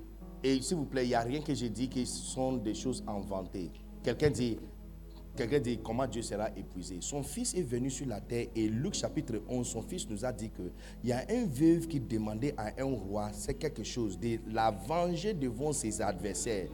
et 0.44 0.62
s'il 0.62 0.76
vous 0.76 0.84
plaît, 0.84 1.04
il 1.04 1.08
n'y 1.08 1.14
a 1.14 1.22
rien 1.22 1.40
que 1.40 1.52
j'ai 1.52 1.68
dit 1.68 1.88
qui 1.88 2.06
sont 2.06 2.52
des 2.52 2.74
choses 2.74 3.02
inventées. 3.08 3.72
Quelqu'un 4.04 4.30
dit, 4.30 4.58
Quelqu'un 5.36 5.58
dit 5.58 5.78
comment 5.84 6.06
Dieu 6.06 6.22
sera 6.22 6.48
épuisé. 6.56 6.96
Son 7.00 7.22
fils 7.22 7.52
est 7.54 7.62
venu 7.62 7.90
sur 7.90 8.06
la 8.06 8.22
terre 8.22 8.46
et 8.56 8.68
Luc 8.68 8.94
chapitre 8.94 9.42
11, 9.48 9.66
son 9.66 9.82
fils 9.82 10.08
nous 10.08 10.24
a 10.24 10.32
dit 10.32 10.48
que 10.48 10.62
il 11.04 11.10
y 11.10 11.12
a 11.12 11.26
un 11.28 11.44
veuve 11.44 11.86
qui 11.88 12.00
demandait 12.00 12.54
à 12.56 12.72
un 12.78 12.94
roi, 12.94 13.28
c'est 13.34 13.52
quelque 13.52 13.84
chose, 13.84 14.18
de 14.18 14.38
la 14.50 14.70
venger 14.70 15.34
devant 15.34 15.74
ses 15.74 16.00
adversaires. 16.00 16.68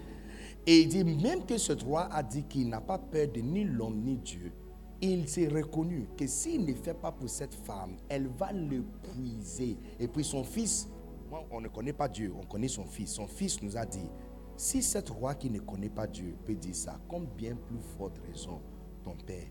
Et 0.66 0.81
il 0.82 0.89
dit 0.89 1.05
même 1.05 1.44
que 1.44 1.58
ce 1.58 1.73
roi 1.73 2.08
a 2.12 2.23
dit 2.23 2.44
qu'il 2.44 2.68
n'a 2.68 2.81
pas 2.81 2.99
peur 2.99 3.28
de 3.28 3.41
ni 3.41 3.65
l'homme 3.65 4.00
ni 4.02 4.16
Dieu. 4.16 4.52
Il 5.00 5.28
s'est 5.28 5.49
reconnu 5.49 6.07
que 6.16 6.26
s'il 6.28 6.65
ne 6.65 6.74
fait 6.74 6.94
pas 6.94 7.10
pour 7.10 7.28
cette 7.28 7.55
femme, 7.55 7.97
elle 8.08 8.28
va 8.28 8.52
le 8.52 8.84
puiser. 9.02 9.76
Et 9.99 10.07
puis 10.07 10.23
son 10.23 10.44
fils, 10.44 10.89
moi, 11.28 11.44
on 11.50 11.60
ne 11.60 11.66
connaît 11.66 11.92
pas 11.92 12.08
Dieu, 12.08 12.32
on 12.41 12.44
connaît 12.47 12.68
son 12.68 12.84
fils. 12.84 13.10
Son 13.15 13.26
fils 13.26 13.60
nous 13.62 13.76
a 13.76 13.84
dit, 13.84 14.08
si 14.57 14.81
cet 14.81 15.08
roi 15.10 15.34
qui 15.34 15.50
ne 15.50 15.58
connaît 15.58 15.89
pas 15.91 16.07
Dieu 16.07 16.36
peut 16.44 16.55
dire 16.55 16.76
ça, 16.76 17.00
combien 17.08 17.57
plus 17.57 17.81
forte 17.99 18.20
raison 18.28 18.60
ton 19.02 19.16
père 19.26 19.49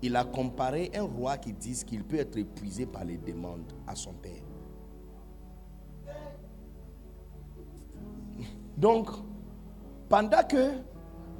Il 0.00 0.14
a 0.14 0.24
comparé 0.24 0.92
un 0.94 1.02
roi 1.02 1.36
qui 1.36 1.52
dit 1.52 1.82
qu'il 1.84 2.04
peut 2.04 2.18
être 2.18 2.36
épuisé 2.36 2.86
par 2.86 3.04
les 3.04 3.18
demandes 3.18 3.72
à 3.88 3.96
son 3.96 4.12
père. 4.12 4.44
Donc, 8.76 9.08
pendant 10.08 10.42
que, 10.42 10.72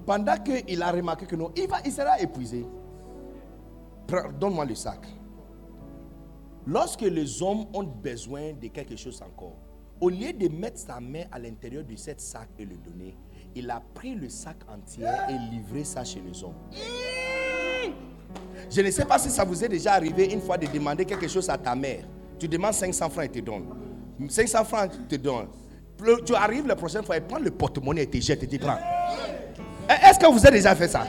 pendant 0.07 0.37
qu'il 0.37 0.83
a 0.83 0.91
remarqué 0.91 1.27
que 1.27 1.37
non, 1.37 1.51
il, 1.57 1.69
va, 1.69 1.79
il 1.85 1.93
sera 1.93 2.21
épuisé. 2.21 2.67
Donne-moi 4.39 4.65
le 4.65 4.75
sac. 4.75 5.07
Lorsque 6.67 7.03
les 7.03 7.43
hommes 7.43 7.67
ont 7.73 7.83
besoin 7.83 8.53
de 8.53 8.69
quelque 8.69 8.97
chose 8.97 9.23
encore, 9.23 9.57
au 10.01 10.09
lieu 10.11 10.33
de 10.33 10.49
mettre 10.49 10.79
sa 10.79 11.01
main 11.01 11.25
à 11.33 11.39
l'intérieur 11.39 11.85
de 11.85 11.97
cet 11.97 12.21
sac 12.21 12.49
et 12.59 12.65
le 12.65 12.77
donner, 12.77 13.17
il 13.55 13.71
a 13.71 13.83
pris 13.95 14.15
le 14.15 14.29
sac 14.29 14.57
entier 14.69 15.07
et 15.29 15.55
livré 15.55 15.85
ça 15.85 16.05
chez 16.05 16.21
les 16.21 16.43
hommes. 16.45 16.55
Je 18.71 18.81
ne 18.83 18.91
sais 18.91 19.05
pas 19.05 19.19
si 19.19 19.31
ça 19.31 19.45
vous 19.45 19.65
est 19.65 19.69
déjà 19.69 19.95
arrivé 19.95 20.33
une 20.33 20.41
fois 20.41 20.59
de 20.59 20.67
demander 20.67 21.05
quelque 21.05 21.29
chose 21.29 21.49
à 21.49 21.57
ta 21.57 21.75
mère. 21.75 22.05
Tu 22.39 22.47
demandes 22.47 22.75
500 22.75 23.09
francs 23.09 23.25
et 23.25 23.29
te 23.29 23.39
donne. 23.41 23.65
500 24.29 24.65
francs 24.65 24.91
te 25.09 25.17
donne. 25.17 25.49
Tu 26.25 26.35
arrives 26.35 26.67
la 26.67 26.77
prochaine 26.77 27.05
fois 27.05 27.17
et 27.17 27.21
prends 27.21 27.39
le 27.39 27.51
porte-monnaie 27.51 28.03
et 28.03 28.07
te 28.07 28.19
jette 28.19 28.43
et 28.43 28.47
te 28.47 28.57
prends. 28.57 28.79
Est-ce 29.89 30.19
que 30.19 30.27
vous 30.33 30.47
avez 30.47 30.59
déjà 30.59 30.75
fait 30.77 30.89
ça? 30.89 31.05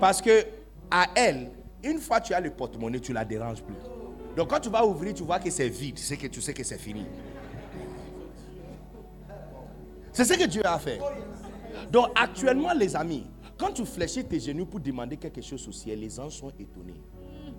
Parce 0.00 0.22
que 0.22 0.46
à 0.90 1.06
elle, 1.14 1.50
une 1.82 1.98
fois 1.98 2.20
tu 2.20 2.32
as 2.32 2.40
le 2.40 2.50
porte-monnaie, 2.50 3.00
tu 3.00 3.12
la 3.12 3.24
déranges 3.24 3.62
plus. 3.62 3.76
Donc 4.36 4.48
quand 4.48 4.60
tu 4.60 4.70
vas 4.70 4.86
ouvrir, 4.86 5.12
tu 5.12 5.22
vois 5.22 5.38
que 5.38 5.50
c'est 5.50 5.68
vide, 5.68 5.98
c'est 5.98 6.16
que 6.16 6.28
tu 6.28 6.40
sais 6.40 6.54
que 6.54 6.64
c'est 6.64 6.78
fini. 6.78 7.04
C'est 10.12 10.24
ce 10.24 10.34
que 10.34 10.46
Dieu 10.46 10.62
a 10.64 10.78
fait. 10.78 11.00
Donc 11.90 12.08
actuellement, 12.14 12.72
les 12.72 12.96
amis, 12.96 13.26
quand 13.58 13.72
tu 13.72 13.84
fléchis 13.84 14.24
tes 14.24 14.40
genoux 14.40 14.66
pour 14.66 14.80
demander 14.80 15.16
quelque 15.16 15.42
chose 15.42 15.66
au 15.68 15.72
ciel, 15.72 16.00
les 16.00 16.18
anges 16.18 16.38
sont 16.38 16.52
étonnés. 16.58 17.00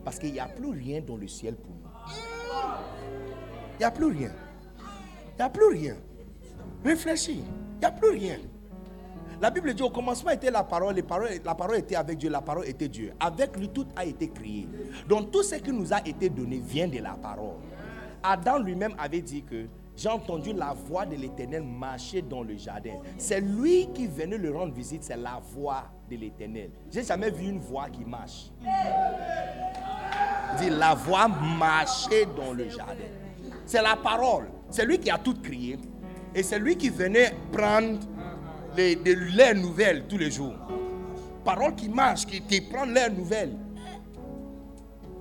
Parce 0.03 0.17
qu'il 0.17 0.31
n'y 0.31 0.39
a 0.39 0.47
plus 0.47 0.71
rien 0.71 1.01
dans 1.01 1.17
le 1.17 1.27
ciel 1.27 1.55
pour 1.55 1.71
nous. 1.75 1.89
Il 3.75 3.79
n'y 3.79 3.85
a 3.85 3.91
plus 3.91 4.05
rien. 4.05 4.31
N'y 5.39 5.45
a 5.45 5.49
plus 5.49 5.67
rien. 5.67 5.95
Réfléchis. 6.83 7.43
Il 7.75 7.79
n'y 7.79 7.85
a 7.85 7.91
plus 7.91 8.09
rien. 8.09 8.37
La 9.41 9.49
Bible 9.49 9.73
dit 9.73 9.81
au 9.81 9.89
commencement 9.89 10.31
était 10.31 10.51
la 10.51 10.65
parole, 10.65 10.93
la 11.45 11.55
parole 11.55 11.77
était 11.77 11.95
avec 11.95 12.17
Dieu, 12.17 12.29
la 12.29 12.41
parole 12.41 12.67
était 12.67 12.89
Dieu. 12.89 13.13
Avec 13.21 13.55
lui, 13.55 13.69
tout 13.69 13.87
a 13.95 14.03
été 14.03 14.29
créé. 14.29 14.67
Donc 15.07 15.31
tout 15.31 15.41
ce 15.41 15.55
qui 15.55 15.71
nous 15.71 15.93
a 15.93 16.05
été 16.05 16.27
donné 16.27 16.57
vient 16.59 16.89
de 16.89 16.99
la 16.99 17.13
parole. 17.13 17.55
Adam 18.21 18.59
lui-même 18.59 18.93
avait 18.97 19.21
dit 19.21 19.43
que 19.43 19.67
j'ai 19.95 20.09
entendu 20.09 20.51
la 20.51 20.73
voix 20.73 21.05
de 21.05 21.15
l'Éternel 21.15 21.63
marcher 21.63 22.21
dans 22.21 22.43
le 22.43 22.57
jardin. 22.57 22.95
C'est 23.17 23.39
lui 23.39 23.87
qui 23.93 24.07
venait 24.07 24.37
le 24.37 24.51
rendre 24.53 24.73
visite, 24.73 25.05
c'est 25.05 25.15
la 25.15 25.41
voix 25.53 25.85
de 26.11 26.17
l'Éternel. 26.17 26.71
J'ai 26.91 27.03
jamais 27.03 27.31
vu 27.31 27.45
une 27.47 27.59
voix 27.59 27.89
qui 27.89 28.03
marche. 28.03 28.51
Dit 30.57 30.69
la 30.69 30.95
voix 30.95 31.29
marcher 31.29 32.25
dans 32.35 32.51
le 32.51 32.67
jardin. 32.67 33.07
C'est 33.65 33.81
la 33.81 33.95
parole. 33.95 34.47
C'est 34.69 34.85
lui 34.85 34.99
qui 34.99 35.09
a 35.09 35.17
tout 35.17 35.35
créé. 35.41 35.77
Et 36.33 36.43
c'est 36.43 36.59
lui 36.59 36.75
qui 36.75 36.89
venait 36.89 37.33
prendre 37.51 37.99
les, 38.77 38.95
de 38.95 39.13
l'air 39.35 39.55
nouvelle 39.55 40.05
tous 40.07 40.17
les 40.17 40.31
jours. 40.31 40.53
Parole 41.43 41.75
qui 41.75 41.89
marche, 41.89 42.25
qui, 42.25 42.41
qui 42.41 42.61
prend 42.61 42.85
l'air 42.85 43.11
nouvelle. 43.11 43.55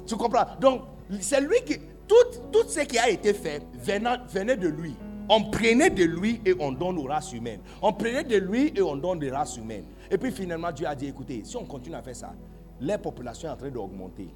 Tu 0.07 0.17
comprends? 0.17 0.47
Donc, 0.61 0.83
c'est 1.21 1.41
lui 1.41 1.57
qui. 1.65 1.77
Tout, 2.09 2.67
ce 2.67 2.81
qui 2.81 2.99
a 2.99 3.11
été 3.11 3.35
fait 3.35 3.63
venait, 3.75 4.57
de 4.57 4.69
lui. 4.69 4.95
On 5.29 5.51
prenait 5.51 5.91
de 5.91 6.05
lui 6.05 6.41
et 6.47 6.55
on 6.59 6.73
donne 6.73 6.97
aux 6.99 7.05
races 7.05 7.35
humaines. 7.35 7.61
On 7.83 7.93
prenait 7.93 8.25
de 8.25 8.39
lui 8.39 8.73
et 8.75 8.81
on 8.81 8.97
donne 8.97 9.19
des 9.19 9.31
races 9.31 9.59
humaines. 9.59 9.85
Et 10.11 10.17
puis 10.17 10.33
finalement, 10.33 10.73
Dieu 10.73 10.87
a 10.87 10.95
dit 10.95 11.09
écoutez, 11.09 11.43
si 11.45 11.55
on 11.59 11.67
continue 11.67 11.97
à 11.97 12.03
faire 12.03 12.17
ça, 12.17 12.35
la 12.81 12.97
population 12.97 13.51
est 13.51 13.53
en 13.53 13.57
train 13.57 13.69
d'augmenter. 13.69 14.29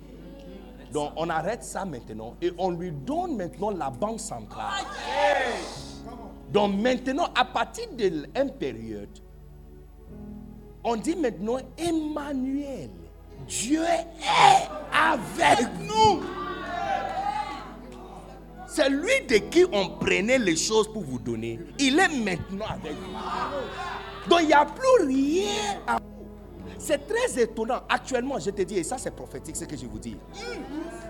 Donc 0.93 1.13
on 1.17 1.31
arrête 1.31 1.65
ça 1.65 1.85
maintenant 1.85 2.35
et 2.43 2.53
on 2.59 2.71
lui 2.71 2.93
donne 2.93 3.37
maintenant 3.37 3.71
la 3.71 3.91
banque 3.91 4.21
centrale. 4.21 4.85
Donc 6.51 6.75
maintenant, 6.79 7.29
à 7.35 7.47
partir 7.47 7.87
de 7.97 8.29
une 8.39 8.51
période, 8.59 9.09
on 10.85 10.97
dit 10.97 11.17
maintenant 11.17 11.59
Emmanuel, 11.79 12.91
Dieu 13.49 13.83
est 13.83 14.07
avec 14.93 15.67
nous. 15.81 16.23
C'est 18.67 18.89
lui 18.91 19.27
de 19.29 19.37
qui 19.37 19.65
on 19.73 19.99
prenait 19.99 20.39
les 20.39 20.57
choses 20.57 20.93
pour 20.93 21.03
vous 21.03 21.19
donner. 21.19 21.59
Il 21.79 21.99
est 21.99 22.09
maintenant 22.09 22.67
avec 22.69 22.93
vous. 22.93 24.29
Donc 24.29 24.41
il 24.43 24.47
n'y 24.49 24.53
a 24.53 24.65
plus 24.67 25.07
rien 25.07 25.79
à 25.87 25.99
c'est 26.83 27.07
très 27.07 27.43
étonnant. 27.43 27.81
Actuellement, 27.89 28.39
je 28.39 28.51
te 28.51 28.63
dis, 28.63 28.77
et 28.79 28.83
ça 28.83 28.99
c'est 28.99 29.13
prophétique, 29.13 29.57
ce 29.57 29.65
que 29.65 29.77
je 29.77 29.87
vous 29.87 29.99
dis. 29.99 30.17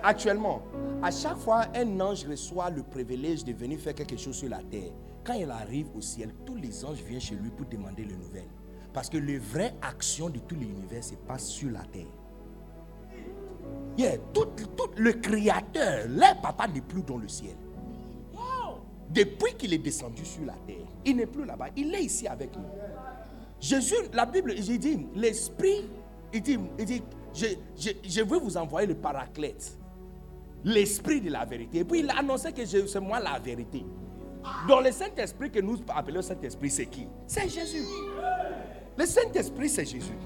Actuellement, 0.02 0.62
à 1.02 1.10
chaque 1.10 1.38
fois 1.38 1.64
un 1.74 2.00
ange 2.00 2.26
reçoit 2.26 2.70
le 2.70 2.82
privilège 2.82 3.44
de 3.44 3.52
venir 3.52 3.80
faire 3.80 3.94
quelque 3.94 4.16
chose 4.16 4.36
sur 4.36 4.50
la 4.50 4.62
terre, 4.62 4.92
quand 5.24 5.34
il 5.34 5.50
arrive 5.50 5.86
au 5.96 6.00
ciel, 6.00 6.34
tous 6.44 6.56
les 6.56 6.84
anges 6.84 7.02
viennent 7.02 7.20
chez 7.20 7.36
lui 7.36 7.50
pour 7.50 7.66
demander 7.66 8.04
les 8.04 8.16
nouvelles. 8.16 8.50
Parce 8.92 9.08
que 9.08 9.16
la 9.16 9.38
vraie 9.38 9.74
action 9.80 10.28
de 10.28 10.38
tout 10.40 10.54
l'univers 10.54 11.02
se 11.02 11.14
passe 11.14 11.46
sur 11.46 11.70
la 11.70 11.82
terre. 11.84 12.04
Yeah, 13.96 14.18
tout, 14.34 14.46
tout 14.76 14.90
le 14.96 15.12
créateur, 15.12 16.06
leur 16.08 16.40
papa 16.40 16.66
n'est 16.68 16.80
plus 16.80 17.02
dans 17.02 17.18
le 17.18 17.28
ciel. 17.28 17.56
Depuis 19.10 19.54
qu'il 19.58 19.74
est 19.74 19.78
descendu 19.78 20.24
sur 20.24 20.44
la 20.44 20.54
terre, 20.66 20.86
il 21.04 21.16
n'est 21.16 21.26
plus 21.26 21.44
là-bas, 21.44 21.68
il 21.76 21.94
est 21.94 22.02
ici 22.02 22.26
avec 22.26 22.56
nous. 22.56 22.64
Jésus, 23.62 23.94
la 24.12 24.26
Bible, 24.26 24.54
il 24.56 24.78
dit, 24.78 25.06
l'Esprit, 25.14 25.88
il 26.34 26.42
dit, 26.42 26.58
il 26.80 27.02
je, 27.32 28.22
veux 28.24 28.38
vous 28.38 28.56
envoyer 28.56 28.88
le 28.88 28.96
paraclète, 28.96 29.78
l'Esprit 30.64 31.20
de 31.20 31.30
la 31.30 31.44
vérité. 31.44 31.78
Et 31.78 31.84
puis 31.84 32.00
il 32.00 32.10
a 32.10 32.18
annoncé 32.18 32.52
que 32.52 32.66
c'est 32.66 33.00
moi 33.00 33.20
la 33.20 33.38
vérité. 33.38 33.86
Donc 34.68 34.84
le 34.84 34.90
Saint-Esprit 34.90 35.50
que 35.52 35.60
nous 35.60 35.78
appelons 35.94 36.22
Saint-Esprit, 36.22 36.70
c'est 36.70 36.86
qui? 36.86 37.06
C'est 37.24 37.48
Jésus. 37.48 37.84
Le 38.96 39.06
Saint-Esprit, 39.06 39.68
c'est 39.68 39.84
Jésus. 39.84 40.18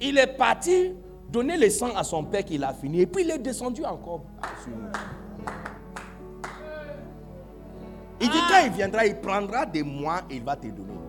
Il 0.00 0.16
est 0.16 0.26
parti 0.26 0.94
donner 1.30 1.58
le 1.58 1.68
sang 1.68 1.94
à 1.94 2.04
son 2.04 2.24
père 2.24 2.44
qu'il 2.44 2.64
a 2.64 2.72
fini. 2.72 3.02
Et 3.02 3.06
puis 3.06 3.22
il 3.22 3.30
est 3.30 3.38
descendu 3.38 3.84
encore 3.84 4.24
sur 4.62 4.70
nous. 4.70 4.88
Il 8.18 8.30
dit 8.30 8.38
quand 8.48 8.64
il 8.64 8.72
viendra, 8.72 9.04
il 9.04 9.20
prendra 9.20 9.66
des 9.66 9.82
mois 9.82 10.22
et 10.30 10.36
il 10.36 10.42
va 10.42 10.56
te 10.56 10.68
donner. 10.68 11.05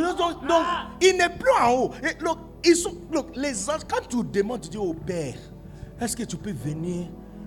Donc, 0.00 0.18
donc, 0.18 0.46
donc, 0.46 0.64
il 1.00 1.16
n'est 1.16 1.28
plus 1.28 1.50
en 1.60 1.72
haut. 1.72 1.90
Et 2.02 2.22
look, 2.22 2.38
ils 2.64 2.76
sont, 2.76 2.94
look, 3.12 3.36
les 3.36 3.68
anges, 3.70 3.82
quand 3.88 4.06
tu 4.08 4.22
demandes, 4.24 4.62
tu 4.62 4.70
dis 4.70 4.78
au 4.78 4.94
Père, 4.94 5.36
est-ce 6.00 6.16
que 6.16 6.24
tu 6.24 6.36
peux 6.36 6.52
venir 6.52 7.06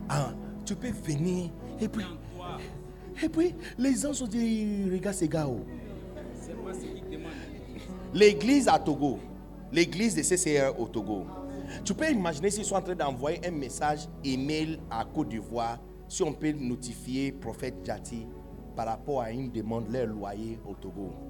ah, 0.09 0.29
Tu 0.65 0.75
peux 0.75 0.91
venir? 0.91 1.49
Et 1.79 1.87
puis, 1.87 2.05
et 3.21 3.29
puis 3.29 3.55
les 3.77 4.05
anges 4.05 4.21
ont 4.21 4.27
dit, 4.27 4.89
regarde 4.91 5.15
ces 5.15 5.27
gars. 5.27 5.47
L'église 8.13 8.67
à 8.67 8.79
Togo, 8.79 9.19
l'église 9.71 10.15
de 10.15 10.21
CCR 10.21 10.79
au 10.79 10.87
Togo. 10.87 11.25
Tu 11.83 11.93
peux 11.93 12.09
imaginer 12.09 12.49
s'ils 12.49 12.65
sont 12.65 12.75
en 12.75 12.81
train 12.81 12.95
d'envoyer 12.95 13.45
un 13.45 13.51
message 13.51 14.07
email 14.23 14.79
à 14.89 15.03
Côte 15.03 15.29
d'Ivoire, 15.29 15.79
si 16.07 16.23
on 16.23 16.31
peut 16.31 16.51
notifier 16.51 17.31
prophète 17.33 17.75
Jati 17.83 18.25
par 18.75 18.87
rapport 18.87 19.21
à 19.21 19.31
une 19.31 19.51
demande 19.51 19.91
leur 19.91 20.07
loyer 20.07 20.59
au 20.65 20.73
Togo. 20.75 21.26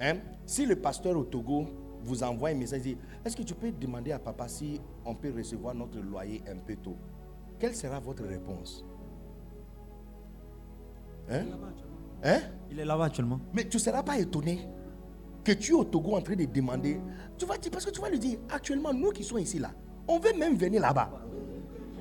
Hein? 0.00 0.16
Si 0.46 0.66
le 0.66 0.76
pasteur 0.76 1.16
au 1.16 1.24
Togo 1.24 1.66
vous 2.02 2.22
envoie 2.22 2.48
un 2.50 2.54
message, 2.54 2.82
dit 2.82 2.96
Est-ce 3.24 3.36
que 3.36 3.42
tu 3.42 3.54
peux 3.54 3.70
demander 3.70 4.12
à 4.12 4.18
papa 4.18 4.48
si 4.48 4.80
on 5.04 5.14
peut 5.14 5.32
recevoir 5.36 5.74
notre 5.74 5.98
loyer 6.00 6.42
un 6.50 6.56
peu 6.56 6.76
tôt? 6.76 6.96
Quelle 7.58 7.74
sera 7.74 8.00
votre 8.00 8.24
réponse? 8.24 8.84
Hein? 11.30 11.44
Hein? 12.24 12.40
Il 12.70 12.80
est 12.80 12.84
là-bas 12.84 13.04
actuellement. 13.04 13.40
Mais 13.52 13.68
tu 13.68 13.76
ne 13.76 13.82
seras 13.82 14.02
pas 14.02 14.18
étonné 14.18 14.66
que 15.44 15.52
tu 15.52 15.72
es 15.72 15.74
au 15.74 15.84
Togo 15.84 16.16
en 16.16 16.22
train 16.22 16.36
de 16.36 16.44
demander. 16.46 17.00
Tu 17.38 17.44
vas 17.44 17.58
dire, 17.58 17.70
parce 17.70 17.84
que 17.84 17.90
tu 17.90 18.00
vas 18.00 18.08
lui 18.08 18.18
dire, 18.18 18.38
actuellement, 18.50 18.92
nous 18.92 19.10
qui 19.10 19.22
sommes 19.22 19.38
ici 19.38 19.58
là, 19.58 19.70
on 20.08 20.18
veut 20.18 20.32
même 20.36 20.56
venir 20.56 20.80
là-bas. 20.80 21.10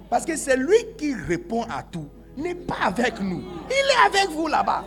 Parce 0.10 0.26
que 0.26 0.36
c'est 0.36 0.58
lui 0.58 0.78
qui 0.98 1.14
répond 1.14 1.64
à 1.64 1.84
tout. 1.84 2.08
N'est 2.38 2.56
pas 2.56 2.86
avec 2.86 3.20
nous. 3.20 3.44
Il 3.70 3.74
est 3.74 4.18
avec 4.20 4.36
vous 4.36 4.48
là-bas. 4.48 4.84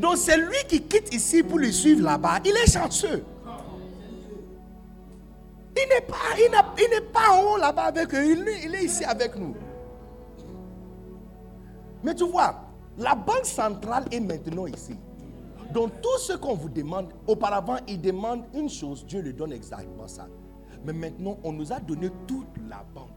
Donc 0.00 0.16
c'est 0.16 0.38
lui 0.38 0.56
qui 0.66 0.80
quitte 0.80 1.12
ici 1.14 1.42
pour 1.42 1.58
le 1.58 1.70
suivre 1.70 2.02
là-bas. 2.02 2.38
Il 2.44 2.52
est 2.52 2.72
chanceux. 2.72 3.22
Il 5.76 5.88
n'est 5.88 6.00
pas, 6.00 6.16
il 6.36 6.90
n'est 6.90 7.00
pas 7.12 7.30
en 7.32 7.42
haut 7.52 7.56
là-bas 7.58 7.84
avec 7.84 8.14
eux. 8.14 8.24
Il, 8.24 8.44
il 8.64 8.74
est 8.74 8.84
ici 8.84 9.04
avec 9.04 9.36
nous. 9.36 9.54
Mais 12.02 12.14
tu 12.14 12.24
vois, 12.24 12.54
la 12.96 13.14
banque 13.14 13.44
centrale 13.44 14.06
est 14.10 14.20
maintenant 14.20 14.66
ici. 14.66 14.96
Donc 15.72 16.00
tout 16.00 16.18
ce 16.18 16.32
qu'on 16.32 16.54
vous 16.54 16.70
demande, 16.70 17.12
auparavant, 17.26 17.76
il 17.86 18.00
demande 18.00 18.44
une 18.54 18.70
chose, 18.70 19.04
Dieu 19.06 19.20
lui 19.20 19.34
donne 19.34 19.52
exactement 19.52 20.08
ça. 20.08 20.26
Mais 20.84 20.94
maintenant, 20.94 21.38
on 21.44 21.52
nous 21.52 21.72
a 21.72 21.78
donné 21.78 22.10
toute 22.26 22.48
la 22.68 22.84
banque. 22.94 23.10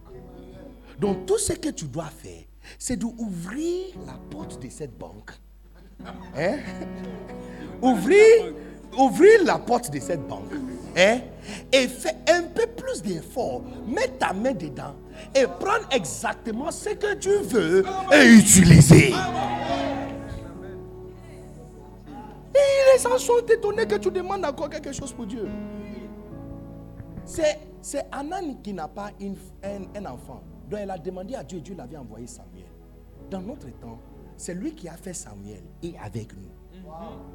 Donc 0.99 1.25
tout 1.25 1.37
ce 1.37 1.53
que 1.53 1.69
tu 1.69 1.85
dois 1.85 2.05
faire, 2.05 2.43
c'est 2.77 2.97
d'ouvrir 2.97 3.95
la 4.05 4.19
porte 4.29 4.61
de 4.61 4.69
cette 4.69 4.97
banque. 4.97 5.31
Hein? 6.37 6.57
Ouvrir, 7.81 8.53
ouvrir 8.97 9.43
la 9.43 9.57
porte 9.59 9.91
de 9.91 9.99
cette 9.99 10.25
banque. 10.27 10.51
Hein? 10.97 11.19
Et 11.71 11.87
faire 11.87 12.15
un 12.29 12.43
peu 12.43 12.67
plus 12.67 13.01
d'effort. 13.01 13.61
Mets 13.87 14.07
ta 14.19 14.31
main 14.33 14.53
dedans 14.53 14.95
et 15.35 15.43
prendre 15.43 15.87
exactement 15.91 16.71
ce 16.71 16.89
que 16.89 17.13
tu 17.15 17.29
veux 17.43 17.83
et 18.13 18.25
utiliser. 18.37 19.13
Et 22.55 22.95
les 22.95 23.01
gens 23.01 23.17
sont 23.17 23.39
étonnés 23.51 23.85
que 23.85 23.95
tu 23.95 24.11
demandes 24.11 24.45
encore 24.45 24.69
quelque 24.69 24.91
chose 24.91 25.11
pour 25.11 25.25
Dieu. 25.25 25.47
C'est, 27.25 27.59
c'est 27.81 28.05
Anan 28.11 28.61
qui 28.61 28.73
n'a 28.73 28.87
pas 28.87 29.09
une- 29.19 29.35
un, 29.63 29.99
un 29.99 30.05
enfant. 30.05 30.41
Donc 30.69 30.79
elle 30.81 30.91
a 30.91 30.97
demandé 30.97 31.35
à 31.35 31.43
Dieu, 31.43 31.59
Dieu 31.61 31.75
l'avait 31.75 31.97
envoyé 31.97 32.27
Samuel. 32.27 32.65
Dans 33.29 33.41
notre 33.41 33.67
temps, 33.79 33.97
c'est 34.37 34.53
lui 34.53 34.73
qui 34.73 34.87
a 34.87 34.97
fait 34.97 35.13
Samuel 35.13 35.63
et 35.81 35.95
avec 36.03 36.33
nous. 36.35 36.51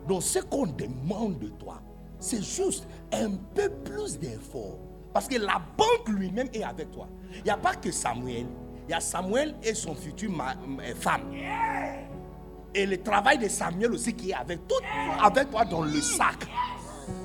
Donc 0.07 0.23
ce 0.23 0.39
qu'on 0.41 0.67
demande 0.67 1.39
de 1.39 1.49
toi, 1.49 1.81
c'est 2.19 2.43
juste 2.43 2.87
un 3.13 3.31
peu 3.55 3.71
plus 3.85 4.19
d'effort. 4.19 4.79
Parce 5.13 5.29
que 5.29 5.37
la 5.37 5.61
banque 5.77 6.09
lui-même 6.09 6.49
est 6.53 6.63
avec 6.63 6.91
toi. 6.91 7.09
Il 7.33 7.45
n'y 7.45 7.51
a 7.51 7.57
pas 7.57 7.75
que 7.75 7.91
Samuel. 7.91 8.47
Il 8.89 8.93
y 8.93 8.95
a 8.95 9.01
Samuel 9.01 9.55
et 9.63 9.75
son 9.75 9.95
futur 9.95 10.31
euh, 10.41 10.95
femme. 10.95 11.33
Et 12.75 12.87
le 12.87 13.03
travail 13.03 13.39
de 13.39 13.49
Samuel 13.49 13.93
aussi 13.93 14.13
qui 14.15 14.31
est 14.31 14.35
avec, 14.35 14.67
tout 14.69 14.75
avec 15.23 15.51
toi 15.51 15.65
dans 15.65 15.83
le 15.83 16.01
sac. 16.01 16.47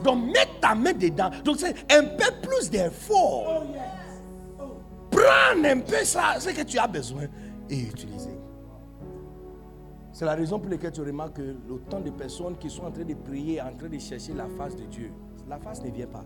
Donc 0.04 0.26
mets 0.26 0.48
ta 0.62 0.76
main 0.76 0.94
dedans. 0.94 1.30
Donc 1.44 1.58
c'est 1.60 1.76
un 1.92 2.04
peu 2.04 2.48
plus 2.48 2.70
d'effort. 2.70 3.66
Prends 5.12 5.64
un 5.64 5.80
peu 5.80 6.04
ça, 6.04 6.40
ce 6.40 6.50
que 6.50 6.64
tu 6.64 6.80
as 6.80 6.88
besoin 6.88 7.24
et 7.70 7.80
utiliser. 7.80 8.33
C'est 10.14 10.26
la 10.26 10.36
raison 10.36 10.60
pour 10.60 10.70
laquelle 10.70 10.92
tu 10.92 11.02
remarques 11.02 11.38
que 11.38 11.56
autant 11.72 12.00
de 12.00 12.12
personnes 12.12 12.56
qui 12.58 12.70
sont 12.70 12.84
en 12.84 12.92
train 12.92 13.04
de 13.04 13.16
prier, 13.16 13.60
en 13.60 13.76
train 13.76 13.90
de 13.90 13.98
chercher 13.98 14.34
la 14.34 14.48
face 14.48 14.76
de 14.76 14.86
Dieu, 14.86 15.12
la 15.50 15.58
face 15.58 15.84
ne 15.84 15.90
vient 15.90 16.06
pas. 16.06 16.24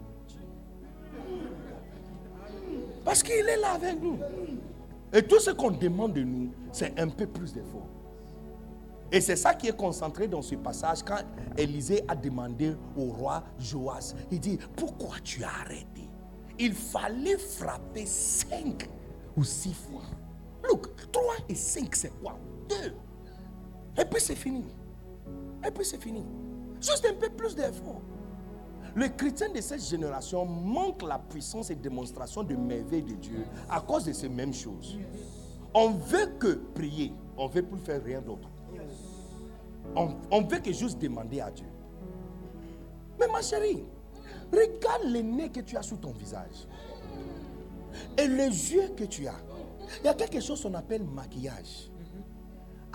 Parce 3.05 3.23
qu'il 3.23 3.47
est 3.47 3.57
là 3.57 3.71
avec 3.75 4.01
nous. 4.01 4.19
Et 5.13 5.23
tout 5.23 5.39
ce 5.39 5.51
qu'on 5.51 5.71
demande 5.71 6.13
de 6.13 6.23
nous, 6.23 6.51
c'est 6.73 6.99
un 6.99 7.07
peu 7.07 7.25
plus 7.25 7.53
d'effort. 7.53 7.87
Et 9.09 9.21
c'est 9.21 9.37
ça 9.37 9.53
qui 9.53 9.67
est 9.69 9.77
concentré 9.77 10.27
dans 10.27 10.41
ce 10.41 10.55
passage 10.55 11.01
quand 11.01 11.21
Élisée 11.57 12.03
a 12.09 12.15
demandé 12.15 12.75
au 12.97 13.05
roi 13.05 13.41
Joas. 13.57 14.13
Il 14.29 14.41
dit, 14.41 14.59
pourquoi 14.75 15.15
tu 15.23 15.45
as 15.45 15.61
arrêté? 15.61 16.09
Il 16.59 16.73
fallait 16.73 17.37
frapper 17.37 18.05
cinq 18.05 18.89
ou 19.37 19.45
six 19.45 19.73
fois. 19.73 20.01
Look, 20.67 20.89
trois 21.09 21.35
et 21.47 21.55
cinq, 21.55 21.95
c'est 21.95 22.11
quoi? 22.21 22.37
Deux. 22.67 22.93
Et 23.97 24.05
puis 24.05 24.21
c'est 24.21 24.35
fini. 24.35 24.63
Et 25.65 25.71
puis 25.71 25.85
c'est 25.85 26.01
fini. 26.01 26.23
Juste 26.79 27.05
un 27.09 27.13
peu 27.15 27.29
plus 27.29 27.55
d'effort. 27.55 28.01
Les 28.95 29.11
chrétiens 29.11 29.49
de 29.49 29.61
cette 29.61 29.83
génération 29.83 30.45
manquent 30.45 31.03
la 31.03 31.19
puissance 31.19 31.69
et 31.69 31.75
démonstration 31.75 32.43
de 32.43 32.55
merveille 32.55 33.03
de 33.03 33.13
Dieu 33.13 33.45
à 33.69 33.79
cause 33.81 34.05
de 34.05 34.13
ces 34.13 34.29
mêmes 34.29 34.53
choses. 34.53 34.97
On 35.73 35.91
veut 35.91 36.33
que 36.39 36.55
prier, 36.73 37.13
on 37.37 37.47
veut 37.47 37.61
plus 37.61 37.79
faire 37.79 38.03
rien 38.03 38.21
d'autre. 38.21 38.49
On, 39.95 40.15
on 40.31 40.41
veut 40.41 40.59
que 40.59 40.71
juste 40.71 40.99
demander 40.99 41.41
à 41.41 41.51
Dieu. 41.51 41.67
Mais 43.19 43.27
ma 43.27 43.41
chérie, 43.41 43.83
regarde 44.51 45.03
les 45.05 45.23
nez 45.23 45.49
que 45.49 45.59
tu 45.61 45.77
as 45.77 45.83
sur 45.83 45.99
ton 45.99 46.11
visage. 46.11 46.67
Et 48.17 48.27
les 48.27 48.73
yeux 48.73 48.89
que 48.95 49.05
tu 49.05 49.27
as. 49.27 49.39
Il 50.01 50.05
y 50.05 50.09
a 50.09 50.13
quelque 50.13 50.39
chose 50.39 50.61
qu'on 50.61 50.73
appelle 50.73 51.03
maquillage. 51.03 51.89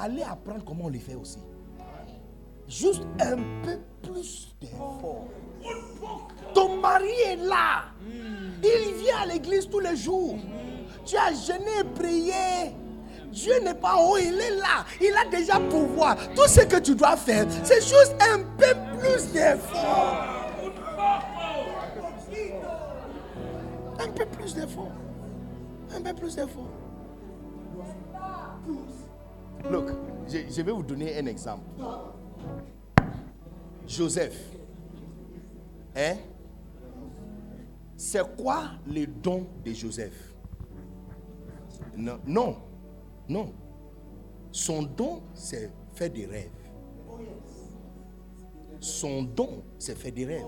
Allez 0.02 0.24
apprendre 0.24 0.64
comment 0.64 0.86
on 0.86 0.89
le 0.89 0.98
fait 0.98 1.14
aussi. 1.14 1.39
Juste 2.66 3.02
un 3.20 3.36
peu 3.62 3.78
plus 4.02 4.52
d'effort. 4.60 5.28
Ton 6.52 6.81
mari 6.81 7.12
est 7.24 7.36
là. 7.36 7.84
Il 8.05 8.94
vient 8.94 9.18
à 9.22 9.26
l'église 9.26 9.68
tous 9.70 9.78
les 9.78 9.94
jours. 9.94 10.39
Tu 11.05 11.16
as 11.16 11.32
jeûné 11.32 11.70
et 11.82 11.84
prié. 11.84 12.74
Dieu 13.31 13.52
n'est 13.62 13.76
pas 13.76 13.94
haut, 13.97 14.16
il 14.18 14.40
est 14.40 14.56
là. 14.56 14.84
Il 15.00 15.14
a 15.14 15.31
déjà 15.31 15.60
pouvoir. 15.60 16.16
Tout 16.34 16.48
ce 16.48 16.62
que 16.62 16.81
tu 16.81 16.97
dois 16.97 17.16
faire, 17.16 17.47
c'est 17.62 17.81
juste 17.81 18.16
un 18.20 18.40
peu 18.58 18.74
plus 18.98 19.32
d'effort. 19.32 20.26
Un 24.00 24.08
peu 24.08 24.26
plus 24.26 24.52
d'effort. 24.52 24.90
Un 25.94 26.00
peu 26.00 26.12
plus 26.12 26.34
d'effort. 26.34 26.72
Look, 29.70 29.91
je, 30.28 30.62
vais 30.62 30.73
vous 30.73 30.82
donner 30.82 31.18
un 31.18 31.26
exemple. 31.26 31.65
Joseph. 33.86 34.39
Hein? 35.97 36.16
C'est 37.97 38.36
quoi 38.36 38.70
le 38.86 39.07
don 39.07 39.47
de 39.65 39.73
Joseph? 39.73 40.34
Non, 41.97 42.18
non, 42.26 42.57
non. 43.28 43.52
Son 44.50 44.82
don, 44.82 45.23
c'est 45.34 45.70
faire 45.92 46.10
des 46.10 46.26
rêves. 46.26 46.50
Son 48.81 49.23
don, 49.23 49.62
c'est 49.78 49.97
faire 49.97 50.12
des 50.12 50.26
rêves. 50.26 50.44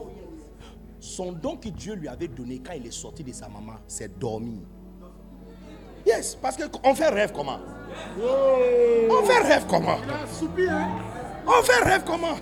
Son 0.98 1.32
don 1.32 1.56
que 1.56 1.68
Dieu 1.68 1.94
lui 1.94 2.08
avait 2.08 2.28
donné 2.28 2.60
quand 2.60 2.72
il 2.72 2.86
est 2.86 2.90
sorti 2.90 3.22
de 3.22 3.32
sa 3.32 3.48
maman, 3.48 3.74
c'est 3.86 4.18
dormir. 4.18 4.62
Parce 6.40 6.56
qu'on 6.56 6.94
fait 6.94 7.08
rêve 7.08 7.32
comment? 7.34 7.58
On 8.18 9.24
fait 9.24 9.38
rêve 9.40 9.64
comment? 9.68 9.98
On 11.46 11.62
fait 11.62 11.84
rêve 11.84 12.02
comment? 12.06 12.36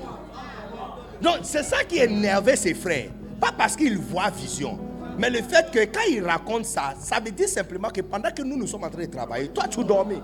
Donc 1.21 1.39
c'est 1.43 1.63
ça 1.63 1.85
qui 1.85 1.99
énervait 1.99 2.57
ses 2.57 2.75
frères. 2.75 3.11
Pas 3.41 3.53
parce 3.57 3.77
qu'ils 3.77 3.99
voient 3.99 4.31
vision. 4.31 4.79
Mais 5.19 5.31
le 5.31 5.43
fait 5.43 5.71
que 5.71 5.85
quand 5.85 6.07
il 6.09 6.25
raconte 6.25 6.65
ça, 6.65 6.95
ça 6.99 7.21
veut 7.21 7.31
dire 7.31 7.49
simplement 7.49 7.91
que 7.91 8.01
pendant 8.01 8.31
que 8.31 8.43
nous 8.43 8.57
nous 8.57 8.67
sommes 8.67 8.85
en 8.85 8.91
train 8.91 9.03
de 9.03 9.11
travailler, 9.11 9.49
toi 9.49 9.65
tu 9.69 9.85
dormais. 9.85 10.21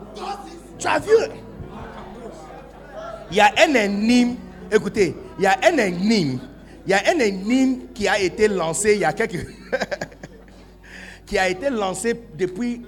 Tu 0.78 0.86
as 0.86 0.99
vu? 0.99 1.12
Il 3.31 3.36
y 3.36 3.41
a 3.41 3.52
un 3.59 3.75
énigme, 3.75 4.36
écoutez, 4.73 5.15
il 5.39 5.44
y 5.44 5.47
a 5.47 5.59
un 5.62 5.77
énigme, 5.77 6.39
il 6.86 6.91
y 6.91 6.94
a 6.94 7.02
un 7.07 7.18
énigme 7.18 7.89
qui 7.94 8.09
a 8.09 8.18
été 8.18 8.49
lancé 8.49 8.94
il 8.94 9.01
y 9.01 9.05
a 9.05 9.12
quelques... 9.12 9.47
qui 11.27 11.39
a 11.39 11.49
été 11.49 11.68
lancé 11.68 12.18
depuis 12.39 12.86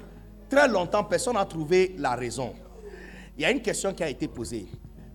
très 0.51 0.69
longtemps, 0.69 1.05
personne 1.05 1.35
n'a 1.35 1.47
trouvé 1.47 1.95
la 1.97 2.17
raison. 2.17 2.53
Il 3.39 3.43
y 3.43 3.45
a 3.47 3.51
une 3.51 3.63
question 3.63 3.95
qui 3.95 4.03
a 4.03 4.11
été 4.11 4.29
posée. 4.29 4.67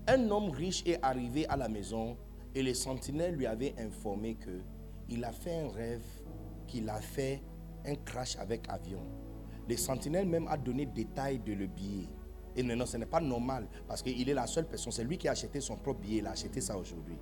Un 0.08 0.30
homme 0.30 0.50
riche 0.50 0.82
est 0.86 0.98
arrivé 1.02 1.46
à 1.46 1.56
la 1.56 1.68
maison 1.68 2.16
et 2.54 2.62
les 2.62 2.74
sentinelles 2.74 3.34
lui 3.34 3.46
avaient 3.46 3.74
informé 3.78 4.34
que 4.34 4.62
il 5.08 5.22
a 5.24 5.30
fait 5.30 5.54
un 5.54 5.68
rêve 5.68 6.02
qu'il 6.66 6.88
a 6.88 7.00
fait 7.00 7.40
un 7.84 7.94
crash 7.94 8.36
avec 8.38 8.68
avion. 8.68 9.02
Les 9.68 9.76
sentinelles 9.76 10.26
même 10.26 10.48
a 10.48 10.56
donné 10.56 10.86
détail 10.86 11.38
de 11.38 11.52
le 11.52 11.66
billet. 11.66 12.08
Et 12.56 12.62
non, 12.62 12.74
non, 12.74 12.86
ce 12.86 12.96
n'est 12.96 13.06
pas 13.06 13.20
normal 13.20 13.68
parce 13.86 14.02
qu'il 14.02 14.28
est 14.28 14.34
la 14.34 14.46
seule 14.46 14.66
personne, 14.66 14.90
c'est 14.90 15.04
lui 15.04 15.18
qui 15.18 15.28
a 15.28 15.32
acheté 15.32 15.60
son 15.60 15.76
propre 15.76 16.00
billet, 16.00 16.18
il 16.18 16.26
a 16.26 16.30
acheté 16.30 16.60
ça 16.60 16.76
aujourd'hui. 16.76 17.18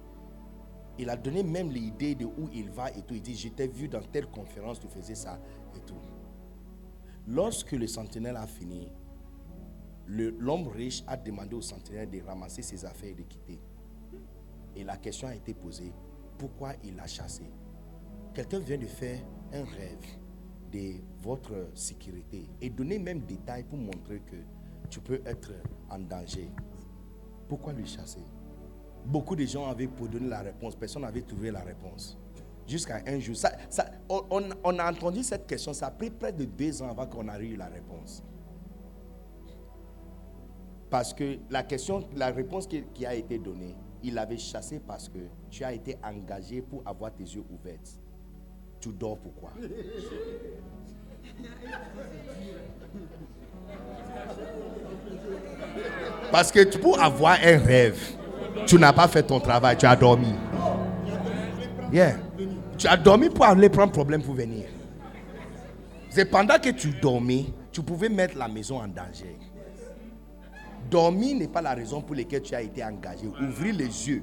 Il 0.97 1.11
a 1.11 1.17
donné 1.17 1.43
même 1.43 1.71
l'idée 1.73 2.15
de 2.15 2.25
où 2.25 2.49
il 2.53 2.71
va 2.71 2.91
et 2.91 3.03
tout. 3.03 3.15
Il 3.15 3.23
dit, 3.23 3.35
je 3.37 3.49
t'ai 3.49 3.67
vu 3.67 3.89
dans 3.89 4.01
telle 4.01 4.29
conférence, 4.29 4.79
tu 4.79 4.87
faisais 4.87 5.17
ça 5.17 5.41
et 5.77 5.81
tout. 5.81 5.99
Lorsque 7.27 7.73
le 7.73 7.87
sentinelle 7.87 8.37
a 8.37 8.47
fini, 8.47 8.87
l'homme 10.07 10.69
riche 10.69 11.03
a 11.07 11.17
demandé 11.17 11.55
au 11.55 11.63
sentinelle 11.63 12.11
de 12.11 12.21
ramasser 12.21 12.61
ses 12.61 12.85
affaires 12.85 13.11
et 13.11 13.15
de 13.15 13.23
quitter. 13.23 13.61
Et 14.77 14.85
la 14.85 14.99
question 14.99 15.29
a 15.29 15.35
été 15.35 15.55
posée, 15.55 15.93
pourquoi 16.37 16.73
il 16.85 16.97
l'a 16.97 17.07
chassé? 17.07 17.45
Quelqu'un 18.35 18.59
vient 18.59 18.77
de 18.77 18.87
faire 18.87 19.21
un 19.53 19.65
rêve 19.65 20.05
de 20.71 21.01
votre 21.23 21.71
sécurité 21.75 22.51
et 22.61 22.69
donner 22.69 22.99
même 22.99 23.21
détails 23.21 23.65
pour 23.65 23.79
montrer 23.79 24.21
que 24.21 24.37
tu 24.91 25.01
peux 25.01 25.23
être 25.25 25.53
en 25.89 26.01
danger. 26.01 26.51
Pourquoi 27.49 27.73
lui 27.73 27.87
chasser? 27.87 28.25
Beaucoup 29.07 29.37
de 29.37 29.45
gens 29.45 29.67
avaient 29.67 29.87
donner 29.87 30.29
la 30.29 30.41
réponse, 30.41 30.77
personne 30.77 31.03
n'avait 31.03 31.23
trouvé 31.23 31.51
la 31.51 31.61
réponse. 31.61 32.19
Jusqu'à 32.67 33.03
un 33.07 33.19
jour. 33.21 33.37
On, 34.09 34.79
a 34.79 34.91
entendu 34.91 35.23
cette 35.23 35.47
question, 35.47 35.73
ça 35.75 35.87
a 35.87 35.91
pris 35.91 36.11
près 36.11 36.33
de 36.33 36.45
deux 36.45 36.83
ans 36.83 36.91
avant 36.91 37.07
qu'on 37.07 37.29
ait 37.29 37.45
eu 37.45 37.57
la 37.57 37.67
réponse. 37.67 38.23
Parce 40.89 41.13
que 41.13 41.39
la 41.51 41.63
question, 41.63 42.09
la 42.15 42.31
réponse 42.31 42.67
qui, 42.67 43.05
a 43.05 43.15
été 43.15 43.39
donnée, 43.39 43.75
il 44.03 44.17
avait 44.19 44.39
chassé 44.39 44.81
parce 44.87 45.09
que 45.09 45.19
tu 45.51 45.65
as 45.65 45.73
été 45.73 45.97
engagé 46.03 46.63
pour 46.63 46.83
avoir 46.87 47.13
tes 47.13 47.25
yeux 47.25 47.45
ouverts. 47.51 47.81
Tu 48.81 48.91
dors 48.91 49.19
pourquoi 49.19 49.51
Parce 56.31 56.53
que 56.53 56.77
pour 56.79 57.01
avoir 57.01 57.37
un 57.43 57.59
rêve, 57.59 58.17
tu 58.67 58.79
n'as 58.79 58.93
pas 58.93 59.09
fait 59.09 59.23
ton 59.23 59.41
travail, 59.41 59.77
tu 59.77 59.87
as 59.87 59.97
dormi. 59.97 60.35
Yeah. 61.93 62.17
Tu 62.79 62.87
as 62.87 62.97
dormi 62.97 63.29
pour 63.29 63.45
aller 63.45 63.69
prendre 63.69 63.93
problème 63.93 64.23
pour 64.23 64.35
venir. 64.35 64.67
C'est 66.11 66.25
pendant 66.25 66.59
que 66.59 66.71
tu 66.71 66.91
dormais, 66.91 67.47
tu 67.73 67.83
pouvais 67.83 68.09
mettre 68.09 68.37
la 68.37 68.49
maison 68.49 68.81
en 68.81 68.89
danger. 68.89 69.39
Dormir 70.91 71.37
n'est 71.37 71.49
pas 71.49 71.63
la 71.63 71.75
raison 71.75 72.01
pour 72.01 72.15
laquelle 72.15 72.43
tu 72.43 72.55
as 72.55 72.63
été 72.63 72.85
engagé. 72.85 73.27
Ouvrir 73.27 73.75
les 73.75 74.09
yeux, 74.09 74.23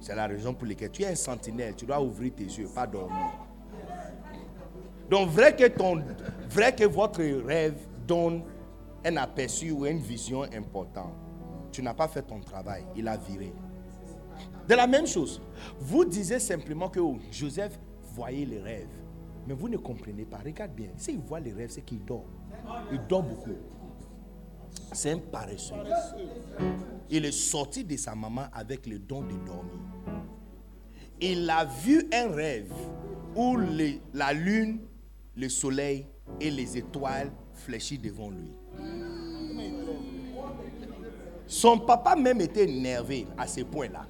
c'est 0.00 0.14
la 0.14 0.26
raison 0.26 0.54
pour 0.54 0.66
laquelle 0.66 0.90
tu 0.90 1.02
es 1.02 1.06
un 1.06 1.14
sentinelle. 1.14 1.74
Tu 1.76 1.84
dois 1.84 2.00
ouvrir 2.00 2.32
tes 2.34 2.44
yeux, 2.44 2.66
pas 2.74 2.86
dormir. 2.86 3.30
Donc, 5.08 5.28
vrai 5.28 5.54
que, 5.54 5.66
ton, 5.66 6.02
vrai 6.48 6.74
que 6.74 6.84
votre 6.84 7.22
rêve 7.22 7.76
donne 8.06 8.42
un 9.04 9.16
aperçu 9.16 9.70
ou 9.72 9.86
une 9.86 9.98
vision 9.98 10.42
importante, 10.42 11.12
tu 11.72 11.82
n'as 11.82 11.94
pas 11.94 12.08
fait 12.08 12.22
ton 12.22 12.40
travail. 12.40 12.84
Il 12.96 13.06
a 13.08 13.16
viré. 13.16 13.52
De 14.70 14.76
la 14.76 14.86
même 14.86 15.04
chose, 15.08 15.42
vous 15.80 16.04
disiez 16.04 16.38
simplement 16.38 16.88
que 16.88 17.00
Joseph 17.32 17.76
voyait 18.14 18.44
les 18.44 18.60
rêves. 18.60 18.86
Mais 19.44 19.52
vous 19.52 19.68
ne 19.68 19.76
comprenez 19.76 20.24
pas. 20.24 20.36
Regarde 20.36 20.70
bien. 20.76 20.90
S'il 20.96 21.18
voit 21.18 21.40
les 21.40 21.52
rêves, 21.52 21.70
c'est 21.70 21.80
qu'il 21.84 22.04
dort. 22.04 22.26
Il 22.92 23.00
dort 23.08 23.24
beaucoup. 23.24 23.56
C'est 24.92 25.10
un 25.10 25.18
paresseux. 25.18 25.74
Il 27.10 27.24
est 27.24 27.32
sorti 27.32 27.82
de 27.82 27.96
sa 27.96 28.14
maman 28.14 28.44
avec 28.52 28.86
le 28.86 29.00
don 29.00 29.22
de 29.22 29.34
dormir. 29.44 29.80
Il 31.20 31.50
a 31.50 31.64
vu 31.64 32.06
un 32.14 32.28
rêve 32.28 32.72
où 33.34 33.56
la 34.14 34.32
lune, 34.32 34.82
le 35.34 35.48
soleil 35.48 36.06
et 36.40 36.48
les 36.52 36.78
étoiles 36.78 37.32
fléchissent 37.54 38.02
devant 38.02 38.30
lui. 38.30 38.52
Son 41.48 41.76
papa 41.76 42.14
même 42.14 42.40
était 42.40 42.70
énervé 42.70 43.26
à 43.36 43.48
ce 43.48 43.62
point-là. 43.62 44.06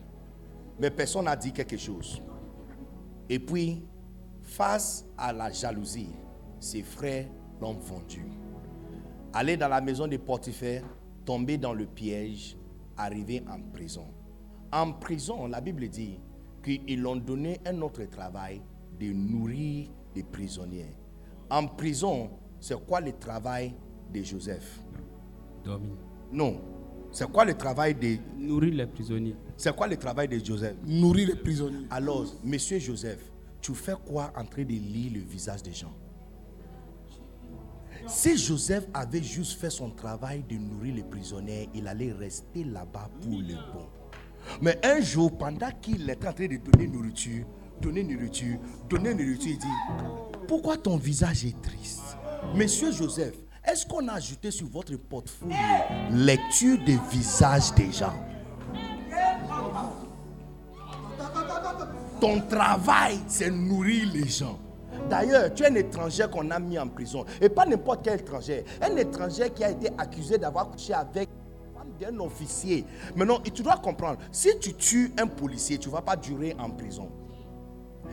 Mais 0.81 0.91
personne 0.91 1.27
n'a 1.27 1.37
dit 1.37 1.53
quelque 1.53 1.77
chose. 1.77 2.23
Et 3.29 3.39
puis, 3.39 3.83
face 4.43 5.05
à 5.17 5.33
la 5.33 5.53
jalousie, 5.53 6.09
ses 6.59 6.83
frères 6.83 7.27
l'ont 7.61 7.75
vendu. 7.75 8.25
Aller 9.33 9.57
dans 9.57 9.69
la 9.69 9.81
maison 9.81 10.07
de 10.09 10.17
Potiphar, 10.17 10.83
tomber 11.25 11.59
dans 11.59 11.75
le 11.75 11.87
piège, 11.87 12.57
arriver 12.97 13.43
en 13.49 13.61
prison. 13.73 14.07
En 14.73 14.93
prison, 14.93 15.47
la 15.47 15.61
Bible 15.61 15.89
dit 15.89 16.19
qu'ils 16.63 17.01
l'ont 17.01 17.17
donné 17.17 17.61
un 17.67 17.81
autre 17.83 18.05
travail 18.05 18.63
de 18.99 19.13
nourrir 19.13 19.89
les 20.15 20.23
prisonniers. 20.23 20.97
En 21.51 21.67
prison, 21.67 22.31
c'est 22.59 22.85
quoi 22.87 23.01
le 23.01 23.13
travail 23.13 23.75
de 24.13 24.23
Joseph? 24.23 24.81
Dormir. 25.63 25.93
Non. 26.33 26.61
C'est 27.13 27.31
quoi 27.31 27.45
le 27.45 27.55
travail 27.55 27.95
de... 27.95 28.17
Nourrir 28.39 28.75
les 28.75 28.87
prisonniers. 28.87 29.37
C'est 29.61 29.77
quoi 29.77 29.87
le 29.87 29.99
travail 29.99 30.27
de 30.27 30.43
Joseph? 30.43 30.75
Nourrir 30.87 31.29
les 31.29 31.35
prisonniers. 31.35 31.87
Alors, 31.91 32.25
monsieur 32.43 32.79
Joseph, 32.79 33.31
tu 33.61 33.75
fais 33.75 33.93
quoi 34.07 34.33
en 34.35 34.47
train 34.47 34.63
de 34.63 34.73
lire 34.73 35.13
le 35.13 35.21
visage 35.21 35.63
des 35.63 35.75
gens? 35.75 35.95
Si 38.07 38.39
Joseph 38.39 38.87
avait 38.95 39.23
juste 39.23 39.61
fait 39.61 39.69
son 39.69 39.91
travail 39.91 40.43
de 40.49 40.55
nourrir 40.57 40.95
les 40.95 41.03
prisonniers, 41.03 41.69
il 41.75 41.87
allait 41.87 42.11
rester 42.11 42.65
là-bas 42.65 43.11
pour 43.21 43.33
le 43.33 43.55
bon. 43.75 43.87
Mais 44.63 44.81
un 44.83 45.03
jour, 45.03 45.37
pendant 45.37 45.71
qu'il 45.83 46.09
est 46.09 46.27
en 46.27 46.33
train 46.33 46.47
de 46.47 46.57
donner 46.57 46.89
nourriture, 46.89 47.45
donner 47.83 48.03
nourriture, 48.03 48.59
donner 48.89 49.13
nourriture, 49.13 49.51
il 49.51 49.59
dit, 49.59 50.47
pourquoi 50.49 50.79
ton 50.79 50.97
visage 50.97 51.45
est 51.45 51.61
triste? 51.61 52.17
Monsieur 52.55 52.93
Joseph, 52.93 53.35
est-ce 53.63 53.85
qu'on 53.85 54.09
a 54.09 54.15
ajouté 54.15 54.51
sur 54.51 54.69
votre 54.69 54.97
portfolio 54.97 55.55
lecture 56.13 56.83
des 56.83 56.99
visages 57.11 57.75
des 57.75 57.93
gens 57.93 58.15
Ton 62.21 62.41
travail, 62.43 63.19
c'est 63.27 63.51
nourrir 63.51 64.13
les 64.13 64.29
gens. 64.29 64.59
D'ailleurs, 65.09 65.53
tu 65.55 65.63
es 65.63 65.67
un 65.67 65.75
étranger 65.75 66.27
qu'on 66.31 66.51
a 66.51 66.59
mis 66.59 66.79
en 66.79 66.89
prison. 66.89 67.25
Et 67.41 67.49
pas 67.49 67.65
n'importe 67.65 68.05
quel 68.05 68.21
étranger. 68.21 68.65
Un 68.83 68.97
étranger 68.97 69.51
qui 69.51 69.65
a 69.65 69.71
été 69.71 69.89
accusé 69.97 70.37
d'avoir 70.39 70.71
couché 70.71 70.93
avec 70.93 71.29
un 72.07 72.19
officier. 72.21 72.85
Maintenant, 73.15 73.41
tu 73.41 73.63
dois 73.63 73.77
comprendre, 73.77 74.19
si 74.33 74.59
tu 74.59 74.75
tues 74.75 75.13
un 75.19 75.27
policier, 75.27 75.79
tu 75.79 75.89
ne 75.89 75.93
vas 75.93 76.03
pas 76.03 76.17
durer 76.17 76.55
en 76.59 76.71
prison. 76.71 77.11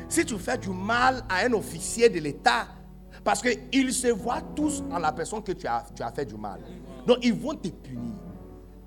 Si 0.09 0.25
tu 0.25 0.37
fais 0.37 0.57
du 0.57 0.69
mal 0.69 1.23
à 1.29 1.45
un 1.45 1.53
officier 1.53 2.09
de 2.09 2.19
l'État, 2.19 2.67
parce 3.23 3.41
qu'ils 3.41 3.93
se 3.93 4.07
voient 4.07 4.41
tous 4.55 4.83
en 4.91 4.99
la 4.99 5.11
personne 5.11 5.43
que 5.43 5.51
tu 5.51 5.67
as, 5.67 5.85
tu 5.95 6.03
as 6.03 6.11
fait 6.11 6.25
du 6.25 6.35
mal. 6.35 6.59
Donc, 7.05 7.17
ils 7.21 7.33
vont 7.33 7.55
te 7.55 7.69
punir 7.69 8.13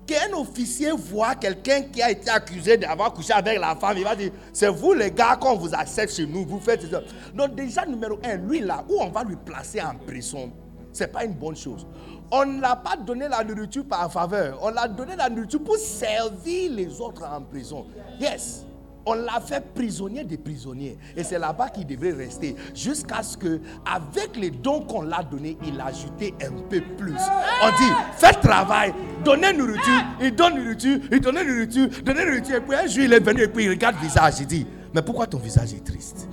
qu'un 0.05 0.33
officier 0.37 0.91
voit 0.91 1.35
quelqu'un 1.35 1.81
qui 1.83 2.01
a 2.01 2.11
été 2.11 2.29
accusé 2.29 2.77
d'avoir 2.77 3.13
couché 3.13 3.33
avec 3.33 3.59
la 3.59 3.75
femme, 3.75 3.97
il 3.97 4.03
va 4.03 4.15
dire, 4.15 4.31
c'est 4.53 4.69
vous 4.69 4.93
les 4.93 5.11
gars 5.11 5.35
qu'on 5.35 5.55
vous 5.55 5.73
accepte 5.73 6.13
chez 6.13 6.25
nous, 6.25 6.45
vous 6.45 6.59
faites 6.59 6.89
ça. 6.89 7.01
Donc 7.33 7.55
déjà, 7.55 7.85
numéro 7.85 8.19
un, 8.23 8.35
lui 8.35 8.59
là, 8.59 8.83
où 8.89 9.01
on 9.01 9.09
va 9.09 9.23
lui 9.23 9.35
placer 9.35 9.81
en 9.81 9.95
prison, 9.95 10.51
ce 10.91 11.03
n'est 11.03 11.09
pas 11.09 11.23
une 11.23 11.33
bonne 11.33 11.55
chose. 11.55 11.85
On 12.31 12.45
ne 12.45 12.61
l'a 12.61 12.75
pas 12.75 12.95
donné 12.95 13.27
la 13.27 13.43
nourriture 13.43 13.85
par 13.85 14.11
faveur, 14.11 14.59
on 14.61 14.69
l'a 14.69 14.87
donné 14.87 15.15
la 15.15 15.29
nourriture 15.29 15.63
pour 15.63 15.77
servir 15.77 16.71
les 16.71 16.99
autres 17.01 17.23
en 17.25 17.41
prison. 17.41 17.85
Yes. 18.19 18.65
On 19.05 19.13
l'a 19.15 19.39
fait 19.39 19.73
prisonnier 19.73 20.23
des 20.23 20.37
prisonniers. 20.37 20.97
Et 21.15 21.23
c'est 21.23 21.39
là-bas 21.39 21.69
qu'il 21.69 21.87
devrait 21.87 22.11
rester. 22.11 22.55
Jusqu'à 22.75 23.23
ce 23.23 23.35
que, 23.35 23.59
avec 23.83 24.37
les 24.37 24.51
dons 24.51 24.81
qu'on 24.81 25.01
l'a 25.01 25.23
donné, 25.23 25.57
il 25.65 25.79
a 25.79 25.85
ajouté 25.85 26.35
un 26.45 26.51
peu 26.69 26.81
plus. 26.97 27.15
On 27.63 27.69
dit, 27.69 27.91
faites 28.17 28.41
travail, 28.41 28.93
donnez 29.23 29.53
nourriture, 29.53 30.03
il 30.21 30.35
donne 30.35 30.61
nourriture, 30.61 30.99
il 31.11 31.19
donne 31.19 31.35
nourriture, 31.35 31.89
donnez 32.03 32.25
nourriture. 32.25 32.55
Et 32.57 32.61
puis 32.61 32.75
un 32.75 32.85
jour, 32.85 33.03
il 33.03 33.13
est 33.13 33.19
venu 33.19 33.41
et 33.41 33.47
puis 33.47 33.63
il 33.65 33.69
regarde 33.71 33.95
le 33.95 34.01
visage. 34.01 34.39
Il 34.41 34.45
dit, 34.45 34.67
mais 34.93 35.01
pourquoi 35.01 35.25
ton 35.25 35.39
visage 35.39 35.73
est 35.73 35.83
triste? 35.83 36.27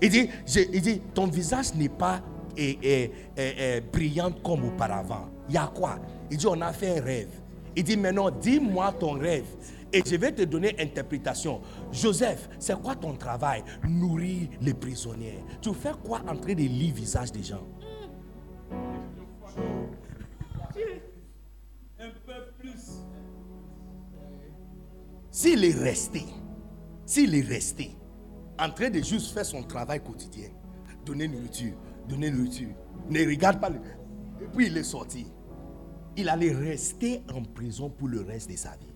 Il 0.00 0.10
dit, 0.10 0.28
il 0.72 0.82
dit 0.82 1.00
ton 1.12 1.26
visage 1.26 1.74
n'est 1.74 1.88
pas 1.88 2.20
brillant 3.92 4.30
comme 4.44 4.66
auparavant. 4.66 5.30
Il 5.48 5.54
y 5.56 5.58
a 5.58 5.70
quoi? 5.74 5.98
Il 6.30 6.36
dit, 6.36 6.46
on 6.46 6.60
a 6.60 6.72
fait 6.72 6.98
un 6.98 7.02
rêve. 7.02 7.40
Il 7.74 7.82
dit, 7.82 7.96
maintenant, 7.96 8.30
dis-moi 8.30 8.92
ton 8.92 9.12
rêve. 9.12 9.46
Et 9.92 10.02
je 10.06 10.16
vais 10.16 10.32
te 10.32 10.42
donner 10.42 10.74
interprétation. 10.80 11.60
Joseph, 11.90 12.48
c'est 12.58 12.80
quoi 12.80 12.96
ton 12.96 13.14
travail? 13.14 13.62
Nourrir 13.86 14.48
les 14.60 14.72
prisonniers. 14.72 15.44
Tu 15.60 15.74
fais 15.74 15.92
quoi 16.02 16.20
en 16.26 16.36
train 16.36 16.54
de 16.54 16.62
lire 16.62 16.94
le 16.94 17.00
visage 17.00 17.30
des 17.30 17.42
gens? 17.42 17.66
Un 22.00 22.10
peu 22.26 22.32
plus. 22.58 23.02
S'il 25.30 25.64
est 25.64 25.74
resté, 25.74 26.24
s'il 27.06 27.34
est 27.34 27.46
resté, 27.46 27.96
en 28.58 28.70
train 28.70 28.90
de 28.90 29.00
juste 29.00 29.32
faire 29.32 29.44
son 29.44 29.62
travail 29.62 30.02
quotidien, 30.02 30.48
donner 31.04 31.28
nourriture, 31.28 31.74
donner 32.08 32.30
nourriture, 32.30 32.74
ne 33.08 33.26
regarde 33.26 33.60
pas 33.60 33.70
le... 33.70 33.76
Et 34.40 34.48
puis 34.54 34.66
il 34.66 34.76
est 34.76 34.84
sorti. 34.84 35.26
Il 36.16 36.28
allait 36.28 36.52
rester 36.52 37.22
en 37.32 37.42
prison 37.42 37.88
pour 37.88 38.08
le 38.08 38.20
reste 38.22 38.50
de 38.50 38.56
sa 38.56 38.76
vie. 38.76 38.91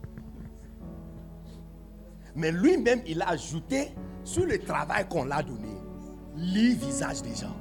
Mais 2.36 2.52
lui-même, 2.52 3.00
il 3.06 3.22
a 3.22 3.30
ajouté 3.30 3.94
sur 4.22 4.44
le 4.44 4.58
travail 4.58 5.08
qu'on 5.08 5.24
l'a 5.24 5.42
donné, 5.42 5.74
le 6.36 6.74
visage 6.74 7.22
des 7.22 7.34
gens. 7.34 7.56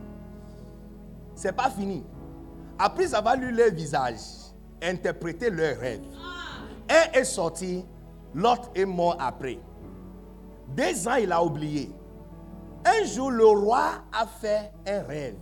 C'est 1.34 1.56
pas 1.56 1.70
fini. 1.70 2.04
Après 2.78 3.14
avoir 3.16 3.38
lu 3.38 3.52
leur 3.52 3.72
visage, 3.72 4.20
interpréter 4.82 5.50
leurs 5.50 5.80
rêves, 5.80 6.04
un 6.90 7.18
est 7.18 7.24
sorti, 7.24 7.86
l'autre 8.34 8.70
est 8.76 8.86
mort 8.86 9.16
après. 9.20 9.60
Deux 10.76 11.08
ans, 11.08 11.16
il 11.16 11.32
a 11.32 11.42
oublié. 11.42 11.90
Un 12.84 13.06
jour, 13.06 13.32
le 13.32 13.45
roi 13.45 14.04
a 14.12 14.28
fait 14.28 14.72
un 14.86 15.04
rêve. 15.04 15.38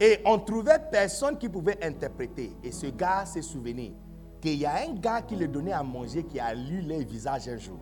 Et 0.00 0.18
on 0.24 0.38
trouvait 0.38 0.80
personne 0.90 1.38
qui 1.38 1.48
pouvait 1.48 1.78
interpréter. 1.84 2.56
Et 2.64 2.72
ce 2.72 2.86
gars 2.86 3.24
s'est 3.24 3.42
souvenu 3.42 3.92
qu'il 4.40 4.56
y 4.56 4.66
a 4.66 4.82
un 4.88 4.94
gars 4.94 5.22
qui 5.22 5.36
lui 5.36 5.46
donnait 5.46 5.72
à 5.72 5.82
manger 5.82 6.24
qui 6.24 6.40
a 6.40 6.54
lu 6.54 6.80
les 6.80 7.04
visages 7.04 7.48
un 7.48 7.56
jour. 7.56 7.80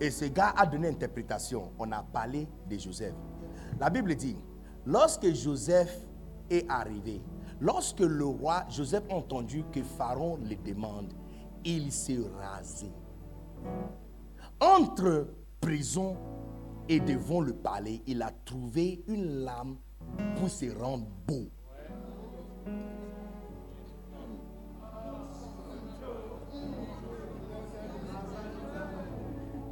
Et 0.00 0.10
ce 0.10 0.26
gars 0.26 0.54
a 0.56 0.64
donné 0.66 0.88
interprétation. 0.88 1.72
On 1.78 1.90
a 1.92 2.02
parlé 2.02 2.48
de 2.68 2.78
Joseph. 2.78 3.14
La 3.80 3.90
Bible 3.90 4.14
dit, 4.14 4.36
lorsque 4.86 5.32
Joseph 5.34 6.06
est 6.50 6.68
arrivé, 6.68 7.20
lorsque 7.60 8.00
le 8.00 8.24
roi 8.24 8.64
Joseph 8.68 9.04
a 9.10 9.14
entendu 9.14 9.64
que 9.72 9.82
Pharaon 9.82 10.38
le 10.48 10.56
demande, 10.56 11.12
il 11.64 11.90
s'est 11.92 12.18
rasé. 12.40 12.90
Entre 14.60 15.28
prison 15.60 16.16
et 16.88 17.00
devant 17.00 17.40
le 17.40 17.52
palais, 17.52 18.00
il 18.06 18.22
a 18.22 18.30
trouvé 18.44 19.04
une 19.08 19.44
lame 19.44 19.76
pour 20.36 20.48
se 20.48 20.66
rendre 20.78 21.06
beau. 21.26 21.48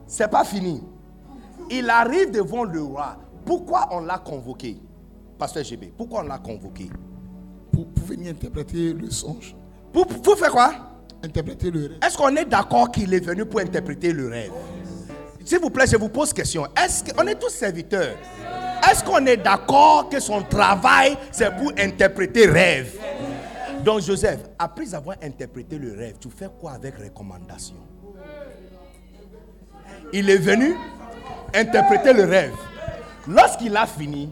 C'est 0.07 0.29
pas 0.29 0.45
fini. 0.45 0.83
Il 1.71 1.91
arrive 1.91 2.31
devant 2.31 2.65
le 2.65 2.83
roi. 2.83 3.17
Pourquoi 3.45 3.89
on 3.93 4.01
l'a 4.01 4.19
convoqué 4.19 4.79
Pasteur 5.39 5.65
GB, 5.65 5.93
pourquoi 5.97 6.21
on 6.21 6.29
l'a 6.29 6.39
convoqué? 6.39 6.89
Pour, 7.73 7.87
pour 7.89 8.05
venir 8.07 8.31
interpréter 8.33 8.93
le 8.93 9.11
songe. 9.11 9.55
pour, 9.93 10.07
pour 10.07 10.39
faire 10.39 10.51
quoi? 10.51 10.73
Interpréter 11.23 11.71
le 11.71 11.81
rêve. 11.83 11.99
Est-ce 12.05 12.17
qu'on 12.17 12.35
est 12.37 12.45
d'accord 12.45 12.91
qu'il 12.91 13.13
est 13.13 13.21
venu 13.25 13.45
pour 13.45 13.61
interpréter 13.61 14.13
le 14.13 14.29
rêve? 14.29 14.53
S'il 15.45 15.59
vous 15.61 15.71
plaît, 15.71 15.87
je 15.87 15.97
vous 15.97 16.09
pose 16.09 16.33
question. 16.33 16.67
Est-ce 16.77 17.05
qu'on 17.13 17.27
est 17.27 17.35
tous 17.37 17.51
serviteurs 17.51 18.17
Est-ce 18.91 19.05
qu'on 19.05 19.25
est 19.27 19.37
d'accord 19.37 20.09
que 20.09 20.19
son 20.21 20.43
travail, 20.43 21.17
c'est 21.31 21.55
pour 21.57 21.73
interpréter 21.79 22.47
rêve? 22.47 22.99
Donc 23.85 24.01
Joseph, 24.01 24.41
après 24.59 24.95
avoir 24.95 25.17
interprété 25.23 25.79
le 25.79 25.95
rêve, 25.97 26.17
tu 26.19 26.29
fais 26.31 26.49
quoi 26.61 26.73
avec 26.73 26.97
recommandation? 26.97 27.77
Il 30.13 30.31
est 30.31 30.39
venu 30.39 30.75
interpréter 31.55 32.13
le 32.13 32.25
rêve. 32.25 32.55
Lorsqu'il 33.29 33.77
a 33.77 33.87
fini, 33.87 34.31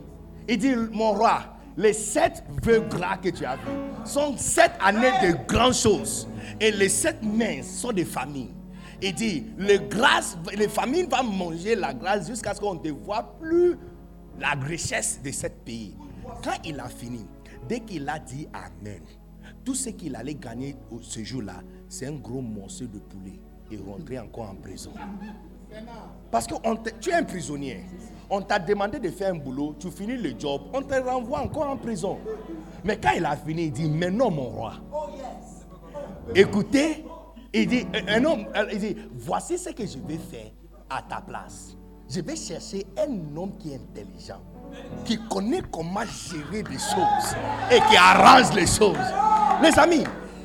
il 0.49 0.59
dit, 0.59 0.75
mon 0.93 1.13
roi, 1.13 1.43
les 1.77 1.93
sept 1.93 2.45
vœux 2.63 2.81
gras 2.81 3.17
que 3.17 3.31
tu 3.31 3.45
as 3.45 3.57
vus 3.57 4.05
sont 4.05 4.37
sept 4.37 4.73
années 4.81 5.11
de 5.23 5.37
grandes 5.47 5.75
choses. 5.75 6.29
Et 6.61 6.71
les 6.71 6.89
sept 6.89 7.23
mains 7.23 7.63
sont 7.63 7.93
des 7.93 8.05
familles. 8.05 8.53
Il 9.03 9.15
dit, 9.15 9.47
les 9.59 9.81
grâces, 9.81 10.39
les 10.57 10.69
familles 10.69 11.09
vont 11.11 11.25
manger 11.25 11.75
la 11.75 11.93
grâce 11.93 12.29
jusqu'à 12.29 12.55
ce 12.55 12.61
qu'on 12.61 12.75
ne 12.75 12.91
voit 12.91 13.37
plus 13.41 13.77
la 14.39 14.51
richesse 14.51 15.21
de 15.23 15.31
ce 15.31 15.49
pays. 15.49 15.97
Quand 16.43 16.57
il 16.65 16.79
a 16.81 16.89
fini, 16.89 17.27
dès 17.69 17.81
qu'il 17.81 18.09
a 18.09 18.19
dit 18.19 18.49
Amen, 18.53 19.03
tout 19.65 19.75
ce 19.75 19.91
qu'il 19.91 20.15
allait 20.17 20.35
gagner 20.35 20.77
ce 21.01 21.23
jour-là, 21.23 21.63
c'est 21.89 22.07
un 22.07 22.15
gros 22.15 22.41
morceau 22.41 22.87
de 22.87 22.99
poulet 22.99 23.41
et 23.71 23.79
rentrer 23.79 24.19
encore 24.19 24.51
en 24.51 24.55
prison. 24.55 24.93
Parce 26.31 26.47
que 26.47 26.55
tu 27.01 27.11
es 27.11 27.15
un 27.15 27.23
prisonnier. 27.23 27.85
On 28.31 28.41
t'a 28.41 28.59
demandé 28.59 28.99
de 28.99 29.11
faire 29.11 29.33
un 29.33 29.37
boulot, 29.37 29.77
tu 29.79 29.91
finis 29.91 30.17
le 30.17 30.35
job, 30.39 30.63
on 30.73 30.83
te 30.83 30.95
renvoie 30.95 31.41
encore 31.41 31.69
en 31.69 31.77
prison. 31.77 32.19
Mais 32.83 32.97
quand 32.97 33.13
il 33.17 33.25
a 33.25 33.37
fini, 33.37 33.67
il 33.67 33.73
dit, 33.73 33.89
maintenant 33.89 34.31
mon 34.31 34.45
roi, 34.45 34.73
écoutez, 36.35 37.05
il 37.53 37.67
dit, 37.69 37.87
un 37.95 38.15
un 38.15 38.25
homme, 38.25 38.47
euh, 38.57 38.67
il 38.73 38.79
dit, 38.79 38.97
voici 39.13 39.59
ce 39.59 39.71
que 39.71 39.87
je 39.87 39.99
vais 39.99 40.19
faire 40.19 40.51
à 40.91 41.03
ta 41.03 41.21
place. 41.21 41.77
Je 42.09 42.21
vais 42.21 42.37
chercher 42.37 42.85
un 42.99 43.37
homme 43.37 43.57
qui 43.59 43.73
est 43.73 43.77
intelligent, 43.77 44.41
qui 45.05 45.19
connaît 45.29 45.63
comment 45.71 46.05
gérer 46.05 46.63
des 46.63 46.79
choses 46.79 47.37
et 47.71 47.79
qui 47.89 47.97
arrange 47.97 48.53
les 48.55 48.67
choses. 48.67 48.97
Les 49.63 49.79
amis, 49.79 50.05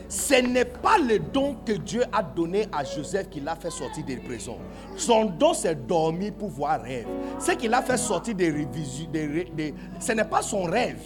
ce 0.10 0.42
n'est 0.42 0.66
pas 0.66 0.98
le 0.98 1.20
don 1.20 1.56
que 1.66 1.74
Dieu 1.74 2.04
a 2.12 2.22
donné 2.24 2.66
à 2.74 2.84
Joseph 2.84 3.30
qui 3.30 3.40
l'a 3.40 3.56
fait 3.56 3.70
sortir 3.70 4.04
de 4.04 4.16
prison. 4.16 4.58
Son 4.98 5.26
don, 5.26 5.54
c'est 5.54 5.86
dormir 5.88 6.34
pour 6.34 6.50
voir 6.50 6.82
rêve. 6.82 7.08
Ce 7.40 7.52
qu'il 7.52 7.72
a 7.74 7.82
fait 7.84 7.96
sortir 7.98 8.34
des 8.36 8.50
révisions, 8.50 9.10
des 9.12 9.28
ré- 9.28 9.52
des- 9.56 9.74
ce 10.00 10.12
n'est 10.14 10.26
pas 10.26 10.42
son 10.42 10.64
rêve 10.64 11.00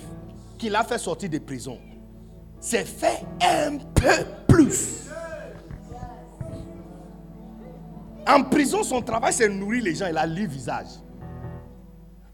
qui 0.58 0.70
l'a 0.70 0.84
fait 0.86 0.98
sortir 0.98 1.30
de 1.30 1.38
prison. 1.40 1.78
C'est 2.62 2.86
fait 2.88 3.22
un 3.42 3.78
peu 3.94 4.26
plus. 4.48 5.02
En 8.26 8.42
prison, 8.44 8.84
son 8.84 9.02
travail, 9.02 9.34
c'est 9.34 9.50
nourrir 9.50 9.84
les 9.84 9.96
gens. 9.96 10.08
Il 10.10 10.18
a 10.18 10.26
lu 10.26 10.48
visage. 10.48 10.88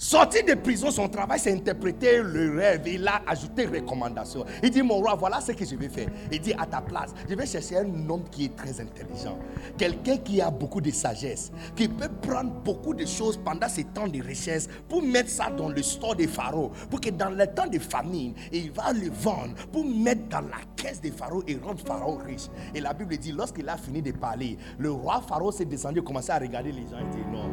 Sorti 0.02 0.42
de 0.44 0.54
prison, 0.54 0.92
son 0.92 1.10
travail, 1.10 1.40
c'est 1.40 1.52
interpréter 1.52 2.24
le 2.24 2.58
rêve. 2.58 2.88
Il 2.88 3.06
a 3.06 3.22
ajouté 3.28 3.66
recommandation. 3.66 4.46
Il 4.64 4.70
dit, 4.70 4.82
mon 4.82 4.96
roi, 4.96 5.14
voilà 5.16 5.42
ce 5.42 5.52
que 5.52 5.66
je 5.66 5.76
vais 5.76 5.90
faire. 5.90 6.08
Il 6.32 6.40
dit, 6.40 6.54
à 6.58 6.66
ta 6.66 6.80
place, 6.80 7.14
je 7.30 7.36
vais 7.36 7.46
chercher 7.46 7.80
un 7.80 8.10
homme 8.10 8.24
qui 8.32 8.46
est 8.46 8.56
très 8.56 8.80
intelligent. 8.80 9.38
Quelqu'un 9.78 10.16
qui 10.16 10.40
a 10.40 10.50
beaucoup 10.50 10.80
de 10.80 10.90
sagesse. 10.90 11.52
Qui 11.76 11.90
peut 11.90 12.08
prendre 12.22 12.50
beaucoup 12.50 12.94
de 12.94 13.06
choses 13.06 13.36
pendant 13.44 13.68
ces 13.68 13.84
temps 13.84 14.08
de 14.08 14.24
richesse 14.24 14.70
pour 14.88 15.02
mettre 15.02 15.30
ça 15.30 15.50
dans 15.50 15.68
le 15.68 15.84
store 15.84 16.16
des 16.16 16.28
pharaons. 16.28 16.72
Pour 16.90 17.02
que 17.02 17.10
dans 17.10 17.32
le 17.32 17.46
temps 17.48 17.68
de 17.68 17.78
famine, 17.78 18.36
il 18.54 18.72
va 18.72 18.94
le 18.94 19.10
vendre 19.10 19.54
pour 19.70 19.84
mettre 19.84 20.30
dans 20.30 20.40
la 20.40 20.62
caisse 20.78 21.02
des 21.02 21.12
pharaons 21.12 21.44
et 21.46 21.58
rendre 21.58 21.86
pharaon 21.86 22.20
riche. 22.26 22.48
Et 22.74 22.80
la 22.80 22.94
Bible 22.94 23.18
dit, 23.18 23.34
lorsqu'il 23.34 23.68
a 23.68 23.76
fini 23.76 24.02
de 24.02 24.14
parler, 24.14 24.58
le 24.78 24.92
roi 24.92 25.22
pharaon 25.28 25.52
s'est 25.52 25.66
descendu, 25.66 26.02
commençait 26.02 26.32
à 26.32 26.40
regarder 26.40 26.72
les 26.72 26.84
gens. 26.84 27.00
Il 27.02 27.10
dit, 27.10 27.26
non. 27.34 27.50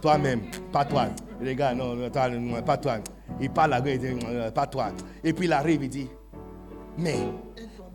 Toi-même, 0.00 0.40
pas 0.72 0.84
toi. 0.84 1.06
Regarde, 1.40 1.78
non, 1.78 1.81
non, 1.82 2.62
pas 2.62 2.76
toi. 2.76 2.98
Il 3.40 3.50
parle 3.50 3.74
à 3.74 3.80
lui, 3.80 3.94
il 3.94 3.98
dit, 3.98 4.26
pas 4.54 4.66
toi. 4.66 4.92
Et 5.22 5.32
puis 5.32 5.46
il 5.46 5.52
arrive, 5.52 5.82
il 5.84 5.88
dit, 5.88 6.08
mais 6.98 7.16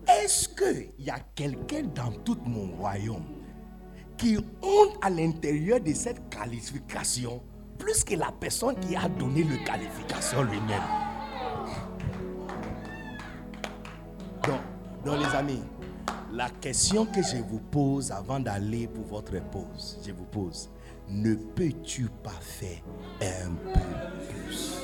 est-ce 0.08 0.48
qu'il 0.48 0.92
y 0.98 1.10
a 1.10 1.18
quelqu'un 1.34 1.82
dans 1.94 2.10
tout 2.24 2.38
mon 2.44 2.76
royaume 2.76 3.26
qui 4.16 4.36
honte 4.62 4.96
à 5.02 5.10
l'intérieur 5.10 5.80
de 5.80 5.92
cette 5.92 6.28
qualification 6.28 7.42
plus 7.78 8.02
que 8.02 8.14
la 8.16 8.32
personne 8.32 8.74
qui 8.80 8.96
a 8.96 9.08
donné 9.08 9.44
le 9.44 9.64
qualification 9.64 10.42
lui-même? 10.42 10.82
Donc, 14.44 14.60
donc, 15.04 15.18
les 15.18 15.36
amis, 15.36 15.62
la 16.32 16.50
question 16.50 17.06
que 17.06 17.22
je 17.22 17.36
vous 17.36 17.60
pose 17.60 18.10
avant 18.10 18.40
d'aller 18.40 18.88
pour 18.88 19.04
votre 19.04 19.40
pause, 19.50 19.98
je 20.04 20.12
vous 20.12 20.24
pose, 20.24 20.70
ne 21.10 21.34
peux-tu 21.34 22.08
pas 22.22 22.30
faire 22.40 22.82
un 23.22 23.50
peu 23.72 23.80
plus? 24.28 24.82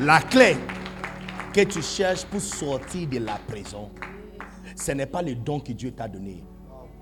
La 0.00 0.20
clé 0.20 0.56
que 1.52 1.60
tu 1.62 1.80
cherches 1.80 2.24
pour 2.26 2.40
sortir 2.40 3.08
de 3.08 3.18
la 3.18 3.38
prison, 3.46 3.90
ce 4.76 4.92
n'est 4.92 5.06
pas 5.06 5.22
le 5.22 5.34
don 5.34 5.60
que 5.60 5.72
Dieu 5.72 5.92
t'a 5.92 6.08
donné. 6.08 6.44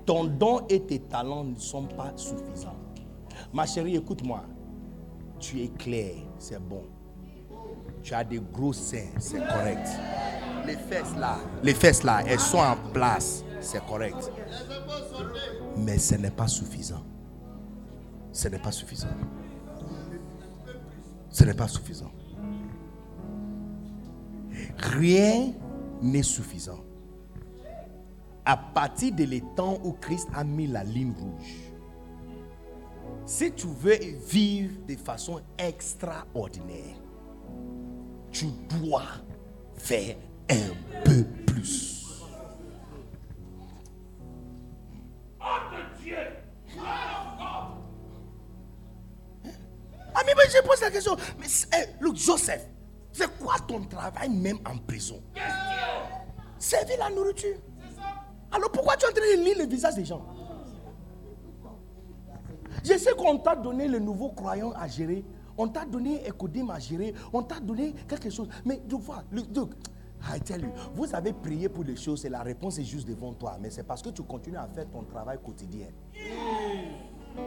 Ton 0.05 0.25
don 0.25 0.65
et 0.69 0.81
tes 0.81 0.99
talents 0.99 1.43
ne 1.43 1.55
sont 1.55 1.85
pas 1.85 2.13
suffisants. 2.15 2.82
Ma 3.53 3.67
chérie, 3.67 3.95
écoute-moi. 3.95 4.43
Tu 5.39 5.61
es 5.61 5.67
clair, 5.67 6.15
c'est 6.39 6.59
bon. 6.59 6.83
Tu 8.01 8.13
as 8.13 8.23
des 8.23 8.39
gros 8.39 8.73
seins, 8.73 9.11
c'est 9.19 9.45
correct. 9.45 9.87
Les 10.65 10.75
fesses 10.75 11.15
là, 11.17 11.37
les 11.61 11.73
fesses 11.73 12.03
là, 12.03 12.23
elles 12.25 12.39
sont 12.39 12.57
en 12.57 12.75
place, 12.91 13.43
c'est 13.61 13.85
correct. 13.85 14.31
Mais 15.77 15.97
ce 15.99 16.15
n'est 16.15 16.31
pas 16.31 16.47
suffisant. 16.47 17.03
Ce 18.31 18.47
n'est 18.47 18.59
pas 18.59 18.71
suffisant. 18.71 19.07
Ce 21.29 21.43
n'est 21.43 21.53
pas 21.53 21.67
suffisant. 21.67 22.11
Rien 24.77 25.53
n'est 26.01 26.23
suffisant. 26.23 26.79
À 28.45 28.57
partir 28.57 29.13
de 29.13 29.25
temps 29.55 29.77
où 29.83 29.93
Christ 29.93 30.27
a 30.33 30.43
mis 30.43 30.67
la 30.67 30.83
ligne 30.83 31.13
rouge, 31.13 31.72
si 33.25 33.51
tu 33.53 33.67
veux 33.67 33.97
vivre 34.27 34.85
de 34.87 34.95
façon 34.95 35.41
extraordinaire, 35.57 36.97
tu 38.31 38.47
dois 38.79 39.03
faire 39.75 40.15
un 40.49 41.01
peu 41.03 41.23
plus. 41.45 42.03
Ah, 50.15 50.21
mais, 50.25 50.33
je 50.47 50.61
pose 50.61 50.81
la 50.81 50.91
question. 50.91 51.17
Mais, 51.39 51.47
eh, 51.75 52.03
look, 52.03 52.15
Joseph, 52.15 52.67
c'est 53.11 53.27
quoi 53.39 53.55
ton 53.67 53.83
travail 53.85 54.29
même 54.29 54.59
en 54.65 54.77
prison? 54.77 55.21
Servir 56.59 56.97
la 56.99 57.09
nourriture. 57.09 57.57
Alors 58.51 58.71
pourquoi 58.71 58.95
tu 58.95 59.05
es 59.05 59.09
en 59.09 59.11
train 59.11 59.21
de 59.21 59.43
lire 59.43 59.57
le 59.57 59.65
visage 59.65 59.95
des 59.95 60.05
gens? 60.05 60.23
Je 62.83 62.97
sais 62.97 63.13
qu'on 63.13 63.37
t'a 63.37 63.55
donné 63.55 63.87
le 63.87 63.99
nouveau 63.99 64.29
croyant 64.29 64.71
à 64.71 64.87
gérer. 64.87 65.23
On 65.57 65.67
t'a 65.67 65.85
donné 65.85 66.27
Ecodim 66.27 66.69
à 66.69 66.79
gérer. 66.79 67.13
On 67.31 67.43
t'a 67.43 67.59
donné 67.59 67.93
quelque 68.07 68.29
chose. 68.29 68.47
Mais 68.65 68.81
tu 68.87 68.97
vois, 68.97 69.23
le, 69.31 69.43
look, 69.55 69.71
I 70.23 70.39
tell 70.39 70.61
you, 70.61 70.69
vous 70.93 71.13
avez 71.13 71.33
prié 71.33 71.69
pour 71.69 71.83
les 71.83 71.95
choses 71.95 72.25
et 72.25 72.29
la 72.29 72.41
réponse 72.41 72.79
est 72.79 72.83
juste 72.83 73.07
devant 73.07 73.33
toi. 73.33 73.57
Mais 73.61 73.69
c'est 73.69 73.83
parce 73.83 74.01
que 74.01 74.09
tu 74.09 74.23
continues 74.23 74.57
à 74.57 74.67
faire 74.67 74.89
ton 74.89 75.03
travail 75.03 75.37
quotidien. 75.43 75.87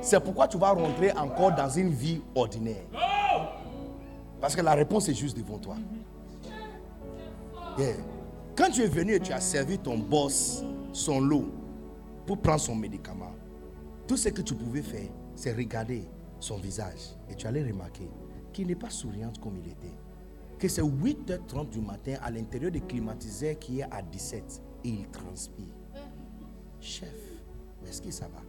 C'est 0.01 0.21
pourquoi 0.21 0.49
tu 0.49 0.59
vas 0.59 0.71
rentrer 0.71 1.13
encore 1.13 1.55
dans 1.55 1.69
une 1.69 1.91
vie 1.91 2.21
ordinaire. 2.35 2.85
Parce 4.41 4.55
que 4.55 4.61
la 4.61 4.75
réponse 4.75 5.09
est 5.09 5.15
juste 5.15 5.37
devant 5.37 5.59
toi. 5.59 5.77
Yeah. 7.79 7.95
Quand 8.57 8.71
tu 8.71 8.83
es 8.83 8.87
venu 8.87 9.13
et 9.13 9.21
tu 9.21 9.33
as 9.33 9.41
servi 9.41 9.79
ton 9.79 9.99
boss 9.99 10.65
son 10.93 11.21
lot 11.21 11.45
pour 12.27 12.39
prendre 12.39 12.61
son 12.61 12.75
médicament, 12.75 13.33
tout 14.09 14.17
ce 14.17 14.31
que 14.31 14.41
tu 14.41 14.55
pouvais 14.55 14.83
faire, 14.83 15.09
c'est 15.37 15.53
regarder 15.53 16.09
son 16.41 16.57
visage. 16.57 17.15
Et 17.29 17.35
tu 17.35 17.47
allais 17.47 17.63
remarquer 17.63 18.11
qu'il 18.53 18.67
n'est 18.67 18.75
pas 18.75 18.91
souriant 18.91 19.33
comme 19.41 19.57
il 19.59 19.71
était. 19.71 19.95
Que 20.59 20.69
c'est 20.69 20.83
8h30 20.83 21.69
du 21.69 21.81
matin 21.81 22.15
à 22.23 22.31
l'intérieur 22.31 22.73
des 22.73 22.81
climatiseurs 22.81 23.59
qui 23.59 23.81
est 23.81 23.93
à 23.93 24.03
17 24.03 24.63
et 24.85 24.89
il 24.89 25.09
transpire. 25.11 25.67
Chef, 26.81 27.15
est-ce 27.87 28.01
que 28.01 28.11
ça 28.11 28.27
va? 28.29 28.41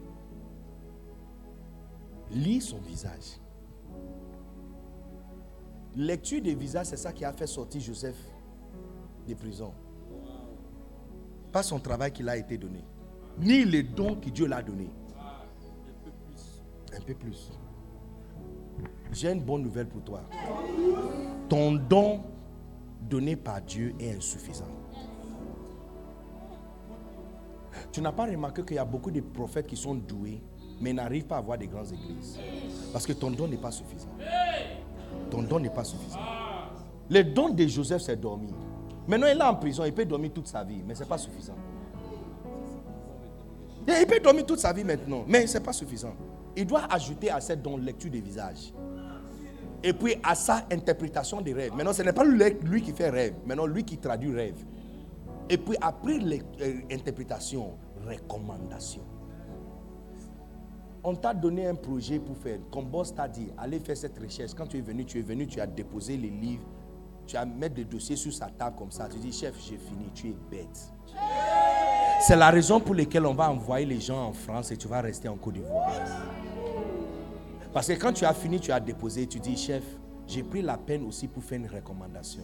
Lis 2.32 2.62
son 2.62 2.80
visage. 2.80 3.40
Lecture 5.96 6.42
des 6.42 6.56
visages, 6.56 6.88
c'est 6.88 6.98
ça 6.98 7.12
qui 7.12 7.26
a 7.26 7.34
fait 7.34 7.48
sortir 7.48 7.82
Joseph 7.82 8.18
de 9.28 9.34
prison. 9.34 9.74
Pas 11.52 11.64
son 11.64 11.80
travail 11.80 12.12
qu'il 12.12 12.30
a 12.30 12.38
été 12.38 12.58
donné, 12.58 12.84
ni 13.40 13.66
les 13.66 13.84
dons 13.84 14.16
que 14.16 14.30
Dieu 14.30 14.46
l'a 14.46 14.62
donné. 14.62 14.90
Un 16.98 17.02
peu 17.02 17.14
plus. 17.14 17.52
J'ai 19.12 19.32
une 19.32 19.42
bonne 19.42 19.64
nouvelle 19.64 19.88
pour 19.88 20.02
toi. 20.02 20.22
Ton 21.48 21.74
don 21.74 22.22
donné 23.02 23.36
par 23.36 23.62
Dieu 23.62 23.94
est 24.00 24.16
insuffisant. 24.16 24.66
Tu 27.92 28.02
n'as 28.02 28.12
pas 28.12 28.26
remarqué 28.26 28.64
qu'il 28.64 28.76
y 28.76 28.80
a 28.80 28.86
beaucoup 28.86 29.12
de 29.12 29.22
prophètes 29.22 29.68
qui 29.68 29.78
sont 29.78 29.96
doués, 29.96 30.42
mais 30.82 30.92
n'arrivent 30.94 31.26
pas 31.26 31.36
à 31.36 31.40
avoir 31.40 31.58
des 31.58 31.68
grandes 31.68 31.92
églises. 31.92 32.40
Parce 32.92 33.06
que 33.06 33.14
ton 33.14 33.32
don 33.32 33.48
n'est 33.48 33.58
pas 33.58 33.72
suffisant. 33.72 34.10
Ton 35.30 35.44
don 35.44 35.60
n'est 35.60 35.70
pas 35.70 35.84
suffisant. 35.84 36.20
Le 37.10 37.24
don 37.24 37.50
de 37.50 37.66
Joseph, 37.66 38.02
c'est 38.02 38.20
dormir. 38.20 38.54
Maintenant, 39.08 39.28
il 39.28 39.38
est 39.38 39.44
en 39.44 39.56
prison, 39.56 39.86
il 39.86 39.94
peut 39.94 40.06
dormir 40.06 40.32
toute 40.34 40.48
sa 40.48 40.64
vie, 40.64 40.84
mais 40.86 40.96
ce 40.96 41.02
n'est 41.02 41.10
pas 41.10 41.18
suffisant. 41.18 41.56
Il 43.88 44.06
peut 44.06 44.20
dormir 44.20 44.46
toute 44.46 44.60
sa 44.60 44.74
vie 44.74 44.84
maintenant, 44.84 45.24
mais 45.26 45.48
ce 45.48 45.58
n'est 45.58 45.64
pas 45.64 45.72
suffisant. 45.72 46.14
Il 46.58 46.66
doit 46.66 46.92
ajouter 46.92 47.30
à 47.30 47.40
cette 47.40 47.62
don 47.62 47.78
lecture 47.78 48.10
des 48.10 48.20
visages. 48.20 48.74
Et 49.84 49.94
puis 49.94 50.16
à 50.24 50.34
sa 50.34 50.66
interprétation 50.72 51.40
des 51.40 51.54
rêves. 51.54 51.72
Maintenant, 51.76 51.94
ce 51.94 52.02
n'est 52.02 52.12
pas 52.12 52.26
lui, 52.26 52.82
qui 52.82 52.92
fait 52.92 53.12
rêve, 53.12 53.36
maintenant 53.46 53.68
lui 53.68 53.84
qui 53.84 54.00
traduit 54.00 54.34
rêve. 54.34 54.66
Et 55.50 55.58
puis 55.60 55.78
après 55.80 56.18
l'interprétation, 56.18 57.76
recommandation. 58.04 59.04
On 61.04 61.14
t'a 61.16 61.36
donné 61.36 61.68
un 61.68 61.76
projet 61.76 62.18
pour 62.18 62.36
faire. 62.38 62.58
Comme 62.72 62.86
boss 62.86 63.14
t'a 63.14 63.28
dit, 63.28 63.50
allez 63.56 63.80
faire 63.80 63.96
cette 63.96 64.18
recherche. 64.18 64.56
Quand 64.56 64.66
tu 64.66 64.80
es 64.80 64.82
venu, 64.82 65.06
tu 65.06 65.20
es 65.20 65.22
venu, 65.22 65.46
tu 65.46 65.62
as 65.62 65.68
déposé 65.68 66.18
les 66.18 66.32
livres, 66.32 66.66
tu 67.28 67.38
as 67.38 67.46
mis 67.46 67.70
des 67.70 67.86
dossiers 67.86 68.16
sur 68.16 68.34
sa 68.34 68.48
table 68.48 68.76
comme 68.76 68.92
ça. 68.92 69.08
Tu 69.08 69.20
dis, 69.20 69.32
chef, 69.32 69.54
j'ai 69.60 69.78
fini, 69.78 70.10
tu 70.16 70.30
es 70.30 70.36
bête. 70.50 70.92
C'est 72.20 72.36
la 72.36 72.50
raison 72.50 72.80
pour 72.80 72.96
laquelle 72.96 73.28
on 73.28 73.36
va 73.36 73.52
envoyer 73.52 73.86
les 73.86 74.02
gens 74.02 74.30
en 74.30 74.34
France 74.34 74.72
et 74.72 74.78
tu 74.78 74.88
vas 74.88 75.02
rester 75.02 75.30
en 75.30 75.38
Côte 75.38 75.54
d'Ivoire. 75.54 75.88
Parce 77.78 77.90
que 77.90 77.94
quand 77.94 78.12
tu 78.12 78.26
as 78.26 78.34
fini, 78.34 78.60
tu 78.60 78.72
as 78.72 78.80
déposé, 78.80 79.28
tu 79.28 79.40
dis, 79.40 79.56
chef, 79.56 79.84
j'ai 80.26 80.42
pris 80.42 80.64
la 80.64 80.78
peine 80.78 81.06
aussi 81.06 81.28
pour 81.28 81.44
faire 81.44 81.60
une 81.60 81.68
recommandation. 81.68 82.42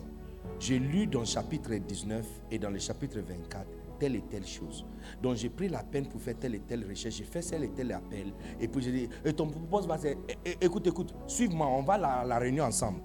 J'ai 0.59 0.77
lu 0.77 1.07
dans 1.07 1.21
le 1.21 1.25
chapitre 1.25 1.73
19 1.73 2.23
et 2.51 2.59
dans 2.59 2.69
le 2.69 2.77
chapitre 2.77 3.17
24 3.17 3.65
telle 3.99 4.15
et 4.15 4.21
telle 4.29 4.45
chose. 4.45 4.85
Donc 5.23 5.37
j'ai 5.37 5.49
pris 5.49 5.69
la 5.69 5.81
peine 5.81 6.05
pour 6.05 6.21
faire 6.21 6.35
telle 6.39 6.53
et 6.53 6.59
telle 6.59 6.85
recherche, 6.87 7.15
j'ai 7.15 7.23
fait 7.23 7.41
tel 7.41 7.63
et 7.63 7.69
tel 7.69 7.91
appel. 7.93 8.31
Et 8.61 8.67
puis 8.67 8.83
j'ai 8.83 8.91
dit, 8.91 9.09
et 9.25 9.33
ton 9.33 9.47
propos 9.47 9.81
va 9.87 9.97
dire, 9.97 10.17
écoute, 10.61 10.85
écoute, 10.85 11.15
suive-moi, 11.25 11.65
on 11.65 11.81
va 11.81 11.93
à 11.95 12.23
la, 12.23 12.37
réunion 12.37 12.65
ensemble. 12.65 12.99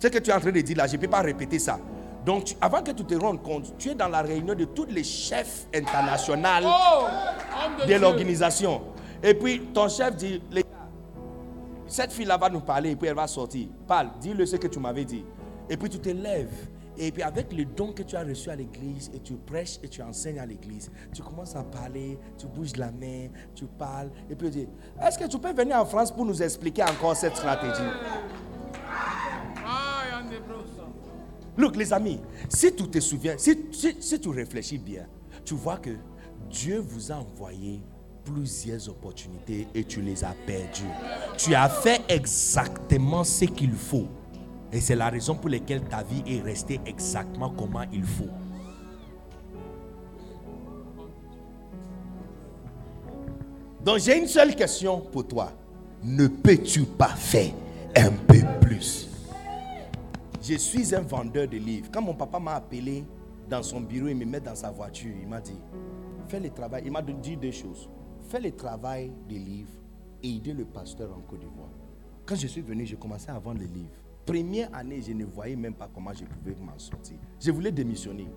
Ce 0.00 0.08
que 0.08 0.18
tu 0.18 0.30
es 0.30 0.34
en 0.34 0.40
train 0.40 0.50
de 0.50 0.60
dire 0.60 0.78
là, 0.78 0.88
je 0.88 0.96
ne 0.96 1.00
peux 1.00 1.06
pas 1.06 1.22
répéter 1.22 1.60
ça. 1.60 1.78
Donc 2.26 2.56
avant 2.60 2.82
que 2.82 2.90
tu 2.90 3.04
te 3.04 3.14
rendes 3.14 3.40
compte, 3.40 3.78
tu 3.78 3.90
es 3.90 3.94
dans 3.94 4.08
la 4.08 4.22
réunion 4.22 4.56
de 4.56 4.64
tous 4.64 4.86
les 4.86 5.04
chefs 5.04 5.68
internationaux 5.72 6.66
oh, 6.66 7.86
de, 7.86 7.94
l'organisation. 7.94 8.82
Et 9.22 9.34
puis 9.34 9.60
ton 9.72 9.88
chef 9.88 10.16
dit, 10.16 10.42
cette 11.88 12.12
fille-là 12.12 12.36
va 12.36 12.48
nous 12.48 12.60
parler 12.60 12.90
et 12.90 12.96
puis 12.96 13.08
elle 13.08 13.16
va 13.16 13.26
sortir. 13.26 13.68
Parle, 13.86 14.10
dis-le 14.20 14.46
ce 14.46 14.56
que 14.56 14.68
tu 14.68 14.78
m'avais 14.78 15.04
dit. 15.04 15.24
Et 15.68 15.76
puis 15.76 15.88
tu 15.88 15.98
te 15.98 16.10
lèves 16.10 16.68
et 16.98 17.12
puis 17.12 17.22
avec 17.22 17.52
le 17.52 17.64
don 17.64 17.92
que 17.92 18.02
tu 18.02 18.16
as 18.16 18.24
reçu 18.24 18.50
à 18.50 18.56
l'église, 18.56 19.10
et 19.14 19.20
tu 19.20 19.34
prêches 19.34 19.78
et 19.82 19.88
tu 19.88 20.02
enseignes 20.02 20.40
à 20.40 20.46
l'église, 20.46 20.90
tu 21.14 21.22
commences 21.22 21.54
à 21.54 21.62
parler, 21.62 22.18
tu 22.36 22.46
bouges 22.46 22.76
la 22.76 22.90
main, 22.90 23.28
tu 23.54 23.66
parles, 23.66 24.10
et 24.28 24.34
puis 24.34 24.50
tu 24.50 24.58
dis, 24.58 24.68
est-ce 25.00 25.16
que 25.16 25.28
tu 25.28 25.38
peux 25.38 25.52
venir 25.52 25.76
en 25.76 25.86
France 25.86 26.10
pour 26.10 26.24
nous 26.24 26.42
expliquer 26.42 26.82
encore 26.82 27.14
cette 27.14 27.36
stratégie? 27.36 27.88
Look 31.56 31.76
les 31.76 31.92
amis, 31.92 32.20
si 32.48 32.74
tu 32.74 32.88
te 32.88 33.00
souviens, 33.00 33.36
si, 33.38 33.66
si 34.00 34.20
tu 34.20 34.28
réfléchis 34.28 34.78
bien, 34.78 35.06
tu 35.44 35.54
vois 35.54 35.76
que 35.76 35.90
Dieu 36.50 36.78
vous 36.78 37.12
a 37.12 37.16
envoyé 37.16 37.80
plusieurs 38.28 38.88
opportunités 38.88 39.66
et 39.74 39.84
tu 39.84 40.00
les 40.00 40.22
as 40.24 40.34
perdues. 40.46 40.82
Tu 41.36 41.54
as 41.54 41.68
fait 41.68 42.02
exactement 42.08 43.24
ce 43.24 43.46
qu'il 43.46 43.72
faut 43.72 44.06
et 44.72 44.80
c'est 44.80 44.96
la 44.96 45.08
raison 45.08 45.34
pour 45.34 45.48
laquelle 45.48 45.82
ta 45.82 46.02
vie 46.02 46.22
est 46.26 46.42
restée 46.42 46.80
exactement 46.84 47.50
comment 47.50 47.84
il 47.92 48.04
faut. 48.04 48.28
Donc 53.84 53.98
j'ai 53.98 54.18
une 54.18 54.26
seule 54.26 54.54
question 54.54 55.00
pour 55.00 55.26
toi. 55.26 55.52
Ne 56.04 56.28
peux-tu 56.28 56.82
pas 56.82 57.08
faire 57.08 57.52
un 57.96 58.10
peu 58.10 58.40
plus? 58.60 59.08
Je 60.42 60.54
suis 60.56 60.94
un 60.94 61.00
vendeur 61.00 61.48
de 61.48 61.56
livres. 61.56 61.88
Quand 61.92 62.02
mon 62.02 62.14
papa 62.14 62.38
m'a 62.38 62.54
appelé 62.54 63.04
dans 63.48 63.62
son 63.62 63.80
bureau, 63.80 64.08
il 64.08 64.16
me 64.16 64.24
met 64.24 64.40
dans 64.40 64.54
sa 64.54 64.70
voiture, 64.70 65.14
il 65.20 65.28
m'a 65.28 65.40
dit, 65.40 65.58
fais 66.28 66.40
le 66.40 66.50
travail. 66.50 66.82
Il 66.84 66.92
m'a 66.92 67.02
dit 67.02 67.36
deux 67.36 67.50
choses. 67.50 67.88
Fais 68.28 68.40
le 68.40 68.52
travail 68.52 69.10
des 69.26 69.38
livres 69.38 69.70
et 70.22 70.36
aider 70.36 70.52
le 70.52 70.66
pasteur 70.66 71.10
en 71.16 71.20
Côte 71.22 71.40
d'Ivoire. 71.40 71.70
Quand 72.26 72.34
je 72.36 72.46
suis 72.46 72.60
venu, 72.60 72.84
j'ai 72.84 72.96
commencé 72.96 73.30
à 73.30 73.38
vendre 73.38 73.60
les 73.60 73.66
livres. 73.66 73.88
Première 74.26 74.74
année, 74.74 75.00
je 75.00 75.12
ne 75.12 75.24
voyais 75.24 75.56
même 75.56 75.72
pas 75.72 75.88
comment 75.92 76.12
je 76.12 76.24
pouvais 76.26 76.54
m'en 76.60 76.78
sortir. 76.78 77.16
Je 77.40 77.50
voulais 77.50 77.72
démissionner. 77.72 78.28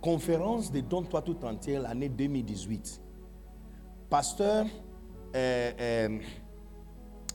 Conférence 0.00 0.70
de 0.70 0.78
Donne-toi 0.80 1.22
tout 1.22 1.44
entière, 1.44 1.82
l'année 1.82 2.08
2018. 2.08 3.02
Pasteur 4.08 4.66
euh, 5.34 5.72
euh, 5.80 6.18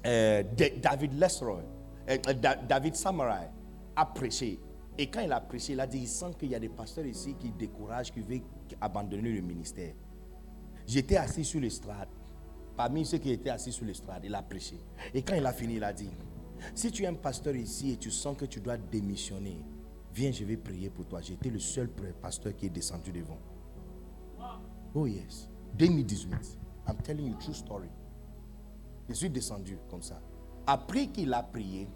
euh, 0.06 0.44
David 0.82 1.20
Lesroy, 1.20 1.62
David 2.70 2.96
Samarai 2.96 3.50
a 3.98 4.06
prêché. 4.06 4.58
Et 4.98 5.08
quand 5.08 5.20
il 5.20 5.32
a 5.34 5.42
prêché, 5.42 5.74
il 5.74 5.80
a 5.82 5.88
dit, 5.88 6.00
il 6.00 6.08
sent 6.08 6.32
qu'il 6.40 6.52
y 6.52 6.56
a 6.56 6.60
des 6.60 6.70
pasteurs 6.70 7.06
ici 7.06 7.36
qui 7.38 7.52
découragent, 7.52 8.14
qui 8.14 8.22
veulent 8.22 8.44
abandonner 8.80 9.34
le 9.34 9.42
ministère. 9.42 9.94
J'étais 10.92 11.16
assis 11.16 11.46
sur 11.46 11.62
l'estrade. 11.62 12.10
Parmi 12.76 13.06
ceux 13.06 13.18
qui 13.18 13.32
étaient 13.32 13.50
assis 13.50 13.72
sur 13.72 13.86
l'estrade, 13.86 14.24
il 14.26 14.36
a 14.36 14.42
prêché. 14.42 14.78
Et 15.14 15.22
quand 15.22 15.36
il 15.36 15.46
a 15.46 15.54
fini, 15.54 15.76
il 15.76 15.84
a 15.86 15.94
dit, 15.94 16.10
si 16.76 16.92
tu 16.92 17.04
es 17.04 17.08
un 17.08 17.14
pasteur 17.14 17.56
ici 17.56 17.92
et 17.92 17.96
tu 17.96 18.12
sens 18.12 18.36
que 18.36 18.44
tu 18.44 18.60
dois 18.60 18.76
démissionner, 18.76 19.64
viens, 20.14 20.34
je 20.34 20.44
vais 20.44 20.58
prier 20.58 20.90
pour 20.90 21.06
toi. 21.06 21.22
Été 21.22 21.50
le 21.50 21.60
seul 21.60 21.88
pasteur 22.22 22.54
qui 22.58 22.66
est 22.66 22.70
descendu 22.70 23.14
devant. 23.14 23.38
Oh 24.94 25.08
yes. 25.08 25.48
2018. 25.78 26.34
I'm 26.90 26.98
telling 26.98 27.28
you 27.28 27.36
true 27.36 27.54
story. 27.54 27.88
Je 29.08 29.14
suis 29.14 29.30
descendu 29.30 29.78
comme 29.90 30.02
ça. 30.02 30.20
Après 30.68 31.08
qu'il 31.08 31.34
a 31.34 31.42
prié, 31.42 31.88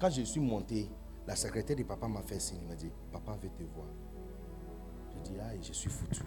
quand 0.00 0.10
je 0.10 0.22
suis 0.22 0.40
monté, 0.40 0.90
la 1.24 1.36
secrétaire 1.36 1.76
de 1.76 1.84
papa 1.84 2.08
m'a 2.08 2.22
fait 2.22 2.40
signe. 2.40 2.58
Il 2.62 2.68
m'a 2.68 2.74
dit, 2.74 2.90
papa 3.12 3.38
veut 3.40 3.50
te 3.50 3.62
voir. 3.62 3.86
Je 5.14 5.30
dis, 5.30 5.36
ah, 5.40 5.52
je 5.62 5.72
suis 5.72 5.88
foutu. 5.88 6.22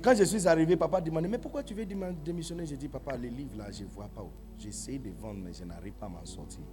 Quand 0.00 0.14
je 0.14 0.24
suis 0.24 0.46
arrivé, 0.46 0.76
papa 0.76 1.00
demandait, 1.00 1.28
mais 1.28 1.38
pourquoi 1.38 1.62
tu 1.62 1.74
veux 1.74 1.84
démissionner? 1.84 2.64
J'ai 2.64 2.76
dit, 2.76 2.88
papa, 2.88 3.16
les 3.16 3.30
livres 3.30 3.56
là, 3.56 3.70
je 3.70 3.82
ne 3.82 3.88
vois 3.88 4.08
pas. 4.08 4.24
J'essaie 4.56 4.98
de 4.98 5.10
vendre, 5.10 5.40
mais 5.42 5.52
je 5.52 5.64
n'arrive 5.64 5.94
pas 5.94 6.06
à 6.06 6.08
m'en 6.08 6.24
sortir. 6.24 6.64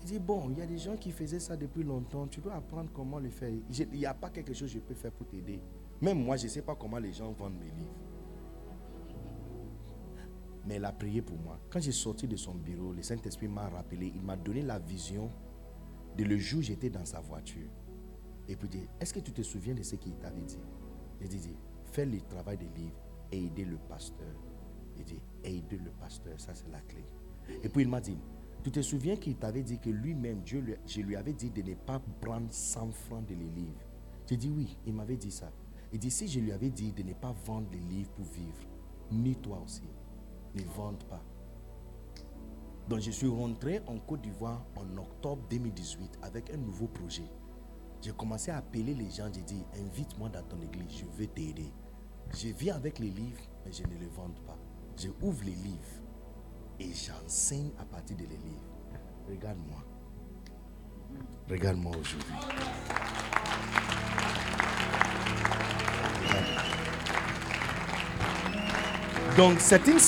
Il 0.00 0.06
dit, 0.06 0.18
bon, 0.18 0.50
il 0.50 0.58
y 0.58 0.62
a 0.62 0.66
des 0.66 0.78
gens 0.78 0.96
qui 0.96 1.10
faisaient 1.10 1.40
ça 1.40 1.56
depuis 1.56 1.82
longtemps, 1.82 2.26
tu 2.26 2.40
dois 2.40 2.54
apprendre 2.54 2.90
comment 2.92 3.18
le 3.18 3.30
faire. 3.30 3.50
Il 3.50 3.88
n'y 3.98 4.06
a 4.06 4.14
pas 4.14 4.30
quelque 4.30 4.54
chose 4.54 4.72
que 4.72 4.78
je 4.78 4.84
peux 4.84 4.94
faire 4.94 5.12
pour 5.12 5.26
t'aider. 5.26 5.60
Même 6.00 6.22
moi, 6.22 6.36
je 6.36 6.44
ne 6.44 6.48
sais 6.48 6.62
pas 6.62 6.76
comment 6.76 6.98
les 6.98 7.12
gens 7.12 7.32
vendent 7.32 7.58
mes 7.58 7.70
livres. 7.70 7.94
Mais 10.66 10.76
il 10.76 10.84
a 10.84 10.92
prié 10.92 11.22
pour 11.22 11.38
moi. 11.38 11.58
Quand 11.70 11.80
j'ai 11.80 11.92
sorti 11.92 12.28
de 12.28 12.36
son 12.36 12.54
bureau, 12.54 12.92
le 12.92 13.02
Saint-Esprit 13.02 13.48
m'a 13.48 13.68
rappelé, 13.68 14.12
il 14.14 14.22
m'a 14.22 14.36
donné 14.36 14.62
la 14.62 14.78
vision 14.78 15.30
de 16.16 16.24
le 16.24 16.36
jour 16.36 16.60
où 16.60 16.62
j'étais 16.62 16.90
dans 16.90 17.04
sa 17.04 17.20
voiture. 17.20 17.70
Et 18.46 18.54
puis 18.54 18.68
dit, 18.68 18.88
est-ce 19.00 19.14
que 19.14 19.20
tu 19.20 19.32
te 19.32 19.42
souviens 19.42 19.74
de 19.74 19.82
ce 19.82 19.96
qu'il 19.96 20.14
t'avait 20.16 20.42
dit? 20.42 20.60
Il 21.20 21.28
dit, 21.28 21.56
Le 22.04 22.20
travail 22.20 22.58
des 22.58 22.68
livres 22.80 23.00
et 23.32 23.46
aider 23.46 23.64
le 23.64 23.76
pasteur. 23.76 24.34
Il 24.96 25.04
dit, 25.04 25.20
aider 25.42 25.78
le 25.78 25.90
pasteur, 25.90 26.38
ça 26.38 26.54
c'est 26.54 26.70
la 26.70 26.80
clé. 26.82 27.04
Et 27.62 27.68
puis 27.68 27.82
il 27.82 27.88
m'a 27.88 28.00
dit, 28.00 28.18
tu 28.62 28.70
te 28.70 28.80
souviens 28.82 29.16
qu'il 29.16 29.36
t'avait 29.36 29.62
dit 29.62 29.78
que 29.78 29.90
lui-même, 29.90 30.42
Dieu, 30.42 30.78
je 30.86 31.00
lui 31.00 31.16
avais 31.16 31.32
dit 31.32 31.50
de 31.50 31.62
ne 31.62 31.74
pas 31.74 32.00
prendre 32.20 32.46
100 32.50 32.92
francs 32.92 33.26
de 33.26 33.34
les 33.34 33.48
livres. 33.48 33.80
J'ai 34.26 34.36
dit 34.36 34.48
oui, 34.48 34.76
il 34.86 34.94
m'avait 34.94 35.16
dit 35.16 35.30
ça. 35.30 35.50
Il 35.92 35.98
dit, 35.98 36.10
si 36.10 36.28
je 36.28 36.38
lui 36.38 36.52
avais 36.52 36.70
dit 36.70 36.92
de 36.92 37.02
ne 37.02 37.14
pas 37.14 37.32
vendre 37.46 37.68
les 37.72 37.80
livres 37.80 38.10
pour 38.10 38.26
vivre, 38.26 38.62
ni 39.10 39.34
toi 39.36 39.60
aussi, 39.64 39.88
ne 40.54 40.62
vende 40.62 41.02
pas. 41.04 41.22
Donc 42.88 43.00
je 43.00 43.10
suis 43.10 43.28
rentré 43.28 43.80
en 43.86 43.98
Côte 43.98 44.22
d'Ivoire 44.22 44.64
en 44.76 44.98
octobre 44.98 45.42
2018 45.50 46.18
avec 46.22 46.50
un 46.50 46.58
nouveau 46.58 46.86
projet. 46.86 47.28
J'ai 48.00 48.12
commencé 48.12 48.50
à 48.50 48.58
appeler 48.58 48.94
les 48.94 49.10
gens, 49.10 49.28
j'ai 49.32 49.42
dit, 49.42 49.64
invite-moi 49.74 50.28
dans 50.28 50.42
ton 50.42 50.60
église, 50.60 50.98
je 50.98 51.04
veux 51.04 51.26
t'aider. 51.26 51.72
Je 52.34 52.48
viens 52.48 52.76
avec 52.76 52.98
les 52.98 53.10
livres, 53.10 53.40
mais 53.64 53.72
je 53.72 53.82
ne 53.82 53.98
les 53.98 54.06
vends 54.06 54.30
pas. 54.46 54.56
Je 54.96 55.08
ouvre 55.22 55.44
les 55.44 55.54
livres 55.54 56.02
et 56.78 56.92
j'enseigne 56.92 57.70
à 57.78 57.84
partir 57.84 58.16
de 58.16 58.22
les 58.22 58.36
livres. 58.36 58.68
Regarde-moi. 59.28 59.84
Regarde-moi 61.50 61.92
aujourd'hui. 61.96 62.34
Donc, 69.36 69.60
c'est 69.60 69.86
une, 69.86 69.98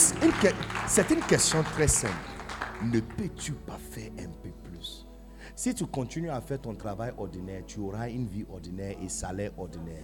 une 1.16 1.22
question 1.22 1.62
très 1.62 1.88
simple. 1.88 2.14
Ne 2.82 3.00
peux-tu 3.00 3.52
pas 3.52 3.78
faire 3.78 4.10
un 4.18 4.30
peu 4.42 4.50
plus? 4.64 5.06
Si 5.54 5.74
tu 5.74 5.86
continues 5.86 6.30
à 6.30 6.40
faire 6.40 6.60
ton 6.60 6.74
travail 6.74 7.12
ordinaire, 7.16 7.62
tu 7.66 7.80
auras 7.80 8.08
une 8.08 8.26
vie 8.26 8.44
ordinaire 8.50 8.96
et 9.02 9.08
salaire 9.08 9.52
ordinaire. 9.58 10.02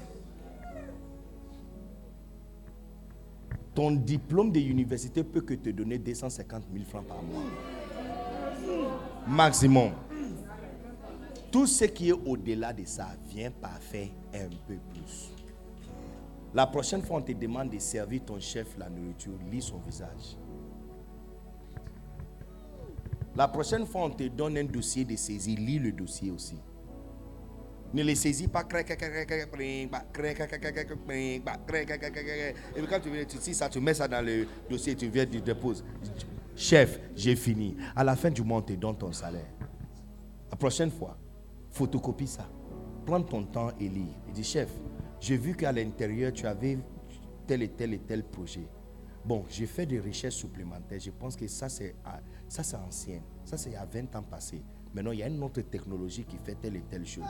Ton 3.77 3.91
diplôme 3.91 4.51
de 4.53 4.59
l'université 4.59 5.23
peut 5.23 5.43
que 5.43 5.53
te 5.53 5.69
donner 5.69 5.99
250 5.99 6.63
000 6.73 6.85
francs 6.87 7.07
par 7.07 7.23
mois. 7.23 7.43
Maximum. 9.29 9.93
Tout 11.53 11.67
ce 11.67 11.85
qui 11.85 12.09
est 12.09 12.13
au-delà 12.13 12.73
de 12.73 12.87
ça, 12.87 13.09
viens 13.29 13.51
par 13.51 13.79
faire 13.79 14.09
un 14.33 14.49
peu 14.67 14.77
plus. 14.95 15.31
La 16.55 16.67
prochaine 16.67 17.03
fois, 17.03 17.19
on 17.19 17.23
te 17.23 17.33
demande 17.33 17.69
de 17.69 17.79
servir 17.79 18.23
ton 18.25 18.41
chef 18.41 18.79
la 18.79 18.89
nourriture, 18.89 19.39
lis 19.53 19.61
son 19.61 19.77
visage. 19.81 20.39
La 23.37 23.47
prochaine 23.47 23.85
fois, 23.85 24.05
on 24.05 24.11
te 24.11 24.27
donne 24.27 24.57
un 24.57 24.65
dossier 24.65 25.05
de 25.05 25.17
saisie, 25.17 25.55
lis 25.55 25.79
le 25.79 25.93
dossier 25.93 26.31
aussi. 26.31 26.57
Ne 27.95 28.03
les 28.03 28.15
saisis 28.15 28.49
pas. 28.49 28.65
bah, 31.45 31.57
bah. 31.67 31.79
Et 31.79 32.81
puis 32.81 32.87
quand 32.89 33.01
tu 33.01 33.11
viens, 33.11 33.25
tu 33.25 33.55
ça, 33.55 33.69
tu 33.69 33.81
mets 33.81 33.95
ça 33.95 34.09
dans 34.09 34.25
le 34.25 34.47
dossier, 34.69 34.95
tu 34.95 35.09
viens, 35.09 35.27
tu 35.27 35.41
déposes. 35.41 35.85
Chef, 36.55 36.99
j'ai 37.15 37.37
fini. 37.37 37.77
À 37.95 38.03
la 38.03 38.17
fin 38.17 38.31
du 38.31 38.43
mois, 38.43 38.59
on 38.59 38.63
te 38.63 38.73
donne 38.73 38.97
ton 38.97 39.13
salaire. 39.13 39.47
La 40.51 40.57
prochaine 40.57 40.91
fois, 40.91 41.17
photocopie 41.71 42.27
ça. 42.27 42.49
Prends 43.05 43.23
ton 43.23 43.45
temps 43.45 43.71
et 43.79 43.89
lis. 43.89 44.15
Il 44.29 44.33
dit, 44.33 44.45
chef, 44.45 44.71
j'ai 45.21 45.37
vu 45.37 45.55
qu'à 45.55 45.71
l'intérieur, 45.73 46.33
tu 46.33 46.47
avais 46.47 46.79
tel 47.47 47.63
et 47.63 47.69
tel 47.69 47.95
et 47.95 47.99
tel 47.99 48.25
projet. 48.25 48.69
Bon, 49.25 49.45
j'ai 49.49 49.67
fait 49.67 49.87
des 49.87 50.01
recherches 50.01 50.37
supplémentaires. 50.37 51.01
Je 51.01 51.11
pense 51.11 51.37
que 51.37 51.47
ça, 51.49 51.69
c'est 51.69 51.95
ah, 52.05 52.21
ça, 52.49 52.63
c'est 52.63 52.77
ancien. 52.77 53.21
Ça, 53.45 53.57
c'est 53.57 53.71
il 53.71 53.75
y 53.75 53.77
a 53.77 53.85
20 53.85 54.15
ans 54.17 54.23
passé. 54.23 54.63
Maintenant, 54.95 55.13
il 55.13 55.19
y 55.19 55.23
a 55.23 55.29
une 55.29 55.43
autre 55.43 55.61
technologie 55.63 56.25
qui 56.25 56.37
fait 56.39 56.55
telle 56.55 56.77
et 56.77 56.83
telle 56.89 57.07
chose. 57.07 57.25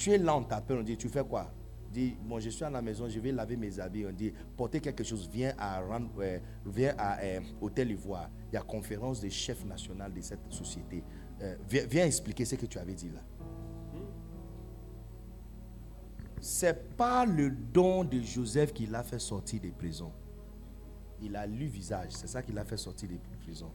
Tu 0.00 0.10
es 0.12 0.16
là, 0.16 0.34
on 0.34 0.42
t'appelle, 0.42 0.78
on 0.78 0.82
dit, 0.82 0.96
tu 0.96 1.10
fais 1.10 1.22
quoi? 1.22 1.52
Dis, 1.92 2.16
bon, 2.24 2.40
je 2.40 2.48
suis 2.48 2.64
à 2.64 2.70
la 2.70 2.80
maison, 2.80 3.06
je 3.06 3.20
vais 3.20 3.32
laver 3.32 3.54
mes 3.58 3.78
habits. 3.78 4.06
On 4.06 4.12
dit, 4.12 4.32
porter 4.56 4.80
quelque 4.80 5.04
chose, 5.04 5.28
viens 5.30 5.52
à, 5.58 5.82
euh, 5.82 6.38
viens 6.64 6.94
à 6.96 7.20
euh, 7.20 7.40
Hôtel 7.60 7.90
Ivoire. 7.90 8.30
Il 8.50 8.54
y 8.54 8.56
a 8.56 8.62
conférence 8.62 9.20
des 9.20 9.28
chefs 9.28 9.62
nationaux 9.62 10.08
de 10.08 10.22
cette 10.22 10.50
société. 10.50 11.04
Euh, 11.42 11.54
viens, 11.68 11.84
viens 11.84 12.06
expliquer 12.06 12.46
ce 12.46 12.54
que 12.54 12.64
tu 12.64 12.78
avais 12.78 12.94
dit 12.94 13.10
là. 13.10 13.20
C'est 16.40 16.96
pas 16.96 17.26
le 17.26 17.50
don 17.50 18.02
de 18.02 18.22
Joseph 18.22 18.72
qui 18.72 18.86
l'a 18.86 19.02
fait 19.02 19.18
sortir 19.18 19.60
des 19.60 19.70
prisons. 19.70 20.12
Il 21.20 21.36
a 21.36 21.46
lu 21.46 21.66
visage, 21.66 22.12
c'est 22.12 22.28
ça 22.28 22.42
qui 22.42 22.52
l'a 22.52 22.64
fait 22.64 22.78
sortir 22.78 23.10
des 23.10 23.20
prisons. 23.42 23.72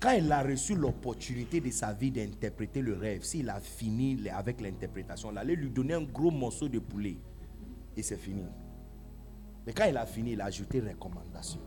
Quand 0.00 0.12
il 0.12 0.30
a 0.30 0.42
reçu 0.42 0.74
l'opportunité 0.74 1.60
de 1.60 1.70
sa 1.70 1.92
vie 1.92 2.10
d'interpréter 2.10 2.82
le 2.82 2.94
rêve, 2.94 3.22
s'il 3.22 3.48
a 3.48 3.60
fini 3.60 4.28
avec 4.28 4.60
l'interprétation, 4.60 5.32
il 5.32 5.38
allait 5.38 5.56
lui 5.56 5.70
donner 5.70 5.94
un 5.94 6.02
gros 6.02 6.30
morceau 6.30 6.68
de 6.68 6.78
poulet. 6.78 7.16
Et 7.96 8.02
c'est 8.02 8.18
fini. 8.18 8.44
Mais 9.66 9.72
quand 9.72 9.86
il 9.86 9.96
a 9.96 10.04
fini, 10.04 10.32
il 10.32 10.40
a 10.40 10.46
ajouté 10.46 10.80
recommandation. 10.80 11.60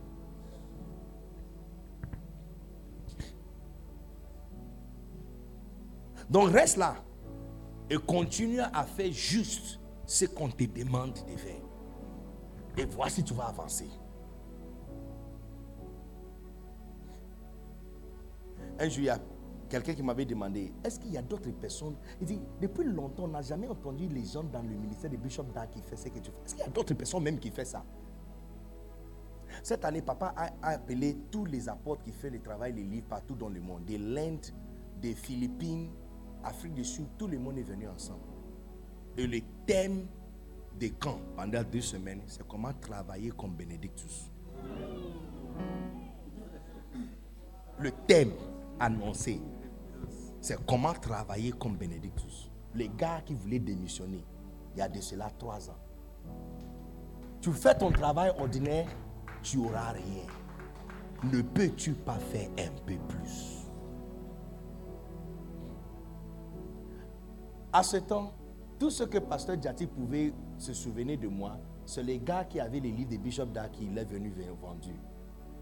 Donc 6.30 6.52
reste 6.52 6.78
là 6.78 6.96
et 7.90 7.98
continue 7.98 8.60
à 8.60 8.84
faire 8.84 9.12
juste 9.12 9.80
ce 10.06 10.26
qu'on 10.26 10.50
te 10.50 10.64
demande 10.64 11.14
de 11.14 11.38
faire. 11.38 11.62
Et 12.78 12.86
vois 12.86 13.10
si 13.10 13.24
tu 13.24 13.34
vas 13.34 13.48
avancer. 13.48 13.88
Un 18.80 18.88
jour, 18.88 19.00
il 19.00 19.06
y 19.06 19.10
a 19.10 19.20
quelqu'un 19.70 19.94
qui 19.94 20.02
m'avait 20.02 20.26
demandé 20.26 20.72
est-ce 20.84 21.00
qu'il 21.00 21.12
y 21.12 21.18
a 21.18 21.22
d'autres 21.22 21.52
personnes? 21.52 21.96
Il 22.22 22.28
dit 22.28 22.40
depuis 22.62 22.86
longtemps, 22.86 23.26
on 23.26 23.28
n'a 23.28 23.42
jamais 23.42 23.68
entendu 23.68 24.08
les 24.08 24.24
gens 24.24 24.44
dans 24.44 24.62
le 24.62 24.70
ministère 24.76 25.10
de 25.10 25.18
Bishop 25.18 25.44
Dag 25.54 25.70
qui 25.70 25.82
fait 25.82 25.98
ce 25.98 26.08
que 26.08 26.20
tu 26.20 26.32
fais. 26.32 26.38
Est-ce 26.46 26.56
qu'il 26.56 26.64
y 26.64 26.68
a 26.68 26.72
d'autres 26.72 26.94
personnes 26.94 27.24
même 27.24 27.40
qui 27.40 27.52
font 27.52 27.66
ça? 27.66 27.84
Cette 29.64 29.84
année, 29.84 30.02
papa 30.02 30.34
a, 30.38 30.50
a 30.62 30.70
appelé 30.76 31.18
tous 31.30 31.44
les 31.46 31.68
apôtres 31.68 32.04
qui 32.04 32.12
font 32.12 32.30
le 32.32 32.40
travail, 32.40 32.74
les 32.74 32.84
livres 32.84 33.08
partout 33.08 33.36
dans 33.36 33.50
le 33.50 33.60
monde, 33.60 33.84
de 33.86 33.98
l'Inde, 33.98 34.46
des 35.02 35.14
Philippines, 35.14 35.90
Afrique 36.44 36.74
du 36.74 36.86
Sud, 36.86 37.06
tout 37.18 37.28
le 37.28 37.38
monde 37.38 37.58
est 37.58 37.64
venu 37.64 37.88
ensemble. 37.90 38.24
Et 39.18 39.28
le 39.28 39.42
thème 39.66 40.08
des 40.80 40.92
camps 40.92 41.20
pendant 41.36 41.64
deux 41.64 41.82
semaines, 41.82 42.22
c'est 42.28 42.48
comment 42.48 42.72
travailler 42.80 43.32
comme 43.32 43.56
Bénédictus. 43.56 44.32
Le 47.80 47.92
thème 48.08 48.32
annoncé, 48.80 49.42
c'est 50.42 50.64
comment 50.66 50.94
travailler 50.94 51.52
comme 51.52 51.76
Bénédictus. 51.78 52.52
Les 52.74 52.90
gars 52.90 53.22
qui 53.26 53.34
voulaient 53.34 53.60
démissionner, 53.60 54.24
il 54.74 54.80
y 54.80 54.82
a 54.82 54.88
de 54.88 55.02
cela 55.02 55.30
trois 55.38 55.70
ans. 55.70 55.78
Tu 57.42 57.52
fais 57.52 57.76
ton 57.76 57.92
travail 57.92 58.32
ordinaire, 58.40 58.88
tu 59.42 59.58
auras 59.58 59.92
rien. 59.92 60.26
Ne 61.24 61.42
peux-tu 61.42 61.94
pas 61.94 62.18
faire 62.18 62.50
un 62.58 62.72
peu 62.86 62.96
plus? 63.08 63.68
À 67.72 67.84
ce 67.84 67.98
temps, 67.98 68.34
tout 68.80 68.90
ce 68.90 69.04
que 69.04 69.18
Pasteur 69.20 69.62
Djati 69.62 69.86
pouvait 69.86 70.34
se 70.58 70.74
souvenir 70.74 71.20
de 71.20 71.28
moi, 71.28 71.58
c'est 71.86 72.04
les 72.04 72.20
gars 72.20 72.46
qui 72.46 72.60
avaient 72.60 72.80
les 72.80 72.92
livres 72.92 73.12
de 73.12 73.18
Bishop 73.18 73.48
Dag 73.48 73.72
qu'il 73.72 73.98
est 73.98 74.06
venu 74.06 74.34
vendre. 74.62 74.80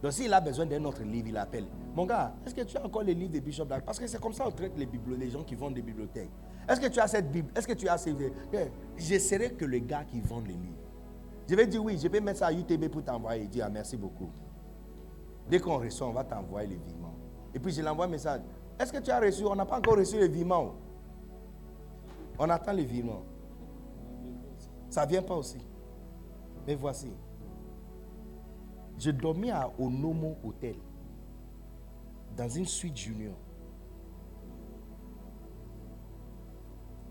Donc 0.01 0.11
s'il 0.13 0.31
a 0.33 0.39
besoin 0.39 0.65
d'un 0.65 0.83
autre 0.85 1.01
livre, 1.03 1.27
il 1.29 1.37
appelle. 1.37 1.65
Mon 1.95 2.05
gars, 2.05 2.35
est-ce 2.45 2.53
que 2.53 2.61
tu 2.61 2.77
as 2.77 2.85
encore 2.85 3.01
les 3.03 3.13
livres 3.15 3.33
de 3.33 3.39
Bishop 3.39 3.65
Dag 3.65 3.83
Parce 3.83 3.97
que 3.99 4.05
c'est 4.05 4.19
comme 4.21 4.33
ça 4.33 4.43
qu'on 4.43 4.51
traite 4.51 4.77
les, 4.77 4.85
bibli- 4.85 5.17
les 5.17 5.29
gens 5.31 5.43
qui 5.43 5.55
vendent 5.55 5.73
des 5.73 5.81
bibliothèques. 5.81 6.29
Est-ce 6.69 6.79
que 6.79 6.87
tu 6.87 6.99
as 6.99 7.07
cette 7.07 7.31
Bible 7.31 7.49
Est-ce 7.55 7.67
que 7.67 7.73
tu 7.73 7.87
as 7.87 7.97
ces... 7.97 8.15
J'essaierai 8.95 9.51
que 9.53 9.65
les 9.65 9.81
gars 9.81 10.03
qui 10.03 10.21
vendent 10.21 10.47
les 10.47 10.53
livres. 10.53 10.77
Je 11.49 11.55
vais 11.55 11.65
dire 11.65 11.83
oui, 11.83 11.97
je 11.97 12.07
vais 12.07 12.19
mettre 12.19 12.39
ça 12.39 12.47
à 12.47 12.53
UTB 12.53 12.89
pour 12.89 13.03
t'envoyer. 13.03 13.43
Il 13.43 13.49
dit 13.49 13.61
ah, 13.61 13.69
merci 13.69 13.97
beaucoup. 13.97 14.29
Dès 15.49 15.59
qu'on 15.59 15.77
reçoit, 15.77 16.07
on 16.07 16.11
va 16.13 16.23
t'envoyer 16.23 16.67
les 16.67 16.75
virements. 16.75 17.15
Et 17.55 17.59
puis 17.59 17.71
je 17.71 17.81
l'envoie 17.81 18.05
un 18.05 18.09
message. 18.09 18.41
Est-ce 18.79 18.91
que 18.93 18.99
tu 18.99 19.09
as 19.09 19.19
reçu? 19.19 19.45
On 19.45 19.55
n'a 19.55 19.65
pas 19.65 19.77
encore 19.79 19.97
reçu 19.97 20.19
les 20.19 20.27
virements. 20.27 20.75
On 22.37 22.49
attend 22.49 22.73
les 22.73 22.85
virements. 22.85 23.23
Ça 24.89 25.05
ne 25.05 25.09
vient 25.09 25.23
pas 25.23 25.35
aussi. 25.35 25.57
Mais 26.67 26.75
voici. 26.75 27.11
Je 28.97 29.11
dormais 29.11 29.51
à 29.51 29.71
Onomo 29.79 30.35
Hotel, 30.43 30.75
dans 32.35 32.49
une 32.49 32.65
suite 32.65 32.97
junior. 32.97 33.35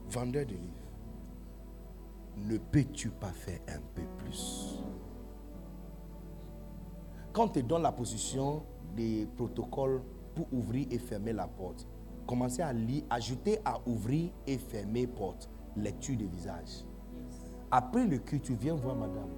Vendeur 0.09 0.47
de 0.47 0.55
livres. 0.55 0.73
Ne 2.37 2.59
peux-tu 2.59 3.11
pas 3.11 3.33
faire 3.33 3.61
un 3.69 3.81
peu 3.95 4.03
plus? 4.19 4.81
Quand 7.33 7.45
on 7.45 7.49
te 7.49 7.61
donne 7.61 7.83
la 7.83 7.93
position 7.93 8.63
des 8.95 9.27
protocoles 9.37 10.03
pour 10.35 10.53
ouvrir 10.53 10.87
et 10.91 10.99
fermer 10.99 11.33
la 11.33 11.47
porte, 11.47 11.87
commencez 12.27 12.63
à 12.63 12.73
lire, 12.73 13.05
ajouter 13.11 13.59
à 13.65 13.79
ouvrir 13.87 14.33
et 14.47 14.59
fermer 14.59 15.07
porte, 15.07 15.49
lecture 15.77 16.17
de 16.17 16.25
visage. 16.25 16.85
Après 17.71 18.07
le 18.07 18.19
culte, 18.19 18.45
tu 18.45 18.55
viens 18.55 18.75
voir 18.75 18.97
madame. 18.97 19.31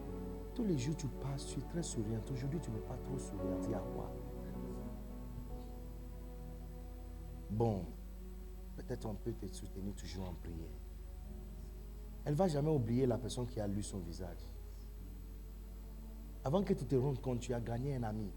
Tous 0.59 0.65
les 0.65 0.77
jours, 0.77 0.97
tu 0.97 1.07
passes, 1.07 1.47
tu 1.47 1.61
es 1.61 1.63
très 1.63 1.85
souriante. 1.85 2.29
Aujourd'hui, 2.33 2.59
tu 2.59 2.73
n'es 2.73 2.81
pas 2.81 2.97
trop 3.05 3.17
souriante. 3.17 3.65
Il 3.67 3.71
y 3.71 3.75
a 3.75 3.85
quoi 3.95 4.13
Bon, 7.49 7.85
peut-être 8.75 9.07
on 9.07 9.15
peut 9.15 9.35
te 9.35 9.47
soutenir 9.47 9.95
toujours 9.95 10.29
en 10.29 10.35
prière. 10.35 10.67
Elle 12.25 12.33
ne 12.33 12.37
va 12.37 12.49
jamais 12.49 12.73
oublier 12.73 13.07
la 13.07 13.19
personne 13.19 13.47
qui 13.47 13.61
a 13.61 13.69
lu 13.69 13.85
son 13.85 14.01
visage. 14.01 14.53
Avant 16.43 16.65
que 16.65 16.73
tu 16.75 16.85
te 16.85 16.97
rendes 16.97 17.21
compte, 17.21 17.39
tu 17.39 17.55
as 17.55 17.61
gagné 17.61 17.95
un 17.95 18.03
ami. 18.03 18.33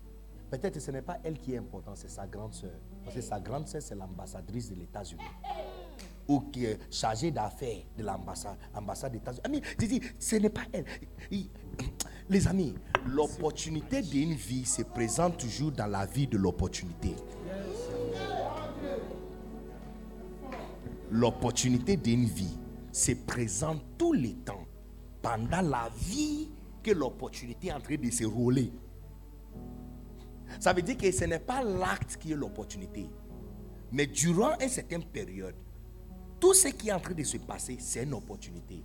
Peut-être 0.52 0.80
ce 0.80 0.92
n'est 0.92 1.02
pas 1.02 1.18
elle 1.24 1.40
qui 1.40 1.56
est 1.56 1.58
importante, 1.58 1.98
c'est 1.98 2.08
sa 2.08 2.28
grande 2.28 2.54
sœur. 2.54 2.80
Parce 3.04 3.16
que 3.16 3.22
sa 3.22 3.40
grande 3.40 3.68
sœur, 3.68 3.82
c'est 3.82 3.96
l'ambassadrice 3.96 4.70
de 4.70 4.76
l'États-Unis. 4.76 5.24
Ou 6.28 6.40
qui 6.52 6.66
est 6.66 6.80
chargée 6.92 7.32
d'affaires 7.32 7.84
de 7.98 8.04
l'ambassade 8.04 8.58
ambassade 8.74 9.12
des 9.12 9.18
États-Unis. 9.18 9.62
Amis, 9.80 10.02
ce 10.20 10.36
n'est 10.36 10.50
pas 10.50 10.66
elle. 10.72 10.86
Les 12.30 12.48
amis, 12.48 12.74
l'opportunité 13.08 14.02
d'une 14.02 14.34
vie 14.34 14.66
se 14.66 14.84
présente 14.84 15.38
toujours 15.38 15.72
dans 15.72 15.88
la 15.88 16.06
vie 16.06 16.28
de 16.28 16.38
l'opportunité. 16.38 17.14
L'opportunité 21.10 21.98
d'une 21.98 22.26
vie 22.26 22.58
se 22.92 23.12
présente 23.12 23.82
tous 23.98 24.14
les 24.14 24.34
temps 24.36 24.66
pendant 25.22 25.62
la 25.62 25.90
vie 25.98 26.50
que 26.82 26.92
l'opportunité 26.92 27.68
est 27.68 27.74
en 27.74 27.82
train 27.82 27.96
de 27.96 28.10
se 28.10 28.24
rouler. 28.24 28.72
Ça 30.60 30.74
veut 30.74 30.82
dire 30.82 30.98
que 30.98 31.12
ce 31.12 31.26
n'est 31.26 31.40
pas 31.40 31.64
l'acte 31.64 32.18
qui 32.18 32.32
est 32.32 32.36
l'opportunité. 32.36 33.10
Mais 33.92 34.08
durant 34.08 34.58
une 34.60 34.70
certaine 34.70 35.04
période, 35.04 35.56
tout 36.42 36.56
ce 36.56 36.68
qui 36.70 36.90
est 36.90 36.92
en 36.92 37.00
train 37.00 37.14
de 37.14 37.24
se 37.24 37.38
passer, 37.38 37.78
c'est 37.80 38.04
une 38.04 38.16
opportunité. 38.16 38.84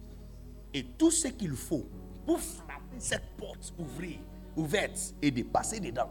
Et 0.74 0.84
tout 0.84 1.10
ce 1.10 1.28
qu'il 1.28 1.56
faut 1.56 1.88
pour 2.26 2.38
frapper 2.38 2.98
cette 2.98 3.36
porte, 3.38 3.72
ouvrir, 3.78 4.18
ouverte 4.54 5.14
et 5.22 5.30
de 5.30 5.42
passer 5.42 5.80
dedans, 5.80 6.10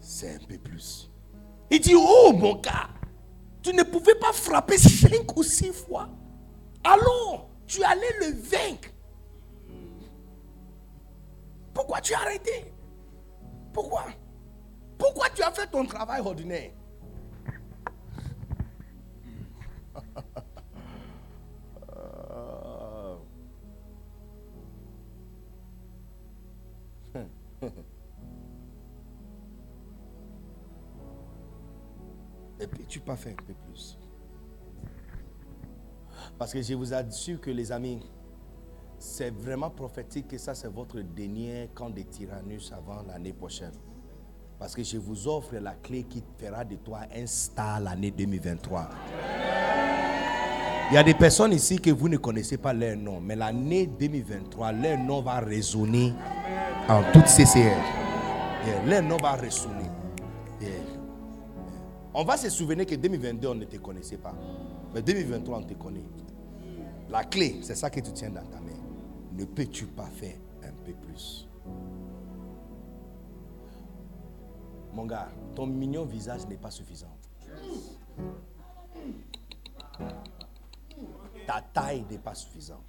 c'est 0.00 0.34
un 0.34 0.38
peu 0.38 0.58
plus. 0.58 1.08
Il 1.70 1.80
dit, 1.80 1.94
oh 1.94 2.32
mon 2.36 2.56
gars, 2.56 2.90
tu 3.62 3.72
ne 3.72 3.84
pouvais 3.84 4.16
pas 4.16 4.32
frapper 4.32 4.76
cinq 4.76 5.36
ou 5.36 5.44
six 5.44 5.72
fois. 5.72 6.08
Allons, 6.82 7.46
tu 7.66 7.82
allais 7.84 8.18
le 8.18 8.32
vaincre. 8.32 8.88
Pourquoi 11.72 12.00
tu 12.00 12.12
as 12.12 12.18
arrêté? 12.18 12.74
Pourquoi? 13.72 14.06
Pourquoi 14.98 15.30
tu 15.30 15.42
as 15.42 15.52
fait 15.52 15.68
ton 15.68 15.86
travail 15.86 16.20
ordinaire? 16.20 16.72
Et 32.60 32.66
puis 32.66 32.84
tu 32.86 33.00
pas 33.00 33.16
fait 33.16 33.30
un 33.30 33.42
peu 33.42 33.54
plus. 33.66 33.98
Parce 36.38 36.52
que 36.52 36.62
je 36.62 36.74
vous 36.74 36.92
assure 36.92 37.40
que 37.40 37.50
les 37.50 37.72
amis, 37.72 38.00
c'est 38.98 39.30
vraiment 39.30 39.70
prophétique 39.70 40.28
que 40.28 40.38
ça 40.38 40.54
c'est 40.54 40.68
votre 40.68 41.00
dernier 41.00 41.70
camp 41.74 41.90
de 41.90 42.02
tyrannus 42.02 42.72
avant 42.72 43.02
l'année 43.02 43.32
prochaine. 43.32 43.72
Parce 44.58 44.74
que 44.74 44.82
je 44.82 44.98
vous 44.98 45.26
offre 45.26 45.56
la 45.56 45.74
clé 45.74 46.04
qui 46.04 46.22
fera 46.38 46.64
de 46.64 46.76
toi 46.76 47.00
un 47.14 47.26
star 47.26 47.80
l'année 47.80 48.10
2023. 48.10 48.90
Il 50.90 50.94
y 50.94 50.98
a 50.98 51.02
des 51.02 51.14
personnes 51.14 51.52
ici 51.52 51.78
que 51.78 51.90
vous 51.90 52.08
ne 52.08 52.16
connaissez 52.16 52.58
pas 52.58 52.72
leur 52.72 52.96
nom, 52.96 53.20
mais 53.20 53.36
l'année 53.36 53.86
2023, 53.86 54.72
leur 54.72 54.98
nom 54.98 55.22
va 55.22 55.38
résonner 55.40 56.12
en 56.88 57.02
toute 57.12 57.26
CCR. 57.26 57.80
Leur 58.86 59.02
nom 59.02 59.16
va 59.16 59.32
résonner. 59.32 59.89
On 62.12 62.24
va 62.24 62.36
se 62.36 62.50
souvenir 62.50 62.86
que 62.86 62.96
2022, 62.96 63.48
on 63.48 63.54
ne 63.54 63.64
te 63.64 63.76
connaissait 63.76 64.16
pas. 64.18 64.34
Mais 64.92 65.02
2023, 65.02 65.58
on 65.58 65.62
te 65.62 65.74
connaît. 65.74 66.04
La 67.08 67.24
clé, 67.24 67.60
c'est 67.62 67.76
ça 67.76 67.88
que 67.88 68.00
tu 68.00 68.12
tiens 68.12 68.30
dans 68.30 68.44
ta 68.44 68.60
main. 68.60 68.70
Ne 69.32 69.44
peux-tu 69.44 69.86
pas 69.86 70.06
faire 70.06 70.36
un 70.62 70.72
peu 70.84 70.92
plus? 70.92 71.48
Mon 74.92 75.06
gars, 75.06 75.28
ton 75.54 75.66
mignon 75.66 76.04
visage 76.04 76.46
n'est 76.48 76.56
pas 76.56 76.70
suffisant. 76.70 77.16
Ta 81.46 81.62
taille 81.72 82.04
n'est 82.10 82.18
pas 82.18 82.34
suffisante. 82.34 82.84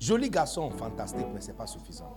Joli 0.00 0.28
garçon, 0.28 0.70
fantastique, 0.70 1.26
mais 1.32 1.40
ce 1.40 1.48
n'est 1.48 1.56
pas 1.56 1.66
suffisant. 1.66 2.12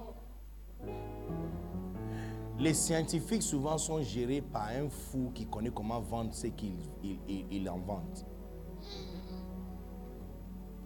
Les 2.59 2.73
scientifiques 2.73 3.43
souvent 3.43 3.77
sont 3.77 4.01
gérés 4.01 4.41
par 4.41 4.69
un 4.69 4.89
fou 4.89 5.31
qui 5.33 5.45
connaît 5.45 5.69
comment 5.69 5.99
vendre 5.99 6.33
ce 6.33 6.47
qu'il 6.47 6.73
il, 7.03 7.19
il 7.51 7.67
invente. 7.67 8.25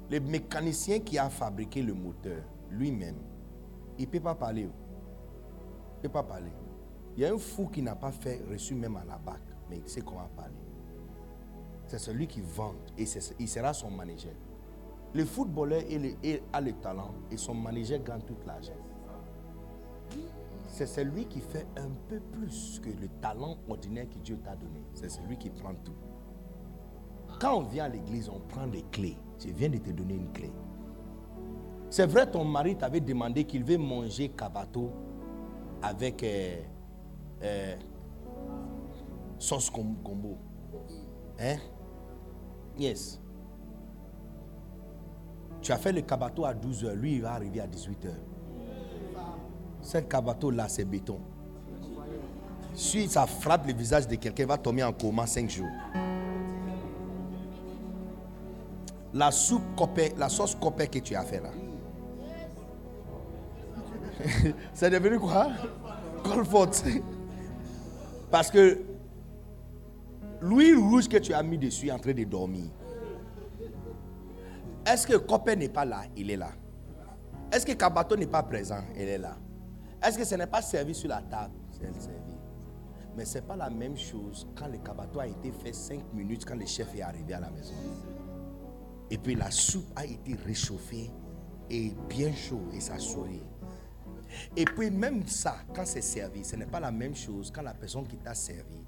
Le 0.09 0.19
mécanicien 0.19 0.99
qui 0.99 1.17
a 1.17 1.29
fabriqué 1.29 1.81
le 1.81 1.93
moteur, 1.93 2.43
lui-même, 2.69 3.15
il 3.97 4.05
ne 4.05 4.09
peut 4.11 4.19
pas 4.19 4.35
parler. 4.35 4.67
Il 5.97 6.01
peut 6.01 6.09
pas 6.09 6.23
parler. 6.23 6.51
Il 7.15 7.23
y 7.23 7.25
a 7.25 7.33
un 7.33 7.37
fou 7.37 7.67
qui 7.67 7.81
n'a 7.81 7.95
pas 7.95 8.11
fait 8.11 8.41
reçu 8.49 8.75
même 8.75 8.97
à 8.97 9.05
la 9.05 9.17
bac, 9.17 9.41
mais 9.69 9.77
il 9.77 9.89
sait 9.89 10.01
comment 10.01 10.27
parler. 10.35 10.55
C'est 11.87 11.99
celui 11.99 12.27
qui 12.27 12.41
vend 12.41 12.73
et 12.97 13.05
il 13.39 13.47
sera 13.47 13.73
son 13.73 13.91
manager. 13.91 14.33
Le 15.13 15.25
footballeur 15.25 15.81
il, 15.89 16.41
a 16.51 16.61
le 16.61 16.73
talent 16.73 17.13
et 17.29 17.37
son 17.37 17.53
manager 17.53 18.01
gagne 18.03 18.21
toute 18.21 18.45
l'argent. 18.45 18.71
C'est 20.71 20.85
celui 20.85 21.25
qui 21.25 21.41
fait 21.41 21.67
un 21.75 21.89
peu 22.07 22.21
plus 22.21 22.79
que 22.81 22.89
le 22.89 23.09
talent 23.21 23.57
ordinaire 23.67 24.07
que 24.09 24.17
Dieu 24.19 24.37
t'a 24.37 24.55
donné. 24.55 24.81
C'est 24.93 25.09
celui 25.09 25.37
qui 25.37 25.49
prend 25.49 25.75
tout. 25.75 25.95
Quand 27.41 27.57
on 27.57 27.63
vient 27.63 27.85
à 27.85 27.89
l'église, 27.89 28.29
on 28.29 28.39
prend 28.39 28.67
des 28.67 28.83
clés. 28.83 29.17
Je 29.37 29.49
viens 29.51 29.67
de 29.67 29.79
te 29.79 29.89
donner 29.89 30.13
une 30.13 30.31
clé. 30.31 30.49
C'est 31.89 32.05
vrai, 32.05 32.31
ton 32.31 32.45
mari 32.45 32.77
t'avait 32.77 33.01
demandé 33.01 33.43
qu'il 33.43 33.65
veut 33.65 33.77
manger 33.77 34.29
kabato 34.29 34.93
avec 35.81 36.23
euh, 36.23 36.61
euh, 37.43 37.75
sauce 39.39 39.69
combo. 39.69 40.37
Hein? 41.37 41.57
Yes. 42.79 43.19
Tu 45.61 45.73
as 45.73 45.77
fait 45.77 45.91
le 45.91 46.01
kabato 46.01 46.45
à 46.45 46.53
12h, 46.53 46.93
lui 46.93 47.15
il 47.15 47.23
va 47.23 47.33
arriver 47.33 47.59
à 47.59 47.67
18h. 47.67 48.30
Cette 49.81 50.07
kabato-là, 50.09 50.67
c'est 50.67 50.85
béton. 50.85 51.19
Si 52.73 53.07
ça 53.07 53.25
frappe 53.25 53.67
le 53.67 53.73
visage 53.73 54.07
de 54.07 54.15
quelqu'un, 54.15 54.43
il 54.43 54.47
va 54.47 54.57
tomber 54.57 54.83
en 54.83 54.93
coma 54.93 55.27
5 55.27 55.49
jours. 55.49 55.67
La 59.13 59.29
soupe 59.31 59.61
la 60.17 60.29
sauce 60.29 60.55
copé 60.55 60.87
que 60.87 60.99
tu 60.99 61.15
as 61.15 61.23
fait 61.23 61.41
là. 61.41 61.49
c'est 64.73 64.89
devenu 64.89 65.19
quoi? 65.19 65.49
Colfort. 66.23 66.71
Parce 68.29 68.49
que 68.49 68.79
l'huile 70.41 70.77
rouge 70.77 71.07
que 71.09 71.17
tu 71.17 71.33
as 71.33 71.43
mis 71.43 71.57
dessus 71.57 71.87
est 71.87 71.91
en 71.91 71.99
train 71.99 72.13
de 72.13 72.23
dormir. 72.23 72.69
Est-ce 74.85 75.05
que 75.05 75.17
Copé 75.17 75.55
n'est 75.55 75.69
pas 75.69 75.85
là? 75.85 76.03
Il 76.15 76.31
est 76.31 76.37
là. 76.37 76.49
Est-ce 77.51 77.65
que 77.65 77.73
Kabato 77.73 78.15
n'est 78.15 78.25
pas 78.27 78.41
présent? 78.43 78.81
Il 78.95 79.01
est 79.07 79.17
là. 79.17 79.35
Est-ce 80.03 80.17
que 80.17 80.25
ce 80.25 80.35
n'est 80.35 80.47
pas 80.47 80.61
servi 80.61 80.95
sur 80.95 81.09
la 81.09 81.21
table? 81.21 81.53
C'est 81.71 81.93
servi. 82.01 82.17
Mais 83.15 83.25
ce 83.25 83.35
n'est 83.35 83.45
pas 83.45 83.55
la 83.55 83.69
même 83.69 83.97
chose 83.97 84.47
quand 84.55 84.67
le 84.67 84.77
Kabato 84.77 85.19
a 85.19 85.27
été 85.27 85.51
fait 85.51 85.73
5 85.73 86.13
minutes 86.13 86.45
quand 86.45 86.55
le 86.55 86.65
chef 86.65 86.95
est 86.95 87.01
arrivé 87.01 87.33
à 87.33 87.41
la 87.41 87.49
maison. 87.49 87.73
Et 89.09 89.17
puis 89.17 89.35
la 89.35 89.51
soupe 89.51 89.91
a 89.95 90.05
été 90.05 90.35
réchauffée 90.45 91.11
et 91.69 91.93
bien 92.07 92.31
chaud 92.33 92.63
et 92.73 92.79
ça 92.79 92.97
sourit. 92.97 93.43
Et 94.55 94.63
puis 94.63 94.89
même 94.89 95.27
ça, 95.27 95.57
quand 95.75 95.85
c'est 95.85 96.01
servi, 96.01 96.45
ce 96.45 96.55
n'est 96.55 96.65
pas 96.65 96.79
la 96.79 96.91
même 96.91 97.15
chose 97.15 97.51
quand 97.53 97.61
la 97.61 97.73
personne 97.73 98.07
qui 98.07 98.17
t'a 98.17 98.33
servi 98.33 98.81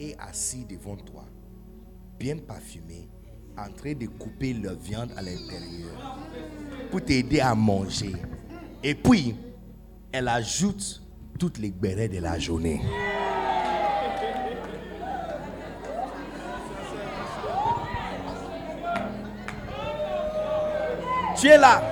est 0.00 0.16
assise 0.18 0.66
devant 0.66 0.96
toi, 0.96 1.24
bien 2.18 2.36
parfumé, 2.38 3.08
en 3.56 3.70
train 3.72 3.92
de 3.92 4.06
couper 4.06 4.54
la 4.54 4.74
viande 4.74 5.12
à 5.16 5.22
l'intérieur 5.22 6.18
pour 6.90 7.04
t'aider 7.04 7.40
à 7.40 7.54
manger. 7.54 8.14
Et 8.82 8.94
puis, 8.94 9.36
elle 10.12 10.28
ajoute 10.28 11.02
toutes 11.38 11.58
les 11.58 11.70
bérets 11.70 12.08
de 12.08 12.18
la 12.18 12.38
journée. 12.38 12.80
Tu 21.36 21.48
es 21.48 21.56
là. 21.56 21.82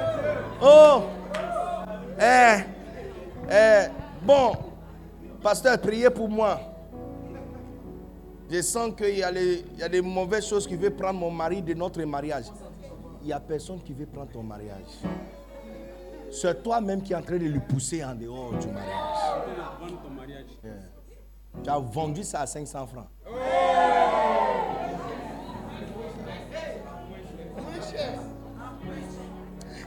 Oh. 0.61 1.05
Eh. 2.21 2.59
Eh. 3.51 3.87
Bon. 4.23 4.53
Pasteur, 5.43 5.81
priez 5.81 6.11
pour 6.11 6.29
moi. 6.29 6.61
Je 8.51 8.61
sens 8.61 8.93
qu'il 8.97 9.15
y, 9.15 9.21
y 9.21 9.83
a 9.83 9.89
des 9.89 10.03
mauvaises 10.03 10.47
choses 10.47 10.67
qui 10.67 10.77
veulent 10.77 10.97
prendre 10.97 11.19
mon 11.19 11.31
mari 11.31 11.63
de 11.63 11.73
notre 11.75 12.03
mariage. 12.03 12.47
Il 13.23 13.29
n'y 13.29 13.33
a 13.33 13.41
personne 13.41 13.81
qui 13.83 13.93
veut 13.93 14.07
prendre 14.07 14.31
ton 14.31 14.43
mariage. 14.43 15.01
C'est 16.31 16.63
toi-même 16.63 17.03
qui 17.03 17.13
es 17.13 17.17
en 17.17 17.23
train 17.23 17.39
de 17.39 17.47
le 17.47 17.61
pousser 17.61 18.05
en 18.05 18.15
dehors 18.15 18.53
du 18.59 18.69
mariage. 18.69 20.47
Tu 21.63 21.71
as 21.71 21.79
vendu 21.79 22.23
ça 22.23 22.41
à 22.41 22.47
500 22.47 22.87
francs. 22.87 23.09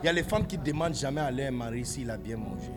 Il 0.03 0.07
y 0.07 0.09
a 0.09 0.13
les 0.13 0.23
femmes 0.23 0.47
qui 0.47 0.57
demandent 0.57 0.95
jamais 0.95 1.21
à 1.21 1.29
leur 1.29 1.51
mari 1.51 1.85
s'il 1.85 2.09
a 2.09 2.17
bien 2.17 2.37
mangé. 2.37 2.71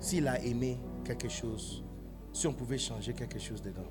S'il 0.00 0.26
a 0.26 0.40
aimé 0.42 0.78
quelque 1.04 1.28
chose. 1.28 1.84
Si 2.32 2.46
on 2.48 2.52
pouvait 2.52 2.78
changer 2.78 3.12
quelque 3.12 3.38
chose 3.38 3.62
dedans. 3.62 3.82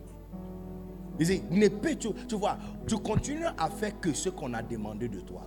Tu, 1.18 1.98
tu 2.28 2.36
vois, 2.36 2.58
tu 2.86 2.98
continues 2.98 3.46
à 3.58 3.70
faire 3.70 3.98
que 4.02 4.14
ce 4.14 4.30
qu'on 4.30 4.54
a 4.54 4.62
demandé 4.62 5.08
de 5.08 5.22
toi. 5.22 5.44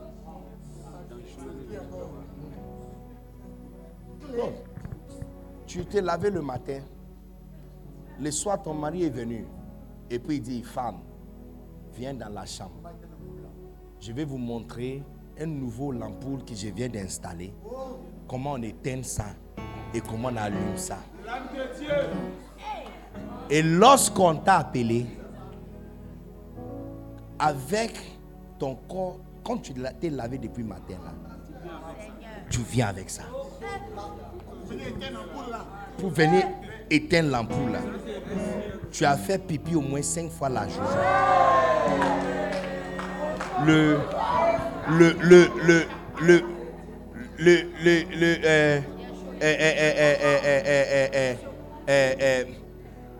Non. 4.34 4.52
Tu 5.66 5.84
t'es 5.84 6.00
lavé 6.00 6.30
le 6.30 6.42
matin. 6.42 6.80
Le 8.18 8.30
soir, 8.30 8.62
ton 8.62 8.74
mari 8.74 9.04
est 9.04 9.10
venu. 9.10 9.46
Et 10.10 10.18
puis 10.18 10.36
il 10.36 10.42
dit, 10.42 10.62
femme, 10.62 11.00
viens 11.94 12.14
dans 12.14 12.28
la 12.28 12.46
chambre. 12.46 12.90
Je 14.00 14.12
vais 14.12 14.24
vous 14.24 14.38
montrer 14.38 15.02
un 15.38 15.46
nouveau 15.46 15.92
lampoule 15.92 16.44
que 16.44 16.54
je 16.54 16.68
viens 16.68 16.88
d'installer. 16.88 17.52
Comment 18.28 18.52
on 18.52 18.62
éteint 18.62 19.02
ça 19.02 19.26
et 19.92 20.00
comment 20.00 20.28
on 20.28 20.36
allume 20.36 20.76
ça. 20.76 20.98
Et 23.50 23.62
lorsqu'on 23.62 24.36
t'a 24.36 24.58
appelé, 24.58 25.06
avec 27.38 27.98
ton 28.58 28.76
corps, 28.88 29.18
quand 29.44 29.58
tu 29.58 29.74
t'es 30.00 30.10
lavé 30.10 30.38
depuis 30.38 30.64
matin, 30.64 30.96
là, 31.04 31.12
tu 32.50 32.60
viens 32.60 32.88
avec 32.88 33.10
ça. 33.10 33.22
Pour 35.98 36.10
venir 36.10 36.44
éteindre 36.90 37.30
l'ampoule 37.30 37.78
tu 38.92 39.04
as 39.04 39.16
fait 39.16 39.38
pipi 39.38 39.74
au 39.74 39.80
moins 39.82 40.00
cinq 40.00 40.30
fois 40.30 40.48
la 40.48 40.66
journée. 40.68 40.88
Le, 43.66 43.98
le, 44.88 45.16
le, 45.20 45.50
le, 45.62 45.84
le, 46.20 46.42
le, 47.38 47.62
le, 48.16 48.82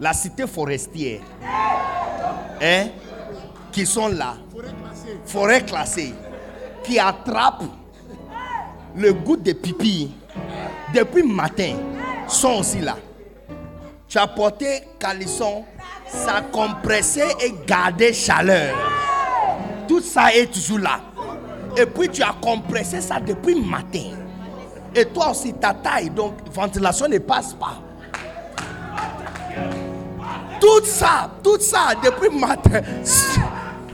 la 0.00 0.12
cité 0.14 0.46
forestière, 0.46 1.20
qui 3.70 3.84
sont 3.84 4.08
là, 4.08 4.36
forêt 5.26 5.62
classée, 5.62 6.14
qui 6.84 6.98
attrape 6.98 7.64
le 8.94 9.12
goût 9.12 9.36
des 9.36 9.54
pipi 9.54 10.14
depuis 10.96 11.22
matin, 11.22 11.74
sont 12.26 12.60
aussi 12.60 12.80
là. 12.80 12.96
Tu 14.08 14.18
as 14.18 14.26
porté 14.26 14.82
caleçon, 14.98 15.64
ça 16.08 16.40
compressé 16.50 17.22
et 17.40 17.54
gardé 17.66 18.12
chaleur. 18.14 18.74
Tout 19.86 20.00
ça 20.00 20.32
est 20.34 20.50
toujours 20.50 20.78
là. 20.78 21.00
Et 21.76 21.84
puis 21.84 22.08
tu 22.08 22.22
as 22.22 22.34
compressé 22.40 23.00
ça 23.00 23.20
depuis 23.20 23.54
matin. 23.60 24.16
Et 24.94 25.04
toi 25.04 25.30
aussi, 25.30 25.52
ta 25.52 25.74
taille, 25.74 26.08
donc 26.08 26.34
ventilation 26.50 27.08
ne 27.08 27.18
passe 27.18 27.52
pas. 27.52 27.74
Tout 30.58 30.84
ça, 30.84 31.30
tout 31.44 31.60
ça, 31.60 31.88
depuis 32.02 32.30
matin. 32.30 32.80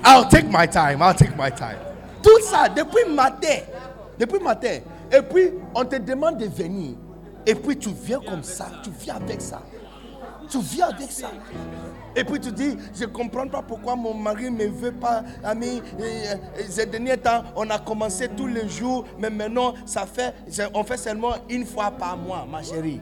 I'll 0.05 0.29
take 0.29 0.47
my 0.49 0.69
time, 0.69 1.03
I'll 1.03 1.15
take 1.15 1.35
my 1.37 1.51
time. 1.51 1.79
Tout 2.23 2.41
ça, 2.43 2.69
depuis 2.69 3.13
matin. 3.13 3.59
Depuis 4.19 4.39
matin. 4.39 4.79
Et 5.13 5.23
puis, 5.23 5.53
on 5.75 5.85
te 5.85 5.97
demande 5.97 6.39
de 6.39 6.47
venir. 6.47 6.97
Et 7.47 7.55
puis, 7.55 7.77
tu 7.77 7.91
viens 7.91 8.21
comme 8.21 8.43
ça. 8.43 8.67
Tu 8.83 8.91
viens 9.01 9.17
avec 9.17 9.41
ça. 9.41 9.63
Tu 10.49 10.59
viens 10.59 10.89
avec 10.89 11.11
ça. 11.11 11.31
Et 12.15 12.25
puis 12.25 12.39
tu 12.39 12.53
dis, 12.53 12.77
je 12.95 13.05
ne 13.05 13.09
comprends 13.09 13.49
pas 13.49 13.63
pourquoi 13.63 13.97
mon 13.97 14.13
mari 14.13 14.51
ne 14.51 14.67
veut 14.67 14.93
pas. 14.93 15.23
Ami, 15.43 15.81
ces 16.69 16.85
derniers 16.85 17.17
temps, 17.17 17.43
on 17.57 17.71
a 17.71 17.79
commencé 17.79 18.29
tous 18.29 18.49
les 18.49 18.69
jours, 18.69 19.07
mais 19.19 19.31
maintenant, 19.31 19.73
ça 19.87 20.05
fait, 20.05 20.35
on 20.75 20.85
fait 20.85 20.99
seulement 20.99 21.37
une 21.49 21.65
fois 21.65 21.91
par 21.91 22.19
mois, 22.19 22.47
ma 22.51 22.63
chérie. 22.63 23.01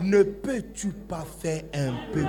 Ne 0.00 0.22
peux-tu 0.22 0.88
pas 0.88 1.24
faire 1.40 1.62
un 1.74 1.92
peu 2.12 2.20
plus? 2.20 2.28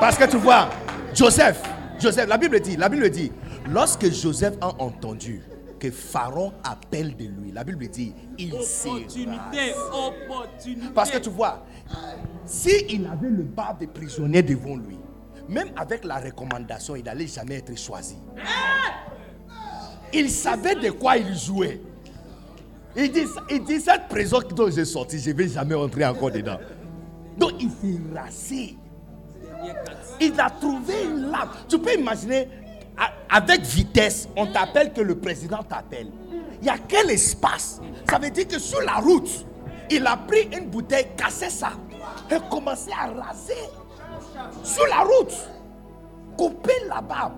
Parce 0.00 0.18
que 0.18 0.24
tu 0.24 0.36
vois, 0.36 0.68
Joseph, 1.14 1.62
Joseph, 2.00 2.28
la 2.28 2.36
Bible 2.38 2.60
dit, 2.60 2.76
la 2.76 2.88
Bible 2.88 3.08
dit, 3.10 3.30
lorsque 3.70 4.10
Joseph 4.10 4.54
a 4.60 4.68
entendu 4.82 5.42
que 5.78 5.90
Pharaon 5.90 6.52
appelle 6.64 7.16
de 7.16 7.24
lui, 7.24 7.52
la 7.52 7.62
Bible 7.62 7.86
dit, 7.88 8.12
il 8.38 8.52
s'est 8.62 8.88
Opportunité, 8.88 9.72
opportunité. 9.92 10.86
parce 10.94 11.10
que 11.10 11.18
tu 11.18 11.30
vois, 11.30 11.64
s'il 12.44 13.06
avait 13.06 13.28
le 13.30 13.42
bas 13.42 13.76
des 13.78 13.86
prisonniers 13.86 14.42
devant 14.42 14.76
lui, 14.76 14.98
même 15.48 15.68
avec 15.76 16.04
la 16.04 16.16
recommandation, 16.18 16.96
il 16.96 17.04
n'allait 17.04 17.26
jamais 17.26 17.56
être 17.56 17.76
choisi. 17.78 18.16
Il 20.12 20.30
savait 20.30 20.74
de 20.76 20.90
quoi 20.90 21.16
il 21.16 21.34
jouait. 21.36 21.80
Il 22.96 23.10
dit, 23.10 23.24
il 23.50 23.62
dit 23.64 23.80
cette 23.80 24.08
prison 24.08 24.40
dont 24.54 24.70
j'ai 24.70 24.84
sorti, 24.84 25.18
je 25.18 25.30
ne 25.30 25.36
vais 25.36 25.48
jamais 25.48 25.74
entrer 25.74 26.06
encore 26.06 26.30
dedans. 26.30 26.58
Donc 27.36 27.52
il 27.60 27.68
s'est 27.70 28.00
rassé. 28.14 28.76
Il 30.20 30.40
a 30.40 30.50
trouvé 30.50 31.04
une 31.04 31.30
lame. 31.30 31.50
Tu 31.68 31.78
peux 31.78 31.94
imaginer, 31.94 32.48
avec 33.28 33.62
vitesse, 33.62 34.28
on 34.36 34.46
t'appelle 34.46 34.92
que 34.92 35.00
le 35.00 35.18
président 35.18 35.62
t'appelle. 35.62 36.10
Il 36.60 36.66
y 36.66 36.70
a 36.70 36.78
quel 36.78 37.10
espace? 37.10 37.80
Ça 38.08 38.18
veut 38.18 38.30
dire 38.30 38.46
que 38.46 38.58
sur 38.58 38.80
la 38.82 38.94
route, 38.94 39.44
il 39.90 40.06
a 40.06 40.16
pris 40.16 40.48
une 40.56 40.70
bouteille, 40.70 41.08
cassé 41.16 41.50
ça, 41.50 41.72
et 42.30 42.36
commencé 42.50 42.90
à 42.92 43.08
raser 43.08 43.54
sur 44.62 44.86
la 44.86 45.00
route, 45.00 45.34
couper 46.36 46.86
la 46.88 47.00
barbe. 47.00 47.34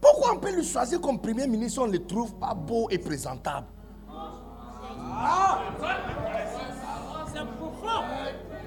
Pourquoi 0.00 0.34
on 0.34 0.38
peut 0.38 0.54
le 0.54 0.62
choisir 0.62 1.00
comme 1.00 1.18
premier 1.18 1.46
ministre? 1.46 1.74
Si 1.74 1.78
on 1.78 1.86
ne 1.86 1.92
le 1.92 2.06
trouve 2.06 2.34
pas 2.34 2.52
beau 2.52 2.88
et 2.90 2.98
présentable 2.98 3.66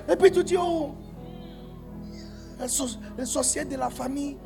Et 0.10 0.16
puis 0.16 0.32
tu 0.32 0.44
dis, 0.44 0.56
oh, 0.58 0.96
les, 2.60 2.68
so- 2.68 2.98
les 3.18 3.26
sorciers 3.26 3.66
de 3.66 3.76
la 3.76 3.90
famille, 3.90 4.38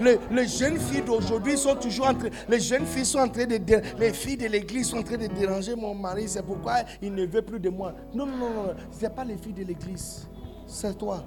les, 0.00 0.48
jeunes 0.48 0.78
filles 0.78 1.02
d'aujourd'hui 1.02 1.56
sont 1.56 1.76
toujours 1.76 2.08
en 2.08 2.14
train, 2.14 2.28
les 2.48 2.60
jeunes 2.60 2.86
filles 2.86 3.06
sont 3.06 3.18
en 3.18 3.28
train 3.28 3.46
de, 3.46 3.58
les 3.98 4.12
filles 4.12 4.36
de 4.36 4.46
l'église 4.46 4.88
sont 4.88 4.98
en 4.98 5.02
train 5.02 5.16
de 5.18 5.26
déranger 5.26 5.74
mon 5.74 5.94
mari, 5.94 6.28
c'est 6.28 6.42
pourquoi 6.42 6.76
il 7.00 7.14
ne 7.14 7.26
veut 7.26 7.42
plus 7.42 7.60
de 7.60 7.70
moi. 7.70 7.92
Non, 8.14 8.26
non, 8.26 8.36
non, 8.36 8.50
non, 8.50 8.74
ce 8.90 9.02
n'est 9.02 9.10
pas 9.10 9.24
les 9.24 9.36
filles 9.36 9.52
de 9.54 9.64
l'église, 9.64 10.28
c'est 10.66 10.96
toi. 10.96 11.24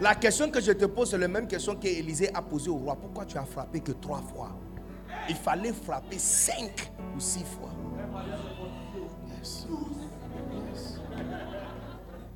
La 0.00 0.14
question 0.14 0.50
que 0.50 0.60
je 0.60 0.72
te 0.72 0.86
pose, 0.86 1.10
c'est 1.10 1.18
la 1.18 1.28
même 1.28 1.46
question 1.46 1.76
qu'Élisée 1.76 2.34
a 2.34 2.42
posée 2.42 2.70
au 2.70 2.76
roi. 2.76 2.96
Pourquoi 2.96 3.24
tu 3.24 3.38
as 3.38 3.44
frappé 3.44 3.80
que 3.80 3.92
trois 3.92 4.20
fois? 4.20 4.50
Il 5.28 5.36
fallait 5.36 5.72
frapper 5.72 6.18
cinq 6.18 6.90
ou 7.16 7.20
six 7.20 7.44
fois. 7.44 7.70
Yes. 9.38 9.66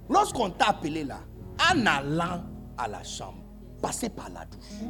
Lorsqu'on 0.09 0.51
t'a 0.51 0.71
appelé 0.71 1.05
là, 1.05 1.19
en 1.73 1.87
allant 1.87 2.43
à 2.77 2.89
la 2.89 3.03
chambre, 3.03 3.43
passez 3.83 4.09
par 4.09 4.29
la 4.31 4.45
douche. 4.47 4.81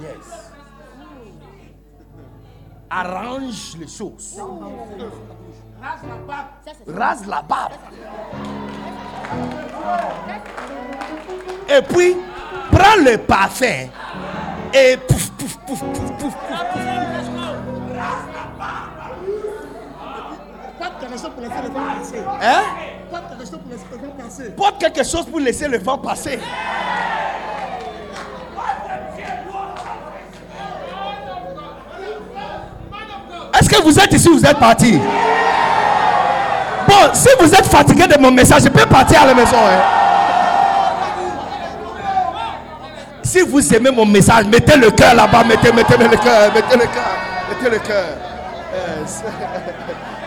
Yes. 0.00 0.52
Arrange 2.88 3.76
les 3.78 3.88
choses. 3.88 4.40
Rase 6.86 7.26
la 7.26 7.42
barbe. 7.42 7.72
Et 11.68 11.82
puis, 11.82 12.16
prends 12.70 12.96
le 13.04 13.16
parfum 13.18 13.88
et 14.74 14.96
pouf, 14.96 15.30
pouf, 15.30 15.56
pouf, 15.66 15.80
pouf, 15.80 16.18
pouf, 16.18 16.18
pouf. 16.18 16.34
Passer. 24.16 24.50
Porte 24.56 24.78
quelque 24.80 25.04
chose 25.04 25.26
pour 25.26 25.40
laisser 25.40 25.68
le 25.68 25.78
vent 25.78 25.98
passer. 25.98 26.38
Est-ce 33.58 33.68
que 33.68 33.82
vous 33.82 33.98
êtes 33.98 34.12
ici 34.12 34.28
ou 34.28 34.38
vous 34.38 34.46
êtes 34.46 34.58
parti? 34.58 34.98
Bon, 36.88 37.10
si 37.12 37.28
vous 37.38 37.52
êtes 37.54 37.66
fatigué 37.66 38.06
de 38.06 38.18
mon 38.18 38.30
message, 38.30 38.62
je 38.64 38.68
peux 38.68 38.86
partir 38.86 39.22
à 39.22 39.26
la 39.26 39.34
maison. 39.34 39.56
hein. 39.56 39.82
Si 43.22 43.40
vous 43.42 43.74
aimez 43.74 43.90
mon 43.90 44.06
message, 44.06 44.46
mettez 44.46 44.76
le 44.76 44.90
cœur 44.90 45.14
là-bas, 45.14 45.44
mettez, 45.44 45.72
mettez 45.72 45.96
le 45.96 46.08
cœur, 46.08 46.52
mettez 46.52 46.76
le 46.76 46.86
cœur, 46.86 47.18
mettez 47.48 47.70
le 47.70 47.78
cœur. 47.78 48.06
Yes. 49.02 49.22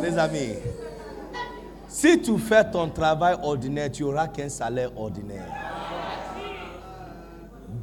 Les 0.00 0.16
amis, 0.16 0.54
si 1.88 2.20
tu 2.22 2.38
fais 2.38 2.64
ton 2.70 2.88
travail 2.88 3.36
ordinaire, 3.42 3.90
tu 3.90 4.04
n'auras 4.04 4.28
qu'un 4.28 4.48
salaire 4.48 4.90
ordinaire. 4.96 5.67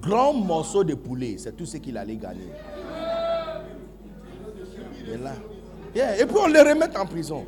Grand 0.06 0.34
morceau 0.34 0.84
de 0.84 0.93
poulet, 0.93 1.35
c'est 1.40 1.56
tout 1.56 1.66
ce 1.66 1.77
qu'il 1.77 1.98
allait 1.98 2.17
gagner. 2.17 2.51
Et 5.95 6.25
puis 6.25 6.35
on 6.40 6.48
le 6.48 6.59
remet 6.59 6.95
en 6.98 7.06
prison. 7.06 7.45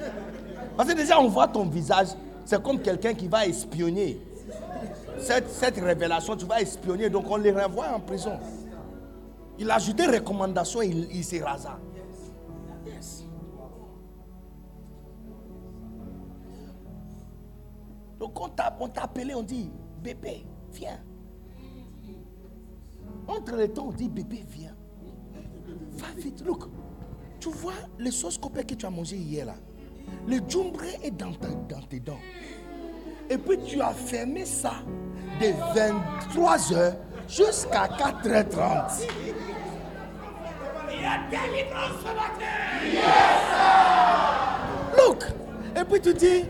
Parce 0.76 0.90
que 0.90 0.96
déjà 0.96 1.20
on 1.20 1.28
voit 1.28 1.48
ton 1.48 1.66
visage, 1.66 2.08
c'est 2.46 2.62
comme 2.62 2.80
quelqu'un 2.80 3.14
qui 3.14 3.28
va 3.28 3.46
espionner. 3.46 4.20
Cette, 5.20 5.50
cette 5.50 5.78
révélation, 5.78 6.36
tu 6.36 6.46
vas 6.46 6.62
espionner, 6.62 7.10
donc 7.10 7.30
on 7.30 7.38
le 7.38 7.52
renvoie 7.52 7.90
en 7.94 8.00
prison. 8.00 8.40
Il 9.60 9.70
a 9.70 9.76
ajouté 9.76 10.06
recommandation, 10.06 10.82
il, 10.82 11.08
il 11.12 11.24
s'est 11.24 11.44
rasa. 11.44 11.80
Donc 18.20 18.40
on 18.42 18.50
t'a 18.50 18.74
appelé, 19.02 19.36
on 19.36 19.44
dit, 19.44 19.70
bébé, 20.02 20.46
viens. 20.72 21.00
Entre 23.28 23.56
les 23.56 23.70
temps, 23.70 23.88
on 23.88 23.92
dit, 23.92 24.08
bébé, 24.10 24.44
viens. 24.50 24.76
Va 25.98 26.08
vite, 26.18 26.44
look. 26.46 26.64
Tu 27.40 27.50
vois 27.50 27.74
les 28.00 28.12
sauces 28.12 28.38
copées 28.38 28.64
que 28.64 28.74
tu 28.76 28.86
as 28.86 28.90
mangées 28.90 29.18
hier 29.18 29.46
là 29.46 29.56
le 30.26 30.38
djumbre 30.48 30.80
est 31.04 31.12
dans, 31.12 31.34
ta- 31.34 31.48
dans 31.50 31.82
tes 31.82 32.00
dents. 32.00 32.20
Et 33.30 33.38
puis 33.38 33.58
tu 33.60 33.82
as 33.82 33.90
fermé 33.94 34.46
ça 34.46 34.76
de 35.42 35.48
23h 35.78 36.94
jusqu'à 37.28 37.88
4h30. 37.88 39.06
Look! 44.98 45.24
Et 45.76 45.84
puis 45.84 46.02
tu 46.02 46.14
dis, 46.14 46.46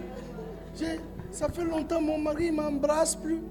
ça 1.32 1.50
fait 1.50 1.66
longtemps 1.66 2.02
mon 2.02 2.18
mari 2.18 2.52
m'embrasse 2.52 3.16
plus. 3.16 3.42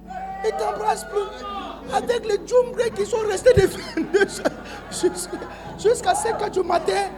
Il 0.45 0.51
t'embrasse 0.53 1.05
plus. 1.05 1.47
Avec 1.93 2.27
les 2.27 2.47
djumbre 2.47 2.95
qui 2.95 3.07
sont 3.07 3.19
restés 3.29 3.53
de 3.55 3.67
22h 3.67 4.43
jusqu'à 4.91 5.39
jusqu'à 5.79 6.13
5h 6.13 6.51
du 6.51 6.63
matin. 6.63 7.11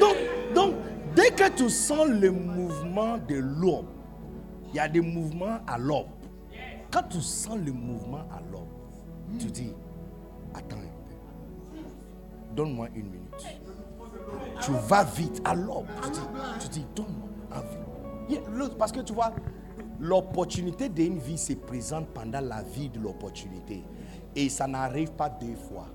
Donc, 0.00 0.16
donc, 0.54 0.74
dès 1.14 1.30
que 1.30 1.48
tu 1.50 1.70
sens 1.70 2.06
le 2.06 2.30
mouvement 2.30 3.18
de 3.18 3.36
l'aube, 3.36 3.86
il 4.68 4.76
y 4.76 4.78
a 4.80 4.88
des 4.88 5.00
mouvements 5.00 5.58
à 5.66 5.78
l'aube. 5.78 6.06
Quand 6.90 7.04
tu 7.08 7.20
sens 7.20 7.58
le 7.64 7.72
mouvement 7.72 8.24
à 8.30 8.40
l'aube, 8.52 8.68
tu 9.38 9.46
dis, 9.46 9.72
attends 10.54 10.76
un 10.76 10.80
peu. 10.80 11.84
Donne-moi 12.54 12.88
une 12.94 13.06
minute. 13.10 13.60
Tu 14.60 14.72
vas 14.88 15.04
vite 15.04 15.40
à 15.44 15.54
l'aube. 15.54 15.86
Tu 16.60 16.68
dis, 16.68 16.80
dis 16.80 16.86
donne-moi 16.94 17.26
look, 18.52 18.76
Parce 18.76 18.92
que 18.92 19.00
tu 19.00 19.12
vois, 19.12 19.32
l'opportunité 20.00 20.88
d'une 20.88 21.18
vie 21.18 21.38
se 21.38 21.54
présente 21.54 22.08
pendant 22.08 22.40
la 22.40 22.62
vie 22.62 22.88
de 22.88 22.98
l'opportunité. 22.98 23.82
Et 24.34 24.48
ça 24.48 24.66
n'arrive 24.66 25.12
pas 25.12 25.28
deux 25.28 25.56
fois. 25.56 25.86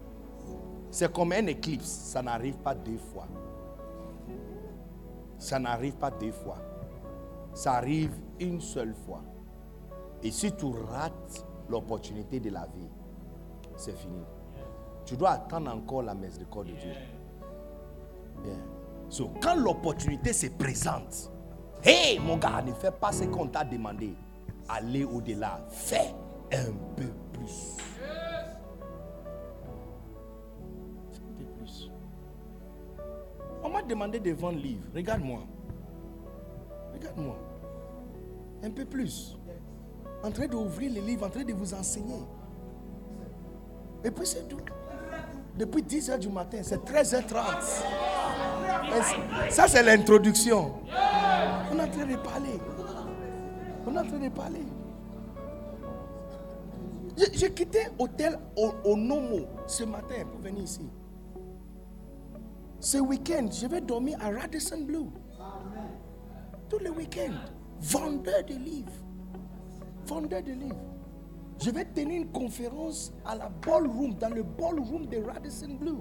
C'est 0.89 1.11
comme 1.11 1.31
un 1.31 1.47
éclipse, 1.47 1.88
ça 1.88 2.21
n'arrive 2.21 2.57
pas 2.57 2.75
deux 2.75 2.97
fois. 2.97 3.27
Ça 5.38 5.59
n'arrive 5.59 5.95
pas 5.95 6.11
deux 6.11 6.31
fois. 6.31 6.57
Ça 7.53 7.73
arrive 7.73 8.11
une 8.39 8.59
seule 8.61 8.93
fois. 9.05 9.21
Et 10.23 10.31
si 10.31 10.51
tu 10.51 10.65
rates 10.65 11.45
l'opportunité 11.69 12.39
de 12.39 12.49
la 12.49 12.65
vie, 12.65 12.89
c'est 13.75 13.95
fini. 13.97 14.21
Tu 15.05 15.17
dois 15.17 15.31
attendre 15.31 15.71
encore 15.73 16.03
la 16.03 16.13
miséricorde 16.13 16.67
de 16.67 16.73
Dieu. 16.73 16.91
Bien. 18.43 18.57
So, 19.09 19.30
quand 19.41 19.55
l'opportunité 19.55 20.31
se 20.31 20.47
présente, 20.47 21.31
hé 21.85 22.19
mon 22.19 22.38
gars, 22.38 22.61
ne 22.66 22.74
fais 22.74 22.92
pas 22.92 23.11
ce 23.11 23.24
qu'on 23.26 23.48
t'a 23.48 23.64
demandé. 23.64 24.14
Allez 24.69 25.03
au-delà. 25.03 25.60
Fais 25.69 26.14
un 26.53 26.72
peu 26.95 27.08
plus. 27.34 27.77
Un 31.14 31.34
peu 31.38 31.45
plus. 31.58 31.90
On 33.64 33.69
m'a 33.69 33.82
demandé 33.82 34.19
de 34.19 34.32
vendre 34.32 34.60
livre. 34.60 34.88
Regarde-moi. 34.95 35.40
Regarde-moi. 36.93 37.38
Un 38.64 38.69
peu 38.72 38.85
plus. 38.85 39.38
En 40.24 40.32
train 40.32 40.48
d'ouvrir 40.48 40.92
les 40.92 41.01
livres, 41.01 41.26
en 41.26 41.30
train 41.30 41.43
de 41.43 41.53
vous 41.53 41.74
enseigner. 41.74 42.22
Et 44.03 44.11
puis 44.11 44.26
c'est 44.26 44.48
tout. 44.48 44.58
Depuis 45.58 45.82
10h 45.84 46.18
du 46.19 46.30
matin, 46.30 46.60
c'est 46.64 46.84
13h30. 46.84 47.84
Et 48.98 49.01
c- 49.01 49.16
Ça, 49.50 49.68
c'est 49.68 49.84
l'introduction. 49.84 50.74
On 51.72 51.77
est 51.80 51.82
en 51.83 51.88
train 51.88 52.06
de 52.06 52.16
parler. 52.17 52.59
On 53.88 53.95
est 53.95 54.00
en 54.00 54.06
train 54.06 54.19
de 54.19 54.30
parler. 54.30 54.66
J'ai- 57.33 57.53
quitté 57.53 57.80
hôtel 58.00 58.38
au, 58.58 58.72
au 58.90 58.95
Nomo 58.98 59.45
ce 59.67 59.83
matin 59.83 60.16
pour 60.30 60.40
venir 60.41 60.64
ici. 60.64 60.90
Ce 62.80 62.98
week-end, 62.98 63.48
je 63.51 63.67
vais 63.67 63.82
dormir 63.82 64.17
à 64.22 64.32
Radisson 64.32 64.82
Blue. 64.82 65.08
Tous 66.69 66.80
les 66.80 66.90
week-ends. 66.90 67.35
Vendeur 67.80 68.43
de 68.45 68.53
livres. 68.56 68.91
Vendeur 70.08 70.41
de 70.41 70.51
livres. 70.51 70.75
Je 71.61 71.69
vais 71.69 71.85
tenir 71.85 72.22
une 72.24 72.32
conférence 72.32 73.14
à 73.25 73.35
la 73.35 73.50
ballroom, 73.50 74.14
dans 74.16 74.30
le 74.33 74.41
ballroom 74.43 75.06
de 75.06 75.17
Radisson 75.24 75.75
Blue. 75.80 76.00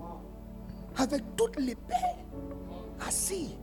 Avec 0.97 1.23
toutes 1.37 1.59
les 1.61 1.75
pères 1.75 2.17
assis 3.07 3.59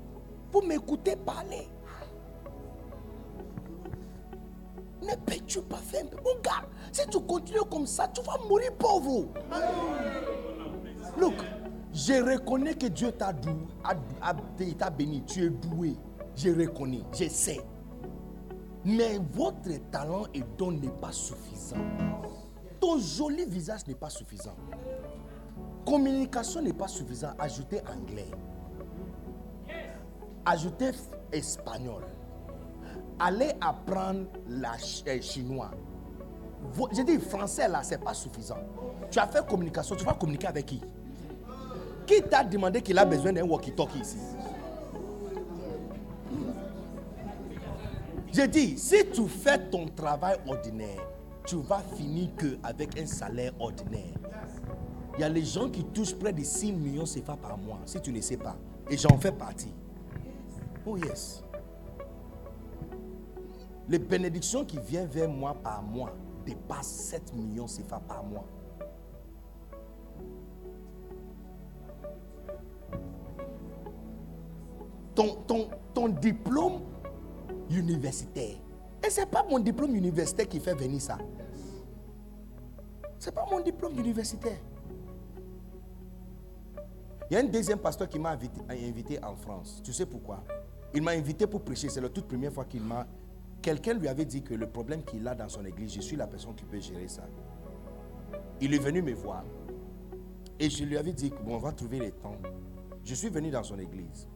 pour 0.52 0.64
m'écouter 0.64 1.16
parler. 1.16 1.68
Ne 5.01 5.16
peux-tu 5.26 5.61
pas 5.61 5.77
faire 5.77 6.03
un 6.06 6.08
peu 6.08 6.17
Mon 6.17 6.40
gars, 6.42 6.67
si 6.92 7.08
tu 7.08 7.19
continues 7.22 7.59
comme 7.69 7.85
ça, 7.85 8.08
tu 8.08 8.22
vas 8.22 8.38
mourir 8.48 8.74
pauvre? 8.77 9.27
Look, 11.17 11.35
je 11.93 12.14
reconnais 12.14 12.74
que 12.76 12.88
Dieu 12.88 13.11
t'a 13.11 13.34
t'a 14.77 14.90
béni. 14.90 15.24
Tu 15.26 15.45
es 15.45 15.50
doué. 15.50 15.95
Je 16.35 16.50
reconnais, 16.50 17.01
je 17.14 17.27
sais. 17.30 17.61
Mais 18.85 19.19
votre 19.34 19.69
talent 19.92 20.26
et 20.34 20.43
don 20.58 20.72
n'est 20.72 20.90
pas 20.90 21.11
suffisant. 21.11 21.77
Ton 22.80 23.00
joli 23.00 23.45
visage 23.45 23.88
n'est 23.88 23.95
pas 23.95 24.09
suffisant. 24.09 24.56
Communication 25.85 26.61
n'est 26.61 26.74
pas 26.74 26.88
suffisant. 26.88 27.32
Ajoutez 27.40 27.82
anglais. 27.82 28.30
Ajoutez 30.45 30.92
espagnol. 31.32 32.03
Allez 33.20 33.52
apprendre 33.60 34.26
la 34.48 34.74
euh, 35.08 35.22
chinois. 35.22 35.72
J'ai 36.92 37.04
dit 37.04 37.18
français 37.18 37.68
là, 37.68 37.82
c'est 37.84 38.04
pas 38.04 38.14
suffisant. 38.14 38.58
Tu 39.10 39.20
as 39.20 39.28
fait 39.28 39.46
communication, 39.48 39.96
tu 39.96 40.06
vas 40.06 40.14
communiquer 40.14 40.48
avec 40.48 40.66
qui? 40.66 40.82
Qui 42.06 42.22
t'a 42.24 42.44
demandé 42.44 42.82
qu'il 42.82 42.98
a 42.98 43.06
besoin 43.06 43.34
d'un 43.34 43.44
walkie-talkie 43.44 44.00
ici? 44.00 44.18
J'ai 48.32 48.48
dit, 48.48 48.78
si 48.78 49.10
tu 49.12 49.28
fais 49.28 49.58
ton 49.70 49.88
travail 49.88 50.38
ordinaire, 50.46 51.02
tu 51.46 51.56
vas 51.56 51.82
finir 51.96 52.30
que 52.36 52.58
avec 52.62 53.00
un 53.00 53.06
salaire 53.06 53.54
ordinaire. 53.60 54.14
Il 55.18 55.22
y 55.22 55.24
a 55.24 55.30
les 55.30 55.44
gens 55.44 55.70
qui 55.70 55.84
touchent 55.86 56.14
près 56.14 56.32
de 56.32 56.44
6 56.44 56.72
millions 56.74 57.06
CFA 57.06 57.36
par 57.36 57.58
mois, 57.58 57.80
si 57.86 58.00
tu 58.00 58.12
ne 58.12 58.22
sais 58.22 58.38
pas. 58.38 58.56
Et 58.90 58.98
j'en 58.98 59.18
fais 59.18 59.32
partie. 59.32 59.74
Oh 60.86 60.98
yes. 60.98 61.42
Les 63.90 63.99
bénédictions 63.99 64.66
qui 64.66 64.80
viennent 64.80 65.07
vers 65.07 65.30
moi 65.30 65.56
par 65.64 65.82
mois 65.82 66.14
dépassent 66.45 66.88
7 66.88 67.33
millions 67.33 67.66
CFA 67.66 67.99
par 67.99 68.24
mois. 68.24 68.45
Ton, 75.16 75.35
ton, 75.48 75.69
ton 75.93 76.09
diplôme 76.09 76.82
universitaire. 77.69 78.57
Et 79.06 79.09
ce 79.09 79.22
n'est 79.22 79.25
pas 79.25 79.45
mon 79.49 79.59
diplôme 79.59 79.95
universitaire 79.95 80.48
qui 80.48 80.59
fait 80.59 80.75
venir 80.75 81.01
ça. 81.01 81.17
Ce 83.19 83.30
n'est 83.30 83.35
pas 83.35 83.45
mon 83.49 83.61
diplôme 83.61 83.98
universitaire. 83.98 84.59
Il 87.30 87.33
y 87.33 87.38
a 87.38 87.40
un 87.40 87.45
deuxième 87.45 87.80
pasteur 87.80 88.07
qui 88.07 88.19
m'a 88.19 88.30
invité, 88.32 88.61
invité 88.69 89.24
en 89.24 89.35
France. 89.35 89.82
Tu 89.83 89.91
sais 89.91 90.06
pourquoi? 90.06 90.43
Il 90.93 91.01
m'a 91.01 91.11
invité 91.11 91.45
pour 91.45 91.61
prêcher. 91.61 91.90
C'est 91.90 91.99
la 92.01 92.09
toute 92.09 92.27
première 92.27 92.53
fois 92.53 92.66
qu'il 92.66 92.82
m'a... 92.82 93.06
Quelqu'un 93.68 93.96
lui 93.96 94.08
avait 94.08 94.24
dit 94.24 94.44
que 94.44 94.54
le 94.54 94.66
problème 94.66 95.04
qu'il 95.04 95.28
a 95.28 95.36
dans 95.36 95.50
son 95.50 95.66
église, 95.66 95.94
je 95.94 96.00
suis 96.00 96.16
la 96.16 96.26
personne 96.26 96.56
qui 96.56 96.64
peut 96.64 96.80
gérer 96.80 97.10
ça. 97.10 97.24
Il 98.62 98.74
est 98.74 98.80
venu 98.80 99.02
me 99.02 99.12
voir. 99.12 99.44
Et 100.58 100.70
je 100.70 100.86
lui 100.86 100.96
avais 100.96 101.12
dit 101.12 101.32
que 101.32 101.44
bon, 101.44 101.56
on 101.56 101.58
va 101.58 101.74
trouver 101.74 102.00
le 102.00 102.12
temps. 102.12 102.38
Je 103.04 103.14
suis 103.14 103.28
venu 103.28 103.52
dans 103.52 103.64
son 103.64 103.78
église. 103.78 104.30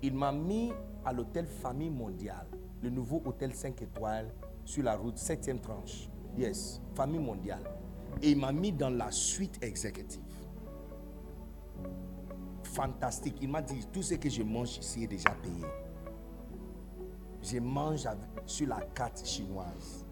Il 0.00 0.14
m'a 0.14 0.32
mis 0.32 0.72
à 1.04 1.12
l'hôtel 1.12 1.44
Famille 1.44 1.90
Mondiale, 1.90 2.46
le 2.80 2.88
nouveau 2.88 3.20
hôtel 3.26 3.52
5 3.52 3.82
étoiles 3.82 4.32
sur 4.64 4.84
la 4.84 4.96
route 4.96 5.18
7e 5.18 5.60
tranche. 5.60 6.08
Yes, 6.38 6.80
Famille 6.94 7.20
Mondiale. 7.20 7.70
Et 8.22 8.30
il 8.30 8.38
m'a 8.38 8.52
mis 8.52 8.72
dans 8.72 8.88
la 8.88 9.10
suite 9.10 9.62
exécutive. 9.62 10.22
Fantastique. 12.62 13.36
Il 13.42 13.50
m'a 13.50 13.60
dit 13.60 13.86
tout 13.92 14.00
ce 14.00 14.14
que 14.14 14.30
je 14.30 14.42
mange 14.42 14.78
ici 14.78 15.04
est 15.04 15.08
déjà 15.08 15.28
payé. 15.42 15.66
Je 17.44 17.58
mange 17.58 18.08
sur 18.46 18.68
la 18.68 18.80
carte 18.94 19.22
chinoise. 19.26 20.06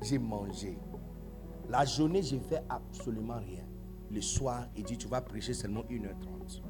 J'ai 0.00 0.18
mangé. 0.18 0.78
La 1.68 1.84
journée, 1.84 2.22
je 2.22 2.36
ne 2.36 2.40
fais 2.40 2.62
absolument 2.70 3.36
rien. 3.38 3.64
Le 4.10 4.22
soir, 4.22 4.66
il 4.74 4.84
dit 4.84 4.96
tu 4.96 5.06
vas 5.06 5.20
prêcher 5.20 5.52
seulement 5.52 5.82
1h30. 5.82 6.62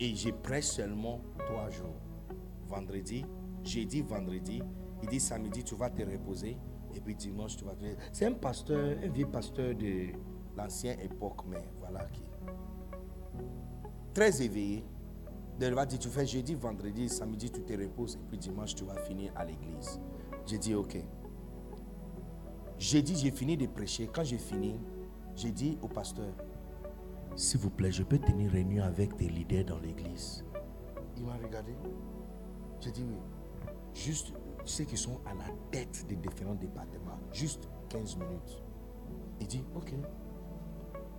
Et 0.00 0.16
je 0.16 0.30
prêche 0.30 0.64
seulement 0.64 1.20
trois 1.38 1.70
jours. 1.70 2.00
Vendredi, 2.66 3.24
jeudi, 3.62 4.02
vendredi. 4.02 4.60
Il 5.02 5.08
dit 5.08 5.20
samedi, 5.20 5.62
tu 5.62 5.76
vas 5.76 5.90
te 5.90 6.02
reposer. 6.02 6.58
Et 6.96 7.00
puis 7.00 7.14
dimanche, 7.14 7.56
tu 7.56 7.64
vas 7.64 7.76
te... 7.76 7.84
C'est 8.12 8.26
un 8.26 8.32
pasteur, 8.32 8.98
un 9.02 9.08
vieux 9.08 9.28
pasteur 9.28 9.74
de 9.76 10.08
l'ancienne 10.56 10.98
époque, 10.98 11.46
mais 11.46 11.62
voilà 11.78 12.04
qui. 12.06 12.24
Très 14.12 14.42
éveillé. 14.42 14.84
Il 15.60 15.72
va 15.72 15.86
dire, 15.86 15.98
tu 15.98 16.08
fais 16.08 16.26
jeudi, 16.26 16.54
vendredi, 16.54 17.08
samedi, 17.08 17.50
tu 17.50 17.62
te 17.62 17.72
reposes. 17.72 18.16
Et 18.16 18.26
puis 18.28 18.38
dimanche, 18.38 18.74
tu 18.74 18.84
vas 18.84 18.96
finir 18.96 19.32
à 19.36 19.44
l'église. 19.44 20.00
J'ai 20.46 20.58
dit, 20.58 20.74
ok. 20.74 20.96
Jeudi, 22.78 23.16
j'ai 23.16 23.30
fini 23.30 23.56
de 23.56 23.66
prêcher. 23.66 24.08
Quand 24.12 24.24
j'ai 24.24 24.38
fini, 24.38 24.76
j'ai 25.36 25.52
dit 25.52 25.78
au 25.80 25.88
pasteur, 25.88 26.32
s'il 27.36 27.60
vous 27.60 27.70
plaît, 27.70 27.92
je 27.92 28.02
peux 28.02 28.18
tenir 28.18 28.50
réunion 28.50 28.84
avec 28.84 29.16
tes 29.16 29.28
leaders 29.28 29.64
dans 29.64 29.78
l'église. 29.78 30.44
Il 31.16 31.24
m'a 31.24 31.36
regardé. 31.36 31.72
J'ai 32.80 32.90
dit 32.90 33.04
oui. 33.08 33.16
Juste 33.94 34.32
ceux 34.64 34.84
qui 34.84 34.96
sont 34.96 35.20
à 35.24 35.34
la 35.34 35.44
tête 35.70 36.04
des 36.08 36.16
différents 36.16 36.54
départements. 36.54 37.18
Juste 37.32 37.68
15 37.88 38.16
minutes. 38.16 38.62
Il 39.40 39.46
dit 39.46 39.64
ok. 39.74 39.94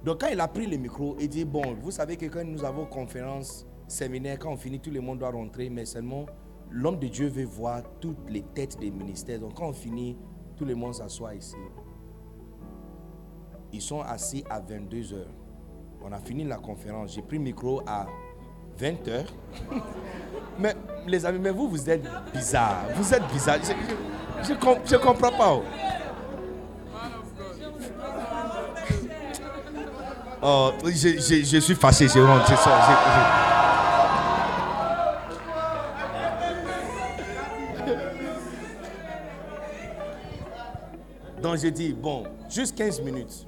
Donc 0.04 0.22
quand 0.22 0.28
il 0.28 0.40
a 0.40 0.48
pris 0.48 0.68
le 0.68 0.78
micro, 0.78 1.16
il 1.20 1.30
dit 1.30 1.46
bon, 1.46 1.76
vous 1.82 1.92
savez 1.92 2.18
que 2.18 2.26
quand 2.26 2.44
nous 2.44 2.64
avons 2.64 2.86
conférence, 2.86 3.66
séminaire, 3.88 4.40
quand 4.40 4.52
on 4.52 4.58
finit, 4.58 4.80
tout 4.80 4.92
le 4.92 5.02
monde 5.02 5.20
doit 5.20 5.32
rentrer, 5.32 5.70
mais 5.70 5.86
seulement 5.86 6.26
l'homme 6.72 7.00
de 7.00 7.08
Dieu 7.08 7.28
veut 7.28 7.46
voir 7.46 7.82
toutes 8.00 8.30
les 8.30 8.42
têtes 8.42 8.78
des 8.80 8.92
ministères. 8.92 9.40
Donc 9.40 9.56
quand 9.56 9.68
on 9.70 9.74
finit, 9.74 10.18
tout 10.58 10.66
le 10.66 10.76
monde 10.76 10.96
s'assoit 10.96 11.36
ici. 11.36 11.56
Ils 13.72 13.82
sont 13.82 14.02
assis 14.02 14.44
à 14.50 14.60
22 14.60 15.14
heures. 15.14 15.34
On 16.02 16.12
a 16.12 16.20
fini 16.20 16.44
la 16.44 16.58
conférence. 16.58 17.14
J'ai 17.14 17.22
pris 17.22 17.38
le 17.38 17.44
micro 17.44 17.82
à 17.86 18.08
20 18.78 19.08
heures. 19.08 19.34
mais 20.60 20.76
les 21.08 21.26
amis, 21.26 21.40
mais 21.40 21.52
vous, 21.52 21.70
vous 21.70 21.90
êtes 21.90 22.04
bizarres. 22.34 22.86
Vous 22.96 23.14
êtes 23.14 23.28
bizarres. 23.32 23.60
Je 24.44 24.54
ne 24.54 24.98
comprends 24.98 25.32
pas. 25.32 25.62
Oh, 30.48 30.72
je, 30.84 30.92
je, 30.92 31.44
je 31.44 31.58
suis 31.58 31.76
fâché, 31.76 32.08
je 32.08 32.20
rentre. 32.20 33.55
Donc 41.46 41.58
j'ai 41.58 41.70
dit, 41.70 41.94
bon, 41.94 42.24
juste 42.50 42.76
15 42.76 43.02
minutes. 43.02 43.46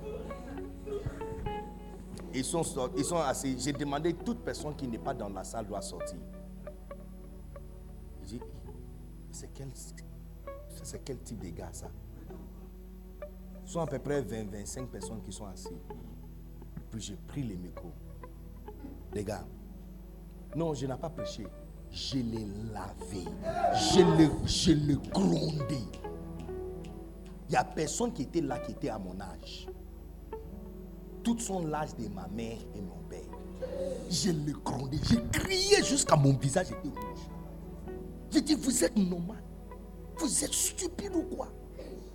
Ils 2.32 2.44
sont, 2.44 2.62
ils 2.96 3.04
sont 3.04 3.18
assis. 3.18 3.58
J'ai 3.58 3.74
demandé 3.74 4.14
toute 4.14 4.42
personne 4.42 4.76
qui 4.76 4.88
n'est 4.88 5.00
pas 5.00 5.16
dans 5.16 5.30
la 5.30 5.44
salle 5.44 5.66
doit 5.66 5.82
sortir. 5.82 6.20
J'ai 8.22 8.38
dit, 8.38 8.42
c'est 9.32 9.52
quel, 9.52 9.70
c'est 10.84 11.04
quel 11.04 11.18
type 11.22 11.40
de 11.40 11.50
gars 11.50 11.70
ça? 11.72 11.88
Ce 13.66 13.74
sont 13.74 13.82
à 13.82 13.88
peu 13.88 13.98
près 13.98 14.22
20-25 14.22 14.86
personnes 14.86 15.24
qui 15.24 15.32
sont 15.32 15.48
assises. 15.48 15.72
Puis 16.92 17.02
j'ai 17.02 17.16
pris 17.16 17.42
les 17.42 17.58
micros. 17.58 17.94
Les 19.12 19.24
gars, 19.24 19.44
non, 20.56 20.76
je 20.76 20.86
n'ai 20.86 20.96
pas 20.98 21.10
prêché. 21.10 21.48
Je 21.90 22.18
l'ai 22.18 22.46
lavé. 22.72 23.26
Je 23.74 24.18
l'ai, 24.18 24.30
je 24.46 24.72
l'ai 24.72 24.98
grondé. 25.12 25.80
Il 27.48 27.52
n'y 27.52 27.58
a 27.58 27.64
personne 27.64 28.12
qui 28.12 28.24
était 28.24 28.42
là 28.42 28.60
qui 28.60 28.74
était 28.74 28.90
à 28.90 29.00
mon 29.00 29.20
âge. 29.22 29.68
Tout 31.24 31.40
son 31.40 31.66
l'âge 31.66 31.96
de 31.96 32.08
ma 32.10 32.28
mère 32.28 32.58
et 32.76 32.82
mon 32.82 32.98
père. 33.10 33.22
Je 34.10 34.32
l'ai 34.32 34.54
grondé. 34.64 35.00
J'ai 35.04 35.24
crié 35.32 35.84
jusqu'à 35.84 36.16
mon 36.16 36.34
visage 36.34 36.72
était 36.72 36.90
rouge. 36.90 37.30
J'ai 38.32 38.42
dit, 38.42 38.56
vous 38.56 38.84
êtes 38.84 38.98
normal. 38.98 39.42
Vous 40.18 40.44
êtes 40.44 40.54
stupide 40.54 41.16
ou 41.16 41.24
quoi? 41.24 41.48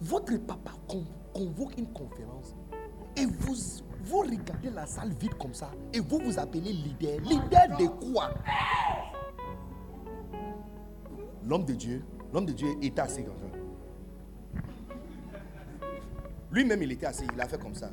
Votre 0.00 0.36
papa 0.38 0.72
convoque 1.32 1.78
une 1.78 1.92
conférence 1.92 2.54
et 3.16 3.24
vous, 3.24 3.54
vous 4.04 4.18
regardez 4.18 4.70
la 4.70 4.84
salle 4.84 5.12
vide 5.14 5.34
comme 5.34 5.54
ça 5.54 5.70
et 5.92 6.00
vous 6.00 6.18
vous 6.18 6.38
appelez 6.38 6.72
leader. 6.72 7.20
Leader 7.20 7.78
de 7.78 7.86
quoi? 7.86 8.30
L'homme 11.44 11.64
de 11.64 11.74
Dieu, 11.74 12.04
l'homme 12.32 12.46
de 12.46 12.52
Dieu 12.52 12.68
est 12.82 12.94
comme 12.94 13.06
ça. 13.06 13.61
Lui-même, 16.52 16.82
il 16.82 16.92
était 16.92 17.06
assis, 17.06 17.24
il 17.32 17.40
a 17.40 17.48
fait 17.48 17.58
comme 17.58 17.74
ça. 17.74 17.90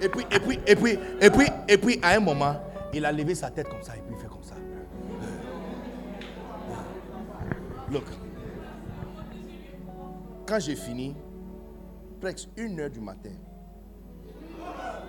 Et 0.00 0.08
puis, 0.08 0.24
et 0.30 0.40
puis, 0.40 0.58
et 0.66 0.76
puis, 0.76 0.98
et 1.20 1.30
puis, 1.30 1.46
et 1.68 1.78
puis, 1.78 1.98
à 2.02 2.16
un 2.16 2.20
moment, 2.20 2.56
il 2.92 3.04
a 3.04 3.12
levé 3.12 3.34
sa 3.34 3.50
tête 3.50 3.68
comme 3.68 3.82
ça 3.82 3.96
et 3.96 4.00
puis 4.00 4.14
il 4.16 4.20
fait 4.20 4.28
comme 4.28 4.42
ça. 4.42 4.54
Look. 7.90 8.04
Quand 10.46 10.60
j'ai 10.60 10.76
fini, 10.76 11.14
presque 12.20 12.48
une 12.56 12.80
heure 12.80 12.90
du 12.90 13.00
matin, 13.00 13.30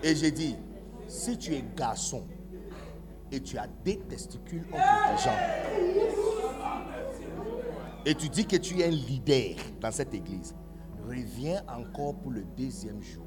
et 0.03 0.16
j'ai 0.16 0.32
dit, 0.32 0.56
si 1.08 1.38
tu 1.38 1.53
es 1.53 1.64
garçon 1.75 2.25
et 3.32 3.40
tu 3.40 3.58
as 3.58 3.67
des 3.84 3.98
testicules 4.00 4.66
entre 4.72 5.17
tes 5.17 5.24
jambes, 5.24 5.34
et 8.06 8.14
tu 8.14 8.30
dis 8.30 8.45
que 8.45 8.58
tu 8.58 8.80
es 8.80 8.85
un 8.85 8.92
leader 8.92 9.56
dans 9.82 9.92
cette 9.92 10.14
église, 10.14 10.53
reviens 11.06 11.61
encore 11.67 12.16
pour 12.16 12.32
le 12.32 12.43
deuxième 12.58 13.01
jour 13.01 13.25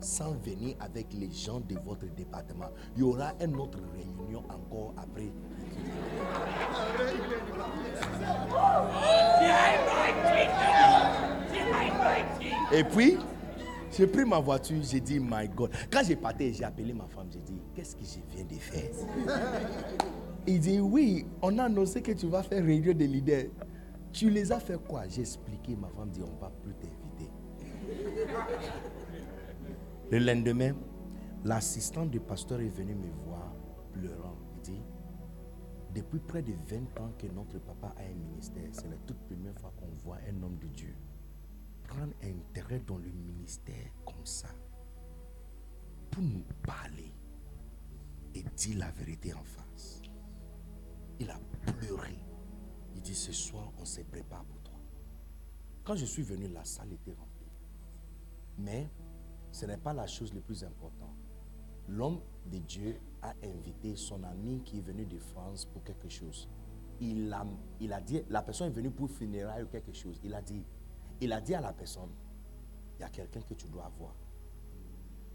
sans 0.00 0.32
venir 0.32 0.74
avec 0.80 1.06
les 1.14 1.30
gens 1.30 1.60
de 1.60 1.76
votre 1.84 2.06
département. 2.14 2.66
Il 2.96 3.02
y 3.02 3.04
aura 3.04 3.32
une 3.40 3.56
autre 3.56 3.78
réunion 3.94 4.42
encore 4.50 4.94
après. 4.96 5.30
Et 12.72 12.84
puis, 12.84 13.16
j'ai 13.92 14.06
pris 14.06 14.24
ma 14.24 14.40
voiture, 14.40 14.82
j'ai 14.82 15.00
dit, 15.00 15.20
my 15.20 15.48
God. 15.54 15.70
Quand 15.90 16.00
j'ai 16.04 16.16
parti, 16.16 16.52
j'ai 16.52 16.64
appelé 16.64 16.92
ma 16.92 17.06
femme, 17.06 17.28
j'ai 17.30 17.40
dit, 17.40 17.60
qu'est-ce 17.74 17.94
que 17.94 18.04
je 18.04 18.34
viens 18.34 18.44
de 18.44 18.54
faire? 18.54 18.90
Il 20.46 20.58
dit, 20.58 20.80
oui, 20.80 21.26
on 21.40 21.58
a 21.58 21.64
annoncé 21.64 22.02
que 22.02 22.12
tu 22.12 22.26
vas 22.26 22.42
faire 22.42 22.64
réunion 22.64 22.92
des 22.92 23.06
leaders. 23.06 23.46
Tu 24.12 24.30
les 24.30 24.52
as 24.52 24.60
fait 24.60 24.78
quoi? 24.86 25.08
J'ai 25.08 25.22
expliqué, 25.22 25.74
ma 25.76 25.88
femme 25.88 26.10
dit, 26.10 26.22
on 26.22 26.34
ne 26.34 26.40
va 26.40 26.50
plus 26.62 26.74
t'inviter. 26.74 27.30
Le 30.10 30.18
lendemain, 30.18 30.74
l'assistant 31.44 32.04
du 32.06 32.20
pasteur 32.20 32.60
est 32.60 32.68
venu 32.68 32.94
me 32.94 33.10
voir 33.24 33.54
pleurant. 33.92 34.36
Il 34.56 34.60
dit, 34.60 34.82
depuis 35.94 36.20
près 36.20 36.42
de 36.42 36.52
20 36.52 37.00
ans 37.00 37.12
que 37.18 37.26
notre 37.28 37.58
papa 37.58 37.94
a 37.98 38.02
un 38.02 38.14
ministère, 38.14 38.68
c'est 38.72 38.88
la 38.88 38.96
toute 39.06 39.18
première 39.26 39.58
fois 39.58 39.72
qu'on 39.76 39.90
voit 40.04 40.18
un 40.28 40.42
homme 40.42 40.58
de 40.58 40.68
Dieu 40.68 40.94
prendre 41.92 42.12
intérêt 42.22 42.80
dans 42.86 42.98
le 42.98 43.10
ministère 43.10 43.92
comme 44.04 44.24
ça 44.24 44.48
pour 46.10 46.22
nous 46.22 46.44
parler 46.66 47.12
et 48.34 48.42
dire 48.56 48.78
la 48.78 48.90
vérité 48.92 49.34
en 49.34 49.42
face. 49.42 50.02
Il 51.20 51.30
a 51.30 51.38
pleuré. 51.66 52.18
Il 52.94 53.02
dit, 53.02 53.14
ce 53.14 53.32
soir, 53.32 53.72
on 53.78 53.84
se 53.84 54.00
prépare 54.02 54.44
pour 54.44 54.60
toi. 54.62 54.78
Quand 55.84 55.96
je 55.96 56.04
suis 56.04 56.22
venu, 56.22 56.48
la 56.48 56.64
salle 56.64 56.92
était 56.92 57.12
remplie. 57.12 57.50
Mais 58.58 58.88
ce 59.50 59.66
n'est 59.66 59.78
pas 59.78 59.92
la 59.92 60.06
chose 60.06 60.32
la 60.34 60.40
plus 60.40 60.62
importante. 60.64 61.16
L'homme 61.88 62.20
de 62.46 62.58
Dieu 62.58 63.00
a 63.22 63.34
invité 63.42 63.96
son 63.96 64.22
ami 64.22 64.62
qui 64.64 64.78
est 64.78 64.82
venu 64.82 65.04
de 65.04 65.18
France 65.18 65.66
pour 65.66 65.82
quelque 65.82 66.08
chose. 66.08 66.48
Il 67.00 67.32
a, 67.32 67.44
il 67.80 67.92
a 67.92 68.00
dit, 68.00 68.22
la 68.28 68.42
personne 68.42 68.68
est 68.68 68.74
venue 68.74 68.90
pour 68.90 69.10
funérailles 69.10 69.64
ou 69.64 69.66
quelque 69.66 69.92
chose. 69.92 70.20
Il 70.22 70.34
a 70.34 70.42
dit, 70.42 70.64
il 71.20 71.32
a 71.32 71.40
dit 71.40 71.54
à 71.54 71.60
la 71.60 71.72
personne, 71.72 72.10
il 72.98 73.02
y 73.02 73.04
a 73.04 73.08
quelqu'un 73.08 73.40
que 73.40 73.54
tu 73.54 73.68
dois 73.68 73.90
voir. 73.98 74.14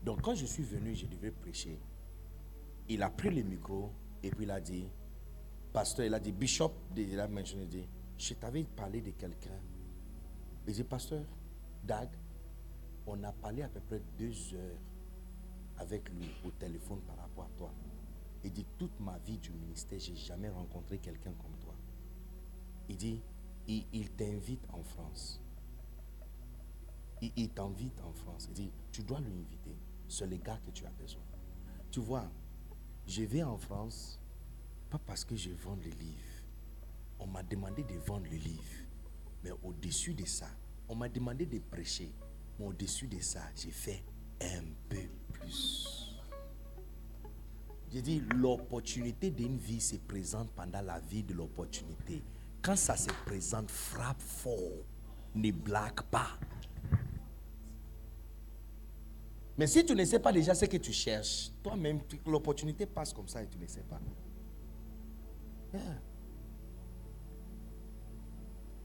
Donc 0.04 0.22
quand 0.22 0.36
je 0.36 0.46
suis 0.46 0.64
venu, 0.64 0.96
je 0.96 1.06
devais 1.06 1.32
prêcher. 1.32 1.80
Il 2.88 3.04
a 3.04 3.10
pris 3.10 3.30
le 3.30 3.44
micro 3.44 3.92
et 4.24 4.30
puis 4.30 4.46
il 4.46 4.52
a 4.52 4.62
dit, 4.62 4.88
pasteur, 5.78 6.08
il 6.08 6.14
a 6.16 6.20
dit, 6.20 6.32
bishop, 6.32 6.74
il 6.96 7.20
a 7.20 7.28
mentionné, 7.28 7.88
je 8.18 8.34
t'avais 8.34 8.64
parlé 8.64 9.00
de 9.00 9.12
quelqu'un. 9.12 9.60
Il 10.66 10.74
dit, 10.74 10.84
pasteur, 10.84 11.24
Dag, 11.84 12.10
on 13.06 13.24
a 13.24 13.32
parlé 13.32 13.62
à 13.62 13.70
peu 13.70 13.80
près 13.82 14.02
deux 14.18 14.56
heures 14.56 14.80
avec 15.78 16.10
lui 16.10 16.26
au 16.44 16.50
téléphone 16.50 17.02
par 17.02 17.18
rapport 17.18 17.44
à 17.44 17.50
toi. 17.56 17.72
Il 18.44 18.52
dit, 18.54 18.66
toute 18.80 19.00
ma 19.00 19.20
vie 19.20 19.38
du 19.38 19.52
ministère, 19.52 20.00
j'ai 20.00 20.16
jamais 20.16 20.50
rencontré 20.50 20.98
quelqu'un 20.98 21.34
comme 21.34 21.56
toi. 21.60 21.76
Il 22.90 22.98
dit, 22.98 23.22
il, 23.68 24.10
t'invite 24.14 24.66
en 24.74 24.82
France. 24.82 25.40
Il, 27.22 27.32
il 27.36 27.50
t'invite 27.50 28.02
en 28.02 28.14
France. 28.14 28.48
Il 28.50 28.56
dit, 28.56 28.72
tu 28.92 29.04
dois 29.04 29.20
lui 29.20 29.32
inviter. 29.32 29.78
C'est 30.08 30.26
le 30.26 30.38
gars 30.38 30.58
que 30.66 30.72
tu 30.72 30.88
as 30.88 30.92
besoin. 31.00 31.22
Tu 31.92 32.00
vois, 32.00 32.26
je 33.06 33.22
vais 33.22 33.44
en 33.44 33.60
France, 33.60 34.20
pas 34.90 35.00
parce 35.00 35.24
que 35.26 35.36
je 35.36 35.50
vends 35.52 35.76
le 35.76 35.90
livre. 35.90 36.24
On 37.20 37.28
m'a 37.28 37.44
demandé 37.44 37.84
de 37.84 37.96
vendre 38.06 38.26
le 38.30 38.38
livre. 38.38 38.64
Mais 39.44 39.52
au-dessus 39.64 40.14
de 40.14 40.26
ça, 40.26 40.48
on 40.88 40.96
m'a 40.96 41.10
demandé 41.10 41.46
de 41.46 41.60
prêcher. 41.60 42.14
Mais 42.60 42.66
au-dessus 42.66 43.08
de 43.08 43.20
ça, 43.20 43.42
j'ai 43.56 43.72
fait 43.72 44.04
un 44.42 44.64
peu 44.90 45.02
plus. 45.34 46.16
J'ai 47.92 48.02
dit, 48.02 48.20
l'opportunité 48.36 49.32
d'une 49.32 49.58
vie 49.58 49.80
se 49.82 49.96
présente 49.96 50.52
pendant 50.52 50.82
la 50.82 51.00
vie 51.00 51.24
de 51.24 51.34
l'opportunité. 51.34 52.22
Quand 52.62 52.76
ça 52.76 52.98
se 52.98 53.10
présente, 53.26 53.72
frappe 53.72 54.22
fort. 54.22 54.84
Ne 55.36 55.52
blague 55.52 56.02
pas. 56.04 56.38
Mais 59.58 59.68
si 59.68 59.84
tu 59.86 59.96
ne 59.96 60.04
sais 60.06 60.20
pas 60.20 60.32
déjà 60.32 60.54
ce 60.54 60.66
que 60.66 60.78
tu 60.78 60.92
cherches, 60.94 61.50
toi-même, 61.64 62.00
tu- 62.08 62.20
l'opportunité 62.28 62.86
passe 62.86 63.12
comme 63.14 63.28
ça 63.28 63.42
et 63.42 63.48
tu 63.48 63.58
ne 63.58 63.66
sais 63.68 63.82
pas. 63.84 64.00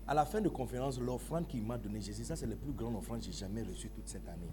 À 0.06 0.14
la 0.14 0.24
fin 0.24 0.40
de 0.40 0.48
conférence, 0.48 0.98
l'offrande 0.98 1.46
qu'il 1.46 1.62
m'a 1.62 1.78
donné, 1.78 2.00
j'ai 2.00 2.12
dit, 2.12 2.24
ça 2.24 2.36
c'est 2.36 2.46
le 2.46 2.56
plus 2.56 2.72
grand 2.72 2.94
offrande 2.96 3.20
que 3.20 3.26
j'ai 3.26 3.32
jamais 3.32 3.62
reçu 3.62 3.88
toute 3.90 4.08
cette 4.08 4.28
année. 4.28 4.50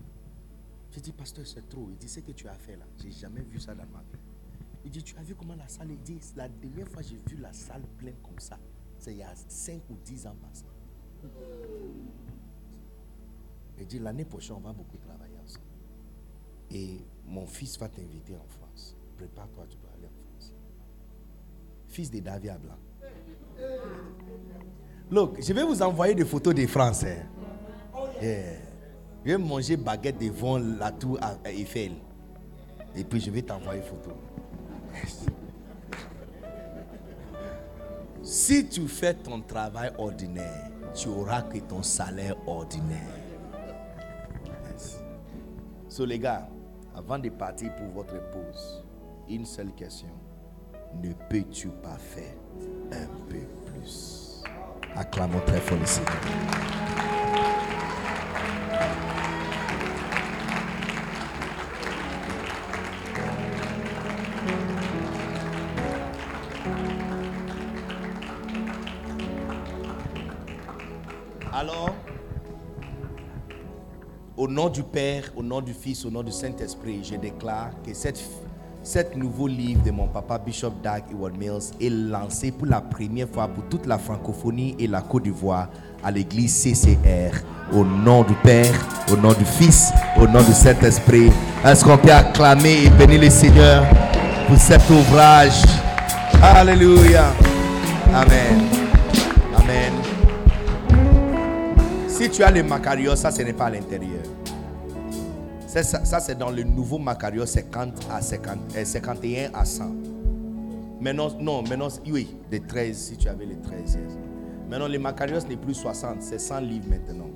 J'ai 0.91 1.01
dit, 1.01 1.11
pasteur, 1.11 1.45
c'est 1.45 1.67
trop. 1.67 1.87
Il 1.89 1.97
dit, 1.97 2.07
ce 2.07 2.19
que 2.19 2.31
tu 2.31 2.47
as 2.47 2.53
fait 2.53 2.75
là, 2.75 2.85
j'ai 2.97 3.11
jamais 3.11 3.41
vu 3.41 3.59
ça 3.59 3.73
dans 3.75 3.85
ma 3.87 3.99
vie. 3.99 4.19
Il 4.85 4.91
dit, 4.91 5.03
tu 5.03 5.17
as 5.17 5.23
vu 5.23 5.35
comment 5.35 5.55
la 5.55 5.67
salle 5.67 5.91
est 5.91 5.97
dit 5.97 6.19
La 6.35 6.47
dernière 6.47 6.87
fois 6.87 7.01
j'ai 7.01 7.19
vu 7.27 7.37
la 7.37 7.51
salle 7.51 7.83
pleine 7.97 8.15
comme 8.23 8.39
ça, 8.39 8.57
c'est 8.97 9.11
il 9.11 9.17
y 9.17 9.23
a 9.23 9.35
5 9.35 9.81
ou 9.89 9.95
10 10.05 10.27
ans 10.27 10.35
passés. 10.41 10.65
Il 13.79 13.87
dit, 13.87 13.99
l'année 13.99 14.25
prochaine, 14.25 14.57
on 14.57 14.61
va 14.61 14.73
beaucoup 14.73 14.97
travailler 14.97 15.37
ensemble. 15.43 15.65
Et 16.71 16.99
mon 17.25 17.45
fils 17.45 17.77
va 17.79 17.89
t'inviter 17.89 18.35
en 18.35 18.47
France. 18.47 18.95
Prépare-toi, 19.17 19.65
tu 19.69 19.77
France. 19.77 19.88
Fils 21.89 22.11
de 22.11 22.19
David 22.19 22.59
Blanc. 22.61 22.77
Look, 25.11 25.41
je 25.41 25.51
vais 25.53 25.63
vous 25.63 25.81
envoyer 25.81 26.13
des 26.13 26.23
photos 26.23 26.53
des 26.53 26.67
Français. 26.67 27.25
Yeah. 28.21 28.59
Je 29.25 29.31
vais 29.31 29.37
manger 29.37 29.75
baguette 29.75 30.19
devant 30.19 30.57
la 30.59 30.91
tour 30.91 31.17
à 31.21 31.35
à 31.43 31.51
Eiffel. 31.51 31.93
Et 32.95 33.03
puis 33.03 33.19
je 33.19 33.31
vais 33.31 33.41
t'envoyer 33.41 33.81
photo. 33.81 34.11
Si 38.21 38.67
tu 38.67 38.87
fais 38.87 39.13
ton 39.13 39.41
travail 39.41 39.91
ordinaire, 39.97 40.69
tu 40.93 41.07
auras 41.07 41.41
que 41.41 41.57
ton 41.59 41.81
salaire 41.81 42.35
ordinaire. 42.45 43.15
Yes. 44.71 45.01
So 45.87 46.05
les 46.05 46.19
gars, 46.19 46.47
avant 46.93 47.17
de 47.17 47.29
partir 47.29 47.73
pour 47.75 47.87
votre 47.87 48.19
pause, 48.29 48.83
une 49.27 49.45
seule 49.45 49.71
question. 49.73 50.09
Ne 50.95 51.13
peux-tu 51.29 51.69
pas 51.69 51.97
faire 51.97 52.33
un 52.91 53.07
peu 53.29 53.39
plus? 53.65 54.43
Acclamons 54.95 55.39
très 55.45 55.59
fort 55.59 55.77
le 55.77 55.85
Seigneur. 55.85 56.13
Alors, 71.51 71.93
au 74.37 74.47
nom 74.47 74.69
du 74.69 74.83
Père, 74.83 75.31
au 75.35 75.43
nom 75.43 75.59
du 75.61 75.73
Fils, 75.73 76.05
au 76.05 76.09
nom 76.09 76.23
du 76.23 76.31
Saint-Esprit, 76.31 77.03
je 77.03 77.15
déclare 77.15 77.71
que 77.83 77.93
cette, 77.93 78.17
cet 78.83 79.15
nouveau 79.15 79.47
livre 79.47 79.83
de 79.83 79.91
mon 79.91 80.07
papa 80.07 80.37
Bishop 80.37 80.71
Dag 80.81 81.03
Eward 81.11 81.37
Mills 81.37 81.71
est 81.81 81.89
lancé 81.89 82.51
pour 82.51 82.67
la 82.67 82.81
première 82.81 83.27
fois 83.27 83.47
pour 83.47 83.63
toute 83.65 83.85
la 83.85 83.97
francophonie 83.97 84.75
et 84.79 84.87
la 84.87 85.01
Côte 85.01 85.23
d'Ivoire 85.23 85.67
à 86.03 86.11
l'église 86.11 86.63
CCR. 86.63 87.43
Au 87.73 87.83
nom 87.83 88.23
du 88.23 88.33
Père, 88.35 88.73
au 89.11 89.17
nom 89.17 89.33
du 89.33 89.45
Fils, 89.45 89.91
au 90.17 90.25
nom 90.27 90.41
du 90.41 90.53
Saint-Esprit. 90.53 91.29
Est-ce 91.63 91.83
qu'on 91.83 91.97
peut 91.97 92.11
acclamer 92.11 92.85
et 92.85 92.89
bénir 92.89 93.21
le 93.21 93.29
Seigneur 93.29 93.83
pour 94.47 94.57
cet 94.57 94.89
ouvrage? 94.89 95.61
Alléluia. 96.41 97.33
Amen. 98.13 98.61
Amen. 99.55 99.93
Si 102.07 102.29
tu 102.29 102.41
as 102.43 102.49
le 102.51 102.63
Macarios, 102.63 103.17
ça 103.17 103.29
ce 103.29 103.41
n'est 103.41 103.53
pas 103.53 103.65
à 103.65 103.71
l'intérieur. 103.71 104.23
Ça, 105.69 106.19
c'est 106.19 106.35
dans 106.35 106.49
le 106.49 106.63
nouveau 106.63 106.97
Macarios 106.97 107.45
50 107.45 108.07
à 108.09 108.23
50, 108.23 108.57
euh, 108.75 108.83
51 108.83 109.51
à 109.53 109.65
100. 109.65 109.85
Maintenant, 110.99 111.29
non, 111.39 111.61
maintenant, 111.61 111.89
oui, 112.07 112.35
des 112.49 112.59
13, 112.59 112.97
si 112.97 113.17
tu 113.17 113.29
avais 113.29 113.45
les 113.45 113.57
13. 113.57 113.79
yes. 113.81 114.17
Maintenant, 114.67 114.87
le 114.87 114.97
Macarios 114.97 115.45
n'est 115.47 115.57
plus 115.57 115.75
60, 115.75 116.23
c'est 116.23 116.39
100 116.39 116.61
livres 116.61 116.89
maintenant. 116.89 117.29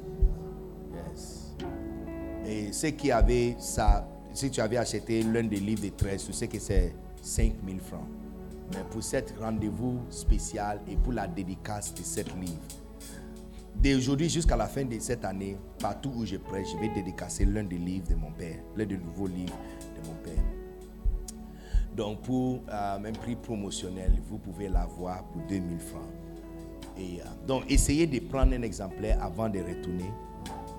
Et 2.48 2.74
ceux 2.74 2.90
qui 2.90 3.12
avaient 3.12 3.56
ça, 3.60 4.08
si 4.34 4.50
tu 4.50 4.62
avais 4.62 4.78
acheté 4.78 5.22
l'un 5.22 5.44
des 5.44 5.60
livres 5.60 5.82
des 5.82 5.92
13, 5.92 6.26
tu 6.26 6.34
sais 6.34 6.48
que 6.48 6.58
c'est 6.58 6.92
5000 7.22 7.80
francs. 7.82 8.02
Mais 8.72 8.84
pour 8.90 9.04
cet 9.04 9.36
rendez-vous 9.40 10.00
spécial 10.10 10.82
et 10.88 10.96
pour 10.96 11.14
la 11.14 11.28
dédicace 11.28 11.94
de 11.94 12.02
cette 12.02 12.34
livre, 12.36 12.58
D'aujourd'hui 13.76 14.30
jusqu'à 14.30 14.56
la 14.56 14.68
fin 14.68 14.86
de 14.86 14.98
cette 15.00 15.26
année, 15.26 15.58
partout 15.80 16.12
où 16.16 16.26
je 16.26 16.38
prêche, 16.38 16.68
je 16.74 16.78
vais 16.78 16.94
dédicacer 16.94 17.46
l'un 17.46 17.64
des 17.64 17.78
livres 17.78 18.08
de 18.08 18.16
mon 18.16 18.32
père, 18.32 18.60
l'un 18.78 18.86
des 18.86 18.98
nouveaux 18.98 19.28
livres 19.28 19.58
de 20.02 20.08
mon 20.08 20.16
père. 20.16 20.44
Donc 21.96 22.22
pour 22.22 22.62
euh, 22.70 22.98
un 22.98 23.12
prix 23.12 23.36
promotionnel, 23.36 24.12
vous 24.30 24.38
pouvez 24.38 24.70
l'avoir 24.70 25.24
pour 25.26 25.42
2000 25.48 25.80
francs. 25.80 26.02
Euh, 26.98 27.02
donc 27.48 27.64
essayez 27.70 28.08
de 28.08 28.20
prendre 28.20 28.54
un 28.54 28.62
exemplaire 28.62 29.22
avant 29.22 29.50
de 29.50 29.60
retourner 29.60 30.12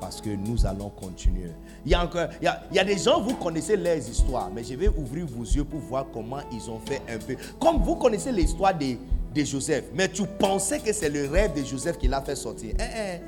parce 0.00 0.20
que 0.20 0.30
nous 0.30 0.66
allons 0.66 0.90
continuer. 0.90 1.50
Il 1.84 1.92
y 1.92 1.94
a 1.94 2.04
encore, 2.04 2.28
il 2.40 2.44
y 2.44 2.48
a, 2.48 2.62
il 2.70 2.76
y 2.76 2.78
a 2.78 2.84
des 2.84 2.98
gens, 2.98 3.20
vous 3.20 3.34
connaissez 3.34 3.76
leurs 3.76 3.96
histoires, 3.98 4.50
mais 4.54 4.62
je 4.64 4.74
vais 4.74 4.88
ouvrir 4.88 5.26
vos 5.26 5.44
yeux 5.44 5.64
pour 5.64 5.80
voir 5.80 6.06
comment 6.12 6.40
ils 6.52 6.70
ont 6.70 6.80
fait 6.80 7.00
un 7.08 7.18
peu. 7.18 7.36
Comme 7.60 7.82
vous 7.82 7.96
connaissez 7.96 8.32
l'histoire 8.32 8.76
de, 8.76 8.96
Joseph, 9.42 9.86
mais 9.94 10.08
tu 10.08 10.24
pensais 10.26 10.78
que 10.80 10.92
c'est 10.92 11.08
le 11.08 11.26
rêve 11.28 11.54
de 11.54 11.64
Joseph 11.64 11.98
qui 11.98 12.08
l'a 12.08 12.20
fait 12.20 12.36
sortir. 12.36 12.74
Eh, 12.78 12.82
eh, 12.82 13.20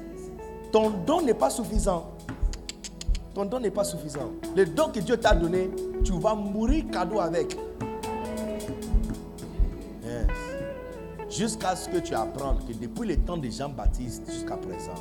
ton 0.70 0.90
don 0.90 1.22
n'est 1.22 1.34
pas 1.34 1.50
suffisant. 1.50 2.10
Ton 3.34 3.46
don 3.46 3.60
n'est 3.60 3.70
pas 3.70 3.84
suffisant. 3.84 4.32
Le 4.54 4.66
don 4.66 4.90
que 4.90 5.00
Dieu 5.00 5.16
t'a 5.16 5.34
donné, 5.34 5.70
tu 6.04 6.12
vas 6.12 6.34
mourir 6.34 6.84
cadeau 6.92 7.20
avec. 7.20 7.56
Yes. 10.04 10.26
Jusqu'à 11.28 11.74
ce 11.74 11.88
que 11.88 11.98
tu 11.98 12.14
apprennes 12.14 12.58
que 12.66 12.72
depuis 12.72 13.08
le 13.08 13.16
temps 13.16 13.36
de 13.36 13.48
Jean-Baptiste 13.50 14.22
jusqu'à 14.30 14.56
présent, 14.56 14.94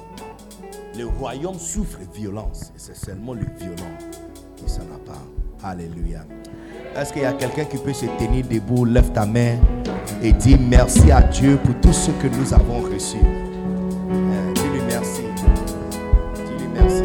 le 0.98 1.06
royaume 1.06 1.60
souffre 1.60 2.00
violence. 2.14 2.72
Et 2.76 2.80
c'est 2.80 2.96
seulement 2.96 3.34
le 3.34 3.46
violent 3.58 3.98
qui 4.58 4.68
s'en 4.68 4.82
a 4.82 5.00
pas. 5.06 5.22
Alléluia. 5.68 6.26
Est-ce 6.98 7.12
qu'il 7.12 7.24
y 7.24 7.26
a 7.26 7.34
quelqu'un 7.34 7.66
qui 7.66 7.78
peut 7.78 7.94
se 7.94 8.06
tenir 8.18 8.46
debout, 8.50 8.86
lève 8.86 9.12
ta 9.12 9.26
main 9.26 9.58
et 10.24 10.32
dis 10.32 10.58
merci 10.58 11.12
à 11.12 11.22
Dieu 11.22 11.58
pour 11.62 11.76
tout 11.82 11.92
ce 11.92 12.10
que 12.12 12.28
nous 12.28 12.54
avons 12.54 12.80
reçu? 12.82 13.18
Euh, 13.18 14.54
Dis-lui 14.54 14.82
merci. 14.88 15.24
Dis-lui 16.36 16.70
merci. 16.74 17.04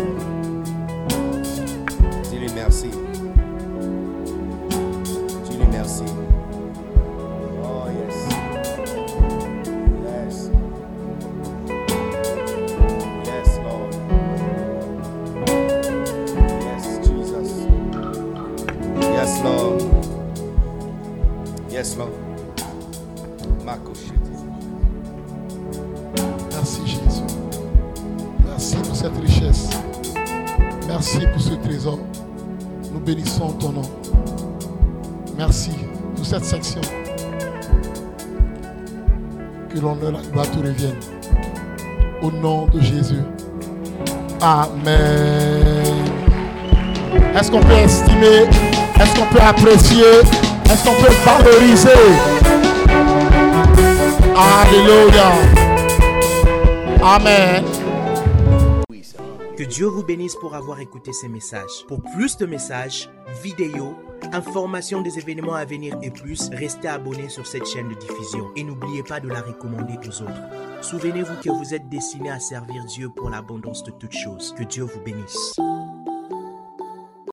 Cette 36.30 36.44
section. 36.44 36.80
Que 39.68 39.80
l'honneur 39.80 40.12
la 40.12 40.20
gloire 40.30 40.48
te 40.48 40.58
reviennent. 40.58 41.00
Au 42.22 42.30
nom 42.30 42.66
de 42.66 42.80
Jésus. 42.80 43.24
Amen. 44.40 46.04
Est-ce 47.34 47.50
qu'on 47.50 47.58
peut 47.58 47.72
estimer? 47.72 48.46
Est-ce 49.00 49.18
qu'on 49.18 49.26
peut 49.26 49.40
apprécier? 49.40 50.20
Est-ce 50.66 50.84
qu'on 50.84 51.02
peut 51.02 51.12
valoriser? 51.24 51.90
Alléluia. 54.36 55.32
Amen. 57.02 57.64
Que 59.56 59.64
Dieu 59.64 59.86
vous 59.86 60.04
bénisse 60.04 60.36
pour 60.36 60.54
avoir 60.54 60.78
écouté 60.78 61.12
ces 61.12 61.28
messages. 61.28 61.84
Pour 61.88 62.02
plus 62.14 62.36
de 62.36 62.46
messages, 62.46 63.10
vidéos, 63.42 63.96
informations 64.32 65.02
des 65.02 65.18
événements 65.18 65.54
à 65.54 65.64
venir 65.64 65.98
et 66.02 66.10
plus, 66.10 66.50
restez 66.52 66.88
abonnés 66.88 67.28
sur 67.28 67.46
cette 67.46 67.66
chaîne 67.66 67.88
de 67.88 67.94
diffusion 67.94 68.50
et 68.56 68.64
n'oubliez 68.64 69.02
pas 69.02 69.20
de 69.20 69.28
la 69.28 69.40
recommander 69.40 69.98
aux 70.06 70.22
autres. 70.22 70.82
Souvenez-vous 70.82 71.36
que 71.42 71.50
vous 71.50 71.74
êtes 71.74 71.88
destiné 71.88 72.30
à 72.30 72.40
servir 72.40 72.84
Dieu 72.84 73.10
pour 73.10 73.30
l'abondance 73.30 73.82
de 73.84 73.90
toutes 73.90 74.16
choses. 74.16 74.54
Que 74.56 74.64
Dieu 74.64 74.84
vous 74.84 75.00
bénisse. 75.00 75.54